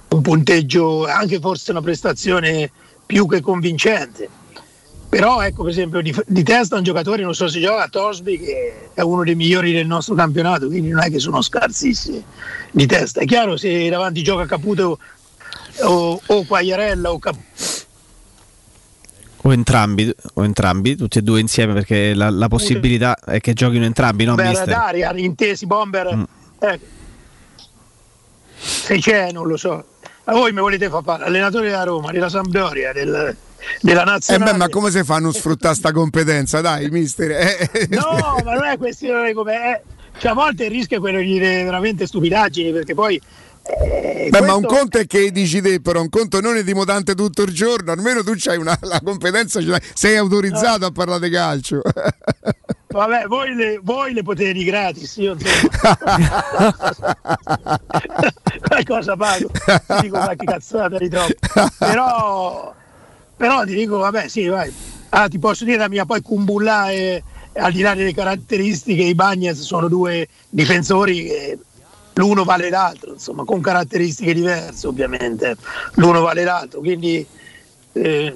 un 0.09 0.21
punteggio, 0.21 1.07
anche 1.07 1.41
forse 1.41 1.71
una 1.71 1.81
prestazione 1.81 2.71
più 3.05 3.27
che 3.27 3.41
convincente. 3.41 4.29
Però 5.09 5.41
ecco 5.41 5.63
per 5.63 5.73
esempio 5.73 6.03
di, 6.03 6.15
di 6.27 6.43
testa 6.43 6.77
un 6.77 6.83
giocatore, 6.83 7.23
non 7.23 7.35
so 7.35 7.49
se 7.49 7.61
gioca, 7.61 7.89
Tosby 7.89 8.39
che 8.39 8.91
è 8.93 9.01
uno 9.01 9.25
dei 9.25 9.35
migliori 9.35 9.73
del 9.73 9.87
nostro 9.87 10.15
campionato, 10.15 10.67
quindi 10.67 10.91
non 10.91 11.03
è 11.03 11.11
che 11.11 11.19
sono 11.19 11.41
scarsissimi 11.41 12.23
di 12.71 12.87
testa. 12.87 13.21
È 13.21 13.25
chiaro 13.25 13.57
se 13.57 13.89
davanti 13.89 14.23
gioca 14.23 14.45
Caputo 14.45 14.99
o, 15.81 16.21
o 16.25 16.45
Quagliarella 16.45 17.11
o 17.11 17.19
Caputo 17.19 17.87
O 19.49 19.53
entrambi, 19.55 20.15
o 20.35 20.45
entrambi, 20.45 20.95
tutti 20.95 21.17
e 21.19 21.23
due 21.23 21.41
insieme, 21.41 21.73
perché 21.73 22.13
la, 22.13 22.29
la 22.29 22.49
possibilità 22.49 23.17
è 23.19 23.41
che 23.41 23.55
giochino 23.55 23.87
entrambi, 23.87 24.27
no, 24.27 24.35
mister? 24.35 24.67
d'aria, 24.67 25.11
intesi 25.17 25.65
bomber. 25.65 26.15
Mm. 26.15 26.23
Eh. 26.59 26.81
Se 28.59 28.99
c'è, 28.99 29.33
non 29.33 29.47
lo 29.47 29.57
so. 29.57 29.85
Ma 30.25 30.35
voi 30.35 30.53
mi 30.53 30.61
volete 30.61 30.91
far 30.91 31.03
fare 31.03 31.25
allenatore 31.25 31.69
della 31.71 31.85
Roma, 31.85 32.13
della 32.13 32.29
Sampdoria, 32.29 32.93
del- 32.93 33.35
della 33.81 34.03
Eh 34.03 34.05
nazionale? 34.05 34.51
beh, 34.53 34.57
ma 34.59 34.69
come 34.69 34.91
si 34.91 35.03
fa 35.03 35.15
a 35.15 35.19
non 35.21 35.33
sfruttare 35.33 35.75
sta 35.75 35.93
competenza? 35.93 36.61
Dai, 36.61 36.91
mister. 36.91 37.31
eh. 37.31 37.89
No, 37.89 38.43
ma 38.45 38.53
non 38.53 38.65
è 38.65 38.77
questione 38.77 39.33
come 39.33 39.55
è. 39.55 39.83
Cioè, 40.19 40.33
a 40.33 40.35
volte 40.35 40.65
il 40.65 40.71
rischio 40.73 40.99
è 40.99 41.01
quello 41.01 41.21
di 41.21 41.33
dire 41.33 41.65
veramente 41.65 42.07
stupidaggini, 42.07 42.71
perché 42.71 42.93
poi. 42.93 43.19
Eh, 43.69 44.29
Beh, 44.31 44.41
ma 44.41 44.55
un 44.55 44.63
questo- 44.63 44.79
conto 44.79 44.99
è 44.99 45.07
che 45.07 45.31
dici 45.31 45.61
te, 45.61 45.81
però 45.81 46.01
un 46.01 46.09
conto 46.09 46.41
non 46.41 46.57
è 46.57 46.65
di 46.65 46.75
mutante 46.75 47.15
tutto 47.15 47.43
il 47.43 47.53
giorno, 47.53 47.93
almeno 47.93 48.23
tu 48.25 48.33
c'hai 48.37 48.57
una, 48.57 48.77
la 48.83 49.01
competenza, 49.03 49.61
sei 49.95 50.17
autorizzato 50.17 50.87
a 50.87 50.91
parlare 50.91 51.29
di 51.29 51.35
calcio. 51.35 51.83
Vabbè, 52.91 53.27
voi 53.27 53.55
le, 53.55 53.79
voi 53.83 54.15
le 54.15 54.23
potete 54.23 54.55
di 54.55 54.65
gratis, 54.65 55.17
io. 55.17 55.37
Qualcosa 58.67 59.15
pago, 59.17 59.51
ti 59.51 60.01
dico 60.01 60.17
qualche 60.19 60.45
cazzata 60.47 60.97
di 60.97 61.09
troppo. 61.09 61.35
Però, 61.79 62.75
però 63.37 63.65
ti 63.65 63.75
dico, 63.75 63.99
vabbè, 63.99 64.29
sì, 64.29 64.47
vai. 64.47 64.73
Ah, 65.11 65.29
ti 65.29 65.39
posso 65.39 65.65
dire 65.65 65.77
la 65.77 65.89
mia, 65.89 66.07
poi 66.07 66.23
Kumbulla 66.23 66.91
e 66.91 67.23
al 67.55 67.73
di 67.73 67.83
là 67.83 67.95
delle 67.95 68.15
caratteristiche, 68.15 69.03
i 69.03 69.15
Bagnets 69.15 69.61
sono 69.61 69.89
due 69.89 70.27
difensori 70.49 71.25
che 71.25 71.59
l'uno 72.19 72.45
vale 72.45 72.69
l'altro, 72.69 73.13
insomma, 73.13 73.45
con 73.45 73.61
caratteristiche 73.61 74.35
diverse 74.35 74.87
ovviamente. 74.87 75.57
L'uno 75.95 76.21
vale 76.21 76.45
l'altro, 76.45 76.81
quindi 76.81 77.25
eh, 77.93 78.35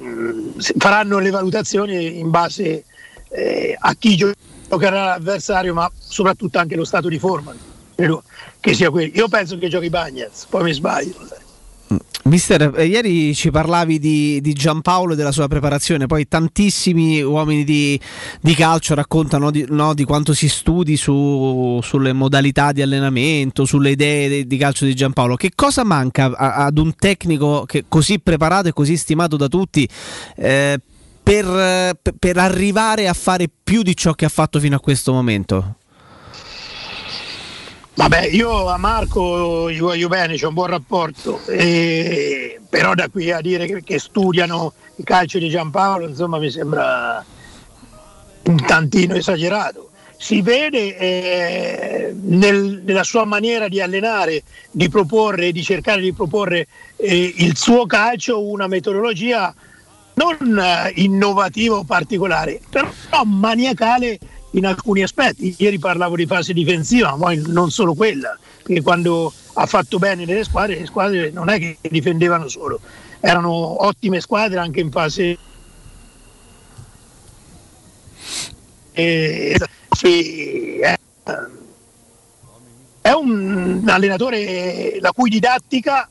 faranno 0.78 1.18
le 1.18 1.30
valutazioni 1.30 2.18
in 2.18 2.30
base 2.30 2.84
eh, 3.28 3.76
a 3.78 3.94
chi 3.94 4.16
gio- 4.16 4.32
giocherà 4.68 5.04
l'avversario, 5.04 5.74
ma 5.74 5.90
soprattutto 5.98 6.58
anche 6.58 6.76
lo 6.76 6.84
stato 6.84 7.08
di 7.08 7.18
forma. 7.18 7.54
Che 8.58 8.74
sia 8.74 8.90
quello. 8.90 9.12
Io 9.14 9.28
penso 9.28 9.58
che 9.58 9.68
giochi 9.68 9.90
Bagnets, 9.90 10.46
poi 10.48 10.62
mi 10.64 10.72
sbaglio. 10.72 11.14
Mister, 12.24 12.72
eh, 12.76 12.86
ieri 12.86 13.34
ci 13.34 13.50
parlavi 13.50 13.98
di, 13.98 14.40
di 14.40 14.52
Giampaolo 14.52 15.14
e 15.14 15.16
della 15.16 15.32
sua 15.32 15.48
preparazione, 15.48 16.06
poi 16.06 16.28
tantissimi 16.28 17.20
uomini 17.20 17.64
di, 17.64 17.98
di 18.40 18.54
calcio 18.54 18.94
raccontano 18.94 19.50
di, 19.50 19.66
no, 19.70 19.92
di 19.92 20.04
quanto 20.04 20.32
si 20.32 20.48
studi 20.48 20.96
su- 20.96 21.80
sulle 21.82 22.12
modalità 22.12 22.70
di 22.70 22.80
allenamento, 22.80 23.64
sulle 23.64 23.90
idee 23.90 24.46
di, 24.46 24.56
calcio 24.56 24.84
di 24.84 24.94
Giampaolo. 24.94 25.34
Che 25.34 25.50
cosa 25.56 25.82
manca 25.82 26.26
a- 26.26 26.64
ad 26.64 26.78
un 26.78 26.94
tecnico 26.94 27.64
che, 27.66 27.86
così 27.88 28.20
preparato 28.20 28.68
e 28.68 28.72
così 28.72 28.96
stimato 28.96 29.36
da 29.36 29.48
tutti 29.48 29.86
eh, 30.36 30.78
per- 31.20 31.98
per 32.18 32.36
arrivare 32.36 33.08
a 33.08 33.14
fare 33.14 33.48
più 33.62 33.82
di 33.82 33.96
ciò 33.96 34.12
che 34.12 34.26
ha 34.26 34.30
fatto 34.30 34.60
fino 34.60 34.76
a 34.76 34.80
questo 34.80 35.12
momento? 35.12 35.76
Vabbè, 37.94 38.26
io 38.28 38.68
a 38.68 38.78
Marco 38.78 39.70
gli 39.70 39.78
voglio 39.78 40.08
bene, 40.08 40.36
c'è 40.36 40.46
un 40.46 40.54
buon 40.54 40.68
rapporto, 40.68 41.44
e- 41.46 42.58
però 42.68 42.94
da 42.94 43.08
qui 43.10 43.30
a 43.30 43.40
dire 43.42 43.66
che, 43.66 43.82
che 43.82 43.98
studiano 43.98 44.72
il 44.96 45.04
calcio 45.04 45.38
di 45.38 45.50
Giampaolo, 45.50 46.08
insomma, 46.08 46.38
mi 46.38 46.50
sembra 46.50 47.22
un 48.44 48.64
tantino 48.64 49.14
esagerato. 49.14 49.90
Si 50.16 50.40
vede 50.40 50.96
eh, 50.96 52.14
nel- 52.22 52.80
nella 52.84 53.02
sua 53.04 53.24
maniera 53.24 53.68
di 53.68 53.80
allenare, 53.80 54.42
di 54.70 54.88
proporre, 54.88 55.52
di 55.52 55.62
cercare 55.62 56.00
di 56.00 56.14
proporre 56.14 56.68
eh, 56.96 57.34
il 57.38 57.56
suo 57.56 57.84
calcio 57.86 58.40
una 58.42 58.68
metodologia 58.68 59.54
non 60.14 60.58
eh, 60.58 60.92
innovativa 60.96 61.76
o 61.76 61.84
particolare, 61.84 62.60
però 62.70 62.88
maniacale 63.24 64.18
in 64.52 64.66
alcuni 64.66 65.02
aspetti. 65.02 65.54
Ieri 65.58 65.78
parlavo 65.78 66.16
di 66.16 66.26
fase 66.26 66.52
difensiva, 66.52 67.16
ma 67.16 67.32
non 67.34 67.70
solo 67.70 67.94
quella, 67.94 68.36
perché 68.62 68.82
quando 68.82 69.32
ha 69.54 69.66
fatto 69.66 69.98
bene 69.98 70.24
nelle 70.24 70.44
squadre, 70.44 70.78
le 70.78 70.86
squadre 70.86 71.30
non 71.30 71.48
è 71.48 71.58
che 71.58 71.78
difendevano 71.90 72.48
solo, 72.48 72.80
erano 73.20 73.84
ottime 73.84 74.20
squadre 74.20 74.58
anche 74.58 74.80
in 74.80 74.90
fase 74.90 75.38
e, 78.94 79.56
sì, 79.96 80.78
è, 80.78 80.98
è 83.00 83.10
un 83.12 83.82
allenatore 83.86 84.98
la 85.00 85.12
cui 85.12 85.30
didattica 85.30 86.08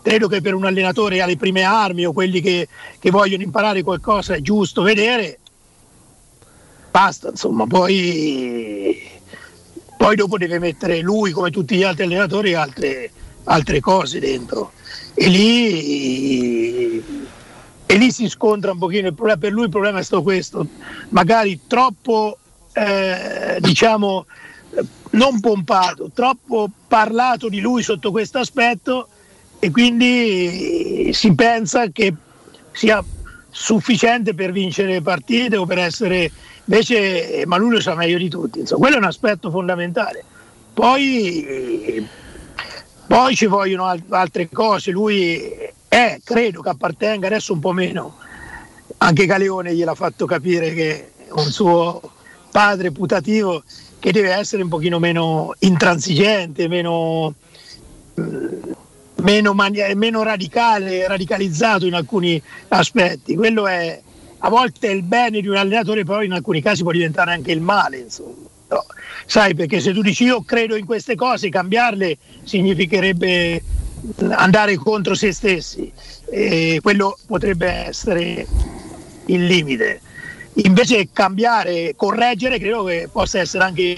credo 0.00 0.28
che 0.28 0.40
per 0.40 0.54
un 0.54 0.64
allenatore 0.64 1.20
alle 1.20 1.36
prime 1.36 1.62
armi 1.62 2.04
o 2.04 2.12
quelli 2.12 2.40
che, 2.40 2.68
che 2.98 3.10
vogliono 3.10 3.42
imparare 3.42 3.82
qualcosa 3.82 4.34
è 4.34 4.40
giusto 4.40 4.82
vedere 4.82 5.38
basta 6.92 7.30
insomma 7.30 7.66
poi, 7.66 9.02
poi 9.96 10.14
dopo 10.14 10.36
deve 10.36 10.58
mettere 10.58 11.00
lui 11.00 11.32
come 11.32 11.50
tutti 11.50 11.74
gli 11.74 11.82
altri 11.82 12.04
allenatori 12.04 12.54
altre, 12.54 13.10
altre 13.44 13.80
cose 13.80 14.20
dentro. 14.20 14.72
E 15.14 15.28
lì 15.28 17.02
e 17.86 17.96
lì 17.96 18.10
si 18.10 18.28
scontra 18.28 18.72
un 18.72 18.78
pochino 18.78 19.08
il 19.08 19.14
problema, 19.14 19.38
per 19.38 19.52
lui 19.52 19.64
il 19.64 19.70
problema 19.70 19.98
è 19.98 20.02
stato 20.02 20.22
questo. 20.22 20.66
Magari 21.08 21.60
troppo 21.66 22.38
eh, 22.72 23.56
diciamo 23.58 24.26
non 25.10 25.40
pompato 25.40 26.10
troppo 26.14 26.70
parlato 26.88 27.48
di 27.48 27.60
lui 27.60 27.82
sotto 27.82 28.10
questo 28.10 28.38
aspetto 28.38 29.08
e 29.58 29.70
quindi 29.70 31.10
si 31.12 31.34
pensa 31.34 31.88
che 31.88 32.14
sia 32.72 33.04
sufficiente 33.50 34.34
per 34.34 34.52
vincere 34.52 35.02
partite 35.02 35.56
o 35.56 35.66
per 35.66 35.78
essere 35.78 36.30
invece 36.64 37.44
ma 37.46 37.56
lui 37.56 37.70
lo 37.70 37.80
sa 37.80 37.94
meglio 37.94 38.18
di 38.18 38.28
tutti 38.28 38.60
insomma, 38.60 38.80
quello 38.80 38.96
è 38.96 38.98
un 38.98 39.04
aspetto 39.04 39.50
fondamentale. 39.50 40.24
Poi, 40.72 42.08
poi 43.06 43.34
ci 43.36 43.46
vogliono 43.46 43.84
al- 43.86 44.02
altre 44.08 44.48
cose. 44.50 44.90
Lui 44.90 45.40
è 45.88 46.18
credo 46.24 46.62
che 46.62 46.68
appartenga 46.70 47.26
adesso 47.26 47.52
un 47.52 47.60
po' 47.60 47.72
meno. 47.72 48.16
Anche 48.98 49.26
Galeone 49.26 49.74
gliel'ha 49.74 49.94
fatto 49.94 50.24
capire 50.26 50.72
che 50.72 51.12
un 51.32 51.50
suo 51.50 52.00
padre 52.50 52.90
putativo 52.90 53.62
che 53.98 54.12
deve 54.12 54.30
essere 54.32 54.62
un 54.62 54.68
pochino 54.68 54.98
meno 54.98 55.54
intransigente 55.60 56.68
meno 56.68 57.34
meno, 59.22 59.54
mani- 59.54 59.94
meno 59.94 60.22
radicale, 60.22 61.06
radicalizzato 61.06 61.86
in 61.86 61.94
alcuni 61.94 62.40
aspetti. 62.68 63.34
Quello 63.34 63.66
è 63.66 64.00
a 64.44 64.48
volte 64.48 64.88
il 64.88 65.02
bene 65.02 65.40
di 65.40 65.46
un 65.46 65.56
allenatore, 65.56 66.04
però 66.04 66.22
in 66.22 66.32
alcuni 66.32 66.60
casi 66.60 66.82
può 66.82 66.90
diventare 66.90 67.32
anche 67.32 67.52
il 67.52 67.60
male. 67.60 67.98
Insomma. 67.98 68.48
No, 68.68 68.84
sai, 69.26 69.54
perché 69.54 69.80
se 69.80 69.92
tu 69.92 70.02
dici 70.02 70.24
io 70.24 70.42
credo 70.42 70.76
in 70.76 70.84
queste 70.84 71.14
cose, 71.14 71.48
cambiarle 71.48 72.16
significherebbe 72.42 73.62
andare 74.30 74.76
contro 74.76 75.14
se 75.14 75.32
stessi. 75.32 75.92
E 76.28 76.80
quello 76.82 77.16
potrebbe 77.26 77.70
essere 77.70 78.46
il 79.26 79.46
limite. 79.46 80.00
Invece 80.54 81.08
cambiare, 81.12 81.94
correggere, 81.94 82.58
credo 82.58 82.84
che 82.84 83.08
possa 83.10 83.38
essere 83.38 83.64
anche 83.64 83.96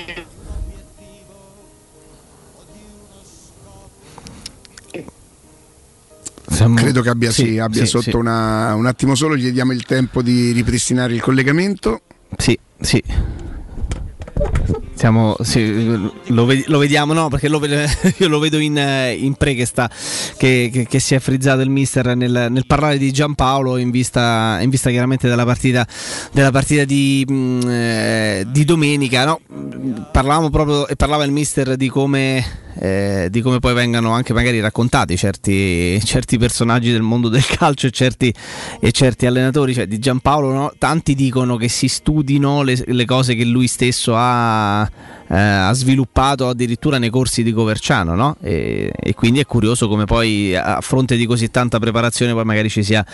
Siamo- 6.48 6.74
Credo 6.74 7.00
che 7.02 7.08
abbia, 7.08 7.31
sì, 7.31 7.44
sì, 7.44 7.58
abbia 7.58 7.82
sì, 7.84 7.89
sotto 7.89 8.18
una- 8.18 8.74
un 8.74 8.86
attimo 8.86 9.14
solo, 9.14 9.36
gli 9.36 9.50
diamo 9.50 9.73
il 9.73 9.84
tempo 9.84 10.23
di 10.23 10.52
ripristinare 10.52 11.14
il 11.14 11.20
collegamento. 11.20 12.02
Sì, 12.36 12.58
sì. 12.81 13.02
Siamo, 14.97 15.36
sì, 15.40 15.86
lo, 16.28 16.44
ved- 16.44 16.66
lo 16.68 16.78
vediamo, 16.78 17.12
no? 17.12 17.28
Perché 17.28 17.48
lo 17.48 17.58
ve- 17.58 17.89
io 18.16 18.28
lo 18.28 18.39
vedo 18.39 18.58
in, 18.58 18.78
eh, 18.78 19.12
in 19.12 19.34
pre 19.34 19.55
che, 19.55 19.66
sta, 19.66 19.90
che, 20.36 20.70
che- 20.73 20.86
che 20.86 20.98
si 21.00 21.14
è 21.14 21.18
frizzato 21.18 21.62
il 21.62 21.68
mister 21.70 22.14
nel, 22.16 22.47
nel 22.50 22.64
parlare 22.66 22.97
di 22.97 23.10
Giampaolo 23.12 23.76
in 23.76 23.90
vista, 23.90 24.58
in 24.60 24.70
vista 24.70 24.90
chiaramente 24.90 25.28
della 25.28 25.44
partita, 25.44 25.86
della 26.32 26.52
partita 26.52 26.84
di, 26.84 27.24
mh, 27.28 27.60
eh, 27.68 28.47
di 28.48 28.64
domenica. 28.64 29.24
No? 29.24 29.40
Parlavamo 30.12 30.48
proprio 30.50 30.86
e 30.86 30.94
parlava 30.97 31.24
il 31.24 31.32
mister 31.32 31.76
di 31.76 31.89
come, 31.89 32.44
eh, 32.78 33.26
di 33.31 33.40
come 33.40 33.58
poi 33.58 33.74
vengano 33.74 34.10
anche 34.12 34.32
magari 34.32 34.60
raccontati 34.60 35.16
certi, 35.16 36.00
certi 36.05 36.39
personaggi 36.39 36.92
del 36.92 37.02
mondo 37.02 37.28
del 37.28 37.44
calcio 37.44 37.89
e 37.89 37.90
certi, 37.90 38.32
e 38.81 38.92
certi 38.92 39.26
allenatori. 39.26 39.74
Cioè, 39.74 39.86
di 39.89 39.98
Giampaolo, 39.98 40.52
no? 40.52 40.73
tanti 40.78 41.14
dicono 41.16 41.56
che 41.56 41.68
si 41.68 41.89
studino 41.89 42.62
le, 42.62 42.81
le 42.86 43.05
cose 43.05 43.34
che 43.34 43.44
lui 43.44 43.66
stesso 43.66 44.14
ha, 44.16 44.84
eh, 45.29 45.37
ha 45.37 45.73
sviluppato 45.73 46.49
addirittura 46.49 46.99
nei 46.99 47.11
corsi 47.11 47.43
di 47.43 47.53
Coverciano, 47.53 48.15
no? 48.15 48.37
e, 48.43 48.91
e 48.95 49.15
quindi 49.15 49.41
è 49.41 49.47
curioso 49.47 49.89
come 49.89 50.05
poi 50.05 50.55
a 50.55 50.81
fronte 50.81 51.17
di 51.17 51.27
così 51.27 51.51
tanta 51.51 51.79
preparazione 51.79 52.33
poi 52.33 52.45
magari 52.45 52.69
ci 52.69 52.83
sia, 52.83 53.05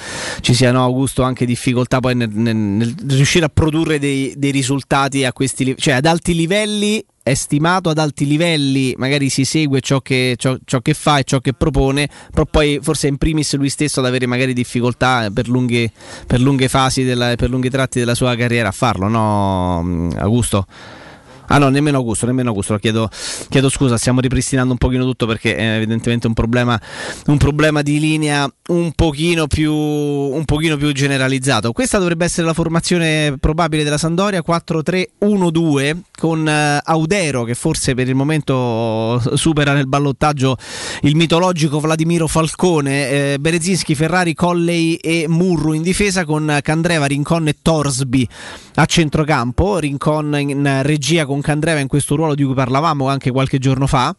ci 0.40 0.54
sia 0.54 0.72
no, 0.72 0.82
Augusto 0.82 1.22
anche 1.22 1.46
difficoltà 1.46 2.00
poi 2.00 2.14
nel, 2.14 2.30
nel- 2.30 2.56
nel 2.56 2.94
riuscire 3.08 3.44
a 3.44 3.50
produrre 3.52 3.98
dei, 3.98 4.34
dei 4.36 4.50
risultati 4.50 5.24
a 5.24 5.32
questi 5.32 5.64
livelli, 5.64 5.82
cioè 5.82 5.94
ad 5.94 6.06
alti 6.06 6.34
livelli 6.34 7.04
è 7.22 7.34
stimato 7.34 7.90
ad 7.90 7.98
alti 7.98 8.26
livelli, 8.26 8.94
magari 8.96 9.28
si 9.28 9.44
segue 9.44 9.80
ciò 9.80 10.00
che, 10.00 10.34
ciò- 10.36 10.56
ciò 10.64 10.80
che 10.80 10.94
fa 10.94 11.18
e 11.18 11.24
ciò 11.24 11.38
che 11.38 11.52
propone, 11.52 12.08
però 12.30 12.46
poi 12.46 12.80
forse 12.82 13.08
in 13.08 13.18
primis 13.18 13.54
lui 13.56 13.68
stesso 13.68 14.00
ad 14.00 14.06
avere 14.06 14.26
magari 14.26 14.52
difficoltà 14.52 15.30
per 15.32 15.48
lunghe, 15.48 15.92
per 16.26 16.40
lunghe 16.40 16.68
fasi, 16.68 17.04
della- 17.04 17.36
per 17.36 17.50
lunghi 17.50 17.70
tratti 17.70 17.98
della 17.98 18.14
sua 18.14 18.34
carriera 18.36 18.68
a 18.68 18.72
farlo, 18.72 19.06
no 19.06 20.10
Augusto? 20.16 20.66
Ah 21.52 21.58
no, 21.58 21.68
nemmeno 21.68 21.96
Augusto, 21.96 22.26
nemmeno 22.26 22.50
Augusto, 22.50 22.76
chiedo, 22.76 23.10
chiedo 23.48 23.68
scusa, 23.68 23.96
stiamo 23.96 24.20
ripristinando 24.20 24.70
un 24.70 24.78
pochino 24.78 25.04
tutto 25.04 25.26
perché 25.26 25.56
è 25.56 25.74
evidentemente 25.74 26.28
un 26.28 26.32
problema, 26.32 26.80
un 27.26 27.38
problema 27.38 27.82
di 27.82 27.98
linea 27.98 28.48
un 28.68 28.92
pochino, 28.92 29.48
più, 29.48 29.74
un 29.74 30.44
pochino 30.44 30.76
più 30.76 30.92
generalizzato. 30.92 31.72
Questa 31.72 31.98
dovrebbe 31.98 32.24
essere 32.24 32.46
la 32.46 32.54
formazione 32.54 33.36
probabile 33.40 33.82
della 33.82 33.98
Sandoria 33.98 34.44
4-3-1-2 34.46 35.96
con 36.16 36.48
eh, 36.48 36.80
Audero 36.84 37.42
che 37.42 37.54
forse 37.54 37.94
per 37.94 38.08
il 38.08 38.14
momento 38.14 39.20
supera 39.34 39.72
nel 39.72 39.88
ballottaggio 39.88 40.56
il 41.02 41.16
mitologico 41.16 41.80
Vladimiro 41.80 42.28
Falcone, 42.28 43.08
eh, 43.08 43.38
Berezinski, 43.40 43.96
Ferrari, 43.96 44.34
Colley 44.34 44.94
e 44.94 45.26
Murru 45.26 45.72
in 45.72 45.82
difesa 45.82 46.24
con 46.24 46.60
Candreva, 46.62 47.06
Rincon 47.06 47.48
e 47.48 47.56
Torsby 47.60 48.28
a 48.74 48.84
centrocampo, 48.84 49.78
Rincon 49.78 50.38
in 50.38 50.80
regia 50.82 51.26
con 51.26 51.39
Candreva 51.40 51.80
in 51.80 51.88
questo 51.88 52.16
ruolo 52.16 52.34
di 52.34 52.44
cui 52.44 52.54
parlavamo 52.54 53.08
anche 53.08 53.30
qualche 53.30 53.58
giorno 53.58 53.86
fa 53.86 54.14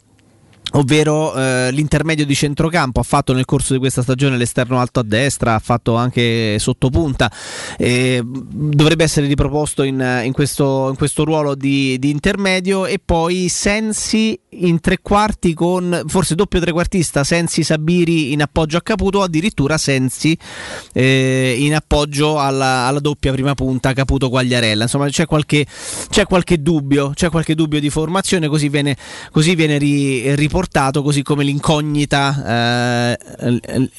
ovvero 0.72 1.34
eh, 1.34 1.70
l'intermedio 1.72 2.24
di 2.24 2.34
centrocampo. 2.34 3.00
Ha 3.00 3.04
fatto 3.04 3.32
nel 3.32 3.44
corso 3.44 3.72
di 3.72 3.78
questa 3.78 4.02
stagione 4.02 4.36
l'esterno 4.36 4.78
alto 4.78 5.00
a 5.00 5.04
destra 5.04 5.54
ha 5.54 5.58
fatto 5.58 5.94
anche 5.94 6.58
sottopunta. 6.58 7.30
Eh, 7.76 8.22
dovrebbe 8.24 9.04
essere 9.04 9.26
riproposto 9.26 9.82
in, 9.82 10.22
in 10.24 10.32
questo, 10.32 10.88
in 10.90 10.96
questo 10.96 11.24
ruolo 11.24 11.54
di, 11.54 11.98
di 11.98 12.10
intermedio. 12.10 12.86
E 12.86 13.00
poi 13.04 13.48
Sensi 13.48 14.38
in 14.54 14.80
tre 14.80 14.98
quarti 15.00 15.54
con 15.54 16.02
forse 16.06 16.34
doppio 16.34 16.60
trequartista 16.60 17.24
Sensi 17.24 17.62
Sabiri 17.62 18.32
in 18.32 18.42
appoggio 18.42 18.76
a 18.76 18.82
Caputo 18.82 19.18
o 19.18 19.22
addirittura 19.22 19.78
Sensi 19.78 20.36
eh, 20.92 21.56
in 21.58 21.74
appoggio 21.74 22.38
alla, 22.38 22.86
alla 22.86 23.00
doppia 23.00 23.32
prima 23.32 23.54
punta 23.54 23.92
Caputo 23.92 24.28
Quagliarella. 24.28 24.82
Insomma 24.82 25.08
c'è 25.08 25.26
qualche, 25.26 25.66
c'è 26.08 26.26
qualche 26.26 26.60
dubbio 26.60 27.12
c'è 27.14 27.30
qualche 27.30 27.54
dubbio 27.54 27.80
di 27.80 27.90
formazione 27.90 28.48
così 28.48 28.68
viene, 28.68 28.96
così 29.30 29.54
viene 29.54 29.78
ri- 29.78 30.34
riportato 30.52 31.02
così 31.02 31.22
come 31.22 31.44
l'incognita 31.44 33.16
eh, 33.16 33.18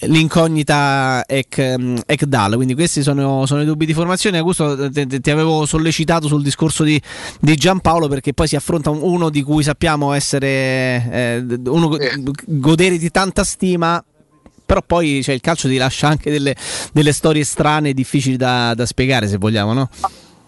l'incognita 0.02 1.24
Ek, 1.26 2.04
Ekdal. 2.06 2.54
Quindi 2.54 2.76
questi 2.76 3.02
sono, 3.02 3.48
sono 3.48 3.64
i 3.64 3.66
dubbi 3.66 3.88
di 3.88 3.94
formazione. 3.94 4.38
Augusto 4.38 4.92
te- 4.92 5.08
ti 5.08 5.32
avevo 5.32 5.66
sollecitato 5.66 6.28
sul 6.28 6.44
discorso 6.44 6.84
di, 6.84 7.02
di 7.40 7.56
Giampaolo 7.56 8.08
perché 8.08 8.34
poi 8.34 8.48
si 8.48 8.56
affronta 8.56 8.92
un- 8.92 9.00
uno 9.02 9.32
di 9.32 9.42
cui 9.42 9.64
sappiamo 9.64 10.14
essere 10.14 10.48
eh, 11.12 11.46
uno 11.66 11.98
godere 12.46 13.00
di 13.00 13.10
tanta 13.10 13.44
stima 13.44 14.04
però 14.66 14.82
poi 14.86 15.22
cioè, 15.24 15.36
il 15.36 15.42
calcio 15.42 15.68
ti 15.68 15.78
lascia 15.78 16.08
anche 16.08 16.32
delle, 16.32 16.56
delle 16.94 17.12
storie 17.12 17.44
strane 17.44 17.90
e 17.90 17.94
difficili 17.94 18.38
da, 18.38 18.74
da 18.76 18.86
spiegare 18.86 19.28
se 19.28 19.38
vogliamo 19.38 19.74
no? 19.74 19.90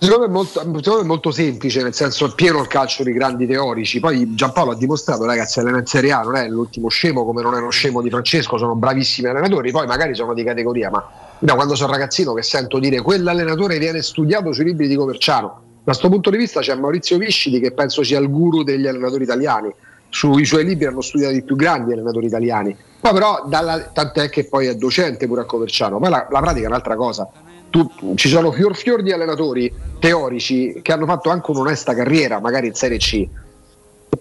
Secondo 0.06 0.27
me, 0.27 0.34
molto, 0.34 0.59
secondo 0.59 0.95
me 0.98 1.01
è 1.01 1.06
molto 1.06 1.32
semplice, 1.32 1.82
nel 1.82 1.95
senso 1.95 2.27
è 2.27 2.35
pieno 2.35 2.59
il 2.61 2.67
calcio 2.67 3.01
di 3.01 3.11
grandi 3.11 3.48
teorici. 3.48 4.00
Poi 4.00 4.35
Giampaolo 4.35 4.72
ha 4.72 4.75
dimostrato, 4.75 5.25
ragazzi, 5.25 5.59
allena 5.59 5.80
in 5.80 5.88
Serie 5.88 6.11
A 6.11 6.22
non 6.22 6.35
è 6.35 6.48
l'ultimo 6.48 6.90
scemo 6.90 7.25
come 7.25 7.42
non 7.42 7.56
è 7.56 7.59
lo 7.59 7.72
scemo 7.72 8.03
di 8.03 8.11
Francesco, 8.11 8.59
sono 8.59 8.75
bravissimi 8.75 9.30
allenatori, 9.30 9.72
poi 9.72 9.88
magari 9.88 10.14
sono 10.14 10.35
di 10.35 10.43
categoria, 10.43 10.92
ma 10.92 11.03
da 11.40 11.56
quando 11.56 11.74
sono 11.74 11.92
ragazzino 11.92 12.34
che 12.34 12.43
sento 12.43 12.77
dire 12.77 13.01
quell'allenatore 13.01 13.80
viene 13.80 14.03
studiato 14.03 14.53
sui 14.53 14.66
libri 14.66 14.88
di 14.88 14.95
Coverciano. 14.95 15.48
Da 15.48 15.92
questo 15.92 16.08
punto 16.08 16.30
di 16.30 16.38
vista 16.38 16.59
c'è 16.59 16.75
Maurizio 16.75 17.17
Viscidi 17.17 17.59
che 17.59 17.72
penso 17.72 18.03
sia 18.03 18.19
il 18.19 18.30
guru 18.30 18.61
degli 18.61 18.85
allenatori 18.85 19.24
italiani. 19.24 19.74
Sui 20.09 20.45
suoi 20.45 20.66
libri 20.66 20.85
hanno 20.85 21.01
studiato 21.01 21.34
i 21.34 21.42
più 21.42 21.56
grandi 21.56 21.93
allenatori 21.93 22.27
italiani. 22.27 22.77
Poi 23.00 23.11
però, 23.11 23.43
dalla, 23.48 23.80
tant'è 23.92 24.30
che 24.30 24.45
poi 24.45 24.67
è 24.67 24.75
docente 24.75 25.25
pure 25.25 25.42
a 25.42 25.45
Coverciano. 25.45 25.98
Poi 25.98 26.09
la, 26.11 26.27
la 26.30 26.40
pratica 26.42 26.66
è 26.66 26.67
un'altra 26.67 26.95
cosa. 26.95 27.27
Tu- 27.75 28.15
ci 28.15 28.29
sono 28.29 28.53
fior 28.53 28.73
fior 28.73 29.01
di 29.01 29.11
allenatori 29.11 29.69
teorici 29.99 30.79
che 30.81 30.93
hanno 30.93 31.05
fatto 31.05 31.29
anche 31.29 31.51
un'onesta 31.51 31.93
carriera, 31.93 32.39
magari 32.39 32.67
in 32.67 32.73
Serie 32.73 32.97
C. 32.97 33.27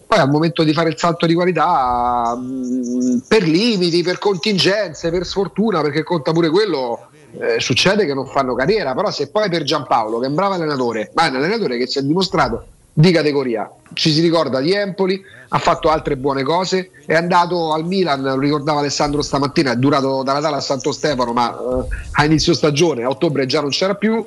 poi 0.09 0.19
al 0.19 0.29
momento 0.29 0.65
di 0.65 0.73
fare 0.73 0.89
il 0.89 0.99
salto 0.99 1.25
di 1.25 1.35
qualità, 1.35 2.35
mh, 2.35 3.23
per 3.29 3.45
limiti, 3.45 4.03
per 4.03 4.19
contingenze, 4.19 5.09
per 5.11 5.25
sfortuna, 5.25 5.83
perché 5.83 6.03
conta 6.03 6.33
pure 6.33 6.51
quello, 6.51 7.07
eh, 7.39 7.61
succede 7.61 8.05
che 8.07 8.13
non 8.13 8.27
fanno 8.27 8.57
carriera, 8.57 8.93
però 8.93 9.13
se 9.13 9.31
poi 9.31 9.49
per 9.49 9.63
Giampaolo, 9.63 10.19
che 10.19 10.27
è 10.27 10.29
un 10.29 10.35
bravo 10.35 10.55
allenatore, 10.55 11.13
ma 11.15 11.27
è 11.27 11.29
un 11.29 11.37
allenatore 11.37 11.79
che 11.79 11.87
si 11.87 12.01
è 12.01 12.03
dimostrato 12.03 12.67
di 12.97 13.11
categoria, 13.11 13.69
ci 13.93 14.13
si 14.13 14.21
ricorda 14.21 14.61
di 14.61 14.73
Empoli, 14.73 15.21
ha 15.49 15.59
fatto 15.59 15.91
altre 15.91 16.17
buone 16.17 16.45
cose, 16.45 16.91
è 17.05 17.15
andato 17.15 17.73
al 17.73 17.85
Milan, 17.85 18.23
lo 18.23 18.39
ricordava 18.39 18.79
Alessandro 18.79 19.21
stamattina, 19.21 19.73
è 19.73 19.77
durato 19.77 20.23
da 20.23 20.35
Natale 20.35 20.57
a 20.57 20.61
Santo 20.61 20.93
Stefano, 20.93 21.33
ma 21.33 21.51
eh, 21.53 21.87
a 22.13 22.25
inizio 22.25 22.55
stagione, 22.55 23.03
a 23.03 23.09
ottobre 23.09 23.47
già 23.47 23.61
non 23.61 23.71
c'era 23.71 23.95
più. 23.95 24.25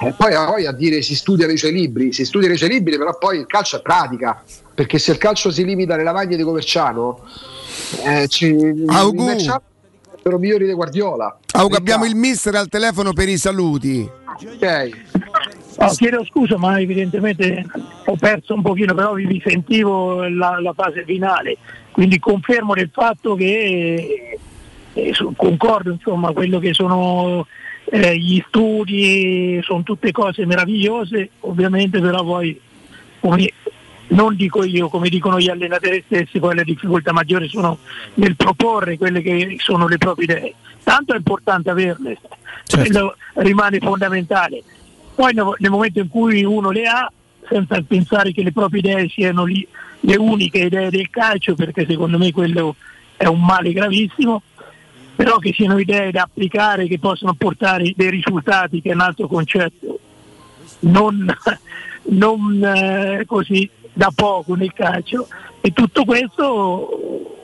E 0.00 0.14
poi 0.16 0.34
ha 0.34 0.44
voglia 0.44 0.70
a 0.70 0.74
dire 0.74 1.02
si 1.02 1.16
studiano 1.16 1.50
i 1.50 1.56
suoi 1.56 1.72
libri, 1.72 2.12
si 2.12 2.24
studiano 2.24 2.54
i 2.54 2.58
suoi 2.58 2.68
libri, 2.68 2.98
però 2.98 3.16
poi 3.16 3.38
il 3.38 3.46
calcio 3.46 3.78
è 3.78 3.82
pratica, 3.82 4.42
perché 4.74 4.98
se 4.98 5.12
il 5.12 5.18
calcio 5.18 5.50
si 5.50 5.64
limita 5.64 5.94
alle 5.94 6.04
lavagne 6.04 6.36
di 6.36 6.42
Coverciano, 6.42 7.20
eh, 8.04 8.28
ci, 8.28 8.54
sarebbero 8.86 10.38
migliori 10.38 10.66
di 10.66 10.72
Guardiola. 10.72 11.38
Augu, 11.52 11.74
abbiamo 11.74 12.04
il 12.04 12.14
mister 12.14 12.54
al 12.54 12.68
telefono 12.68 13.12
per 13.12 13.28
i 13.28 13.38
saluti. 13.38 14.08
Ok. 14.40 14.90
No, 15.78 15.88
chiedo 15.90 16.24
scusa, 16.24 16.58
ma 16.58 16.80
evidentemente 16.80 17.64
ho 18.04 18.16
perso 18.16 18.54
un 18.54 18.62
pochino, 18.62 18.94
però 18.94 19.14
vi 19.14 19.40
sentivo 19.44 20.28
la, 20.28 20.58
la 20.60 20.72
fase 20.72 21.04
finale, 21.04 21.56
quindi 21.92 22.18
confermo 22.18 22.74
del 22.74 22.90
fatto 22.92 23.36
che 23.36 24.38
eh, 24.92 25.14
concordo, 25.36 25.92
insomma, 25.92 26.32
quello 26.32 26.58
che 26.58 26.74
sono 26.74 27.46
eh, 27.84 28.18
gli 28.18 28.42
studi, 28.48 29.60
sono 29.62 29.84
tutte 29.84 30.10
cose 30.10 30.44
meravigliose, 30.46 31.30
ovviamente 31.40 32.00
però 32.00 32.24
poi, 32.24 32.60
come 33.20 33.52
non 34.08 34.34
dico 34.34 34.64
io, 34.64 34.88
come 34.88 35.08
dicono 35.08 35.38
gli 35.38 35.48
allenatori 35.48 36.02
stessi, 36.06 36.40
poi 36.40 36.56
le 36.56 36.64
difficoltà 36.64 37.12
maggiori 37.12 37.48
sono 37.48 37.78
nel 38.14 38.34
proporre 38.34 38.96
quelle 38.98 39.22
che 39.22 39.56
sono 39.58 39.86
le 39.86 39.98
proprie 39.98 40.24
idee. 40.24 40.54
Tanto 40.82 41.12
è 41.12 41.16
importante 41.16 41.70
averle, 41.70 42.18
quello 42.68 43.14
rimane 43.34 43.78
fondamentale. 43.78 44.62
Poi 45.18 45.32
nel, 45.34 45.70
momento 45.72 45.98
in 45.98 46.08
cui 46.08 46.44
uno 46.44 46.70
le 46.70 46.84
ha, 46.84 47.10
senza 47.48 47.82
pensare 47.82 48.30
che 48.30 48.44
le 48.44 48.52
proprie 48.52 48.78
idee 48.78 49.08
siano 49.08 49.44
lì 49.44 49.66
le 50.02 50.16
uniche 50.16 50.58
idee 50.58 50.90
del 50.90 51.10
calcio, 51.10 51.56
perché 51.56 51.84
secondo 51.88 52.18
me 52.18 52.30
quello 52.30 52.76
è 53.16 53.26
un 53.26 53.44
male 53.44 53.72
gravissimo, 53.72 54.40
però 55.16 55.38
che 55.38 55.52
siano 55.52 55.76
idee 55.76 56.12
da 56.12 56.22
applicare, 56.22 56.86
che 56.86 57.00
possono 57.00 57.34
portare 57.34 57.92
dei 57.96 58.10
risultati, 58.10 58.80
che 58.80 58.90
è 58.90 58.94
un 58.94 59.00
altro 59.00 59.26
concetto, 59.26 59.98
non, 60.82 61.26
non 62.10 62.62
eh, 62.64 63.24
così 63.26 63.68
da 63.92 64.12
poco 64.14 64.54
nel 64.54 64.72
calcio. 64.72 65.26
E 65.60 65.72
tutto 65.72 66.04
questo 66.04 67.37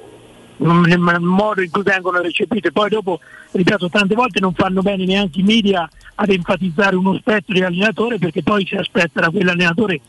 nel 0.57 0.99
modo 1.21 1.63
in 1.63 1.71
cui 1.71 1.83
vengono 1.83 2.21
recepite. 2.21 2.73
Poi 2.73 2.89
dopo, 2.89 3.21
ripeto, 3.53 3.89
tante 3.89 4.15
volte 4.15 4.41
non 4.41 4.55
fanno 4.55 4.83
bene 4.83 5.05
neanche 5.05 5.41
i 5.41 5.43
media 5.43 5.89
ad 6.17 6.31
enfatizzare 6.31 6.97
uno 6.97 7.15
spettro 7.17 7.55
di 7.55 7.63
allenatore 7.63 8.19
perché 8.19 8.43
poi 8.43 8.67
si 8.67 8.77
aspetta 8.77 9.21
da 9.21 9.31
quell'allenatore 9.31 10.01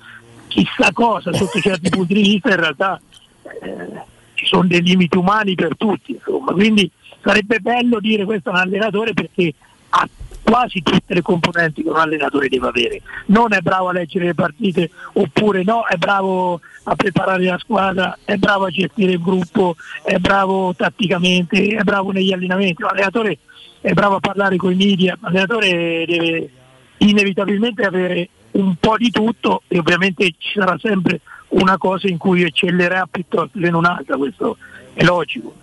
chissà 0.47 0.91
cosa 0.93 1.33
sotto 1.33 1.59
certi 1.59 1.89
punti 1.89 2.13
di 2.13 2.21
vista, 2.21 2.49
in 2.49 2.55
realtà 2.55 3.01
eh, 3.43 4.01
ci 4.35 4.45
sono 4.45 4.67
dei 4.67 4.81
limiti 4.81 5.17
umani 5.17 5.55
per 5.55 5.75
tutti, 5.75 6.13
insomma. 6.13 6.51
Quindi 6.53 6.89
sarebbe 7.21 7.59
bello 7.59 7.99
dire 7.99 8.23
questo 8.25 8.49
è 8.49 8.53
un 8.53 8.59
allenatore 8.59 9.13
perché 9.13 9.53
ha 9.89 10.07
quasi 10.45 10.83
tutte 10.83 11.15
le 11.15 11.23
componenti 11.23 11.81
che 11.81 11.89
un 11.89 11.97
allenatore 11.97 12.47
deve 12.47 12.67
avere. 12.67 13.01
Non 13.27 13.51
è 13.53 13.61
bravo 13.61 13.89
a 13.89 13.93
leggere 13.93 14.25
le 14.25 14.35
partite 14.35 14.91
oppure 15.13 15.63
no, 15.63 15.85
è 15.87 15.97
bravo 15.97 16.61
a 16.83 16.95
preparare 16.95 17.43
la 17.43 17.57
squadra, 17.57 18.15
è 18.23 18.35
bravo 18.35 18.65
a 18.65 18.69
gestire 18.69 19.13
il 19.13 19.21
gruppo, 19.21 19.75
è 20.03 20.17
bravo 20.17 20.75
tatticamente, 20.75 21.67
è 21.67 21.81
bravo 21.81 22.11
negli 22.11 22.31
allenamenti. 22.31 22.83
Un 22.83 22.89
allenatore 22.89 23.39
è 23.81 23.93
bravo 23.93 24.15
a 24.15 24.19
parlare 24.19 24.55
con 24.55 24.71
i 24.71 24.75
media, 24.75 25.17
l'allenatore 25.19 26.05
deve 26.05 26.49
inevitabilmente 26.97 27.83
avere 27.83 28.29
un 28.51 28.75
po' 28.75 28.97
di 28.97 29.09
tutto 29.09 29.63
e 29.67 29.79
ovviamente 29.79 30.33
ci 30.37 30.59
sarà 30.59 30.77
sempre 30.79 31.21
una 31.49 31.77
cosa 31.77 32.07
in 32.07 32.17
cui 32.17 32.43
eccellerà 32.43 33.07
piuttosto 33.09 33.59
che 33.59 33.67
in 33.67 33.73
un'altra, 33.73 34.15
questo 34.15 34.57
è 34.93 35.03
logico. 35.03 35.53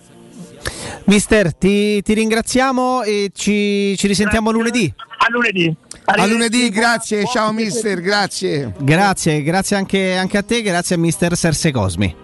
Mister, 1.04 1.54
ti, 1.54 2.00
ti 2.02 2.14
ringraziamo 2.14 3.02
e 3.02 3.30
ci, 3.34 3.96
ci 3.96 4.06
risentiamo 4.06 4.50
lunedì. 4.50 4.92
A 5.18 5.26
lunedì. 5.30 5.74
A 6.04 6.26
lunedì, 6.26 6.68
grazie, 6.70 7.24
ciao 7.26 7.52
mister, 7.52 8.00
grazie. 8.00 8.72
Grazie, 8.80 9.42
grazie 9.42 9.76
anche, 9.76 10.16
anche 10.16 10.38
a 10.38 10.42
te, 10.42 10.62
grazie 10.62 10.96
a 10.96 10.98
mister 10.98 11.36
Serse 11.36 11.70
Cosmi. 11.70 12.16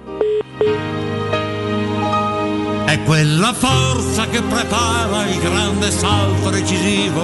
È 2.84 3.02
quella 3.05 3.52
forza 3.52 4.26
che 4.28 4.42
prepara 4.42 5.26
il 5.26 5.39
grande 5.41 5.91
salto 5.91 6.50
decisivo, 6.50 7.23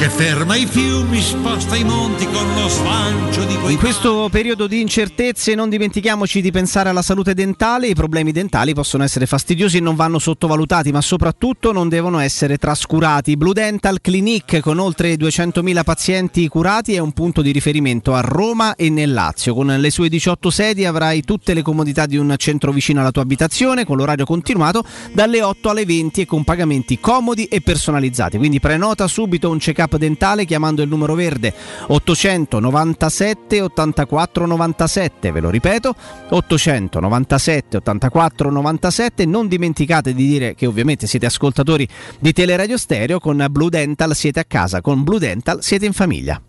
che 0.00 0.08
ferma 0.08 0.56
i 0.56 0.64
fiumi, 0.64 1.20
sposta 1.20 1.76
i 1.76 1.84
monti 1.84 2.24
con 2.24 2.54
lo 2.54 2.68
slancio 2.68 3.44
di 3.44 3.54
quei 3.56 3.74
In 3.74 3.78
questo 3.78 4.28
periodo 4.30 4.66
di 4.66 4.80
incertezze 4.80 5.54
non 5.54 5.68
dimentichiamoci 5.68 6.40
di 6.40 6.50
pensare 6.50 6.88
alla 6.88 7.02
salute 7.02 7.34
dentale, 7.34 7.88
i 7.88 7.94
problemi 7.94 8.32
dentali 8.32 8.72
possono 8.72 9.04
essere 9.04 9.26
fastidiosi 9.26 9.76
e 9.76 9.80
non 9.80 9.96
vanno 9.96 10.18
sottovalutati, 10.18 10.90
ma 10.90 11.02
soprattutto 11.02 11.72
non 11.72 11.90
devono 11.90 12.18
essere 12.18 12.56
trascurati. 12.56 13.36
Blue 13.36 13.52
Dental 13.52 14.00
Clinic 14.00 14.60
con 14.60 14.78
oltre 14.78 15.16
200.000 15.16 15.84
pazienti 15.84 16.48
curati 16.48 16.94
è 16.94 16.98
un 16.98 17.12
punto 17.12 17.42
di 17.42 17.52
riferimento 17.52 18.14
a 18.14 18.22
Roma 18.22 18.76
e 18.76 18.88
nel 18.88 19.12
Lazio. 19.12 19.52
Con 19.52 19.66
le 19.66 19.90
sue 19.90 20.08
18 20.08 20.48
sedi 20.48 20.86
avrai 20.86 21.20
tutte 21.24 21.52
le 21.52 21.60
comodità 21.60 22.06
di 22.06 22.16
un 22.16 22.34
centro 22.38 22.72
vicino 22.72 23.00
alla 23.00 23.10
tua 23.10 23.20
abitazione, 23.20 23.84
con 23.84 23.98
l'orario 23.98 24.24
continuato 24.24 24.82
dalle 25.12 25.42
8 25.42 25.68
alle 25.68 25.84
20 25.84 26.22
e 26.22 26.26
con 26.26 26.42
pagamenti 26.42 26.98
comodi 26.98 27.44
e 27.44 27.60
personalizzati. 27.60 28.38
Quindi 28.38 28.60
prenota 28.60 29.06
subito 29.06 29.50
un 29.50 29.58
check-up 29.58 29.88
dentale 29.96 30.44
chiamando 30.44 30.82
il 30.82 30.88
numero 30.88 31.14
verde 31.14 31.54
897 31.86 33.60
84 33.60 34.46
97, 34.46 35.32
ve 35.32 35.40
lo 35.40 35.50
ripeto, 35.50 35.94
897 36.30 37.76
84 37.78 38.50
97. 38.50 39.26
Non 39.26 39.48
dimenticate 39.48 40.14
di 40.14 40.26
dire 40.26 40.54
che 40.54 40.66
ovviamente 40.66 41.06
siete 41.06 41.26
ascoltatori 41.26 41.86
di 42.18 42.32
Teleradio 42.32 42.76
Stereo, 42.76 43.18
con 43.18 43.46
Blue 43.50 43.70
Dental 43.70 44.14
siete 44.14 44.40
a 44.40 44.44
casa, 44.44 44.80
con 44.80 45.02
Blue 45.02 45.18
Dental 45.18 45.62
siete 45.62 45.86
in 45.86 45.92
famiglia. 45.92 46.40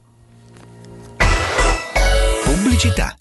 Pubblicità. 2.44 3.16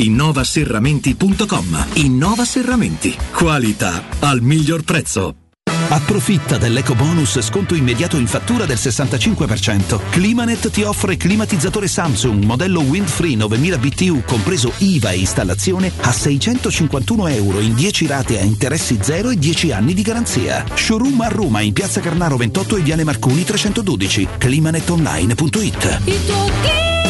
innovaserramenti.com. 0.00 1.86
Innova 1.94 2.44
Serramenti. 2.44 3.16
Qualità 3.32 4.04
al 4.20 4.40
miglior 4.40 4.82
prezzo. 4.82 5.34
Approfitta 5.92 6.56
dell'eco 6.56 6.94
bonus 6.94 7.40
sconto 7.40 7.74
immediato 7.74 8.16
in 8.16 8.28
fattura 8.28 8.64
del 8.64 8.76
65%. 8.76 9.98
Climanet 10.10 10.70
ti 10.70 10.82
offre 10.82 11.16
climatizzatore 11.16 11.88
Samsung 11.88 12.44
modello 12.44 12.80
Windfree 12.80 13.34
9000 13.34 13.78
BTU 13.78 14.22
compreso 14.24 14.72
IVA 14.78 15.10
e 15.10 15.18
installazione 15.18 15.90
a 16.00 16.12
651 16.12 17.26
euro 17.28 17.58
in 17.58 17.74
10 17.74 18.06
rate 18.06 18.38
a 18.38 18.44
interessi 18.44 18.98
zero 19.00 19.30
e 19.30 19.36
10 19.36 19.72
anni 19.72 19.94
di 19.94 20.02
garanzia. 20.02 20.64
Showroom 20.72 21.20
a 21.22 21.28
Roma 21.28 21.60
in 21.60 21.72
Piazza 21.72 22.00
Carnaro 22.00 22.36
28 22.36 22.76
e 22.76 22.82
Viale 22.82 23.02
Marconi 23.02 23.42
312. 23.42 24.28
climanetonline.it. 24.38 27.09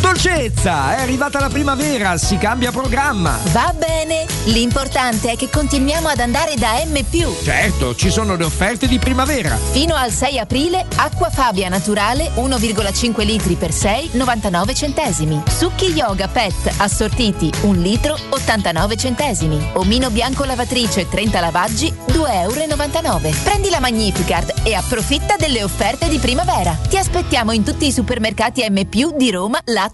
Dolcezza, 0.00 0.96
è 0.96 1.00
arrivata 1.00 1.40
la 1.40 1.48
primavera, 1.48 2.16
si 2.16 2.38
cambia 2.38 2.70
programma. 2.70 3.38
Va 3.52 3.74
bene, 3.76 4.26
l'importante 4.44 5.32
è 5.32 5.36
che 5.36 5.50
continuiamo 5.50 6.08
ad 6.08 6.20
andare 6.20 6.54
da 6.54 6.82
M+. 6.84 7.02
Certo, 7.42 7.94
ci 7.94 8.10
sono 8.10 8.36
le 8.36 8.44
offerte 8.44 8.86
di 8.86 8.98
primavera. 8.98 9.56
Fino 9.56 9.96
al 9.96 10.12
6 10.12 10.38
aprile, 10.38 10.86
acqua 10.96 11.30
Fabia 11.30 11.68
naturale 11.68 12.30
1,5 12.36 13.24
litri 13.24 13.54
per 13.56 13.72
6, 13.72 14.10
99 14.12 14.74
centesimi. 14.74 15.42
Succhi 15.48 15.86
yoga 15.86 16.28
pet 16.28 16.74
assortiti 16.76 17.50
1 17.62 17.80
litro 17.80 18.16
89 18.28 18.96
centesimi. 18.96 19.70
Omino 19.74 20.10
bianco 20.10 20.44
lavatrice 20.44 21.08
30 21.08 21.40
lavaggi 21.40 21.92
2,99 22.08 23.04
euro. 23.04 23.30
Prendi 23.42 23.68
la 23.68 23.80
Magnificard 23.80 24.52
e 24.62 24.74
approfitta 24.74 25.36
delle 25.36 25.64
offerte 25.64 26.08
di 26.08 26.18
primavera. 26.18 26.78
Ti 26.88 26.96
aspettiamo 26.96 27.52
in 27.52 27.64
tutti 27.64 27.86
i 27.86 27.92
supermercati 27.92 28.64
M+, 28.68 28.82
di 29.16 29.30
Roma, 29.30 29.58
Lazio 29.64 29.93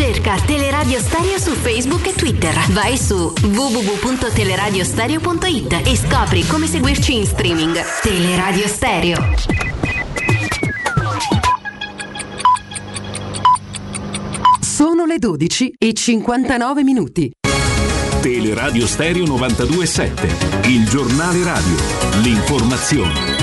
Cerca 0.00 0.40
Teleradio 0.46 0.98
Stereo 0.98 1.38
su 1.38 1.50
Facebook 1.50 2.06
e 2.06 2.14
Twitter. 2.14 2.54
Vai 2.70 2.96
su 2.96 3.34
www.teleradiostereo.it 3.38 5.82
e 5.84 5.94
scopri 5.94 6.46
come 6.46 6.66
seguirci 6.66 7.16
in 7.16 7.26
streaming. 7.26 7.78
Teleradio 8.00 8.66
Stereo. 8.66 9.18
Sono 14.62 15.04
le 15.04 15.18
12 15.18 15.74
e 15.76 15.92
59 15.92 16.82
minuti. 16.82 17.30
Teleradio 18.22 18.86
Stereo 18.86 19.26
927, 19.26 20.68
il 20.68 20.88
giornale 20.88 21.44
radio, 21.44 21.76
l'informazione. 22.22 23.39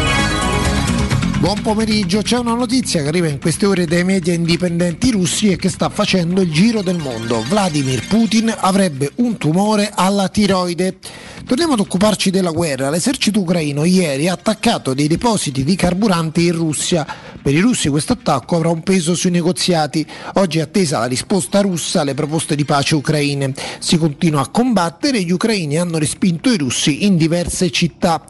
Buon 1.39 1.61
pomeriggio, 1.61 2.23
c'è 2.23 2.39
una 2.39 2.55
notizia 2.55 3.03
che 3.03 3.09
arriva 3.09 3.27
in 3.27 3.39
queste 3.39 3.67
ore 3.67 3.85
dai 3.85 4.03
media 4.03 4.33
indipendenti 4.33 5.11
russi 5.11 5.51
e 5.51 5.55
che 5.55 5.69
sta 5.69 5.87
facendo 5.87 6.41
il 6.41 6.51
giro 6.51 6.81
del 6.81 6.97
mondo. 6.97 7.43
Vladimir 7.43 8.07
Putin 8.07 8.51
avrebbe 8.57 9.11
un 9.17 9.37
tumore 9.37 9.91
alla 9.93 10.29
tiroide. 10.29 10.97
Torniamo 11.45 11.73
ad 11.73 11.79
occuparci 11.79 12.31
della 12.31 12.49
guerra. 12.49 12.89
L'esercito 12.89 13.41
ucraino 13.41 13.85
ieri 13.85 14.27
ha 14.27 14.33
attaccato 14.33 14.95
dei 14.95 15.07
depositi 15.07 15.63
di 15.63 15.75
carburanti 15.75 16.47
in 16.47 16.53
Russia. 16.53 17.05
Per 17.47 17.55
i 17.55 17.61
russi 17.61 17.87
questo 17.87 18.11
attacco 18.11 18.57
avrà 18.57 18.67
un 18.67 18.81
peso 18.81 19.15
sui 19.15 19.29
negoziati. 19.29 20.05
Oggi 20.33 20.57
è 20.57 20.63
attesa 20.63 20.99
la 20.99 21.05
risposta 21.05 21.61
russa 21.61 22.01
alle 22.01 22.13
proposte 22.13 22.57
di 22.57 22.65
pace 22.65 22.93
ucraine. 22.95 23.53
Si 23.79 23.95
continua 23.97 24.41
a 24.41 24.49
combattere 24.49 25.19
e 25.19 25.21
gli 25.21 25.31
ucraini 25.31 25.77
hanno 25.77 25.97
respinto 25.97 26.51
i 26.51 26.57
russi 26.57 27.05
in 27.05 27.15
diverse 27.15 27.71
città. 27.71 28.21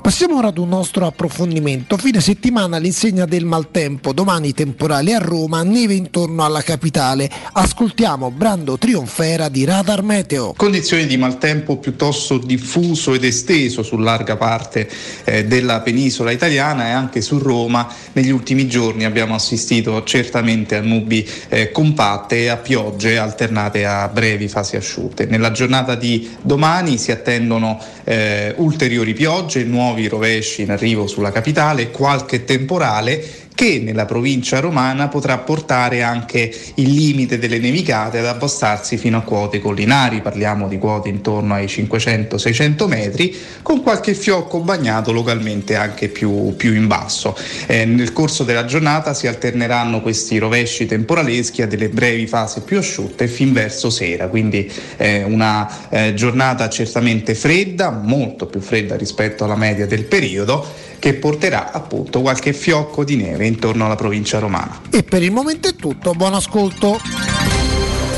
Passiamo 0.00 0.36
ora 0.36 0.46
ad 0.46 0.58
un 0.58 0.68
nostro 0.68 1.04
approfondimento. 1.04 1.96
Fine 1.96 2.20
settimana 2.20 2.76
all'insegna 2.76 3.24
del 3.24 3.44
maltempo, 3.44 4.12
domani 4.12 4.54
temporali 4.54 5.14
a 5.14 5.18
Roma, 5.18 5.64
neve 5.64 5.94
intorno 5.94 6.44
alla 6.44 6.62
capitale. 6.62 7.28
Ascoltiamo 7.54 8.30
Brando 8.30 8.78
Trionfera 8.78 9.48
di 9.48 9.64
Radar 9.64 10.04
Meteo. 10.04 10.54
Condizioni 10.56 11.06
di 11.06 11.16
maltempo 11.16 11.78
piuttosto 11.78 12.38
diffuso 12.38 13.14
ed 13.14 13.24
esteso 13.24 13.82
su 13.82 13.96
larga 13.96 14.36
parte 14.36 14.88
eh, 15.24 15.44
della 15.44 15.80
penisola 15.80 16.30
italiana 16.30 16.86
e 16.86 16.90
anche 16.90 17.20
su 17.20 17.36
Roma 17.38 17.92
negli 18.12 18.30
ultimi 18.30 18.58
ultimi 18.60 18.66
giorni 18.66 19.04
abbiamo 19.04 19.34
assistito 19.34 20.02
certamente 20.04 20.76
a 20.76 20.80
nubi 20.80 21.26
eh, 21.48 21.70
compatte 21.70 22.42
e 22.42 22.48
a 22.48 22.56
piogge 22.56 23.16
alternate 23.16 23.86
a 23.86 24.08
brevi 24.08 24.48
fasi 24.48 24.76
asciutte. 24.76 25.26
Nella 25.26 25.50
giornata 25.50 25.94
di 25.94 26.30
domani 26.42 26.98
si 26.98 27.10
attendono 27.10 27.78
eh, 28.04 28.54
ulteriori 28.56 29.14
piogge, 29.14 29.64
nuovi 29.64 30.08
rovesci 30.08 30.62
in 30.62 30.70
arrivo 30.70 31.06
sulla 31.06 31.32
capitale 31.32 31.90
qualche 31.90 32.44
temporale 32.44 33.48
che 33.60 33.78
nella 33.78 34.06
provincia 34.06 34.58
romana 34.58 35.08
potrà 35.08 35.36
portare 35.36 36.00
anche 36.00 36.50
il 36.76 36.94
limite 36.94 37.38
delle 37.38 37.58
nevicate 37.58 38.18
ad 38.18 38.24
abbassarsi 38.24 38.96
fino 38.96 39.18
a 39.18 39.20
quote 39.20 39.60
collinari, 39.60 40.22
parliamo 40.22 40.66
di 40.66 40.78
quote 40.78 41.10
intorno 41.10 41.52
ai 41.52 41.66
500-600 41.66 42.86
metri, 42.88 43.36
con 43.60 43.82
qualche 43.82 44.14
fiocco 44.14 44.60
bagnato 44.60 45.12
localmente 45.12 45.76
anche 45.76 46.08
più, 46.08 46.56
più 46.56 46.72
in 46.72 46.86
basso. 46.86 47.36
Eh, 47.66 47.84
nel 47.84 48.14
corso 48.14 48.44
della 48.44 48.64
giornata 48.64 49.12
si 49.12 49.26
alterneranno 49.26 50.00
questi 50.00 50.38
rovesci 50.38 50.86
temporaleschi 50.86 51.60
a 51.60 51.66
delle 51.66 51.90
brevi 51.90 52.26
fasi 52.26 52.62
più 52.62 52.78
asciutte 52.78 53.28
fin 53.28 53.52
verso 53.52 53.90
sera, 53.90 54.28
quindi 54.28 54.72
eh, 54.96 55.22
una 55.22 55.90
eh, 55.90 56.14
giornata 56.14 56.66
certamente 56.70 57.34
fredda, 57.34 57.90
molto 57.90 58.46
più 58.46 58.60
fredda 58.60 58.96
rispetto 58.96 59.44
alla 59.44 59.54
media 59.54 59.86
del 59.86 60.04
periodo 60.04 60.88
che 61.00 61.14
porterà 61.14 61.72
appunto 61.72 62.20
qualche 62.20 62.52
fiocco 62.52 63.02
di 63.02 63.16
neve 63.16 63.46
intorno 63.46 63.86
alla 63.86 63.96
provincia 63.96 64.38
romana. 64.38 64.82
E 64.90 65.02
per 65.02 65.22
il 65.22 65.32
momento 65.32 65.66
è 65.68 65.74
tutto, 65.74 66.12
buon 66.12 66.34
ascolto. 66.34 67.00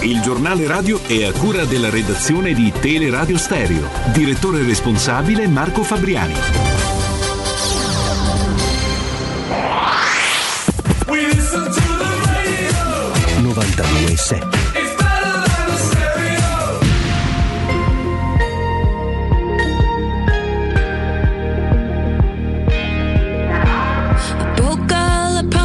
Il 0.01 0.21
giornale 0.21 0.67
radio 0.67 1.01
è 1.07 1.25
a 1.25 1.33
cura 1.33 1.65
della 1.65 1.89
redazione 1.89 2.53
di 2.53 2.73
Teleradio 2.79 3.39
Stereo. 3.39 3.89
Direttore 4.13 4.63
responsabile 4.65 5.47
Marco 5.47 5.85
Fabriani. 5.85 6.35
We 11.07 11.27
listen 11.29 11.65
to 11.65 11.71
the 11.71 12.11
radio. 12.27 13.53
92.7 13.55 14.62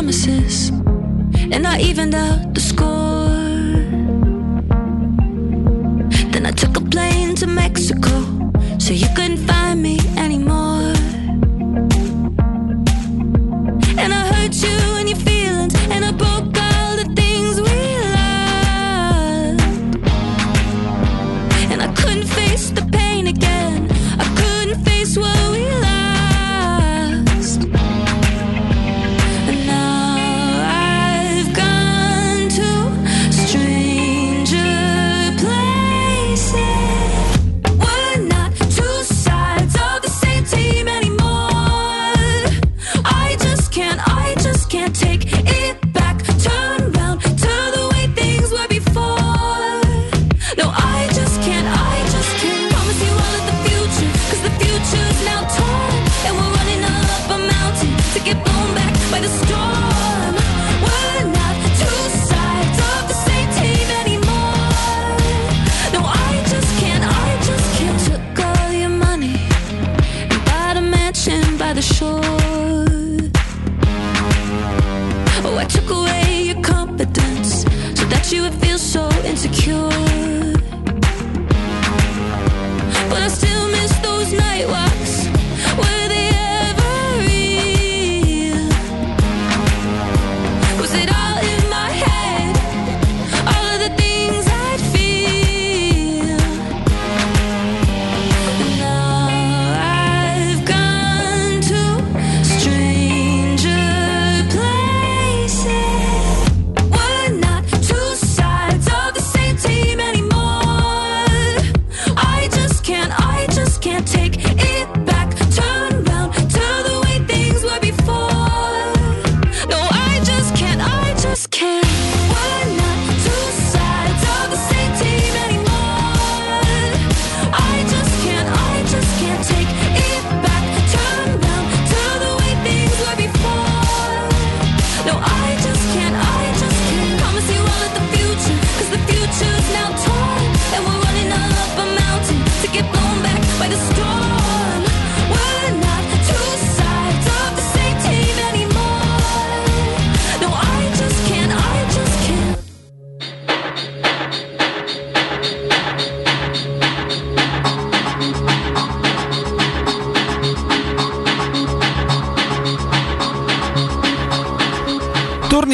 promises 0.08 0.70
and 1.52 1.68
I 1.68 1.80
evened 1.80 2.16
out 2.16 2.54
the 2.54 2.62
score. 2.62 3.28
Then 6.32 6.46
I 6.46 6.52
took 6.52 6.78
a 6.78 6.82
plane 6.82 7.36
to 7.36 7.48
Mexico 7.48 8.52
so 8.80 8.94
you 8.94 9.08
couldn't 9.16 9.46
find 9.46 9.57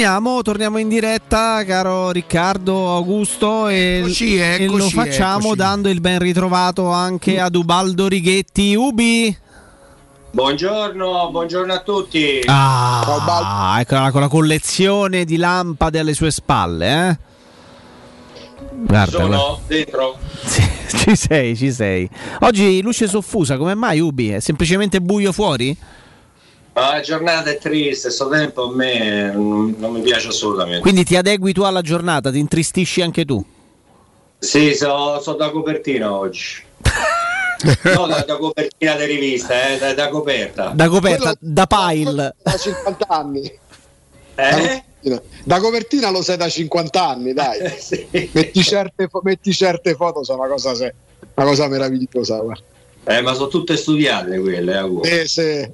Torniamo, 0.04 0.42
torniamo 0.42 0.78
in 0.80 0.90
diretta, 0.90 1.64
caro 1.64 2.12
Riccardo 2.12 2.94
Augusto, 2.94 3.70
e, 3.70 4.00
Eccoci, 4.02 4.38
e 4.38 4.66
lo 4.66 4.76
eccoci, 4.76 4.94
facciamo 4.96 5.38
eccoci. 5.46 5.56
dando 5.56 5.88
il 5.88 6.02
ben 6.02 6.20
ritrovato 6.20 6.92
anche 6.92 7.40
ad 7.40 7.56
Ubaldo 7.56 8.10
Righetti. 8.10 8.76
Ubi! 8.76 9.38
Buongiorno, 10.30 11.30
buongiorno 11.32 11.72
a 11.72 11.80
tutti. 11.84 12.42
Ah, 12.48 13.78
eccola 13.80 14.12
con 14.12 14.20
la 14.20 14.28
collezione 14.28 15.24
di 15.24 15.38
lampade 15.38 16.00
alle 16.00 16.14
sue 16.14 16.32
spalle, 16.32 17.08
eh? 17.10 17.18
Guarda, 18.74 19.10
Sono 19.10 19.28
guarda. 19.28 19.60
dentro. 19.68 20.18
ci 20.98 21.16
sei, 21.16 21.56
ci 21.56 21.72
sei. 21.72 22.10
Oggi 22.42 22.82
luce 22.82 23.08
soffusa, 23.08 23.56
come 23.56 23.74
mai 23.74 24.02
Ubi? 24.02 24.32
È 24.32 24.42
semplicemente 24.42 25.00
buio 25.00 25.32
fuori? 25.32 25.78
Ma 26.74 26.94
la 26.94 27.02
giornata 27.02 27.52
è 27.52 27.58
triste, 27.60 28.10
sto 28.10 28.28
tempo 28.30 28.70
a 28.70 28.74
me 28.74 29.32
non, 29.32 29.76
non 29.78 29.92
mi 29.92 30.02
piace 30.02 30.30
assolutamente. 30.30 30.80
Quindi 30.80 31.04
ti 31.04 31.16
adegui 31.16 31.54
tu 31.54 31.62
alla 31.62 31.82
giornata, 31.82 32.32
ti 32.32 32.40
intristisci 32.40 33.02
anche 33.02 33.26
tu? 33.26 33.44
Sì, 34.40 34.74
so, 34.74 35.20
so 35.22 35.34
da 35.34 35.52
copertina 35.52 36.12
oggi. 36.12 36.64
no, 37.96 38.08
da, 38.08 38.24
da 38.26 38.38
copertina 38.38 38.96
di 38.96 39.06
rivista, 39.06 39.70
eh, 39.70 39.78
da, 39.78 39.94
da 39.94 40.10
coperta. 40.10 40.72
Da 40.74 40.90
coperta, 40.90 41.36
da 41.40 41.68
pile. 41.68 42.36
Da 42.42 42.58
50 42.58 43.06
anni. 43.08 43.60
Eh? 44.36 44.84
Da 45.44 45.60
copertina 45.60 46.10
lo 46.10 46.24
sei 46.24 46.38
da 46.38 46.50
50 46.50 47.08
anni, 47.08 47.34
dai. 47.34 47.60
metti, 48.32 48.64
certe, 48.64 49.08
fo- 49.08 49.22
metti 49.24 49.54
certe 49.54 49.94
foto, 49.94 50.24
sono 50.24 50.40
una 50.40 50.50
cosa, 50.50 50.74
se- 50.74 50.94
una 51.36 51.46
cosa 51.46 51.68
meravigliosa. 51.68 52.38
guarda. 52.40 52.64
Eh, 53.06 53.22
ma 53.22 53.34
sono 53.34 53.48
tutte 53.48 53.78
studiate 53.78 54.40
quelle, 54.40 54.80
eh. 55.04 55.20
Eh, 55.22 55.28
se- 55.28 55.74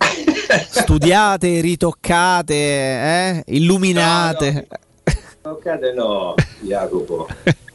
studiate, 0.70 1.60
ritoccate, 1.60 2.54
eh? 2.54 3.42
illuminate. 3.46 4.66
Toccate 5.42 5.92
no, 5.94 6.34
Jacopo. 6.60 7.26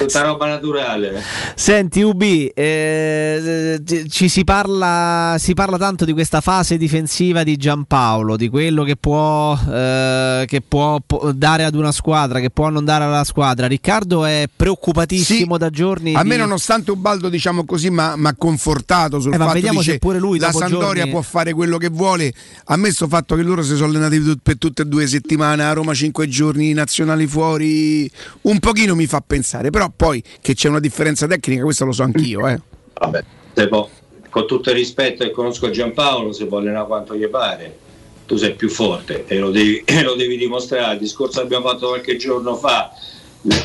Tutta 0.00 0.22
roba 0.22 0.46
naturale. 0.46 1.22
Senti 1.54 2.00
UB, 2.00 2.22
eh, 2.54 3.82
ci- 4.08 4.28
si 4.30 4.44
parla, 4.44 5.36
si 5.38 5.52
parla 5.52 5.76
tanto 5.76 6.06
di 6.06 6.12
questa 6.12 6.40
fase 6.40 6.78
difensiva 6.78 7.42
di 7.42 7.56
Giampaolo, 7.56 8.36
di 8.36 8.48
quello 8.48 8.82
che 8.84 8.96
può, 8.96 9.58
eh, 9.70 10.44
che 10.46 10.62
può 10.66 10.98
dare 11.34 11.64
ad 11.64 11.74
una 11.74 11.92
squadra, 11.92 12.40
che 12.40 12.48
può 12.48 12.70
non 12.70 12.84
dare 12.84 13.04
alla 13.04 13.24
squadra. 13.24 13.66
Riccardo 13.66 14.24
è 14.24 14.48
preoccupatissimo 14.54 15.58
da 15.58 15.68
giorni. 15.68 16.14
A 16.14 16.22
di- 16.22 16.28
me 16.28 16.36
nonostante 16.36 16.90
Ubaldo 16.90 17.28
diciamo 17.28 17.64
così 17.66 17.90
mi 17.90 18.00
ha 18.00 18.34
confortato 18.38 19.20
sul 19.20 19.34
Eh, 19.34 19.36
ma 19.36 19.44
fatto 19.44 19.54
vediamo 19.56 19.80
dice, 19.80 19.92
se 19.92 19.98
pure 19.98 20.18
lui 20.18 20.38
la 20.38 20.50
Sandoria 20.50 20.94
giorni- 21.04 21.10
può 21.10 21.20
fare 21.22 21.52
quello 21.52 21.76
che 21.76 21.88
vuole 21.88 22.32
a 22.66 22.76
me 22.76 22.90
sto 22.90 23.06
fatto 23.06 23.34
che 23.36 23.42
loro 23.42 23.62
si 23.62 23.74
sono 23.74 23.88
allenati 23.88 24.22
tut- 24.22 24.38
per 24.42 24.56
tutte 24.56 24.82
e 24.82 24.84
due 24.86 25.06
settimane 25.06 25.62
a 25.64 25.72
Roma 25.72 25.92
cinque 25.92 26.26
giorni 26.28 26.72
nazionali 26.72 27.26
fuori 27.26 28.10
un 28.42 28.58
pochino 28.60 28.94
mi 28.94 29.06
fa 29.06 29.20
pensare 29.24 29.70
però 29.70 29.89
poi 29.94 30.22
che 30.40 30.54
c'è 30.54 30.68
una 30.68 30.80
differenza 30.80 31.26
tecnica 31.26 31.62
questo 31.62 31.84
lo 31.84 31.92
so 31.92 32.02
anch'io 32.02 32.46
eh. 32.46 32.60
Vabbè, 32.94 33.24
se 33.54 33.68
può- 33.68 33.88
con 34.30 34.46
tutto 34.46 34.70
il 34.70 34.76
rispetto 34.76 35.24
e 35.24 35.30
conosco 35.30 35.68
Giampaolo, 35.70 36.32
si 36.32 36.46
può 36.46 36.58
allenare 36.58 36.86
quanto 36.86 37.14
gli 37.14 37.26
pare. 37.26 37.78
Tu 38.26 38.36
sei 38.36 38.54
più 38.54 38.68
forte 38.70 39.24
e 39.26 39.38
lo 39.38 39.50
devi, 39.50 39.82
e 39.84 40.02
lo 40.02 40.14
devi 40.14 40.36
dimostrare. 40.36 40.94
Il 40.94 41.00
discorso 41.00 41.40
che 41.40 41.44
abbiamo 41.46 41.68
fatto 41.68 41.88
qualche 41.88 42.16
giorno 42.16 42.54
fa, 42.56 42.92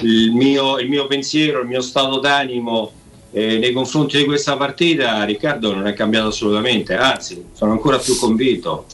il 0.01 0.31
mio, 0.33 0.79
il 0.79 0.89
mio 0.89 1.05
pensiero, 1.05 1.61
il 1.61 1.67
mio 1.67 1.81
stato 1.81 2.19
d'animo 2.19 2.91
eh, 3.31 3.57
nei 3.59 3.71
confronti 3.73 4.17
di 4.17 4.25
questa 4.25 4.57
partita, 4.57 5.23
Riccardo, 5.23 5.73
non 5.73 5.87
è 5.87 5.93
cambiato 5.93 6.29
assolutamente, 6.29 6.95
anzi, 6.95 7.45
sono 7.53 7.71
ancora 7.71 7.99
più 7.99 8.17
convinto. 8.17 8.85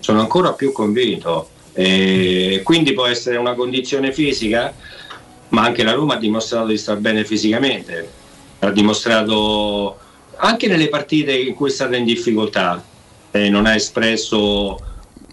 Sono 0.00 0.20
ancora 0.20 0.52
più 0.52 0.72
convinto. 0.72 1.48
E 1.72 2.60
quindi 2.62 2.92
può 2.92 3.06
essere 3.06 3.36
una 3.36 3.54
condizione 3.54 4.12
fisica, 4.12 4.74
ma 5.48 5.62
anche 5.62 5.82
la 5.82 5.92
Roma 5.92 6.14
ha 6.14 6.18
dimostrato 6.18 6.66
di 6.66 6.78
star 6.78 6.98
bene 6.98 7.24
fisicamente, 7.24 8.08
ha 8.60 8.70
dimostrato 8.70 9.98
anche 10.36 10.66
nelle 10.66 10.88
partite 10.88 11.36
in 11.36 11.54
cui 11.54 11.68
è 11.68 11.72
stata 11.72 11.96
in 11.96 12.04
difficoltà 12.04 12.82
e 13.30 13.48
non 13.48 13.66
ha 13.66 13.74
espresso 13.74 14.78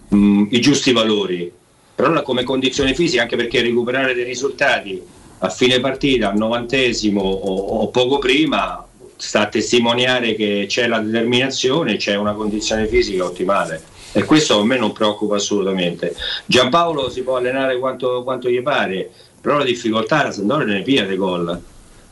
mh, 0.08 0.46
i 0.50 0.60
giusti 0.60 0.92
valori, 0.92 1.52
però 1.94 2.22
come 2.22 2.44
condizione 2.44 2.94
fisica, 2.94 3.22
anche 3.22 3.36
perché 3.36 3.62
recuperare 3.62 4.14
dei 4.14 4.24
risultati 4.24 5.02
a 5.38 5.48
fine 5.48 5.80
partita, 5.80 6.30
al 6.30 6.36
novantesimo 6.36 7.20
o, 7.20 7.54
o 7.82 7.88
poco 7.88 8.18
prima, 8.18 8.86
sta 9.16 9.42
a 9.42 9.46
testimoniare 9.46 10.34
che 10.34 10.66
c'è 10.68 10.86
la 10.86 10.98
determinazione, 10.98 11.96
c'è 11.96 12.16
una 12.16 12.32
condizione 12.32 12.86
fisica 12.86 13.24
ottimale. 13.24 13.82
E 14.12 14.24
questo 14.24 14.60
a 14.60 14.64
me 14.64 14.76
non 14.76 14.92
preoccupa 14.92 15.36
assolutamente. 15.36 16.14
Giampaolo 16.44 17.08
si 17.08 17.22
può 17.22 17.36
allenare 17.36 17.78
quanto, 17.78 18.22
quanto 18.24 18.50
gli 18.50 18.60
pare, 18.62 19.10
però 19.42 19.58
la 19.58 19.64
difficoltà 19.64 20.22
la 20.22 20.30
Sampdoria 20.30 20.72
ne 20.72 20.82
piglia 20.82 21.04
dei 21.04 21.16
gol, 21.16 21.60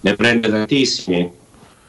ne 0.00 0.14
prende 0.16 0.50
tantissimi. 0.50 1.30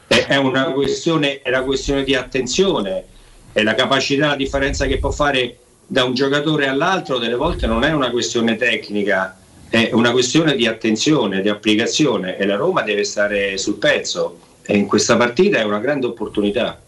È, 0.06 0.26
è 0.28 0.36
una 0.36 0.70
questione, 0.70 1.42
è 1.42 1.48
una 1.48 1.62
questione 1.62 2.04
di 2.04 2.14
attenzione, 2.14 3.04
è 3.52 3.62
la 3.62 3.74
capacità, 3.74 4.28
la 4.28 4.36
differenza 4.36 4.86
che 4.86 4.98
può 4.98 5.10
fare 5.10 5.58
da 5.84 6.04
un 6.04 6.14
giocatore 6.14 6.68
all'altro, 6.68 7.18
delle 7.18 7.34
volte 7.34 7.66
non 7.66 7.82
è 7.82 7.92
una 7.92 8.10
questione 8.10 8.56
tecnica, 8.56 9.36
è 9.68 9.90
una 9.92 10.12
questione 10.12 10.54
di 10.54 10.66
attenzione, 10.66 11.40
di 11.40 11.48
applicazione 11.48 12.36
e 12.36 12.46
la 12.46 12.56
Roma 12.56 12.82
deve 12.82 13.02
stare 13.02 13.58
sul 13.58 13.74
pezzo 13.74 14.38
e 14.62 14.76
in 14.76 14.86
questa 14.86 15.16
partita 15.16 15.58
è 15.58 15.64
una 15.64 15.80
grande 15.80 16.06
opportunità. 16.06 16.80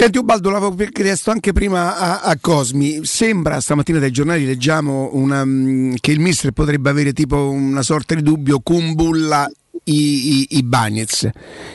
Senti 0.00 0.16
Ubaldo, 0.16 0.48
l'avevo 0.48 0.74
chiesto 0.90 1.30
anche 1.30 1.52
prima 1.52 1.94
a, 1.94 2.20
a 2.20 2.38
Cosmi, 2.40 3.04
sembra 3.04 3.60
stamattina 3.60 3.98
dai 3.98 4.10
giornali 4.10 4.46
leggiamo 4.46 5.10
una, 5.12 5.44
mm, 5.44 5.96
che 6.00 6.10
il 6.10 6.20
mister 6.20 6.52
potrebbe 6.52 6.88
avere 6.88 7.12
tipo 7.12 7.50
una 7.50 7.82
sorta 7.82 8.14
di 8.14 8.22
dubbio 8.22 8.60
Kumbulla 8.60 9.46
i, 9.84 10.38
i, 10.38 10.46
i 10.56 10.62
Bagnets. 10.62 11.28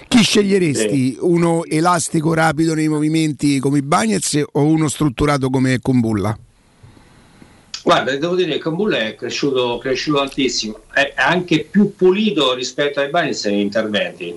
Chi 0.07 0.23
sceglieresti? 0.23 1.17
Uno 1.19 1.65
elastico, 1.65 2.33
rapido 2.33 2.73
nei 2.73 2.87
movimenti 2.87 3.59
come 3.59 3.77
i 3.77 3.83
Bagnets 3.83 4.41
o 4.53 4.65
uno 4.65 4.87
strutturato 4.87 5.51
come 5.51 5.77
Kumbulla? 5.79 6.35
Guarda, 7.83 8.17
devo 8.17 8.33
dire 8.33 8.53
che 8.53 8.57
Cambulla 8.57 9.01
è 9.01 9.13
cresciuto, 9.13 9.77
cresciuto 9.77 10.17
tantissimo, 10.17 10.79
è 10.91 11.13
anche 11.15 11.67
più 11.69 11.93
pulito 11.95 12.55
rispetto 12.55 12.99
ai 12.99 13.11
Bagnets 13.11 13.45
negli 13.45 13.59
interventi, 13.59 14.35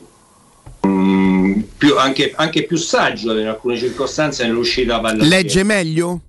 Mm, 0.86 1.37
più- 1.76 1.96
anche, 1.96 2.32
anche 2.34 2.64
più 2.64 2.76
saggio 2.76 3.36
in 3.38 3.46
alcune 3.46 3.76
circostanze 3.76 4.44
nell'uscita 4.44 4.96
a 4.96 5.00
palla. 5.00 5.24
Legge 5.24 5.62
meglio? 5.62 6.20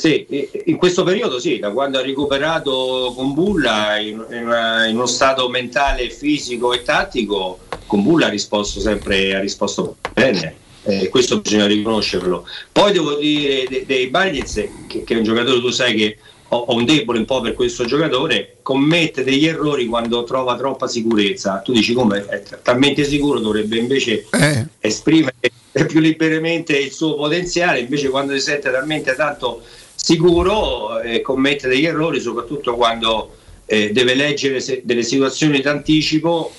Sì, 0.00 0.26
in 0.64 0.76
questo 0.78 1.02
periodo 1.02 1.38
sì, 1.38 1.58
da 1.58 1.72
quando 1.72 1.98
ha 1.98 2.02
recuperato 2.02 3.12
Combulla 3.14 3.98
in, 3.98 4.24
in 4.30 4.86
in 4.88 4.96
uno 4.96 5.04
stato 5.04 5.48
mentale, 5.50 6.08
fisico 6.08 6.72
e 6.72 6.82
tattico, 6.82 7.58
Combulla 7.86 8.26
ha 8.26 8.30
risposto 8.30 8.80
sempre, 8.80 9.34
ha 9.34 9.40
risposto 9.40 9.98
bene, 10.14 10.56
eh, 10.84 11.10
questo 11.10 11.42
bisogna 11.42 11.66
riconoscerlo. 11.66 12.46
Poi 12.72 12.92
devo 12.92 13.16
dire 13.16 13.66
de- 13.68 13.84
dei 13.86 14.06
Bagnets, 14.06 14.54
che, 14.86 15.04
che 15.04 15.14
è 15.14 15.18
un 15.18 15.22
giocatore, 15.22 15.60
tu 15.60 15.68
sai 15.68 15.94
che 15.94 16.16
ho, 16.50 16.56
ho 16.56 16.74
un 16.74 16.84
debole 16.84 17.18
un 17.18 17.24
po' 17.24 17.40
per 17.40 17.54
questo 17.54 17.84
giocatore, 17.84 18.56
commette 18.62 19.24
degli 19.24 19.46
errori 19.46 19.86
quando 19.86 20.24
trova 20.24 20.56
troppa 20.56 20.86
sicurezza. 20.88 21.60
Tu 21.64 21.72
dici 21.72 21.92
come 21.92 22.24
è 22.26 22.42
talmente 22.62 23.04
sicuro, 23.04 23.38
dovrebbe 23.40 23.76
invece 23.76 24.26
Eh. 24.30 24.66
esprimere 24.80 25.34
più 25.86 26.00
liberamente 26.00 26.76
il 26.76 26.92
suo 26.92 27.14
potenziale, 27.14 27.80
invece 27.80 28.08
quando 28.08 28.32
si 28.34 28.40
sente 28.40 28.70
talmente 28.70 29.14
tanto 29.14 29.62
sicuro 29.94 31.00
eh, 31.00 31.20
commette 31.20 31.68
degli 31.68 31.86
errori, 31.86 32.20
soprattutto 32.20 32.74
quando 32.74 33.36
eh, 33.66 33.92
deve 33.92 34.14
leggere 34.14 34.60
se- 34.60 34.82
delle 34.84 35.02
situazioni 35.02 35.60
d'anticipo. 35.60 36.52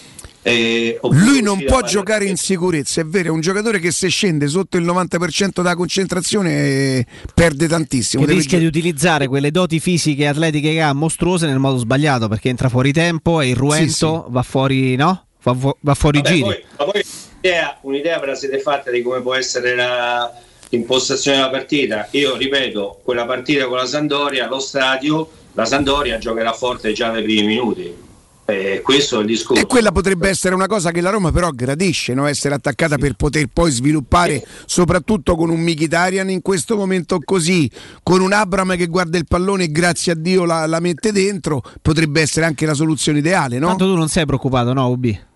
Eh, 0.44 1.00
Lui 1.04 1.42
non 1.42 1.64
può 1.64 1.82
giocare 1.84 2.26
in 2.26 2.36
sicurezza, 2.36 3.02
è 3.02 3.06
vero, 3.06 3.28
è 3.28 3.32
un 3.32 3.42
giocatore 3.42 3.80
che 3.80 3.92
se 3.92 4.08
scende 4.08 4.48
sotto 4.48 4.78
il 4.78 4.84
90% 4.86 5.50
della 5.56 5.76
concentrazione 5.76 6.52
eh, 6.52 7.06
perde 7.34 7.68
tantissimo. 7.68 8.26
Deve 8.26 8.38
rischia 8.38 8.58
di 8.58 8.66
utilizzare 8.66 9.28
quelle 9.28 9.52
doti 9.52 9.80
fisiche 9.80 10.24
e 10.24 10.28
atletiche 10.28 10.72
che 10.72 10.82
ha 10.82 10.94
mostruose 10.94 11.46
nel 11.46 11.60
modo 11.60 11.78
sbagliato 11.78 12.28
perché 12.28 12.50
entra 12.50 12.70
fuori 12.70 12.92
tempo 12.92 13.42
e 13.42 13.50
il 13.50 13.56
ruento 13.56 14.26
va 14.30 14.42
fuori, 14.42 14.96
no? 14.96 15.26
Va, 15.44 15.54
fu- 15.54 15.76
va 15.80 15.94
fuori 15.94 16.22
Vabbè, 16.22 16.30
giri. 16.34 16.44
poi- 16.44 16.64
ma 16.78 16.86
poi 16.86 17.04
un'idea, 17.42 17.78
un'idea 17.82 18.20
ve 18.20 18.26
la 18.26 18.36
siete 18.36 18.60
fatta 18.60 18.92
di 18.92 19.02
come 19.02 19.22
può 19.22 19.36
essere 19.36 19.76
la, 19.76 20.32
l'impostazione 20.70 21.38
della 21.38 21.50
partita. 21.50 22.08
Io 22.12 22.36
ripeto, 22.36 23.02
quella 23.04 23.26
partita 23.26 23.66
con 23.66 23.78
la 23.78 23.86
Sandoria, 23.86 24.46
allo 24.46 24.60
stadio, 24.60 25.30
la 25.54 25.66
Sandoria 25.66 26.18
giocherà 26.18 26.54
forte 26.54 26.94
già 26.94 27.12
nei 27.12 27.24
primi 27.24 27.46
minuti. 27.46 28.10
Eh, 28.52 28.82
questo 28.82 29.18
è 29.18 29.22
il 29.22 29.28
discorso. 29.28 29.62
E 29.62 29.66
quella 29.66 29.92
potrebbe 29.92 30.30
essere 30.30 30.54
una 30.56 30.68
cosa 30.68 30.92
che 30.92 31.02
la 31.02 31.10
Roma 31.10 31.32
però 31.32 31.50
gradisce, 31.52 32.14
no? 32.14 32.28
essere 32.28 32.56
attaccata 32.56 32.98
per 32.98 33.14
poter 33.14 33.48
poi 33.52 33.72
sviluppare, 33.72 34.46
soprattutto 34.66 35.36
con 35.36 35.50
un 35.50 35.62
Mkhitaryan 35.62 36.30
in 36.30 36.42
questo 36.42 36.76
momento 36.76 37.20
così, 37.24 37.70
con 38.04 38.22
un 38.22 38.34
Abram 38.34 38.76
che 38.76 38.88
guarda 38.88 39.18
il 39.18 39.26
pallone 39.28 39.66
e 39.66 39.72
grazie 39.72 40.12
a 40.12 40.16
Dio 40.16 40.46
la, 40.46 40.66
la 40.66 40.80
mette 40.80 41.12
dentro, 41.12 41.62
potrebbe 41.82 42.22
essere 42.22 42.46
anche 42.46 42.66
la 42.66 42.74
soluzione 42.74 43.20
ideale, 43.20 43.60
no? 43.60 43.68
Tanto 43.68 43.86
tu 43.86 43.96
non 43.96 44.10
sei 44.10 44.26
preoccupato, 44.26 44.74
no, 44.74 44.88
Ubi? 44.88 45.30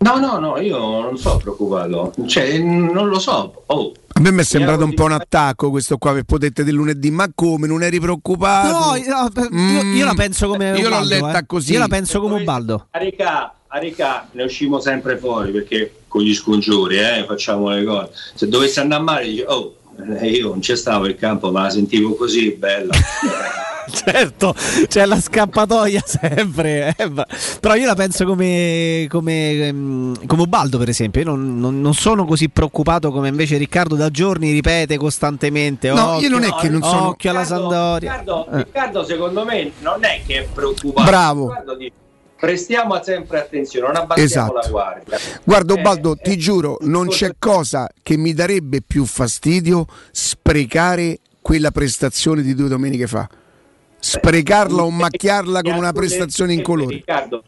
No, 0.00 0.16
no, 0.18 0.38
no, 0.38 0.60
io 0.60 0.78
non 0.78 1.18
sono 1.18 1.38
preoccupato. 1.38 2.12
Cioè, 2.26 2.58
non 2.58 3.08
lo 3.08 3.18
so. 3.18 3.64
Oh, 3.66 3.92
A 4.12 4.20
me 4.20 4.30
mi 4.30 4.40
è 4.40 4.44
sembrato 4.44 4.84
un 4.84 4.94
po' 4.94 5.04
un 5.04 5.12
attacco 5.12 5.70
questo 5.70 5.98
qua 5.98 6.12
per 6.12 6.22
potete 6.22 6.62
del 6.62 6.74
lunedì, 6.74 7.10
ma 7.10 7.28
come 7.34 7.66
non 7.66 7.82
eri 7.82 7.98
preoccupato? 7.98 8.70
No, 8.70 8.86
no, 8.90 8.96
io, 8.96 9.82
io 9.94 10.04
la 10.04 10.14
penso 10.14 10.48
come 10.48 10.72
Mm. 10.72 10.76
Io 10.76 10.88
l'ho 10.88 10.96
Ubaldo, 10.96 11.26
letta 11.26 11.38
eh. 11.38 11.46
così. 11.46 11.72
Io 11.72 11.78
la 11.78 11.88
penso 11.88 12.20
come 12.20 12.40
Ubaldo. 12.40 12.86
A 12.90 12.98
Ricà, 12.98 13.54
a 13.66 13.78
Ricà 13.78 14.28
ne 14.32 14.42
uscimo 14.44 14.80
sempre 14.80 15.16
fuori 15.16 15.50
perché 15.50 15.92
con 16.06 16.22
gli 16.22 16.34
scongiuri 16.34 16.98
eh, 16.98 17.24
facciamo 17.26 17.70
le 17.70 17.84
cose. 17.84 18.10
Se 18.34 18.48
dovesse 18.48 18.80
andare 18.80 19.02
male, 19.02 19.24
dice, 19.24 19.44
oh, 19.46 19.74
eh, 20.20 20.26
io 20.28 20.48
non 20.48 20.60
c'è 20.60 20.76
stavo 20.76 21.06
il 21.06 21.16
campo, 21.16 21.50
ma 21.50 21.62
la 21.62 21.70
sentivo 21.70 22.14
così, 22.14 22.50
bella. 22.52 22.92
certo, 23.90 24.54
c'è 24.86 25.06
la 25.06 25.18
scappatoia 25.20 26.02
sempre. 26.04 26.94
eh, 26.96 27.10
Però 27.60 27.74
io 27.74 27.86
la 27.86 27.94
penso 27.94 28.24
come, 28.26 29.06
come, 29.08 29.50
ehm, 29.68 30.26
come 30.26 30.42
Ubaldo, 30.42 30.78
per 30.78 30.88
esempio. 30.90 31.22
Io 31.22 31.26
non, 31.28 31.58
non- 31.58 31.80
non 31.80 31.94
sono 31.94 32.24
così 32.26 32.48
preoccupato 32.50 33.10
come 33.10 33.28
invece 33.28 33.56
Riccardo 33.56 33.94
da 33.96 34.10
giorni 34.10 34.52
ripete 34.52 34.96
costantemente. 34.98 35.90
No, 35.90 36.14
occhio, 36.14 36.28
io 36.28 36.34
non 36.34 36.44
è 36.44 36.54
che 36.54 36.68
non 36.68 36.82
sono- 36.82 37.08
occhio 37.08 37.30
alla 37.30 37.40
Riccardo, 37.40 37.62
Sandoria. 37.70 38.10
Riccardo, 38.10 38.46
Eh. 38.52 38.56
Riccardo, 38.64 39.04
secondo 39.04 39.44
me 39.44 39.72
non 39.80 40.04
è 40.04 40.20
che 40.26 40.34
è 40.40 40.48
preoccupato. 40.52 41.08
Bravo. 41.10 41.48
Riccardo 41.48 41.74
dice, 41.76 41.92
Prestiamo 42.38 43.02
sempre 43.02 43.40
attenzione, 43.40 43.86
non 43.88 43.96
abbassiamo 43.96 44.24
Esatto. 44.26 44.52
la 44.54 44.68
guardia. 44.68 45.18
Guarda 45.42 45.74
Eh, 45.74 45.78
Ubaldo, 45.80 46.14
ti 46.16 46.36
giuro, 46.36 46.76
non 46.82 47.08
c'è 47.08 47.32
cosa 47.36 47.88
che 48.00 48.16
mi 48.16 48.32
darebbe 48.32 48.80
più 48.80 49.04
fastidio 49.04 49.86
sprecare 50.12 51.18
quella 51.42 51.72
prestazione 51.72 52.42
di 52.42 52.54
due 52.54 52.68
domeniche 52.68 53.08
fa. 53.08 53.28
Sprecarla 53.98 54.82
o 54.82 54.90
macchiarla 54.90 55.62
con 55.62 55.72
una 55.74 55.92
prestazione 55.92 56.52
in 56.52 56.62
colore. 56.62 56.94
Riccardo, 56.94 57.42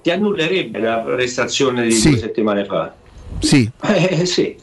ti 0.00 0.10
annullerebbe 0.10 0.78
la 0.78 1.00
prestazione 1.00 1.82
di 1.84 1.92
Sì. 1.92 2.08
due 2.10 2.18
settimane 2.18 2.64
fa? 2.64 2.94
Sì. 3.40 3.70
Eh 3.82 4.24
sì, 4.24 4.56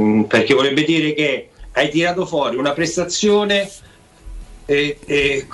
Mm, 0.00 0.22
perché 0.22 0.52
vorrebbe 0.54 0.82
dire 0.82 1.12
che 1.14 1.50
hai 1.74 1.88
tirato 1.90 2.26
fuori 2.26 2.56
una 2.56 2.72
prestazione 2.72 3.70
e, 4.72 4.98
e, 5.04 5.46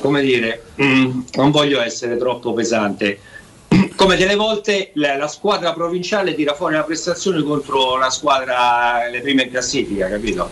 come 0.00 0.20
dire, 0.20 0.64
mm, 0.82 1.20
non 1.34 1.50
voglio 1.52 1.80
essere 1.80 2.16
troppo 2.16 2.52
pesante. 2.52 3.20
Come 3.94 4.16
delle 4.16 4.34
volte 4.34 4.90
la, 4.94 5.16
la 5.16 5.28
squadra 5.28 5.72
provinciale 5.72 6.34
tira 6.34 6.54
fuori 6.54 6.74
una 6.74 6.82
prestazione 6.82 7.42
contro 7.42 7.96
la 7.96 8.10
squadra 8.10 9.08
le 9.08 9.20
prime 9.20 9.44
in 9.44 9.50
classifica, 9.50 10.08
capito? 10.08 10.50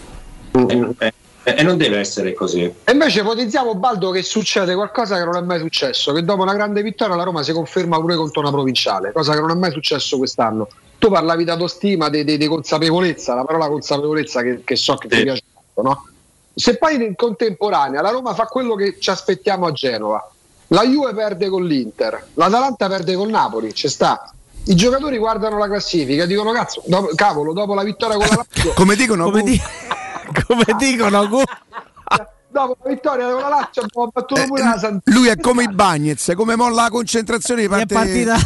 E, 0.52 0.94
e- 0.98 1.12
e 1.44 1.62
non 1.64 1.76
deve 1.76 1.98
essere 1.98 2.34
così. 2.34 2.62
E 2.62 2.92
invece 2.92 3.20
ipotizziamo 3.20 3.74
Baldo 3.74 4.12
che 4.12 4.22
succede 4.22 4.74
qualcosa 4.76 5.18
che 5.18 5.24
non 5.24 5.34
è 5.34 5.40
mai 5.40 5.58
successo, 5.58 6.12
che 6.12 6.22
dopo 6.22 6.42
una 6.42 6.54
grande 6.54 6.82
vittoria 6.82 7.16
la 7.16 7.24
Roma 7.24 7.42
si 7.42 7.52
conferma 7.52 7.98
pure 7.98 8.14
contro 8.14 8.40
una 8.42 8.50
provinciale, 8.52 9.10
cosa 9.10 9.34
che 9.34 9.40
non 9.40 9.50
è 9.50 9.54
mai 9.54 9.72
successo 9.72 10.18
quest'anno. 10.18 10.68
Tu 10.98 11.08
parlavi 11.10 11.42
di 11.42 11.50
autostima, 11.50 12.08
di, 12.08 12.22
di- 12.22 12.36
di 12.36 12.46
consapevolezza, 12.46 13.34
la 13.34 13.44
parola 13.44 13.66
consapevolezza 13.66 14.42
che, 14.42 14.60
che 14.62 14.76
so 14.76 14.94
che 14.94 15.08
ti 15.08 15.20
piace 15.20 15.42
molto, 15.74 15.82
no? 15.90 16.06
Se 16.54 16.76
poi 16.76 17.02
in 17.02 17.14
contemporanea 17.16 18.02
la 18.02 18.10
Roma 18.10 18.34
fa 18.34 18.44
quello 18.46 18.74
che 18.74 18.96
ci 19.00 19.10
aspettiamo 19.10 19.66
a 19.66 19.72
Genova, 19.72 20.30
la 20.68 20.84
Juve 20.84 21.14
perde 21.14 21.48
con 21.48 21.64
l'Inter, 21.66 22.28
l'Atalanta 22.34 22.88
perde 22.88 23.14
con 23.14 23.28
Napoli, 23.30 23.74
ci 23.74 23.88
sta. 23.88 24.32
I 24.66 24.74
giocatori 24.76 25.18
guardano 25.18 25.58
la 25.58 25.66
classifica 25.66 26.22
e 26.22 26.26
dicono 26.26 26.52
cazzo, 26.52 26.82
dopo- 26.86 27.10
cavolo, 27.16 27.52
dopo 27.52 27.74
la 27.74 27.82
vittoria 27.82 28.16
con 28.16 28.26
la 28.26 28.44
Lazio 28.46 28.72
Come 28.76 28.94
dicono 28.94 29.24
Come, 29.24 29.42
di- 29.42 29.60
come 30.46 30.64
dicono 30.78 31.26
Gu- 31.28 31.42
dopo 32.48 32.76
la 32.82 32.90
vittoria 32.90 33.30
con 33.32 33.40
la 33.40 33.48
Lazio 33.48 33.82
abbiamo 33.82 34.10
battuto 34.12 34.44
pure 34.44 34.62
la 34.62 34.78
San 34.78 35.00
Lui 35.06 35.26
è 35.28 35.36
come 35.36 35.64
i 35.64 35.68
Bagnets, 35.68 36.32
come 36.36 36.54
molla 36.54 36.82
la 36.82 36.90
concentrazione 36.90 37.62
di 37.62 37.68
parte 37.68 37.92
partita- 37.94 38.36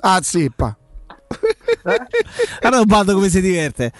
Ah, 0.00 0.20
zippa. 0.20 0.76
Guarda 2.60 2.84
Baldo 2.84 3.14
come 3.14 3.28
si 3.30 3.40
diverte. 3.40 3.92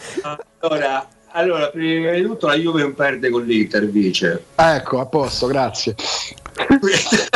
Allora, 0.60 1.06
allora, 1.32 1.68
prima 1.68 2.12
di 2.12 2.22
tutto 2.22 2.46
la 2.46 2.54
Juve 2.54 2.82
non 2.82 2.94
perde 2.94 3.30
con 3.30 3.44
l'Inter, 3.44 3.88
vice. 3.88 4.44
Ecco, 4.54 5.00
a 5.00 5.06
posto, 5.06 5.46
grazie. 5.46 5.94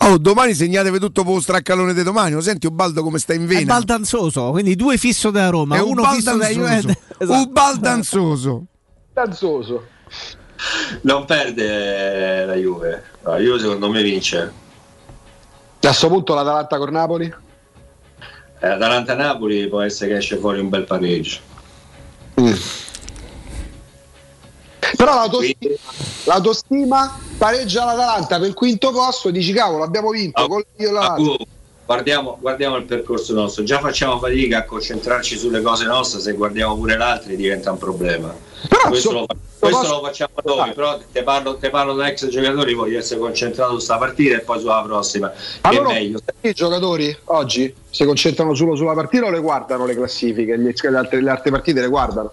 Oh, 0.00 0.18
domani 0.18 0.54
segnatevi 0.54 0.98
tutto 0.98 1.24
per 1.24 1.32
lo 1.32 1.40
straccalone 1.40 1.94
di 1.94 2.02
domani. 2.02 2.32
Lo 2.32 2.40
senti 2.42 2.66
Ubaldo 2.66 3.02
come 3.02 3.18
sta 3.18 3.32
in 3.34 3.44
È 3.44 3.46
vena? 3.46 3.74
baldanzoso, 3.74 4.50
quindi 4.50 4.76
due 4.76 4.96
fisso 4.98 5.30
della 5.30 5.48
Roma, 5.48 5.76
È 5.76 5.80
un 5.80 5.98
uno 5.98 6.04
fisso 6.12 6.36
della 6.36 6.44
baldanzoso. 6.46 6.60
Juventus. 6.60 6.96
Esatto. 7.18 7.38
Un 7.38 7.52
baldanzoso. 7.52 8.64
Danzoso. 9.12 9.86
Non 11.02 11.24
perde 11.24 12.42
eh, 12.42 12.46
la 12.46 12.54
Juve. 12.54 13.02
La 13.22 13.38
Juve 13.38 13.58
secondo 13.58 13.88
me 13.90 14.02
vince. 14.02 14.38
A 14.38 14.52
questo 15.80 16.08
punto 16.08 16.34
l'Atalanta 16.34 16.76
con 16.78 16.90
Napoli? 16.90 17.34
Eh, 18.60 18.66
Atalanta-Napoli 18.68 19.68
può 19.68 19.80
essere 19.80 20.10
che 20.12 20.16
esce 20.18 20.36
fuori 20.36 20.60
un 20.60 20.68
bel 20.68 20.84
pareggio. 20.84 21.38
Però 24.96 25.14
l'autostima, 25.14 25.76
l'autostima 26.24 27.18
pareggia 27.36 27.84
l'Atalanta 27.84 28.38
per 28.38 28.48
il 28.48 28.54
quinto 28.54 28.90
posto, 28.90 29.30
dici 29.30 29.52
cavolo, 29.52 29.84
abbiamo 29.84 30.10
vinto. 30.10 30.64
io 30.76 30.88
Ah, 30.88 30.92
Lazio. 30.92 31.32
uh, 31.32 31.46
guardiamo, 31.88 32.36
guardiamo 32.38 32.76
il 32.76 32.84
percorso 32.84 33.32
nostro. 33.32 33.62
Già 33.64 33.78
facciamo 33.80 34.18
fatica 34.18 34.58
a 34.58 34.64
concentrarci 34.64 35.38
sulle 35.38 35.62
cose 35.62 35.86
nostre, 35.86 36.20
se 36.20 36.34
guardiamo 36.34 36.76
pure 36.76 36.98
l'altro 36.98 37.34
diventa 37.34 37.70
un 37.72 37.78
problema. 37.78 38.36
questo 38.88 39.10
lo, 39.12 39.24
fa- 39.26 39.34
questo 39.58 39.88
lo 39.88 40.02
facciamo 40.02 40.32
noi, 40.44 40.72
però 40.74 40.98
te 41.10 41.22
parlo, 41.22 41.56
te 41.56 41.70
parlo 41.70 41.94
da 41.94 42.08
ex 42.08 42.28
giocatori, 42.28 42.74
voglio 42.74 42.98
essere 42.98 43.18
concentrato 43.18 43.72
su 43.72 43.78
sta 43.78 43.96
partita 43.96 44.36
e 44.36 44.40
poi 44.40 44.60
sulla 44.60 44.82
prossima. 44.82 45.30
Che 45.30 45.36
è 45.62 45.68
Allora, 45.68 45.94
meglio. 45.94 46.18
i 46.42 46.52
giocatori 46.52 47.16
oggi 47.24 47.74
si 47.88 48.04
concentrano 48.04 48.54
solo 48.54 48.76
sulla 48.76 48.92
partita 48.92 49.24
o 49.24 49.30
le 49.30 49.40
guardano 49.40 49.86
le 49.86 49.94
classifiche? 49.94 50.58
Gli- 50.58 50.70
Le 50.78 50.96
altre, 50.98 51.22
le 51.22 51.30
altre 51.30 51.50
partite 51.50 51.80
le 51.80 51.88
guardano? 51.88 52.32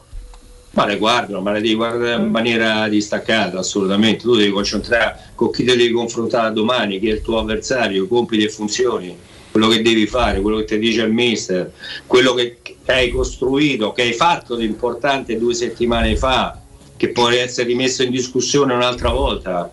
Ma 0.71 0.85
le 0.85 0.97
guardano, 0.97 1.39
ma 1.39 1.53
le 1.53 1.61
devi 1.61 1.75
guardare 1.75 2.21
in 2.21 2.29
maniera 2.29 2.89
distaccata, 2.89 3.59
assolutamente. 3.59 4.23
Tu 4.23 4.35
devi 4.35 4.51
concentrare 4.51 5.31
con 5.33 5.49
chi 5.49 5.63
te 5.63 5.77
devi 5.77 5.93
confrontare 5.93 6.51
domani, 6.51 6.99
chi 6.99 7.07
è 7.09 7.13
il 7.13 7.21
tuo 7.21 7.39
avversario, 7.39 8.05
compiti 8.09 8.43
e 8.43 8.49
funzioni, 8.49 9.17
quello 9.55 9.69
che 9.69 9.81
devi 9.81 10.05
fare, 10.05 10.41
quello 10.41 10.57
che 10.57 10.65
ti 10.65 10.77
dice 10.77 11.03
il 11.03 11.13
mister, 11.13 11.71
quello 12.05 12.33
che 12.33 12.57
hai 12.87 13.09
costruito, 13.09 13.93
che 13.93 14.01
hai 14.01 14.11
fatto 14.11 14.57
di 14.57 14.65
importante 14.65 15.37
due 15.37 15.53
settimane 15.53 16.17
fa, 16.17 16.59
che 16.97 17.07
può 17.07 17.29
essere 17.29 17.69
rimesso 17.69 18.03
in 18.03 18.11
discussione 18.11 18.73
un'altra 18.73 19.11
volta. 19.11 19.71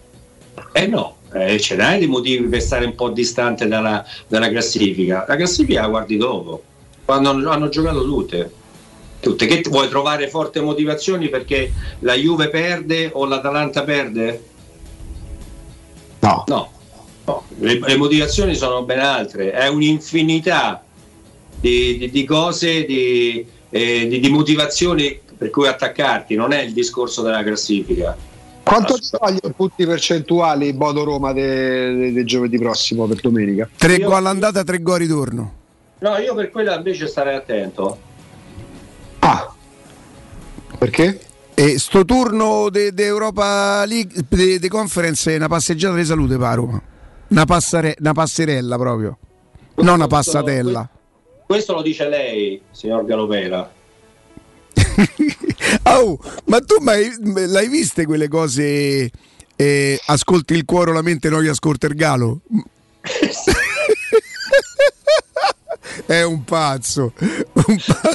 Eh 0.71 0.87
no, 0.87 1.17
eh, 1.33 1.59
ce 1.59 1.75
n'hai 1.75 1.99
dei 1.99 2.07
motivi 2.07 2.45
per 2.45 2.63
stare 2.63 2.85
un 2.85 2.95
po' 2.95 3.09
distante 3.09 3.67
dalla, 3.67 4.07
dalla 4.29 4.49
classifica. 4.51 5.25
La 5.27 5.35
classifica 5.35 5.81
la 5.81 5.89
guardi 5.89 6.17
dopo, 6.17 6.63
quando 7.05 7.31
hanno, 7.31 7.51
hanno 7.51 7.69
giocato 7.69 8.05
tutte. 8.05 8.53
Tutte. 9.19 9.47
Che 9.47 9.69
vuoi 9.69 9.89
trovare 9.89 10.29
forti 10.29 10.61
motivazioni 10.61 11.29
perché 11.29 11.73
la 12.01 12.15
Juve 12.15 12.51
perde 12.51 13.11
o 13.13 13.25
l'Atalanta 13.25 13.83
perde? 13.83 14.45
No. 16.21 16.45
No, 16.47 16.71
no. 17.25 17.45
Le, 17.59 17.79
le 17.79 17.97
motivazioni 17.97 18.55
sono 18.55 18.83
ben 18.85 19.01
altre, 19.01 19.53
è 19.53 19.69
un'infinità 19.69 20.83
di, 21.61 21.99
di- 21.99 22.11
di 22.11 22.25
cose, 22.25 22.85
di, 22.85 23.47
eh, 23.71 24.07
di- 24.09 24.21
di 24.21 24.29
motivazioni 24.29 25.21
per 25.37 25.51
cui 25.51 25.67
attaccarti, 25.67 26.35
non 26.35 26.53
è 26.53 26.63
il 26.63 26.73
discorso 26.73 27.23
della 27.23 27.43
classifica. 27.43 28.17
Quanto 28.63 28.95
ti 28.95 29.09
voglio 29.19 29.53
punti 29.57 29.85
percentuali 29.85 30.73
Bodo 30.73 31.03
Roma 31.03 31.33
del 31.33 32.25
giovedì 32.25 32.59
prossimo 32.59 33.07
per 33.07 33.21
domenica? 33.21 33.69
Tre 33.77 33.99
gol 33.99 34.15
all'andata, 34.15 34.63
tre 34.63 34.81
gol 34.81 34.99
ritorno. 34.99 35.53
No, 35.99 36.17
io 36.19 36.35
per 36.35 36.51
quella 36.51 36.77
invece 36.77 37.09
starei 37.09 37.35
attento. 37.35 37.99
Perché? 40.79 41.21
E 41.55 41.79
sto 41.79 42.05
turno 42.05 42.69
di 42.69 42.91
Europa 42.97 43.85
League, 43.85 44.25
di 44.59 44.69
Conference, 44.69 45.33
è 45.33 45.37
una 45.37 45.47
passeggiata 45.47 45.95
di 45.95 46.05
salute 46.05 46.37
per 46.37 46.55
Roma. 46.55 46.83
Una, 47.33 47.45
passare- 47.45 47.97
una 47.99 48.13
passerella 48.13 48.77
proprio. 48.77 49.19
Non 49.77 49.95
una 49.95 50.07
passatella. 50.07 50.89
Questo 51.47 51.73
lo 51.73 51.83
dice 51.83 52.09
lei, 52.09 52.61
signor 52.71 53.05
Galovera. 53.05 53.73
Oh, 55.85 56.19
ma 56.47 56.61
tu 56.61 56.77
mai, 56.81 57.11
l'hai 57.47 57.69
viste 57.69 58.05
quelle 58.07 58.29
cose? 58.29 59.11
eh, 59.57 60.01
ascolti 60.07 60.55
il 60.55 60.65
cuore 60.65 60.93
la 60.93 61.03
mente, 61.03 61.29
non 61.29 61.43
gli 61.43 61.49
ascolta 61.49 61.87
il 61.87 61.95
galo? 61.95 62.41
È 66.07 66.23
un 66.23 66.45
pazzo. 66.45 67.13
Un 67.19 67.79
pa- 67.87 68.11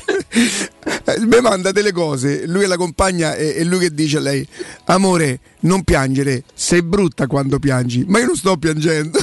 Eh, 1.06 1.20
Mi 1.22 1.40
manda 1.42 1.72
delle 1.72 1.92
cose, 1.92 2.46
lui 2.48 2.64
è 2.64 2.68
la 2.68 2.78
compagna 2.78 3.36
e, 3.36 3.56
e 3.58 3.64
lui 3.64 3.80
che 3.80 3.94
dice 3.94 4.18
a 4.18 4.22
lei: 4.22 4.48
Amore, 4.86 5.40
non 5.62 5.84
piangere, 5.84 6.44
sei 6.54 6.82
brutta 6.82 7.28
quando 7.28 7.60
piangi, 7.60 8.04
ma 8.08 8.20
io 8.20 8.26
non 8.28 8.36
sto 8.36 8.58
piangendo. 8.58 9.20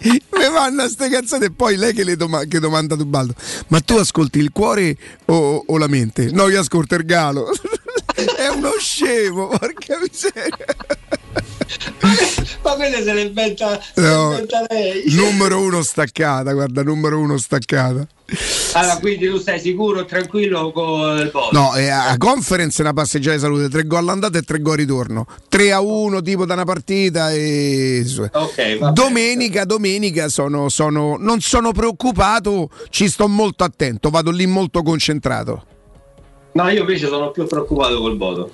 Mi 0.00 0.48
manda 0.52 0.88
ste 0.88 1.08
cazzate 1.08 1.46
e 1.46 1.50
poi 1.50 1.76
lei 1.76 1.92
che, 1.92 2.04
le 2.04 2.16
doma- 2.16 2.44
che 2.44 2.60
domanda 2.60 2.94
a 2.94 2.96
Tubaldo: 2.98 3.34
Ma 3.68 3.80
tu 3.80 3.94
ascolti 3.96 4.38
il 4.38 4.50
cuore 4.52 4.96
o, 5.26 5.64
o 5.66 5.76
la 5.78 5.88
mente? 5.88 6.30
No, 6.30 6.48
io 6.48 6.60
ascolto 6.60 6.94
il 6.94 7.04
galo. 7.04 7.50
È 8.36 8.46
uno 8.48 8.70
scemo, 8.78 9.48
porca 9.48 9.98
miseria. 10.00 10.66
Ma 12.62 12.74
quella 12.74 13.00
se 13.02 13.12
le 13.12 13.20
inventa, 13.22 13.80
se 13.80 14.00
No, 14.00 14.30
inventa 14.32 14.64
lei. 14.68 15.04
numero 15.14 15.60
uno 15.60 15.82
staccata, 15.82 16.52
guarda, 16.52 16.82
numero 16.82 17.18
uno 17.18 17.38
staccata. 17.38 18.06
Allora, 18.74 18.98
quindi 18.98 19.26
tu 19.28 19.38
stai 19.38 19.58
sicuro 19.58 20.04
tranquillo 20.04 20.70
con 20.72 21.18
il 21.18 21.30
boss? 21.30 21.52
No, 21.52 21.74
eh, 21.76 21.88
a 21.88 22.14
conference 22.18 22.78
è 22.78 22.82
una 22.82 22.92
passeggiata 22.92 23.36
di 23.36 23.40
salute, 23.42 23.68
tre 23.70 23.84
gol 23.86 23.98
all'andata 24.00 24.36
e 24.38 24.42
tre 24.42 24.60
gol 24.60 24.76
ritorno. 24.76 25.26
3 25.48 25.72
a 25.72 25.80
1 25.80 26.20
tipo 26.20 26.44
da 26.44 26.54
una 26.54 26.64
partita 26.64 27.32
e 27.32 28.04
Ok, 28.32 28.78
va 28.78 28.90
domenica, 28.90 29.64
domenica 29.64 30.28
sono, 30.28 30.68
sono- 30.68 31.16
non 31.18 31.40
sono 31.40 31.72
preoccupato, 31.72 32.68
ci 32.90 33.08
sto 33.08 33.28
molto 33.28 33.64
attento, 33.64 34.10
vado 34.10 34.30
lì 34.30 34.44
molto 34.46 34.82
concentrato. 34.82 35.64
No, 36.52 36.68
io 36.68 36.80
invece 36.80 37.06
sono 37.06 37.30
più 37.30 37.46
preoccupato 37.46 37.98
col 38.00 38.16
Bodo. 38.16 38.50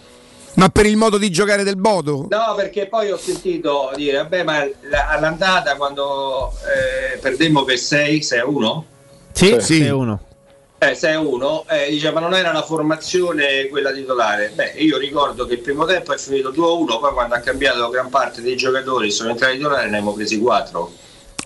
Ma 0.55 0.69
per 0.69 0.87
il 0.87 0.97
modo 0.97 1.19
di 1.19 1.31
giocare 1.31 1.65
del 1.65 1.77
Bodo? 1.77 2.27
No, 2.31 2.55
perché 2.55 2.87
poi 2.87 3.11
ho 3.11 3.17
sentito 3.17 3.91
dire, 3.97 4.19
vabbè, 4.19 4.45
ma 4.45 4.65
la- 4.89 5.09
all'andata 5.09 5.75
quando 5.77 6.53
eh, 6.53 7.19
perdemmo 7.19 7.65
per 7.65 7.77
6, 7.79 8.23
6 8.23 8.39
a 8.39 8.47
1? 8.47 8.85
Sì, 9.33 9.57
Sì. 9.59 9.83
è 9.83 9.91
uno. 9.91 10.21
Eh, 10.79 10.95
6 10.95 11.15
a 11.15 11.21
1, 11.21 11.65
eh, 11.71 11.91
dice, 11.91 12.13
ma 12.13 12.21
non 12.21 12.35
era 12.35 12.53
la 12.53 12.63
formazione 12.63 13.67
quella 13.69 13.91
titolare. 13.91 14.53
Beh, 14.55 14.75
io 14.77 14.97
ricordo 14.99 15.45
che 15.47 15.55
il 15.55 15.61
primo 15.61 15.87
tempo 15.87 16.13
è 16.13 16.19
finito 16.19 16.51
2 16.51 16.65
a 16.67 16.71
1, 16.73 16.99
poi 17.01 17.13
quando 17.13 17.35
ha 17.35 17.39
cambiato 17.41 17.89
gran 17.89 18.09
parte 18.09 18.41
dei 18.41 18.55
giocatori 18.57 19.11
sono 19.11 19.31
entrati 19.31 19.57
titolari 19.57 19.91
ne 19.91 19.97
abbiamo 19.97 20.13
presi 20.13 20.39
4. 20.39 20.93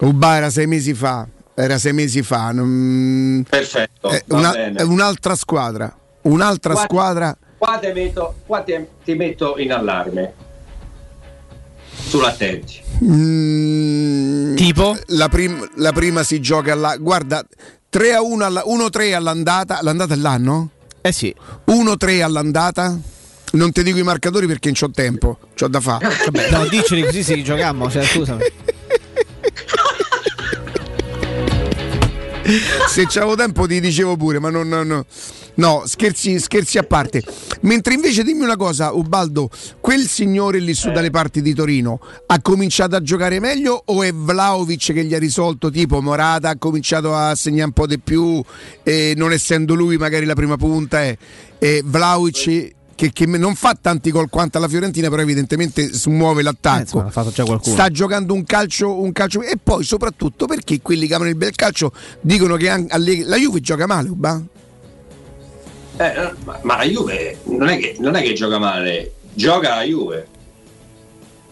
Uba 0.01 0.37
era 0.37 0.51
sei 0.51 0.67
mesi 0.67 0.93
fa, 0.93 1.27
era 1.55 1.78
sei 1.78 1.93
mesi 1.95 2.23
fa. 2.23 2.51
non- 2.53 3.45
Perfetto, 3.49 4.11
va 4.27 4.37
una- 4.37 4.85
un'altra 4.85 5.35
squadra, 5.35 5.97
un'altra 6.23 6.75
Qua- 6.75 6.83
squadra. 6.83 7.37
Qua, 7.59 7.78
ti 7.78 7.91
metto, 7.93 8.37
qua 8.47 8.62
ti, 8.62 8.73
ti 9.05 9.15
metto 9.15 9.59
in 9.59 9.73
allarme. 9.73 10.33
Sull'attenti. 11.91 12.81
Mm, 13.05 14.55
tipo? 14.55 14.97
La, 15.09 15.28
prim- 15.28 15.69
la 15.77 15.93
prima 15.93 16.23
si 16.23 16.41
gioca 16.41 16.75
là. 16.75 16.97
Guarda, 16.97 17.43
te 17.43 17.57
3 17.91 18.15
a 18.15 18.23
1 18.23 18.45
alla, 18.45 18.62
1-3 18.65 19.15
all'andata. 19.15 19.81
L'andata 19.83 20.15
è 20.15 20.17
l'anno? 20.17 20.70
Eh 21.01 21.12
sì. 21.12 21.35
1-3 21.67 22.23
all'andata. 22.23 22.97
Non 23.51 23.73
ti 23.73 23.83
dico 23.83 23.99
i 23.99 24.03
marcatori 24.03 24.47
perché 24.47 24.69
non 24.69 24.77
c'ho 24.78 24.91
tempo, 24.91 25.39
c'ho 25.57 25.69
da 25.69 25.81
fare. 25.81 26.07
Vabbè, 26.27 26.51
no, 26.51 26.67
diceli 26.67 27.03
così 27.03 27.23
si 27.23 27.43
giocammo, 27.43 27.91
cioè, 27.91 28.05
scusami. 28.05 28.43
Se 32.89 33.07
c'avevo 33.07 33.35
tempo 33.35 33.67
ti 33.67 33.81
dicevo 33.81 34.17
pure, 34.17 34.39
ma 34.39 34.51
non. 34.51 34.69
non- 34.69 35.05
no, 35.59 35.83
scherzi, 35.87 36.39
scherzi 36.41 36.78
a 36.78 36.83
parte. 36.83 37.23
Mentre 37.62 37.95
invece 37.95 38.25
dimmi 38.25 38.43
una 38.43 38.57
cosa, 38.57 38.93
Ubaldo, 38.93 39.49
quel 39.81 40.07
signore 40.09 40.59
lì 40.59 40.75
su 40.75 40.91
dalle 40.91 41.11
parti 41.11 41.43
di 41.43 41.55
Torino 41.55 42.01
ha 42.27 42.41
cominciato 42.41 42.97
a 42.97 43.03
giocare 43.03 43.39
meglio 43.41 43.81
o 43.87 44.03
è 44.03 44.12
Vlaovic 44.12 44.93
che 44.93 45.05
gli 45.05 45.15
ha 45.15 45.19
risolto 45.19 45.70
tipo 45.70 46.01
Morata 46.01 46.51
ha 46.51 46.57
cominciato 46.59 47.15
a 47.15 47.35
segnare 47.35 47.67
un 47.67 47.73
po' 47.73 47.87
di 47.87 47.99
più 47.99 48.43
e 48.83 49.15
non 49.17 49.33
essendo 49.33 49.75
lui 49.75 49.97
magari 49.97 50.25
la 50.25 50.35
prima 50.35 50.57
punta 50.57 51.03
è 51.03 51.17
e 51.59 51.83
Vlaovic 51.85 52.75
che, 52.95 53.12
che 53.12 53.27
non 53.27 53.55
fa 53.55 53.77
tanti 53.81 54.11
gol 54.11 54.28
quanto 54.28 54.59
alla 54.59 54.69
Fiorentina 54.69 55.09
però 55.09 55.23
evidentemente 55.23 55.93
smuove 55.93 56.41
Eh, 56.41 56.45
l'attacco 56.45 57.01
insomma, 57.05 57.31
già 57.33 57.45
qualcuno. 57.45 57.75
sta 57.75 57.89
giocando 57.91 58.35
un 58.35 58.45
calcio, 58.45 59.01
un 59.01 59.12
calcio 59.12 59.43
e 59.43 59.57
poi 59.62 59.85
soprattutto 59.85 60.47
perché 60.47 60.81
quelli 60.83 61.07
che 61.07 61.15
amano 61.15 61.31
il 61.31 61.37
bel 61.37 61.55
calcio 61.55 61.93
dicono 62.20 62.57
che 62.57 62.69
anche 62.69 62.97
la 63.25 63.37
Juve 63.37 63.61
gioca 63.61 63.87
male 63.87 64.09
Uba? 64.09 64.41
Eh, 65.99 66.33
ma, 66.62 66.77
la 66.77 66.85
Juve 66.85 67.39
non 67.44 67.68
è, 67.68 67.78
che, 67.78 67.97
non 67.99 68.15
è 68.15 68.23
che 68.23 68.33
gioca 68.33 68.59
male, 68.59 69.12
gioca 69.35 69.77
la 69.77 69.83
Juve. 69.83 70.27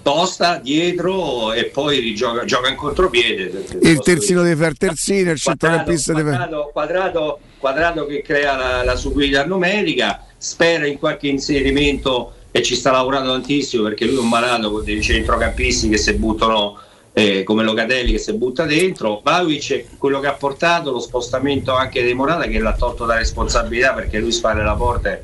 Tosta 0.02 0.58
dietro 0.62 1.52
e 1.52 1.65
poi 1.65 1.99
rigioca, 1.99 2.44
gioca 2.44 2.68
in 2.68 2.76
contropiede. 2.76 3.65
Il 3.83 3.99
terzino 3.99 4.42
deve 4.42 4.62
fare 4.62 4.75
terzino, 4.75 5.33
il 5.33 5.39
centrocampista 5.39 6.12
deve 6.12 6.31
fare. 6.31 6.49
Quadrato, 6.73 7.41
quadrato, 7.58 8.07
che 8.07 8.23
crea 8.23 8.57
la, 8.57 8.84
la 8.84 8.94
subida 8.94 9.44
numerica, 9.44 10.25
spera 10.39 10.86
in 10.86 10.99
qualche 10.99 11.26
inserimento 11.26 12.34
e 12.52 12.62
ci 12.62 12.76
sta 12.76 12.92
lavorando 12.92 13.33
tantissimo 13.33 13.83
perché 13.83 14.07
lui 14.07 14.16
è 14.16 14.20
un 14.20 14.28
malato 14.28 14.70
con 14.70 14.84
dei 14.84 15.02
centrocampisti 15.02 15.89
che 15.89 15.99
si 15.99 16.12
buttano 16.15 16.78
eh, 17.19 17.45
come 17.45 17.62
Locatelli 17.62 18.12
che 18.12 18.19
si 18.19 18.35
butta 18.35 18.67
dentro. 18.67 19.23
Vlaovic 19.25 19.97
quello 19.97 20.20
che 20.20 20.27
ha 20.27 20.35
portato 20.35 20.91
lo 20.91 21.01
spostamento 21.01 21.73
anche 21.73 22.03
dei 22.03 22.12
Morata 22.12 22.45
che 22.47 22.59
l'ha 22.59 22.75
tolto 22.75 23.07
da 23.07 23.17
responsabilità 23.17 23.95
perché 23.95 24.19
lui 24.19 24.33
spara 24.33 24.62
la 24.62 24.75
porta 24.75 25.19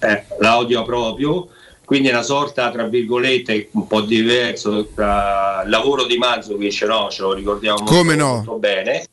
eh, 0.00 0.24
la 0.40 0.58
odia 0.58 0.82
proprio. 0.82 1.46
Quindi 1.84 2.08
è 2.08 2.10
una 2.10 2.22
sorta, 2.22 2.72
tra 2.72 2.88
virgolette, 2.88 3.68
un 3.70 3.86
po' 3.86 4.00
diverso 4.00 4.88
tra 4.92 5.62
il 5.64 5.70
lavoro 5.70 6.06
di 6.06 6.18
Manzovic, 6.18 6.82
no? 6.82 7.08
ce 7.08 7.22
lo 7.22 7.32
ricordiamo 7.32 7.84
molto, 7.84 8.14
no? 8.16 8.34
molto 8.34 8.54
bene, 8.54 9.06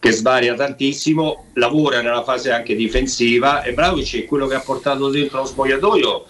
che 0.00 0.10
svaria 0.10 0.54
tantissimo, 0.54 1.44
lavora 1.54 2.02
nella 2.02 2.24
fase 2.24 2.50
anche 2.50 2.74
difensiva 2.74 3.62
e 3.62 3.72
Vlaovic 3.72 4.16
è 4.16 4.24
quello 4.26 4.48
che 4.48 4.56
ha 4.56 4.60
portato 4.60 5.08
dentro 5.10 5.38
lo 5.38 5.46
spogliatoio 5.46 6.24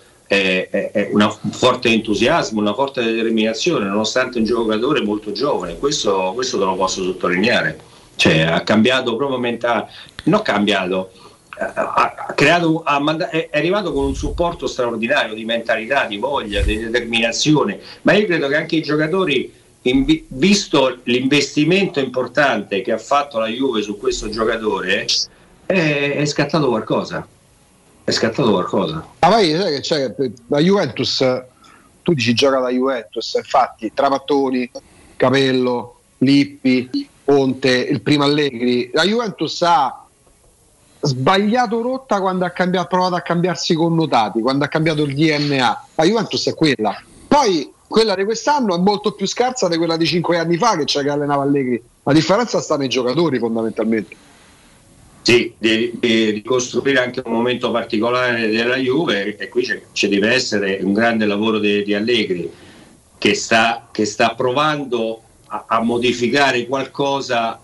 una- 1.11 1.36
un 1.41 1.51
forte 1.51 1.89
entusiasmo, 1.89 2.61
una 2.61 2.75
forte 2.75 3.02
determinazione, 3.02 3.86
nonostante 3.86 4.39
un 4.39 4.44
giocatore 4.44 5.02
molto 5.02 5.33
giovane, 5.33 5.78
questo, 5.78 6.33
questo 6.35 6.59
te 6.59 6.65
lo 6.65 6.75
posso 6.75 7.02
sottolineare. 7.02 7.78
Cioè, 8.17 8.41
ha 8.43 8.62
cambiato 8.62 9.17
proprio 9.17 9.39
mentale, 9.39 9.89
non 10.25 10.41
ha 10.41 10.43
cambiato, 10.43 11.11
ha, 11.59 12.33
creato, 12.35 12.83
ha 12.85 12.99
manda- 12.99 13.31
è 13.31 13.49
arrivato 13.52 13.93
con 13.93 14.05
un 14.05 14.15
supporto 14.15 14.67
straordinario 14.67 15.35
di 15.35 15.44
mentalità, 15.44 16.07
di 16.07 16.19
voglia, 16.19 16.61
di 16.62 16.78
determinazione, 16.78 17.81
ma 18.02 18.12
io 18.12 18.27
credo 18.27 18.49
che 18.49 18.57
anche 18.57 18.77
i 18.77 18.83
giocatori, 18.83 19.52
vi- 19.83 20.25
visto 20.28 20.99
l'investimento 21.05 22.01
importante 22.01 22.81
che 22.83 22.93
ha 22.93 22.99
fatto 22.99 23.39
la 23.39 23.49
Juve 23.49 23.83
su 23.83 23.99
questo 23.99 24.28
giocatore, 24.28 25.07
è, 25.67 26.17
è 26.17 26.25
scattato 26.25 26.69
qualcosa. 26.69 27.27
È 28.05 28.10
scattato 28.10 28.50
qualcosa. 28.50 29.06
Ma 29.20 29.28
poi 29.28 29.55
sai 29.55 29.74
che 29.74 29.81
c'è 29.81 30.14
la 30.48 30.58
Juventus, 30.58 31.24
tu 32.02 32.12
dici 32.14 32.34
gioca 32.34 32.58
la 32.58 32.70
Juventus, 32.70 33.34
infatti 33.34 33.92
Trapattoni, 33.94 34.70
Capello, 35.16 36.00
Lippi, 36.18 37.08
Ponte, 37.24 37.70
il 37.70 38.02
primo 38.02 38.24
Allegri, 38.24 38.90
la 38.92 39.05
Juventus 39.05 39.62
ha 39.62 40.05
sbagliato 41.00 41.81
rotta 41.81 42.20
quando 42.20 42.44
ha, 42.44 42.50
cambiato, 42.50 42.86
ha 42.86 42.89
provato 42.89 43.14
a 43.14 43.20
cambiarsi 43.20 43.72
i 43.72 43.76
connotati, 43.76 44.40
quando 44.40 44.64
ha 44.64 44.68
cambiato 44.68 45.02
il 45.02 45.14
DNA. 45.14 45.86
La 45.94 46.05
Juventus 46.05 46.48
è 46.48 46.55
quella. 46.55 47.00
Poi 47.28 47.72
quella 47.86 48.14
di 48.14 48.24
quest'anno 48.24 48.74
è 48.74 48.78
molto 48.78 49.12
più 49.12 49.26
scarsa 49.26 49.68
di 49.68 49.76
quella 49.76 49.97
di 49.97 50.06
cinque 50.06 50.39
anni 50.39 50.56
fa 50.56 50.76
che 50.76 50.84
c'è 50.84 51.02
che 51.02 51.10
allenava 51.10 51.42
Allegri. 51.42 51.82
La 52.05 52.12
differenza 52.12 52.60
sta 52.60 52.76
nei 52.76 52.89
giocatori 52.89 53.39
fondamentalmente. 53.39 54.16
Sì, 55.23 55.55
di, 55.57 55.92
di 56.01 56.31
ricostruire 56.31 56.99
anche 56.99 57.23
un 57.25 57.33
momento 57.33 57.70
particolare 57.70 58.49
della 58.49 58.76
Juve 58.76 59.36
e 59.36 59.49
qui 59.49 59.65
ci 59.92 60.09
deve 60.09 60.33
essere 60.33 60.81
un 60.83 60.92
grande 60.92 61.26
lavoro 61.26 61.60
di, 61.60 61.84
di 61.84 61.94
Allegri 61.94 62.51
che 63.18 63.34
sta, 63.34 63.89
che 63.92 64.05
sta 64.05 64.34
provando 64.34 65.23
a, 65.47 65.67
a 65.68 65.81
modificare 65.81 66.67
qualcosa 66.67 67.60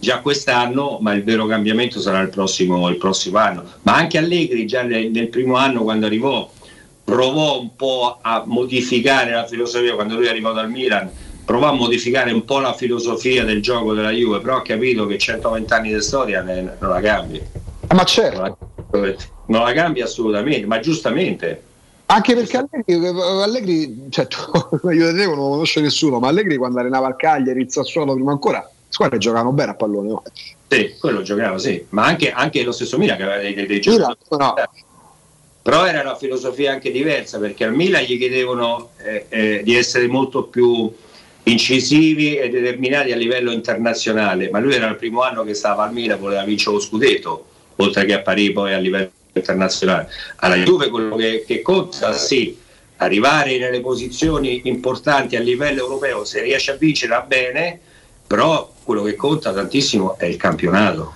già 0.00 0.18
quest'anno, 0.20 0.98
ma 1.00 1.12
il 1.12 1.22
vero 1.22 1.46
cambiamento 1.46 2.00
sarà 2.00 2.20
il 2.20 2.28
prossimo, 2.28 2.88
il 2.88 2.96
prossimo 2.96 3.38
anno. 3.38 3.62
Ma 3.82 3.94
anche 3.94 4.18
Allegri 4.18 4.66
già 4.66 4.82
nel, 4.82 5.10
nel 5.10 5.28
primo 5.28 5.54
anno 5.54 5.84
quando 5.84 6.06
arrivò 6.06 6.50
provò 7.04 7.60
un 7.60 7.76
po' 7.76 8.18
a 8.20 8.42
modificare 8.46 9.30
la 9.30 9.46
filosofia 9.46 9.94
quando 9.94 10.16
lui 10.16 10.26
arrivò 10.26 10.52
dal 10.52 10.68
Milan 10.68 11.08
provò 11.46 11.68
a 11.68 11.72
modificare 11.72 12.32
un 12.32 12.44
po' 12.44 12.58
la 12.58 12.74
filosofia 12.74 13.44
del 13.44 13.62
gioco 13.62 13.94
della 13.94 14.10
Juve 14.10 14.40
però 14.40 14.56
ha 14.56 14.62
capito 14.62 15.06
che 15.06 15.16
120 15.16 15.72
anni 15.72 15.94
di 15.94 16.02
storia 16.02 16.42
ne- 16.42 16.76
non 16.78 16.90
la 16.90 17.00
cambi 17.00 17.42
ma 17.94 18.04
certo 18.04 18.56
non 18.90 19.02
la, 19.02 19.14
non 19.46 19.62
la 19.62 19.72
cambi 19.72 20.02
assolutamente 20.02 20.66
ma 20.66 20.78
giustamente 20.80 21.62
Anche 22.08 22.36
perché 22.36 22.56
Allegri, 22.56 23.04
Allegri 23.18 24.06
cioè, 24.10 24.28
io 24.94 25.10
non 25.10 25.34
lo 25.34 25.48
conosce 25.48 25.80
nessuno, 25.80 26.20
ma 26.20 26.28
Allegri 26.28 26.56
quando 26.56 26.78
allenava 26.78 27.08
il 27.08 27.16
Cagliari, 27.16 27.62
il 27.62 27.72
Sassuolo 27.72 28.14
prima 28.14 28.30
ancora, 28.30 28.70
squadre 28.88 29.18
giocavano 29.18 29.50
bene 29.50 29.72
a 29.72 29.74
pallone. 29.74 30.08
no? 30.08 30.22
sì, 30.68 30.94
quello 30.98 31.22
giocava 31.22 31.58
sì 31.58 31.84
ma 31.90 32.04
anche, 32.04 32.30
anche 32.32 32.62
lo 32.62 32.72
stesso 32.72 32.98
Milan 32.98 33.16
che 33.16 33.22
aveva 33.24 33.40
dei, 33.40 33.54
dei, 33.54 33.66
dei 33.66 33.80
giocatori 33.80 34.64
però 35.62 35.84
era 35.84 36.00
una 36.00 36.14
filosofia 36.14 36.70
anche 36.70 36.92
diversa 36.92 37.40
perché 37.40 37.64
al 37.64 37.74
Milan 37.74 38.04
gli 38.04 38.18
chiedevano 38.18 38.90
eh, 38.98 39.26
eh, 39.28 39.60
di 39.64 39.74
essere 39.74 40.06
molto 40.06 40.44
più 40.44 40.92
incisivi 41.48 42.36
e 42.36 42.48
determinati 42.48 43.12
a 43.12 43.16
livello 43.16 43.52
internazionale, 43.52 44.50
ma 44.50 44.58
lui 44.58 44.74
era 44.74 44.88
il 44.88 44.96
primo 44.96 45.22
anno 45.22 45.44
che 45.44 45.54
stava 45.54 45.84
al 45.84 45.92
Milan, 45.92 46.18
voleva 46.18 46.42
vincere 46.42 46.74
lo 46.74 46.80
scudetto, 46.80 47.46
oltre 47.76 48.04
che 48.04 48.14
a 48.14 48.20
Parigi 48.20 48.52
poi 48.52 48.74
a 48.74 48.78
livello 48.78 49.10
internazionale. 49.32 50.08
Alla 50.36 50.56
Juve 50.56 50.88
quello 50.88 51.14
che, 51.14 51.44
che 51.46 51.62
conta, 51.62 52.12
sì, 52.12 52.56
arrivare 52.96 53.58
nelle 53.58 53.80
posizioni 53.80 54.62
importanti 54.64 55.36
a 55.36 55.40
livello 55.40 55.82
europeo, 55.82 56.24
se 56.24 56.42
riesce 56.42 56.72
a 56.72 56.76
vincere 56.76 57.12
va 57.12 57.20
bene, 57.20 57.78
però 58.26 58.72
quello 58.82 59.02
che 59.02 59.14
conta 59.14 59.52
tantissimo 59.52 60.18
è 60.18 60.24
il 60.24 60.36
campionato. 60.36 61.12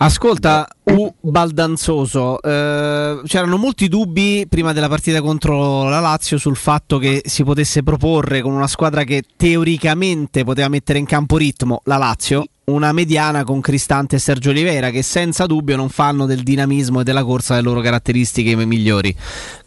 Ascolta, 0.00 0.68
U 0.84 1.12
Baldanzoso, 1.20 2.40
eh, 2.40 3.20
c'erano 3.24 3.56
molti 3.56 3.88
dubbi 3.88 4.46
prima 4.48 4.72
della 4.72 4.86
partita 4.88 5.20
contro 5.20 5.88
la 5.88 5.98
Lazio 5.98 6.38
sul 6.38 6.54
fatto 6.54 6.98
che 6.98 7.22
si 7.24 7.42
potesse 7.42 7.82
proporre 7.82 8.40
con 8.40 8.52
una 8.52 8.68
squadra 8.68 9.02
che 9.02 9.24
teoricamente 9.36 10.44
poteva 10.44 10.68
mettere 10.68 11.00
in 11.00 11.04
campo 11.04 11.36
ritmo, 11.36 11.80
la 11.84 11.96
Lazio, 11.96 12.44
una 12.68 12.92
mediana 12.92 13.44
con 13.44 13.60
Cristante 13.60 14.16
e 14.16 14.18
Sergio 14.18 14.50
Oliveira 14.50 14.90
che 14.90 15.02
senza 15.02 15.46
dubbio 15.46 15.76
non 15.76 15.88
fanno 15.88 16.26
del 16.26 16.42
dinamismo 16.42 17.00
e 17.00 17.04
della 17.04 17.24
corsa 17.24 17.54
le 17.54 17.62
loro 17.62 17.80
caratteristiche 17.80 18.54
migliori. 18.56 19.14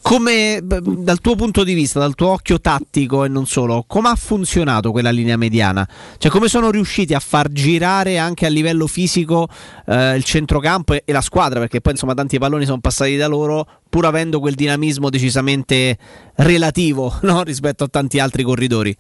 Come 0.01 0.61
dal 0.63 1.19
tuo 1.19 1.35
punto 1.35 1.63
di 1.63 1.73
vista, 1.73 1.99
dal 1.99 2.15
tuo 2.15 2.29
occhio 2.29 2.59
tattico 2.59 3.23
e 3.23 3.27
non 3.27 3.45
solo, 3.45 3.83
come 3.87 4.09
ha 4.09 4.15
funzionato 4.15 4.91
quella 4.91 5.11
linea 5.11 5.37
mediana? 5.37 5.87
Cioè 6.17 6.31
come 6.31 6.47
sono 6.47 6.69
riusciti 6.71 7.13
a 7.13 7.19
far 7.19 7.51
girare 7.51 8.17
anche 8.17 8.45
a 8.45 8.49
livello 8.49 8.87
fisico 8.87 9.47
eh, 9.87 10.15
il 10.15 10.23
centrocampo 10.23 10.93
e, 10.93 11.03
e 11.05 11.11
la 11.11 11.21
squadra? 11.21 11.59
Perché 11.59 11.81
poi 11.81 11.93
insomma 11.93 12.13
tanti 12.13 12.37
palloni 12.37 12.65
sono 12.65 12.79
passati 12.79 13.15
da 13.15 13.27
loro 13.27 13.67
pur 13.89 14.05
avendo 14.05 14.39
quel 14.39 14.55
dinamismo 14.55 15.09
decisamente 15.09 15.97
relativo 16.35 17.17
no? 17.23 17.43
rispetto 17.43 17.83
a 17.83 17.87
tanti 17.87 18.19
altri 18.19 18.43
corridori. 18.43 18.95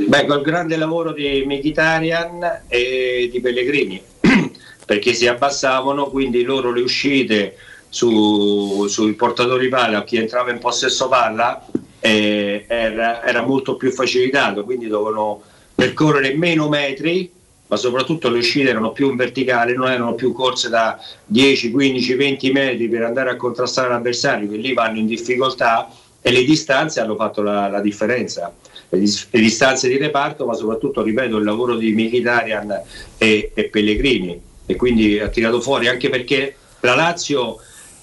Beh, 0.00 0.26
col 0.26 0.42
grande 0.42 0.76
lavoro 0.76 1.12
di 1.12 1.42
Mkhitaryan 1.44 2.62
e 2.68 3.28
di 3.32 3.40
Pellegrini, 3.40 4.00
perché 4.86 5.12
si 5.12 5.26
abbassavano, 5.26 6.06
quindi 6.06 6.42
loro 6.44 6.70
le 6.70 6.82
uscite 6.82 7.56
su- 7.88 8.86
sui 8.86 9.14
portatori 9.14 9.68
palla, 9.68 10.04
chi 10.04 10.16
entrava 10.16 10.52
in 10.52 10.60
possesso 10.60 11.08
palla, 11.08 11.66
eh, 11.98 12.64
era, 12.68 13.24
era 13.26 13.42
molto 13.42 13.74
più 13.74 13.90
facilitato, 13.90 14.62
quindi 14.62 14.86
dovevano 14.86 15.42
percorrere 15.74 16.32
meno 16.34 16.68
metri, 16.68 17.28
ma 17.66 17.76
soprattutto 17.76 18.30
le 18.30 18.38
uscite 18.38 18.70
erano 18.70 18.92
più 18.92 19.10
in 19.10 19.16
verticale, 19.16 19.74
non 19.74 19.90
erano 19.90 20.14
più 20.14 20.32
corse 20.32 20.68
da 20.68 20.96
10, 21.26 21.72
15, 21.72 22.14
20 22.14 22.52
metri 22.52 22.88
per 22.88 23.02
andare 23.02 23.30
a 23.30 23.36
contrastare 23.36 23.88
l'avversario, 23.88 24.48
che 24.48 24.56
lì 24.56 24.72
vanno 24.74 24.98
in 24.98 25.06
difficoltà 25.06 25.90
e 26.22 26.30
le 26.30 26.44
distanze 26.44 27.00
hanno 27.00 27.16
fatto 27.16 27.42
la, 27.42 27.68
la 27.68 27.80
differenza. 27.80 28.54
Le, 28.90 28.98
dis- 28.98 29.28
le 29.30 29.40
distanze 29.40 29.88
di 29.88 29.96
reparto, 29.96 30.46
ma 30.46 30.54
soprattutto, 30.54 31.02
ripeto, 31.02 31.36
il 31.36 31.44
lavoro 31.44 31.76
di 31.76 31.92
Mkhitaryan 31.92 32.82
e, 33.18 33.52
e 33.54 33.64
Pellegrini. 33.64 34.40
e 34.66 34.76
quindi 34.76 35.18
ha 35.18 35.28
tirato 35.28 35.60
fuori 35.60 35.88
anche 35.88 36.10
perché 36.10 36.54
la 36.80 36.94
Lazio 36.94 37.58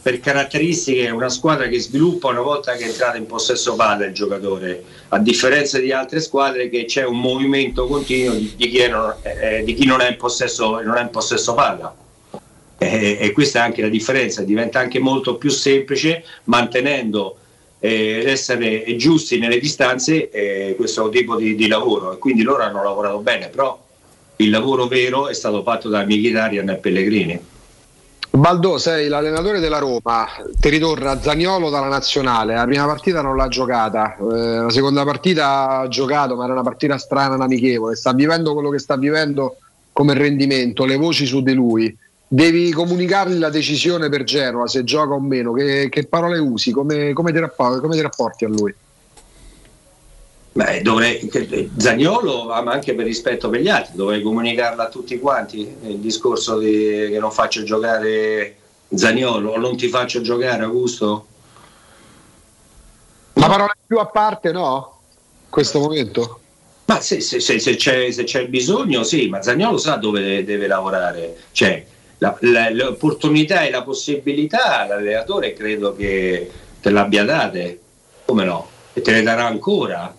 per 0.06 0.20
caratteristiche 0.20 1.08
è 1.08 1.10
una 1.10 1.30
squadra 1.30 1.68
che 1.68 1.80
sviluppa 1.80 2.28
una 2.28 2.42
volta 2.42 2.74
che 2.74 2.84
è 2.84 2.88
entrata 2.88 3.18
in 3.18 3.26
possesso 3.26 3.74
palla 3.74 4.06
il 4.06 4.14
giocatore, 4.14 4.84
a 5.10 5.18
differenza 5.18 5.80
di 5.80 5.92
altre 5.92 6.20
squadre 6.20 6.70
che 6.70 6.86
c'è 6.86 7.04
un 7.04 7.20
movimento 7.20 7.88
continuo 7.88 8.36
di, 8.36 8.54
di 8.56 8.70
chi, 8.70 8.78
è 8.78 8.88
non, 8.88 9.16
eh, 9.24 9.64
di 9.64 9.74
chi 9.74 9.86
non, 9.86 10.02
è 10.02 10.10
in 10.10 10.18
possesso, 10.18 10.80
possesso 11.10 11.56
palla. 11.56 11.96
Eh, 12.78 13.18
e 13.20 13.32
questa 13.32 13.60
è 13.60 13.62
anche 13.64 13.82
la 13.82 13.88
differenza, 13.88 14.44
diventa 14.44 14.78
anche 14.78 15.00
molto 15.00 15.38
più 15.38 15.50
semplice 15.50 16.24
mantenendo 16.44 17.38
eh, 17.86 18.24
essere 18.26 18.96
giusti 18.96 19.38
nelle 19.38 19.60
distanze 19.60 20.30
eh, 20.30 20.74
questo 20.76 21.10
tipo 21.10 21.36
di, 21.36 21.56
di 21.56 21.68
lavoro. 21.68 22.14
E 22.14 22.18
quindi 22.18 22.42
loro 22.42 22.64
hanno 22.64 22.84
lavorato 22.84 23.20
bene, 23.20 23.48
però 23.50 23.80
il 24.38 24.50
lavoro 24.50 24.88
vero 24.88 25.28
è 25.28 25.34
stato 25.34 25.62
fatto 25.62 25.88
da 25.88 26.04
Mkhitaryan 26.04 26.70
e 26.70 26.76
Pellegrini. 26.76 27.40
Baldo, 28.32 28.78
sei 28.78 29.08
l'allenatore 29.08 29.60
della 29.60 29.78
Roma, 29.78 30.28
ti 30.60 30.68
ritorna 30.68 31.22
Zagnolo 31.22 31.70
dalla 31.70 31.88
nazionale, 31.88 32.54
la 32.54 32.66
prima 32.66 32.86
partita 32.86 33.22
non 33.22 33.38
l'ha 33.38 33.48
giocata, 33.48 34.18
eh, 34.18 34.58
la 34.58 34.70
seconda 34.70 35.06
partita 35.06 35.80
ha 35.80 35.88
giocato 35.88 36.36
ma 36.36 36.44
era 36.44 36.52
una 36.52 36.62
partita 36.62 36.98
strana, 36.98 37.42
amichevole, 37.42 37.96
sta 37.96 38.12
vivendo 38.12 38.52
quello 38.52 38.70
che 38.70 38.80
sta 38.80 38.98
vivendo 38.98 39.56
come 39.94 40.14
rendimento, 40.16 40.84
le 40.84 40.98
voci 40.98 41.26
su 41.26 41.42
di 41.42 41.54
lui, 41.54 41.98
devi 42.28 42.72
comunicargli 42.72 43.38
la 43.38 43.50
decisione 43.50 44.10
per 44.10 44.24
Genova 44.24 44.68
se 44.68 44.84
gioca 44.84 45.14
o 45.14 45.20
meno, 45.20 45.54
che, 45.54 45.90
che 45.90 46.08
parole 46.08 46.38
usi, 46.40 46.72
come, 46.72 47.14
come, 47.14 47.32
ti 47.32 47.40
rapporti, 47.40 47.80
come 47.80 47.96
ti 47.96 48.02
rapporti 48.02 48.46
a 48.46 48.48
lui? 48.48 48.74
Beh, 50.54 50.82
dovrei, 50.82 51.28
che- 51.28 51.70
Zagnolo, 51.78 52.46
ma 52.46 52.72
anche 52.72 52.96
per 52.96 53.06
rispetto 53.06 53.50
per 53.50 53.60
gli 53.60 53.68
altri, 53.68 53.96
dovrei 53.96 54.22
comunicarla 54.22 54.86
a 54.86 54.90
tutti 54.90 55.20
quanti. 55.20 55.76
Il 55.82 55.98
discorso 55.98 56.58
di, 56.58 57.08
che 57.10 57.20
non 57.20 57.32
faccio 57.32 57.64
giocare 57.64 58.56
Zagnolo 58.94 59.52
o 59.52 59.58
non 59.58 59.76
ti 59.76 59.90
faccio 59.90 60.22
giocare 60.22 60.64
Augusto? 60.64 61.28
Ma 63.34 63.48
parole 63.48 63.74
più 63.86 63.98
a 63.98 64.06
parte 64.06 64.54
no? 64.54 65.00
In 65.44 65.50
questo 65.50 65.80
momento? 65.80 66.40
Ma 66.86 67.02
se, 67.02 67.20
se- 67.20 67.42
se- 67.42 67.60
se 67.60 67.76
c'è, 67.76 68.10
se 68.12 68.24
c'è 68.24 68.48
bisogno, 68.48 69.04
sì, 69.04 69.28
ma 69.28 69.42
Zagnolo 69.42 69.78
sa 69.78 69.96
dove 69.96 70.22
deve, 70.22 70.44
deve 70.46 70.68
lavorare. 70.68 71.36
Cioè, 71.52 71.86
la- 72.20 72.38
la- 72.42 72.70
l'opportunità 72.70 73.64
e 73.64 73.70
la 73.72 73.84
possibilità 73.84 74.86
l'allenatore 74.88 75.54
credo 75.54 75.96
che 75.96 76.50
te 76.82 76.90
l'abbia 76.90 77.24
date, 77.24 77.80
come 78.26 78.44
no? 78.44 78.68
E 78.94 79.02
te 79.02 79.12
le 79.12 79.24
darà 79.24 79.46
ancora. 79.46 80.16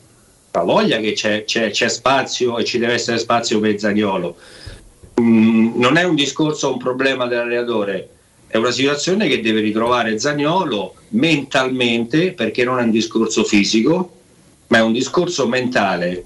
Ha 0.50 0.60
voglia 0.62 0.99
che 0.99 1.12
c'è, 1.12 1.44
c'è- 1.44 1.70
c'è 1.70 1.89
spazio 1.89 2.58
e 2.58 2.65
ci 2.65 2.78
deve 2.78 2.94
essere 2.94 3.18
spazio 3.18 3.60
per 3.60 3.78
Zagnolo. 3.78 4.36
Mm, 5.20 5.78
non 5.78 5.97
è 5.97 6.02
un 6.05 6.15
discorso, 6.15 6.73
un 6.73 6.78
problema 6.78 7.26
dell'allenatore, 7.26 8.08
è 8.49 8.57
una 8.57 8.70
situazione 8.70 9.28
che 9.28 9.41
deve 9.41 9.60
ritrovare 9.60 10.18
Zagnolo 10.18 10.94
mentalmente, 11.10 12.33
perché 12.33 12.65
non 12.65 12.78
è 12.78 12.83
un 12.83 12.91
discorso 12.91 13.44
fisico, 13.44 14.10
ma 14.68 14.78
è 14.78 14.83
un 14.83 14.92
discorso 14.92 15.47
mentale. 15.47 16.25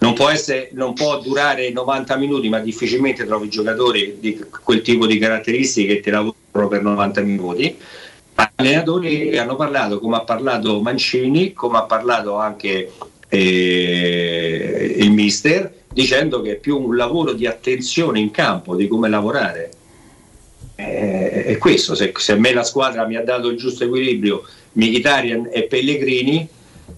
Non 0.00 0.14
può, 0.14 0.30
essere, 0.30 0.70
non 0.72 0.94
può 0.94 1.20
durare 1.20 1.70
90 1.70 2.16
minuti, 2.16 2.48
ma 2.48 2.58
difficilmente 2.58 3.26
trovi 3.26 3.50
giocatori 3.50 4.16
di 4.18 4.42
quel 4.62 4.80
tipo 4.80 5.06
di 5.06 5.18
caratteristiche 5.18 5.96
che 5.96 6.00
ti 6.00 6.10
lavorano 6.10 6.68
per 6.68 6.82
90 6.82 7.20
minuti. 7.20 7.76
Allenatori 8.54 9.28
che 9.28 9.38
hanno 9.38 9.56
parlato, 9.56 10.00
come 10.00 10.16
ha 10.16 10.22
parlato 10.22 10.80
Mancini, 10.80 11.52
come 11.52 11.76
ha 11.76 11.82
parlato 11.82 12.36
anche 12.36 12.90
eh, 13.28 14.94
il 14.98 15.12
mister, 15.12 15.70
dicendo 15.92 16.40
che 16.40 16.52
è 16.52 16.56
più 16.56 16.78
un 16.78 16.96
lavoro 16.96 17.34
di 17.34 17.46
attenzione 17.46 18.20
in 18.20 18.30
campo, 18.30 18.76
di 18.76 18.88
come 18.88 19.10
lavorare. 19.10 19.70
Eh, 20.76 21.44
è 21.44 21.58
questo, 21.58 21.94
se, 21.94 22.12
se 22.16 22.32
a 22.32 22.36
me 22.36 22.54
la 22.54 22.64
squadra 22.64 23.06
mi 23.06 23.16
ha 23.16 23.22
dato 23.22 23.48
il 23.48 23.58
giusto 23.58 23.84
equilibrio, 23.84 24.44
Mkhitaryan 24.72 25.50
e 25.52 25.64
Pellegrini, 25.64 26.48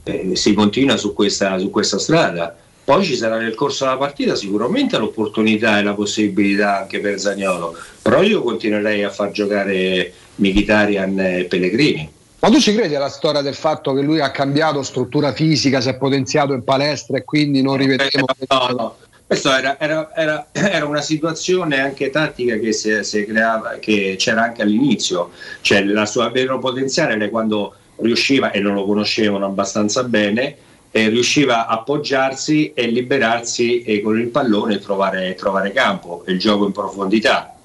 eh, 0.05 0.37
si 0.37 0.55
continua 0.55 0.97
su 0.97 1.13
questa, 1.15 1.59
su 1.59 1.71
questa 1.71 1.99
strada. 1.99 2.57
Poi 2.85 3.05
ci 3.05 3.15
sarà 3.15 3.37
nel 3.39 3.55
corso 3.55 3.85
della 3.85 3.97
partita 3.97 4.35
sicuramente 4.35 4.99
l'opportunità 4.99 5.79
e 5.79 5.83
la 5.83 5.95
possibilità 5.95 6.81
anche 6.81 6.99
per 6.99 7.21
Zagnolo, 7.21 7.77
però 8.03 8.23
io 8.23 8.43
continuerei 8.43 9.05
a 9.05 9.11
far 9.11 9.31
giocare 9.31 10.13
Mkhitaryan 10.37 11.21
e 11.21 11.45
Pellegrini. 11.45 12.11
Ma 12.41 12.49
tu 12.49 12.59
ci 12.59 12.75
credi 12.75 12.97
alla 12.97 13.09
storia 13.09 13.41
del 13.41 13.55
fatto 13.55 13.93
che 13.95 14.01
lui 14.01 14.21
ha 14.21 14.33
cambiato 14.33 14.83
struttura 14.83 15.33
fisica, 15.33 15.81
si 15.81 15.91
è 15.91 15.97
potenziato 15.97 16.55
in 16.55 16.65
palestra 16.65 17.19
e 17.19 17.23
quindi 17.23 17.63
non 17.63 17.77
rivedremo... 17.77 18.27
No, 18.49 18.69
no. 18.77 18.97
Questa 19.25 19.59
era, 19.59 19.79
era- 19.79 20.11
era- 20.15 20.47
era 20.51 20.85
una 20.85 21.01
situazione 21.01 21.81
anche 21.81 22.11
tattica 22.11 22.57
che, 22.57 22.73
si, 22.73 23.05
si 23.05 23.25
creava, 23.25 23.77
che 23.81 24.17
c'era 24.19 24.43
anche 24.43 24.63
all'inizio, 24.63 25.31
cioè 25.61 25.85
la 25.85 26.05
sua 26.05 26.31
vero 26.31 26.59
potenziale 26.59 27.15
era 27.15 27.29
quando 27.29 27.75
riusciva, 27.97 28.51
e 28.51 28.59
non 28.59 28.75
lo 28.75 28.85
conoscevano 28.85 29.47
abbastanza 29.47 30.03
bene, 30.03 30.57
e 30.95 31.09
riusciva 31.09 31.67
a 31.67 31.79
appoggiarsi 31.79 32.73
e 32.75 32.87
liberarsi 32.87 33.83
e 33.83 34.03
con 34.03 34.21
il 34.21 34.29
pallone 34.29 34.79
trovare, 34.79 35.35
trovare 35.35 35.73
campo, 35.73 36.23
il 36.27 36.39
gioco 36.39 36.67
in 36.67 36.73
profondità. 36.73 37.57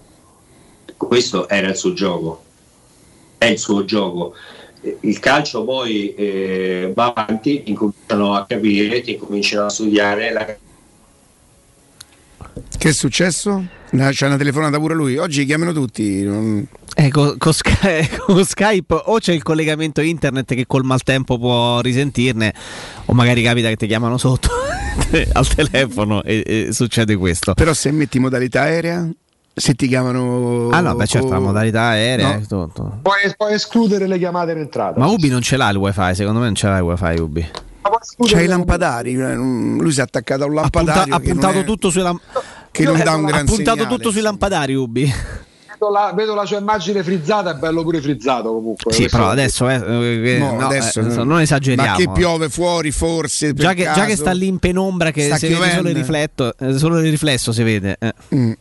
Questo 0.96 1.48
era 1.50 1.68
il 1.68 1.76
suo 1.76 1.92
gioco, 1.92 2.44
è 3.38 3.46
il 3.46 3.60
suo 3.60 3.84
gioco. 3.84 4.34
Il 5.02 5.20
calcio 5.20 5.66
poi 5.66 6.16
eh, 6.16 6.92
va 6.96 7.14
avanti, 7.14 7.64
incominciano 7.66 8.34
a 8.34 8.46
capire, 8.46 9.02
ti 9.02 9.18
cominciano 9.18 9.66
a 9.66 9.70
studiare 9.70 10.32
la 10.32 10.46
Che 12.78 12.90
è 12.90 12.94
successo? 12.94 13.66
C'è 13.90 14.26
una 14.28 14.38
telefonata 14.38 14.78
pure 14.80 14.94
lui. 14.94 15.18
Oggi 15.18 15.46
chiamano 15.46 15.72
tutti. 15.74 16.24
non- 16.24 16.66
Eh, 16.96 17.10
co- 17.10 17.36
con, 17.38 17.54
Sky- 17.54 18.08
con 18.26 18.44
Skype 18.44 19.02
o 19.06 19.18
c'è 19.20 19.34
il 19.34 19.44
collegamento 19.44 20.02
internet 20.02 20.54
che 20.56 20.66
col 20.68 20.84
maltempo 20.84 21.38
può 21.38 21.80
risentirne, 21.82 22.54
o 23.06 23.14
magari 23.14 23.42
capita 23.44 23.70
che 23.70 23.76
ti 23.78 23.88
chiamano 23.88 24.18
sotto 24.18 24.50
al 25.34 25.48
telefono 25.48 26.24
e, 26.24 26.44
e 26.46 26.74
succede 26.74 27.16
questo. 27.16 27.54
Però 27.54 27.74
se 27.74 27.92
metti 27.92 28.20
modalità 28.20 28.62
aerea, 28.62 29.08
se 29.54 29.74
ti 29.74 29.88
chiamano... 29.88 30.70
Ah 30.70 30.82
no, 30.82 30.96
beh 30.96 31.06
certo, 31.08 31.30
la 31.30 31.40
modalità 31.40 31.82
aerea. 31.90 32.38
No. 32.38 32.46
tutto. 32.46 33.00
Puoi, 33.02 33.16
puoi 33.38 33.54
escludere 33.54 34.06
le 34.08 34.18
chiamate 34.18 34.52
in 34.52 34.58
entrata. 34.60 35.00
Ma 35.00 35.08
Ubi 35.08 35.30
non 35.30 35.42
ce 35.42 35.56
l'ha 35.58 35.70
il 35.70 35.78
wifi, 35.78 36.14
secondo 36.16 36.40
me 36.40 36.46
non 36.46 36.56
ce 36.56 36.68
l'ha 36.68 36.78
il 36.78 36.84
wifi 36.84 37.20
Ubi. 37.20 37.48
C'hai 38.20 38.44
i 38.44 38.48
lampadari. 38.48 39.14
eh, 39.14 39.34
Lui 39.36 39.92
si 39.92 40.00
è 40.00 40.04
attaccato 40.04 40.44
a 40.44 40.48
un 40.48 40.56
lampadario. 40.56 41.14
ha 41.16 41.20
che 41.20 41.28
non 41.28 41.38
puntato 41.38 41.60
è- 41.60 41.64
tutto 41.64 41.90
sui 41.90 42.02
lam- 42.02 42.20
che 42.78 42.84
non 42.84 43.00
Eh, 43.00 43.04
dà 43.04 43.16
un 43.16 43.26
ha 43.26 43.28
gran 43.28 43.46
puntato 43.46 43.78
segnale, 43.78 43.96
tutto 43.96 44.12
sui 44.12 44.22
lampadari 44.22 44.76
Ubi. 44.76 45.14
Vedo 45.80 45.92
la, 45.92 46.12
vedo 46.16 46.34
la 46.34 46.46
sua 46.46 46.58
immagine 46.58 47.04
frizzata, 47.04 47.52
è 47.52 47.54
bello 47.56 47.84
pure 47.84 48.02
frizzato 48.02 48.52
comunque. 48.52 48.92
Sì, 48.94 49.08
però 49.10 49.30
adesso, 49.30 49.70
eh, 49.70 49.76
eh, 49.76 50.38
No, 50.40 50.54
no, 50.56 50.66
adesso 50.66 51.02
eh, 51.02 51.04
no. 51.04 51.24
non 51.24 51.40
esageriamo. 51.42 51.90
Ma 51.92 51.96
che 51.98 52.10
piove 52.10 52.50
fuori 52.50 52.92
forse? 52.92 53.54
Già 53.54 53.74
che, 53.74 53.84
già 53.84 54.06
che 54.06 54.16
sta 54.16 54.32
lì 54.32 54.48
in 54.48 54.58
penombra 54.58 55.12
che 55.12 55.36
solo 55.38 55.90
il, 55.90 55.96
rifletto, 55.96 56.54
eh, 56.58 56.78
solo 56.80 57.00
il 57.00 57.10
riflesso 57.12 57.52
si 57.52 57.62
vede. 57.64 57.96
eh. 58.00 58.14
Mm. 58.34 58.52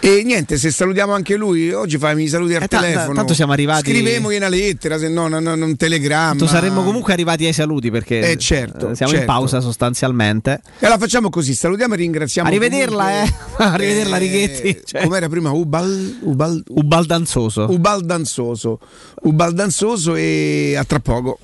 E 0.00 0.22
niente, 0.24 0.56
se 0.58 0.70
salutiamo 0.70 1.12
anche 1.12 1.34
lui, 1.36 1.72
oggi 1.72 1.98
fammi 1.98 2.22
i 2.22 2.28
saluti 2.28 2.54
al 2.54 2.62
Eh, 2.62 2.68
telefono. 2.68 3.14
tanto 3.14 3.34
siamo 3.34 3.52
arrivati- 3.52 3.90
Scrivemogli 3.90 4.36
una 4.36 4.48
lettera, 4.48 4.96
se 4.96 5.08
no, 5.08 5.26
no, 5.26 5.40
no, 5.40 5.52
un 5.52 5.76
telegramma. 5.76 6.28
Tanto 6.28 6.46
saremmo 6.46 6.84
comunque 6.84 7.12
arrivati 7.12 7.44
ai 7.46 7.52
saluti 7.52 7.90
perché 7.90 8.30
Eh, 8.30 8.36
certo, 8.38 8.90
eh, 8.90 8.94
siamo 8.94 9.12
in 9.12 9.18
certo. 9.18 9.32
pausa 9.32 9.60
sostanzialmente. 9.60 10.60
E 10.78 10.86
allora 10.86 11.00
facciamo 11.00 11.30
così, 11.30 11.52
salutiamo 11.52 11.94
e 11.94 11.96
ringraziamo. 11.96 12.48
Arrivederla, 12.48 13.22
eh. 13.24 13.32
comunque, 13.32 13.64
Arrivederla, 13.64 14.16
eh, 14.16 14.18
Righetti. 14.20 14.80
Cioè- 14.84 15.02
Com'era 15.02 15.28
prima? 15.28 15.50
Ubal, 15.50 16.18
Ubal, 16.22 16.62
Ubaldanzoso. 16.68 17.66
Ubaldanzoso. 17.68 18.78
Ubaldanzoso 19.22 20.14
e 20.14 20.74
a 20.78 20.84
tra 20.84 21.00
poco. 21.00 21.38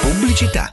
Pubblicità. 0.00 0.72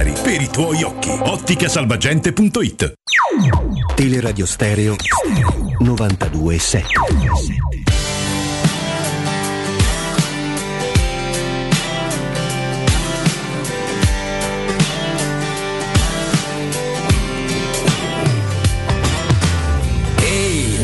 per 0.09 0.41
i 0.41 0.49
tuoi 0.49 0.81
occhi. 0.81 1.11
Otticasalvagente.it 1.11 2.93
Teleradio 3.95 4.45
Stereo 4.47 4.95
927. 5.77 6.85
Ehi, 20.23 20.77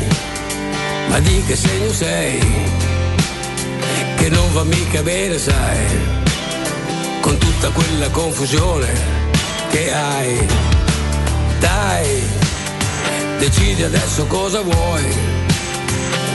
ma 1.09 1.19
di 1.19 1.43
che 1.47 1.55
segno 1.55 1.91
sei? 1.91 2.39
Che 4.17 4.29
non 4.29 4.53
va 4.53 4.63
mica 4.63 5.01
bene, 5.01 5.39
sai, 5.39 6.16
con 7.27 7.38
tutta 7.39 7.69
quella 7.72 8.09
confusione 8.09 8.88
che 9.69 9.93
hai. 9.93 10.47
Dai, 11.59 12.23
decidi 13.38 13.83
adesso 13.83 14.25
cosa 14.27 14.61
vuoi. 14.61 15.03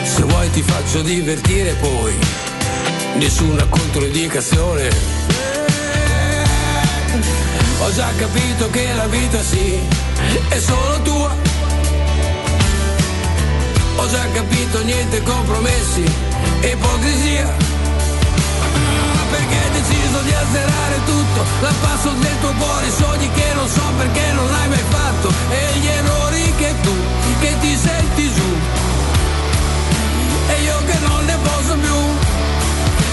Se 0.03 0.23
vuoi 0.23 0.51
ti 0.51 0.61
faccio 0.61 1.01
divertire 1.01 1.73
poi, 1.81 2.15
nessuna 3.15 3.65
controindicazione. 3.71 4.91
Ho 7.81 7.95
già 7.95 8.11
capito 8.19 8.69
che 8.69 8.93
la 8.93 9.07
vita 9.07 9.43
sì, 9.43 9.79
è 10.49 10.59
solo 10.59 11.01
tua. 11.03 11.35
Ho 13.97 14.09
già 14.11 14.27
capito 14.35 14.83
niente 14.85 15.23
compromessi, 15.23 16.05
ipocrisia 16.71 17.82
di 20.23 20.33
azzerare 20.33 21.01
tutto, 21.05 21.45
la 21.61 21.71
del 22.21 22.39
tuo 22.41 22.53
cuore, 22.59 22.91
sogni 22.91 23.31
che 23.33 23.53
non 23.55 23.69
so 23.69 23.83
perché 23.97 24.33
non 24.33 24.51
l'hai 24.51 24.69
mai 24.69 24.85
fatto 24.89 25.29
e 25.51 25.79
gli 25.79 25.87
errori 25.87 26.55
che 26.57 26.75
tu, 26.83 26.95
che 27.41 27.57
ti 27.61 27.77
senti 27.77 28.33
giù. 28.33 28.51
E 30.49 30.63
io 30.63 30.79
che 30.87 30.99
non 31.07 31.25
ne 31.25 31.37
posso 31.43 31.75
più, 31.75 31.99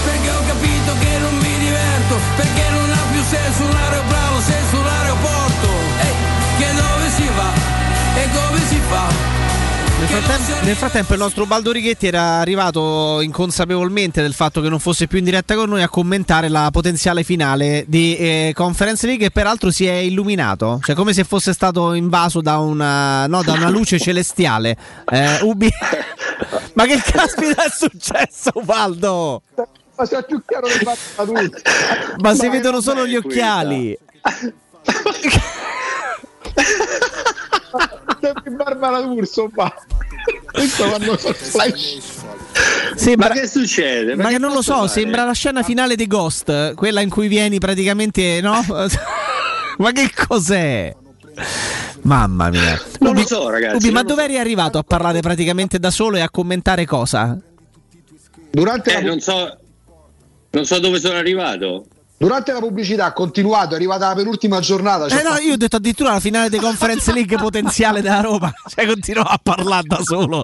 perché 0.04 0.30
ho 0.30 0.42
capito 0.46 0.92
che 1.00 1.18
non 1.18 1.34
mi 1.38 1.58
diverto, 1.58 2.14
perché 2.36 2.64
non 2.70 2.90
ha 2.92 3.02
più 3.10 3.22
senso 3.28 3.62
un 3.64 3.74
aeroplano 3.74 4.40
senza 4.40 4.76
un 4.76 4.86
aeroporto. 4.86 5.68
Ehi, 6.06 6.14
che 6.58 6.74
dove 6.74 7.10
si 7.10 7.28
va 7.36 7.52
e 8.20 8.28
come 8.30 8.60
si 8.68 8.80
fa? 8.88 9.39
Frattempo, 10.06 10.64
nel 10.64 10.76
frattempo 10.76 11.12
il 11.12 11.18
nostro 11.18 11.46
Baldo 11.46 11.72
Righetti 11.72 12.06
era 12.06 12.38
arrivato 12.38 13.20
inconsapevolmente 13.20 14.22
del 14.22 14.32
fatto 14.32 14.60
che 14.60 14.68
non 14.68 14.78
fosse 14.78 15.06
più 15.06 15.18
in 15.18 15.24
diretta 15.24 15.54
con 15.54 15.68
noi 15.68 15.82
a 15.82 15.88
commentare 15.88 16.48
la 16.48 16.70
potenziale 16.72 17.22
finale 17.22 17.84
di 17.86 18.16
eh, 18.16 18.52
Conference 18.54 19.06
League 19.06 19.26
e 19.26 19.30
peraltro 19.30 19.70
si 19.70 19.86
è 19.86 19.94
illuminato, 19.94 20.80
cioè 20.82 20.94
come 20.94 21.12
se 21.12 21.24
fosse 21.24 21.52
stato 21.52 21.92
invaso 21.92 22.40
da 22.40 22.58
una, 22.58 23.26
no, 23.26 23.42
da 23.42 23.52
una 23.52 23.68
luce 23.68 23.98
celestiale. 24.00 24.76
Eh, 25.10 25.38
Ubi, 25.42 25.68
ma 26.74 26.86
che 26.86 27.00
caspita 27.04 27.64
è 27.64 27.70
successo 27.70 28.52
Baldo? 28.62 29.42
Ma 29.96 30.06
sei 30.06 30.24
più 30.26 30.42
chiaro 30.46 30.66
del 30.66 31.50
tutti. 31.50 31.62
Ma 32.20 32.34
si 32.34 32.48
vedono 32.48 32.80
solo 32.80 33.06
gli 33.06 33.16
occhiali. 33.16 33.98
Sembri 38.20 38.50
Barbara 38.54 39.00
D'Urso, 39.00 39.50
ma 39.54 39.72
questo 40.52 40.88
quando 40.88 41.16
fa 41.16 41.32
flash. 41.32 41.98
Sembra- 42.94 43.28
Ma 43.28 43.34
che 43.34 43.46
succede? 43.46 44.14
Ma 44.16 44.24
che 44.24 44.32
che 44.32 44.38
non 44.38 44.52
lo 44.52 44.62
so, 44.62 44.74
fare? 44.74 44.88
sembra 44.88 45.24
la 45.24 45.32
scena 45.32 45.62
finale 45.62 45.94
di 45.96 46.06
Ghost, 46.06 46.74
quella 46.74 47.00
in 47.00 47.08
cui 47.08 47.28
vieni 47.28 47.58
praticamente, 47.58 48.40
no? 48.40 48.60
ma 49.78 49.92
che 49.92 50.10
cos'è? 50.26 50.94
Mamma 52.02 52.50
mia. 52.50 52.80
Non 53.00 53.12
Ubi- 53.12 53.20
lo 53.22 53.26
so, 53.26 53.48
ragazzi. 53.48 53.76
Ubi, 53.76 53.90
ma 53.90 54.02
dove 54.02 54.24
eri 54.24 54.38
arrivato 54.38 54.78
a 54.78 54.82
parlare 54.82 55.20
praticamente 55.20 55.78
da 55.78 55.90
solo 55.90 56.16
e 56.16 56.20
a 56.20 56.30
commentare 56.30 56.84
cosa? 56.86 57.38
Durante, 58.50 58.90
Eh, 58.92 59.00
la, 59.02 59.08
non 59.08 59.20
so, 59.20 59.56
non 60.50 60.64
so 60.66 60.78
dove 60.80 60.98
sono 60.98 61.16
arrivato. 61.16 61.86
Durante 62.20 62.52
la 62.52 62.58
pubblicità 62.58 63.06
ha 63.06 63.12
continuato, 63.14 63.72
è 63.72 63.76
arrivata 63.76 64.08
la 64.08 64.14
penultima 64.14 64.60
giornata. 64.60 65.08
cioè 65.08 65.20
Eh 65.20 65.22
no, 65.22 65.38
io 65.38 65.54
ho 65.54 65.56
detto 65.56 65.76
addirittura 65.76 66.12
la 66.12 66.20
finale 66.20 66.50
di 66.50 66.58
Conference 66.58 67.10
League 67.14 67.34
potenziale 67.38 68.02
della 68.02 68.20
Roma. 68.20 68.52
Cioè, 68.70 68.86
continuo 68.86 69.22
a 69.24 69.40
parlare 69.42 69.86
da 69.86 70.00
solo. 70.02 70.42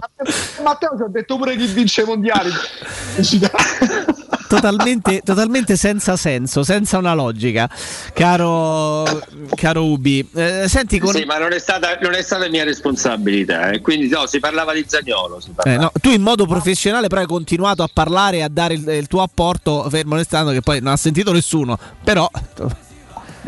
Matteo 0.63 0.97
ci 0.97 1.03
ha 1.03 1.07
detto 1.07 1.37
pure 1.37 1.55
chi 1.55 1.67
vince 1.67 2.01
i 2.01 2.05
mondiali. 2.05 2.49
Totalmente, 4.47 5.21
totalmente 5.23 5.75
senza 5.75 6.15
senso, 6.15 6.63
senza 6.63 6.97
una 6.97 7.13
logica. 7.13 7.69
Caro, 8.13 9.21
caro 9.55 9.83
Ubi, 9.85 10.27
Eh, 10.33 10.65
senti 10.67 10.99
con. 10.99 11.13
Sì, 11.13 11.25
ma 11.25 11.37
non 11.37 11.51
è 11.53 11.59
stata, 11.59 11.97
non 12.01 12.13
è 12.13 12.21
stata 12.21 12.47
mia 12.49 12.63
responsabilità. 12.63 13.71
eh. 13.71 13.81
Quindi 13.81 14.07
no, 14.07 14.25
si 14.25 14.39
parlava 14.39 14.73
di 14.73 14.85
Zagnolo. 14.87 15.39
Si 15.39 15.49
Eh, 15.49 15.53
parlava. 15.53 15.81
no, 15.83 15.91
tu 16.01 16.09
in 16.11 16.21
modo 16.21 16.45
professionale 16.45 17.07
però 17.07 17.21
hai 17.21 17.27
continuato 17.27 17.83
a 17.83 17.89
parlare 17.91 18.37
e 18.37 18.43
a 18.43 18.49
dare 18.49 18.75
il, 18.75 18.87
il 18.87 19.07
tuo 19.07 19.21
apporto, 19.21 19.87
fermo 19.89 20.15
restando 20.15 20.51
che 20.51 20.61
poi 20.61 20.79
non 20.81 20.93
ha 20.93 20.97
sentito 20.97 21.31
nessuno, 21.33 21.77
però 22.03 22.29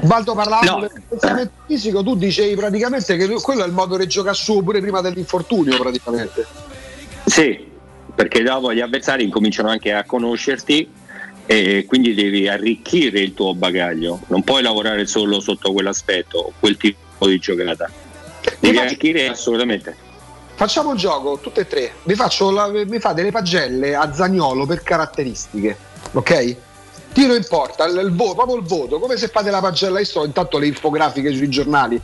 Baldo 0.02 0.34
parlava 0.34 0.64
No. 0.66 0.80
del 0.80 0.92
pensamento 1.10 1.52
fisico, 1.68 2.02
tu 2.04 2.16
dicevi 2.16 2.56
praticamente 2.56 3.18
che 3.18 3.28
quello 3.42 3.64
è 3.64 3.68
il 3.68 3.74
modo 3.74 3.98
di 3.98 4.08
giocare 4.08 4.36
su 4.36 4.64
pure 4.64 4.80
prima 4.80 5.02
dell'infortunio 5.02 5.78
praticamente. 5.78 6.46
Sì, 7.26 7.68
perché 8.20 8.44
dopo 8.44 8.74
gli 8.74 8.82
avversari 8.82 9.24
incominciano 9.24 9.70
anche 9.70 9.94
a 9.94 10.04
conoscerti 10.04 10.92
e 11.46 11.86
quindi 11.88 12.14
devi 12.14 12.50
arricchire 12.50 13.22
il 13.22 13.34
tuo 13.34 13.56
bagaglio. 13.56 14.20
Non 14.28 14.44
puoi 14.44 14.62
lavorare 14.62 15.06
solo 15.06 15.40
sotto 15.40 15.72
quell'aspetto, 15.72 16.52
quel 16.60 16.76
tipo 16.76 16.98
di 17.28 17.40
giocata. 17.40 17.90
Devi 18.60 18.78
arricchire 18.78 19.30
assolutamente. 19.30 19.96
Facciamo 20.56 20.90
un 20.90 20.98
gioco, 20.98 21.40
tutte 21.42 21.62
e 21.62 21.68
tre. 21.68 21.94
Vi, 22.04 22.14
faccio 22.14 22.52
la- 22.52 22.68
vi 22.68 23.00
fate 23.00 23.24
le 23.24 23.32
pagelle 23.32 23.96
a 23.96 24.14
Zagnolo 24.14 24.66
per 24.66 24.84
caratteristiche, 24.84 25.78
ok? 26.12 26.56
Tiro 27.14 27.36
in 27.36 27.46
porta, 27.48 27.86
il, 27.86 28.02
il 28.04 28.14
voto, 28.14 28.36
proprio 28.36 28.58
il 28.58 28.64
voto, 28.64 29.00
come 29.00 29.16
se 29.16 29.30
fate 29.30 29.50
la 29.50 29.62
pagella, 29.62 30.00
io 30.00 30.06
sto 30.06 30.26
intanto 30.26 30.58
le 30.58 30.68
infografiche 30.68 31.34
sui 31.34 31.48
giornali. 31.48 32.00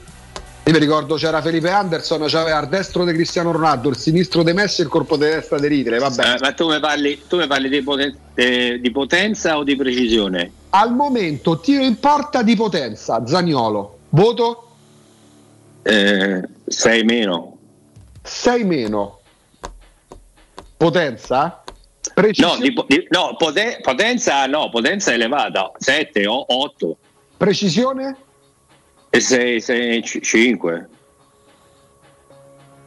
Io 0.68 0.74
mi 0.74 0.80
ricordo 0.80 1.14
c'era 1.16 1.44
Felipe 1.44 1.70
Anderson, 1.70 2.26
c'aveva 2.28 2.60
il 2.60 2.68
destro 2.70 3.06
di 3.06 3.14
Cristiano 3.14 3.52
Ronaldo, 3.52 3.90
il 3.90 3.98
sinistro 3.98 4.42
di 4.42 4.52
Messi 4.52 4.82
e 4.82 4.86
il 4.86 4.90
corpo 4.90 5.16
di 5.16 5.26
destra 5.26 5.60
di 5.60 5.68
Ritere, 5.68 6.00
vabbè. 6.00 6.34
Eh, 6.34 6.40
ma 6.40 6.54
tu 6.54 6.68
mi 6.72 6.80
parli, 6.80 7.22
tu 7.28 7.38
mi 7.38 7.46
parli 7.46 7.70
di, 7.70 7.84
poten- 7.84 8.18
eh, 8.34 8.80
di 8.82 8.90
potenza 8.92 9.58
o 9.58 9.64
di 9.64 9.76
precisione? 9.76 10.52
Al 10.72 10.92
momento 10.96 11.60
tiro 11.60 11.84
in 11.84 12.00
porta 12.00 12.42
di 12.42 12.56
potenza, 12.56 13.24
Zagnolo. 13.28 13.98
Voto 14.10 14.70
6 15.84 17.04
meno. 17.04 17.58
6 18.24 18.64
meno. 18.64 19.20
Potenza? 20.78 21.62
No, 21.64 22.12
Precisione, 22.16 22.60
di 22.62 22.74
po- 22.74 22.86
di- 22.88 23.06
no, 23.10 23.36
poten- 23.38 23.82
potenza 23.82 24.46
no, 24.48 24.70
potenza 24.72 25.14
elevata, 25.14 25.72
7 25.78 26.26
o 26.26 26.44
8 26.48 26.98
precisione? 27.38 28.16
E 29.16 29.62
6, 29.62 30.04
5. 30.22 30.90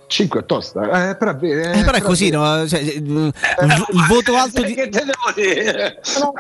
5 0.09 0.41
è 0.41 0.45
tosta. 0.47 1.11
Eh, 1.11 1.17
però, 1.17 1.33
è 1.33 1.37
vero, 1.37 1.73
Eh, 1.73 1.85
però 1.85 1.99
è 1.99 2.01
così, 2.01 2.31
no? 2.31 2.67
Cioè, 2.67 2.81
il, 2.81 2.95
il 2.95 4.07
voto 4.09 4.37
alto 4.37 4.63
di. 4.63 4.75
Che 4.79 4.89
te 4.89 5.05
devo 5.05 5.33
dire? 5.35 6.01
No, 6.19 6.33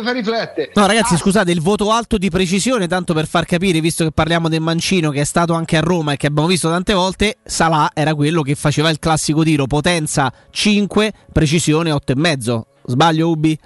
no, 0.00 0.12
riflettere. 0.12 0.70
No, 0.74 0.86
ragazzi, 0.86 1.16
scusate, 1.16 1.50
il 1.50 1.60
voto 1.60 1.90
alto 1.90 2.16
di 2.16 2.30
precisione, 2.30 2.88
tanto 2.88 3.12
per 3.12 3.26
far 3.26 3.44
capire, 3.44 3.80
visto 3.80 4.04
che 4.04 4.12
parliamo 4.12 4.48
del 4.48 4.60
Mancino 4.60 5.10
che 5.10 5.20
è 5.20 5.24
stato 5.24 5.52
anche 5.52 5.76
a 5.76 5.80
Roma 5.80 6.12
e 6.12 6.16
che 6.16 6.26
abbiamo 6.26 6.48
visto 6.48 6.70
tante 6.70 6.94
volte, 6.94 7.36
Salah 7.44 7.90
era 7.92 8.14
quello 8.14 8.40
che 8.40 8.54
faceva 8.54 8.88
il 8.88 8.98
classico 8.98 9.42
tiro, 9.42 9.66
potenza 9.66 10.32
5, 10.50 11.12
precisione 11.32 11.90
8,5. 11.90 12.60
Sbaglio, 12.84 13.28
Ubi? 13.28 13.58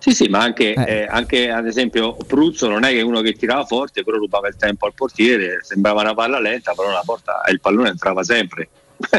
Sì, 0.00 0.14
sì, 0.14 0.28
ma 0.28 0.40
anche, 0.40 0.72
eh, 0.72 1.06
anche 1.06 1.50
ad 1.50 1.66
esempio 1.66 2.16
Pruzzo 2.26 2.68
non 2.68 2.84
è 2.84 2.90
che 2.90 3.02
uno 3.02 3.20
che 3.20 3.34
tirava 3.34 3.66
forte, 3.66 4.02
però 4.02 4.16
rubava 4.16 4.48
il 4.48 4.56
tempo 4.56 4.86
al 4.86 4.94
portiere, 4.94 5.60
sembrava 5.62 6.00
una 6.00 6.14
palla 6.14 6.40
lenta, 6.40 6.72
però 6.72 6.90
la 6.90 7.02
porta 7.04 7.42
e 7.42 7.52
il 7.52 7.60
pallone 7.60 7.90
entrava 7.90 8.22
sempre. 8.22 8.70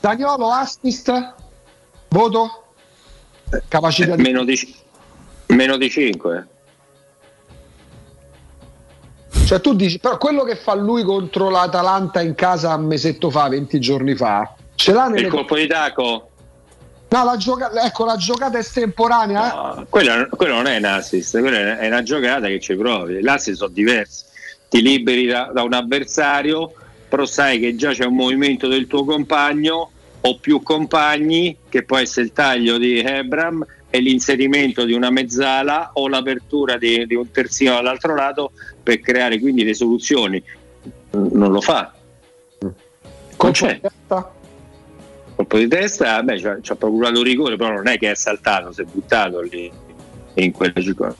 Zagnolo, 0.00 0.52
assist? 0.52 1.34
Voto? 2.10 2.64
Capacità 3.66 4.14
di... 4.14 4.22
meno, 4.22 4.44
di, 4.44 4.74
meno 5.48 5.76
di 5.76 5.90
5. 5.90 6.46
Cioè 9.46 9.60
tu 9.60 9.74
dici, 9.74 9.98
però 9.98 10.16
quello 10.16 10.44
che 10.44 10.54
fa 10.54 10.74
lui 10.74 11.02
contro 11.02 11.50
l'Atalanta 11.50 12.22
in 12.22 12.36
casa 12.36 12.72
un 12.76 12.86
mesetto 12.86 13.30
fa, 13.30 13.48
20 13.48 13.80
giorni 13.80 14.14
fa, 14.14 14.54
ce 14.76 14.92
l'ha 14.92 15.08
nelle... 15.08 15.26
Il 15.26 15.32
colpo 15.32 15.56
di 15.56 15.66
tacco? 15.66 16.28
No, 17.14 17.22
la 17.22 17.36
gioca- 17.36 17.70
ecco, 17.84 18.04
la 18.04 18.16
giocata 18.16 18.58
estemporanea. 18.58 19.54
No, 19.54 19.86
quello, 19.88 20.26
quello 20.30 20.54
non 20.54 20.66
è 20.66 20.78
un 20.78 20.84
assist, 20.84 21.38
quella 21.38 21.78
è 21.78 21.86
una 21.86 22.02
giocata 22.02 22.48
che 22.48 22.58
ci 22.58 22.74
provi. 22.74 23.22
Gli 23.22 23.28
assist 23.28 23.58
sono 23.58 23.70
diversi. 23.70 24.24
Ti 24.68 24.82
liberi 24.82 25.26
da, 25.26 25.52
da 25.54 25.62
un 25.62 25.74
avversario, 25.74 26.72
però 27.08 27.24
sai 27.24 27.60
che 27.60 27.76
già 27.76 27.92
c'è 27.92 28.04
un 28.04 28.16
movimento 28.16 28.66
del 28.66 28.88
tuo 28.88 29.04
compagno 29.04 29.90
o 30.22 30.38
più 30.38 30.60
compagni, 30.64 31.56
che 31.68 31.84
può 31.84 31.98
essere 31.98 32.26
il 32.26 32.32
taglio 32.32 32.78
di 32.78 32.98
Hebram 32.98 33.64
e 33.90 34.00
l'inserimento 34.00 34.84
di 34.84 34.92
una 34.92 35.10
mezzala 35.10 35.90
o 35.92 36.08
l'apertura 36.08 36.76
di, 36.78 37.06
di 37.06 37.14
un 37.14 37.30
terzino 37.30 37.74
dall'altro 37.74 38.16
lato 38.16 38.50
per 38.82 38.98
creare 38.98 39.38
quindi 39.38 39.62
le 39.62 39.74
soluzioni. 39.74 40.42
Non 41.10 41.52
lo 41.52 41.60
fa. 41.60 41.92
Non 42.58 43.52
c'è. 43.52 43.80
Colpo 45.36 45.58
di 45.58 45.68
testa, 45.68 46.22
beh, 46.22 46.38
ci 46.38 46.46
ha, 46.46 46.58
ci 46.60 46.72
ha 46.72 46.76
procurato 46.76 47.22
rigore, 47.22 47.56
però 47.56 47.72
non 47.72 47.88
è 47.88 47.98
che 47.98 48.10
è 48.10 48.14
saltato, 48.14 48.72
si 48.72 48.82
è 48.82 48.84
buttato 48.84 49.40
lì 49.40 49.70
in 50.34 50.52
quella 50.52 50.72
testa. 50.72 51.14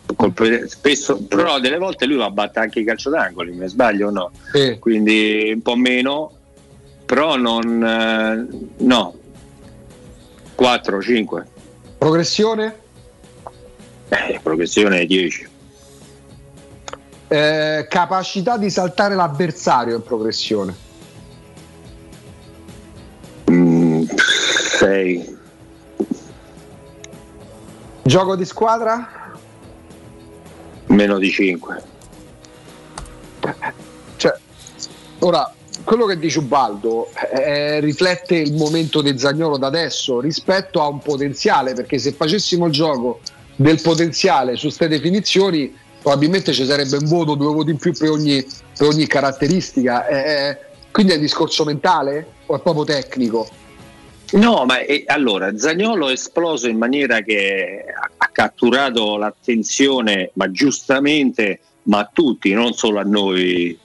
Spesso, 0.66 1.22
però 1.22 1.58
delle 1.58 1.78
volte 1.78 2.06
lui 2.06 2.16
va 2.16 2.26
a 2.26 2.30
battere 2.30 2.66
anche 2.66 2.80
i 2.80 2.84
calcio 2.84 3.10
d'angoli, 3.10 3.52
mi 3.52 3.68
sbaglio 3.68 4.08
o 4.08 4.10
no? 4.10 4.30
Quindi 4.78 5.50
un 5.54 5.62
po' 5.62 5.76
meno, 5.76 6.32
però 7.04 7.36
non 7.36 7.84
eh, 7.84 8.84
no. 8.84 9.14
4, 10.54 11.02
5. 11.02 11.46
Progressione? 11.98 12.76
Eh, 14.08 14.38
progressione 14.42 15.04
10. 15.04 15.48
Eh, 17.26 17.86
capacità 17.88 18.56
di 18.56 18.70
saltare 18.70 19.14
l'avversario 19.14 19.96
in 19.96 20.02
progressione. 20.02 20.74
6. 24.06 25.38
Gioco 28.02 28.36
di 28.36 28.44
squadra? 28.44 29.32
Meno 30.86 31.18
di 31.18 31.30
5. 31.30 31.82
Cioè, 34.16 34.38
ora, 35.20 35.52
quello 35.84 36.06
che 36.06 36.18
dice 36.18 36.38
Ubaldo 36.38 37.08
eh, 37.32 37.80
riflette 37.80 38.36
il 38.36 38.54
momento 38.54 39.02
di 39.02 39.18
Zagnolo 39.18 39.56
da 39.56 39.66
adesso 39.66 40.20
rispetto 40.20 40.80
a 40.80 40.88
un 40.88 41.00
potenziale, 41.00 41.74
perché 41.74 41.98
se 41.98 42.12
facessimo 42.12 42.66
il 42.66 42.72
gioco 42.72 43.20
del 43.56 43.80
potenziale 43.80 44.56
su 44.56 44.66
queste 44.66 44.88
definizioni, 44.88 45.74
probabilmente 46.00 46.52
ci 46.52 46.66
sarebbe 46.66 46.96
un 46.96 47.06
voto, 47.06 47.34
due 47.34 47.52
voti 47.52 47.70
in 47.70 47.78
più 47.78 47.92
per 47.92 48.10
ogni, 48.10 48.44
per 48.76 48.88
ogni 48.88 49.06
caratteristica. 49.06 50.06
Eh, 50.06 50.58
quindi 50.90 51.12
è 51.12 51.16
un 51.16 51.22
discorso 51.22 51.64
mentale 51.64 52.26
o 52.46 52.56
è 52.56 52.60
proprio 52.60 52.84
tecnico? 52.84 53.48
No, 54.34 54.64
ma 54.64 54.80
eh, 54.80 55.04
allora 55.06 55.56
Zagnolo 55.56 56.08
è 56.08 56.12
esploso 56.12 56.68
in 56.68 56.76
maniera 56.76 57.20
che 57.20 57.84
ha, 57.86 58.28
catturato 58.32 59.16
l'attenzione, 59.16 60.30
ma 60.34 60.50
giustamente, 60.50 61.60
ma 61.84 62.00
a 62.00 62.10
tutti, 62.12 62.52
non 62.52 62.72
solo 62.72 62.98
a 62.98 63.04
noi 63.04 63.78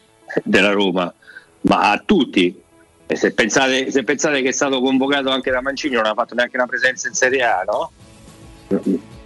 della 0.43 0.71
Roma, 0.71 1.13
ma 1.61 1.91
a 1.91 2.01
tutti, 2.03 2.59
E 3.05 3.15
se 3.15 3.31
pensate, 3.33 3.91
se 3.91 4.03
pensate 4.03 4.41
che 4.41 4.49
è 4.49 4.51
stato 4.51 4.81
convocato 4.81 5.29
anche 5.29 5.51
da 5.51 5.61
Mancini, 5.61 5.95
non 5.95 6.05
ha 6.05 6.13
fatto 6.15 6.33
neanche 6.33 6.55
una 6.57 6.65
presenza 6.65 7.07
in 7.07 7.13
Serie 7.13 7.43
A, 7.43 7.63
no? 7.67 7.91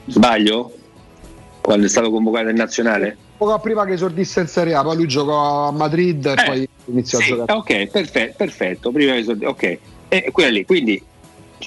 Sbaglio? 0.07 0.73
Quando 1.61 1.85
è 1.85 1.89
stato 1.89 2.11
convocato 2.11 2.49
in 2.49 2.55
nazionale? 2.55 3.15
Poco 3.37 3.57
prima 3.59 3.85
che 3.85 3.93
esordisse 3.93 4.41
in 4.41 4.47
Serie 4.47 4.73
A, 4.73 4.83
poi 4.83 4.97
lui 4.97 5.07
giocò 5.07 5.67
a 5.67 5.71
Madrid 5.71 6.25
e 6.25 6.43
poi 6.45 6.69
iniziò 6.85 7.19
Sì, 7.19 7.31
a 7.31 7.35
giocare. 7.35 7.59
ok, 7.59 7.87
perfetto, 7.87 8.33
perfetto. 8.37 8.91
Prima 8.91 9.13
che 9.13 9.23
so- 9.23 9.37
ok, 9.41 9.77
e 10.09 10.29
quella 10.31 10.49
lì, 10.49 10.65
quindi 10.65 11.01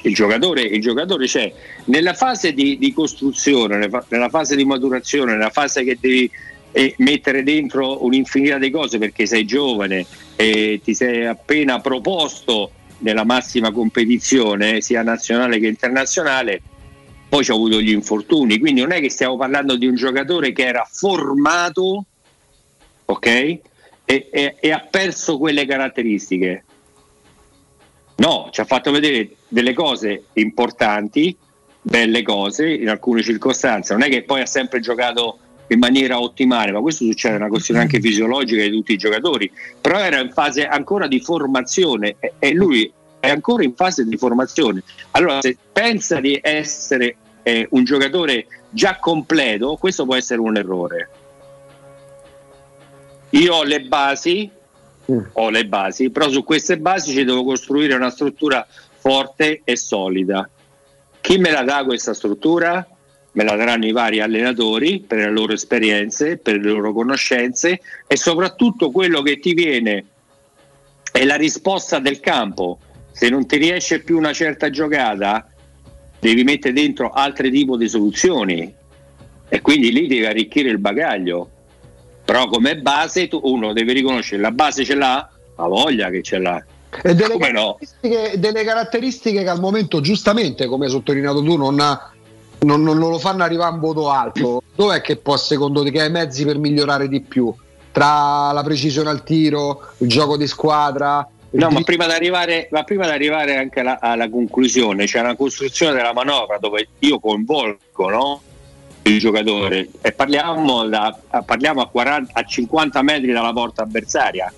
il 0.03 0.15
giocatore, 0.15 0.63
il 0.63 0.81
giocatore 0.81 1.27
c'è 1.27 1.53
nella 1.87 2.15
fase 2.15 2.53
di, 2.53 2.79
di 2.79 2.93
costruzione, 2.93 3.77
nella 3.77 3.89
fa- 3.89 4.05
nella 4.09 4.29
fase 4.29 4.57
di 4.57 4.65
maturazione, 4.65 5.33
nella 5.33 5.51
fase 5.51 5.85
che 5.85 5.97
devi 6.01 6.31
eh, 6.73 6.95
mettere 6.99 7.43
dentro 7.43 8.05
un'infinità 8.05 8.59
di 8.59 8.71
cose 8.71 8.99
perché 8.99 9.25
sei 9.27 9.47
giovane 9.47 10.07
e 10.37 10.81
ti 10.85 10.95
sei 10.95 11.25
appena 11.27 11.81
proposto 11.81 12.71
nella 12.99 13.25
massima 13.25 13.73
competizione, 13.73 14.81
sia 14.81 15.03
nazionale 15.03 15.59
che 15.59 15.67
internazionale, 15.67 16.61
poi 17.29 17.43
c'è 17.43 17.53
avuto 17.53 17.81
gli 17.81 17.91
infortuni, 17.91 18.59
quindi 18.59 18.83
non 18.83 18.93
è 18.93 19.01
che 19.01 19.11
stiamo 19.11 19.37
parlando 19.37 19.77
di 19.77 19.87
un 19.87 19.95
giocatore 19.95 20.53
che 20.53 20.67
era 20.67 20.87
formato, 20.91 22.05
ok? 23.07 23.27
E, 23.27 23.61
e- 24.05 24.57
e 24.61 24.71
ha 24.71 24.87
perso 24.89 25.39
quelle 25.39 25.67
caratteristiche. 25.67 26.65
No, 28.17 28.49
ci 28.51 28.61
ha 28.61 28.65
fatto 28.65 28.91
vedere 28.91 29.37
delle 29.49 29.75
cose 29.75 30.25
importanti, 30.35 31.37
belle 31.83 32.23
cose 32.23 32.73
in 32.73 32.89
alcune 32.89 33.23
circostanze. 33.23 33.93
Non 33.93 34.03
è 34.03 34.09
che 34.09 34.23
poi 34.23 34.41
ha 34.41 34.47
sempre 34.47 34.81
giocato 34.81 35.39
in 35.69 35.79
maniera 35.79 36.21
ottimale, 36.21 36.73
ma 36.73 36.81
questo 36.81 37.05
succede, 37.05 37.35
è 37.35 37.39
una 37.39 37.49
questione 37.49 37.81
anche 37.81 38.01
fisiologica 38.01 38.63
di 38.63 38.71
tutti 38.71 38.93
i 38.93 38.97
giocatori. 38.97 39.51
Però 39.81 39.99
era 39.99 40.21
in 40.21 40.31
fase 40.33 40.67
ancora 40.67 41.07
di 41.07 41.21
formazione 41.21 42.17
e, 42.39 42.55
lui 42.55 42.91
è 43.21 43.29
ancora 43.29 43.65
in 43.65 43.75
fase 43.75 44.05
di 44.05 44.17
formazione. 44.17 44.83
Allora, 45.13 45.41
se 45.41 45.57
pensa 45.73 46.21
di 46.21 46.39
essere 46.43 47.17
eh, 47.43 47.67
un 47.71 47.85
giocatore 47.85 48.47
già 48.71 48.99
completo, 48.99 49.77
questo 49.77 50.05
può 50.05 50.15
essere 50.15 50.41
un 50.41 50.57
errore. 50.57 51.11
Io 53.31 53.55
ho 53.55 53.65
le 53.65 53.81
basi, 53.81 54.51
ho 55.33 55.51
le 55.51 55.67
basi, 55.67 56.11
però 56.11 56.29
su 56.29 56.45
queste 56.45 56.79
basi 56.79 57.13
ci 57.13 57.25
devo 57.25 57.45
costruire 57.45 57.95
una 57.95 58.11
struttura 58.11 58.67
forte 58.99 59.61
e 59.65 59.77
solida. 59.77 60.49
Chi 61.21 61.39
me 61.39 61.51
la 61.51 61.63
dà 61.63 61.85
questa 61.85 62.15
struttura? 62.15 62.87
Me 63.33 63.45
la 63.45 63.55
daranno 63.55 63.87
i 63.87 63.93
vari 63.93 64.21
allenatori 64.21 65.01
per 65.01 65.19
le 65.19 65.31
loro 65.31 65.53
esperienze, 65.53 66.39
per 66.39 66.57
le 66.57 66.71
loro 66.71 66.93
conoscenze 66.93 67.81
e 68.07 68.17
soprattutto 68.17 68.91
quello 68.91 69.23
che 69.23 69.39
ti 69.39 69.53
viene 69.53 70.05
è 71.13 71.25
la 71.25 71.37
risposta 71.37 71.99
del 71.99 72.21
campo. 72.21 72.79
Se 73.13 73.29
non 73.29 73.47
ti 73.47 73.57
riesce 73.57 74.01
più 74.01 74.17
una 74.17 74.33
certa 74.33 74.71
giocata, 74.71 75.49
devi 76.19 76.45
mettere 76.45 76.75
dentro 76.75 77.11
altri 77.11 77.51
tipi 77.51 77.77
di 77.77 77.89
soluzioni 77.89 78.75
e 79.49 79.61
quindi 79.61 79.93
lì 79.93 80.07
devi 80.07 80.27
arricchire 80.27 80.71
il 80.71 80.79
bagaglio. 80.79 81.51
Però 82.27 82.49
come 82.49 82.77
base 82.77 83.29
tu, 83.29 83.41
uno 83.45 83.73
deve 83.73 83.93
riconoscere 83.93 84.43
la 84.43 84.51
base 84.51 84.85
ce 84.85 84.97
l'ha, 84.97 85.31
ha 85.55 85.67
voglia 85.69 86.11
che 86.11 86.23
ce 86.23 86.39
l'ha. 86.39 86.63
E 87.03 87.15
delle 87.15 87.35
Come 87.35 87.53
no? 87.53 87.77
caratteristiche, 87.79 88.39
delle 88.41 88.65
caratteristiche 88.65 89.43
che 89.45 89.49
al 89.49 89.61
momento, 89.61 90.01
giustamente, 90.01 90.67
come 90.67 90.87
hai 90.87 90.91
sottolineato 90.91 91.41
tu, 91.43 91.57
non, 91.57 91.75
non- 91.77 92.83
non- 92.83 92.83
non 92.83 93.11
lo 93.11 93.19
fanno 93.19 93.45
arrivare 93.45 93.71
a 93.71 93.75
un 93.75 93.81
voto 93.81 94.11
alto. 94.11 94.61
Dov'è 94.75 95.01
che 95.03 95.17
può, 95.17 95.37
secondo 95.37 95.85
te, 95.85 95.93
che 95.93 96.01
hai 96.01 96.11
mezzi 96.11 96.45
per 96.45 96.59
migliorare 96.59 97.07
di 97.09 97.21
più? 97.21 97.55
Tra 97.93 98.51
la 98.53 98.63
precisione 98.65 99.09
al 99.09 99.23
tiro, 99.23 99.83
il 99.99 100.09
gioco 100.09 100.37
di 100.37 100.49
squadra. 100.49 101.27
No, 101.51 101.71
ma 101.71 101.81
prima 101.83 102.07
di 102.07 102.13
arrivare, 102.13 102.69
ma 102.73 102.83
prima 102.83 103.05
di 103.05 103.13
arrivare 103.13 103.57
anche 103.57 103.81
alla, 103.81 104.01
alla 104.01 104.29
conclusione, 104.29 105.05
c'è 105.07 105.21
una 105.21 105.37
costruzione 105.37 105.95
della 105.95 106.13
manovra 106.13 106.59
dove 106.59 106.89
io 106.99 107.19
coinvolgo 107.21 108.09
no, 108.11 108.41
il 109.07 109.19
giocatore 109.19 109.89
e 110.01 110.13
parliamo, 110.13 110.87
da- 110.89 111.17
parliamo 111.45 111.81
a, 111.81 111.89
40 111.89 112.33
a 112.33 112.45
50 112.45 113.03
metri 113.03 113.33
dalla 113.33 113.53
porta 113.53 113.83
avversaria. 113.83 114.53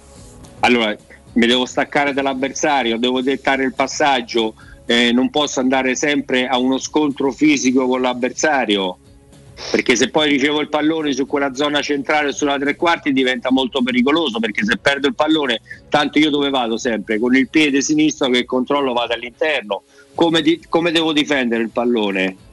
Allora 0.60 0.96
mi 1.34 1.46
devo 1.46 1.66
staccare 1.66 2.12
dall'avversario, 2.12 2.98
devo 2.98 3.20
dettare 3.20 3.64
il 3.64 3.74
passaggio, 3.74 4.54
eh, 4.86 5.12
non 5.12 5.30
posso 5.30 5.60
andare 5.60 5.94
sempre 5.94 6.48
a 6.48 6.58
uno 6.58 6.78
scontro 6.78 7.30
fisico 7.30 7.86
con 7.86 8.00
l'avversario. 8.00 8.98
Perché 9.70 9.96
se 9.96 10.08
poi 10.08 10.30
ricevo 10.30 10.60
il 10.60 10.68
pallone 10.68 11.12
su 11.12 11.26
quella 11.26 11.52
zona 11.52 11.80
centrale 11.80 12.28
o 12.28 12.32
sulla 12.32 12.58
tre 12.58 12.76
quarti 12.76 13.12
diventa 13.12 13.50
molto 13.50 13.82
pericoloso 13.82 14.38
perché 14.38 14.64
se 14.64 14.76
perdo 14.76 15.08
il 15.08 15.16
pallone, 15.16 15.60
tanto 15.88 16.20
io 16.20 16.30
dove 16.30 16.48
vado 16.48 16.76
sempre? 16.76 17.18
Con 17.18 17.34
il 17.34 17.48
piede 17.48 17.82
sinistro 17.82 18.30
che 18.30 18.44
controllo 18.44 18.92
vado 18.92 19.14
all'interno. 19.14 19.82
Come, 20.14 20.42
di- 20.42 20.62
come 20.68 20.92
devo 20.92 21.12
difendere 21.12 21.62
il 21.62 21.70
pallone 21.70 22.46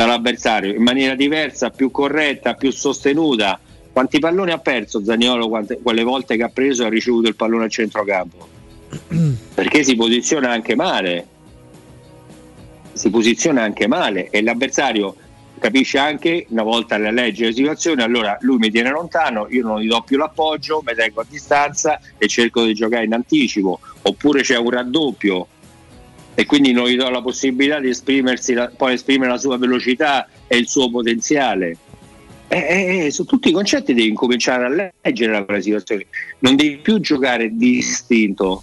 dall'avversario? 0.00 0.74
In 0.74 0.82
maniera 0.82 1.14
diversa, 1.14 1.70
più 1.70 1.90
corretta, 1.90 2.54
più 2.54 2.70
sostenuta. 2.72 3.60
Quanti 3.92 4.18
palloni 4.18 4.50
ha 4.50 4.58
perso 4.58 5.04
Zaniolo 5.04 5.48
quante- 5.48 5.78
quelle 5.80 6.02
volte 6.02 6.36
che 6.36 6.42
ha 6.42 6.48
preso 6.48 6.82
e 6.82 6.86
ha 6.86 6.88
ricevuto 6.88 7.28
il 7.28 7.36
pallone 7.36 7.64
al 7.64 7.70
centrocampo? 7.70 8.48
Perché 9.54 9.84
si 9.84 9.94
posiziona 9.94 10.50
anche 10.50 10.74
male. 10.74 11.26
Si 12.92 13.08
posiziona 13.10 13.62
anche 13.62 13.86
male 13.86 14.30
e 14.30 14.42
l'avversario 14.42 15.16
capisce 15.58 15.98
anche 15.98 16.46
una 16.50 16.62
volta 16.62 16.98
la 16.98 17.10
legge 17.10 17.46
la 17.46 17.52
situazione, 17.52 18.02
allora 18.02 18.36
lui 18.40 18.58
mi 18.58 18.70
tiene 18.70 18.90
lontano, 18.90 19.46
io 19.48 19.64
non 19.64 19.80
gli 19.80 19.86
do 19.86 20.02
più 20.02 20.18
l'appoggio, 20.18 20.82
mi 20.84 20.94
tengo 20.94 21.22
a 21.22 21.26
distanza 21.26 21.98
e 22.18 22.28
cerco 22.28 22.64
di 22.64 22.74
giocare 22.74 23.04
in 23.04 23.14
anticipo, 23.14 23.80
oppure 24.02 24.42
c'è 24.42 24.58
un 24.58 24.70
raddoppio 24.70 25.46
e 26.34 26.46
quindi 26.46 26.72
non 26.72 26.88
gli 26.88 26.96
do 26.96 27.08
la 27.10 27.22
possibilità 27.22 27.78
di 27.80 27.88
esprimersi, 27.88 28.52
la- 28.54 28.70
poi 28.74 28.94
esprimere 28.94 29.30
la 29.30 29.38
sua 29.38 29.56
velocità 29.56 30.28
e 30.46 30.56
il 30.56 30.68
suo 30.68 30.90
potenziale. 30.90 31.76
Eh, 32.48 33.06
eh, 33.06 33.10
su 33.10 33.24
tutti 33.24 33.48
i 33.48 33.52
concetti 33.52 33.94
devi 33.94 34.08
incominciare 34.08 34.64
a 34.64 34.90
leggere 35.02 35.44
la 35.46 35.60
situazione, 35.60 36.06
non 36.40 36.56
devi 36.56 36.76
più 36.76 37.00
giocare 37.00 37.50
distinto. 37.52 38.62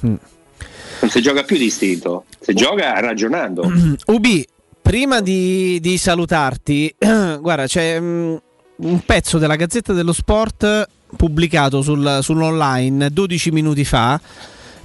Non 0.00 1.10
si 1.10 1.20
gioca 1.20 1.42
più 1.42 1.56
distinto, 1.56 2.24
si 2.40 2.52
gioca 2.54 2.98
ragionando. 3.00 3.70
Ubi, 4.06 4.46
prima 4.80 5.20
di, 5.20 5.78
di 5.80 5.96
salutarti, 5.96 6.94
guarda, 6.98 7.66
c'è 7.66 7.98
mm, 7.98 8.34
un 8.76 9.00
pezzo 9.04 9.38
della 9.38 9.56
Gazzetta 9.56 9.92
dello 9.92 10.12
Sport 10.12 10.88
pubblicato 11.16 11.80
sul- 11.82 12.18
sull'online 12.20 13.10
12 13.10 13.50
minuti 13.50 13.84
fa. 13.84 14.20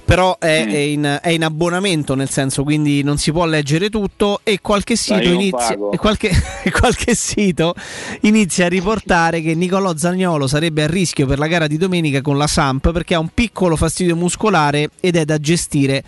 Però 0.04 0.38
è, 0.38 0.66
è 0.66 0.76
in, 0.76 1.18
è 1.22 1.28
in 1.30 1.44
abbonamento, 1.44 2.14
nel 2.14 2.28
senso 2.30 2.64
quindi 2.64 3.02
non 3.02 3.18
si 3.18 3.30
può 3.30 3.44
leggere 3.44 3.90
tutto 3.90 4.40
e 4.42 4.60
qualche 4.60 4.96
sito, 4.96 5.28
inizia, 5.28 5.76
e 5.92 5.96
qualche, 5.96 6.30
qualche 6.78 7.14
sito 7.14 7.74
inizia 8.22 8.66
a 8.66 8.68
riportare 8.68 9.40
che 9.40 9.54
Nicolò 9.54 9.96
Zagnolo 9.96 10.46
sarebbe 10.46 10.82
a 10.82 10.86
rischio 10.86 11.26
per 11.26 11.38
la 11.38 11.46
gara 11.46 11.66
di 11.66 11.76
domenica 11.76 12.22
con 12.22 12.36
la 12.36 12.46
Samp 12.46 12.90
perché 12.92 13.14
ha 13.14 13.18
un 13.18 13.30
piccolo 13.32 13.76
fastidio 13.76 14.16
muscolare 14.16 14.90
ed 15.00 15.16
è 15.16 15.24
da 15.24 15.38
gestire 15.38 16.02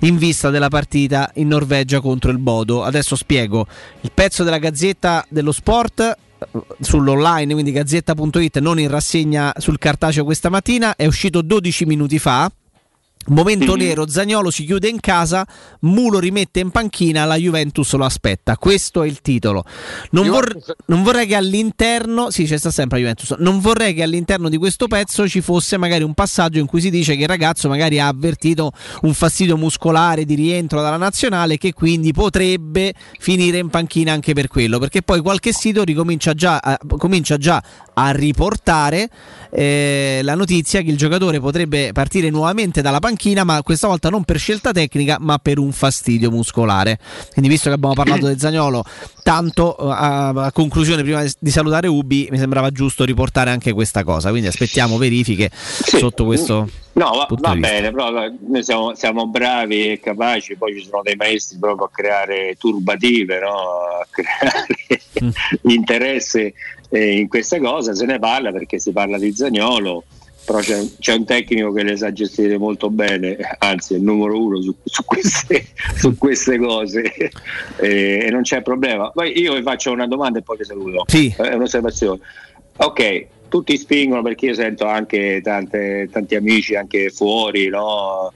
in 0.00 0.16
vista 0.18 0.50
della 0.50 0.68
partita 0.68 1.30
in 1.34 1.48
Norvegia 1.48 2.00
contro 2.00 2.30
il 2.30 2.38
Bodo. 2.38 2.84
Adesso 2.84 3.16
spiego. 3.16 3.66
Il 4.02 4.12
pezzo 4.14 4.44
della 4.44 4.58
Gazzetta 4.58 5.24
dello 5.28 5.52
Sport 5.52 6.00
eh, 6.00 6.46
sull'online, 6.80 7.52
quindi 7.52 7.72
gazzetta.it, 7.72 8.58
non 8.58 8.78
in 8.78 8.88
rassegna 8.88 9.52
sul 9.56 9.78
cartaceo 9.78 10.24
questa 10.24 10.48
mattina, 10.48 10.94
è 10.96 11.06
uscito 11.06 11.42
12 11.42 11.84
minuti 11.84 12.18
fa. 12.18 12.50
Momento 13.28 13.76
nero, 13.76 14.08
Zagnolo 14.08 14.50
si 14.50 14.64
chiude 14.64 14.88
in 14.88 15.00
casa, 15.00 15.46
Mulo 15.80 16.18
rimette 16.18 16.60
in 16.60 16.70
panchina, 16.70 17.24
la 17.24 17.36
Juventus 17.36 17.92
lo 17.94 18.04
aspetta. 18.04 18.56
Questo 18.56 19.02
è 19.02 19.06
il 19.06 19.20
titolo. 19.20 19.64
Non, 20.10 20.28
vor- 20.28 20.56
non 20.86 21.02
vorrei 21.02 21.26
che 21.26 21.34
all'interno, 21.34 22.30
sì, 22.30 22.44
c'è 22.44 22.56
sta 22.56 22.70
sempre 22.70 22.98
la 22.98 23.04
Juventus. 23.04 23.36
Non 23.38 23.60
vorrei 23.60 23.94
che 23.94 24.02
all'interno 24.02 24.48
di 24.48 24.56
questo 24.56 24.86
pezzo 24.86 25.28
ci 25.28 25.40
fosse 25.40 25.76
magari 25.76 26.04
un 26.04 26.14
passaggio 26.14 26.58
in 26.58 26.66
cui 26.66 26.80
si 26.80 26.90
dice 26.90 27.16
che 27.16 27.22
il 27.22 27.28
ragazzo 27.28 27.68
magari 27.68 28.00
ha 28.00 28.08
avvertito 28.08 28.72
un 29.02 29.14
fastidio 29.14 29.56
muscolare 29.56 30.24
di 30.24 30.34
rientro 30.34 30.80
dalla 30.80 30.96
nazionale 30.96 31.58
che 31.58 31.72
quindi 31.72 32.12
potrebbe 32.12 32.94
finire 33.18 33.58
in 33.58 33.68
panchina 33.68 34.12
anche 34.12 34.32
per 34.32 34.48
quello, 34.48 34.78
perché 34.78 35.02
poi 35.02 35.20
qualche 35.20 35.52
sito 35.52 35.84
ricomincia 35.84 36.32
già 36.34 36.58
a, 36.58 36.78
comincia 36.96 37.36
già 37.36 37.62
a 37.98 38.10
riportare 38.12 39.08
eh, 39.50 40.20
la 40.22 40.36
notizia 40.36 40.82
che 40.82 40.90
il 40.90 40.96
giocatore 40.96 41.40
potrebbe 41.40 41.90
partire 41.92 42.30
nuovamente 42.30 42.80
dalla 42.80 43.00
panchina, 43.00 43.42
ma 43.42 43.60
questa 43.62 43.88
volta 43.88 44.08
non 44.08 44.22
per 44.22 44.38
scelta 44.38 44.70
tecnica, 44.72 45.16
ma 45.18 45.38
per 45.38 45.58
un 45.58 45.72
fastidio 45.72 46.30
muscolare. 46.30 46.98
Quindi, 47.32 47.50
visto 47.50 47.68
che 47.68 47.74
abbiamo 47.74 47.94
parlato 47.94 48.28
di 48.32 48.38
Zagnolo, 48.38 48.84
tanto 49.28 49.76
eh, 49.76 49.82
a, 49.90 50.28
a 50.28 50.52
conclusione, 50.52 51.02
prima 51.02 51.22
di 51.38 51.50
salutare 51.50 51.86
Ubi, 51.86 52.28
mi 52.30 52.38
sembrava 52.38 52.70
giusto 52.70 53.04
riportare 53.04 53.50
anche 53.50 53.74
questa 53.74 54.02
cosa. 54.02 54.30
Quindi 54.30 54.48
aspettiamo 54.48 54.96
verifiche 54.96 55.50
sotto 55.52 56.24
questo. 56.24 56.66
No, 56.94 57.10
va, 57.10 57.26
va 57.28 57.54
bene, 57.54 57.92
però 57.92 58.10
noi 58.10 58.62
siamo, 58.62 58.94
siamo 58.94 59.26
bravi 59.26 59.92
e 59.92 60.00
capaci, 60.00 60.56
poi 60.56 60.80
ci 60.80 60.88
sono 60.88 61.02
dei 61.02 61.14
maestri 61.14 61.58
proprio 61.58 61.86
a 61.86 61.90
creare 61.92 62.56
turbative, 62.58 63.38
no? 63.38 63.50
a 64.00 64.06
creare 64.10 64.66
interesse 65.68 66.54
eh, 66.88 67.18
in 67.18 67.28
questa 67.28 67.60
cosa, 67.60 67.94
se 67.94 68.06
ne 68.06 68.18
parla 68.18 68.50
perché 68.50 68.78
si 68.78 68.92
parla 68.92 69.18
di 69.18 69.32
Zagnolo 69.34 70.04
però 70.48 70.60
c'è, 70.60 70.82
c'è 70.98 71.12
un 71.12 71.26
tecnico 71.26 71.72
che 71.72 71.82
le 71.82 71.94
sa 71.98 72.10
gestire 72.10 72.56
molto 72.56 72.88
bene, 72.88 73.36
anzi 73.58 73.92
è 73.92 73.96
il 73.98 74.02
numero 74.02 74.42
uno 74.42 74.62
su, 74.62 74.74
su 74.82 75.04
queste, 75.04 75.66
su 75.94 76.16
queste 76.16 76.56
cose 76.56 77.02
e, 77.76 78.24
e 78.24 78.30
non 78.30 78.40
c'è 78.40 78.62
problema. 78.62 79.10
Poi 79.10 79.38
io 79.38 79.52
vi 79.52 79.60
faccio 79.60 79.92
una 79.92 80.06
domanda 80.06 80.38
e 80.38 80.42
poi 80.42 80.56
vi 80.56 80.64
saluto. 80.64 81.04
Sì. 81.06 81.34
È 81.36 81.52
un'osservazione. 81.52 82.20
Ok, 82.78 83.26
tutti 83.50 83.76
spingono 83.76 84.22
perché 84.22 84.46
io 84.46 84.54
sento 84.54 84.86
anche 84.86 85.42
tante- 85.42 86.08
tanti 86.10 86.34
amici 86.34 86.74
anche 86.74 87.10
fuori, 87.10 87.68
no? 87.68 88.32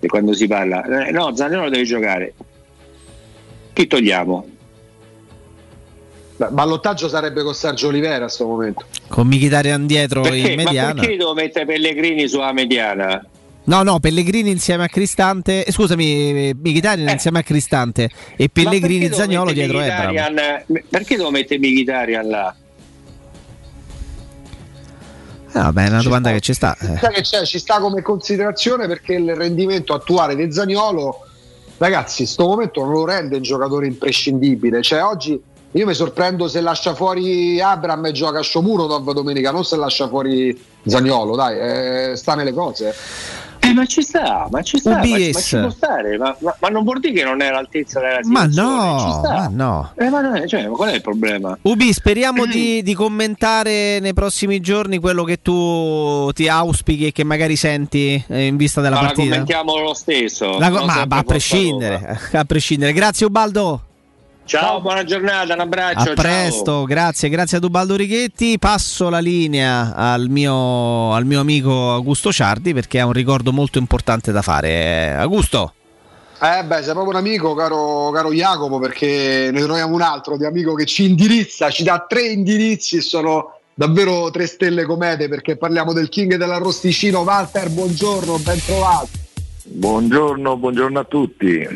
E 0.00 0.06
quando 0.06 0.34
si 0.34 0.46
parla, 0.46 1.06
eh, 1.06 1.12
no, 1.12 1.34
Zaniolo 1.34 1.70
deve 1.70 1.84
giocare. 1.84 2.34
Chi 3.72 3.86
togliamo? 3.86 4.48
Ballottaggio 6.36 7.08
sarebbe 7.08 7.42
con 7.42 7.54
Sergio 7.54 7.88
Olivera 7.88 8.16
a 8.16 8.20
questo 8.20 8.46
momento. 8.46 8.84
Con 9.08 9.26
Mkhitaryan 9.28 9.86
dietro 9.86 10.22
Perché? 10.22 10.38
in 10.38 10.56
Ma 10.56 10.62
mediana. 10.64 10.94
perché 11.00 11.16
devo 11.16 11.34
mettere 11.34 11.64
Pellegrini 11.64 12.26
sulla 12.28 12.52
mediana? 12.52 13.24
No, 13.66 13.82
no, 13.82 13.98
Pellegrini 14.00 14.50
insieme 14.50 14.84
a 14.84 14.88
Cristante, 14.88 15.64
eh, 15.64 15.72
scusami, 15.72 16.52
Mkhitaryan 16.54 17.08
insieme 17.08 17.38
a 17.38 17.42
Cristante 17.42 18.10
e 18.36 18.48
Pellegrini 18.48 19.06
Eh. 19.06 19.10
Ma 19.10 19.14
Zagnolo 19.14 19.52
dietro 19.52 19.80
Ebram. 19.80 20.64
Perché 20.90 21.16
devo 21.16 21.30
mettere 21.30 21.58
Mkhitaryan 21.60 22.28
là? 22.28 22.54
Eh, 25.56 25.60
vabbè, 25.60 25.84
è 25.84 25.88
una 25.88 26.02
domanda 26.02 26.32
che 26.32 26.40
ci 26.40 26.52
sta. 26.52 26.76
eh. 26.80 26.98
Sai 26.98 27.12
che 27.14 27.20
c'è, 27.22 27.44
ci 27.44 27.60
sta 27.60 27.78
come 27.78 28.02
considerazione 28.02 28.88
perché 28.88 29.14
il 29.14 29.34
rendimento 29.36 29.94
attuale 29.94 30.34
di 30.34 30.52
Zaniolo, 30.52 31.20
ragazzi, 31.78 32.22
in 32.22 32.26
questo 32.26 32.46
momento 32.46 32.82
non 32.82 32.92
lo 32.92 33.04
rende 33.06 33.36
un 33.36 33.42
giocatore 33.42 33.86
imprescindibile. 33.86 34.82
Cioè, 34.82 35.04
oggi 35.04 35.40
io 35.76 35.86
mi 35.86 35.94
sorprendo 35.94 36.46
se 36.46 36.60
lascia 36.60 36.94
fuori 36.94 37.60
Abram 37.60 38.06
e 38.06 38.12
gioca 38.12 38.42
Shomurodov 38.42 39.12
domenica, 39.12 39.50
non 39.50 39.64
se 39.64 39.76
lascia 39.76 40.06
fuori 40.08 40.56
Zaniolo, 40.86 41.34
dai, 41.34 41.58
eh, 42.12 42.16
sta 42.16 42.34
nelle 42.36 42.52
cose. 42.52 42.94
Eh, 43.58 43.72
ma 43.72 43.86
ci 43.86 44.02
sta, 44.02 44.46
ma 44.50 44.60
ci 44.62 44.78
sta, 44.78 44.90
ma, 44.90 44.98
ma 44.98 45.40
ci 45.40 45.56
può 45.58 45.70
stare, 45.70 46.18
ma, 46.18 46.36
ma- 46.40 46.54
ma 46.60 46.68
non 46.68 46.84
vuol 46.84 47.00
dire 47.00 47.14
che 47.14 47.24
non 47.24 47.40
è 47.40 47.46
all'altezza 47.46 47.98
della 47.98 48.20
Ma 48.24 48.40
situazione, 48.48 48.98
ci 49.00 49.06
no, 49.06 49.18
sta. 49.24 49.32
ma 49.32 49.48
no. 49.50 49.92
Eh, 49.96 50.08
ma 50.10 50.20
no, 50.20 50.46
cioè, 50.46 50.68
ma 50.68 50.76
qual 50.76 50.90
è 50.90 50.94
il 50.94 51.00
problema? 51.00 51.58
Ubi, 51.62 51.92
speriamo 51.92 52.44
di, 52.46 52.82
di 52.82 52.94
commentare 52.94 53.98
nei 54.00 54.12
prossimi 54.12 54.60
giorni 54.60 54.98
quello 54.98 55.24
che 55.24 55.40
tu 55.40 56.30
ti 56.34 56.46
auspichi 56.46 57.06
e 57.06 57.12
che 57.12 57.24
magari 57.24 57.56
senti 57.56 58.22
eh, 58.28 58.46
in 58.46 58.56
vista 58.56 58.80
della 58.82 58.96
Ma 58.96 59.00
la 59.00 59.06
partita. 59.08 59.30
commentiamo 59.30 59.78
lo 59.78 59.94
stesso. 59.94 60.58
La 60.58 60.68
ma, 60.68 61.04
ma 61.06 61.16
a 61.16 61.22
prescindere, 61.22 62.20
a 62.32 62.44
prescindere. 62.44 62.92
Grazie 62.92 63.26
Ubaldo. 63.26 63.80
Ciao, 64.46 64.82
buona 64.82 65.04
giornata, 65.04 65.54
un 65.54 65.60
abbraccio. 65.60 66.10
A 66.10 66.14
presto, 66.14 66.84
grazie, 66.84 67.30
grazie 67.30 67.56
a 67.56 67.64
Ubaldo 67.64 67.96
Righetti. 67.96 68.58
Passo 68.58 69.08
la 69.08 69.18
linea 69.18 69.94
al 69.94 70.28
mio, 70.28 71.14
al 71.14 71.24
mio 71.24 71.40
amico 71.40 71.92
Augusto 71.92 72.30
Ciardi 72.30 72.74
perché 72.74 73.00
ha 73.00 73.06
un 73.06 73.12
ricordo 73.12 73.52
molto 73.52 73.78
importante 73.78 74.32
da 74.32 74.42
fare. 74.42 75.14
Augusto. 75.14 75.72
Eh 76.42 76.62
beh, 76.62 76.82
sei 76.82 76.92
proprio 76.92 77.12
un 77.12 77.16
amico, 77.16 77.54
caro, 77.54 78.10
caro 78.10 78.32
Jacopo, 78.32 78.78
perché 78.78 79.48
ne 79.50 79.62
troviamo 79.62 79.94
un 79.94 80.02
altro 80.02 80.36
di 80.36 80.44
amico 80.44 80.74
che 80.74 80.84
ci 80.84 81.08
indirizza, 81.08 81.70
ci 81.70 81.82
dà 81.82 82.04
tre 82.06 82.26
indirizzi 82.26 82.98
e 82.98 83.00
sono 83.00 83.60
davvero 83.72 84.30
tre 84.30 84.46
stelle 84.46 84.84
comete 84.84 85.26
perché 85.28 85.56
parliamo 85.56 85.94
del 85.94 86.10
King 86.10 86.36
dell'arrosticino. 86.36 87.20
Walter, 87.20 87.70
buongiorno, 87.70 88.38
ben 88.40 88.62
trovato. 88.62 89.08
Buongiorno, 89.62 90.56
buongiorno 90.58 90.98
a 90.98 91.04
tutti. 91.04 91.66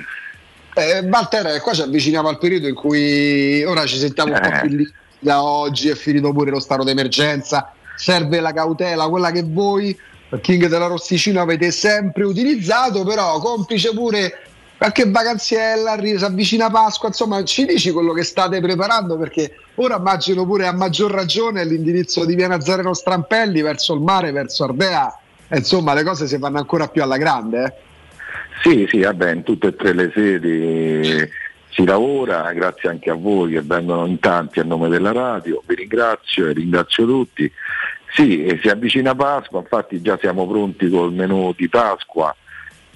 Eh, 0.79 1.01
Walter, 1.01 1.61
qua 1.61 1.73
ci 1.73 1.83
avviciniamo 1.83 2.29
al 2.29 2.39
periodo 2.39 2.69
in 2.69 2.75
cui 2.75 3.65
ora 3.65 3.85
ci 3.85 3.99
sentiamo 3.99 4.33
un 4.33 4.41
po' 4.41 4.49
Eh. 4.49 4.61
più 4.61 4.77
lì. 4.77 4.93
Da 5.19 5.43
oggi 5.43 5.89
è 5.89 5.97
finito 5.97 6.33
pure 6.33 6.51
lo 6.51 6.61
stato 6.61 6.85
d'emergenza, 6.85 7.73
serve 7.97 8.39
la 8.39 8.53
cautela, 8.53 9.09
quella 9.09 9.33
che 9.33 9.43
voi, 9.45 9.99
King 10.41 10.67
dell'arrosticino, 10.67 11.41
avete 11.41 11.73
sempre 11.73 12.23
utilizzato, 12.23 13.03
però 13.03 13.41
complice 13.41 13.93
pure 13.93 14.33
qualche 14.77 15.11
vacanziella, 15.11 15.99
si 16.01 16.25
avvicina 16.25 16.71
Pasqua, 16.71 17.09
insomma 17.09 17.43
ci 17.43 17.67
dici 17.67 17.91
quello 17.91 18.13
che 18.13 18.23
state 18.23 18.61
preparando 18.61 19.19
perché 19.19 19.57
ora 19.75 19.97
immagino 19.97 20.47
pure 20.47 20.69
a 20.69 20.73
maggior 20.73 21.11
ragione 21.11 21.65
l'indirizzo 21.65 22.25
di 22.25 22.37
Via 22.37 22.47
Nazareno 22.47 22.95
Strampelli 22.95 23.61
verso 23.61 23.95
il 23.95 24.01
mare, 24.01 24.31
verso 24.31 24.63
Ardea, 24.63 25.19
insomma 25.49 25.95
le 25.95 26.05
cose 26.05 26.29
si 26.29 26.39
fanno 26.39 26.59
ancora 26.59 26.87
più 26.87 27.03
alla 27.03 27.17
grande. 27.17 27.65
Eh? 27.65 27.73
Sì, 28.63 28.87
sì, 28.89 29.01
vabbè, 29.01 29.33
in 29.33 29.43
tutte 29.43 29.69
e 29.69 29.77
tre 29.77 29.93
le 29.93 30.11
sedi 30.15 31.31
si 31.71 31.85
lavora, 31.85 32.53
grazie 32.53 32.89
anche 32.89 33.11
a 33.11 33.15
voi 33.15 33.53
che 33.53 33.63
vengono 33.63 34.07
in 34.07 34.19
tanti 34.19 34.59
a 34.59 34.65
nome 34.65 34.89
della 34.89 35.13
radio, 35.13 35.63
vi 35.67 35.77
ringrazio 35.77 36.49
e 36.49 36.53
ringrazio 36.53 37.07
tutti. 37.07 37.51
Sì, 38.15 38.59
si 38.61 38.69
avvicina 38.69 39.15
Pasqua, 39.15 39.61
infatti 39.61 40.03
già 40.03 40.19
siamo 40.19 40.47
pronti 40.47 40.89
col 40.89 41.13
menù 41.13 41.53
di 41.57 41.69
Pasqua 41.69 42.35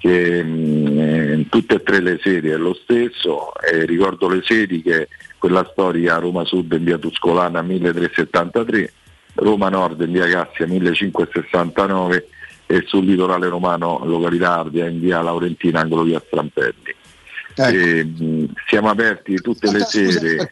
che 0.02 0.38
eh, 0.38 0.42
in 0.42 1.46
tutte 1.48 1.76
e 1.76 1.82
tre 1.84 2.00
le 2.00 2.18
sedi 2.20 2.48
è 2.48 2.56
lo 2.56 2.74
stesso, 2.74 3.54
e 3.60 3.84
ricordo 3.84 4.28
le 4.28 4.42
sedi 4.42 4.82
che 4.82 5.08
quella 5.38 5.64
storia 5.70 6.16
Roma 6.16 6.44
Sud 6.44 6.72
in 6.72 6.82
via 6.82 6.98
Tuscolana 6.98 7.62
1373, 7.62 8.92
Roma 9.34 9.68
Nord 9.68 10.00
in 10.00 10.10
via 10.10 10.26
Cassia 10.26 10.66
1569 10.66 12.26
e 12.72 12.84
sul 12.86 13.04
litorale 13.04 13.48
romano 13.48 14.00
località 14.04 14.60
Ardea 14.60 14.88
in 14.88 14.98
via 14.98 15.20
Laurentina 15.20 15.80
angolo 15.80 16.04
via 16.04 16.22
Strampelli. 16.24 16.94
E, 17.54 18.02
mh, 18.02 18.44
siamo 18.66 18.88
aperti 18.88 19.34
tutte 19.42 19.70
le 19.70 19.80
sere. 19.80 20.50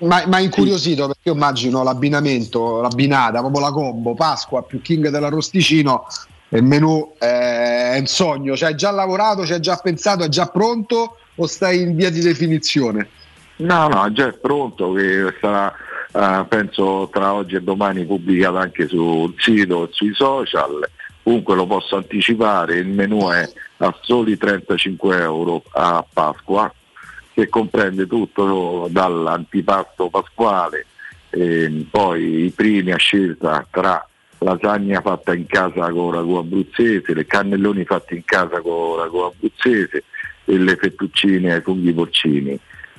Ma, 0.00 0.22
ma 0.26 0.38
incuriosito 0.38 1.06
perché 1.06 1.30
io 1.30 1.32
immagino 1.32 1.82
l'abbinamento, 1.82 2.82
l'abbinata, 2.82 3.40
proprio 3.40 3.62
la 3.62 3.70
combo, 3.70 4.12
Pasqua 4.12 4.62
più 4.62 4.82
King 4.82 5.08
dell'arrosticino, 5.08 6.06
il 6.50 6.62
menù 6.62 7.14
eh, 7.18 7.94
è 7.94 7.98
un 7.98 8.06
sogno, 8.06 8.54
ci 8.54 8.66
hai 8.66 8.74
già 8.74 8.90
lavorato, 8.90 9.46
ci 9.46 9.54
hai 9.54 9.60
già 9.60 9.76
pensato, 9.76 10.24
è 10.24 10.28
già 10.28 10.48
pronto 10.48 11.16
o 11.34 11.46
stai 11.46 11.80
in 11.80 11.96
via 11.96 12.10
di 12.10 12.20
definizione? 12.20 13.08
No, 13.56 13.88
no, 13.88 14.12
già 14.12 14.26
è 14.26 14.32
pronto, 14.34 14.92
che 14.92 15.34
sarà 15.40 15.72
eh, 16.12 16.44
penso 16.46 17.08
tra 17.10 17.32
oggi 17.32 17.54
e 17.54 17.62
domani 17.62 18.04
pubblicato 18.04 18.58
anche 18.58 18.86
sul 18.86 19.34
sito 19.38 19.84
e 19.84 19.88
sui 19.90 20.12
social. 20.12 20.86
Comunque 21.22 21.54
lo 21.54 21.66
posso 21.66 21.96
anticipare, 21.96 22.78
il 22.78 22.88
menù 22.88 23.28
è 23.30 23.48
a 23.78 23.96
soli 24.00 24.36
35 24.36 25.20
euro 25.20 25.62
a 25.72 26.04
Pasqua, 26.10 26.72
che 27.32 27.48
comprende 27.48 28.06
tutto 28.06 28.88
dall'antipasto 28.90 30.08
pasquale, 30.08 30.86
e 31.30 31.86
poi 31.90 32.44
i 32.44 32.50
primi 32.50 32.92
a 32.92 32.96
scelta 32.96 33.66
tra 33.70 34.06
lasagna 34.38 35.00
fatta 35.00 35.32
in 35.32 35.46
casa 35.46 35.90
con 35.90 36.10
ragù 36.10 36.34
abruzzese, 36.34 37.14
le 37.14 37.26
cannelloni 37.26 37.84
fatti 37.84 38.16
in 38.16 38.24
casa 38.24 38.60
con 38.60 38.96
ragù 38.96 39.18
abruzzese 39.18 40.04
e 40.44 40.58
le 40.58 40.76
fettuccine 40.76 41.54
ai 41.54 41.62
funghi 41.62 41.92
porcini. 41.92 42.58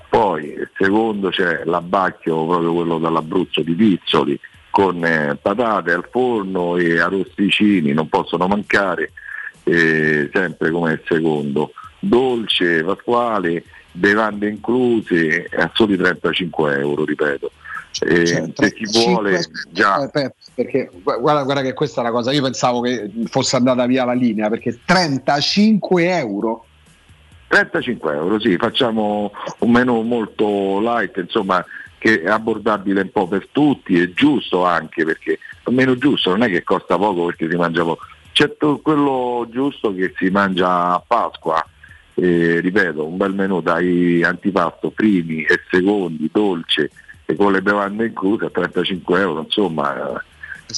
Poi 0.10 0.56
secondo 0.78 1.30
c'è 1.30 1.64
l'abbacchio, 1.66 2.46
proprio 2.46 2.74
quello 2.74 3.00
dall'Abruzzo 3.00 3.62
di 3.62 3.74
Pizzoli, 3.74 4.40
con 4.74 5.06
eh, 5.06 5.38
patate 5.40 5.92
al 5.92 6.08
forno 6.10 6.78
e 6.78 7.00
arrosticini, 7.00 7.94
non 7.94 8.10
possono 8.10 8.48
mancare, 8.48 9.12
eh, 9.66 10.32
sempre 10.34 10.72
come 10.72 11.00
secondo. 11.08 11.74
Dolce, 12.00 12.84
pasquale, 12.84 13.66
bevande 13.92 14.50
incluse, 14.50 15.48
a 15.56 15.70
soli 15.76 15.96
35 15.96 16.80
euro, 16.80 17.06
ripeto. 17.06 17.52
Eh, 18.00 18.26
Cioè, 18.26 18.52
per 18.52 18.74
chi 18.74 18.86
35 18.86 19.12
vuole 19.12 19.40
già 19.70 20.10
perché 20.56 20.90
gu- 20.92 21.20
guarda, 21.20 21.44
guarda 21.44 21.62
che 21.62 21.74
questa 21.74 22.02
è 22.02 22.04
la 22.04 22.10
cosa, 22.10 22.32
io 22.32 22.42
pensavo 22.42 22.82
che 22.82 23.12
fosse 23.26 23.56
andata 23.56 23.86
via 23.86 24.06
la 24.06 24.14
linea 24.14 24.50
perché 24.50 24.80
35 24.84 26.18
euro 26.18 26.66
35 27.48 28.14
euro, 28.16 28.40
sì, 28.40 28.58
facciamo 28.58 29.32
un 29.60 29.70
menù 29.70 30.02
molto 30.02 30.80
light, 30.82 31.18
insomma, 31.18 31.64
che 32.04 32.22
è 32.22 32.28
abbordabile 32.28 33.00
un 33.00 33.12
po' 33.14 33.30
per 33.30 33.48
tutti, 33.50 33.98
è 33.98 34.12
giusto 34.12 34.66
anche 34.66 35.06
perché 35.06 35.40
un 35.64 35.76
menù 35.76 35.96
giusto, 35.96 36.32
non 36.32 36.44
è 36.44 36.50
che 36.50 36.62
costa 36.62 36.98
poco 36.98 37.28
perché 37.28 37.50
si 37.50 37.56
mangia 37.56 37.84
poco, 37.84 38.06
c'è 38.34 38.58
quello 38.58 39.48
giusto 39.50 39.94
che 39.94 40.12
si 40.18 40.30
mangia 40.30 40.96
a 40.96 41.00
Pasqua, 41.08 41.66
eh, 42.16 42.60
ripeto, 42.60 43.06
un 43.06 43.16
bel 43.16 43.34
menù 43.34 43.62
dai 43.62 44.22
antipasto 44.22 44.90
primi 44.90 45.44
e 45.44 45.62
secondi, 45.72 46.30
dolce 46.30 46.92
e 47.24 47.38
con 47.38 47.54
le 47.54 47.62
bevande 47.62 48.08
incluse 48.08 48.48
a 48.48 48.50
35 48.50 49.22
euro, 49.22 49.40
insomma, 49.44 49.96
eh, 49.96 50.22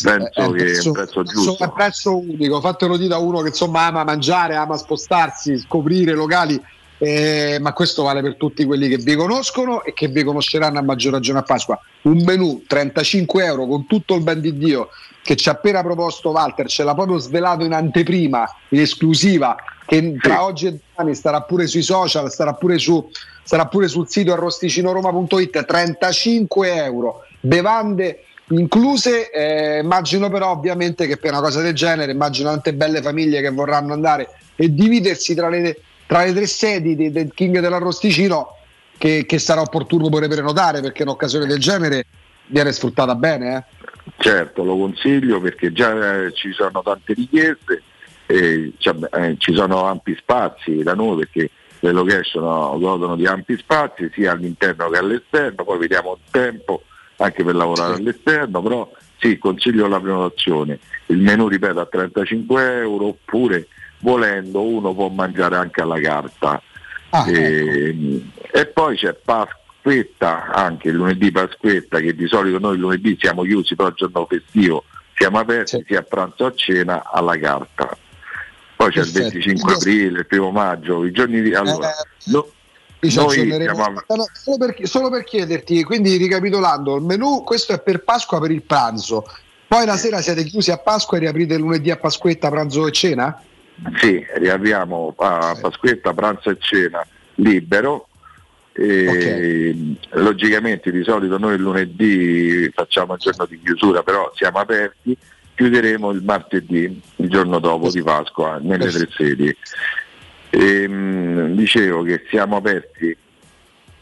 penso 0.03 0.51
che 0.51 0.73
è 0.73 0.85
un 0.85 0.91
prezzo 0.91 1.23
giusto. 1.23 1.63
È 1.63 1.65
un 1.65 1.73
prezzo 1.73 2.19
unico, 2.19 2.61
fatelo 2.61 2.97
dire 2.97 3.09
da 3.09 3.17
uno 3.17 3.41
che 3.41 3.47
insomma 3.47 3.87
ama 3.87 4.03
mangiare, 4.03 4.53
ama 4.53 4.77
spostarsi, 4.77 5.57
scoprire 5.57 6.13
locali, 6.13 6.61
eh, 6.97 7.57
ma 7.59 7.73
questo 7.73 8.03
vale 8.03 8.21
per 8.21 8.35
tutti 8.35 8.63
quelli 8.65 8.87
che 8.87 8.97
vi 8.97 9.15
conoscono 9.15 9.83
e 9.83 9.93
che 9.93 10.07
vi 10.07 10.23
conosceranno 10.23 10.79
a 10.79 10.81
maggior 10.81 11.13
ragione 11.13 11.39
a 11.39 11.43
Pasqua. 11.43 11.79
Un 12.03 12.23
menù 12.23 12.63
35 12.65 13.43
euro 13.43 13.65
con 13.65 13.85
tutto 13.85 14.15
il 14.15 14.21
ben 14.21 14.39
di 14.39 14.57
Dio 14.57 14.89
che 15.21 15.35
ci 15.35 15.49
ha 15.49 15.53
appena 15.53 15.81
proposto 15.81 16.29
Walter, 16.29 16.67
ce 16.67 16.83
l'ha 16.83 16.93
proprio 16.93 17.17
svelato 17.17 17.65
in 17.65 17.73
anteprima, 17.73 18.47
in 18.69 18.81
esclusiva, 18.81 19.55
che 19.83 20.15
tra 20.21 20.43
oggi 20.43 20.67
e 20.67 20.79
domani 20.95 21.15
starà 21.15 21.41
pure 21.41 21.65
sui 21.65 21.81
social, 21.81 22.31
starà 22.31 22.53
pure, 22.53 22.77
su, 22.77 23.09
sarà 23.43 23.65
pure 23.65 23.87
sul 23.87 24.07
sito 24.07 24.33
arrosticinoroma.it, 24.33 25.65
35 25.65 26.75
euro, 26.75 27.23
bevande 27.39 28.25
incluse. 28.49 29.31
Eh, 29.31 29.79
immagino 29.79 30.29
però 30.29 30.51
ovviamente 30.51 31.07
che 31.07 31.17
per 31.17 31.31
una 31.31 31.41
cosa 31.41 31.61
del 31.61 31.73
genere, 31.73 32.11
immagino 32.11 32.49
tante 32.49 32.75
belle 32.75 33.01
famiglie 33.01 33.41
che 33.41 33.49
vorranno 33.49 33.93
andare 33.93 34.29
e 34.55 34.71
dividersi 34.71 35.33
tra 35.33 35.49
le, 35.49 35.75
tra 36.07 36.23
le 36.23 36.33
tre 36.33 36.45
sedi 36.45 36.95
de- 36.95 37.11
del 37.11 37.31
King 37.33 37.59
dell'Arrosticino 37.59 38.57
che, 38.97 39.25
che 39.25 39.39
sarà 39.39 39.61
opportuno 39.61 40.09
pure 40.09 40.27
prenotare 40.27 40.81
perché 40.81 41.03
un'occasione 41.03 41.45
del 41.45 41.59
genere 41.59 42.05
viene 42.47 42.71
sfruttata 42.71 43.15
bene. 43.15 43.57
Eh? 43.57 43.63
Certo, 44.17 44.63
lo 44.63 44.77
consiglio 44.77 45.41
perché 45.41 45.71
già 45.71 46.23
eh, 46.23 46.33
ci 46.33 46.51
sono 46.51 46.81
tante 46.83 47.13
richieste, 47.13 47.81
e 48.27 48.73
c'è- 48.77 48.95
eh, 49.11 49.35
ci 49.37 49.53
sono 49.53 49.85
ampi 49.85 50.15
spazi 50.17 50.83
da 50.83 50.93
noi 50.93 51.17
perché 51.19 51.49
le 51.79 51.91
location 51.91 52.79
godono 52.79 53.15
di 53.15 53.27
ampi 53.27 53.57
spazi 53.57 54.09
sia 54.13 54.31
all'interno 54.31 54.89
che 54.89 54.97
all'esterno, 54.97 55.63
poi 55.63 55.77
vediamo 55.77 56.13
il 56.13 56.31
tempo 56.31 56.83
anche 57.17 57.43
per 57.43 57.55
lavorare 57.55 57.95
all'esterno, 57.95 58.61
però 58.61 58.91
sì, 59.17 59.37
consiglio 59.37 59.87
la 59.87 59.99
prenotazione. 59.99 60.79
Il 61.07 61.17
menù, 61.17 61.47
ripeto, 61.47 61.79
a 61.79 61.85
35 61.85 62.79
euro 62.79 63.07
oppure 63.07 63.67
volendo 64.05 64.61
uno 64.61 64.93
può 64.93 65.09
mangiare 65.09 65.55
anche 65.55 65.81
alla 65.81 65.99
carta. 65.99 66.61
e, 67.27 68.21
e 68.51 68.65
poi 68.67 68.95
c'è 68.95 69.13
Pasquetta, 69.15 70.51
anche 70.51 70.89
il 70.89 70.95
lunedì 70.95 71.31
Pasquetta, 71.31 71.99
che 71.99 72.15
di 72.15 72.27
solito 72.27 72.59
noi 72.59 72.75
il 72.75 72.81
lunedì 72.81 73.17
siamo 73.19 73.41
chiusi, 73.41 73.75
però 73.75 73.89
il 73.89 73.95
giorno 73.95 74.27
festivo 74.29 74.83
siamo 75.15 75.39
aperti 75.39 75.83
sia 75.87 75.99
a 75.99 76.03
pranzo 76.03 76.45
a 76.45 76.53
cena 76.53 77.09
alla 77.11 77.37
carta. 77.39 77.97
Poi 78.75 78.91
c'è 78.91 78.99
il 78.99 79.11
Perfetto. 79.11 79.33
25 79.33 79.73
aprile, 79.73 80.19
il 80.19 80.27
primo 80.27 80.51
maggio, 80.51 81.03
i 81.03 81.11
giorni 81.11 81.41
di... 81.41 81.55
Allora, 81.55 81.87
a- 81.87 82.07
No, 84.07 84.15
no, 84.15 84.25
solo, 84.33 84.57
per, 84.57 84.87
solo 84.87 85.09
per 85.11 85.23
chiederti, 85.23 85.83
quindi 85.83 86.17
ricapitolando, 86.17 86.95
il 86.95 87.03
menù 87.03 87.43
questo 87.43 87.73
è 87.73 87.79
per 87.79 88.03
Pasqua 88.03 88.39
per 88.39 88.49
il 88.49 88.63
pranzo, 88.63 89.25
poi 89.67 89.85
la 89.85 89.95
sera 89.95 90.21
siete 90.21 90.43
chiusi 90.43 90.71
a 90.71 90.77
Pasqua 90.77 91.17
e 91.17 91.19
riaprite 91.19 91.57
lunedì 91.57 91.91
a 91.91 91.97
Pasquetta, 91.97 92.49
pranzo 92.49 92.87
e 92.87 92.91
cena? 92.91 93.39
Sì, 93.95 94.25
riapriamo 94.35 95.13
a 95.17 95.57
Pasquetta, 95.59 96.13
pranzo 96.13 96.49
e 96.49 96.57
cena 96.59 97.05
libero. 97.35 98.07
E 98.73 99.95
Logicamente 100.11 100.91
di 100.91 101.03
solito 101.03 101.37
noi 101.37 101.55
il 101.55 101.61
lunedì 101.61 102.69
facciamo 102.73 103.13
il 103.13 103.19
giorno 103.19 103.45
di 103.45 103.59
chiusura, 103.61 104.03
però 104.03 104.31
siamo 104.35 104.59
aperti, 104.59 105.17
chiuderemo 105.55 106.11
il 106.11 106.23
martedì, 106.23 107.01
il 107.15 107.29
giorno 107.29 107.59
dopo 107.59 107.89
di 107.89 108.01
Pasqua, 108.01 108.59
nelle 108.61 108.89
tre 108.89 109.07
sedi. 109.15 109.55
Ehm, 110.49 111.55
dicevo 111.55 112.03
che 112.03 112.25
siamo 112.29 112.57
aperti 112.57 113.15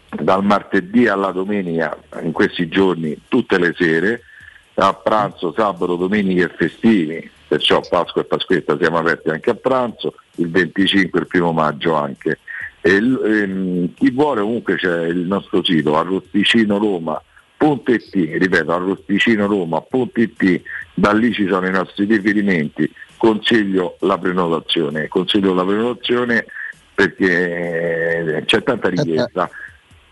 dal 0.09 0.43
martedì 0.43 1.07
alla 1.07 1.31
domenica 1.31 1.97
in 2.21 2.31
questi 2.31 2.67
giorni 2.67 3.19
tutte 3.27 3.57
le 3.57 3.73
sere, 3.75 4.23
a 4.75 4.93
pranzo, 4.93 5.53
sabato, 5.55 5.95
domenica 5.95 6.45
e 6.45 6.49
festivi, 6.55 7.31
perciò 7.53 7.81
Pasqua 7.87 8.21
e 8.21 8.25
Pasquetta 8.25 8.75
siamo 8.79 8.97
aperti 8.97 9.29
anche 9.29 9.51
a 9.51 9.55
pranzo, 9.55 10.15
il 10.37 10.49
25 10.49 11.19
e 11.19 11.21
il 11.21 11.27
primo 11.27 11.51
maggio 11.51 11.93
anche. 11.93 12.39
E 12.81 12.95
ehm, 12.95 13.93
chi 13.93 14.09
vuole 14.09 14.41
comunque 14.41 14.73
c'è 14.75 15.05
il 15.05 15.19
nostro 15.19 15.63
sito 15.63 15.95
arrosticinoroma.it, 15.95 18.13
ripeto 18.13 18.73
arrosticinoroma.it, 18.73 20.61
da 20.95 21.13
lì 21.13 21.31
ci 21.31 21.47
sono 21.47 21.67
i 21.67 21.71
nostri 21.71 22.05
riferimenti, 22.05 22.91
consiglio 23.17 23.97
la 23.99 24.17
prenotazione, 24.17 25.07
consiglio 25.07 25.53
la 25.53 25.63
prenotazione 25.63 26.47
perché 26.95 28.37
eh, 28.37 28.45
c'è 28.45 28.63
tanta 28.63 28.89
richiesta. 28.89 29.47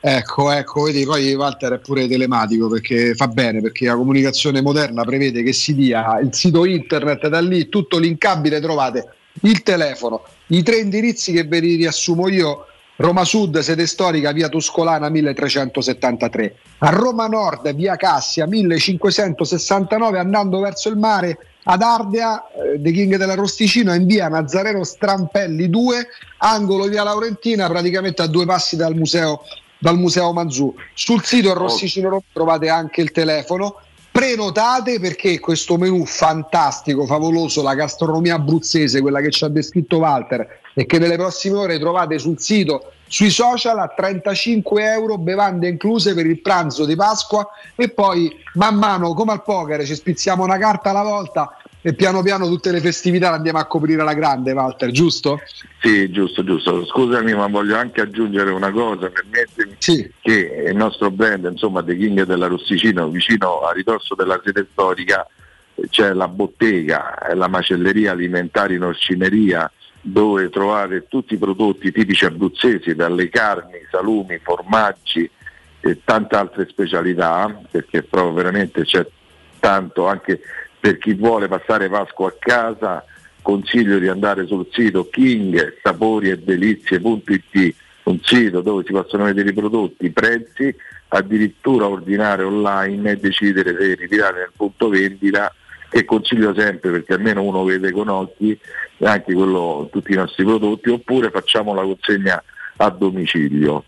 Ecco, 0.04 0.52
ecco, 0.52 0.82
vedi, 0.82 1.06
poi 1.06 1.32
Walter 1.36 1.74
è 1.74 1.78
pure 1.80 2.08
telematico 2.08 2.68
perché 2.68 3.14
fa 3.14 3.28
bene, 3.28 3.62
perché 3.62 3.86
la 3.86 3.96
comunicazione 3.96 4.60
moderna 4.60 5.04
prevede 5.04 5.44
che 5.44 5.54
si 5.54 5.76
dia 5.76 6.20
il 6.20 6.34
sito 6.34 6.66
internet, 6.66 7.28
da 7.28 7.40
lì 7.40 7.70
tutto 7.70 8.00
linkabile 8.00 8.60
trovate 8.60 9.08
il 9.42 9.62
telefono, 9.62 10.24
i 10.48 10.64
tre 10.64 10.78
indirizzi 10.78 11.32
che 11.32 11.44
ve 11.44 11.60
li 11.60 11.76
riassumo 11.76 12.28
io. 12.30 12.66
Roma 12.96 13.24
Sud, 13.24 13.60
sede 13.60 13.86
storica, 13.86 14.32
via 14.32 14.50
Tuscolana 14.50 15.10
1373. 15.10 16.56
A 16.80 16.90
Roma 16.90 17.28
Nord, 17.28 17.74
via 17.74 17.96
Cassia 17.96 18.48
1569, 18.48 20.20
andando 20.20 20.60
verso 20.60 20.90
il 20.90 20.98
mare 20.98 21.38
ad 21.64 21.82
Ardea, 21.82 22.48
eh, 22.48 22.82
The 22.82 22.92
King 22.92 23.16
dell'Arrosticino, 23.18 23.94
in 23.94 24.06
via 24.06 24.28
Nazareno 24.28 24.84
Strampelli 24.84 25.70
2, 25.70 26.08
angolo 26.40 26.86
via 26.86 27.04
Laurentina, 27.04 27.68
praticamente 27.68 28.22
a 28.22 28.28
due 28.28 28.46
passi 28.46 28.76
dal 28.76 28.96
museo, 28.96 29.42
dal 29.82 29.98
museo 29.98 30.32
Manzù. 30.32 30.74
Sul 30.94 31.24
sito 31.24 31.50
Arrosticino 31.50 32.10
Roma 32.10 32.22
trovate 32.32 32.70
anche 32.70 33.02
il 33.02 33.12
telefono. 33.12 33.78
Prenotate 34.12 35.00
perché 35.00 35.40
questo 35.40 35.78
menù 35.78 36.06
fantastico, 36.06 37.06
favoloso, 37.06 37.64
la 37.64 37.74
gastronomia 37.74 38.36
abruzzese, 38.36 39.02
quella 39.02 39.22
che 39.22 39.32
ci 39.32 39.44
ha 39.44 39.48
descritto 39.48 39.98
Walter, 39.98 40.60
e 40.76 40.86
che 40.86 41.00
nelle 41.00 41.16
prossime 41.16 41.58
ore 41.58 41.80
trovate 41.80 42.20
sul 42.20 42.40
sito, 42.40 42.92
sui 43.08 43.30
social 43.30 43.80
a 43.80 43.88
35 43.88 44.84
euro, 44.84 45.18
bevande 45.18 45.68
incluse 45.68 46.14
per 46.14 46.26
il 46.26 46.42
pranzo 46.42 46.86
di 46.86 46.96
Pasqua 46.96 47.48
e 47.76 47.90
poi 47.90 48.32
man 48.56 48.76
mano 48.76 49.14
come 49.14 49.32
al 49.32 49.44
poker 49.44 49.84
ci 49.86 49.96
spizziamo 49.96 50.44
una 50.44 50.58
carta 50.58 50.92
alla 50.92 51.04
volta 51.04 51.58
e 51.84 51.94
piano 51.94 52.22
piano 52.22 52.48
tutte 52.48 52.72
le 52.72 52.80
festività 52.80 53.30
le 53.32 53.38
andiamo 53.38 53.58
a 53.58 53.66
coprire 53.66 54.02
alla 54.02 54.14
grande, 54.14 54.52
Walter, 54.52 54.92
giusto? 54.92 55.42
Sì, 55.82 56.12
giusto, 56.12 56.44
giusto. 56.44 56.86
Scusami, 56.86 57.34
ma 57.34 57.48
voglio 57.48 57.76
anche 57.76 58.02
aggiungere 58.02 58.52
una 58.52 58.72
cosa, 58.72 59.10
permettimi 59.10 59.76
che 60.22 60.66
il 60.68 60.76
nostro 60.76 61.10
brand, 61.10 61.46
insomma, 61.46 61.82
The 61.82 61.98
King 61.98 62.24
della 62.24 62.48
Rosticino, 62.48 63.10
vicino 63.10 63.62
a 63.62 63.72
ridosso 63.72 64.14
della 64.14 64.40
sede 64.44 64.68
storica, 64.72 65.28
c'è 65.90 66.14
la 66.14 66.28
bottega, 66.28 67.18
la 67.34 67.48
macelleria 67.48 68.12
alimentare 68.12 68.76
in 68.76 68.84
orcineria, 68.84 69.72
dove 70.02 70.50
trovate 70.50 71.08
tutti 71.08 71.34
i 71.34 71.38
prodotti 71.38 71.92
tipici 71.92 72.26
abruzzesi, 72.26 72.94
dalle 72.94 73.30
carni, 73.30 73.80
salumi, 73.90 74.40
formaggi 74.44 75.30
e 75.80 76.00
tante 76.04 76.36
altre 76.36 76.68
specialità, 76.70 77.60
perché 77.72 78.04
proprio 78.04 78.34
veramente 78.34 78.84
c'è 78.84 79.04
tanto 79.60 80.08
anche 80.08 80.42
per 80.82 80.98
chi 80.98 81.14
vuole 81.14 81.48
passare 81.48 81.88
Pasqua 81.88 82.30
a 82.30 82.36
casa, 82.38 83.06
consiglio 83.44 84.00
di 84.00 84.08
andare 84.08 84.48
sul 84.48 84.68
sito 84.72 85.08
King 85.10 85.78
Sapori 85.82 86.30
un 88.04 88.20
sito 88.24 88.62
dove 88.62 88.84
si 88.84 88.92
possono 88.92 89.26
vedere 89.26 89.52
i 89.52 89.54
prodotti, 89.54 90.06
i 90.06 90.12
prezzi, 90.12 90.76
addirittura 91.10 91.88
ordinare 91.88 92.44
online 92.44 93.12
e 93.12 93.18
decidere 93.18 93.76
se 93.78 93.94
ritirare 93.94 94.40
nel 94.40 94.52
punto 94.56 94.90
vendita 94.90 95.54
che 95.88 96.04
consiglio 96.04 96.54
sempre 96.56 96.90
perché 96.90 97.14
almeno 97.14 97.44
uno 97.44 97.64
vede 97.64 97.92
con 97.92 98.08
occhi 98.08 98.58
anche 99.00 99.34
quello, 99.34 99.88
tutti 99.92 100.14
i 100.14 100.16
nostri 100.16 100.44
prodotti 100.44 100.90
oppure 100.90 101.30
facciamo 101.30 101.74
la 101.76 101.84
consegna 101.84 102.42
a 102.78 102.90
domicilio. 102.90 103.84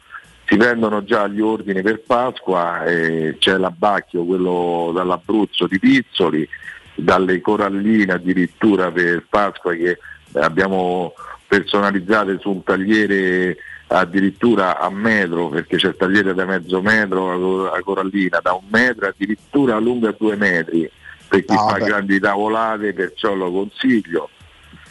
Si 0.46 0.58
vendono 0.58 1.04
già 1.04 1.28
gli 1.28 1.40
ordini 1.40 1.82
per 1.82 2.02
Pasqua, 2.02 2.84
eh, 2.84 3.38
c'è 3.40 3.58
l'abbacchio, 3.58 4.26
quello 4.26 4.92
dall'Abruzzo 4.94 5.66
di 5.66 5.80
Pizzoli, 5.80 6.48
dalle 6.96 7.42
coralline 7.42 8.14
addirittura 8.14 8.92
per 8.92 9.26
Pasqua 9.30 9.74
che 9.74 9.98
abbiamo 10.34 11.14
personalizzate 11.48 12.38
su 12.40 12.50
un 12.50 12.64
tagliere 12.64 13.58
addirittura 13.88 14.80
a 14.80 14.90
metro 14.90 15.50
perché 15.50 15.78
c'è 15.78 15.90
il 15.90 15.96
tagliere 15.98 16.34
da 16.34 16.46
mezzo 16.46 16.82
metro 16.82 17.64
la 17.72 17.80
corallina 17.82 18.40
da 18.42 18.54
un 18.54 18.64
metro 18.72 19.08
addirittura 19.08 19.78
lunga 19.78 20.16
due 20.18 20.36
metri 20.36 20.90
per 21.28 21.46
chi 21.46 21.54
Ah, 21.56 21.68
fa 21.70 21.78
beh. 21.78 21.86
grandi 21.86 22.20
tavolate 22.20 22.94
perciò 22.94 23.34
lo 23.36 23.52
consiglio 23.52 24.30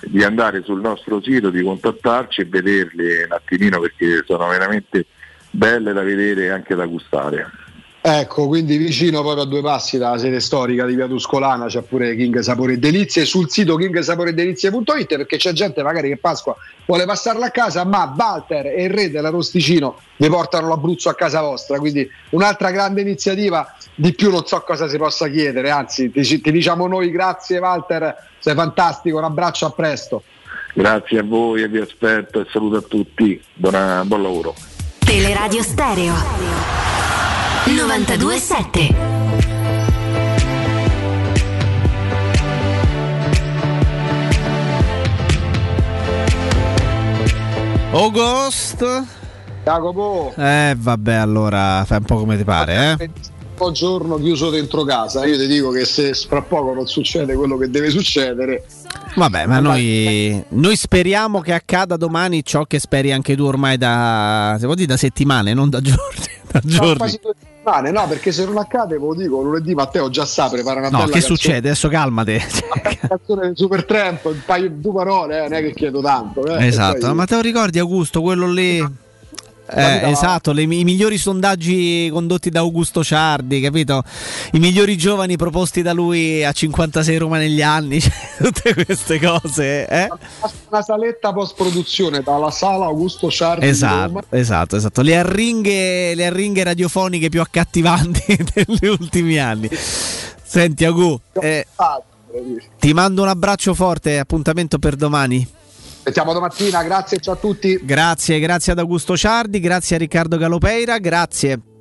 di 0.04 0.22
andare 0.22 0.62
sul 0.62 0.80
nostro 0.80 1.20
sito 1.22 1.50
di 1.50 1.62
contattarci 1.62 2.42
e 2.42 2.44
vederli 2.44 3.22
un 3.22 3.32
attimino 3.32 3.80
perché 3.80 4.22
sono 4.26 4.46
veramente 4.48 5.06
belle 5.50 5.92
da 5.92 6.02
vedere 6.02 6.44
e 6.44 6.48
anche 6.50 6.74
da 6.74 6.86
gustare 6.86 7.50
Ecco, 8.04 8.48
quindi 8.48 8.78
vicino 8.78 9.22
proprio 9.22 9.44
a 9.44 9.46
due 9.46 9.62
passi 9.62 9.96
dalla 9.96 10.18
sede 10.18 10.40
storica 10.40 10.84
di 10.86 10.96
Via 10.96 11.06
Tuscolana 11.06 11.66
c'è 11.66 11.82
pure 11.82 12.16
King 12.16 12.36
Sapore 12.40 12.72
e 12.72 12.78
Delizie 12.78 13.24
sul 13.24 13.48
sito 13.48 13.76
kingsaporedelizie.it 13.76 15.16
perché 15.16 15.36
c'è 15.36 15.52
gente 15.52 15.84
magari 15.84 16.08
che 16.08 16.16
Pasqua 16.16 16.56
vuole 16.84 17.04
passarla 17.04 17.46
a 17.46 17.50
casa 17.52 17.84
ma 17.84 18.12
Walter 18.18 18.66
e 18.66 18.82
il 18.82 18.90
re 18.90 19.08
dell'Arosticino 19.08 20.00
vi 20.16 20.28
portano 20.28 20.66
l'Abruzzo 20.66 21.10
a 21.10 21.14
casa 21.14 21.42
vostra 21.42 21.78
quindi 21.78 22.10
un'altra 22.30 22.72
grande 22.72 23.02
iniziativa 23.02 23.72
di 23.94 24.12
più 24.14 24.32
non 24.32 24.44
so 24.46 24.60
cosa 24.62 24.88
si 24.88 24.96
possa 24.96 25.28
chiedere 25.28 25.70
anzi 25.70 26.10
ti, 26.10 26.40
ti 26.40 26.50
diciamo 26.50 26.88
noi 26.88 27.08
grazie 27.08 27.60
Walter 27.60 28.16
sei 28.40 28.54
fantastico 28.56 29.18
un 29.18 29.24
abbraccio 29.24 29.66
a 29.66 29.70
presto. 29.70 30.24
Grazie 30.74 31.20
a 31.20 31.22
voi 31.22 31.62
e 31.62 31.68
vi 31.68 31.78
aspetto 31.78 32.40
e 32.40 32.46
saluto 32.50 32.78
a 32.78 32.82
tutti 32.82 33.40
Buona- 33.54 34.02
buon 34.04 34.22
lavoro. 34.22 34.54
Teleradio 34.98 35.62
Stereo 35.62 37.01
927 37.64 38.94
August. 47.92 49.04
Jacopo 49.64 50.32
Eh, 50.36 50.74
vabbè, 50.76 51.14
allora 51.14 51.84
fai 51.86 51.98
un 51.98 52.04
po' 52.04 52.16
come 52.16 52.36
ti 52.36 52.42
pare, 52.42 52.96
eh. 52.98 53.10
po' 53.54 53.70
giorno 53.70 54.16
chiuso 54.16 54.50
dentro 54.50 54.82
casa. 54.82 55.24
Io 55.24 55.36
ti 55.36 55.46
dico 55.46 55.70
che 55.70 55.84
se 55.84 56.14
fra 56.14 56.42
poco 56.42 56.74
non 56.74 56.88
succede 56.88 57.34
quello 57.34 57.56
che 57.56 57.70
deve 57.70 57.90
succedere, 57.90 58.64
Vabbè, 59.14 59.46
ma 59.46 59.60
noi, 59.60 60.42
noi 60.48 60.74
speriamo 60.74 61.40
che 61.40 61.52
accada 61.52 61.96
domani 61.96 62.42
ciò 62.42 62.64
che 62.64 62.78
speri 62.78 63.12
anche 63.12 63.36
tu 63.36 63.44
ormai 63.44 63.76
da, 63.76 64.56
se 64.58 64.64
vuoi 64.64 64.76
dire, 64.76 64.88
da 64.88 64.96
settimane, 64.96 65.52
non 65.52 65.68
da 65.68 65.80
giorni. 65.80 66.40
Da 66.52 66.60
no, 66.62 66.70
giorni. 66.70 66.96
quasi 66.96 67.18
due 67.22 67.32
settimane, 67.38 67.90
no, 67.90 68.06
perché 68.08 68.30
se 68.32 68.44
non 68.44 68.58
accade, 68.58 68.98
ve 68.98 69.04
lo 69.06 69.14
dico, 69.14 69.40
lunedì 69.40 69.74
Matteo 69.74 70.10
già 70.10 70.24
sa, 70.26 70.48
prepara 70.48 70.80
una 70.80 70.88
No, 70.90 70.96
bella 70.98 71.06
che 71.06 71.12
canzone, 71.12 71.36
succede? 71.36 71.56
Adesso 71.68 71.88
calmate. 71.88 72.40
una 72.72 72.98
canzone 73.08 73.40
del 73.46 73.56
Super 73.56 73.84
Tramp, 73.84 74.24
un 74.26 74.42
paio 74.44 74.68
di 74.68 74.80
due 74.80 74.92
parole, 74.92 75.38
eh, 75.38 75.42
non 75.48 75.52
è 75.54 75.60
che 75.62 75.72
chiedo 75.72 76.00
tanto. 76.00 76.44
Eh, 76.44 76.66
Esatto, 76.66 76.98
Poi- 77.06 77.14
ma 77.14 77.24
te 77.24 77.34
lo 77.36 77.40
ricordi 77.40 77.78
Augusto, 77.78 78.20
quello 78.20 78.46
lì? 78.50 78.84
Eh, 79.74 80.10
esatto, 80.10 80.52
le- 80.52 80.62
i 80.62 80.66
migliori 80.84 81.16
sondaggi 81.18 82.08
condotti 82.12 82.50
da 82.50 82.60
Augusto 82.60 83.02
Ciardi, 83.02 83.60
capito? 83.60 84.02
I 84.52 84.58
migliori 84.58 84.96
giovani 84.96 85.36
proposti 85.36 85.82
da 85.82 85.92
lui 85.92 86.44
a 86.44 86.52
56 86.52 87.16
Roma 87.16 87.38
negli 87.38 87.62
anni, 87.62 87.98
cioè, 88.02 88.12
tutte 88.38 88.74
queste 88.84 89.18
cose. 89.20 89.86
Eh? 89.86 90.08
una 90.68 90.82
saletta 90.82 91.32
post 91.32 91.54
produzione 91.56 92.20
dalla 92.22 92.50
sala 92.50 92.86
Augusto 92.86 93.30
Ciardi 93.30 93.60
di 93.64 93.68
Esatto, 93.70 94.06
Roma. 94.06 94.22
esatto, 94.30 94.76
esatto. 94.76 95.02
Le 95.02 95.16
arringhe, 95.16 96.14
le 96.14 96.26
arringhe 96.26 96.62
radiofoniche 96.64 97.28
più 97.28 97.40
accattivanti 97.40 98.36
degli 98.52 98.86
ultimi 98.86 99.38
anni. 99.38 99.68
Senti, 100.42 100.84
Agu, 100.84 101.18
eh, 101.40 101.66
ti 102.78 102.92
mando 102.92 103.22
un 103.22 103.28
abbraccio 103.28 103.74
forte, 103.74 104.18
appuntamento 104.18 104.78
per 104.78 104.96
domani. 104.96 105.46
Aspettiamo 106.04 106.32
domattina, 106.32 106.82
grazie 106.82 107.20
ciao 107.20 107.34
a 107.34 107.36
tutti. 107.36 107.78
Grazie, 107.80 108.40
grazie 108.40 108.72
ad 108.72 108.80
Augusto 108.80 109.16
Ciardi, 109.16 109.60
grazie 109.60 109.94
a 109.94 109.98
Riccardo 110.00 110.36
Galopeira, 110.36 110.98
grazie 110.98 111.71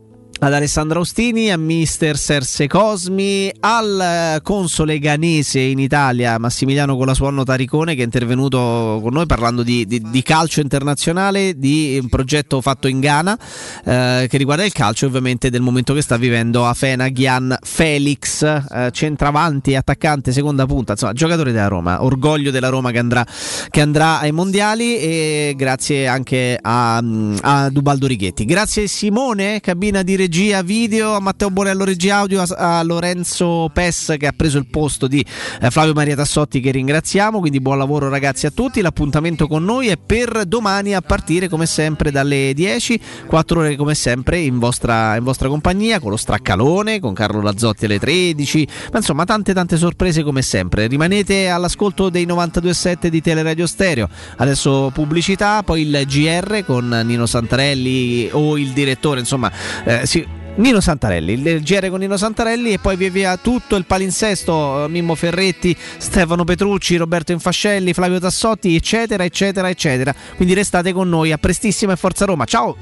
ad 0.43 0.53
Alessandro 0.53 0.97
Austini, 0.97 1.51
a 1.51 1.57
mister 1.57 2.17
Serse 2.17 2.65
Cosmi, 2.65 3.51
al 3.59 3.99
eh, 4.01 4.41
console 4.41 4.97
ghanese 4.97 5.59
in 5.59 5.77
Italia 5.77 6.39
Massimiliano 6.39 6.97
Colasuonno 6.97 7.43
Taricone 7.43 7.93
che 7.93 8.01
è 8.01 8.05
intervenuto 8.05 8.99
con 9.03 9.13
noi 9.13 9.27
parlando 9.27 9.61
di, 9.61 9.85
di- 9.85 10.01
di 10.01 10.23
calcio 10.23 10.59
internazionale, 10.59 11.59
di 11.59 11.99
un 12.01 12.09
progetto 12.09 12.59
fatto 12.59 12.87
in 12.87 12.99
Ghana 12.99 13.37
eh, 13.85 14.25
che 14.27 14.37
riguarda 14.37 14.65
il 14.65 14.71
calcio 14.71 15.05
ovviamente 15.05 15.51
del 15.51 15.61
momento 15.61 15.93
che 15.93 16.01
sta 16.01 16.17
vivendo 16.17 16.65
Afena 16.65 17.07
Ghian 17.09 17.55
Felix, 17.61 18.41
eh, 18.41 18.89
centravanti, 18.91 19.75
attaccante, 19.75 20.31
seconda 20.31 20.65
punta, 20.65 20.93
insomma 20.93 21.13
giocatore 21.13 21.51
della 21.51 21.67
Roma, 21.67 22.03
orgoglio 22.03 22.49
della 22.49 22.69
Roma 22.69 22.89
che 22.89 22.97
andrà, 22.97 23.23
che 23.69 23.81
andrà 23.81 24.19
ai 24.19 24.31
mondiali 24.31 24.97
e 24.97 25.53
grazie 25.55 26.07
anche 26.07 26.57
a, 26.59 26.97
a 27.41 27.69
Dubaldo 27.69 28.07
Righetti. 28.07 28.43
Grazie 28.45 28.87
Simone, 28.87 29.59
cabina 29.59 30.01
di 30.01 30.15
regia 30.15 30.29
video, 30.63 31.15
a 31.15 31.19
Matteo 31.19 31.49
Borello 31.49 31.83
regia 31.83 32.17
audio, 32.17 32.41
a, 32.41 32.77
a 32.77 32.83
Lorenzo 32.83 33.69
Pes 33.73 34.15
che 34.17 34.27
ha 34.27 34.31
preso 34.33 34.57
il 34.57 34.65
posto 34.65 35.07
di 35.07 35.23
eh, 35.61 35.69
Flavio 35.69 35.91
Maria 35.91 36.15
Tassotti 36.15 36.61
che 36.61 36.71
ringraziamo, 36.71 37.39
quindi 37.39 37.59
buon 37.59 37.77
lavoro 37.77 38.07
ragazzi 38.07 38.45
a 38.45 38.51
tutti, 38.51 38.79
l'appuntamento 38.79 39.47
con 39.47 39.65
noi 39.65 39.87
è 39.87 39.97
per 39.97 40.45
domani 40.45 40.95
a 40.95 41.01
partire 41.01 41.49
come 41.49 41.65
sempre 41.65 42.11
dalle 42.11 42.53
10, 42.53 43.01
4 43.27 43.59
ore 43.59 43.75
come 43.75 43.93
sempre 43.93 44.39
in 44.39 44.57
vostra, 44.57 45.17
in 45.17 45.23
vostra 45.25 45.49
compagnia 45.49 45.99
con 45.99 46.11
lo 46.11 46.17
straccalone, 46.17 47.01
con 47.01 47.13
Carlo 47.13 47.41
Lazzotti 47.41 47.83
alle 47.83 47.99
13, 47.99 48.67
ma 48.93 48.99
insomma 48.99 49.25
tante 49.25 49.53
tante 49.53 49.75
sorprese 49.75 50.23
come 50.23 50.41
sempre, 50.41 50.87
rimanete 50.87 51.49
all'ascolto 51.49 52.09
dei 52.09 52.25
92.7 52.25 53.07
di 53.07 53.21
Teleradio 53.21 53.67
Stereo, 53.67 54.07
adesso 54.37 54.91
pubblicità, 54.93 55.61
poi 55.63 55.81
il 55.81 56.03
GR 56.07 56.63
con 56.65 56.87
Nino 57.03 57.25
Santarelli 57.25 58.29
o 58.31 58.57
il 58.57 58.69
direttore, 58.69 59.19
insomma 59.19 59.51
eh, 59.83 60.05
sì, 60.05 60.20
Nino 60.55 60.79
Santarelli, 60.81 61.33
il 61.33 61.61
GR 61.61 61.89
con 61.89 61.99
Nino 61.99 62.17
Santarelli 62.17 62.73
e 62.73 62.79
poi 62.79 62.95
via 62.95 63.09
via 63.09 63.37
tutto 63.37 63.75
il 63.75 63.85
palinsesto, 63.85 64.85
Mimmo 64.89 65.15
Ferretti, 65.15 65.75
Stefano 65.97 66.43
Petrucci, 66.43 66.97
Roberto 66.97 67.31
Infascelli, 67.31 67.93
Flavio 67.93 68.19
Tassotti, 68.19 68.75
eccetera, 68.75 69.23
eccetera, 69.23 69.69
eccetera. 69.69 70.13
Quindi 70.35 70.53
restate 70.53 70.91
con 70.93 71.09
noi, 71.09 71.31
a 71.31 71.37
prestissimo 71.37 71.93
e 71.93 71.95
Forza 71.95 72.25
Roma, 72.25 72.45
ciao! 72.45 72.75